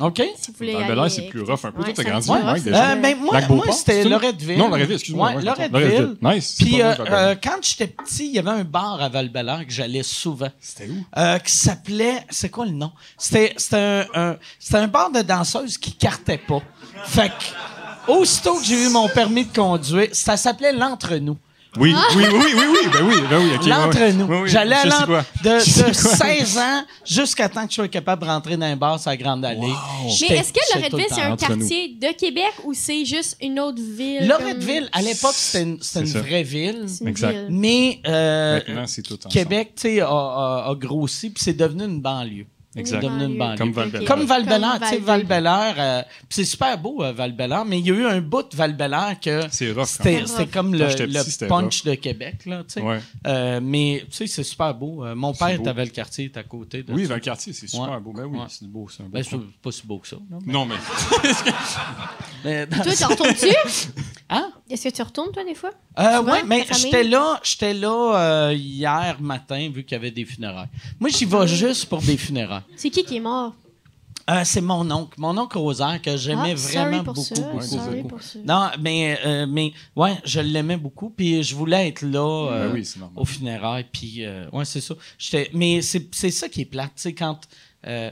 OK. 0.00 0.22
Si 0.36 0.50
vous 0.50 0.56
voulez 0.58 0.72
Val-Bélair, 0.74 1.02
aller- 1.04 1.10
c'est 1.10 1.22
plus 1.28 1.40
rough 1.42 1.64
un 1.64 1.70
peu. 1.72 1.78
Ouais, 1.82 1.92
Toi, 1.92 1.94
t'as 1.94 2.02
grandi 2.04 2.28
Mike, 2.30 2.42
rough. 2.44 2.62
déjà? 2.64 2.90
Euh, 2.90 2.96
ben, 2.96 3.16
moi, 3.16 3.40
moi 3.48 3.72
c'était? 3.72 4.04
Loretteville. 4.04 4.58
Non, 4.58 4.68
Loretteville, 4.68 4.94
excuse-moi. 4.96 5.28
Ouais, 5.30 5.36
ouais, 5.36 5.42
Loretteville. 5.42 6.16
Nice. 6.20 6.56
Puis 6.58 6.82
euh, 6.82 6.94
euh, 7.10 7.34
quand 7.42 7.56
j'étais 7.62 7.86
petit, 7.86 8.26
il 8.26 8.32
y 8.34 8.38
avait 8.40 8.50
un 8.50 8.64
bar 8.64 9.00
à 9.00 9.08
val 9.08 9.30
que 9.66 9.72
j'allais 9.72 10.02
souvent. 10.02 10.50
C'était 10.60 10.88
où? 10.90 11.04
euh, 11.16 11.38
qui 11.38 11.52
s'appelait. 11.52 12.24
C'est 12.30 12.48
quoi 12.50 12.66
le 12.66 12.72
nom? 12.72 12.90
C'était 13.16 13.54
c'était 13.56 13.76
un, 13.76 14.06
un- 14.14 14.36
c'était 14.58 14.78
un 14.78 14.88
bar 14.88 15.10
de 15.10 15.22
danseuses 15.22 15.78
qui 15.78 15.92
cartait 15.92 16.38
pas. 16.38 16.60
Fait 17.04 17.28
que, 17.28 17.44
aussitôt 18.08 18.56
que 18.58 18.64
j'ai 18.64 18.84
eu 18.84 18.88
mon 18.88 19.08
permis 19.08 19.44
de 19.44 19.54
conduire, 19.54 20.08
ça 20.12 20.36
s'appelait 20.36 20.72
l'entre-nous. 20.72 21.36
Oui, 21.76 21.94
oui, 22.16 22.24
oui, 22.32 22.44
oui, 22.56 22.64
oui, 22.72 22.88
ben 22.90 23.06
oui, 23.06 23.14
ben 23.28 23.38
oui, 23.38 23.68
L'entre-nous. 23.68 24.24
ouais. 24.24 24.36
Oui, 24.36 24.42
oui, 24.44 24.48
J'allais 24.48 24.74
à 24.74 24.84
l'entre- 24.86 25.24
de, 25.44 25.48
de 25.50 25.58
Je 25.60 25.92
sais 25.92 26.16
quoi. 26.16 26.26
16 26.44 26.58
ans 26.58 26.82
jusqu'à 27.04 27.48
temps 27.50 27.64
que 27.66 27.70
je 27.70 27.74
sois 27.74 27.88
capable 27.88 28.22
de 28.22 28.26
rentrer 28.28 28.56
dans 28.56 28.64
un 28.66 28.74
bar 28.74 28.98
sur 28.98 29.10
la 29.10 29.16
Grande 29.18 29.44
Allée. 29.44 29.60
Mais 29.60 30.36
est-ce 30.36 30.52
que 30.52 30.60
Loretteville, 30.74 31.06
c'est 31.10 31.20
un 31.20 31.36
quartier 31.36 31.88
de 32.00 32.16
Québec 32.16 32.52
ou 32.64 32.72
c'est 32.72 33.04
juste 33.04 33.36
une 33.42 33.60
autre 33.60 33.80
ville? 33.82 34.26
Loretteville, 34.26 34.88
à 34.92 35.02
l'époque, 35.02 35.34
c'était 35.34 35.64
une, 35.64 35.78
vraie 36.20 36.42
ville. 36.42 36.86
une 37.02 37.08
Exact. 37.08 37.32
ville. 37.32 37.46
Mais 37.50 38.00
euh, 38.06 38.60
Maintenant, 38.66 38.84
tout. 39.06 39.28
Québec, 39.28 39.72
tu 39.76 39.82
sais, 39.82 40.00
a, 40.00 40.06
a- 40.08 40.70
a 40.70 40.74
grossi, 40.74 41.28
puis 41.30 41.44
c'est 41.44 41.52
devenu 41.56 41.84
une 41.84 42.00
banlieue. 42.00 42.46
Exact. 42.78 43.02
Banlieue. 43.02 43.56
Comme 43.58 43.72
Val-Bélair. 43.72 44.08
Comme 44.08 44.24
val 44.24 44.46
Comme 44.46 44.62
tu 44.80 44.88
sais, 44.88 44.98
Val- 44.98 45.24
val 45.24 45.74
euh, 45.78 46.02
puis 46.20 46.26
c'est 46.30 46.44
super 46.44 46.78
beau, 46.78 47.02
euh, 47.02 47.12
val 47.12 47.34
mais 47.66 47.78
il 47.78 47.86
y 47.86 47.90
a 47.90 47.94
eu 47.94 48.06
un 48.06 48.20
bout 48.20 48.42
de 48.50 48.56
val 48.56 48.76
que 49.20 49.42
C'est 49.50 49.68
rough, 49.68 49.76
quand 49.76 49.84
c'était 49.86 50.12
même. 50.16 50.26
c'était 50.26 50.46
comme 50.46 50.72
le, 50.74 50.88
j'étais 50.88 51.06
petit, 51.06 51.16
le 51.16 51.22
c'était 51.24 51.46
punch 51.46 51.84
de 51.84 51.94
Québec, 51.94 52.46
là, 52.46 52.58
tu 52.64 52.74
sais. 52.74 52.80
Ouais. 52.82 53.00
Euh, 53.26 53.60
mais, 53.62 54.04
tu 54.10 54.16
sais, 54.16 54.26
c'est 54.26 54.42
super 54.44 54.74
beau. 54.74 55.04
Euh, 55.04 55.14
mon 55.14 55.32
père 55.34 55.48
beau. 55.48 55.54
était 55.62 55.68
à 55.70 55.72
Valcartier, 55.72 56.24
il 56.24 56.30
est 56.30 56.36
à 56.38 56.42
côté 56.42 56.82
de 56.82 56.92
Oui, 56.92 57.06
ça. 57.06 57.14
le 57.14 57.20
quartier, 57.20 57.52
c'est 57.52 57.66
super 57.68 57.90
Ouais. 57.92 58.00
beau. 58.00 58.12
Ben 58.12 58.24
oui, 58.24 58.38
Ouais. 58.38 58.44
c'est 58.48 58.66
beau, 58.68 58.88
c'est 58.88 59.02
un 59.02 59.06
beau 59.06 59.12
Ben, 59.12 59.22
c'est 59.22 59.36
pas 59.62 59.72
si 59.72 59.86
beau 59.86 59.98
que 59.98 60.08
ça. 60.08 60.16
non, 60.30 60.38
mais- 60.44 60.52
Non, 60.52 60.66
mais 60.66 60.74
mais- 62.44 62.66
Toi, 62.66 62.94
tu 62.96 63.04
retournes-tu? 63.04 63.48
Hein? 64.30 64.50
Est-ce 64.68 64.90
que 64.90 64.94
tu 64.94 65.00
retournes, 65.00 65.32
toi, 65.32 65.42
des 65.42 65.54
fois? 65.54 65.70
Euh, 65.98 66.22
ouais, 66.22 66.42
mais 66.44 66.66
j'étais 66.70 67.02
là, 67.02 67.40
j'étais 67.42 67.72
là 67.72 68.48
euh, 68.48 68.52
hier 68.54 69.16
matin, 69.20 69.70
vu 69.72 69.84
qu'il 69.84 69.92
y 69.92 69.94
avait 69.98 70.10
des 70.10 70.26
funérailles. 70.26 70.68
Moi, 71.00 71.08
j'y 71.08 71.24
vais 71.24 71.46
juste 71.46 71.86
pour 71.86 72.02
des 72.02 72.18
funérailles. 72.18 72.60
C'est 72.76 72.90
qui 72.90 73.04
qui 73.04 73.16
est 73.16 73.20
mort? 73.20 73.54
Euh, 74.30 74.42
c'est 74.44 74.60
mon 74.60 74.90
oncle, 74.90 75.14
mon 75.16 75.36
oncle 75.38 75.56
Rosaire, 75.56 76.02
que 76.02 76.16
j'aimais 76.18 76.52
Ah, 76.52 76.54
vraiment 76.54 77.02
pour 77.04 77.14
beaucoup, 77.14 77.34
ça, 77.34 77.40
beaucoup, 77.50 77.62
sorry 77.62 77.96
beaucoup. 78.02 78.08
pour 78.16 78.22
ça. 78.22 78.38
Non, 78.44 78.68
mais, 78.78 79.18
euh, 79.24 79.46
mais 79.48 79.72
ouais, 79.96 80.18
je 80.24 80.40
l'aimais 80.40 80.76
beaucoup, 80.76 81.08
puis 81.08 81.42
je 81.42 81.54
voulais 81.54 81.88
être 81.88 82.02
là 82.02 82.50
euh, 82.52 82.68
Ben 82.68 82.74
oui, 82.74 82.84
c'est 82.84 82.98
normal. 82.98 83.18
au 83.18 83.24
funérailles, 83.24 83.86
puis 83.90 84.26
euh, 84.26 84.46
ouais, 84.52 84.66
c'est 84.66 84.82
ça. 84.82 84.94
J'étais, 85.18 85.50
mais 85.54 85.80
c'est, 85.80 86.14
c'est 86.14 86.30
ça 86.30 86.46
qui 86.50 86.60
est 86.60 86.64
plate, 86.66 86.92
tu 86.96 87.02
sais, 87.04 87.14
quand, 87.14 87.40
euh, 87.86 88.10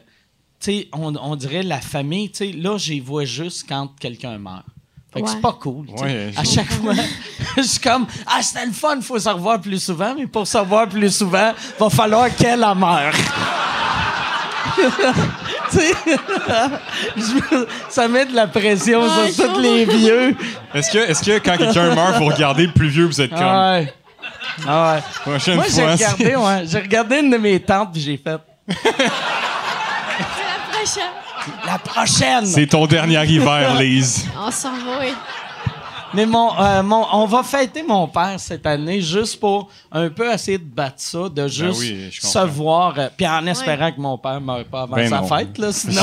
tu 0.59 0.73
sais, 0.73 0.89
on, 0.95 1.15
on 1.17 1.37
dirait 1.37 1.63
la 1.63 1.83
famille, 1.83 2.31
tu 2.31 2.39
sais, 2.39 2.53
là, 2.53 2.79
j'y 2.79 2.99
vois 3.01 3.27
juste 3.27 3.67
quand 3.69 3.89
quelqu'un 4.01 4.39
meurt. 4.39 4.65
Fait 5.13 5.21
que 5.21 5.27
Ouais. 5.27 5.33
c'est 5.35 5.41
pas 5.43 5.53
cool. 5.53 5.87
Ouais, 5.91 6.31
à 6.35 6.45
chaque 6.45 6.71
fois, 6.73 6.95
je 7.59 7.63
suis 7.63 7.81
comme, 7.81 8.07
ah, 8.27 8.41
c'était 8.43 8.65
le 8.65 8.73
fun, 8.73 9.03
faut 9.03 9.19
se 9.19 9.29
revoir 9.29 9.61
plus 9.61 9.83
souvent, 9.85 10.15
mais 10.15 10.27
pour 10.27 10.47
se 10.47 10.57
revoir 10.57 10.89
plus 10.89 11.15
souvent, 11.15 11.53
va 11.79 11.91
falloir 11.91 12.35
qu'elle 12.35 12.61
meure. 12.61 13.13
Ça 17.89 18.09
met 18.09 18.27
de 18.27 18.35
la 18.35 18.47
pression 18.47 19.03
Ah, 19.05 19.31
sur 19.31 19.53
tous 19.53 19.61
les 19.61 19.85
vieux. 19.85 20.35
Est-ce 20.75 20.91
que, 20.91 20.99
est-ce 20.99 21.23
que 21.23 21.39
quand 21.39 21.57
quelqu'un 21.57 21.95
meurt, 21.95 22.17
vous 22.19 22.27
regardez 22.27 22.67
le 22.67 22.73
plus 22.73 22.89
vieux, 22.89 23.07
vous 23.07 23.21
êtes 23.21 23.31
comme. 23.31 23.41
Ah 23.43 23.73
ouais. 23.79 23.93
Ah 24.67 24.95
ouais. 24.95 25.01
Prochaine 25.23 25.57
Moi, 25.57 25.65
j'ai 25.69 25.87
regardé, 25.87 26.37
ouais, 26.37 26.63
j'ai 26.67 26.81
regardé 26.81 27.19
une 27.21 27.31
de 27.31 27.37
mes 27.37 27.61
tantes 27.61 27.93
puis 27.93 28.01
j'ai 28.01 28.17
fait. 28.17 28.39
C'est 28.69 28.77
la 30.47 30.73
prochaine. 30.73 31.13
La 31.67 31.79
prochaine! 31.79 32.47
C'est 32.47 32.67
ton 32.67 32.87
dernier 32.87 33.25
hiver, 33.25 33.75
Lise. 33.77 34.27
On 34.39 34.51
s'en 34.51 34.73
va, 34.73 34.99
oui. 35.01 35.13
Mais 36.17 36.27
mon, 36.27 36.51
euh, 36.59 36.83
mon, 36.83 37.05
on 37.13 37.27
va 37.27 37.43
fêter 37.43 37.83
mon 37.83 38.09
père 38.09 38.35
cette 38.39 38.65
année 38.67 39.01
juste 39.01 39.39
pour 39.39 39.69
un 39.93 40.09
peu 40.09 40.33
essayer 40.33 40.59
de 40.59 40.65
battre 40.65 40.95
ça, 40.99 41.29
de 41.29 41.47
juste 41.47 41.79
Ben 41.81 41.87
oui, 41.97 42.09
je 42.11 42.21
se 42.27 42.39
voir. 42.47 42.95
euh, 42.99 43.09
Puis 43.17 43.27
en 43.27 43.47
espérant 43.47 43.93
que 43.93 44.01
mon 44.01 44.17
père 44.19 44.41
ne 44.41 44.47
meure 44.47 44.65
pas 44.65 44.83
avant 44.83 44.97
Ben 44.97 45.09
sa 45.09 45.21
non. 45.21 45.27
fête, 45.29 45.59
là, 45.59 45.73
sinon. 45.73 46.03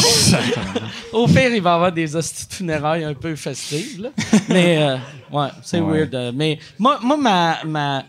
au 1.13 1.27
pire, 1.27 1.53
il 1.53 1.61
va 1.61 1.73
avoir 1.75 1.91
des 1.91 2.15
hosties 2.15 2.47
de 2.47 2.53
funérailles 2.53 3.03
un 3.03 3.13
peu 3.13 3.35
festives. 3.35 4.01
Là. 4.03 4.09
Mais, 4.49 4.77
euh, 4.81 4.97
ouais, 5.31 5.47
c'est 5.63 5.79
Ouais. 5.79 5.99
weird. 6.01 6.15
euh, 6.15 6.31
mais 6.33 6.59
moi, 6.79 6.99
moi 7.01 7.17
ma, 7.17 7.57
ma- 7.65 8.03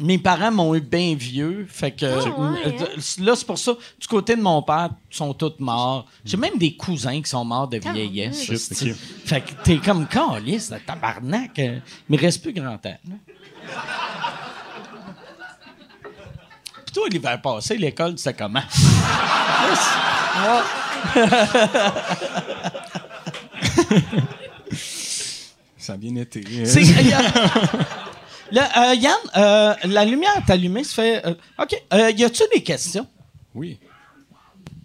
mes 0.00 0.18
parents 0.18 0.50
m'ont 0.50 0.74
eu 0.74 0.80
bien 0.80 1.14
vieux. 1.14 1.66
Fait 1.68 1.90
que 1.90 2.06
Ah, 2.06 2.18
ouais, 2.18 2.58
euh, 2.66 2.70
hein? 2.80 3.00
là, 3.20 3.34
c'est 3.36 3.46
pour 3.46 3.58
ça, 3.58 3.72
du 4.00 4.06
côté 4.06 4.36
de 4.36 4.42
mon 4.42 4.62
père, 4.62 4.90
ils 5.10 5.16
sont 5.16 5.34
tous 5.34 5.54
morts. 5.58 6.06
J'ai 6.24 6.36
même 6.36 6.56
des 6.58 6.76
cousins 6.76 7.20
qui 7.20 7.28
sont 7.30 7.44
morts 7.44 7.68
de 7.68 7.78
vieillesse. 7.78 8.42
Shit. 8.44 8.94
Fait 9.24 9.40
que 9.40 9.52
t'es 9.64 9.78
comme 9.78 10.06
calice, 10.06 10.72
tabarnak. 10.86 11.58
euh, 11.58 11.78
Mais 12.08 12.16
il 12.16 12.20
reste 12.20 12.42
plus 12.42 12.52
grand 12.52 12.78
temps. 12.78 12.96
Puis 16.86 16.94
toi, 16.94 17.08
l'hiver 17.10 17.40
passé, 17.42 17.76
l'école, 17.76 18.14
c'est 18.16 18.36
comment? 18.36 18.62
Ça 25.76 25.92
a 25.94 25.96
bien 25.96 26.16
été. 26.16 26.42
Euh, 28.56 28.94
Yann, 28.94 29.14
euh, 29.36 29.74
la 29.84 30.04
lumière 30.04 30.32
est 30.46 30.50
allumée, 30.50 30.84
ça 30.84 30.94
fait... 31.02 31.26
euh, 31.26 31.34
OK. 31.60 31.82
Euh, 31.92 32.10
y 32.12 32.24
a-tu 32.24 32.42
des 32.54 32.62
questions? 32.62 33.06
Oui. 33.54 33.78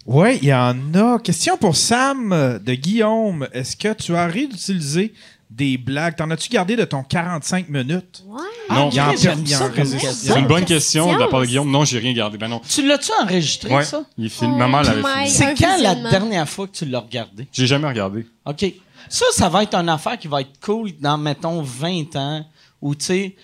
Oui, 0.06 0.38
il 0.42 0.50
y 0.50 0.54
en 0.54 0.76
a. 0.96 1.20
Question 1.20 1.56
pour 1.58 1.76
Sam 1.78 2.34
euh, 2.34 2.60
de 2.60 2.74
Guillaume. 2.74 3.48
Est-ce 3.54 3.78
que 3.78 3.94
tu 3.94 4.16
as 4.16 4.28
réutilisé 4.28 5.14
des 5.50 5.78
blagues? 5.78 6.18
T'en 6.18 6.30
as-tu 6.30 6.50
gardé 6.50 6.76
de 6.76 6.84
ton 6.84 7.04
45 7.04 7.70
minutes? 7.70 8.24
Ouais. 8.28 8.42
Non, 8.70 8.90
il 8.92 8.96
y 8.98 9.02
en 9.02 9.12
Ok, 9.12 9.18
j'aime 9.18 9.40
il 9.46 9.50
y 9.52 9.56
en 9.56 9.60
ça 9.60 9.70
comme 9.70 9.78
résiste. 9.78 10.02
question. 10.02 10.34
c'est 10.34 10.40
une 10.42 10.48
bonne 10.48 10.66
question 10.66 11.14
de 11.14 11.20
la 11.20 11.28
part 11.28 11.40
de. 11.40 11.46
Guillaume. 11.46 11.72
Non, 11.72 11.86
j'ai 11.86 12.00
rien 12.00 12.12
gardé. 12.14 12.38
Ben 12.38 12.50
non. 12.50 12.62
Tu 12.68 12.86
l'as-tu 12.86 13.12
enregistré, 13.22 13.74
Ouais. 13.74 13.86
ça? 13.86 14.04
Il 14.18 14.30
filme. 14.30 14.58
Maman 14.58 14.82
l'avait 14.82 15.02
my- 15.02 15.08
filmé. 15.08 15.30
C'est 15.30 15.46
un 15.46 15.56
quand 15.56 15.68
la 15.68 15.76
visionnement. 15.78 16.10
dernière 16.10 16.50
fois 16.50 16.68
que 16.68 16.74
tu 16.76 16.86
l'as 16.86 17.00
regardé? 17.00 17.48
J'ai 17.54 17.68
jamais 17.68 17.88
regardé. 17.88 18.28
OK. 18.46 18.66
Ça, 19.08 19.26
ça 19.32 19.48
va 19.48 19.64
être 19.64 19.76
une 19.76 19.90
affaire 19.90 20.18
qui 20.20 20.28
va 20.28 20.42
être 20.42 20.60
cool 20.62 20.92
dans, 21.00 21.18
mettons, 21.18 21.62
20 21.62 22.16
ans, 22.18 22.46
où, 22.82 22.94
tu 22.96 23.06
sais, 23.06 23.36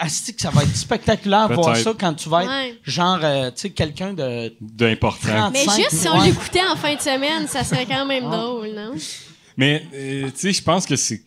asti 0.00 0.34
que 0.34 0.40
ça 0.42 0.50
va 0.50 0.62
être 0.62 0.76
spectaculaire 0.76 1.48
de 1.48 1.54
voir 1.54 1.76
ça 1.76 1.92
quand 1.98 2.14
tu 2.14 2.28
vas 2.28 2.42
être, 2.44 2.50
Ouais. 2.50 2.74
genre, 2.84 3.18
euh, 3.22 3.50
tu 3.50 3.62
sais, 3.62 3.70
quelqu'un 3.70 4.12
de 4.12 4.54
D'important. 4.60 5.28
30 5.28 5.52
Mais 5.52 5.64
25, 5.64 5.76
juste 5.90 6.02
si 6.02 6.08
on 6.08 6.18
ouais. 6.20 6.26
l'écoutait 6.26 6.60
en 6.70 6.76
fin 6.76 6.94
de 6.94 7.00
semaine, 7.00 7.46
ça 7.48 7.64
serait 7.64 7.86
quand 7.86 8.04
même 8.06 8.24
drôle, 8.24 8.70
non? 8.74 8.92
Mais, 9.56 9.84
euh, 9.94 10.26
tu 10.26 10.32
sais, 10.36 10.52
je 10.52 10.62
pense 10.62 10.86
que 10.86 10.96
c'est. 10.96 11.22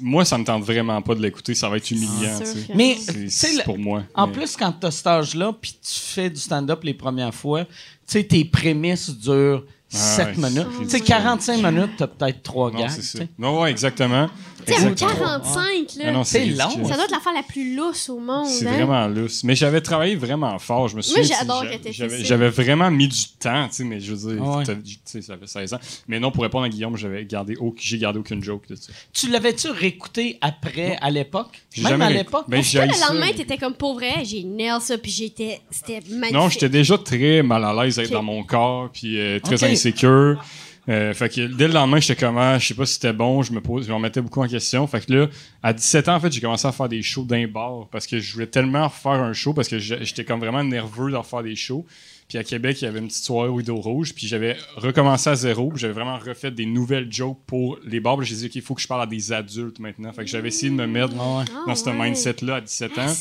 Moi, 0.00 0.24
ça 0.24 0.38
me 0.38 0.44
tente 0.44 0.62
vraiment 0.64 1.02
pas 1.02 1.14
de 1.14 1.20
l'écouter. 1.20 1.54
Ça 1.54 1.68
va 1.68 1.76
être 1.76 1.90
humiliant, 1.90 2.38
que- 2.38 2.74
Mais, 2.74 2.96
C'est- 3.28 3.62
pour 3.64 3.78
moi. 3.78 4.04
en 4.14 4.26
Mais- 4.26 4.32
plus, 4.32 4.56
quand 4.56 4.72
tu 4.72 4.86
as 4.86 4.90
cet 4.90 5.06
âge-là, 5.06 5.52
puis 5.60 5.72
tu 5.72 6.00
fais 6.00 6.30
du 6.30 6.40
stand-up 6.40 6.82
les 6.82 6.94
premières 6.94 7.34
fois, 7.34 7.64
tu 7.66 7.70
sais, 8.06 8.24
tes 8.24 8.44
prémices 8.46 9.10
durent 9.10 9.64
Ah 9.92 9.96
7 9.96 10.26
ouais, 10.28 10.48
minutes. 10.50 10.66
Tu 10.68 10.76
sais, 10.76 10.80
ridicule. 10.98 11.02
45 11.04 11.56
minutes, 11.62 11.90
tu 11.98 12.02
as 12.04 12.06
peut-être 12.06 12.42
3 12.44 12.70
Non, 12.70 12.78
gags. 12.78 12.90
c'est 12.90 13.00
tu 13.00 13.06
ça. 13.06 13.18
sais. 13.18 13.28
Non, 13.38 13.60
ouais, 13.60 13.70
exactement. 13.72 14.30
Tu 14.66 14.72
sais, 14.72 14.78
à 14.78 14.88
Exactement. 14.90 15.10
45, 15.26 15.62
Ah 16.00 16.02
là, 16.04 16.12
non, 16.12 16.24
C'est 16.24 16.44
long. 16.46 16.56
ça 16.88 16.94
doit 16.94 17.04
être 17.04 17.10
l'affaire 17.10 17.32
la 17.34 17.42
plus 17.42 17.74
lousse 17.76 18.08
au 18.08 18.18
monde. 18.18 18.46
C'est 18.46 18.66
hein? 18.66 18.72
vraiment 18.72 19.06
lousse. 19.08 19.44
Mais 19.44 19.54
j'avais 19.54 19.80
travaillé 19.80 20.16
vraiment 20.16 20.58
fort. 20.58 20.88
Je 20.88 20.96
me 20.96 21.02
souviens. 21.02 21.22
j'adore 21.22 21.62
tu 21.62 21.68
sais, 21.68 21.78
que 21.78 21.82
t'aies 21.84 22.24
j'avais- 22.24 22.48
vraiment 22.48 22.90
mis 22.90 23.08
du 23.08 23.28
temps, 23.38 23.66
tu 23.68 23.76
sais, 23.76 23.84
mais 23.84 24.00
je 24.00 24.14
veux 24.14 24.34
dire, 24.34 24.42
Ah 24.44 24.58
ouais. 24.58 24.64
tu 24.64 24.96
sais, 25.04 25.22
ça 25.22 25.36
fait 25.36 25.46
16 25.46 25.74
ans. 25.74 25.78
Mais 26.08 26.18
non, 26.20 26.30
pour 26.30 26.42
répondre 26.42 26.64
à 26.64 26.68
Guillaume, 26.68 26.96
j'avais 26.96 27.24
gardé, 27.24 27.56
au- 27.56 27.74
j'ai 27.78 27.98
gardé 27.98 28.18
aucune 28.18 28.42
joke 28.42 28.68
de 28.68 28.74
ça. 28.76 28.92
Tu 29.12 29.30
l'avais-tu 29.30 29.68
réécouté 29.70 30.38
après, 30.40 30.96
à 31.00 31.10
l'époque? 31.10 31.62
Même 31.76 31.88
jamais 31.88 32.04
à 32.04 32.10
l'époque? 32.10 32.44
Ben, 32.48 32.62
que 32.62 32.76
le 32.78 33.08
lendemain, 33.08 33.32
t'étais 33.36 33.56
comme 33.58 33.74
pour 33.74 33.94
vrai, 33.94 34.24
j'ai 34.24 34.42
nail 34.44 34.80
ça, 34.80 34.98
puis 34.98 35.10
j'étais. 35.10 35.60
C'était 35.70 36.00
magnifique. 36.10 36.32
Non, 36.34 36.48
j'étais 36.48 36.68
déjà 36.68 36.98
très 36.98 37.42
mal 37.42 37.64
à 37.64 37.72
l'aise 37.84 37.96
d'être 37.96 38.06
Ok. 38.08 38.12
dans 38.12 38.22
mon 38.22 38.42
corps, 38.44 38.90
puis 38.92 39.18
euh, 39.18 39.38
très 39.40 39.56
Ok. 39.62 39.70
insécure. 39.70 40.42
Euh, 40.90 41.14
fait 41.14 41.28
que 41.28 41.46
dès 41.46 41.68
le 41.68 41.74
lendemain, 41.74 42.00
j'étais 42.00 42.20
comme, 42.20 42.36
ah, 42.36 42.58
je 42.58 42.66
sais 42.66 42.74
pas 42.74 42.84
si 42.84 42.94
c'était 42.94 43.12
bon, 43.12 43.42
je 43.42 43.52
me 43.52 43.60
pose, 43.60 43.84
je 43.86 43.90
me 43.90 43.94
remettais 43.94 44.20
beaucoup 44.20 44.42
en 44.42 44.48
question. 44.48 44.86
Fait 44.88 45.04
que 45.06 45.12
là, 45.12 45.28
à 45.62 45.72
17 45.72 46.08
ans, 46.08 46.16
en 46.16 46.20
fait, 46.20 46.32
j'ai 46.32 46.40
commencé 46.40 46.66
à 46.66 46.72
faire 46.72 46.88
des 46.88 47.00
shows 47.02 47.24
d'un 47.24 47.46
bar 47.46 47.86
parce 47.92 48.06
que 48.08 48.18
je 48.18 48.32
voulais 48.32 48.48
tellement 48.48 48.88
refaire 48.88 49.12
un 49.12 49.32
show 49.32 49.54
parce 49.54 49.68
que 49.68 49.78
j'étais 49.78 50.24
comme 50.24 50.40
vraiment 50.40 50.64
nerveux 50.64 51.10
de 51.12 51.16
refaire 51.16 51.42
des 51.44 51.54
shows. 51.54 51.86
Puis 52.28 52.38
à 52.38 52.44
Québec, 52.44 52.80
il 52.80 52.84
y 52.84 52.88
avait 52.88 53.00
une 53.00 53.08
petite 53.08 53.24
soirée 53.24 53.48
au 53.48 53.56
rideau 53.56 53.76
rouge, 53.76 54.14
puis 54.14 54.28
j'avais 54.28 54.56
recommencé 54.76 55.30
à 55.30 55.34
zéro, 55.34 55.70
puis 55.70 55.80
j'avais 55.80 55.94
vraiment 55.94 56.16
refait 56.16 56.52
des 56.52 56.64
nouvelles 56.64 57.12
jokes 57.12 57.38
pour 57.44 57.78
les 57.84 57.98
bars. 57.98 58.16
Puis 58.18 58.26
j'ai 58.28 58.36
dit, 58.36 58.46
OK, 58.46 58.54
il 58.54 58.62
faut 58.62 58.74
que 58.76 58.80
je 58.80 58.86
parle 58.86 59.02
à 59.02 59.06
des 59.06 59.32
adultes 59.32 59.80
maintenant. 59.80 60.12
Fait 60.12 60.24
que 60.24 60.30
j'avais 60.30 60.46
essayé 60.48 60.70
de 60.70 60.76
me 60.76 60.86
mettre 60.86 61.12
Ah 61.18 61.38
ouais. 61.38 61.44
Ah 61.52 61.64
dans 61.66 61.74
ce 61.74 61.84
ouais. 61.90 61.92
mindset-là 62.04 62.56
à 62.56 62.60
17 62.60 62.92
Ah, 62.96 63.06
ans. 63.06 63.14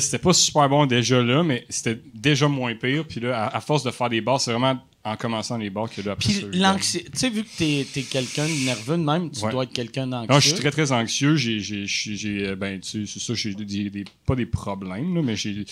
c'était 0.00 0.18
pas 0.18 0.32
super 0.32 0.68
bon 0.70 0.86
déjà 0.86 1.22
là, 1.22 1.42
mais 1.42 1.66
c'était 1.68 2.00
déjà 2.14 2.48
moins 2.48 2.74
pire. 2.74 3.04
Puis 3.06 3.20
là, 3.20 3.44
à, 3.44 3.56
à 3.58 3.60
force 3.60 3.84
de 3.84 3.90
faire 3.90 4.08
des 4.08 4.22
bars, 4.22 4.40
c'est 4.40 4.52
vraiment 4.52 4.78
en 5.06 5.16
commençant 5.16 5.58
les 5.58 5.68
bars 5.68 5.90
que 5.90 6.00
là, 6.00 6.12
après 6.12 6.32
Puis 6.32 6.58
l'anxiété, 6.58 7.10
tu 7.10 7.18
sais, 7.18 7.28
vu 7.30 7.44
que 7.44 7.48
t'es 7.58 7.80
es, 7.80 8.02
quelqu'un 8.04 8.46
de 8.46 8.64
nerveux 8.64 8.96
de 8.96 9.02
même, 9.02 9.30
tu 9.30 9.44
Ouais. 9.44 9.50
dois 9.50 9.64
être 9.64 9.72
quelqu'un 9.72 10.06
d'anxieux. 10.06 10.32
Non, 10.32 10.40
je 10.40 10.48
suis 10.48 10.56
très 10.58 10.70
très 10.70 10.92
anxieux. 10.92 11.36
J'ai, 11.36 12.46
euh, 12.46 12.56
ben, 12.56 12.80
tu 12.80 13.06
sais, 13.06 13.12
c'est 13.12 13.20
ça, 13.20 13.34
j'ai 13.34 13.54
des, 13.54 13.90
des- 13.90 14.04
pas 14.26 14.34
des 14.34 14.46
problèmes, 14.46 15.14
là, 15.14 15.20
mais 15.22 15.36
j'ai, 15.36 15.64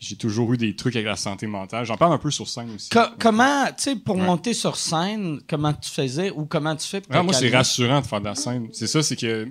j'ai 0.00 0.16
toujours 0.16 0.52
eu 0.52 0.58
des 0.58 0.76
trucs 0.76 0.96
avec 0.96 1.06
la 1.06 1.16
santé 1.16 1.46
mentale. 1.46 1.86
J'en 1.86 1.96
parle 1.96 2.12
un 2.12 2.18
peu 2.18 2.30
sur 2.30 2.46
scène 2.46 2.70
aussi. 2.74 2.90
Co- 2.90 3.00
comment, 3.18 3.64
tu 3.68 3.72
sais, 3.78 3.96
pour 3.96 4.16
Ouais. 4.16 4.22
monter 4.26 4.52
sur 4.52 4.76
scène, 4.76 5.40
comment 5.48 5.72
tu 5.72 5.90
faisais 5.90 6.30
ou 6.30 6.44
comment 6.44 6.76
tu 6.76 6.86
fais 6.86 7.00
pour 7.00 7.14
Ah, 7.16 7.22
moi, 7.22 7.32
c'est 7.32 7.48
rassurant 7.48 8.02
de 8.02 8.06
faire 8.06 8.20
de 8.20 8.26
la 8.26 8.34
scène. 8.34 8.68
C'est 8.72 8.86
ça, 8.86 9.02
c'est 9.02 9.16
que 9.16 9.48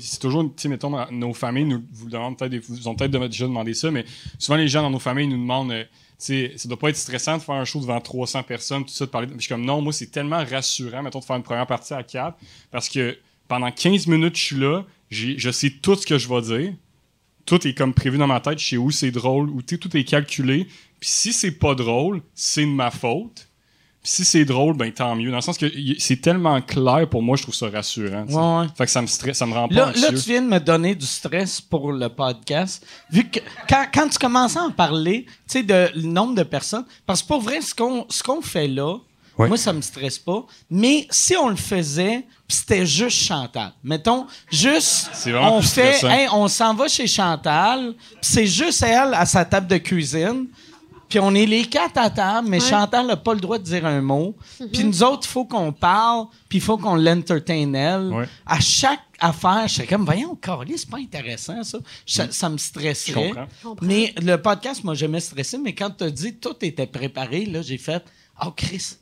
c'est 0.00 0.18
toujours, 0.18 0.44
tu 0.44 0.62
sais, 0.62 0.68
mettons, 0.68 0.96
nos 1.10 1.34
familles 1.34 1.66
nous 1.66 1.84
vous 1.92 2.08
demandent 2.08 2.38
peut-être, 2.38 2.50
des- 2.52 2.58
vous 2.60 2.88
ont 2.88 2.94
peut-être 2.94 3.10
déjà 3.28 3.44
demandé 3.46 3.74
ça, 3.74 3.90
mais 3.90 4.06
souvent 4.38 4.56
les 4.56 4.68
gens 4.68 4.80
dans 4.80 4.90
nos 4.90 4.98
familles 4.98 5.26
nous 5.28 5.36
demandent, 5.36 5.72
euh, 5.72 5.84
tu 5.84 5.88
sais, 6.24 6.52
ça 6.56 6.68
doit 6.68 6.78
pas 6.78 6.90
être 6.90 6.96
stressant 6.96 7.38
de 7.38 7.42
faire 7.42 7.54
un 7.54 7.64
show 7.64 7.80
devant 7.80 8.00
300 8.00 8.42
personnes, 8.42 8.84
tout 8.84 8.92
ça, 8.92 9.06
de 9.06 9.10
parler. 9.10 9.28
Je 9.34 9.40
suis 9.40 9.48
comme 9.48 9.64
non, 9.64 9.80
moi, 9.80 9.92
c'est 9.92 10.10
tellement 10.10 10.44
rassurant, 10.44 11.02
mettons, 11.02 11.20
de 11.20 11.24
faire 11.24 11.36
une 11.36 11.42
première 11.42 11.66
partie 11.66 11.94
à 11.94 12.02
4, 12.02 12.36
parce 12.70 12.88
que 12.88 13.18
pendant 13.48 13.70
15 13.70 14.06
minutes, 14.06 14.36
je 14.36 14.42
suis 14.42 14.56
là, 14.56 14.84
je 15.10 15.50
sais 15.50 15.70
tout 15.70 15.94
ce 15.94 16.06
que 16.06 16.18
je 16.18 16.28
vais 16.28 16.42
dire. 16.42 16.74
Tout 17.44 17.66
est 17.66 17.74
comme 17.74 17.92
prévu 17.92 18.18
dans 18.18 18.28
ma 18.28 18.40
tête, 18.40 18.58
je 18.58 18.66
sais 18.66 18.76
où 18.76 18.90
c'est 18.90 19.10
drôle, 19.10 19.50
où 19.50 19.62
tout 19.62 19.96
est 19.96 20.04
calculé. 20.04 20.66
Puis 21.00 21.08
si 21.08 21.32
c'est 21.32 21.50
pas 21.50 21.74
drôle, 21.74 22.22
c'est 22.34 22.62
de 22.64 22.70
ma 22.70 22.90
faute. 22.90 23.48
Si 24.04 24.24
c'est 24.24 24.44
drôle, 24.44 24.76
ben 24.76 24.90
tant 24.92 25.14
mieux. 25.14 25.30
Dans 25.30 25.36
le 25.36 25.42
sens 25.42 25.56
que 25.56 25.66
c'est 25.98 26.20
tellement 26.20 26.60
clair 26.60 27.08
pour 27.08 27.22
moi, 27.22 27.36
je 27.36 27.42
trouve 27.44 27.54
ça 27.54 27.68
rassurant. 27.70 28.24
Ouais, 28.26 28.60
ouais. 28.62 28.66
Fait 28.76 28.84
que 28.86 28.90
ça 28.90 29.00
me 29.00 29.06
stresse, 29.06 29.38
ça 29.38 29.46
me 29.46 29.54
rend 29.54 29.68
pas 29.68 29.74
Là, 29.74 29.88
anxieux. 29.90 30.02
là, 30.02 30.08
tu 30.08 30.28
viens 30.30 30.42
de 30.42 30.48
me 30.48 30.58
donner 30.58 30.94
du 30.96 31.06
stress 31.06 31.60
pour 31.60 31.92
le 31.92 32.08
podcast. 32.08 32.84
Vu 33.10 33.28
que 33.28 33.38
quand, 33.68 33.86
quand 33.94 34.08
tu 34.08 34.18
commençais 34.18 34.58
à 34.58 34.62
en 34.64 34.70
parler, 34.72 35.24
tu 35.26 35.32
sais, 35.46 35.62
de 35.62 35.88
le 35.94 36.02
nombre 36.02 36.34
de 36.34 36.42
personnes, 36.42 36.84
parce 37.06 37.22
que 37.22 37.28
pour 37.28 37.40
vrai, 37.42 37.60
ce 37.60 37.72
qu'on 37.74 38.04
ce 38.08 38.22
qu'on 38.24 38.42
fait 38.42 38.66
là, 38.68 38.96
Ouais. 39.38 39.48
moi, 39.48 39.56
ça 39.56 39.72
me 39.72 39.80
stresse 39.80 40.18
pas. 40.18 40.44
Mais 40.68 41.06
si 41.10 41.34
on 41.36 41.48
le 41.48 41.56
faisait, 41.56 42.26
c'était 42.46 42.84
juste 42.84 43.16
Chantal. 43.16 43.72
Mettons, 43.82 44.26
juste, 44.50 45.10
on 45.26 45.62
fait, 45.62 46.02
hey, 46.04 46.28
on 46.30 46.48
s'en 46.48 46.74
va 46.74 46.86
chez 46.86 47.06
Chantal, 47.06 47.94
c'est 48.20 48.46
juste 48.46 48.82
elle 48.82 49.14
à 49.14 49.24
sa 49.24 49.46
table 49.46 49.68
de 49.68 49.78
cuisine. 49.78 50.48
Puis 51.12 51.20
on 51.20 51.34
est 51.34 51.44
les 51.44 51.66
quatre 51.66 51.98
à 51.98 52.08
table, 52.08 52.48
mais 52.48 52.58
Ouais. 52.58 52.70
Chantal 52.70 53.06
n'a 53.06 53.18
pas 53.18 53.34
le 53.34 53.40
droit 53.40 53.58
de 53.58 53.64
dire 53.64 53.84
un 53.84 54.00
mot. 54.00 54.34
Puis 54.72 54.82
nous 54.82 55.02
autres, 55.02 55.24
il 55.24 55.28
faut 55.30 55.44
qu'on 55.44 55.70
parle, 55.70 56.24
puis 56.48 56.56
il 56.56 56.60
faut 56.62 56.78
qu'on 56.78 56.94
l'entertain 56.96 57.74
elle. 57.74 58.06
Ouais. 58.14 58.24
À 58.46 58.60
chaque 58.60 59.00
affaire, 59.20 59.64
je 59.68 59.74
suis 59.74 59.86
comme, 59.86 60.06
voyons, 60.06 60.34
Carly, 60.36 60.78
c'est 60.78 60.88
pas 60.88 60.96
intéressant, 60.96 61.62
ça. 61.64 61.76
Ça, 62.06 62.32
ça 62.32 62.48
me 62.48 62.56
stresserait. 62.56 63.28
comprends. 63.28 63.46
Je 63.60 63.68
comprends. 63.68 63.86
Mais 63.86 64.14
le 64.22 64.36
podcast 64.36 64.84
m'a 64.84 64.94
jamais 64.94 65.20
stressé, 65.20 65.58
mais 65.58 65.74
quand 65.74 65.90
tu 65.90 66.04
as 66.04 66.10
dit 66.10 66.36
tout 66.36 66.56
était 66.62 66.86
préparé, 66.86 67.44
là, 67.44 67.60
j'ai 67.60 67.76
fait, 67.76 68.02
oh, 68.42 68.50
Chris, 68.56 68.96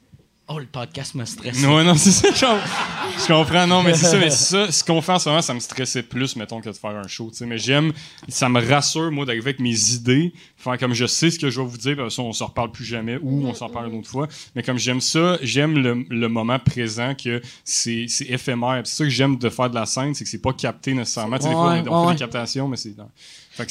oh, 0.50 0.58
le 0.58 0.66
podcast 0.66 1.14
m'a 1.14 1.24
stressé. 1.26 1.66
Ouais, 1.66 1.84
non, 1.84 1.94
c'est 1.94 2.10
ça. 2.10 2.28
Je, 2.30 3.22
je 3.22 3.26
comprends. 3.26 3.66
Non, 3.66 3.82
mais 3.82 3.94
c'est 3.94 4.06
ça. 4.06 4.18
Mais 4.18 4.30
c'est 4.30 4.66
ça. 4.66 4.72
Ce 4.72 4.84
qu'on 4.84 5.00
fait 5.00 5.12
en 5.12 5.18
ce 5.18 5.28
moment, 5.28 5.42
ça 5.42 5.54
me 5.54 5.60
stressait 5.60 6.02
plus, 6.02 6.36
mettons, 6.36 6.60
que 6.60 6.68
de 6.68 6.74
faire 6.74 6.90
un 6.90 7.06
show. 7.06 7.30
Mais 7.42 7.58
j'aime, 7.58 7.92
ça 8.28 8.48
me 8.48 8.60
rassure, 8.60 9.10
moi, 9.10 9.24
d'arriver 9.24 9.50
avec 9.50 9.60
mes 9.60 9.92
idées. 9.92 10.32
Faire 10.56 10.76
comme 10.78 10.92
je 10.92 11.06
sais 11.06 11.30
ce 11.30 11.38
que 11.38 11.48
je 11.50 11.60
vais 11.60 11.66
vous 11.66 11.78
dire, 11.78 11.96
parce 11.96 12.18
on 12.18 12.32
s'en 12.32 12.46
reparle 12.46 12.70
plus 12.72 12.84
jamais 12.84 13.18
ou 13.22 13.46
on 13.46 13.54
s'en 13.54 13.68
parle 13.68 13.88
une 13.88 13.98
autre 13.98 14.10
fois. 14.10 14.28
Mais 14.54 14.62
comme 14.62 14.78
j'aime 14.78 15.00
ça, 15.00 15.38
j'aime 15.42 15.78
le, 15.78 16.04
le 16.10 16.28
moment 16.28 16.58
présent, 16.58 17.14
que 17.14 17.40
c'est 17.64 18.06
éphémère. 18.28 18.82
C'est 18.84 18.96
ça 18.96 19.04
que 19.04 19.10
j'aime 19.10 19.36
de 19.38 19.48
faire 19.48 19.70
de 19.70 19.74
la 19.76 19.86
scène, 19.86 20.14
c'est 20.14 20.24
que 20.24 20.30
c'est 20.30 20.42
pas 20.42 20.52
capté 20.52 20.92
nécessairement. 20.92 21.38
Tu 21.38 21.44
sais, 21.44 21.48
des 21.48 21.54
fois, 21.54 21.70
Ouais, 21.72 21.82
on, 21.88 21.92
on 21.92 22.00
ouais. 22.02 22.08
fait 22.08 22.14
des 22.14 22.18
captations, 22.20 22.68
mais 22.68 22.76
c'est. 22.76 22.94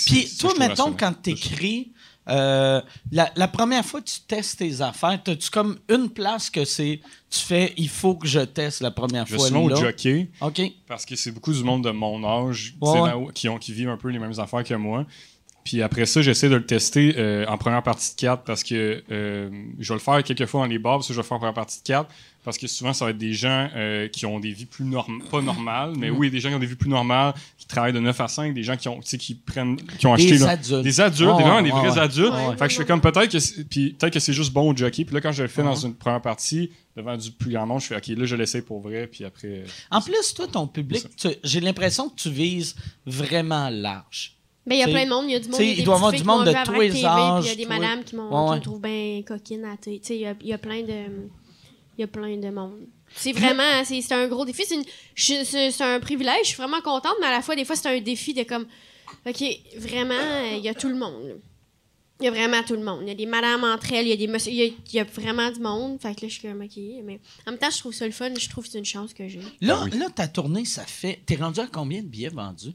Puis 0.05 0.27
ça, 0.27 0.47
toi, 0.47 0.53
mettons, 0.59 0.91
quand 0.93 1.13
tu 1.21 1.35
écris, 2.27 2.81
la, 3.11 3.31
la 3.35 3.47
première 3.47 3.83
fois 3.85 4.01
que 4.01 4.09
tu 4.09 4.19
testes 4.27 4.59
tes 4.59 4.81
affaires, 4.81 5.19
as-tu 5.25 5.49
comme 5.49 5.77
une 5.89 6.09
place 6.09 6.49
que 6.49 6.65
c'est, 6.65 6.99
tu 7.29 7.39
fais, 7.39 7.73
il 7.77 7.89
faut 7.89 8.15
que 8.15 8.27
je 8.27 8.39
teste 8.41 8.81
la 8.81 8.91
première 8.91 9.25
Je 9.25 9.35
fois 9.35 9.47
souvent 9.47 9.63
au 9.63 9.69
là? 9.69 9.75
jockey. 9.75 10.29
OK. 10.41 10.61
Parce 10.87 11.05
que 11.05 11.15
c'est 11.15 11.31
beaucoup 11.31 11.53
du 11.53 11.63
monde 11.63 11.83
de 11.83 11.91
mon 11.91 12.23
âge 12.23 12.73
tu 12.81 12.87
Ouais, 12.87 12.93
sais, 12.93 13.01
ouais. 13.01 13.09
là, 13.09 13.31
qui, 13.33 13.49
ont, 13.49 13.57
qui 13.57 13.73
vivent 13.73 13.89
un 13.89 13.97
peu 13.97 14.09
les 14.09 14.19
mêmes 14.19 14.39
affaires 14.39 14.63
que 14.63 14.73
moi. 14.75 15.05
Puis 15.63 15.81
après 15.83 16.05
ça, 16.05 16.21
j'essaie 16.21 16.49
de 16.49 16.55
le 16.55 16.65
tester 16.65 17.13
euh, 17.17 17.45
en 17.47 17.57
première 17.57 17.83
partie 17.83 18.15
de 18.15 18.19
4 18.19 18.43
parce 18.43 18.63
que 18.63 19.03
euh, 19.11 19.49
je 19.77 19.87
vais 19.89 19.95
le 19.95 19.99
faire 19.99 20.23
quelques 20.23 20.45
fois 20.45 20.61
dans 20.61 20.67
les 20.67 20.79
bars, 20.79 20.95
parce 20.97 21.07
que 21.07 21.13
je 21.13 21.19
vais 21.19 21.23
le 21.23 21.27
faire 21.27 21.35
en 21.35 21.39
première 21.39 21.53
partie 21.53 21.79
de 21.79 21.83
4 21.83 22.09
parce 22.43 22.57
que 22.57 22.67
souvent, 22.67 22.93
ça 22.93 23.05
va 23.05 23.11
être 23.11 23.17
des 23.17 23.33
gens 23.33 23.69
euh, 23.75 24.07
qui 24.07 24.25
ont 24.25 24.39
des 24.39 24.51
vies 24.51 24.65
plus 24.65 24.85
normales, 24.85 25.27
pas 25.29 25.41
normales, 25.41 25.93
mais 25.97 26.09
oui, 26.09 26.29
des 26.31 26.39
gens 26.39 26.49
qui 26.49 26.55
ont 26.55 26.59
des 26.59 26.65
vies 26.65 26.75
plus 26.75 26.89
normales, 26.89 27.33
qui 27.57 27.67
travaillent 27.67 27.93
de 27.93 27.99
9 27.99 28.19
à 28.21 28.27
5, 28.27 28.53
des 28.53 28.63
gens 28.63 28.77
qui 28.77 28.87
ont, 28.87 28.99
tu 29.01 29.07
sais, 29.09 29.17
qui 29.17 29.35
prennent, 29.35 29.75
qui 29.77 30.07
ont 30.07 30.13
acheté 30.13 30.31
Des 30.31 30.43
adultes. 30.43 30.81
des 30.83 31.01
adultes, 31.01 31.37
des, 31.37 31.43
vraiment 31.43 31.61
des 31.61 31.69
vrais 31.69 31.91
ouais. 31.91 31.99
adultes. 31.99 32.31
Ouais. 32.31 32.57
Fait 32.57 32.67
que 32.67 32.71
je 32.73 32.77
fais 32.77 32.85
comme 32.85 33.01
peut-être 33.01 33.31
que, 33.31 33.61
puis 33.63 33.91
peut-être 33.91 34.13
que 34.13 34.19
c'est 34.19 34.33
juste 34.33 34.53
bon 34.53 34.71
au 34.71 34.75
jockey. 34.75 35.05
Puis 35.05 35.13
là, 35.13 35.21
quand 35.21 35.31
je 35.31 35.43
le 35.43 35.49
fais 35.49 35.63
dans 35.63 35.75
une 35.75 35.93
première 35.93 36.21
partie, 36.21 36.71
devant 36.95 37.15
du 37.15 37.31
plus 37.31 37.51
grand 37.51 37.65
monde, 37.65 37.81
je 37.81 37.87
fais 37.87 37.97
OK, 37.97 38.07
là, 38.07 38.25
je 38.25 38.35
l'essaie 38.35 38.61
pour 38.61 38.81
vrai, 38.81 39.07
puis 39.07 39.23
après. 39.25 39.47
euh, 39.47 39.65
En 39.91 40.01
plus, 40.01 40.33
toi, 40.33 40.47
ton 40.47 40.67
public, 40.67 41.05
j'ai 41.43 41.59
l'impression 41.59 42.09
que 42.09 42.15
tu 42.15 42.29
vises 42.29 42.75
vraiment 43.05 43.69
large. 43.69 44.35
Ben, 44.65 44.75
il 44.75 44.79
y 44.79 44.83
a 44.83 44.87
plein 44.87 45.05
de 45.05 45.09
monde. 45.09 45.25
Il 45.27 45.31
y 45.31 45.35
a 45.35 45.39
du 45.39 45.49
monde. 45.49 45.61
il 45.61 45.83
doit 45.83 45.95
y 45.95 45.97
avoir 45.97 46.11
du 46.11 46.23
monde 46.23 46.45
de 46.45 46.65
tous 46.65 46.79
les 46.79 47.03
âges, 47.05 47.45
Il 47.45 47.49
y 47.49 47.51
a 47.51 47.55
des 47.55 47.65
madames 47.65 48.03
qui, 48.03 48.15
me 48.15 48.59
trouvent 48.59 48.81
bien 48.81 49.21
coquine 49.25 49.65
à 49.65 49.77
télé. 49.77 49.99
Tu 49.99 50.07
sais, 50.07 50.15
il 50.15 50.21
y 50.21 50.25
a- 50.27 50.35
il 50.41 50.47
y, 50.47 50.53
a 50.53 50.57
plein 50.57 50.81
de. 50.83 51.29
Il 51.99 52.03
y 52.03 52.05
a 52.05 52.07
plein 52.07 52.37
de 52.37 52.49
monde. 52.49 52.87
C'est 53.13 53.33
vraiment. 53.33 53.83
C'est, 53.83 54.01
c'est 54.01 54.13
un 54.13 54.29
gros 54.29 54.45
défi. 54.45 54.63
C'est, 55.15 55.81
un 55.81 55.99
privilège. 55.99 56.43
Je 56.43 56.47
suis 56.47 56.55
vraiment 56.55 56.79
contente, 56.79 57.15
mais 57.19 57.27
à 57.27 57.31
la 57.31 57.41
fois, 57.41 57.57
des 57.57 57.65
fois, 57.65 57.75
c'est 57.75 57.89
un 57.89 57.99
défi 57.99 58.33
de 58.33 58.43
comme. 58.43 58.65
OK, 59.27 59.43
vraiment, 59.75 60.13
euh, 60.13 60.55
il 60.55 60.63
y 60.63 60.69
a 60.69 60.73
tout 60.73 60.87
le 60.87 60.95
monde. 60.95 61.41
Il 62.21 62.25
y 62.25 62.27
a 62.29 62.31
vraiment 62.31 62.63
tout 62.63 62.75
le 62.75 62.83
monde. 62.83 63.01
Il 63.01 63.09
y 63.09 63.11
a 63.11 63.15
des 63.15 63.25
madames 63.25 63.65
entre 63.65 63.91
elles, 63.91 64.05
il 64.05 64.11
y 64.11 64.13
a 64.13 64.15
des 64.15 64.27
messieurs, 64.27 64.53
il 64.53 64.57
y 64.57 64.63
a, 64.63 64.65
il 64.67 64.93
y 64.93 64.99
a 65.01 65.03
vraiment 65.03 65.51
du 65.51 65.59
monde. 65.59 65.99
Fait 66.01 66.15
que 66.15 66.21
là, 66.21 66.29
je 66.29 66.33
suis 66.39 66.47
comme, 66.47 66.61
OK. 66.61 66.77
Mais 67.03 67.19
en 67.45 67.51
même 67.51 67.59
temps, 67.59 67.69
je 67.69 67.79
trouve 67.79 67.93
ça 67.93 68.05
le 68.05 68.13
fun. 68.13 68.33
Je 68.33 68.47
trouve 68.47 68.63
que 68.63 68.71
c'est 68.71 68.79
une 68.79 68.85
chance 68.85 69.13
que 69.13 69.27
j'ai. 69.27 69.41
Là, 69.59 69.85
là 69.91 70.09
ta 70.09 70.29
tournée, 70.29 70.63
ça 70.63 70.85
fait. 70.85 71.19
T'es 71.25 71.35
rendu 71.35 71.59
à 71.59 71.67
combien 71.67 72.01
de 72.01 72.07
billets 72.07 72.29
vendus? 72.29 72.73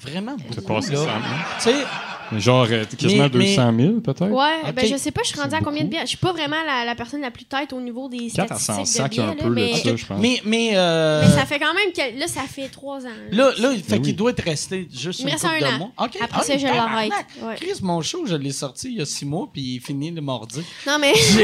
Vraiment 0.00 0.36
Ça 0.38 0.44
beaucoup. 0.60 0.74
passe 0.74 0.90
là. 0.90 0.96
100 0.98 1.04
000. 1.04 1.12
Tu 1.58 1.62
sais, 1.80 1.86
Mais 2.30 2.40
Genre, 2.40 2.66
euh, 2.70 2.84
quasiment 2.84 3.22
Mais- 3.22 3.30
200 3.30 3.72
000, 3.78 3.92
peut-être? 4.00 4.28
Ouais, 4.30 4.70
ben 4.74 4.86
je 4.86 4.96
sais 4.98 5.10
pas, 5.10 5.22
je 5.24 5.28
suis 5.30 5.40
rendue 5.40 5.54
à 5.54 5.58
C'est 5.60 5.64
combien 5.64 5.82
de 5.84 5.88
billets? 5.88 6.02
Je 6.02 6.08
suis 6.08 6.16
pas 6.18 6.32
vraiment 6.32 6.62
la, 6.66 6.84
la 6.84 6.94
personne 6.94 7.22
la 7.22 7.30
plus 7.30 7.46
tête 7.46 7.72
au 7.72 7.80
niveau 7.80 8.06
des 8.10 8.28
4 8.30 8.52
à 8.52 8.58
100 8.58 8.84
statistiques 8.84 9.02
de 9.04 9.08
billets, 9.08 9.22
un 9.22 9.26
là, 9.28 9.34
peu 9.44 9.48
mais, 9.48 9.70
là-dessus, 9.72 9.96
je 9.96 10.06
pense. 10.06 10.20
mais. 10.20 10.40
Mais, 10.44 10.70
euh, 10.74 11.22
mais 11.26 11.34
ça 11.34 11.46
fait 11.46 11.58
quand 11.58 11.72
même 11.72 11.90
que 11.90 12.18
là, 12.20 12.26
ça 12.28 12.42
fait 12.42 12.68
trois 12.68 12.98
ans. 13.06 13.10
Là, 13.32 13.50
là, 13.58 13.70
fait 13.76 13.96
qu'il 13.96 14.08
oui. 14.08 14.12
doit 14.12 14.30
être 14.32 14.44
resté 14.44 14.86
juste 14.94 15.20
une 15.20 15.30
reste 15.30 15.40
couple 15.42 15.54
un 15.64 15.68
de 15.70 15.74
an. 15.74 15.78
mois. 15.78 15.90
Après 15.96 16.18
Ah, 16.30 16.42
ça, 16.42 16.58
je 16.58 16.66
l'arrête. 16.66 17.12
Ouais. 17.40 17.54
Chris, 17.56 17.78
mon 17.80 18.02
show, 18.02 18.26
je 18.26 18.34
l'ai 18.36 18.52
sorti 18.52 18.88
il 18.88 18.98
y 18.98 19.00
a 19.00 19.06
six 19.06 19.24
mois, 19.24 19.48
puis 19.50 19.62
il 19.76 19.80
finit 19.80 20.10
le 20.10 20.20
mardi. 20.20 20.60
Non, 20.86 20.98
mais, 21.00 21.14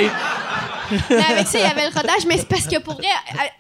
mais 1.11 1.17
avec 1.17 1.47
ça, 1.47 1.59
il 1.59 1.63
y 1.63 1.65
avait 1.65 1.89
le 1.89 1.95
rodage. 1.95 2.27
Mais 2.29 2.37
c'est 2.37 2.49
parce 2.49 2.67
que 2.67 2.79
pour 2.81 2.95
vrai, 2.95 3.09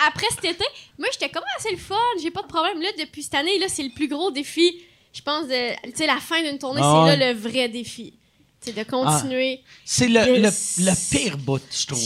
après 0.07 0.27
cet 0.31 0.45
été, 0.45 0.65
moi, 0.99 1.09
j'étais 1.12 1.31
comme, 1.31 1.43
ah, 1.47 1.59
c'est 1.59 1.71
le 1.73 1.79
fun, 1.79 1.95
j'ai 2.23 2.31
pas 2.31 2.43
de 2.43 2.49
problème. 2.49 2.81
Là, 2.83 2.89
depuis 2.99 3.23
cette 3.23 3.35
année, 3.35 3.59
là, 3.59 3.66
c'est 3.69 3.83
le 3.83 3.95
plus 3.95 4.09
gros 4.09 4.31
défi. 4.31 4.77
Je 5.15 5.23
pense, 5.23 5.45
tu 5.45 5.93
sais, 5.95 6.07
la 6.07 6.19
fin 6.19 6.43
d'une 6.43 6.59
tournée, 6.59 6.81
Ah 6.82 7.07
c'est 7.07 7.16
là 7.16 7.32
le 7.32 7.39
vrai 7.39 7.69
défi. 7.69 8.15
C'est 8.61 8.73
de 8.73 8.82
continuer. 8.82 9.62
C'est 9.85 10.09
le, 10.09 10.41
le, 10.41 11.11
pire 11.11 11.36
bout, 11.36 11.62
je 11.70 11.86
trouve. 11.86 12.01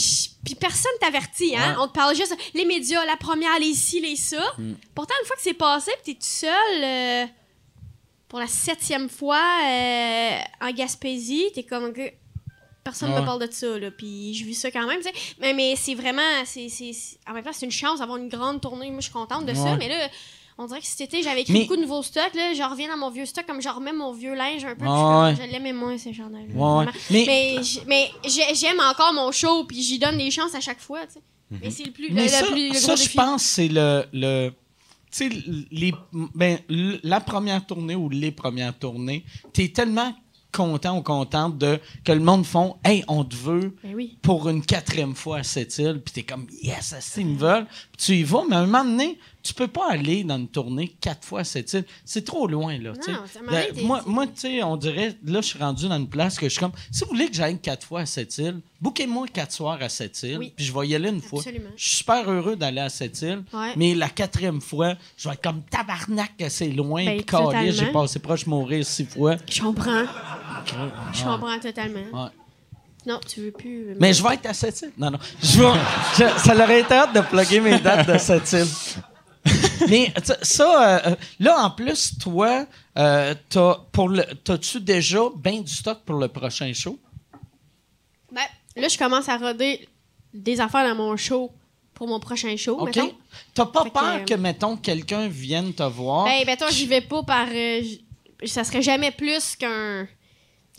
Puis 0.45 0.57
personne 0.57 0.91
t'avertit, 1.01 1.55
hein? 1.57 1.77
On 1.79 1.87
te 1.87 1.93
parle 1.93 2.17
juste 2.17 2.37
les 2.53 2.65
médias, 2.65 3.05
la 3.07 3.17
première, 3.17 3.59
les 3.61 3.75
ci, 3.75 4.01
les 4.01 4.17
ça. 4.17 4.43
Mm. 4.59 4.73
Pourtant, 4.95 5.15
une 5.23 5.27
fois 5.27 5.37
que 5.37 5.43
c'est 5.43 5.55
passé, 5.55 5.93
puis 6.03 6.15
t'es 6.15 6.21
tout 6.21 6.27
seul 6.27 6.85
euh, 6.85 7.27
pour 8.29 8.41
la 8.41 8.49
septième 8.49 9.09
fois 9.09 9.41
euh, 9.65 10.39
en 10.61 10.73
Gaspésie, 10.73 11.47
t'es 11.55 11.63
comme 11.63 11.93
que 11.93 12.11
personne 12.83 13.15
ne 13.15 13.21
me 13.21 13.25
parle 13.25 13.47
de 13.47 13.53
ça, 13.53 13.79
là. 13.79 13.93
Puis 13.93 14.35
je 14.35 14.45
vis 14.45 14.55
ça 14.55 14.73
quand 14.73 14.87
même, 14.87 14.99
tu 14.99 15.05
sais. 15.05 15.15
Mais, 15.41 15.55
mais 15.55 15.77
c'est 15.77 15.95
vraiment, 15.95 16.45
c'est, 16.45 16.69
en 17.29 17.35
même 17.35 17.45
temps, 17.45 17.53
c'est 17.53 17.67
une 17.67 17.73
chance 17.73 18.01
d'avoir 18.01 18.19
une 18.19 18.29
grande 18.29 18.61
tournée. 18.61 18.91
Moi, 18.91 18.99
je 18.99 19.05
suis 19.05 19.13
contente 19.13 19.47
de 19.47 19.55
ça, 19.55 19.77
mais 19.77 19.89
là. 19.89 20.09
On 20.61 20.67
dirait 20.67 20.81
que 20.81 20.87
cet 20.87 21.01
été, 21.03 21.23
j'avais 21.23 21.43
écrit 21.43 21.53
Mais- 21.53 21.61
beaucoup 21.63 21.77
de 21.77 21.83
nouveaux 21.83 22.03
stocks. 22.03 22.35
Là, 22.35 22.53
je 22.53 22.63
reviens 22.69 22.89
dans 22.89 22.97
mon 22.99 23.11
vieux 23.11 23.27
stock, 23.27 23.47
comme 23.47 23.63
je 23.63 23.69
remets 23.69 23.93
mon 23.93 24.13
vieux 24.13 24.35
linge 24.35 24.65
un 24.65 24.71
peu. 24.75 24.85
puis 24.85 24.89
Ouais, 24.89 25.35
je, 25.37 25.43
je 25.47 25.53
l'aimais 25.53 25.73
moins, 25.73 25.97
ces. 25.97 26.11
Ouais, 26.11 26.25
ouais. 26.55 26.87
Mais, 27.11 27.25
Mais, 27.27 27.63
j- 27.63 27.81
mais 27.87 28.11
j'ai- 28.25 28.55
j'aime 28.55 28.81
encore 28.81 29.13
mon 29.15 29.31
show, 29.31 29.65
puis 29.65 29.81
j'y 29.81 29.99
donne 30.01 30.19
des 30.19 30.31
chances 30.33 30.55
à 30.57 30.61
chaque 30.61 30.81
fois, 30.81 31.07
tu 31.07 31.15
sais. 31.15 31.21
Mais 31.63 31.71
c'est 31.71 31.85
le 31.85 31.93
plus, 31.93 32.09
le, 32.09 32.15
mais 32.15 32.23
le 32.25 32.29
ça, 32.29 32.43
plus 32.47 32.69
le 32.69 32.75
ça, 32.75 32.87
gros 32.89 32.97
je 32.97 33.03
défi. 33.05 33.17
pense, 33.17 33.43
c'est 33.43 33.69
le. 33.69 34.05
le 34.13 34.51
tu 35.11 35.31
sais, 35.31 35.31
les, 35.71 35.95
ben, 36.35 36.59
l- 36.69 37.01
la 37.03 37.21
première 37.21 37.65
tournée 37.65 37.95
ou 37.95 38.11
les 38.11 38.31
premières 38.33 38.77
tournées, 38.79 39.25
t'es 39.55 39.69
tellement 39.69 40.15
content 40.53 40.99
ou 40.99 41.03
contente 41.03 41.57
de 41.57 41.79
que 42.05 42.13
le 42.13 42.21
monde 42.21 42.45
font 42.45 42.77
Hey, 42.85 43.05
on 43.09 43.25
te 43.25 43.35
veut 43.37 43.75
Ben 43.83 43.95
oui. 43.95 44.19
pour 44.21 44.49
une 44.51 44.63
quatrième 44.65 45.15
fois 45.15 45.39
à 45.39 45.43
cette 45.45 45.79
île, 45.79 46.03
puis 46.05 46.13
t'es 46.13 46.23
comme 46.25 46.47
Yes, 46.63 46.95
c'est 47.01 47.21
ils 47.23 47.27
me 47.27 47.39
veulent. 47.39 47.67
Puis 47.67 48.07
tu 48.07 48.13
y 48.17 48.23
vas, 48.25 48.43
mais 48.49 48.57
à 48.57 48.59
un 48.61 48.67
moment 48.67 48.85
donné, 48.85 49.19
tu 49.49 49.55
peux 49.55 49.67
pas 49.69 49.91
aller 49.91 50.25
dans 50.25 50.37
une 50.37 50.49
tournée 50.49 50.89
quatre 51.01 51.25
fois 51.25 51.41
à 51.41 51.45
cette 51.45 51.73
île. 51.73 51.85
C'est 52.05 52.25
trop 52.25 52.47
loin, 52.47 52.79
là. 52.79 52.93
Non, 52.93 53.15
ça 53.27 53.63
été- 53.69 53.83
moi, 53.83 54.03
moi 54.07 54.27
tu 54.27 54.33
sais, 54.41 54.63
on 54.63 54.77
dirait, 54.77 55.17
là, 55.25 55.41
je 55.41 55.47
suis 55.47 55.59
rendu 55.59 55.89
dans 55.89 55.97
une 55.97 56.09
place 56.09 56.37
que 56.39 56.47
je 56.47 56.51
suis 56.53 56.61
comme 56.61 56.73
Si 56.91 57.05
vous 57.05 57.11
voulez 57.11 57.29
que 57.29 57.35
j'aille 57.35 57.59
quatre 57.59 57.87
fois 57.87 58.01
à 58.01 58.07
cette 58.07 58.37
île, 58.39 58.61
bouquez-moi 58.81 59.27
quatre 59.33 59.53
soirs 59.53 59.79
à 59.81 59.89
cette 59.89 60.23
île, 60.23 60.39
Oui. 60.39 60.53
puis 60.55 60.65
je 60.67 60.73
vais 60.73 60.87
y 60.89 60.95
aller 60.95 61.09
une 61.09 61.23
fois. 61.23 61.41
Absolument. 61.41 61.71
Je 61.77 61.85
suis 61.85 61.97
super 61.99 62.31
heureux 62.31 62.57
d'aller 62.57 62.81
à 62.81 62.89
cette 62.91 63.21
île, 63.23 63.43
Ouais. 63.53 63.73
mais 63.77 63.95
la 63.95 64.09
quatrième 64.09 64.61
fois, 64.61 64.95
je 65.17 65.29
vais 65.29 65.35
être 65.35 65.43
comme 65.43 65.63
tabarnak 65.63 66.37
que 66.39 66.49
c'est 66.49 66.69
loin, 66.69 67.05
Ben, 67.05 67.23
puis 67.23 67.73
j'ai 67.73 67.87
passé 67.87 68.19
proche 68.19 68.45
de 68.45 68.51
mourir 68.51 68.85
six 68.85 69.07
fois. 69.07 69.37
Je 69.51 69.61
comprends. 69.63 70.05
Je 71.13 71.25
comprends 71.25 71.59
totalement. 71.59 72.01
Ouais. 72.25 72.31
Non, 73.07 73.21
tu 73.27 73.41
veux 73.41 73.53
plus. 73.53 73.91
euh, 73.91 73.95
Mais 74.01 74.13
je 74.13 74.23
vais 74.23 74.35
être 74.35 74.47
à 74.47 74.53
cette 74.53 74.83
île. 74.83 74.91
Non, 74.99 75.11
non. 75.13 75.19
Je 75.43 75.61
vais, 75.63 75.73
je- 76.19 76.39
ça 76.41 76.55
leur 76.55 76.71
été 76.71 76.93
hâte 76.93 77.15
de 77.15 77.21
plugger 77.21 77.61
mes 77.61 77.79
dates 77.79 78.07
de 78.11 78.19
cette 78.19 78.53
île. 78.53 78.67
Mais 79.89 80.13
ça, 80.43 81.07
euh, 81.07 81.15
là, 81.41 81.63
en 81.65 81.71
plus, 81.71 82.19
toi, 82.19 82.67
euh, 82.97 83.35
t'as, 83.49 83.75
pour 83.93 84.09
le, 84.09 84.23
t'as-tu 84.45 84.81
déjà 84.81 85.21
bien 85.37 85.61
du 85.61 85.73
stock 85.73 85.99
pour 86.05 86.17
le 86.17 86.29
prochain 86.29 86.73
show? 86.73 86.99
Ben, 88.33 88.43
là, 88.77 88.89
je 88.89 88.99
commence 88.99 89.29
à 89.29 89.37
roder 89.37 89.89
des 90.35 90.61
affaires 90.61 90.89
dans 90.89 90.95
mon 90.95 91.17
show 91.17 91.51
pour 91.95 92.07
mon 92.09 92.21
prochain 92.21 92.57
show, 92.57 92.79
OK? 92.79 92.95
mettons. 92.97 93.13
T'as 93.55 93.67
pas 93.67 93.83
Fait 93.85 93.91
que, 93.91 93.95
peur 93.95 94.15
euh, 94.21 94.25
que, 94.25 94.35
mettons, 94.35 94.77
quelqu'un 94.77 95.29
vienne 95.29 95.73
te 95.73 95.83
voir? 95.83 96.27
Ben, 96.27 96.45
ben, 96.47 96.57
toi, 96.57 96.71
j'y 96.71 96.87
vais 96.87 97.01
pas 97.01 97.23
par. 97.23 97.49
euh, 97.49 97.81
j- 97.83 98.05
ça 98.47 98.63
serait 98.65 98.83
jamais 98.83 99.11
plus 99.11 99.57
qu'un. 99.57 100.07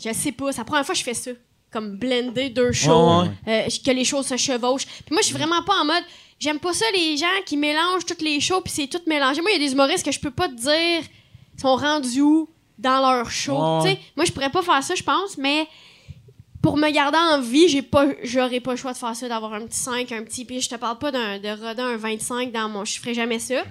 Je 0.02 0.12
sais 0.14 0.32
pas, 0.32 0.50
c'est 0.52 0.58
la 0.58 0.64
première 0.64 0.86
fois 0.86 0.94
que 0.94 0.98
je 0.98 1.04
fais 1.04 1.14
ça. 1.14 1.30
Comme 1.70 1.96
blender 1.96 2.48
deux 2.50 2.72
shows, 2.72 3.20
Ouais, 3.22 3.28
euh, 3.46 3.68
que 3.84 3.90
les 3.92 4.04
choses 4.04 4.26
se 4.26 4.36
chevauchent. 4.36 4.86
Puis 4.86 5.12
moi, 5.12 5.20
je 5.20 5.26
suis 5.26 5.36
vraiment 5.36 5.62
pas 5.62 5.74
en 5.80 5.84
mode. 5.84 6.02
J'aime 6.40 6.58
pas 6.58 6.72
ça, 6.72 6.86
les 6.94 7.18
gens 7.18 7.26
qui 7.44 7.56
mélangent 7.56 8.06
toutes 8.06 8.22
les 8.22 8.40
shows, 8.40 8.62
puis 8.62 8.72
c'est 8.74 8.86
tout 8.86 9.02
mélangé. 9.06 9.42
Moi, 9.42 9.50
il 9.52 9.60
y 9.60 9.64
a 9.64 9.66
des 9.66 9.72
humoristes 9.72 10.04
que 10.04 10.10
je 10.10 10.18
peux 10.18 10.30
pas 10.30 10.48
te 10.48 10.54
dire 10.54 11.02
sont 11.60 11.76
rendus 11.76 12.22
où 12.22 12.48
dans 12.78 13.00
leur 13.00 13.30
show. 13.30 13.58
Moi, 14.16 14.24
je 14.24 14.32
pourrais 14.32 14.50
pas 14.50 14.62
faire 14.62 14.82
ça, 14.82 14.94
je 14.94 15.02
pense, 15.02 15.36
mais 15.36 15.68
pour 16.62 16.76
me 16.76 16.90
garder 16.90 17.18
en 17.18 17.40
vie, 17.40 17.68
j'ai 17.68 17.82
pas 17.82 18.06
j'aurais 18.22 18.60
pas 18.60 18.72
le 18.72 18.76
choix 18.76 18.92
de 18.92 18.98
faire 18.98 19.14
ça 19.14 19.28
d'avoir 19.28 19.52
un 19.54 19.66
petit 19.66 19.78
5, 19.78 20.12
un 20.12 20.22
petit 20.24 20.44
puis 20.44 20.60
je 20.60 20.68
te 20.68 20.74
parle 20.76 20.98
pas 20.98 21.10
d'un 21.10 21.38
de 21.38 21.48
roder 21.48 21.82
un 21.82 21.96
25 21.96 22.52
dans 22.52 22.68
mon 22.68 22.84
je 22.84 22.98
ferais 22.98 23.14
jamais 23.14 23.38
ça. 23.38 23.62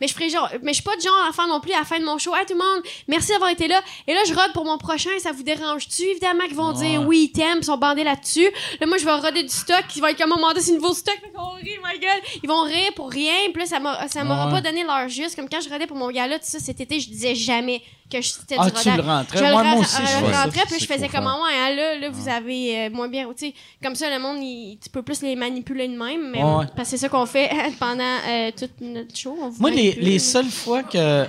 Mais 0.00 0.08
je 0.08 0.14
ferais 0.14 0.28
genre 0.28 0.48
mais 0.62 0.72
je 0.72 0.76
suis 0.76 0.82
pas 0.82 0.96
de 0.96 1.00
genre 1.02 1.24
à 1.28 1.32
faire 1.32 1.46
non 1.46 1.60
plus 1.60 1.72
à 1.72 1.78
la 1.78 1.84
fin 1.84 1.98
de 1.98 2.04
mon 2.04 2.18
show. 2.18 2.34
Hey 2.34 2.46
tout 2.46 2.54
le 2.54 2.58
monde, 2.58 2.82
merci 3.08 3.30
d'avoir 3.32 3.50
été 3.50 3.68
là. 3.68 3.80
Et 4.06 4.14
là 4.14 4.20
je 4.26 4.34
rode 4.34 4.52
pour 4.52 4.64
mon 4.64 4.78
prochain, 4.78 5.10
ça 5.18 5.32
vous 5.32 5.42
dérange-tu 5.42 6.02
Évidemment 6.02 6.44
qu'ils 6.46 6.56
vont 6.56 6.72
dire 6.72 7.02
oui, 7.06 7.28
ils 7.30 7.32
t'aiment, 7.32 7.58
ils 7.58 7.64
sont 7.64 7.76
bandés 7.78 8.04
là-dessus. 8.04 8.48
Là 8.80 8.86
moi 8.86 8.98
je 8.98 9.04
vais 9.04 9.14
roder 9.14 9.42
du 9.42 9.48
stock, 9.48 9.84
ils 9.96 10.00
vont 10.00 10.08
être 10.08 10.18
comme 10.18 10.32
oh, 10.32 10.36
mon 10.38 10.46
mandat 10.48 10.60
c'est 10.60 10.72
nouveau 10.72 10.92
stock, 10.94 11.14
fait 11.20 11.30
qu'on 11.32 11.50
rit, 11.54 11.78
my 11.84 11.98
god. 11.98 12.22
Ils 12.42 12.48
vont 12.48 12.62
rire 12.62 12.92
pour 12.94 13.10
rien, 13.10 13.34
puis 13.52 13.60
là 13.62 13.66
ça 13.66 13.80
m'a- 13.80 14.08
ça 14.08 14.24
m'aura 14.24 14.46
Ouais. 14.46 14.52
pas 14.52 14.60
donné 14.60 14.82
leur 14.84 15.08
juste 15.08 15.36
comme 15.36 15.48
quand 15.48 15.60
je 15.60 15.68
rodais 15.68 15.86
pour 15.86 15.96
mon 15.96 16.10
gala 16.10 16.38
tout 16.38 16.44
ça 16.46 16.58
cet 16.58 16.80
été, 16.80 17.00
je 17.00 17.08
disais 17.08 17.34
jamais 17.34 17.82
que 18.10 18.20
je- 18.20 18.28
c'était 18.28 18.56
Ah, 18.58 18.70
du 18.70 18.80
tu 18.80 18.90
le 18.90 19.02
rentrais? 19.02 19.38
Je 19.38 19.42
Ouais, 19.42 19.48
le 19.48 19.54
moi 19.70 19.80
aussi, 19.80 19.96
je 20.02 20.06
je 20.06 20.24
rentrais, 20.42 20.62
puis 20.66 20.78
je 20.80 20.86
faisais 20.86 21.08
comment 21.08 21.42
ouais, 21.42 21.50
hein, 21.58 21.74
là, 21.74 21.98
là 21.98 22.10
vous 22.10 22.28
avez 22.28 22.78
euh, 22.86 22.90
moins 22.90 23.08
bien, 23.08 23.26
tu 23.36 23.46
sais, 23.48 23.54
comme 23.82 23.94
ça 23.94 24.08
le 24.10 24.20
monde, 24.22 24.38
il- 24.42 24.78
tu 24.82 24.90
peux 24.90 25.02
plus 25.02 25.22
les 25.22 25.36
manipuler 25.36 25.88
de 25.88 25.96
même, 25.96 26.30
mais 26.30 26.42
Ouais. 26.42 26.66
parce 26.76 26.90
que 26.90 26.96
c'est 26.96 26.98
ça 26.98 27.08
qu'on 27.08 27.26
fait 27.26 27.50
pendant 27.80 28.02
euh, 28.28 28.50
toute 28.56 28.80
notre 28.80 29.16
show. 29.16 29.36
on 29.40 29.50
Moi, 29.58 29.70
les, 29.70 29.92
les 29.92 30.18
seules 30.18 30.44
fois 30.50 30.82
que 30.82 31.26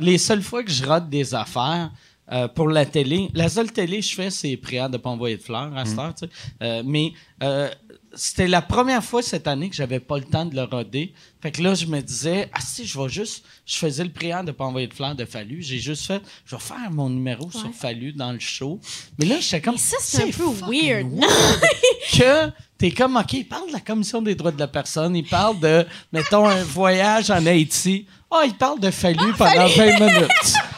les 0.00 0.18
seules 0.18 0.42
fois 0.42 0.62
que 0.62 0.70
je 0.70 0.84
rate 0.84 1.08
des 1.08 1.34
affaires 1.34 1.90
euh, 2.32 2.48
pour 2.48 2.68
la 2.68 2.84
télé, 2.84 3.28
la 3.34 3.48
seule 3.48 3.70
télé 3.72 4.00
que 4.00 4.04
je 4.06 4.14
fais, 4.14 4.30
c'est 4.30 4.56
prière 4.56 4.90
de 4.90 4.96
pas 4.98 5.10
envoyer 5.10 5.36
de 5.36 5.42
fleurs 5.42 5.70
à 5.76 5.84
cette 5.84 5.98
heure, 5.98 6.12
tu 6.12 6.26
sais. 6.26 6.32
Euh, 6.62 6.82
mais 6.84 7.12
euh, 7.42 7.70
c'était 8.16 8.48
la 8.48 8.62
première 8.62 9.04
fois 9.04 9.22
cette 9.22 9.46
année 9.46 9.68
que 9.68 9.76
j'avais 9.76 10.00
pas 10.00 10.18
le 10.18 10.24
temps 10.24 10.44
de 10.44 10.54
le 10.54 10.64
roder. 10.64 11.12
Fait 11.40 11.52
que 11.52 11.62
là, 11.62 11.74
je 11.74 11.86
me 11.86 12.00
disais, 12.00 12.48
ah 12.52 12.60
si, 12.60 12.86
je 12.86 12.98
vais 12.98 13.08
juste, 13.08 13.44
je 13.66 13.76
faisais 13.76 14.02
le 14.02 14.10
prière 14.10 14.42
de 14.42 14.52
pas 14.52 14.64
envoyer 14.64 14.86
de 14.86 14.94
fleurs 14.94 15.14
de 15.14 15.24
Fallu. 15.24 15.62
J'ai 15.62 15.78
juste 15.78 16.06
fait, 16.06 16.22
je 16.44 16.56
vais 16.56 16.60
faire 16.60 16.90
mon 16.90 17.10
numéro 17.10 17.50
sur 17.50 17.72
Fallu 17.74 18.12
dans 18.12 18.32
le 18.32 18.40
show. 18.40 18.80
Mais 19.18 19.26
là, 19.26 19.36
j'étais 19.40 19.60
comme, 19.60 19.74
Mais 19.74 19.80
ça, 19.80 19.96
c'est 20.00 20.22
un 20.22 20.30
peu 20.30 20.48
weird. 20.68 21.08
que 22.12 22.50
t'es 22.78 22.90
comme, 22.90 23.16
OK, 23.16 23.32
il 23.34 23.46
parle 23.46 23.68
de 23.68 23.72
la 23.72 23.80
Commission 23.80 24.22
des 24.22 24.34
droits 24.34 24.52
de 24.52 24.58
la 24.58 24.68
personne, 24.68 25.14
il 25.14 25.26
parle 25.26 25.60
de, 25.60 25.86
mettons, 26.12 26.48
un 26.48 26.64
voyage 26.64 27.30
en 27.30 27.44
Haïti. 27.44 28.06
Ah, 28.30 28.42
il 28.46 28.54
parle 28.54 28.80
de 28.80 28.90
Fallu 28.90 29.32
pendant 29.36 29.68
20 29.68 30.00
minutes. 30.00 30.54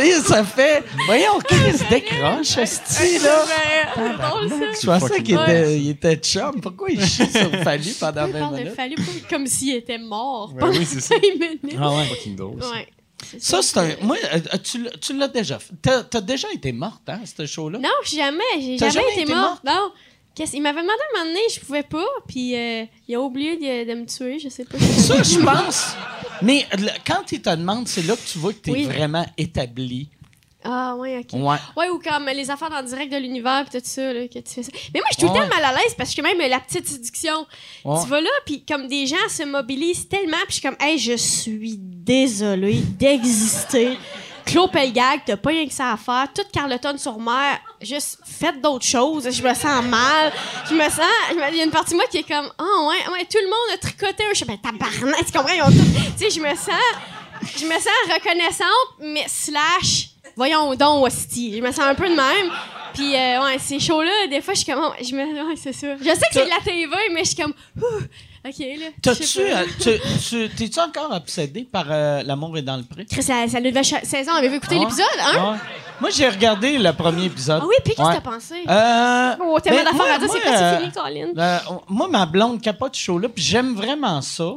tu 0.00 0.06
sais, 0.06 0.20
ça 0.20 0.44
fait, 0.44 0.82
voyons, 1.06 1.38
Chris 1.44 1.78
décroche, 1.90 2.56
esti, 2.58 3.18
là. 3.18 3.44
Ouais, 3.96 4.12
drôle, 4.16 4.48
ça. 4.48 4.80
Je 4.80 4.86
pensais 4.86 5.22
qu'il 5.22 5.34
était, 5.38 5.78
il 5.78 5.90
était 5.90 6.16
chum. 6.16 6.60
Pourquoi 6.60 6.90
il 6.90 7.00
chie 7.04 7.30
sur 7.30 7.50
Fallu 7.62 7.92
pendant 7.98 8.26
Il 8.26 8.32
20 8.32 8.38
parle 8.40 8.52
de 8.54 8.58
minutes? 8.60 8.74
Fallu 8.74 8.96
comme 9.30 9.46
s'il 9.46 9.74
était 9.76 9.98
mort 9.98 10.52
pendant 10.58 10.72
oui, 10.76 10.84
c'est 10.84 11.00
ça. 11.00 11.14
5 11.14 11.22
minutes. 11.22 11.60
Ah 11.80 11.90
ouais. 11.96 12.04
Fucking 12.06 12.36
drôle. 12.36 12.62
ça. 12.62 12.70
Ouais. 12.70 12.88
Ça, 13.38 13.62
c'est 13.62 13.78
un. 13.78 13.88
Moi, 14.02 14.16
euh, 14.34 14.38
tu, 14.62 14.82
l'as- 14.82 14.90
tu 15.00 15.16
l'as 15.16 15.28
déjà 15.28 15.58
fait. 15.58 15.72
T'as, 15.80 16.02
t'as 16.02 16.20
déjà 16.20 16.48
été 16.52 16.72
morte, 16.72 17.02
hein, 17.08 17.20
ce 17.24 17.46
show-là? 17.46 17.78
Non, 17.78 17.88
jamais. 18.04 18.42
J'ai 18.60 18.76
jamais, 18.76 18.90
jamais 18.92 19.12
été 19.12 19.22
été 19.22 19.34
morte. 19.34 19.62
Non. 19.64 19.90
Il 20.52 20.62
m'avait 20.62 20.80
demandé 20.82 20.98
un 21.14 21.18
moment 21.20 21.30
donné, 21.32 21.40
je 21.54 21.60
pouvais 21.60 21.84
pas, 21.84 22.04
puis 22.26 22.56
euh, 22.56 22.84
il 23.06 23.14
a 23.14 23.20
oublié 23.20 23.56
de, 23.56 23.88
de 23.88 23.94
me 24.00 24.04
tuer, 24.04 24.40
je 24.40 24.48
sais 24.48 24.64
pas. 24.64 24.76
Ça, 24.80 25.22
je 25.22 25.38
pense. 25.38 25.94
Mais 26.44 26.66
le- 26.78 26.88
quand 27.06 27.30
il 27.32 27.40
te 27.42 27.50
demande, 27.54 27.88
c'est 27.88 28.02
là 28.02 28.14
que 28.16 28.20
tu 28.30 28.38
vois 28.38 28.52
que 28.52 28.58
tu 28.58 28.70
es 28.70 28.72
Oui. 28.72 28.84
vraiment 28.84 29.26
établi. 29.38 30.08
Ah, 30.66 30.94
ouais, 30.96 31.18
ok. 31.18 31.38
Ouais. 31.40 31.56
Ouais, 31.76 31.90
ou 31.90 31.98
comme 31.98 32.24
les 32.34 32.50
affaires 32.50 32.70
le 32.70 32.86
direct 32.88 33.12
de 33.12 33.18
l'univers, 33.18 33.66
puis 33.68 33.78
tout 33.78 33.86
ça, 33.86 34.14
là, 34.14 34.26
que 34.28 34.38
tu 34.38 34.50
fais 34.54 34.62
ça. 34.62 34.70
Mais 34.94 35.00
moi, 35.00 35.08
je 35.12 35.18
suis 35.18 35.26
tout 35.26 35.34
le 35.34 35.40
temps 35.40 35.46
mal 35.54 35.62
à 35.62 35.72
l'aise 35.72 35.94
parce 35.96 36.14
que 36.14 36.22
même 36.22 36.38
la 36.38 36.58
petite 36.58 36.88
séduction, 36.88 37.46
Ouais. 37.84 37.98
tu 38.02 38.08
vas 38.08 38.20
là, 38.22 38.30
puis 38.46 38.64
comme 38.64 38.88
des 38.88 39.06
gens 39.06 39.16
se 39.28 39.42
mobilisent 39.42 40.08
tellement, 40.08 40.38
puis 40.46 40.46
je 40.48 40.52
suis 40.54 40.62
comme, 40.62 40.76
hey, 40.80 40.98
je 40.98 41.16
suis 41.18 41.76
désolée 41.78 42.80
d'exister. 42.98 43.98
Claude 44.46 44.70
Pelgag, 44.70 45.20
t'as 45.26 45.36
pas 45.36 45.50
rien 45.50 45.66
que 45.66 45.72
ça 45.72 45.92
à 45.92 45.96
faire. 45.98 46.28
Toute 46.34 46.50
Carleton 46.50 46.96
sur 46.98 47.18
mer, 47.18 47.58
juste 47.84 48.18
faites 48.24 48.60
d'autres 48.60 48.84
choses. 48.84 49.28
Je 49.30 49.42
me 49.42 49.54
sens 49.54 49.84
mal. 49.84 50.32
Je 50.68 50.74
me 50.74 50.84
sens. 50.84 51.00
Il 51.32 51.56
y 51.56 51.60
a 51.60 51.64
une 51.64 51.70
partie 51.70 51.92
de 51.92 51.96
moi 51.96 52.06
qui 52.10 52.18
est 52.18 52.28
comme, 52.28 52.50
oh 52.58 52.88
ouais, 52.90 53.12
ouais, 53.12 53.24
tout 53.24 53.38
le 53.40 53.46
monde 53.46 53.74
a 53.74 53.78
tricoté 53.78 54.24
un. 54.24 54.30
Je 54.30 54.36
suis 54.36 54.44
ben 54.46 54.58
tabarnak, 54.58 55.26
tu 55.26 55.32
comprends? 55.32 55.54
Ils 55.54 55.62
ont 55.62 55.66
tout. 55.66 56.00
Tu 56.18 56.24
sais, 56.24 56.30
je 56.30 56.40
me 56.40 56.54
sens. 56.54 56.74
Je 57.56 57.66
me 57.66 57.74
sens 57.74 57.88
reconnaissante, 58.12 58.98
mais 59.00 59.24
slash, 59.28 60.08
voyons 60.36 60.74
donc, 60.74 61.06
hostie. 61.06 61.56
Je 61.56 61.62
me 61.62 61.70
sens 61.70 61.80
un 61.84 61.94
peu 61.94 62.08
de 62.08 62.14
même. 62.14 62.50
Puis, 62.94 63.14
euh, 63.14 63.44
ouais, 63.44 63.58
ces 63.58 63.80
shows-là, 63.80 64.28
des 64.28 64.40
fois, 64.40 64.54
je 64.54 64.60
suis 64.60 64.72
comme, 64.72 64.82
oh, 64.82 64.92
je 65.02 65.14
me. 65.14 65.48
Ouais, 65.48 65.56
c'est 65.56 65.72
ça. 65.72 65.96
Je 65.98 66.04
sais 66.04 66.14
que 66.14 66.32
c'est 66.32 66.44
de 66.44 66.50
la 66.50 66.60
TV, 66.64 66.94
mais 67.12 67.24
je 67.24 67.30
suis 67.30 67.36
comme, 67.36 67.54
ouh, 67.76 68.02
ok, 68.44 68.58
là. 68.58 68.86
T'as-tu. 69.02 69.40
euh, 69.40 69.64
tu- 69.80 70.28
tu- 70.28 70.48
T'es-tu 70.54 70.80
encore 70.80 71.12
obsédé 71.12 71.64
par 71.70 71.86
euh, 71.90 72.22
L'amour 72.22 72.56
est 72.58 72.62
dans 72.62 72.76
le 72.76 72.82
pré? 72.84 73.06
Ça, 73.20 73.46
ça 73.48 73.60
devait 73.60 73.82
16 73.82 74.28
ans. 74.28 74.34
Avez-vous 74.34 74.56
écouté 74.56 74.76
Ah. 74.78 74.80
l'épisode, 74.80 75.06
hein? 75.20 75.52
Ouais. 75.52 75.58
Moi, 76.00 76.10
j'ai 76.10 76.28
regardé 76.28 76.78
le 76.78 76.92
premier 76.92 77.26
épisode. 77.26 77.60
Ah 77.62 77.66
oui, 77.68 77.74
puis 77.84 77.94
qu'est-ce 77.94 78.06
Ouais. 78.08 78.16
que 78.16 78.22
t'as 78.22 78.30
pensé? 78.30 78.54
Euh, 78.68 79.36
Oh, 79.46 79.60
tellement 79.60 79.84
ben, 79.84 79.92
d'affaires 79.98 80.14
à 80.14 80.18
dire, 80.18 80.28
c'est 80.32 80.40
pas 80.40 80.62
euh, 80.62 80.78
fini, 80.80 80.92
Colin. 80.92 81.28
euh, 81.36 81.58
moi, 81.88 82.08
ma 82.08 82.26
blonde 82.26 82.60
capote 82.60 82.94
ce 82.96 83.00
show-là, 83.02 83.28
puis 83.28 83.42
j'aime 83.44 83.74
vraiment 83.74 84.20
ça. 84.20 84.54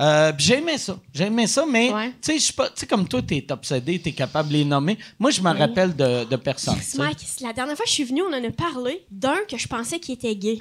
Euh, 0.00 0.32
puis 0.32 0.46
j'aimais 0.46 0.78
ça. 0.78 0.96
J'aimais 1.12 1.48
ça, 1.48 1.64
mais 1.68 1.92
Ouais. 1.92 2.08
tu 2.10 2.14
sais, 2.32 2.38
je 2.38 2.44
suis 2.44 2.52
pas. 2.52 2.68
Tu 2.68 2.74
sais, 2.76 2.86
comme 2.86 3.08
toi, 3.08 3.20
t'es 3.20 3.44
obsédé, 3.50 3.98
t'es 3.98 4.12
capable 4.12 4.48
de 4.48 4.52
les 4.54 4.64
nommer. 4.64 4.96
Moi, 5.18 5.32
je 5.32 5.40
me 5.40 5.50
rappelle 5.52 5.96
de, 5.96 6.22
de 6.24 6.36
personne. 6.36 6.76
tu 6.76 6.84
sais. 6.84 6.98
Mike, 6.98 7.18
la 7.40 7.52
dernière 7.52 7.74
fois 7.74 7.82
que 7.84 7.88
je 7.90 7.94
suis 7.94 8.04
venue, 8.04 8.22
on 8.22 8.32
en 8.32 8.44
a 8.44 8.50
parlé 8.52 9.04
d'un 9.10 9.38
que 9.50 9.58
je 9.58 9.66
pensais 9.66 9.98
qui 9.98 10.12
était 10.12 10.36
gay. 10.36 10.58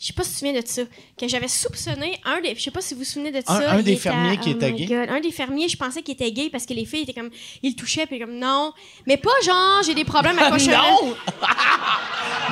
Je 0.00 0.06
sais 0.06 0.12
pas 0.12 0.22
si 0.22 0.28
tu 0.28 0.34
te 0.34 0.38
souviens 0.46 0.60
de 0.60 0.64
ça. 0.64 0.82
Que 1.20 1.26
j'avais 1.26 1.48
soupçonné 1.48 2.20
un 2.24 2.40
des. 2.40 2.54
Je 2.54 2.62
sais 2.62 2.70
pas 2.70 2.80
si 2.80 2.94
vous 2.94 3.00
vous 3.00 3.04
souvenez 3.04 3.32
de 3.32 3.40
ça. 3.44 3.72
un 3.72 3.82
des 3.82 3.96
fermiers 3.96 4.34
à- 4.34 4.36
qui 4.36 4.50
oh 4.50 4.52
était 4.56 4.72
gay. 4.72 4.86
God. 4.86 5.08
Un 5.10 5.18
des 5.20 5.32
fermiers, 5.32 5.68
je 5.68 5.76
pensais 5.76 6.02
qu'il 6.02 6.14
était 6.14 6.30
gay 6.30 6.50
parce 6.52 6.66
que 6.66 6.72
les 6.72 6.84
filles 6.84 7.02
étaient 7.02 7.14
comme. 7.14 7.30
Ils 7.64 7.70
le 7.70 7.74
touchaient, 7.76 8.06
puis 8.06 8.20
comme 8.20 8.38
non. 8.38 8.72
Mais 9.08 9.16
pas 9.16 9.30
genre, 9.44 9.82
j'ai 9.84 9.94
des 9.94 10.04
problèmes 10.04 10.38
à 10.42 10.50
cochonner. 10.52 10.76
non! 10.76 11.14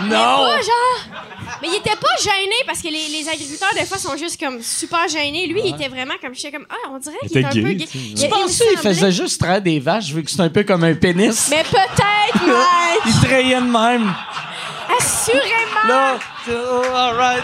Mais 0.02 0.08
non! 0.08 0.16
pas 0.48 0.56
genre. 0.60 1.22
Mais 1.62 1.68
il 1.68 1.74
était 1.76 1.94
pas 1.96 2.16
gêné 2.20 2.56
parce 2.66 2.82
que 2.82 2.88
les, 2.88 3.08
les 3.16 3.28
agriculteurs, 3.28 3.72
des 3.74 3.84
fois, 3.86 3.98
sont 3.98 4.16
juste 4.16 4.40
comme 4.40 4.60
super 4.60 5.06
gênés. 5.06 5.46
Lui, 5.46 5.60
il 5.64 5.74
était 5.74 5.88
vraiment 5.88 6.14
comme. 6.20 6.34
J'étais 6.34 6.50
comme. 6.50 6.66
Ah, 6.68 6.90
on 6.92 6.98
dirait 6.98 7.14
qu'il 7.28 7.38
était 7.38 7.48
était 7.48 7.60
un 7.60 7.62
peu 7.62 7.72
gay, 7.74 7.86
tu 7.86 7.98
sais. 8.16 8.28
Il- 8.28 8.72
il 8.72 8.78
faisait 8.78 9.12
juste 9.12 9.40
traire 9.40 9.62
des 9.62 9.78
vaches, 9.78 10.10
vu 10.12 10.24
que 10.24 10.30
c'est 10.32 10.40
un 10.40 10.50
peu 10.50 10.64
comme 10.64 10.82
un 10.82 10.94
pénis? 10.94 11.46
Mais 11.50 11.62
peut-être, 11.62 12.44
Mike! 12.44 13.02
Il 13.06 13.14
trayait 13.28 13.60
de 13.60 13.70
même. 13.70 14.12
Assurément! 14.98 16.18
Tu- 16.44 16.52
oh, 16.52 16.82
all 16.94 17.16
right. 17.16 17.42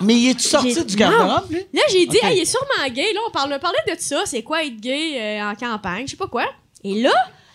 Mais 0.00 0.14
il 0.14 0.28
est-tu 0.30 0.46
sorti 0.48 0.84
du 0.84 0.94
garde-robe, 0.96 1.50
lui? 1.50 1.66
Là, 1.72 1.82
j'ai 1.90 2.06
dit, 2.06 2.18
il 2.22 2.38
est 2.38 2.44
sûrement 2.44 2.88
gay. 2.88 3.12
Là, 3.12 3.20
on 3.26 3.30
parle, 3.32 3.52
on 3.52 3.58
parlait 3.58 3.78
de 3.88 4.00
ça. 4.00 4.22
C'est 4.26 4.42
quoi 4.42 4.62
être 4.64 4.76
gay 4.76 5.20
euh, 5.40 5.50
en 5.50 5.54
campagne? 5.56 6.06
Je 6.06 6.12
sais 6.12 6.16
pas 6.16 6.28
quoi. 6.28 6.44
Et 6.84 7.02
là, 7.02 7.10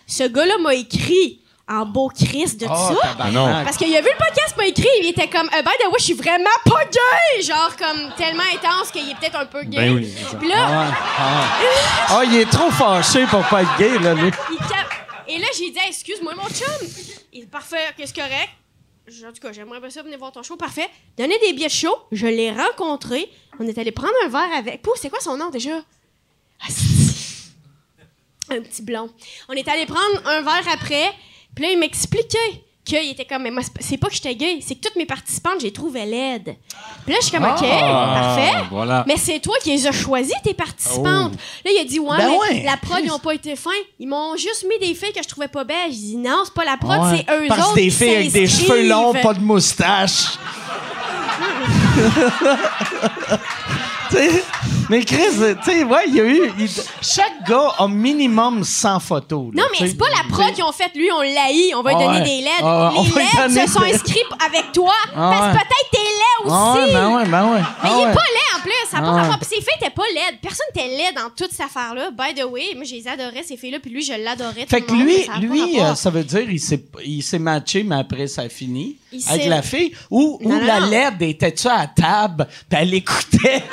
ce 0.06 0.24
gars-là 0.24 0.58
m'a 0.58 0.74
écrit 0.74 1.40
en 1.68 1.86
beau 1.86 2.08
Christ 2.08 2.60
de 2.60 2.66
Oh, 2.68 2.74
ça. 2.74 3.08
tabarnak. 3.08 3.32
non. 3.32 3.64
Parce 3.64 3.76
qu'il 3.78 3.94
a 3.96 4.00
vu 4.00 4.08
le 4.12 4.18
podcast, 4.18 4.54
m'a 4.56 4.66
écrit. 4.66 4.86
Il 5.00 5.08
était 5.08 5.28
comme, 5.28 5.46
euh, 5.46 5.62
by 5.62 5.70
the 5.80 5.86
way, 5.88 5.98
je 5.98 6.04
suis 6.04 6.12
vraiment 6.14 6.44
pas 6.64 6.84
gay. 6.84 7.42
Genre, 7.42 7.74
comme 7.78 8.12
tellement 8.16 8.42
intense 8.54 8.90
qu'il 8.90 9.08
est 9.10 9.14
peut-être 9.14 9.36
un 9.38 9.46
peu 9.46 9.62
gay. 9.62 9.78
Ben 9.78 9.94
oui, 9.94 10.12
c'est 10.14 10.24
ça. 10.30 10.36
Puis 10.36 10.48
là, 10.48 10.56
Ah, 10.58 10.92
ah. 11.18 11.44
Ah, 12.08 12.24
il 12.24 12.34
est 12.36 12.50
trop 12.50 12.70
fâché 12.70 13.24
pour 13.26 13.42
pas 13.48 13.62
être 13.62 13.76
gay, 13.78 13.98
là, 13.98 14.12
lui. 14.14 14.30
il 14.50 14.56
cap- 14.58 15.24
Et 15.26 15.38
là, 15.38 15.46
j'ai 15.56 15.70
dit, 15.70 15.78
Hey, 15.78 15.88
excuse-moi, 15.88 16.34
mon 16.34 16.48
chum. 16.48 16.88
Il 17.32 17.40
dit, 17.40 17.46
parfait, 17.46 17.88
qu'est-ce 17.96 18.12
correct? 18.14 18.50
En 19.06 19.32
tout 19.32 19.40
cas, 19.40 19.52
j'aimerais 19.52 19.80
bien 19.80 19.90
ça 19.90 20.02
venir 20.02 20.18
voir 20.18 20.32
ton 20.32 20.42
show. 20.42 20.56
Parfait. 20.56 20.88
Donnez 21.18 21.38
des 21.38 21.52
billets 21.52 21.66
de 21.68 21.72
show. 21.72 21.94
Je 22.12 22.26
l'ai 22.26 22.50
rencontré. 22.50 23.30
On 23.60 23.66
est 23.66 23.76
allé 23.78 23.92
prendre 23.92 24.12
un 24.24 24.28
verre 24.28 24.56
avec. 24.56 24.80
Pouh, 24.82 24.92
c'est 24.96 25.10
quoi 25.10 25.20
son 25.20 25.36
nom 25.36 25.50
déjà? 25.50 25.72
Un 28.50 28.60
petit 28.60 28.82
blond. 28.82 29.10
On 29.48 29.52
est 29.54 29.66
allé 29.68 29.86
prendre 29.86 30.26
un 30.26 30.42
verre 30.42 30.68
après. 30.72 31.10
Puis 31.54 31.64
là, 31.64 31.70
il 31.72 31.78
m'expliquait 31.78 32.62
qu'il 32.84 33.10
était 33.10 33.24
comme, 33.24 33.42
mais 33.44 33.50
moi, 33.50 33.62
c'est 33.80 33.96
pas- 33.96 34.08
que 34.08 34.14
j'étais 34.14 34.34
gay, 34.34 34.58
c'est 34.60 34.74
que 34.74 34.80
toutes 34.86 34.96
mes 34.96 35.06
participantes, 35.06 35.60
j'ai 35.60 35.72
trouvé 35.72 36.04
laides. 36.04 36.54
Puis 37.04 37.14
là, 37.14 37.18
je 37.20 37.26
suis 37.28 37.32
comme, 37.34 37.44
OK, 37.44 37.60
parfait. 37.60 38.50
Ah, 38.56 38.64
voilà. 38.70 39.04
Mais 39.06 39.16
c'est 39.16 39.40
toi 39.40 39.54
qui 39.62 39.70
les 39.70 39.86
as 39.86 39.92
choisies, 39.92 40.34
tes 40.42 40.52
participantes. 40.52 41.32
Là, 41.64 41.70
il 41.74 41.80
a 41.80 41.84
dit, 41.84 41.98
ouais, 41.98 42.16
Ben 42.18 42.28
mais 42.28 42.36
ouais. 42.58 42.62
la 42.62 42.76
prod, 42.76 43.00
ils 43.02 43.10
ont 43.10 43.18
pas 43.18 43.32
été 43.34 43.56
fins. 43.56 43.70
Ils 43.98 44.06
m'ont 44.06 44.36
juste 44.36 44.66
mis 44.68 44.78
des 44.86 44.94
filles 44.94 45.12
que 45.14 45.22
je 45.22 45.28
trouvais 45.28 45.48
pas 45.48 45.64
belles. 45.64 45.90
J'ai 45.92 45.96
dit, 45.96 46.16
non, 46.18 46.42
c'est 46.44 46.52
pas 46.52 46.64
la 46.66 46.76
prod, 46.76 47.00
Ouais. 47.00 47.24
c'est 47.26 47.32
eux 47.34 47.46
Parce 47.48 47.68
autres. 47.68 47.74
des 47.76 47.84
qui 47.84 47.90
filles 47.90 48.14
avec 48.16 48.32
des 48.32 48.46
cheveux 48.46 48.86
longs, 48.86 49.14
pas 49.14 49.32
de 49.32 49.40
moustache. 49.40 50.36
Tu 54.10 54.16
sais, 54.16 54.44
mais 54.90 55.04
Chris, 55.04 55.18
tu 55.64 55.70
sais, 55.70 55.84
ouais, 55.84 56.04
il 56.08 56.14
y 56.16 56.20
a 56.20 56.24
eu. 56.24 56.52
il- 56.58 56.68
chaque 57.02 57.46
gars 57.48 57.72
a 57.78 57.88
minimum 57.88 58.64
100 58.64 59.00
photos. 59.00 59.46
là, 59.54 59.62
Non, 59.62 59.68
mais 59.72 59.88
c'est 59.88 59.96
pas 59.96 60.06
la 60.10 60.28
prod 60.34 60.52
qui 60.54 60.62
ont 60.62 60.72
fait, 60.72 60.90
lui, 60.94 61.08
on 61.12 61.20
l'haït, 61.22 61.74
on 61.74 61.82
va 61.82 61.90
lui 61.92 61.98
Ah 62.00 62.04
donner 62.06 62.18
ouais. 62.20 62.24
des 62.24 62.40
LED. 62.42 62.52
Ah 62.62 62.92
Les 62.96 63.50
LED 63.50 63.66
se 63.66 63.72
sont 63.72 63.82
inscrits 63.82 64.20
avec 64.44 64.72
toi, 64.72 64.92
Ah 65.14 65.30
parce 65.32 65.46
que 65.56 65.62
peut-être 65.62 65.90
t'es 65.92 65.98
laid 65.98 66.44
aussi. 66.44 66.54
Ah 66.54 66.74
ouais, 66.74 66.92
ben 66.92 67.16
ouais, 67.16 67.24
ben 67.26 67.52
ouais. 67.54 67.60
Mais 67.82 67.90
il 67.90 68.00
est 68.02 68.14
pas 68.14 68.20
laid 68.20 68.56
en 68.56 68.60
plus, 68.60 68.72
ça 68.90 68.98
pas 69.00 69.06
rapport. 69.10 69.30
ouais. 69.30 69.36
Puis 69.40 69.48
ses 69.56 69.62
filles 69.62 69.74
étaient 69.80 69.90
pas 69.94 70.02
laides. 70.14 70.38
Personne 70.42 70.66
n'était 70.74 70.88
laid 70.88 71.12
dans 71.14 71.30
toute 71.36 71.50
cette 71.52 71.66
affaire-là. 71.66 72.10
By 72.10 72.34
the 72.40 72.44
way, 72.44 72.74
moi, 72.74 72.84
je 72.84 72.94
les 72.94 73.08
adorais, 73.08 73.42
ces 73.46 73.56
filles-là, 73.56 73.78
puis 73.80 73.90
lui, 73.90 74.02
je 74.02 74.12
l'adorais. 74.12 74.66
Fait 74.68 74.80
que 74.80 74.92
monde, 74.92 75.02
lui, 75.02 75.22
ça 75.24 75.36
lui 75.38 75.80
euh, 75.80 75.94
ça 75.94 76.10
veut 76.10 76.24
dire 76.24 76.48
il 76.50 76.60
s'est 76.60 76.84
il 77.04 77.22
s'est 77.22 77.38
matché, 77.38 77.82
mais 77.82 77.96
après 77.96 78.26
ça 78.26 78.42
a 78.42 78.48
fini 78.48 78.96
Il 79.12 79.22
avec 79.28 79.46
la 79.46 79.62
fille. 79.62 79.92
Ou, 80.10 80.38
la. 80.44 80.80
LED 80.80 81.22
était-tu 81.22 81.68
à 81.68 81.86
table, 81.86 82.46
puis 82.68 82.78
elle 82.80 82.94
écoutait. 82.94 83.62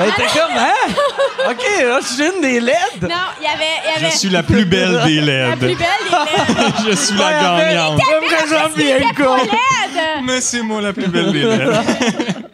Elle 0.00 0.08
était 0.08 0.38
comme, 0.38 0.56
hein? 0.56 1.50
OK, 1.50 1.62
là, 1.82 2.00
je 2.00 2.06
suis 2.06 2.24
une 2.24 2.40
des 2.40 2.60
LED. 2.60 2.76
Non, 3.02 3.08
il 3.40 3.44
y 3.44 3.46
avait. 3.46 3.98
Il 4.00 4.06
y 4.06 4.10
Je 4.10 4.16
suis 4.16 4.28
la 4.30 4.42
plus 4.42 4.64
belle 4.64 5.02
des 5.04 5.20
la 5.20 5.56
plus 5.56 5.68
LED. 5.68 5.76
belle 5.76 5.76
des 5.76 5.76
LED. 5.76 6.72
Je 6.88 6.96
suis 6.96 7.14
Ouais, 7.14 7.18
la 7.20 7.58
gagnante. 7.58 8.00
Représente 8.00 8.76
bien 8.76 8.98
le 8.98 9.04
Pas 9.14 9.24
con. 9.24 9.36
laide. 9.36 10.24
Mais 10.24 10.40
c'est 10.40 10.62
moi 10.62 10.80
la 10.80 10.92
plus 10.92 11.08
belle 11.08 11.32
des 11.32 11.42
LED. 11.42 11.68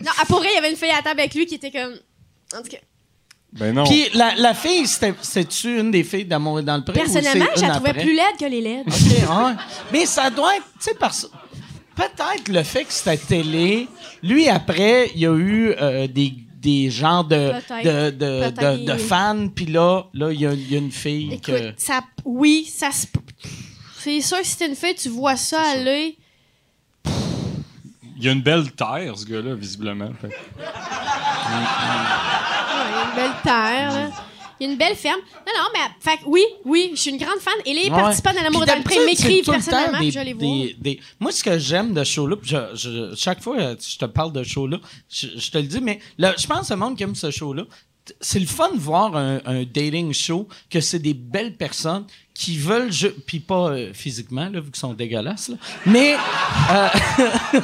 Non, 0.00 0.12
à 0.22 0.24
pour 0.24 0.38
vrai, 0.38 0.48
il 0.52 0.54
y 0.54 0.58
avait 0.58 0.70
une 0.70 0.76
fille 0.76 0.90
à 0.96 1.02
table 1.02 1.18
avec 1.20 1.34
lui 1.34 1.46
qui 1.46 1.56
était 1.56 1.72
comme. 1.72 1.94
En 2.56 2.62
tout 2.62 2.68
cas, 2.70 2.76
Ben 3.54 3.74
non. 3.74 3.82
Puis 3.84 4.08
la, 4.14 4.34
la 4.36 4.54
fille, 4.54 4.86
c'était- 4.86 5.14
c'est-tu 5.20 5.80
une 5.80 5.90
des 5.90 6.04
filles 6.04 6.24
d'Amour 6.26 6.60
et 6.60 6.62
dans 6.62 6.76
le 6.76 6.84
pré? 6.84 6.92
ou 6.92 7.02
personnellement, 7.02 7.46
c'est 7.54 7.60
je 7.60 7.64
une 7.64 7.68
la 7.68 7.74
trouvais 7.74 7.90
après? 7.90 8.02
plus 8.04 8.14
laide 8.14 8.36
que 8.38 8.44
les 8.44 8.60
LED. 8.60 8.84
OK, 8.86 8.94
ouais. 8.94 9.52
Mais 9.92 10.06
ça 10.06 10.30
doit 10.30 10.54
être, 10.54 10.64
tu 10.78 10.84
sais, 10.90 10.94
parce 10.94 11.28
peut-être 11.96 12.48
le 12.48 12.62
fait 12.62 12.84
que 12.84 12.92
c'était 12.92 13.16
télé. 13.16 13.88
Lui, 14.22 14.48
après, 14.48 15.10
il 15.14 15.20
y 15.22 15.26
a 15.26 15.34
eu 15.36 15.74
euh, 15.80 16.06
des, 16.06 16.34
des 16.60 16.90
genres 16.90 17.24
de, 17.24 17.36
de, 17.82 18.10
de, 18.10 18.50
Peut-être. 18.50 18.80
de- 18.84 18.92
de 18.92 18.96
fans, 18.98 19.48
puis 19.48 19.66
là, 19.66 20.04
là, 20.12 20.30
il 20.30 20.40
y, 20.40 20.46
a- 20.46 20.52
il 20.52 20.70
y 20.70 20.74
a 20.74 20.78
une 20.78 20.92
fille 20.92 21.32
Écoute, 21.32 21.46
que. 21.54 21.72
ça, 21.76 22.02
oui, 22.24 22.66
ça 22.70 22.90
se. 22.92 23.06
C'est 23.98 24.20
sûr 24.20 24.38
que 24.38 24.46
si 24.46 24.56
t'es 24.58 24.66
une 24.68 24.74
fille, 24.76 24.94
tu 24.94 25.08
vois 25.08 25.36
ça 25.36 25.60
aller. 25.72 26.16
Il 28.16 28.24
y 28.24 28.28
a 28.28 28.32
une 28.32 28.42
belle 28.42 28.70
terre, 28.72 29.14
ce 29.16 29.24
gars-là, 29.24 29.54
visiblement. 29.54 30.10
Il 30.22 30.28
y 30.28 30.32
a 32.94 33.04
une 33.08 33.16
belle 33.16 33.36
terre, 33.42 33.92
là. 33.92 34.10
Il 34.60 34.66
y 34.66 34.68
a 34.68 34.72
une 34.72 34.78
belle 34.78 34.94
ferme. 34.94 35.20
Non, 35.46 35.52
non, 35.56 35.68
mais. 35.72 35.80
Fait 36.00 36.18
oui, 36.26 36.42
oui, 36.66 36.90
je 36.94 37.00
suis 37.00 37.10
une 37.10 37.16
grande 37.16 37.38
fan. 37.40 37.54
Et 37.64 37.72
les 37.72 37.84
Ouais. 37.84 37.90
participants 37.90 38.32
de 38.32 38.36
l'amour 38.44 38.66
dans 38.66 38.76
le 38.76 38.82
c'est 38.90 39.06
m'écrivent 39.06 39.44
personnellement, 39.44 39.98
des- 40.00 40.10
je 40.10 40.20
les 40.20 40.32
vois. 40.34 40.42
des- 40.42 40.76
des- 40.78 41.00
Moi, 41.18 41.32
ce 41.32 41.42
que 41.42 41.58
j'aime 41.58 41.94
de 41.94 42.04
show-là, 42.04 42.36
chaque 43.16 43.42
fois 43.42 43.56
que 43.56 43.82
je 43.82 43.96
te 43.98 44.04
parle 44.04 44.32
de 44.32 44.42
ce 44.44 44.48
show-là, 44.50 44.78
je, 45.08 45.26
je 45.36 45.50
te 45.50 45.58
le 45.58 45.64
dis, 45.64 45.80
mais 45.80 45.98
là, 46.18 46.34
je 46.38 46.46
pense 46.46 46.68
que 46.68 46.74
le 46.74 46.78
monde 46.80 46.96
qui 46.96 47.02
aime 47.02 47.14
ce 47.14 47.30
show-là, 47.30 47.64
c'est 48.20 48.40
le 48.40 48.46
fun 48.46 48.70
de 48.72 48.78
voir 48.78 49.16
un, 49.16 49.40
un 49.44 49.62
dating 49.64 50.12
show, 50.12 50.46
que 50.68 50.80
c'est 50.80 50.98
des 50.98 51.14
belles 51.14 51.56
personnes 51.56 52.06
qui 52.34 52.56
veulent, 52.58 52.90
ju- 52.92 53.12
puis 53.26 53.40
pas 53.40 53.70
euh, 53.70 53.90
physiquement, 53.92 54.44
là, 54.44 54.60
vu 54.60 54.70
qu'ils 54.70 54.76
sont 54.76 54.94
dégueulasses, 54.94 55.48
là, 55.50 55.56
mais... 55.86 56.14
euh, 56.70 56.88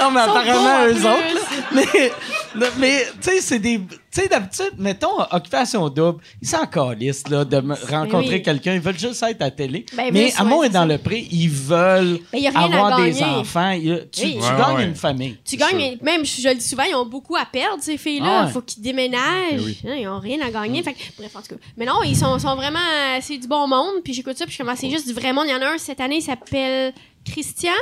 non, 0.00 0.10
mais 0.10 0.20
apparemment, 0.20 0.84
eux 0.86 0.96
autres, 0.96 1.34
là. 1.34 1.40
mais, 2.54 2.66
mais 2.78 3.04
tu 3.20 3.30
sais, 3.30 3.40
c'est 3.40 3.58
des... 3.58 3.80
Tu 4.14 4.20
sais, 4.20 4.28
d'habitude, 4.28 4.74
mettons, 4.78 5.20
Occupation 5.32 5.88
Double, 5.88 6.22
ils 6.40 6.46
s'en 6.46 6.66
calissent, 6.66 7.26
là, 7.28 7.44
de 7.44 7.56
rencontrer 7.90 8.36
oui. 8.36 8.42
quelqu'un. 8.42 8.74
Ils 8.74 8.80
veulent 8.80 8.96
juste 8.96 9.20
être 9.24 9.40
à 9.42 9.46
la 9.46 9.50
télé. 9.50 9.84
Ben, 9.96 10.10
mais 10.12 10.32
ouais, 10.40 10.66
est 10.66 10.70
dans 10.70 10.84
le 10.84 10.98
pré, 10.98 11.26
ils 11.32 11.48
veulent 11.50 12.20
Ben, 12.32 12.46
à 12.54 12.64
avoir 12.64 13.02
des 13.02 13.20
enfants. 13.24 13.70
Il 13.70 14.06
tu 14.12 14.22
Oui. 14.22 14.34
tu 14.34 14.38
Ouais, 14.38 14.56
gagnes 14.56 14.76
ouais. 14.76 14.84
une 14.84 14.94
famille. 14.94 15.36
Tu 15.44 15.56
gagnes, 15.56 15.98
même 16.00 16.24
je 16.24 16.48
le 16.48 16.54
dis 16.54 16.64
souvent, 16.64 16.84
ils 16.88 16.94
ont 16.94 17.06
beaucoup 17.06 17.34
à 17.34 17.44
perdre, 17.44 17.82
ces 17.82 17.96
filles-là. 17.98 18.26
Ah 18.28 18.42
Il 18.42 18.46
ouais. 18.46 18.52
faut 18.52 18.60
qu'ils 18.62 18.82
déménagent. 18.84 19.18
Ben 19.56 19.62
oui. 19.64 19.78
Hein, 19.84 19.94
Ils 19.98 20.06
ont 20.06 20.20
rien 20.20 20.38
à 20.46 20.50
gagner. 20.52 20.80
Fait 20.84 20.92
que, 20.92 20.98
bref, 21.18 21.34
en 21.34 21.40
tout 21.42 21.48
cas. 21.56 21.60
Mais 21.76 21.86
non, 21.86 22.04
ils 22.04 22.16
sont, 22.16 22.38
sont 22.38 22.54
vraiment. 22.54 22.78
euh, 22.78 23.18
C'est 23.20 23.38
du 23.38 23.48
bon 23.48 23.53
monde. 23.66 24.02
Puis 24.04 24.12
j'écoute 24.14 24.36
ça. 24.36 24.44
Puis 24.46 24.54
je 24.54 24.62
commence, 24.62 24.78
c'est 24.78 24.90
juste 24.90 25.06
du 25.06 25.12
vrai 25.14 25.32
monde. 25.32 25.44
Il 25.48 25.52
y 25.52 25.54
en 25.54 25.62
a 25.62 25.70
un 25.74 25.78
cette 25.78 26.00
année, 26.00 26.16
il 26.16 26.22
s'appelle 26.22 26.92
Christian. 27.24 27.72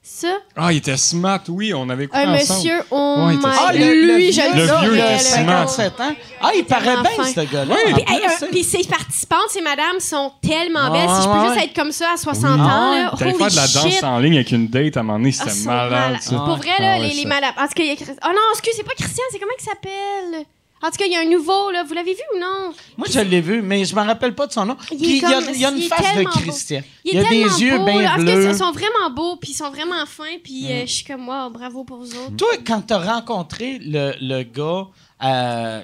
Ça? 0.00 0.28
Ah, 0.56 0.72
il 0.72 0.78
était 0.78 0.96
smart, 0.96 1.40
oui, 1.48 1.74
on 1.74 1.86
avait 1.90 2.04
écouté 2.04 2.22
Un 2.22 2.32
ensemble. 2.34 2.58
monsieur, 2.60 2.80
on 2.90 3.26
Ouais, 3.26 3.34
m'a- 3.34 3.52
smart. 3.52 3.72
Lui, 3.74 4.32
je 4.32 4.40
vieux, 4.40 4.54
Le 4.54 4.66
là, 4.66 4.80
vieux, 4.80 4.94
il 4.94 5.00
a 5.02 5.14
était 5.16 5.22
smart. 5.22 5.68
57 5.68 6.00
ans. 6.00 6.14
Ah, 6.40 6.50
il 6.56 6.64
paraît 6.64 6.82
bien, 7.02 7.04
fin. 7.04 7.24
ce 7.24 7.40
gars-là. 7.40 7.74
Oui. 7.84 7.92
en 7.92 7.96
Puis, 7.96 8.04
euh, 8.14 8.28
c'est- 8.38 8.46
puis 8.46 8.64
ces 8.64 8.84
participantes, 8.84 9.50
ces 9.50 9.60
madames, 9.60 10.00
sont 10.00 10.32
tellement 10.40 10.90
Ouais, 10.92 11.00
belles. 11.00 11.10
si 11.14 11.22
je 11.22 11.28
peux 11.28 11.38
ouais, 11.48 11.48
juste 11.54 11.64
être 11.66 11.74
comme 11.74 11.92
ça 11.92 12.12
à 12.14 12.16
60 12.16 12.54
Oui. 12.58 12.60
ans, 12.66 12.94
là, 12.94 13.12
T'allais 13.18 13.32
holy 13.34 13.38
faire 13.38 13.50
de 13.50 13.56
la 13.56 13.66
danse 13.68 13.92
shit. 13.92 14.04
en 14.04 14.18
ligne 14.18 14.34
avec 14.36 14.50
une 14.52 14.68
date 14.68 14.96
à 14.96 15.00
un 15.00 15.02
moment 15.02 15.18
donné, 15.18 15.30
Ah, 15.34 15.42
c'était 15.44 15.56
sont 15.56 15.66
malade, 15.68 15.90
malades. 15.90 16.22
ça. 16.22 16.36
Pour 16.36 16.56
vrai, 16.56 16.70
Ah 16.78 16.82
là, 16.82 16.92
ouais, 17.00 17.08
les, 17.08 17.14
les 17.14 17.24
madames. 17.26 17.52
En 17.58 17.66
tout 17.66 17.74
cas, 17.74 17.82
il 17.82 17.88
y 17.88 17.90
a 17.92 17.96
Chris- 17.96 18.16
Oh 18.24 18.28
non, 18.28 18.40
excuse, 18.52 18.72
c'est 18.76 18.84
pas 18.84 18.94
Christian, 18.96 19.24
c'est 19.30 19.38
comment 19.38 19.52
il 19.58 19.64
s'appelle? 19.64 20.46
En 20.82 20.90
tout 20.90 20.96
cas, 20.96 21.06
il 21.06 21.12
y 21.12 21.16
a 21.16 21.20
un 21.20 21.28
nouveau, 21.28 21.70
là. 21.72 21.82
Vous 21.84 21.92
l'avez 21.94 22.14
vu 22.14 22.20
ou 22.34 22.38
non? 22.38 22.72
Moi, 22.96 23.06
je 23.10 23.18
l'ai 23.20 23.40
vu, 23.40 23.62
mais 23.62 23.84
je 23.84 23.94
me 23.96 24.00
rappelle 24.00 24.34
pas 24.34 24.46
de 24.46 24.52
son 24.52 24.64
nom. 24.64 24.76
Il 24.92 25.16
y 25.16 25.24
a, 25.24 25.40
il 25.52 25.60
y 25.60 25.64
a 25.64 25.70
une 25.70 25.78
il 25.78 25.88
face 25.88 25.98
de 25.98 26.04
tellement 26.14 26.30
beau. 26.30 26.40
Christian. 26.40 26.80
Il, 27.04 27.14
y 27.14 27.18
a 27.18 27.22
des 27.22 27.28
tellement 27.28 27.56
yeux 27.58 27.78
beau, 27.78 27.84
bien 27.98 28.16
bleus. 28.18 28.48
ils 28.50 28.54
sont 28.56 28.70
vraiment 28.72 29.10
beaux, 29.14 29.36
puis 29.36 29.50
ils 29.50 29.54
sont 29.54 29.70
vraiment 29.70 30.06
fins, 30.06 30.36
puis 30.42 30.64
Mm. 30.64 30.70
euh, 30.70 30.80
je 30.86 30.92
suis 30.92 31.04
comme, 31.04 31.28
wow, 31.28 31.50
bravo 31.50 31.82
pour 31.84 31.96
vous 31.98 32.14
autres. 32.14 32.36
Toi, 32.36 32.48
quand 32.66 32.80
t'as 32.82 32.98
rencontré 32.98 33.78
le, 33.80 34.12
le 34.20 34.42
gars 34.44 34.86
euh, 35.24 35.82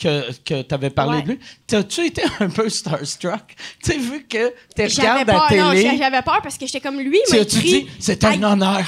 que, 0.00 0.32
que 0.44 0.62
t'avais 0.62 0.90
parlé 0.90 1.16
Ouais. 1.18 1.22
de 1.22 1.28
lui, 1.30 1.38
t'as-tu 1.66 2.06
été 2.06 2.22
un 2.40 2.48
peu 2.48 2.68
starstruck? 2.68 3.56
Tu 3.82 3.90
sais, 3.92 3.98
vu 3.98 4.24
que 4.28 4.48
tu 4.76 4.88
J'avais 4.88 5.20
regardes 5.22 5.26
peur, 5.26 5.64
non, 5.64 5.70
télé, 5.72 5.82
j'a- 5.82 5.96
j'avais 5.96 6.22
peur 6.22 6.40
parce 6.42 6.56
que 6.56 6.66
j'étais 6.66 6.80
comme 6.80 7.00
lui, 7.00 7.18
il 7.32 7.46
tu 7.46 7.58
dit, 7.58 7.86
c'est 7.98 8.22
un 8.24 8.30
Hey, 8.32 8.44
honneur. 8.44 8.84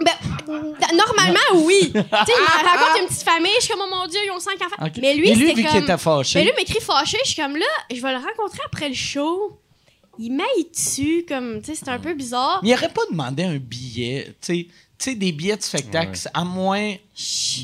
Ben, 0.00 0.12
d- 0.46 0.96
normalement, 0.96 1.64
oui. 1.66 1.80
tu 1.92 1.92
sais, 1.92 2.02
il 2.28 2.42
me 2.42 2.68
raconte 2.68 3.00
une 3.02 3.06
petite 3.06 3.22
famille, 3.22 3.52
je 3.58 3.64
suis 3.64 3.72
comme, 3.74 3.82
oh 3.84 3.94
mon 3.94 4.06
Dieu, 4.06 4.18
ils 4.24 4.30
ont 4.30 4.40
cinq 4.40 4.60
enfants. 4.60 4.90
Mais 5.00 5.14
lui, 5.14 5.28
Et 5.28 5.34
lui, 5.34 5.48
c'était 5.48 5.54
vu 5.54 5.62
comme... 5.62 5.72
qu'il 5.72 5.82
était 5.84 5.98
fâché. 5.98 6.38
Mais 6.38 6.44
lui, 6.46 6.52
il 6.56 6.60
m'écrit 6.60 6.80
fâché, 6.80 7.18
je 7.24 7.30
suis 7.30 7.40
comme 7.42 7.56
là, 7.56 7.66
je 7.90 8.00
vais 8.00 8.10
le 8.12 8.18
rencontrer 8.18 8.60
après 8.66 8.88
le 8.88 8.94
show. 8.94 9.58
Il 10.18 10.32
m'aille 10.32 10.68
dessus, 10.72 11.24
comme, 11.28 11.60
tu 11.60 11.66
sais, 11.66 11.74
c'est 11.84 11.88
un 11.90 11.98
peu 11.98 12.14
bizarre. 12.14 12.60
Il 12.62 12.70
n'aurait 12.70 12.88
pas 12.92 13.02
demandé 13.10 13.42
un 13.44 13.56
billet, 13.56 14.26
tu 14.40 14.54
sais. 14.54 14.66
Tu 14.96 15.10
sais, 15.10 15.16
des 15.16 15.32
billets 15.32 15.56
de 15.56 15.62
spectacle, 15.62 16.16
à 16.32 16.44
moins 16.44 16.92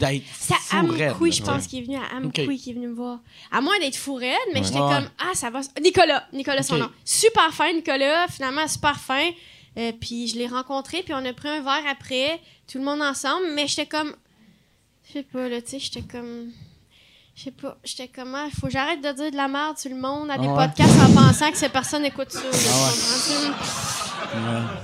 d'être 0.01 0.23
C'est 0.37 0.55
à 0.75 0.81
Amkoui, 0.81 1.31
je 1.31 1.43
pense, 1.45 1.69
qui 1.69 1.79
est 1.79 1.83
venu 1.83 1.97
à 1.97 2.17
Amkoui, 2.17 2.45
Ok. 2.57 2.61
qui 2.61 2.71
est 2.71 2.75
venu 2.75 2.89
me 2.89 2.95
voir. 2.95 3.21
À 3.53 3.61
moins 3.61 3.79
d'être 3.79 3.95
fou 3.97 4.15
raide, 4.17 4.37
mais 4.53 4.65
j'étais 4.65 4.81
Ouais. 4.81 4.95
comme, 4.95 5.09
ah, 5.19 5.31
ça 5.35 5.49
va. 5.49 5.61
Nicolas, 5.81 6.27
Nicolas, 6.33 6.65
son 6.65 6.77
nom. 6.79 6.91
Super 7.05 7.55
fin, 7.55 7.73
Nicolas, 7.73 8.27
finalement, 8.29 8.67
super 8.67 8.99
fin. 8.99 9.31
Euh, 9.79 9.93
puis 10.01 10.27
je 10.29 10.37
l'ai 10.37 10.47
rencontré, 10.49 11.03
puis 11.03 11.15
on 11.15 11.25
a 11.25 11.33
pris 11.33 11.49
un 11.49 11.61
verre 11.63 11.85
après, 11.91 12.41
tout 12.71 12.79
le 12.79 12.85
monde 12.85 13.01
ensemble, 13.03 13.47
mais 13.55 13.67
j'étais 13.69 13.87
comme. 13.87 14.15
Je 15.07 15.13
sais 15.15 15.23
pas, 15.23 15.49
là, 15.49 15.61
tu 15.63 15.71
sais, 15.71 15.79
j'étais 15.79 16.03
comme. 16.03 16.51
Je 17.37 17.45
sais 17.45 17.51
pas, 17.53 17.79
j'étais 17.85 18.09
comme, 18.09 18.35
ah, 18.35 18.49
faut 18.61 18.67
que 18.67 18.73
j'arrête 18.73 19.01
de 19.01 19.13
dire 19.13 19.31
de 19.31 19.37
la 19.37 19.49
merde 19.49 19.79
sur 19.79 19.91
le 19.91 19.97
monde 19.97 20.31
à 20.31 20.37
des 20.39 20.47
Ah 20.47 20.53
ouais. 20.55 20.67
podcasts 20.67 21.01
en 21.01 21.13
pensant 21.15 21.51
que 21.51 21.57
cette 21.57 21.73
personne 21.73 22.05
écoute 22.05 22.31
ça. 22.33 22.41
là, 22.43 23.55
Ah? 24.35 24.81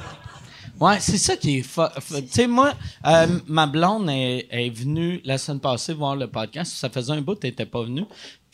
Ouais, 0.79 1.01
c'est 1.01 1.17
ça 1.19 1.37
qui 1.37 1.59
est 1.59 1.63
fa- 1.63 1.93
Tu 2.07 2.29
sais, 2.29 2.47
moi, 2.47 2.75
euh, 3.07 3.27
ma 3.47 3.67
blonde 3.67 4.11
est, 4.11 4.47
est 4.51 4.69
venue 4.71 5.21
la 5.25 5.39
semaine 5.39 5.61
passée 5.61 5.95
voir 5.95 6.17
le 6.17 6.27
podcast. 6.31 6.73
Ça 6.75 6.91
faisait 6.91 7.13
un 7.13 7.23
bout 7.23 7.43
n'était 7.43 7.65
pas 7.67 7.83
venue. 7.83 8.05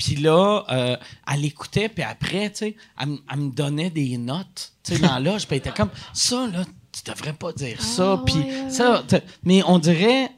Puis 0.04 0.16
là, 0.16 0.64
euh, 0.70 0.96
elle 1.32 1.44
écoutait, 1.44 1.88
puis 1.88 2.02
après, 2.02 2.50
tu 2.50 2.56
sais, 2.58 2.76
elle, 3.00 3.38
me 3.38 3.50
donnait 3.50 3.90
des 3.90 4.16
notes, 4.18 4.72
tu 4.82 4.94
sais, 4.94 4.98
dans 4.98 5.18
l'âge. 5.20 5.46
Puis 5.46 5.56
elle 5.56 5.58
était 5.58 5.70
comme, 5.70 5.90
ça, 6.12 6.48
là, 6.52 6.64
tu 6.90 7.08
devrais 7.08 7.32
pas 7.34 7.52
dire 7.52 7.80
ça. 7.80 8.14
Ah, 8.18 8.22
Puis 8.26 8.34
ouais, 8.34 8.62
ouais, 8.64 8.70
ça, 8.70 9.04
mais 9.44 9.62
on 9.64 9.78
dirait... 9.78 10.28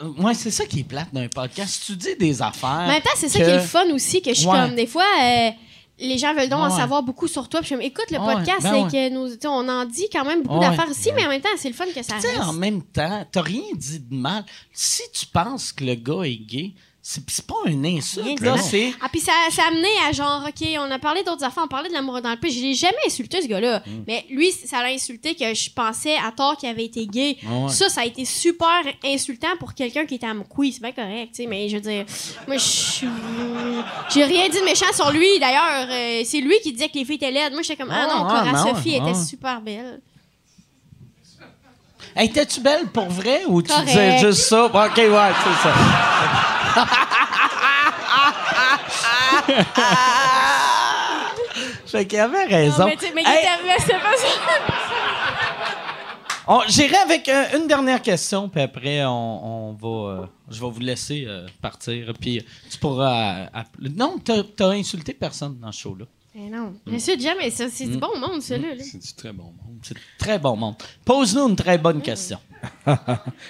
euh, 0.00 0.08
Ouais, 0.18 0.32
c'est 0.32 0.50
ça 0.50 0.64
qui 0.64 0.80
est 0.80 0.84
plate 0.84 1.12
d'un 1.12 1.28
podcast. 1.28 1.82
Tu 1.84 1.96
dis 1.96 2.16
des 2.18 2.40
affaires... 2.40 2.70
En 2.70 2.86
même 2.88 3.02
temps, 3.02 3.10
c'est 3.14 3.28
ça 3.28 3.38
qui 3.40 3.44
est 3.44 3.56
le 3.56 3.60
fun 3.62 3.84
aussi, 3.92 4.22
que 4.22 4.30
je 4.30 4.38
suis 4.38 4.46
comme, 4.48 4.74
des 4.74 4.86
fois, 4.86 5.04
euh, 5.22 5.50
les 5.98 6.16
gens 6.16 6.34
veulent 6.34 6.48
donc 6.48 6.60
en 6.60 6.74
savoir 6.74 7.02
beaucoup 7.02 7.28
sur 7.28 7.46
toi. 7.50 7.60
Puis 7.60 7.68
je 7.70 7.74
me 7.74 7.80
dis, 7.82 7.88
écoute, 7.88 8.10
le 8.10 8.18
Ouais, 8.18 8.34
podcast, 8.36 8.62
ben 8.62 8.84
ouais. 8.84 8.90
que 8.90 9.10
nous, 9.10 9.36
on 9.44 9.68
en 9.68 9.84
dit 9.84 10.06
quand 10.10 10.24
même 10.24 10.42
beaucoup 10.42 10.60
d'affaires 10.60 10.88
ici, 10.90 11.10
mais 11.14 11.26
en 11.26 11.28
même 11.28 11.42
temps, 11.42 11.50
c'est 11.58 11.68
le 11.68 11.74
fun 11.74 11.84
que 11.94 12.02
ça 12.02 12.14
Tu 12.14 12.22
sais, 12.22 12.28
reste. 12.28 12.40
en 12.42 12.54
même 12.54 12.82
temps, 12.82 13.26
t'as 13.30 13.42
rien 13.42 13.62
dit 13.76 14.00
de 14.00 14.14
mal. 14.14 14.44
Si 14.72 15.02
tu 15.12 15.26
penses 15.26 15.72
que 15.72 15.84
le 15.84 15.94
gars 15.94 16.22
est 16.24 16.36
gay, 16.36 16.72
c'est 17.06 17.46
pas 17.46 17.54
un 17.66 17.74
Rien 17.74 17.98
insulte, 17.98 18.40
là, 18.40 18.56
c'est... 18.56 18.94
Ah, 19.02 19.08
puis 19.10 19.20
ça, 19.20 19.32
ça 19.50 19.64
a 19.64 19.68
amené 19.68 19.88
à 20.08 20.12
genre, 20.12 20.42
OK, 20.48 20.66
on 20.78 20.90
a 20.90 20.98
parlé 20.98 21.22
d'autres 21.22 21.44
affaires, 21.44 21.64
on 21.64 21.68
parlait 21.68 21.90
de 21.90 21.94
l'amour 21.94 22.22
dans 22.22 22.30
le 22.30 22.36
peu. 22.36 22.48
Je 22.48 22.58
l'ai 22.60 22.72
jamais 22.72 22.96
insulté, 23.06 23.42
ce 23.42 23.46
gars-là. 23.46 23.80
Mm. 23.80 23.90
Mais 24.06 24.24
lui, 24.30 24.50
ça 24.52 24.82
l'a 24.82 24.88
insulté 24.88 25.34
que 25.34 25.52
je 25.52 25.70
pensais 25.70 26.16
à 26.16 26.32
tort 26.32 26.56
qu'il 26.56 26.68
avait 26.68 26.86
été 26.86 27.06
gay. 27.06 27.36
Ah 27.44 27.64
ouais. 27.64 27.68
Ça, 27.68 27.90
ça 27.90 28.00
a 28.00 28.04
été 28.06 28.24
super 28.24 28.80
insultant 29.04 29.48
pour 29.58 29.74
quelqu'un 29.74 30.06
qui 30.06 30.14
était 30.14 30.26
à 30.26 30.30
Amkoui. 30.30 30.72
C'est 30.72 30.80
bien 30.80 30.92
correct, 30.92 31.32
tu 31.34 31.42
sais, 31.42 31.46
mais 31.46 31.68
je 31.68 31.74
veux 31.74 31.82
dire, 31.82 32.06
moi, 32.48 32.56
je. 32.56 33.06
J'ai 34.14 34.24
rien 34.24 34.48
dit 34.48 34.60
de 34.60 34.64
méchant 34.64 34.92
sur 34.94 35.10
lui. 35.10 35.38
D'ailleurs, 35.38 35.86
euh, 35.90 36.22
c'est 36.24 36.40
lui 36.40 36.54
qui 36.62 36.72
disait 36.72 36.88
que 36.88 36.98
les 36.98 37.04
filles 37.04 37.16
étaient 37.16 37.30
laides. 37.30 37.52
Moi, 37.52 37.60
j'étais 37.60 37.82
comme, 37.82 37.92
ah 37.92 38.08
Ah, 38.08 38.14
non, 38.14 38.26
ah, 38.26 38.44
Cora 38.50 38.74
Sophie 38.74 38.94
était 38.94 39.14
super 39.14 39.60
belle. 39.60 40.00
Hey, 42.16 42.28
Étais-tu 42.28 42.60
belle 42.60 42.86
pour 42.86 43.10
vrai 43.10 43.42
ou 43.46 43.60
tu 43.60 43.72
disais 43.84 44.18
juste 44.20 44.40
ça? 44.40 44.66
Ok, 44.66 44.72
ouais, 44.74 45.32
c'est 45.44 45.68
ça. 45.68 46.53
fait 51.86 52.06
qu'il 52.06 52.18
avait 52.18 52.44
raison. 52.44 52.84
Non, 52.84 52.86
mais 52.86 52.96
mais 53.14 53.22
Hey, 53.24 53.44
pas 53.44 53.86
ça. 53.86 53.94
on- 56.48 56.62
J'irai 56.68 56.96
avec 56.96 57.28
euh, 57.28 57.44
une 57.58 57.66
dernière 57.68 58.02
question, 58.02 58.48
puis 58.48 58.62
après, 58.62 59.04
on, 59.04 59.70
on 59.70 59.72
va. 59.74 59.88
euh, 60.22 60.26
je 60.50 60.60
vais 60.60 60.70
vous 60.70 60.80
laisser 60.80 61.24
euh, 61.26 61.46
partir, 61.62 62.12
puis 62.20 62.44
tu 62.70 62.78
pourras. 62.78 63.34
euh, 63.34 63.46
appeler- 63.54 63.90
non, 63.94 64.16
t'as 64.24 64.70
insulté 64.70 65.12
personne 65.14 65.58
dans 65.60 65.70
ce 65.72 65.80
show-là. 65.82 66.04
Mais 66.34 66.48
non, 66.50 66.74
sûr, 66.98 67.14
jamais. 67.20 67.50
Ça, 67.50 67.66
c'est 67.70 67.86
Mm. 67.86 67.90
du 67.92 67.98
bon 67.98 68.18
monde, 68.18 68.42
celui-là. 68.42 68.74
là. 68.74 68.82
C'est 68.82 68.98
du 69.00 69.12
très 69.14 69.32
bon 69.32 69.44
monde. 69.44 69.78
C'est 69.82 69.94
très 70.18 70.38
bon 70.38 70.56
monde. 70.56 70.74
Pose-nous 71.04 71.48
une 71.48 71.56
très 71.56 71.78
bonne 71.78 72.02
question. 72.02 72.38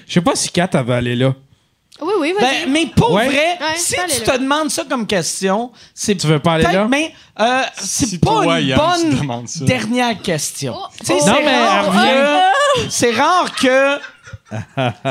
Je 0.06 0.12
sais 0.12 0.20
pas 0.20 0.36
si 0.36 0.50
Kat 0.50 0.68
avait 0.74 0.92
allé 0.94 1.16
là. 1.16 1.34
Oui, 2.02 2.12
oui, 2.18 2.32
vas-y. 2.32 2.64
Ben, 2.64 2.70
mais 2.72 2.86
pour 2.86 3.12
Ouais. 3.12 3.26
vrai, 3.26 3.56
Ouais, 3.60 3.76
si 3.76 3.90
tu 3.92 3.96
peux 3.96 4.02
aller 4.02 4.12
tu 4.14 4.24
là. 4.26 4.32
te 4.36 4.38
demandes 4.42 4.70
ça 4.70 4.84
comme 4.84 5.06
question, 5.06 5.70
c'est 5.94 6.16
Tu 6.16 6.26
veux 6.26 6.40
pas 6.40 6.54
aller 6.54 6.64
peut-être, 6.64 6.74
là? 6.76 6.88
mais 6.88 7.12
euh, 7.40 7.62
c'est 7.78 8.06
Si 8.06 8.18
pas 8.18 8.30
toi, 8.42 8.58
une 8.60 8.66
Yann, 8.66 8.78
tu 8.78 8.84
bonne 9.10 9.18
demandes 9.20 9.48
ça. 9.48 9.64
dernière 9.64 10.20
question. 10.20 10.74
Oh, 10.76 10.86
Tu 10.98 11.06
sais, 11.06 11.14
oh. 11.16 11.22
c'est 11.24 11.30
Non, 11.30 11.38
mais 11.44 11.64
rare 11.64 11.92
que- 11.92 12.80
C'est 12.90 13.10
rare 13.12 13.54
que. 13.54 13.96
tu 13.98 14.00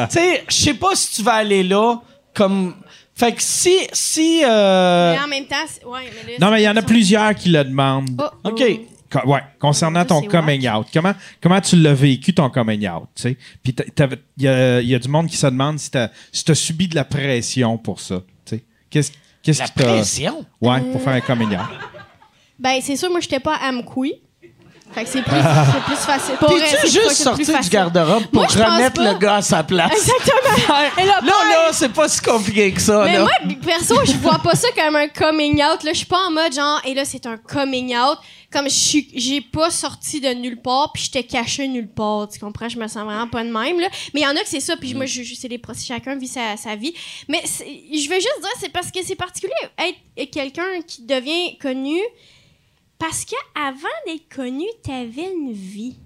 sais, 0.10 0.44
je 0.50 0.54
sais 0.56 0.74
pas 0.74 0.96
si 0.96 1.16
tu 1.16 1.24
vas 1.24 1.34
aller 1.36 1.64
là 1.64 1.96
comme. 2.34 2.76
Fait 3.16 3.32
que 3.32 3.42
si. 3.42 3.78
si 3.94 4.44
euh, 4.44 5.14
Mais 5.14 5.24
en 5.24 5.28
même 5.28 5.46
temps, 5.46 5.56
c'est- 5.68 5.86
ouais, 5.86 6.12
mais 6.26 6.34
là, 6.34 6.38
Non, 6.46 6.52
mais 6.52 6.62
il 6.62 6.66
y 6.66 6.70
en 6.70 6.76
a 6.76 6.82
c'est- 6.82 6.86
plusieurs 6.88 7.34
qui 7.36 7.50
le 7.50 7.64
demandent. 7.64 8.10
Oh, 8.20 8.26
oh. 8.44 8.50
OK. 8.50 8.64
Co- 9.14 9.28
ouais, 9.28 9.42
concernant 9.60 10.04
ton 10.06 10.22
coming 10.24 10.68
out. 10.68 10.88
Comment, 10.92 11.14
comment 11.40 11.62
tu 11.62 11.76
l'as 11.76 11.94
vécu, 11.94 12.34
ton 12.34 12.50
coming 12.50 12.88
out? 12.90 13.10
tu 13.14 13.22
sais? 13.22 13.38
Puis 13.62 13.76
il 14.38 14.44
y 14.44 14.48
a, 14.48 14.82
il 14.82 14.88
y 14.88 14.96
a 14.96 15.00
du 15.00 15.08
monde 15.08 15.28
qui 15.28 15.38
se 15.38 15.46
demande 15.46 15.78
si 15.78 15.92
tu 15.92 15.98
as, 16.00 16.56
subi 16.56 16.88
de 16.88 16.96
la 16.96 17.06
pression 17.06 17.78
pour 17.78 18.00
ça. 18.00 18.24
tu 18.44 18.56
sais? 18.58 18.64
Qu'est-ce 18.90 19.12
qu'est-ce 19.44 19.60
La 19.60 19.66
qui 19.68 19.74
t'a. 19.74 19.84
pression? 19.84 20.44
Ouais, 20.60 20.82
pour 20.82 21.00
faire 21.00 21.14
un 21.14 21.22
coming 21.22 21.50
out. 21.50 21.68
Ben, 22.58 22.80
c'est 22.82 22.96
sûr, 22.96 23.12
moi, 23.12 23.20
j'étais 23.20 23.40
pas 23.40 23.56
à 23.56 23.70
Amkoui. 23.70 24.14
Fait 24.94 25.04
que 25.04 25.10
c'est 25.10 25.22
plus, 25.24 25.32
c'est 25.36 25.84
plus 25.86 25.96
facile. 25.96 26.36
Pour 26.40 26.50
vrai, 26.52 26.60
T'es-tu 26.62 26.78
c'est 26.82 26.88
juste 26.90 27.04
pas 27.08 27.14
c'est 27.14 27.24
sorti 27.24 27.38
plus 27.44 27.52
du 27.52 27.58
facile. 27.58 27.72
garde-robe 27.72 28.24
pour 28.28 28.42
Moi, 28.42 28.48
je 28.52 28.58
pense 28.60 28.68
remettre 28.68 28.94
pas. 29.04 29.12
le 29.14 29.18
gars 29.20 29.36
à 29.38 29.42
sa 29.42 29.64
place? 29.64 29.92
Exactement. 29.92 30.78
Et 31.02 31.06
là, 31.06 31.20
Là, 31.24 31.34
là, 31.50 31.70
c'est 31.74 31.90
pas 31.94 32.08
si 32.10 32.22
compliqué 32.22 32.72
que 32.72 32.82
ça. 32.82 33.04
Mais 33.06 33.14
là. 33.14 33.22
moi, 33.22 33.32
perso, 33.66 33.96
je 34.06 34.14
vois 34.14 34.40
pas 34.40 34.56
ça 34.56 34.68
comme 34.76 34.96
un 34.96 35.08
coming 35.08 35.56
out. 35.64 35.84
Là, 35.84 35.92
je 35.94 35.98
suis 35.98 36.06
pas 36.06 36.20
en 36.28 36.32
mode 36.32 36.54
genre, 36.54 36.82
et 36.86 36.94
là, 36.94 37.06
c'est 37.06 37.26
un 37.26 37.38
coming 37.38 37.96
out. 37.96 38.18
Comme 38.52 38.66
je 38.66 38.76
suis, 38.76 39.10
j'ai 39.16 39.42
pas 39.42 39.72
sorti 39.72 40.22
de 40.22 40.30
nulle 40.30 40.62
part, 40.62 40.92
puis 40.94 41.04
j'étais 41.06 41.24
caché 41.24 41.68
nulle 41.68 41.88
part. 41.88 42.28
Tu 42.30 42.38
comprends? 42.40 42.70
Je 42.70 42.78
me 42.78 42.88
sens 42.88 43.04
vraiment 43.04 43.28
pas 43.28 43.44
de 43.44 43.50
même, 43.50 43.80
là. 43.80 43.88
Mais 44.14 44.20
il 44.22 44.24
y 44.24 44.28
en 44.28 44.32
a 44.36 44.42
que 44.42 44.48
c'est 44.48 44.60
ça, 44.60 44.78
puis 44.78 44.94
moi, 44.94 45.08
je, 45.08 45.24
je- 45.24 45.34
c'est 45.34 45.48
des 45.50 45.58
pro- 45.58 45.74
chacun 45.74 46.16
vit 46.16 46.28
sa, 46.28 46.56
sa 46.56 46.76
vie. 46.76 46.94
Mais 47.28 47.42
c'est- 47.46 47.66
je 47.66 48.08
veux 48.10 48.16
juste 48.16 48.40
dire, 48.42 48.50
c'est 48.60 48.72
parce 48.72 48.92
que 48.92 49.00
c'est 49.04 49.16
particulier 49.16 49.54
être 49.80 50.30
quelqu'un 50.32 50.82
qui 50.86 51.02
devient 51.02 51.58
connu, 51.58 51.98
parce 53.04 53.26
que 53.26 53.36
avant 53.54 53.90
d'être 54.08 54.34
connu, 54.34 54.66
t'avais 54.82 55.30
une 55.34 55.52
vie. 55.52 55.98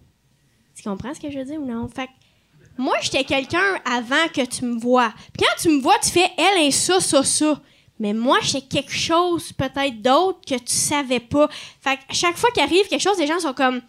Tu 0.75 0.81
comprends 0.81 1.13
ce 1.13 1.19
que 1.19 1.29
je 1.29 1.37
veux 1.37 1.45
dire 1.45 1.61
ou 1.61 1.65
non? 1.65 1.87
Fait 1.87 2.09
moi, 2.75 2.95
j'étais 3.01 3.23
quelqu'un 3.23 3.79
avant 3.85 4.27
que 4.33 4.43
tu 4.43 4.65
me 4.65 4.79
vois. 4.79 5.13
Quand 5.37 5.61
tu 5.61 5.69
me 5.69 5.79
vois, 5.79 5.99
tu 5.99 6.09
fais 6.09 6.27
elle 6.35 6.63
est 6.63 6.71
ça, 6.71 6.99
ça, 6.99 7.23
ça. 7.23 7.61
Mais 7.99 8.13
moi, 8.13 8.39
j'étais 8.41 8.81
quelque 8.81 8.93
chose 8.93 9.53
peut-être 9.53 10.01
d'autre 10.01 10.39
que 10.47 10.55
tu 10.55 10.73
savais 10.73 11.19
pas. 11.19 11.47
Fait 11.81 11.97
que 11.97 12.15
chaque 12.15 12.35
fois 12.35 12.49
qu'arrive 12.49 12.87
quelque 12.87 13.01
chose, 13.01 13.19
les 13.19 13.27
gens 13.27 13.39
sont 13.39 13.53
comme 13.53 13.79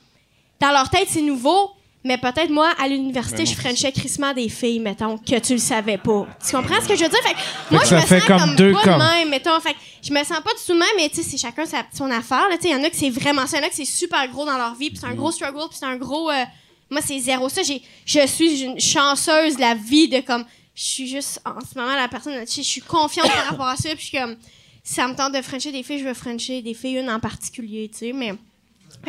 dans 0.60 0.70
leur 0.70 0.90
tête, 0.90 1.08
c'est 1.08 1.22
nouveau. 1.22 1.70
Mais 2.04 2.16
peut-être, 2.16 2.50
moi, 2.50 2.72
à 2.78 2.86
l'université, 2.86 3.44
je 3.44 3.54
frenchais 3.54 3.90
crissement 3.90 4.32
des 4.32 4.48
filles, 4.48 4.78
mettons, 4.78 5.18
que 5.18 5.38
tu 5.40 5.54
le 5.54 5.58
savais 5.58 5.98
pas. 5.98 6.26
Tu 6.46 6.54
comprends 6.54 6.80
ce 6.80 6.86
que 6.86 6.94
je 6.94 7.02
veux 7.02 7.10
dire? 7.10 7.22
Fait 7.22 7.34
que 7.34 7.38
moi, 7.70 7.80
que 7.80 7.88
je 7.88 7.94
me 7.96 8.00
fait 8.02 8.20
sens 8.20 8.28
comme 8.28 8.40
comme, 8.40 8.56
deux 8.56 8.72
pas 8.72 8.82
comme. 8.82 8.92
de 8.94 8.98
même, 8.98 9.28
mettons. 9.30 9.58
Fait 9.60 9.72
que 9.72 9.78
je 10.02 10.12
me 10.12 10.18
sens 10.18 10.40
pas 10.40 10.52
du 10.54 10.60
tout 10.64 10.74
de 10.74 10.78
même, 10.78 10.88
mais 10.96 11.08
tu 11.08 11.16
sais, 11.16 11.22
c'est 11.22 11.36
chacun 11.36 11.66
sa, 11.66 11.84
son 11.92 12.10
affaire. 12.10 12.46
il 12.62 12.70
y 12.70 12.74
en 12.74 12.84
a 12.84 12.88
que 12.88 12.96
c'est 12.96 13.10
vraiment 13.10 13.46
ça. 13.46 13.56
Il 13.56 13.60
y 13.60 13.64
en 13.64 13.66
a 13.66 13.70
que 13.70 13.74
c'est 13.74 13.84
super 13.84 14.26
gros 14.28 14.46
dans 14.46 14.56
leur 14.56 14.76
vie, 14.76 14.90
puis 14.90 14.98
c'est 15.00 15.06
un 15.06 15.14
gros 15.14 15.32
struggle, 15.32 15.68
puis 15.68 15.78
c'est 15.78 15.86
un 15.86 15.96
gros... 15.96 16.30
euh, 16.30 16.44
moi, 16.88 17.00
c'est 17.04 17.18
zéro 17.18 17.48
ça. 17.48 17.62
J'ai, 17.62 17.82
je 18.06 18.26
suis 18.26 18.62
une 18.62 18.80
chanceuse 18.80 19.56
de 19.56 19.60
la 19.60 19.74
vie 19.74 20.08
de 20.08 20.20
comme... 20.20 20.44
Je 20.76 20.84
suis 20.84 21.08
juste, 21.08 21.40
en 21.44 21.60
ce 21.60 21.76
moment, 21.76 21.96
la 21.96 22.06
personne... 22.06 22.34
Je 22.46 22.62
suis 22.62 22.80
confiante 22.80 23.26
par 23.26 23.46
rapport 23.46 23.66
à 23.66 23.76
ça, 23.76 23.88
puis 23.90 23.98
je 23.98 24.06
suis 24.06 24.18
comme... 24.18 24.36
Si 24.84 24.94
ça 24.94 25.08
me 25.08 25.14
tente 25.14 25.34
de 25.34 25.42
frencher 25.42 25.72
des 25.72 25.82
filles, 25.82 25.98
je 25.98 26.04
veux 26.04 26.14
frencher 26.14 26.62
des 26.62 26.72
filles, 26.74 26.98
une 26.98 27.10
en 27.10 27.18
particulier, 27.18 27.90
tu 27.92 27.98
sais, 27.98 28.12
mais... 28.12 28.34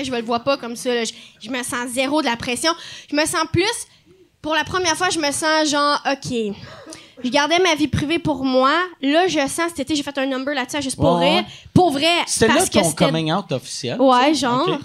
Je 0.04 0.12
me 0.12 0.18
le 0.18 0.24
vois 0.26 0.40
pas 0.40 0.58
comme 0.58 0.76
ça. 0.76 0.94
là. 0.94 1.04
Je, 1.04 1.14
je 1.42 1.50
me 1.50 1.62
sens 1.64 1.90
zéro 1.90 2.22
de 2.22 2.28
la 2.28 2.36
pression. 2.36 2.72
Je 3.12 3.16
me 3.16 3.26
sens 3.26 3.46
plus. 3.52 3.64
Pour 4.42 4.54
la 4.56 4.64
première 4.64 4.96
fois, 4.96 5.10
je 5.10 5.20
me 5.20 5.32
sens 5.32 5.70
genre, 5.70 6.02
OK. 6.10 6.56
Je 7.22 7.30
gardais 7.30 7.60
ma 7.60 7.76
vie 7.76 7.90
privée 7.90 8.20
pour 8.20 8.46
moi. 8.46 8.72
Là, 9.02 9.28
je 9.28 9.40
sens 9.40 9.70
cet 9.70 9.80
été, 9.82 9.96
j'ai 9.96 10.04
fait 10.04 10.18
un 10.18 10.26
number 10.26 10.56
là-dessus, 10.56 10.82
juste 10.82 10.96
pour 10.96 11.18
Ouais, 11.18 11.36
rire. 11.40 11.46
Pour 11.74 11.92
vrai. 11.92 12.08
C'était 12.26 12.48
là 12.54 12.66
ton 12.66 12.92
coming 12.94 13.34
out 13.34 13.52
officiel. 13.52 14.00
Ouais, 14.00 14.34
genre. 14.34 14.80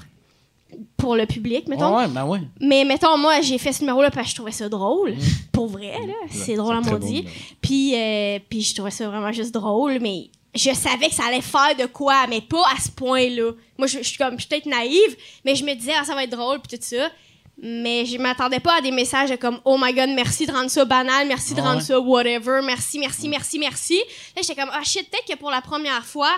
Pour 0.97 1.15
le 1.15 1.27
public, 1.27 1.69
mettons. 1.69 1.97
Ouais, 1.97 2.09
ben 2.09 2.24
ouais. 2.24 2.41
Mais 2.61 2.85
mettons, 2.85 3.16
moi, 3.16 3.41
j'ai 3.43 3.59
fait 3.59 3.73
ce 3.73 3.81
numéro-là 3.82 4.11
parce 4.11 4.27
que 4.27 4.31
je 4.31 4.35
trouvais 4.36 4.51
ça 4.51 4.69
drôle. 4.69 5.15
Pour 5.53 5.69
vrai, 5.69 5.93
là. 6.05 6.15
C'est 6.31 6.57
drôle 6.57 6.74
à 6.77 6.81
maudit. 6.81 7.23
là. 7.23 7.31
Puis, 7.61 7.95
euh, 7.95 8.39
puis 8.49 8.62
je 8.62 8.74
trouvais 8.74 8.91
ça 8.91 9.07
vraiment 9.09 9.31
juste 9.31 9.53
drôle, 9.55 9.99
mais 10.01 10.31
je 10.55 10.72
savais 10.72 11.09
que 11.09 11.14
ça 11.14 11.24
allait 11.26 11.40
faire 11.40 11.74
de 11.76 11.86
quoi, 11.86 12.26
mais 12.28 12.40
pas 12.40 12.64
à 12.74 12.81
ce 12.81 12.90
point-là. 12.90 13.52
Moi, 13.76 13.86
je 13.89 13.98
je 13.98 14.09
suis 14.09 14.18
comme, 14.18 14.35
je 14.35 14.40
suis 14.40 14.48
peut-être 14.48 14.66
naïve, 14.66 15.16
mais 15.44 15.55
je 15.55 15.64
me 15.64 15.74
disais, 15.74 15.93
ah, 15.98 16.05
ça 16.05 16.14
va 16.14 16.24
être 16.24 16.31
drôle, 16.31 16.60
puis 16.60 16.78
tout 16.78 16.85
ça. 16.85 17.10
Mais 17.56 18.05
je 18.05 18.18
m'attendais 18.18 18.60
pas 18.60 18.78
à 18.78 18.81
des 18.81 18.90
messages 18.90 19.31
de 19.31 19.36
comme, 19.36 19.60
oh 19.64 19.76
my 19.81 19.93
god, 19.93 20.10
merci 20.10 20.47
de 20.47 20.52
rendre 20.52 20.70
ça 20.70 20.85
banal, 20.85 21.26
merci 21.26 21.55
de 21.55 21.60
rendre 21.60 21.82
ça 21.82 21.98
whatever, 21.98 22.60
merci, 22.64 22.98
merci, 22.98 23.28
merci, 23.28 23.59
merci. 23.59 23.98
Là, 24.36 24.43
j'étais 24.43 24.60
comme, 24.60 24.70
ah 24.72 24.82
shit, 24.82 25.09
peut-être 25.09 25.26
que 25.26 25.39
pour 25.39 25.51
la 25.51 25.60
première 25.60 26.05
fois, 26.05 26.32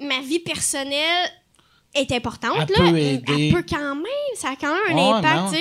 ma 0.00 0.20
vie 0.20 0.38
personnelle 0.38 1.30
est 1.96 2.12
importante, 2.12 2.56
Elle 2.56 2.84
là. 2.84 2.90
peut 2.90 2.98
aider. 2.98 3.48
Elle 3.48 3.54
peut 3.54 3.64
quand 3.68 3.94
même, 3.94 4.04
ça 4.36 4.50
a 4.50 4.56
quand 4.56 4.74
même 4.88 4.96
un 4.96 5.16
impact, 5.18 5.54
tu 5.54 5.58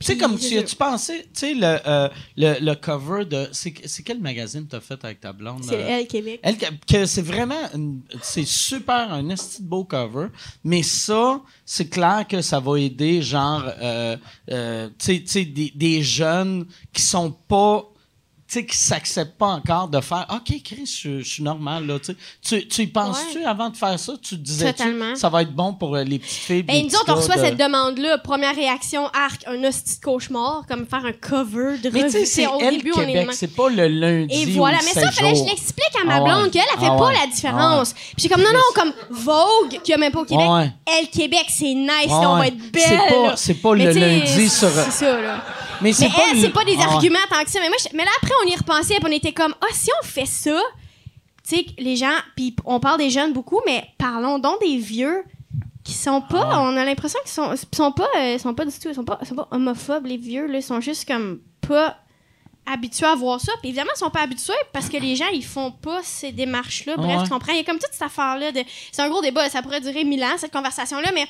sais. 0.00 0.16
Comme 0.16 0.38
tu 0.38 0.56
as-tu 0.56 0.76
pensé, 0.76 1.22
tu 1.24 1.28
sais, 1.34 1.54
le, 1.54 1.76
euh, 1.86 2.08
le, 2.36 2.54
le 2.60 2.74
cover 2.74 3.24
de. 3.26 3.48
C'est 3.52 3.72
quel 4.02 4.18
magazine 4.20 4.66
t'as 4.66 4.80
fait 4.80 5.02
avec 5.04 5.20
ta 5.20 5.32
blonde? 5.32 5.62
C'est 5.62 5.74
euh? 5.74 5.86
elle, 5.88 6.06
Québec. 6.06 6.40
Elle, 6.42 6.56
que, 6.56 7.04
c'est 7.06 7.22
vraiment. 7.22 7.68
C'est 8.22 8.46
super, 8.46 9.12
un 9.12 9.28
esti 9.28 9.62
de 9.62 9.68
beau 9.68 9.84
cover. 9.84 10.28
Mais 10.64 10.82
ça, 10.82 11.40
c'est 11.66 11.88
clair 11.90 12.24
que 12.28 12.40
ça 12.40 12.60
va 12.60 12.78
aider, 12.80 13.20
genre, 13.20 13.62
euh, 13.82 14.16
euh, 14.50 14.88
tu 14.98 15.04
sais- 15.04 15.20
tu 15.20 15.26
sais, 15.28 15.44
des, 15.44 15.70
des 15.74 16.02
jeunes 16.02 16.66
qui 16.92 17.02
sont 17.02 17.30
pas. 17.30 17.84
Tu 18.46 18.60
sais, 18.60 18.66
qui 18.66 18.76
s'acceptent 18.76 19.38
pas 19.38 19.46
encore 19.46 19.88
de 19.88 19.98
faire 20.02 20.26
OK, 20.30 20.54
Chris, 20.62 20.84
je, 21.02 21.20
je 21.20 21.24
suis 21.28 21.42
normal, 21.42 21.86
là. 21.86 21.98
tu 21.98 22.12
sais. 22.42 22.60
Tu, 22.60 22.68
tu 22.68 22.82
y 22.82 22.86
penses-tu 22.86 23.42
avant 23.42 23.70
de 23.70 23.76
faire 23.76 23.98
ça? 23.98 24.12
Tu 24.22 24.36
te 24.36 24.42
disais 24.42 24.74
ça 25.14 25.30
va 25.30 25.40
être 25.42 25.52
bon 25.54 25.72
pour 25.72 25.96
euh, 25.96 26.04
les 26.04 26.18
petites 26.18 26.38
filles? 26.42 26.62
Ben, 26.62 26.82
nous 26.84 26.94
autres, 26.94 27.06
on 27.08 27.14
reçoit 27.14 27.36
de- 27.36 27.40
cette 27.40 27.56
demande-là. 27.56 28.18
Première 28.18 28.54
réaction, 28.54 29.06
arc, 29.06 29.44
un 29.46 29.64
hostie 29.64 29.96
de 29.98 30.04
cauchemar, 30.04 30.64
comme 30.68 30.86
faire 30.86 31.06
un 31.06 31.12
cover 31.12 31.78
de 31.78 31.88
Mais 31.88 32.04
tu 32.04 32.10
sais, 32.10 32.18
revue. 32.18 32.26
c'est 32.26 32.46
Au 32.46 32.60
elle, 32.60 32.76
début, 32.76 32.92
on 32.94 33.00
est 33.00 33.06
Québec, 33.06 33.28
c'est 33.32 33.56
pas 33.56 33.70
le 33.70 33.88
lundi. 33.88 34.34
Et 34.34 34.46
voilà. 34.52 34.76
Mais 34.84 34.90
ça, 35.00 35.10
fallait 35.10 35.32
que 35.32 35.38
je 35.38 35.44
l'explique 35.44 35.96
à 36.02 36.04
ma 36.04 36.16
Ah 36.16 36.22
ouais. 36.22 36.28
blonde 36.30 36.50
qu'elle, 36.50 36.62
elle 36.74 36.80
fait 36.80 36.86
Ah 36.90 36.96
pas 36.98 37.06
ouais. 37.08 37.14
la 37.18 37.26
différence. 37.26 37.94
Puis 37.94 38.14
j'ai 38.18 38.28
comme, 38.28 38.42
non, 38.42 38.52
non, 38.52 38.60
comme 38.74 38.92
Vogue, 39.08 39.80
qui 39.82 39.92
a 39.94 39.96
même 39.96 40.12
pas 40.12 40.20
au 40.20 40.24
Québec. 40.26 40.46
Ouais. 40.50 40.70
Elle, 40.86 41.08
Québec, 41.08 41.46
c'est 41.48 41.72
nice, 41.72 41.88
là, 42.08 42.30
on 42.30 42.34
va 42.34 42.40
Ouais. 42.40 42.48
être 42.48 42.58
belle. 42.70 42.82
C'est 43.36 43.54
pas- 43.54 43.70
pas 43.70 43.74
le 43.74 43.90
lundi 43.90 44.50
sur- 44.50 44.68
C'est 44.68 44.90
ça, 44.90 45.20
là. 45.20 45.42
Mais 45.80 45.92
c'est 45.92 46.06
pas 46.08 46.22
c'est 46.40 46.50
pas 46.50 46.64
des 46.64 46.76
Ah 46.78 46.86
ouais. 46.88 46.94
arguments 46.94 47.18
tant 47.28 47.42
que 47.42 47.50
ça. 47.50 47.58
Mais, 47.60 47.68
moi, 47.68 47.76
mais 47.94 48.04
là, 48.04 48.10
après, 48.22 48.33
on 48.44 48.48
y 48.48 48.56
repensait, 48.56 48.94
puis 48.96 49.04
on 49.06 49.12
était 49.12 49.32
comme, 49.32 49.54
ah, 49.60 49.66
si 49.72 49.90
on 50.02 50.06
fait 50.06 50.26
ça, 50.26 50.60
tu 51.46 51.56
sais, 51.56 51.66
les 51.78 51.96
gens, 51.96 52.16
puis 52.36 52.54
on 52.64 52.80
parle 52.80 52.98
des 52.98 53.10
jeunes 53.10 53.32
beaucoup, 53.32 53.60
mais 53.66 53.84
parlons 53.98 54.38
donc 54.38 54.60
des 54.60 54.78
vieux 54.78 55.24
qui 55.84 55.92
sont 55.92 56.22
pas, 56.22 56.48
Ah 56.50 56.62
on 56.62 56.76
a 56.76 56.84
l'impression 56.84 57.18
qu'ils 57.22 57.32
sont, 57.32 57.52
sont 57.74 57.92
pas, 57.92 58.08
euh, 58.18 58.38
sont 58.38 58.54
pas 58.54 58.64
du 58.64 58.72
tout, 58.72 58.88
ils 58.88 58.94
sont 58.94 59.04
pas, 59.04 59.18
ils 59.20 59.26
sont 59.26 59.34
pas 59.34 59.48
homophobes, 59.50 60.06
les 60.06 60.16
vieux, 60.16 60.46
là, 60.46 60.58
ils 60.58 60.62
sont 60.62 60.80
juste 60.80 61.06
comme 61.06 61.40
pas 61.60 61.98
habitués 62.66 63.04
à 63.06 63.14
voir 63.14 63.38
ça. 63.42 63.52
Puis 63.60 63.68
évidemment, 63.68 63.90
ils 63.94 63.98
sont 63.98 64.08
pas 64.08 64.22
habitués 64.22 64.54
parce 64.72 64.88
que 64.88 64.96
les 64.96 65.14
gens, 65.16 65.28
ils 65.34 65.44
font 65.44 65.70
pas 65.70 66.00
ces 66.02 66.32
démarches-là. 66.32 66.96
Bref, 66.96 67.18
Ouais. 67.18 67.22
tu 67.24 67.28
comprends? 67.28 67.52
Il 67.52 67.58
y 67.58 67.60
a 67.60 67.64
comme 67.64 67.78
toute 67.78 67.92
cette 67.92 68.00
affaire-là. 68.00 68.52
De... 68.52 68.62
C'est 68.90 69.02
un 69.02 69.10
gros 69.10 69.20
débat, 69.20 69.50
ça 69.50 69.60
pourrait 69.60 69.82
durer 69.82 70.04
mille 70.04 70.24
ans, 70.24 70.32
cette 70.38 70.52
conversation-là, 70.52 71.10
mais 71.12 71.26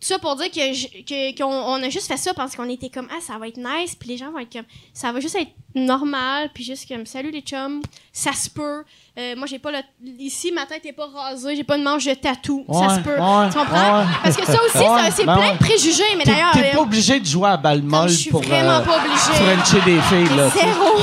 tout 0.00 0.06
ça 0.06 0.18
pour 0.20 0.36
dire 0.36 0.48
que 0.50 1.36
qu'on 1.36 1.44
on 1.52 1.82
a 1.82 1.88
juste 1.88 2.06
fait 2.06 2.16
ça 2.16 2.32
parce 2.34 2.54
qu'on 2.54 2.68
était 2.68 2.88
comme, 2.88 3.08
ah, 3.10 3.20
ça 3.20 3.36
va 3.38 3.48
être 3.48 3.56
nice, 3.56 3.96
puis 3.98 4.10
les 4.10 4.16
gens 4.16 4.30
vont 4.30 4.38
être 4.38 4.52
comme, 4.52 4.64
ça 4.94 5.10
va 5.10 5.18
juste 5.18 5.34
être 5.34 5.50
normal, 5.74 6.50
puis 6.54 6.62
juste 6.64 6.86
comme, 6.88 7.04
salut 7.04 7.30
les 7.32 7.40
chums, 7.40 7.82
ça 8.12 8.32
se 8.32 8.48
peut. 8.48 8.84
Euh, 9.18 9.34
moi, 9.36 9.46
j'ai 9.48 9.58
pas 9.58 9.72
le. 9.72 9.78
Ici, 10.20 10.52
ma 10.52 10.66
tête 10.66 10.86
est 10.86 10.92
pas 10.92 11.06
rasée, 11.12 11.56
j'ai 11.56 11.64
pas 11.64 11.76
de 11.76 11.82
manche 11.82 12.04
de 12.04 12.14
tatou, 12.14 12.64
ça 12.72 12.94
se 12.96 13.00
peut. 13.00 13.10
ouais, 13.18 13.48
tu 13.50 13.58
comprends? 13.58 13.98
ouais. 14.00 14.06
Parce 14.22 14.36
que 14.36 14.46
ça 14.46 14.62
aussi, 14.64 15.12
c'est- 15.16 15.24
ben 15.24 15.36
plein 15.36 15.52
de 15.54 15.58
préjugés, 15.58 16.02
mais 16.16 16.24
d'ailleurs. 16.24 16.52
t'es 16.52 16.70
euh, 16.70 16.72
pas 16.76 16.80
obligé 16.82 17.18
de 17.18 17.26
jouer 17.26 17.48
à 17.48 17.56
balle 17.56 17.82
molle 17.82 18.08
je 18.08 18.14
suis 18.14 18.30
pour 18.30 18.42
vraiment 18.42 18.76
euh, 18.76 18.80
pas 18.80 19.00
frencher 19.00 19.80
des 19.84 20.00
filles. 20.02 20.36
Là. 20.36 20.48
Zéro. 20.50 20.96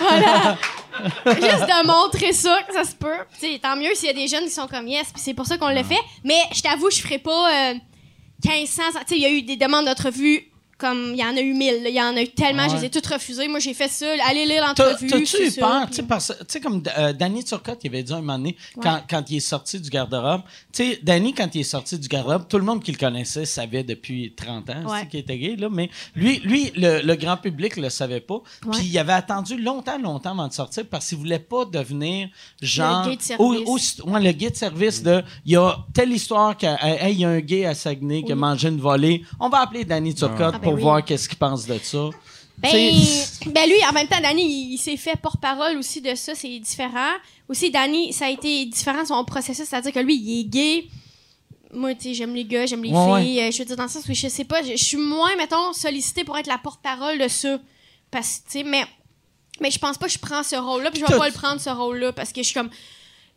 voilà. 0.00 0.56
Juste 1.26 1.66
de 1.66 1.86
montrer 1.86 2.32
ça, 2.32 2.62
que 2.62 2.74
ça 2.74 2.84
se 2.84 2.94
peut. 2.94 3.18
Tant 3.62 3.76
mieux 3.76 3.94
s'il 3.94 4.06
y 4.06 4.10
a 4.10 4.14
des 4.14 4.28
jeunes 4.28 4.44
qui 4.44 4.50
sont 4.50 4.66
comme 4.66 4.86
yes, 4.86 5.10
puis 5.12 5.22
c'est 5.22 5.34
pour 5.34 5.46
ça 5.46 5.58
qu'on 5.58 5.70
le 5.70 5.82
fait. 5.82 6.00
Mais 6.24 6.40
je 6.52 6.62
t'avoue, 6.62 6.90
je 6.90 7.00
ferai 7.00 7.18
pas 7.18 7.72
euh, 7.72 7.74
1500. 8.44 8.82
Tu 9.00 9.06
sais, 9.06 9.16
il 9.16 9.22
y 9.22 9.26
a 9.26 9.30
eu 9.30 9.42
des 9.42 9.56
demandes 9.56 9.86
d'entrevue 9.86 10.48
comme 10.78 11.10
il 11.12 11.18
y 11.18 11.24
en 11.24 11.36
a 11.36 11.40
eu 11.40 11.52
1000. 11.54 11.82
là. 11.82 11.88
Il 11.88 11.94
y 11.94 12.00
en 12.00 12.16
a 12.16 12.22
eu 12.22 12.28
tellement, 12.28 12.68
je 12.68 12.76
les 12.76 12.84
ai 12.86 12.90
toutes 12.90 13.06
refusées. 13.06 13.48
Moi, 13.48 13.58
j'ai 13.58 13.74
fait 13.74 13.88
ça. 13.88 14.06
Allez 14.28 14.46
lire 14.46 14.64
l'entrevue. 14.66 15.08
T'as-tu 15.08 15.60
peur? 15.60 15.86
Tu 15.90 15.96
sais, 15.96 16.02
parce- 16.04 16.32
tu 16.38 16.44
sais, 16.48 16.60
comme 16.60 16.82
euh, 16.96 17.12
Danny 17.12 17.44
Turcotte, 17.44 17.80
il 17.82 17.88
avait 17.88 18.02
dit 18.02 18.12
un 18.12 18.16
moment 18.20 18.38
donné, 18.38 18.56
quand, 18.80 19.00
quand 19.10 19.28
il 19.30 19.36
est 19.38 19.40
sorti 19.40 19.80
du 19.80 19.90
garde-robe, 19.90 20.42
tu 20.72 20.84
sais, 20.92 21.00
Danny, 21.02 21.34
quand 21.34 21.52
il 21.54 21.60
est 21.60 21.64
sorti 21.64 21.98
du 21.98 22.06
garde-robe, 22.08 22.46
tout 22.48 22.58
le 22.58 22.64
monde 22.64 22.82
qui 22.82 22.92
le 22.92 22.98
connaissait 22.98 23.44
savait 23.44 23.82
depuis 23.82 24.32
30 24.36 24.70
ans 24.70 24.74
Ouais. 24.86 25.06
qu'il 25.08 25.20
était 25.20 25.36
gay, 25.36 25.56
là, 25.56 25.68
mais 25.70 25.90
lui, 26.14 26.38
lui 26.40 26.70
le, 26.76 27.02
le 27.02 27.14
grand 27.16 27.36
public 27.36 27.76
le 27.76 27.90
savait 27.90 28.20
pas. 28.20 28.40
Puis 28.72 28.84
il 28.86 28.98
avait 28.98 29.12
attendu 29.12 29.60
longtemps, 29.60 29.98
longtemps 29.98 30.30
avant 30.30 30.48
de 30.48 30.52
sortir 30.52 30.84
parce 30.90 31.08
qu'il 31.08 31.18
voulait 31.18 31.38
pas 31.40 31.64
devenir 31.64 32.28
genre. 32.62 33.06
gay 33.08 33.16
de 33.16 33.22
service. 33.22 33.40
au- 33.40 34.06
au- 34.06 34.10
ouais, 34.12 34.20
le 34.22 34.32
gay 34.32 34.50
de 34.50 34.56
service 34.56 35.02
de. 35.02 35.22
Il 35.44 35.52
y 35.52 35.56
a 35.56 35.76
telle 35.92 36.12
histoire 36.12 36.56
qu'il 36.56 36.68
hey, 36.80 37.14
il 37.14 37.20
y 37.20 37.24
a 37.24 37.28
un 37.30 37.40
gay 37.40 37.64
à 37.66 37.74
Saguenay 37.74 38.22
qui 38.22 38.32
a 38.32 38.36
mangé 38.36 38.68
une 38.68 38.80
volée. 38.80 39.22
On 39.40 39.48
va 39.48 39.60
appeler 39.62 39.84
Danny 39.84 40.14
Turcotte 40.14 40.54
Ah, 40.56 40.58
ben 40.58 40.67
pour 40.68 40.74
oui. 40.76 40.82
voir 40.82 41.04
qu'est-ce 41.04 41.28
qu'il 41.28 41.38
pense 41.38 41.66
de 41.66 41.78
ça. 41.82 42.10
Ben, 42.58 42.70
ben 43.46 43.68
lui, 43.68 43.76
en 43.88 43.92
même 43.92 44.08
temps, 44.08 44.20
Danny, 44.20 44.42
il, 44.42 44.74
il 44.74 44.78
s'est 44.78 44.96
fait 44.96 45.16
porte-parole 45.20 45.76
aussi 45.78 46.00
de 46.00 46.14
ça, 46.14 46.34
c'est 46.34 46.58
différent. 46.58 47.12
Aussi, 47.48 47.70
Danny, 47.70 48.12
ça 48.12 48.26
a 48.26 48.30
été 48.30 48.66
différent 48.66 49.04
son 49.06 49.24
processus, 49.24 49.64
c'est-à-dire 49.68 49.92
que 49.92 50.00
lui, 50.00 50.16
il 50.16 50.40
est 50.40 50.44
gay. 50.44 50.84
Moi, 51.72 51.94
tu 51.94 52.02
sais, 52.08 52.14
j'aime 52.14 52.34
les 52.34 52.44
gars, 52.44 52.66
j'aime 52.66 52.82
les 52.82 52.90
Ouais, 52.90 53.22
filles. 53.22 53.40
Euh, 53.42 53.50
Je 53.50 53.58
veux 53.58 53.64
dire, 53.64 53.76
dans 53.76 53.82
le 53.84 53.88
sens 53.88 54.04
où 54.08 54.14
je 54.14 54.28
sais 54.28 54.44
pas, 54.44 54.62
je, 54.62 54.72
je 54.72 54.84
suis 54.84 54.96
moins, 54.96 55.36
mettons, 55.36 55.72
sollicitée 55.72 56.24
pour 56.24 56.36
être 56.38 56.46
la 56.46 56.58
porte-parole 56.58 57.18
de 57.18 57.28
ça. 57.28 57.58
Parce 58.10 58.38
que, 58.38 58.44
tu 58.46 58.58
sais, 58.58 58.62
mais, 58.64 58.84
mais 59.60 59.70
je 59.70 59.78
pense 59.78 59.98
pas 59.98 60.06
que 60.06 60.12
je 60.12 60.18
prends 60.18 60.42
ce 60.42 60.56
rôle-là, 60.56 60.90
puis 60.90 61.00
je 61.00 61.12
vais 61.12 61.18
pas 61.18 61.28
le 61.28 61.34
prendre, 61.34 61.60
ce 61.60 61.70
rôle-là, 61.70 62.12
parce 62.12 62.32
que 62.32 62.40
je 62.42 62.46
suis 62.46 62.54
comme. 62.54 62.70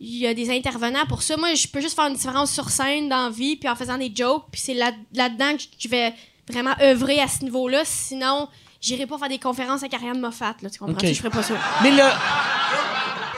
Il 0.03 0.17
y 0.17 0.25
a 0.25 0.33
des 0.33 0.49
intervenants 0.49 1.05
pour 1.07 1.21
ça. 1.21 1.37
Moi, 1.37 1.53
je 1.53 1.67
peux 1.67 1.79
juste 1.79 1.95
faire 1.95 2.07
une 2.07 2.15
différence 2.15 2.51
sur 2.51 2.69
scène, 2.71 3.07
dans 3.07 3.25
la 3.25 3.29
vie, 3.29 3.55
puis 3.55 3.69
en 3.69 3.75
faisant 3.75 3.99
des 3.99 4.11
jokes, 4.15 4.45
puis 4.51 4.59
c'est 4.59 4.73
là- 4.73 4.93
là-dedans 5.13 5.55
que 5.57 5.63
je 5.77 5.87
vais 5.89 6.11
vraiment 6.51 6.75
œuvrer 6.81 7.19
à 7.21 7.27
ce 7.27 7.43
niveau-là. 7.43 7.81
Sinon, 7.85 8.47
j'irai 8.81 9.05
pas 9.07 9.17
faire 9.17 9.29
des 9.29 9.39
conférences 9.39 9.81
avec 9.81 9.93
Ariane 9.93 10.19
Moffat, 10.19 10.55
là, 10.61 10.69
tu 10.69 10.79
comprends? 10.79 10.93
Ok. 10.95 11.05
Je 11.05 11.13
ferais 11.13 11.29
pas 11.29 11.43
ça. 11.43 11.53
Mais 11.83 11.91
le, 11.91 11.97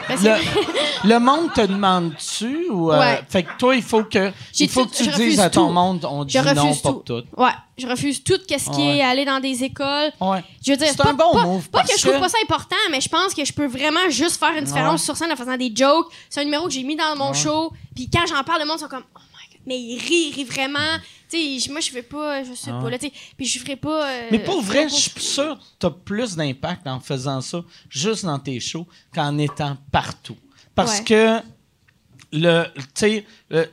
que- 0.08 0.24
le, 0.24 1.10
le 1.14 1.20
monde 1.20 1.54
te 1.54 1.62
demande-tu 1.62 2.68
ou 2.70 2.92
euh, 2.92 3.00
Ouais. 3.00 3.24
fait 3.30 3.44
que 3.44 3.58
toi 3.58 3.74
il 3.76 3.82
faut 3.82 4.04
que 4.04 4.32
il 4.60 4.70
faut 4.70 4.84
tout- 4.84 4.92
que 4.92 4.96
tu 4.98 5.04
je 5.06 5.10
dises 5.12 5.20
refuse 5.20 5.40
à 5.40 5.50
ton 5.50 5.68
tout. 5.68 5.74
monde 5.74 6.06
on 6.10 6.26
dit 6.26 6.34
je 6.38 6.40
non 6.54 6.64
refuse 6.68 6.82
pas 6.82 6.90
tout. 6.92 7.04
tout. 7.06 7.24
Ouais, 7.42 7.52
je 7.78 7.88
refuse 7.88 8.22
tout 8.24 8.34
ce 8.50 8.70
qui 8.72 8.82
Ouais. 8.82 8.98
est 8.98 9.02
aller 9.02 9.24
dans 9.26 9.40
des 9.40 9.64
écoles. 9.64 10.12
Ouais. 10.20 10.44
Je 10.66 10.72
veux 10.72 10.78
dire, 10.78 10.88
C'est 10.90 10.98
pas, 10.98 11.10
un 11.10 11.14
bon 11.14 11.32
pas- 11.34 11.44
move, 11.46 11.70
pas 11.70 11.80
parce 11.80 11.94
que 11.94 11.98
je 12.00 12.08
trouve 12.08 12.20
pas 12.20 12.30
ça 12.30 12.38
important, 12.44 12.76
mais 12.92 13.00
je 13.02 13.08
pense 13.10 13.34
que 13.34 13.46
je 13.46 13.54
peux 13.54 13.66
vraiment 13.66 14.10
juste 14.10 14.38
faire 14.40 14.54
une 14.58 14.66
différence 14.66 15.00
Ouais. 15.02 15.06
sur 15.06 15.16
scène 15.18 15.32
en 15.32 15.36
faisant 15.38 15.56
des 15.58 15.72
jokes. 15.74 16.08
C'est 16.30 16.42
un 16.42 16.46
numéro 16.46 16.66
que 16.68 16.74
j'ai 16.74 16.84
mis 16.84 16.96
dans 16.98 17.16
mon 17.16 17.34
show. 17.34 17.72
Puis 17.96 18.10
quand 18.12 18.26
j'en 18.28 18.44
parle, 18.44 18.60
le 18.62 18.68
monde 18.68 18.80
sont 18.80 18.88
comme, 18.90 19.04
mais 19.66 19.80
ils 19.80 19.98
rient, 20.00 20.30
ils 20.30 20.34
rient 20.36 20.44
vraiment. 20.44 20.98
Tu 21.30 21.60
sais, 21.60 21.72
moi, 21.72 21.80
je 21.80 21.90
fais 21.90 22.04
pas, 22.04 22.44
je 22.44 22.54
sais 22.54 22.72
pas, 22.72 22.90
là, 22.90 22.98
tu 23.00 23.08
sais. 23.08 23.14
Puis 23.38 23.46
je 23.46 23.60
ferai 23.60 23.76
pas. 23.76 24.10
euh, 24.10 24.28
Mais 24.32 24.40
pour 24.40 24.62
vrai, 24.62 24.88
je 24.90 24.96
suis 24.96 25.20
sûr 25.20 25.58
que 25.58 25.64
tu 25.80 25.86
as 25.86 25.92
plus 25.92 26.36
d'impact 26.36 26.86
en 26.88 27.00
faisant 27.00 27.42
ça 27.42 27.64
juste 27.90 28.26
dans 28.26 28.40
tes 28.40 28.60
shows 28.60 28.88
qu'en 29.14 29.38
étant 29.38 29.78
partout. 29.92 30.38
Parce 30.76 31.00
Ouais. 31.00 31.04
que 31.06 31.40
le 32.32 32.66
tu 32.76 32.84
sais 32.96 33.26
le- 33.50 33.70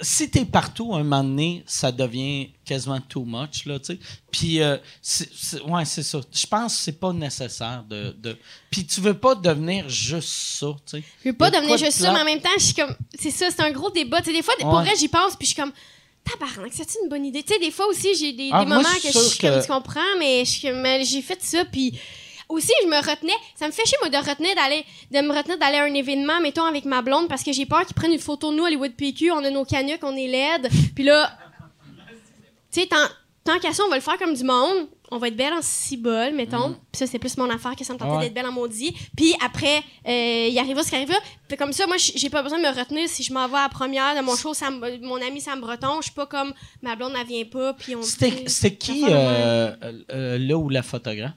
si 0.00 0.30
t'es 0.30 0.44
partout 0.46 0.94
un 0.94 1.02
moment 1.02 1.22
donné, 1.22 1.62
ça 1.66 1.92
devient 1.92 2.50
quasiment 2.64 3.00
too 3.00 3.24
much 3.26 3.66
là, 3.66 3.78
tu 3.78 3.86
sais. 3.94 3.98
Puis 4.30 4.62
euh, 4.62 4.78
c'est- 5.02 5.60
ouais, 5.62 5.84
c'est 5.84 6.02
ça. 6.02 6.20
Je 6.32 6.46
pense 6.46 6.76
que 6.76 6.82
c'est 6.82 6.98
pas 6.98 7.12
nécessaire 7.12 7.84
de, 7.88 8.14
de 8.18 8.36
puis 8.70 8.86
tu 8.86 9.00
veux 9.02 9.12
pas 9.18 9.34
devenir 9.34 9.88
juste 9.88 10.28
ça, 10.30 10.68
tu 10.86 10.98
sais. 10.98 11.04
Je 11.24 11.28
veux 11.28 11.36
pas 11.36 11.50
devenir 11.50 11.72
de 11.74 11.78
juste 11.84 11.98
ça, 11.98 12.12
mais 12.12 12.20
en 12.20 12.24
même 12.24 12.40
temps, 12.40 12.48
je 12.58 12.64
suis 12.64 12.74
comme. 12.74 12.96
C'est 13.18 13.30
ça, 13.30 13.48
c'est 13.50 13.60
un 13.62 13.70
gros 13.70 13.90
débat. 13.90 14.20
Tu 14.20 14.26
sais, 14.26 14.32
des 14.32 14.42
fois, 14.42 14.54
pour 14.58 14.70
vrai, 14.80 14.92
j'y 14.98 15.08
pense, 15.08 15.36
puis 15.36 15.46
je 15.46 15.52
suis 15.52 15.60
comme. 15.62 15.72
tabarnak, 16.24 16.72
c'est 16.74 16.88
une 17.02 17.08
bonne 17.08 17.24
idée. 17.24 17.42
Tu 17.42 17.52
sais, 17.52 17.60
des 17.60 17.70
fois 17.70 17.86
aussi, 17.86 18.14
j'ai 18.18 18.32
des, 18.32 18.48
Ah, 18.52 18.60
des 18.64 18.66
moi, 18.66 18.78
moments 18.78 18.88
je 18.96 19.02
que 19.08 19.12
je 19.12 19.18
suis 19.28 19.38
comme, 19.38 19.50
que- 19.50 19.60
tu 19.62 19.68
comprends, 19.68 20.00
mais 20.18 20.44
je- 20.44 20.68
mais 20.72 21.04
j'ai 21.04 21.22
fait 21.22 21.40
ça, 21.42 21.64
puis 21.66 21.96
aussi, 22.48 22.72
je 22.82 22.88
me 22.88 22.96
retenais. 22.96 23.32
Ça 23.54 23.66
me 23.66 23.72
fait 23.72 23.84
chier, 23.86 23.96
moi, 24.00 24.08
de, 24.10 24.16
retenir 24.16 24.54
d'aller, 24.54 24.84
de 25.10 25.20
me 25.20 25.34
retenir 25.34 25.58
d'aller 25.58 25.78
à 25.78 25.84
un 25.84 25.94
événement, 25.94 26.40
mettons, 26.40 26.64
avec 26.64 26.84
ma 26.84 27.02
blonde, 27.02 27.28
parce 27.28 27.42
que 27.42 27.52
j'ai 27.52 27.66
peur 27.66 27.84
qu'ils 27.86 27.94
prennent 27.96 28.12
une 28.12 28.18
photo 28.18 28.50
de 28.52 28.56
nous 28.56 28.64
à 28.64 28.66
Hollywood 28.68 28.92
PQ, 28.92 29.32
on 29.32 29.38
a 29.44 29.50
nos 29.50 29.64
canucks, 29.64 30.02
on 30.04 30.16
est 30.16 30.28
laide, 30.28 30.68
puis 30.94 31.04
là, 31.04 31.30
tu 32.72 32.80
sais, 32.82 32.86
tant, 32.86 32.96
tant 33.44 33.58
qu'à 33.58 33.72
ça, 33.72 33.82
on 33.84 33.88
va 33.88 33.96
le 33.96 34.02
faire 34.02 34.18
comme 34.18 34.34
du 34.34 34.44
monde. 34.44 34.88
On 35.12 35.18
va 35.18 35.28
être 35.28 35.36
belle 35.36 35.52
en 35.52 35.62
cibole, 35.62 36.32
mettons. 36.34 36.70
Puis 36.90 36.98
ça, 36.98 37.06
c'est 37.06 37.20
plus 37.20 37.36
mon 37.36 37.48
affaire 37.48 37.76
que 37.76 37.84
ça 37.84 37.92
me 37.92 37.98
tentait 37.98 38.10
Mm. 38.10 38.16
Ouais. 38.16 38.24
d'être 38.24 38.34
belle 38.34 38.46
en 38.46 38.50
maudit. 38.50 38.92
Puis 39.16 39.36
après, 39.40 39.78
euh, 40.08 40.48
il 40.50 40.58
arrivera 40.58 40.82
ce 40.82 40.88
qui 40.90 40.96
arrivera. 40.96 41.16
Puis 41.46 41.56
comme 41.56 41.72
ça, 41.72 41.86
moi, 41.86 41.94
j'ai 41.96 42.28
pas 42.28 42.42
besoin 42.42 42.58
de 42.58 42.64
me 42.64 42.76
retenir 42.76 43.08
si 43.08 43.22
je 43.22 43.32
m'en 43.32 43.46
vais 43.46 43.56
à 43.56 43.62
la 43.62 43.68
première 43.68 44.16
de 44.16 44.20
mon 44.22 44.34
show, 44.34 44.52
Sam- 44.52 44.84
mon 45.02 45.22
ami 45.22 45.40
Sam 45.40 45.60
Breton. 45.60 45.98
Je 46.00 46.06
suis 46.06 46.12
pas 46.12 46.26
comme 46.26 46.52
ma 46.82 46.96
blonde, 46.96 47.12
elle 47.20 47.24
vient 47.24 47.44
pas. 47.44 47.72
Puis 47.74 47.94
on. 47.94 48.02
C'était 48.02 48.74
qui 48.74 49.04
euh, 49.08 49.70
euh, 50.10 50.38
là 50.38 50.58
où 50.58 50.68
la 50.68 50.82
photographe? 50.82 51.34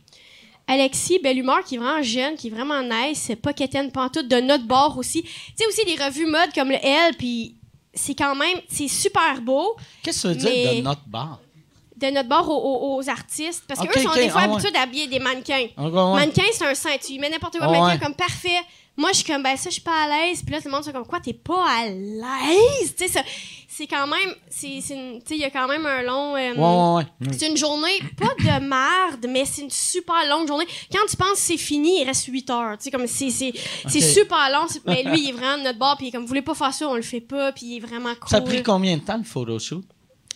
Alexis, 0.69 1.19
belle 1.19 1.39
humeur, 1.39 1.63
qui 1.63 1.75
est 1.75 1.77
vraiment 1.79 2.01
jeune, 2.03 2.35
qui 2.35 2.47
est 2.47 2.51
vraiment 2.51 2.81
nice, 2.81 3.23
c'est 3.27 3.35
pas 3.35 3.53
pantoute, 3.93 4.27
de 4.27 4.39
notre 4.39 4.65
bord 4.65 4.97
aussi. 4.97 5.23
Tu 5.23 5.29
sais, 5.57 5.65
aussi 5.67 5.83
des 5.85 6.01
revues 6.01 6.25
mode 6.27 6.53
comme 6.53 6.69
le 6.69 6.77
L, 6.81 7.15
puis 7.17 7.55
c'est 7.93 8.13
quand 8.15 8.35
même, 8.35 8.59
c'est 8.69 8.87
super 8.87 9.41
beau 9.41 9.75
Qu'est-ce 10.03 10.17
que 10.17 10.21
ça 10.21 10.27
veut 10.29 10.35
dire 10.35 10.75
de 10.75 10.81
notre 10.81 11.01
bar? 11.07 11.39
de 11.97 12.07
notre 12.11 12.29
bord 12.29 12.47
aux, 12.49 12.53
aux- 12.53 12.95
aux 12.97 13.09
artistes, 13.09 13.63
parce 13.67 13.81
Ok, 13.81 13.89
qu'eux 13.91 13.99
sont 14.01 14.13
des 14.13 14.29
fois 14.29 14.41
ah 14.43 14.47
ouais. 14.47 14.53
habitués 14.53 14.71
d'habiller 14.71 15.07
des 15.07 15.19
mannequins. 15.19 15.67
Encore, 15.75 16.13
ouais. 16.13 16.21
Mannequin, 16.21 16.43
c'est 16.53 16.65
un 16.65 16.73
sein. 16.73 16.91
Tu 17.05 17.19
mets 17.19 17.29
n'importe 17.29 17.57
quoi, 17.57 17.67
Ah 17.67 17.71
mannequin 17.71 17.93
ouais. 17.95 17.99
comme 17.99 18.15
parfait. 18.15 18.55
Moi, 18.99 19.11
je 19.13 19.17
suis 19.17 19.25
comme, 19.25 19.41
ben 19.41 19.55
ça, 19.55 19.69
je 19.69 19.73
suis 19.75 19.81
pas 19.81 20.03
à 20.03 20.07
l'aise. 20.07 20.41
Puis 20.43 20.51
là, 20.53 20.59
tout 20.61 20.67
le 20.67 20.73
monde 20.73 20.83
sont 20.83 20.91
comme, 20.91 21.05
quoi, 21.05 21.19
t'es 21.19 21.33
pas 21.33 21.65
à 21.67 21.87
l'aise? 21.87 22.93
Tu 22.97 23.05
sais, 23.05 23.07
ça- 23.07 23.23
c'est 23.67 23.87
quand 23.87 24.07
même, 24.07 24.35
c'est, 24.49 24.67
il 25.29 25.37
y 25.37 25.43
a 25.45 25.49
quand 25.49 25.67
même 25.67 25.85
un 25.85 26.01
long. 26.01 26.35
euh, 26.35 26.53
Ouais, 26.53 26.55
ouais, 26.57 27.27
ouais. 27.27 27.33
C'est 27.37 27.47
une 27.47 27.55
journée, 27.55 27.99
pas 28.17 28.33
de 28.37 28.65
merde, 28.65 29.25
mais 29.29 29.45
c'est 29.45 29.61
une 29.61 29.69
super 29.69 30.15
longue 30.29 30.47
journée. 30.47 30.67
Quand 30.91 31.05
tu 31.09 31.15
penses 31.15 31.31
que 31.33 31.37
c'est 31.37 31.57
fini, 31.57 32.01
il 32.01 32.05
reste 32.05 32.25
8 32.25 32.49
heures. 32.49 32.77
Tu 32.77 32.85
sais, 32.85 32.91
comme 32.91 33.07
c'est, 33.07 33.29
c'est, 33.29 33.53
super 34.01 34.49
long. 34.51 34.65
Mais 34.85 35.03
lui, 35.03 35.21
il 35.23 35.29
est 35.29 35.31
vraiment 35.33 35.57
de 35.59 35.63
notre 35.63 35.79
bord, 35.79 35.95
puis 35.97 36.07
est 36.07 36.11
comme, 36.11 36.23
vous 36.23 36.27
voulez 36.27 36.41
pas 36.41 36.55
faire 36.55 36.73
ça, 36.73 36.89
on 36.89 36.95
le 36.95 37.01
fait 37.01 37.21
pas, 37.21 37.53
puis 37.53 37.65
il 37.67 37.77
est 37.77 37.79
vraiment 37.87 38.13
cool. 38.15 38.29
Ça 38.29 38.37
a 38.37 38.41
pris 38.41 38.61
combien 38.63 38.97
de 38.97 39.01
temps 39.01 39.17
le 39.17 39.23
photoshoot? 39.23 39.83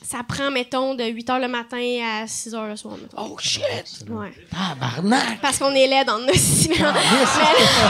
Ça 0.05 0.21
prend, 0.27 0.51
mettons, 0.51 0.95
de 0.95 1.03
8 1.05 1.30
heures 1.30 1.39
le 1.39 1.47
matin 1.47 1.81
à 2.03 2.27
6 2.27 2.53
heures 2.53 2.67
le 2.67 2.75
soir, 2.75 2.95
mettons. 3.01 3.31
Oh 3.31 3.38
shit! 3.39 3.63
Ouais. 4.09 4.34
Tabarnak! 4.51 5.39
Parce 5.41 5.57
qu'on 5.57 5.73
est 5.73 5.88
laid 5.88 6.03
dans 6.05 6.17
le 6.17 6.34
cinéma. 6.34 6.93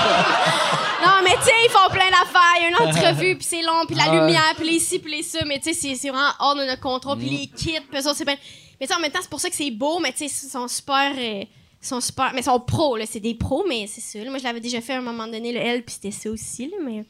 non, 1.04 1.22
mais 1.24 1.36
tu 1.38 1.44
sais, 1.44 1.52
ils 1.66 1.70
font 1.72 1.90
plein 1.92 2.10
d'affaires. 2.10 2.56
Il 2.58 2.64
y 2.64 2.66
a 2.66 2.70
une 2.70 2.88
entrevue, 2.88 3.36
puis 3.36 3.46
c'est 3.50 3.62
long, 3.62 3.86
puis 3.88 3.96
la 3.96 4.04
Ah 4.08 4.26
lumière, 4.26 4.54
puis 4.58 4.70
les 4.70 4.80
ci, 4.80 5.00
puis 5.00 5.18
les 5.18 5.24
ça. 5.24 5.40
Mais 5.46 5.60
tu 5.60 5.74
sais, 5.74 5.96
c'est- 5.96 6.10
vraiment 6.10 6.30
hors 6.40 6.56
de 6.56 6.64
notre 6.66 6.82
contrôle. 6.82 7.18
Puis 7.18 7.30
les 7.30 7.48
kits, 7.48 7.80
puis 7.92 8.02
ça, 8.02 8.14
c'est 8.14 8.26
bien. 8.26 8.38
Mais 8.80 8.88
tu 8.88 8.94
en 8.94 9.00
même 9.00 9.12
temps, 9.12 9.20
c'est 9.22 9.30
pour 9.30 9.40
ça 9.42 9.50
que 9.50 9.56
c'est 9.56 9.72
beau, 9.72 10.00
mais 10.00 10.12
tu 10.12 10.28
sais, 10.30 10.46
ils 10.46 10.50
sont 10.50 10.68
super. 10.68 11.12
euh, 11.18 11.44
ils 11.82 11.88
sont 11.88 12.00
super. 12.00 12.32
Mais 12.34 12.42
ils 12.42 12.46
sont 12.46 12.60
pros, 12.60 12.96
là. 12.96 13.06
C'est 13.10 13.20
des 13.20 13.34
pros, 13.36 13.66
mais 13.68 13.88
c'est 13.88 14.24
là. 14.24 14.30
Moi, 14.30 14.40
je 14.40 14.44
l'avais 14.44 14.60
déjà 14.62 14.82
fait 14.82 14.94
à 14.94 14.98
un 15.00 15.02
moment 15.02 15.28
donné, 15.28 15.52
le 15.52 15.60
L, 15.60 15.84
puis 15.84 15.96
c'était 15.96 16.12
ça 16.12 16.30
aussi, 16.30 16.68
là. 16.68 16.78
Mais 16.86 17.04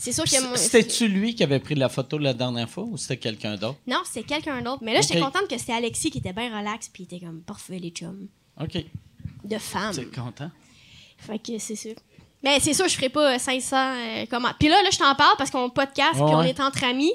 c'est 0.00 0.12
sûr 0.12 0.24
que. 0.24 0.48
moi- 0.48 0.56
C'était-tu 0.56 1.06
lui 1.08 1.34
qui 1.34 1.42
avait 1.42 1.58
pris 1.60 1.74
la 1.74 1.88
photo 1.88 2.18
la 2.18 2.32
dernière 2.34 2.68
fois 2.68 2.84
ou 2.84 2.96
c'était 2.96 3.16
quelqu'un 3.18 3.56
d'autre? 3.56 3.78
Non, 3.86 4.00
c'était 4.04 4.22
quelqu'un 4.26 4.60
d'autre. 4.62 4.82
Mais 4.82 4.94
là, 4.94 5.00
j'étais 5.02 5.20
contente 5.20 5.46
que 5.48 5.58
c'était 5.58 5.72
Alexis 5.74 6.10
qui 6.10 6.18
était 6.18 6.32
bien 6.32 6.56
relax, 6.58 6.88
puis 6.88 7.04
il 7.08 7.14
était 7.14 7.24
comme 7.24 7.42
parfait, 7.42 7.78
les 7.78 7.90
chums. 7.90 8.26
OK. 8.60 8.84
De 9.44 9.58
femmes. 9.58 9.94
T'es 9.94 10.04
content? 10.06 10.50
Fait 11.18 11.38
que 11.38 11.58
c'est 11.58 11.76
sûr. 11.76 11.94
Mais 12.42 12.58
c'est 12.60 12.72
sûr, 12.72 12.88
je 12.88 12.94
ferais 12.94 13.10
pas 13.10 13.34
euh, 13.34 13.38
500 13.38 13.76
euh, 13.76 14.26
commandes. 14.26 14.54
Puis 14.58 14.68
là, 14.68 14.82
là, 14.82 14.88
je 14.90 14.96
t'en 14.98 15.14
parle 15.14 15.36
parce 15.36 15.50
qu'on 15.50 15.68
podcast, 15.68 16.12
puis 16.14 16.22
Ouais. 16.22 16.30
on 16.34 16.42
est 16.42 16.58
entre 16.60 16.84
amis. 16.84 17.12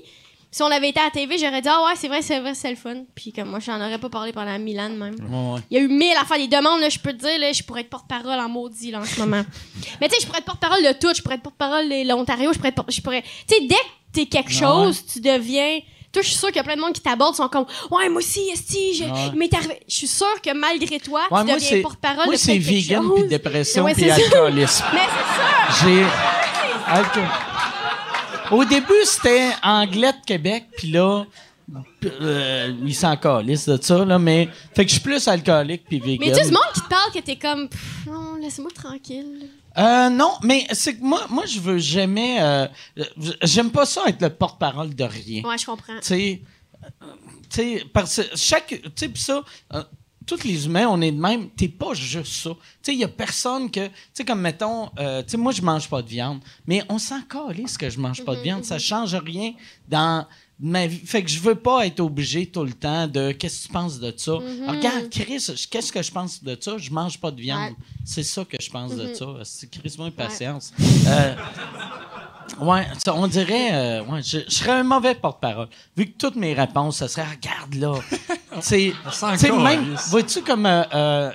Si 0.56 0.64
on 0.64 0.68
avait 0.68 0.88
été 0.88 1.02
à 1.02 1.04
la 1.04 1.10
TV, 1.10 1.38
j'aurais 1.38 1.62
dit, 1.62 1.68
ah 1.70 1.84
ouais, 1.86 1.96
c'est 1.98 2.08
vrai, 2.08 2.22
c'est 2.22 2.40
vrai, 2.40 2.54
c'est 2.54 2.70
le 2.70 2.78
fun. 2.78 3.04
Puis 3.14 3.34
comme 3.34 3.50
moi, 3.50 3.60
j'en 3.60 3.76
aurais 3.76 3.98
pas 3.98 4.08
parlé 4.08 4.32
pendant 4.32 4.58
Milan 4.58 4.88
même. 4.88 5.16
Ouais, 5.16 5.54
ouais. 5.54 5.60
Il 5.70 5.78
y 5.78 5.82
a 5.82 5.84
eu 5.84 5.90
mille 5.90 6.16
affaires, 6.16 6.38
des 6.38 6.48
demandes, 6.48 6.80
là, 6.80 6.88
je 6.88 6.98
peux 6.98 7.12
te 7.12 7.18
dire, 7.18 7.38
là, 7.42 7.52
je 7.52 7.62
pourrais 7.62 7.82
être 7.82 7.90
porte-parole 7.90 8.40
en 8.40 8.48
maudit, 8.48 8.90
là, 8.90 9.02
en 9.02 9.04
ce 9.04 9.20
moment. 9.20 9.44
Mais 10.00 10.08
tu 10.08 10.16
sais, 10.16 10.22
je 10.22 10.28
pourrais 10.28 10.40
être 10.40 10.46
porte-parole 10.46 10.82
de 10.82 10.94
tout, 10.94 11.14
je 11.14 11.22
pourrais 11.22 11.36
être 11.36 11.42
porte-parole 11.42 11.90
de 11.90 12.08
l'Ontario, 12.08 12.54
je 12.54 12.58
pourrais 12.58 12.70
être 12.70 12.86
je 12.88 13.02
pourrais... 13.02 13.22
Tu 13.22 13.54
sais, 13.54 13.62
dès 13.68 13.76
que 13.76 13.82
t'es 14.14 14.28
quelque 14.28 14.54
chose, 14.54 15.04
tu 15.06 15.20
deviens... 15.20 15.80
Toi, 16.14 16.22
je 16.22 16.30
suis 16.30 16.38
sûre 16.38 16.48
qu'il 16.48 16.56
y 16.56 16.60
a 16.60 16.64
plein 16.64 16.78
de 16.78 16.82
monde 16.82 16.94
qui 16.94 17.02
t'aborde, 17.02 17.36
sont 17.36 17.50
comme, 17.50 17.66
ouais, 17.92 18.08
moi 18.08 18.20
aussi, 18.20 18.50
esti, 18.54 18.96
je... 18.96 19.04
Arrivé. 19.04 19.82
Je 19.90 19.94
suis 19.94 20.08
sûre 20.08 20.42
que 20.42 20.54
malgré 20.54 21.02
toi, 21.02 21.24
tu 21.24 21.34
moi, 21.34 21.44
deviens 21.44 21.60
c'est 21.60 21.82
porte-parole 21.82 22.28
moi, 22.28 22.34
de 22.34 22.40
c'est 22.40 22.54
peut-être 22.54 22.66
quelque 22.66 22.88
vegan 22.88 23.12
puis 23.14 23.28
dépression 23.28 23.84
puis 23.84 23.96
c'est 23.98 24.10
alcoolisme. 24.10 24.86
Mais 24.94 25.00
c'est 25.02 25.84
ça! 25.84 25.86
J'ai. 25.86 26.06
Au 28.52 28.64
début, 28.66 28.94
c'était 29.06 29.50
anglais 29.64 30.12
de 30.14 30.26
Québec, 30.26 30.66
puis 30.78 30.92
là, 30.92 31.26
euh, 32.22 32.74
ils 32.86 32.94
s'en 32.96 33.16
calissent 33.18 33.68
de 33.68 33.82
ça, 33.82 34.06
là, 34.06 34.20
mais. 34.20 34.50
Fait 34.76 34.84
que 34.86 34.90
je 34.90 34.96
suis 34.96 35.04
plus 35.04 35.28
alcoolique 35.28 35.84
puis 35.88 36.00
vegan. 36.00 36.18
Mais 36.20 36.32
tu 36.32 36.40
sais, 36.44 36.46
du 36.50 36.52
monde 36.52 36.62
qui 36.74 36.82
te 36.82 36.88
parle 36.88 37.12
que 37.12 37.20
t'es 37.20 37.36
comme, 37.38 37.68
non, 38.08 38.36
laisse-moi 38.36 38.70
tranquille. 38.74 39.50
Euh, 39.78 40.10
non, 40.10 40.32
mais 40.44 40.66
c'est 40.72 40.96
que 40.96 41.04
moi, 41.04 41.22
moi, 41.30 41.46
je 41.46 41.60
veux 41.60 41.80
jamais. 41.80 42.38
euh, 42.42 42.68
J'aime 43.42 43.72
pas 43.72 43.86
ça 43.86 44.04
être 44.08 44.22
le 44.22 44.30
porte-parole 44.30 44.96
de 44.96 45.04
rien. 45.04 45.44
Ouais, 45.44 45.58
je 45.58 45.66
comprends. 45.66 46.00
Tu 46.02 46.08
sais, 46.08 46.42
euh, 47.04 47.06
tu 47.50 47.56
sais, 47.80 47.86
parce 47.94 48.16
que 48.22 48.38
chaque. 48.38 48.68
Tu 48.68 48.92
sais, 48.96 49.12
ça. 49.16 49.44
Tous 50.26 50.44
les 50.44 50.66
humains, 50.66 50.88
on 50.90 51.02
est 51.02 51.12
de 51.12 51.20
même. 51.20 51.50
T'es 51.50 51.68
pas 51.68 51.94
juste 51.94 52.34
ça. 52.44 52.50
Tu 52.52 52.58
sais, 52.82 52.94
il 52.94 53.00
y 53.00 53.04
a 53.04 53.08
personne 53.08 53.70
que. 53.70 53.86
Tu 53.88 53.92
sais, 54.14 54.26
comme 54.26 54.42
mettons. 54.42 54.90
euh, 55.00 55.22
tu 55.24 55.30
sais, 55.32 55.38
moi, 55.38 55.52
je 55.52 55.62
mange 55.62 55.88
pas 55.90 56.02
de 56.02 56.08
viande. 56.10 56.40
Mais 56.68 56.84
on 56.90 56.98
s'en 56.98 57.22
calisse 57.22 57.78
que 57.78 57.90
je 57.90 58.00
mange 58.00 58.24
pas 58.26 58.36
de 58.36 58.42
viande. 58.42 58.64
Ça 58.66 58.80
change 58.80 59.14
rien 59.16 59.54
dans 59.88 60.26
ma 60.60 60.88
vie. 60.88 61.00
Fait 61.06 61.22
que 61.24 61.30
je 61.30 61.40
veux 61.40 61.56
pas 61.56 61.86
être 61.86 62.00
obligé 62.00 62.46
tout 62.48 62.64
le 62.64 62.74
temps 62.74 63.08
de. 63.08 63.32
Qu'est-ce 63.34 63.64
que 63.64 63.68
tu 63.68 63.74
penses 63.74 64.00
de 64.00 64.14
ça? 64.16 64.34
Regarde, 64.68 65.10
Chris, 65.12 65.46
qu'est-ce 65.70 65.92
que 65.92 66.02
je 66.02 66.12
pense 66.12 66.44
de 66.44 66.58
ça? 66.60 66.78
Je 66.78 66.90
mange 66.92 67.20
pas 67.20 67.32
de 67.32 67.42
viande. 67.42 67.72
Ouais. 67.72 67.76
C'est 68.06 68.24
ça 68.24 68.44
que 68.46 68.58
je 68.60 68.70
pense 68.70 68.96
de 68.96 69.14
ça. 69.14 69.26
C'est 69.44 69.70
Chris, 69.70 69.96
moi, 69.98 70.10
patience. 70.12 70.74
Euh, 71.08 71.36
Ouais, 72.60 72.86
ça, 73.04 73.16
on 73.16 73.26
dirait, 73.26 73.74
euh, 73.74 74.04
ouais, 74.04 74.22
je, 74.22 74.38
je 74.48 74.54
serais 74.56 74.72
un 74.74 74.84
mauvais 74.84 75.16
porte-parole. 75.16 75.68
Vu 75.98 76.06
que 76.06 76.16
toutes 76.18 76.36
mes 76.36 76.54
réponses, 76.54 76.98
ça 76.98 77.08
serait, 77.08 77.26
regarde 77.26 77.74
là. 77.74 77.94
C'est, 78.62 78.94
tu 79.04 79.12
sais, 79.38 79.50
encore, 79.52 79.64
même, 79.64 79.96
vois-tu 80.10 80.42
comme, 80.42 80.66
euh, 80.66 80.84
euh, 80.94 81.32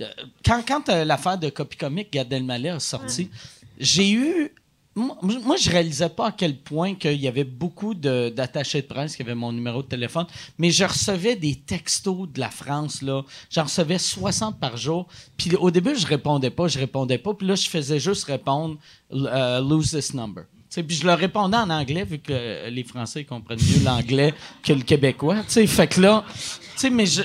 euh, 0.00 0.04
quand, 0.44 0.62
quand 0.66 0.88
euh, 0.88 1.04
l'affaire 1.04 1.38
de 1.38 1.48
Copy 1.50 1.76
Comic, 1.76 2.12
Gad 2.12 2.32
Elmaleh 2.32 2.70
a 2.70 2.80
sorti, 2.80 3.30
j'ai 3.78 4.10
eu, 4.12 4.52
moi, 4.96 5.16
moi, 5.22 5.56
je 5.56 5.68
réalisais 5.70 6.08
pas 6.08 6.28
à 6.28 6.32
quel 6.32 6.56
point 6.56 6.94
qu'il 6.94 7.20
y 7.20 7.26
avait 7.26 7.42
beaucoup 7.44 7.94
de- 7.94 8.28
d'attachés 8.28 8.82
de 8.82 8.86
presse 8.86 9.16
qui 9.16 9.22
avaient 9.22 9.34
mon 9.34 9.50
numéro 9.50 9.82
de 9.82 9.88
téléphone, 9.88 10.26
mais 10.58 10.70
je 10.70 10.84
recevais 10.84 11.34
des 11.34 11.56
textos 11.56 12.28
de 12.32 12.38
la 12.38 12.50
France, 12.50 13.02
là. 13.02 13.22
J'en 13.50 13.64
recevais 13.64 13.98
60 13.98 14.60
par 14.60 14.76
jour. 14.76 15.08
Puis 15.36 15.54
au 15.56 15.70
début, 15.72 15.96
je 15.96 16.06
répondais 16.06 16.50
pas, 16.50 16.68
je 16.68 16.78
répondais 16.78 17.18
pas. 17.18 17.34
Puis 17.34 17.46
là, 17.46 17.56
je 17.56 17.68
faisais 17.68 17.98
juste 17.98 18.24
répondre 18.24 18.76
euh, 19.12 19.60
Lose 19.60 19.90
this 19.90 20.14
number. 20.14 20.44
Puis 20.82 20.96
je 20.96 21.06
leur 21.06 21.18
répondais 21.18 21.56
en 21.56 21.70
anglais, 21.70 22.04
vu 22.04 22.18
que 22.18 22.68
les 22.68 22.84
Français 22.84 23.24
comprennent 23.24 23.58
mieux 23.60 23.84
l'anglais 23.84 24.34
que 24.62 24.72
le 24.72 24.82
Québécois. 24.82 25.42
tu 25.46 25.52
sais. 25.52 25.66
Fait 25.66 25.86
que 25.86 26.00
là, 26.00 26.24
tu 26.32 26.40
sais, 26.76 26.90
mais 26.90 27.06
je- 27.06 27.22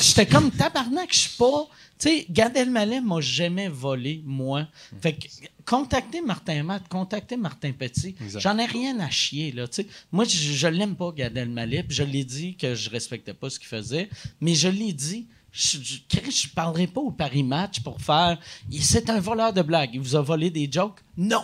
j'étais 0.00 0.26
comme 0.26 0.50
tabarnak, 0.50 1.12
je 1.12 1.18
suis 1.18 1.36
pas. 1.36 1.68
Tu 1.98 2.08
sais, 2.08 2.26
Gad 2.30 2.56
Elmaleh 2.56 3.00
m'a 3.02 3.20
jamais 3.20 3.68
volé, 3.68 4.22
moi. 4.24 4.66
Fait 5.02 5.12
que 5.12 5.26
contactez 5.66 6.22
Martin 6.22 6.62
Matt, 6.62 6.84
contactez 6.88 7.36
Martin 7.36 7.72
Petit. 7.72 8.14
J'en 8.38 8.56
ai 8.56 8.64
rien 8.64 8.98
à 9.00 9.10
chier, 9.10 9.52
là. 9.52 9.68
tu 9.68 9.82
sais. 9.82 9.86
Moi, 10.10 10.24
je, 10.24 10.36
je 10.38 10.66
l'aime 10.66 10.96
pas, 10.96 11.12
Gad 11.12 11.36
Elmaleh, 11.36 11.84
je 11.90 12.02
l'ai 12.02 12.24
dit 12.24 12.56
que 12.56 12.74
je 12.74 12.88
respectais 12.88 13.34
pas 13.34 13.50
ce 13.50 13.58
qu'il 13.58 13.68
faisait, 13.68 14.08
mais 14.40 14.54
je 14.54 14.68
l'ai 14.68 14.92
dit. 14.94 15.26
Je, 15.52 15.78
je 15.78 16.48
parlerai 16.54 16.86
pas 16.86 17.00
au 17.00 17.10
Paris 17.10 17.42
Match 17.42 17.80
pour 17.80 18.00
faire. 18.00 18.38
C'est 18.80 19.10
un 19.10 19.18
voleur 19.18 19.52
de 19.52 19.62
blagues. 19.62 19.90
Il 19.94 20.00
vous 20.00 20.14
a 20.14 20.22
volé 20.22 20.48
des 20.48 20.68
jokes? 20.72 21.00
Non. 21.16 21.42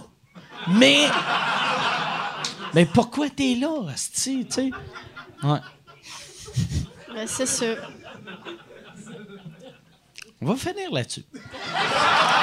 Mais. 0.69 1.09
Mais 2.74 2.85
pourquoi 2.85 3.28
t'es 3.31 3.57
là, 3.59 3.91
Asti, 3.93 4.47
tu 4.47 4.55
sais? 4.55 4.70
Ouais. 5.43 5.59
Ben, 7.15 7.27
c'est 7.27 7.47
sûr. 7.47 7.77
On 10.43 10.47
va 10.53 10.57
finir 10.57 10.91
là-dessus. 10.93 11.24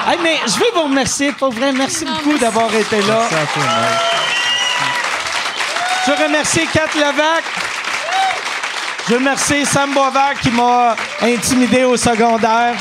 Hey, 0.06 0.18
mais 0.22 0.38
je 0.46 0.58
vais 0.58 0.70
vous 0.74 0.82
remercier. 0.82 1.32
Pour 1.32 1.50
vrai, 1.50 1.72
merci 1.72 2.04
beaucoup 2.04 2.36
d'avoir 2.38 2.74
été 2.74 3.00
là. 3.02 3.28
Je 6.04 6.10
veux 6.10 6.24
remercier 6.24 6.66
Kat 6.72 6.88
Levac. 6.96 7.44
Je 9.06 9.12
veux 9.12 9.18
remercier 9.18 9.64
Sam 9.64 9.94
Boisvert 9.94 10.34
qui 10.42 10.50
m'a 10.50 10.96
intimidé 11.22 11.84
au 11.84 11.96
secondaire. 11.96 12.74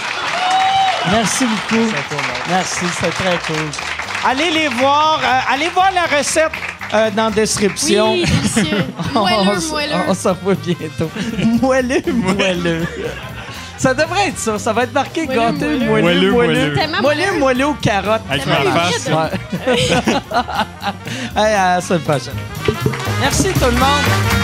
Merci 1.12 1.46
beaucoup. 1.46 1.92
Merci, 2.50 2.86
c'est 3.00 3.12
très 3.12 3.38
cool. 3.46 3.70
Allez 4.26 4.52
les 4.52 4.68
voir. 4.70 5.20
euh, 5.24 5.54
allez 5.54 5.70
voir 5.70 5.90
la 5.94 6.06
recette 6.18 6.52
euh, 6.94 7.10
dans 7.12 7.26
la 7.26 7.32
description. 7.32 8.14
Oui, 8.14 8.26
délicieux. 8.26 8.86
on, 9.16 9.20
Moelleux, 9.20 9.60
moelleux. 9.70 9.96
on 10.08 10.14
s'en 10.14 10.34
voit 10.34 10.56
bientôt. 10.56 11.10
moelleux, 11.62 12.02
moelleux. 12.12 12.88
Ça 13.78 13.94
devrait 13.94 14.30
être 14.30 14.40
ça. 14.40 14.58
Ça 14.60 14.72
va 14.72 14.84
être 14.84 14.94
marqué 14.94 15.26
Moelleux, 15.26 15.40
gâté, 15.42 15.66
moelleux. 15.66 15.86
moelleux, 15.88 16.02
Moelleux, 16.02 16.32
moelleux. 16.32 16.76
moelleux. 16.76 16.76
Moelleux, 16.76 17.02
moelleux. 17.02 17.40
moelleux 17.40 17.68
aux 17.68 17.74
carottes. 17.74 18.22
Avec 18.30 18.46
ma 18.46 18.56
face. 18.56 19.08
Ouais. 19.08 19.76
Hey, 21.36 21.54
à 21.56 21.76
la 21.76 21.82
semaine 21.82 22.02
prochaine. 22.02 22.34
Merci 23.20 23.50
tout 23.54 23.66
le 23.66 23.72
monde. 23.72 24.43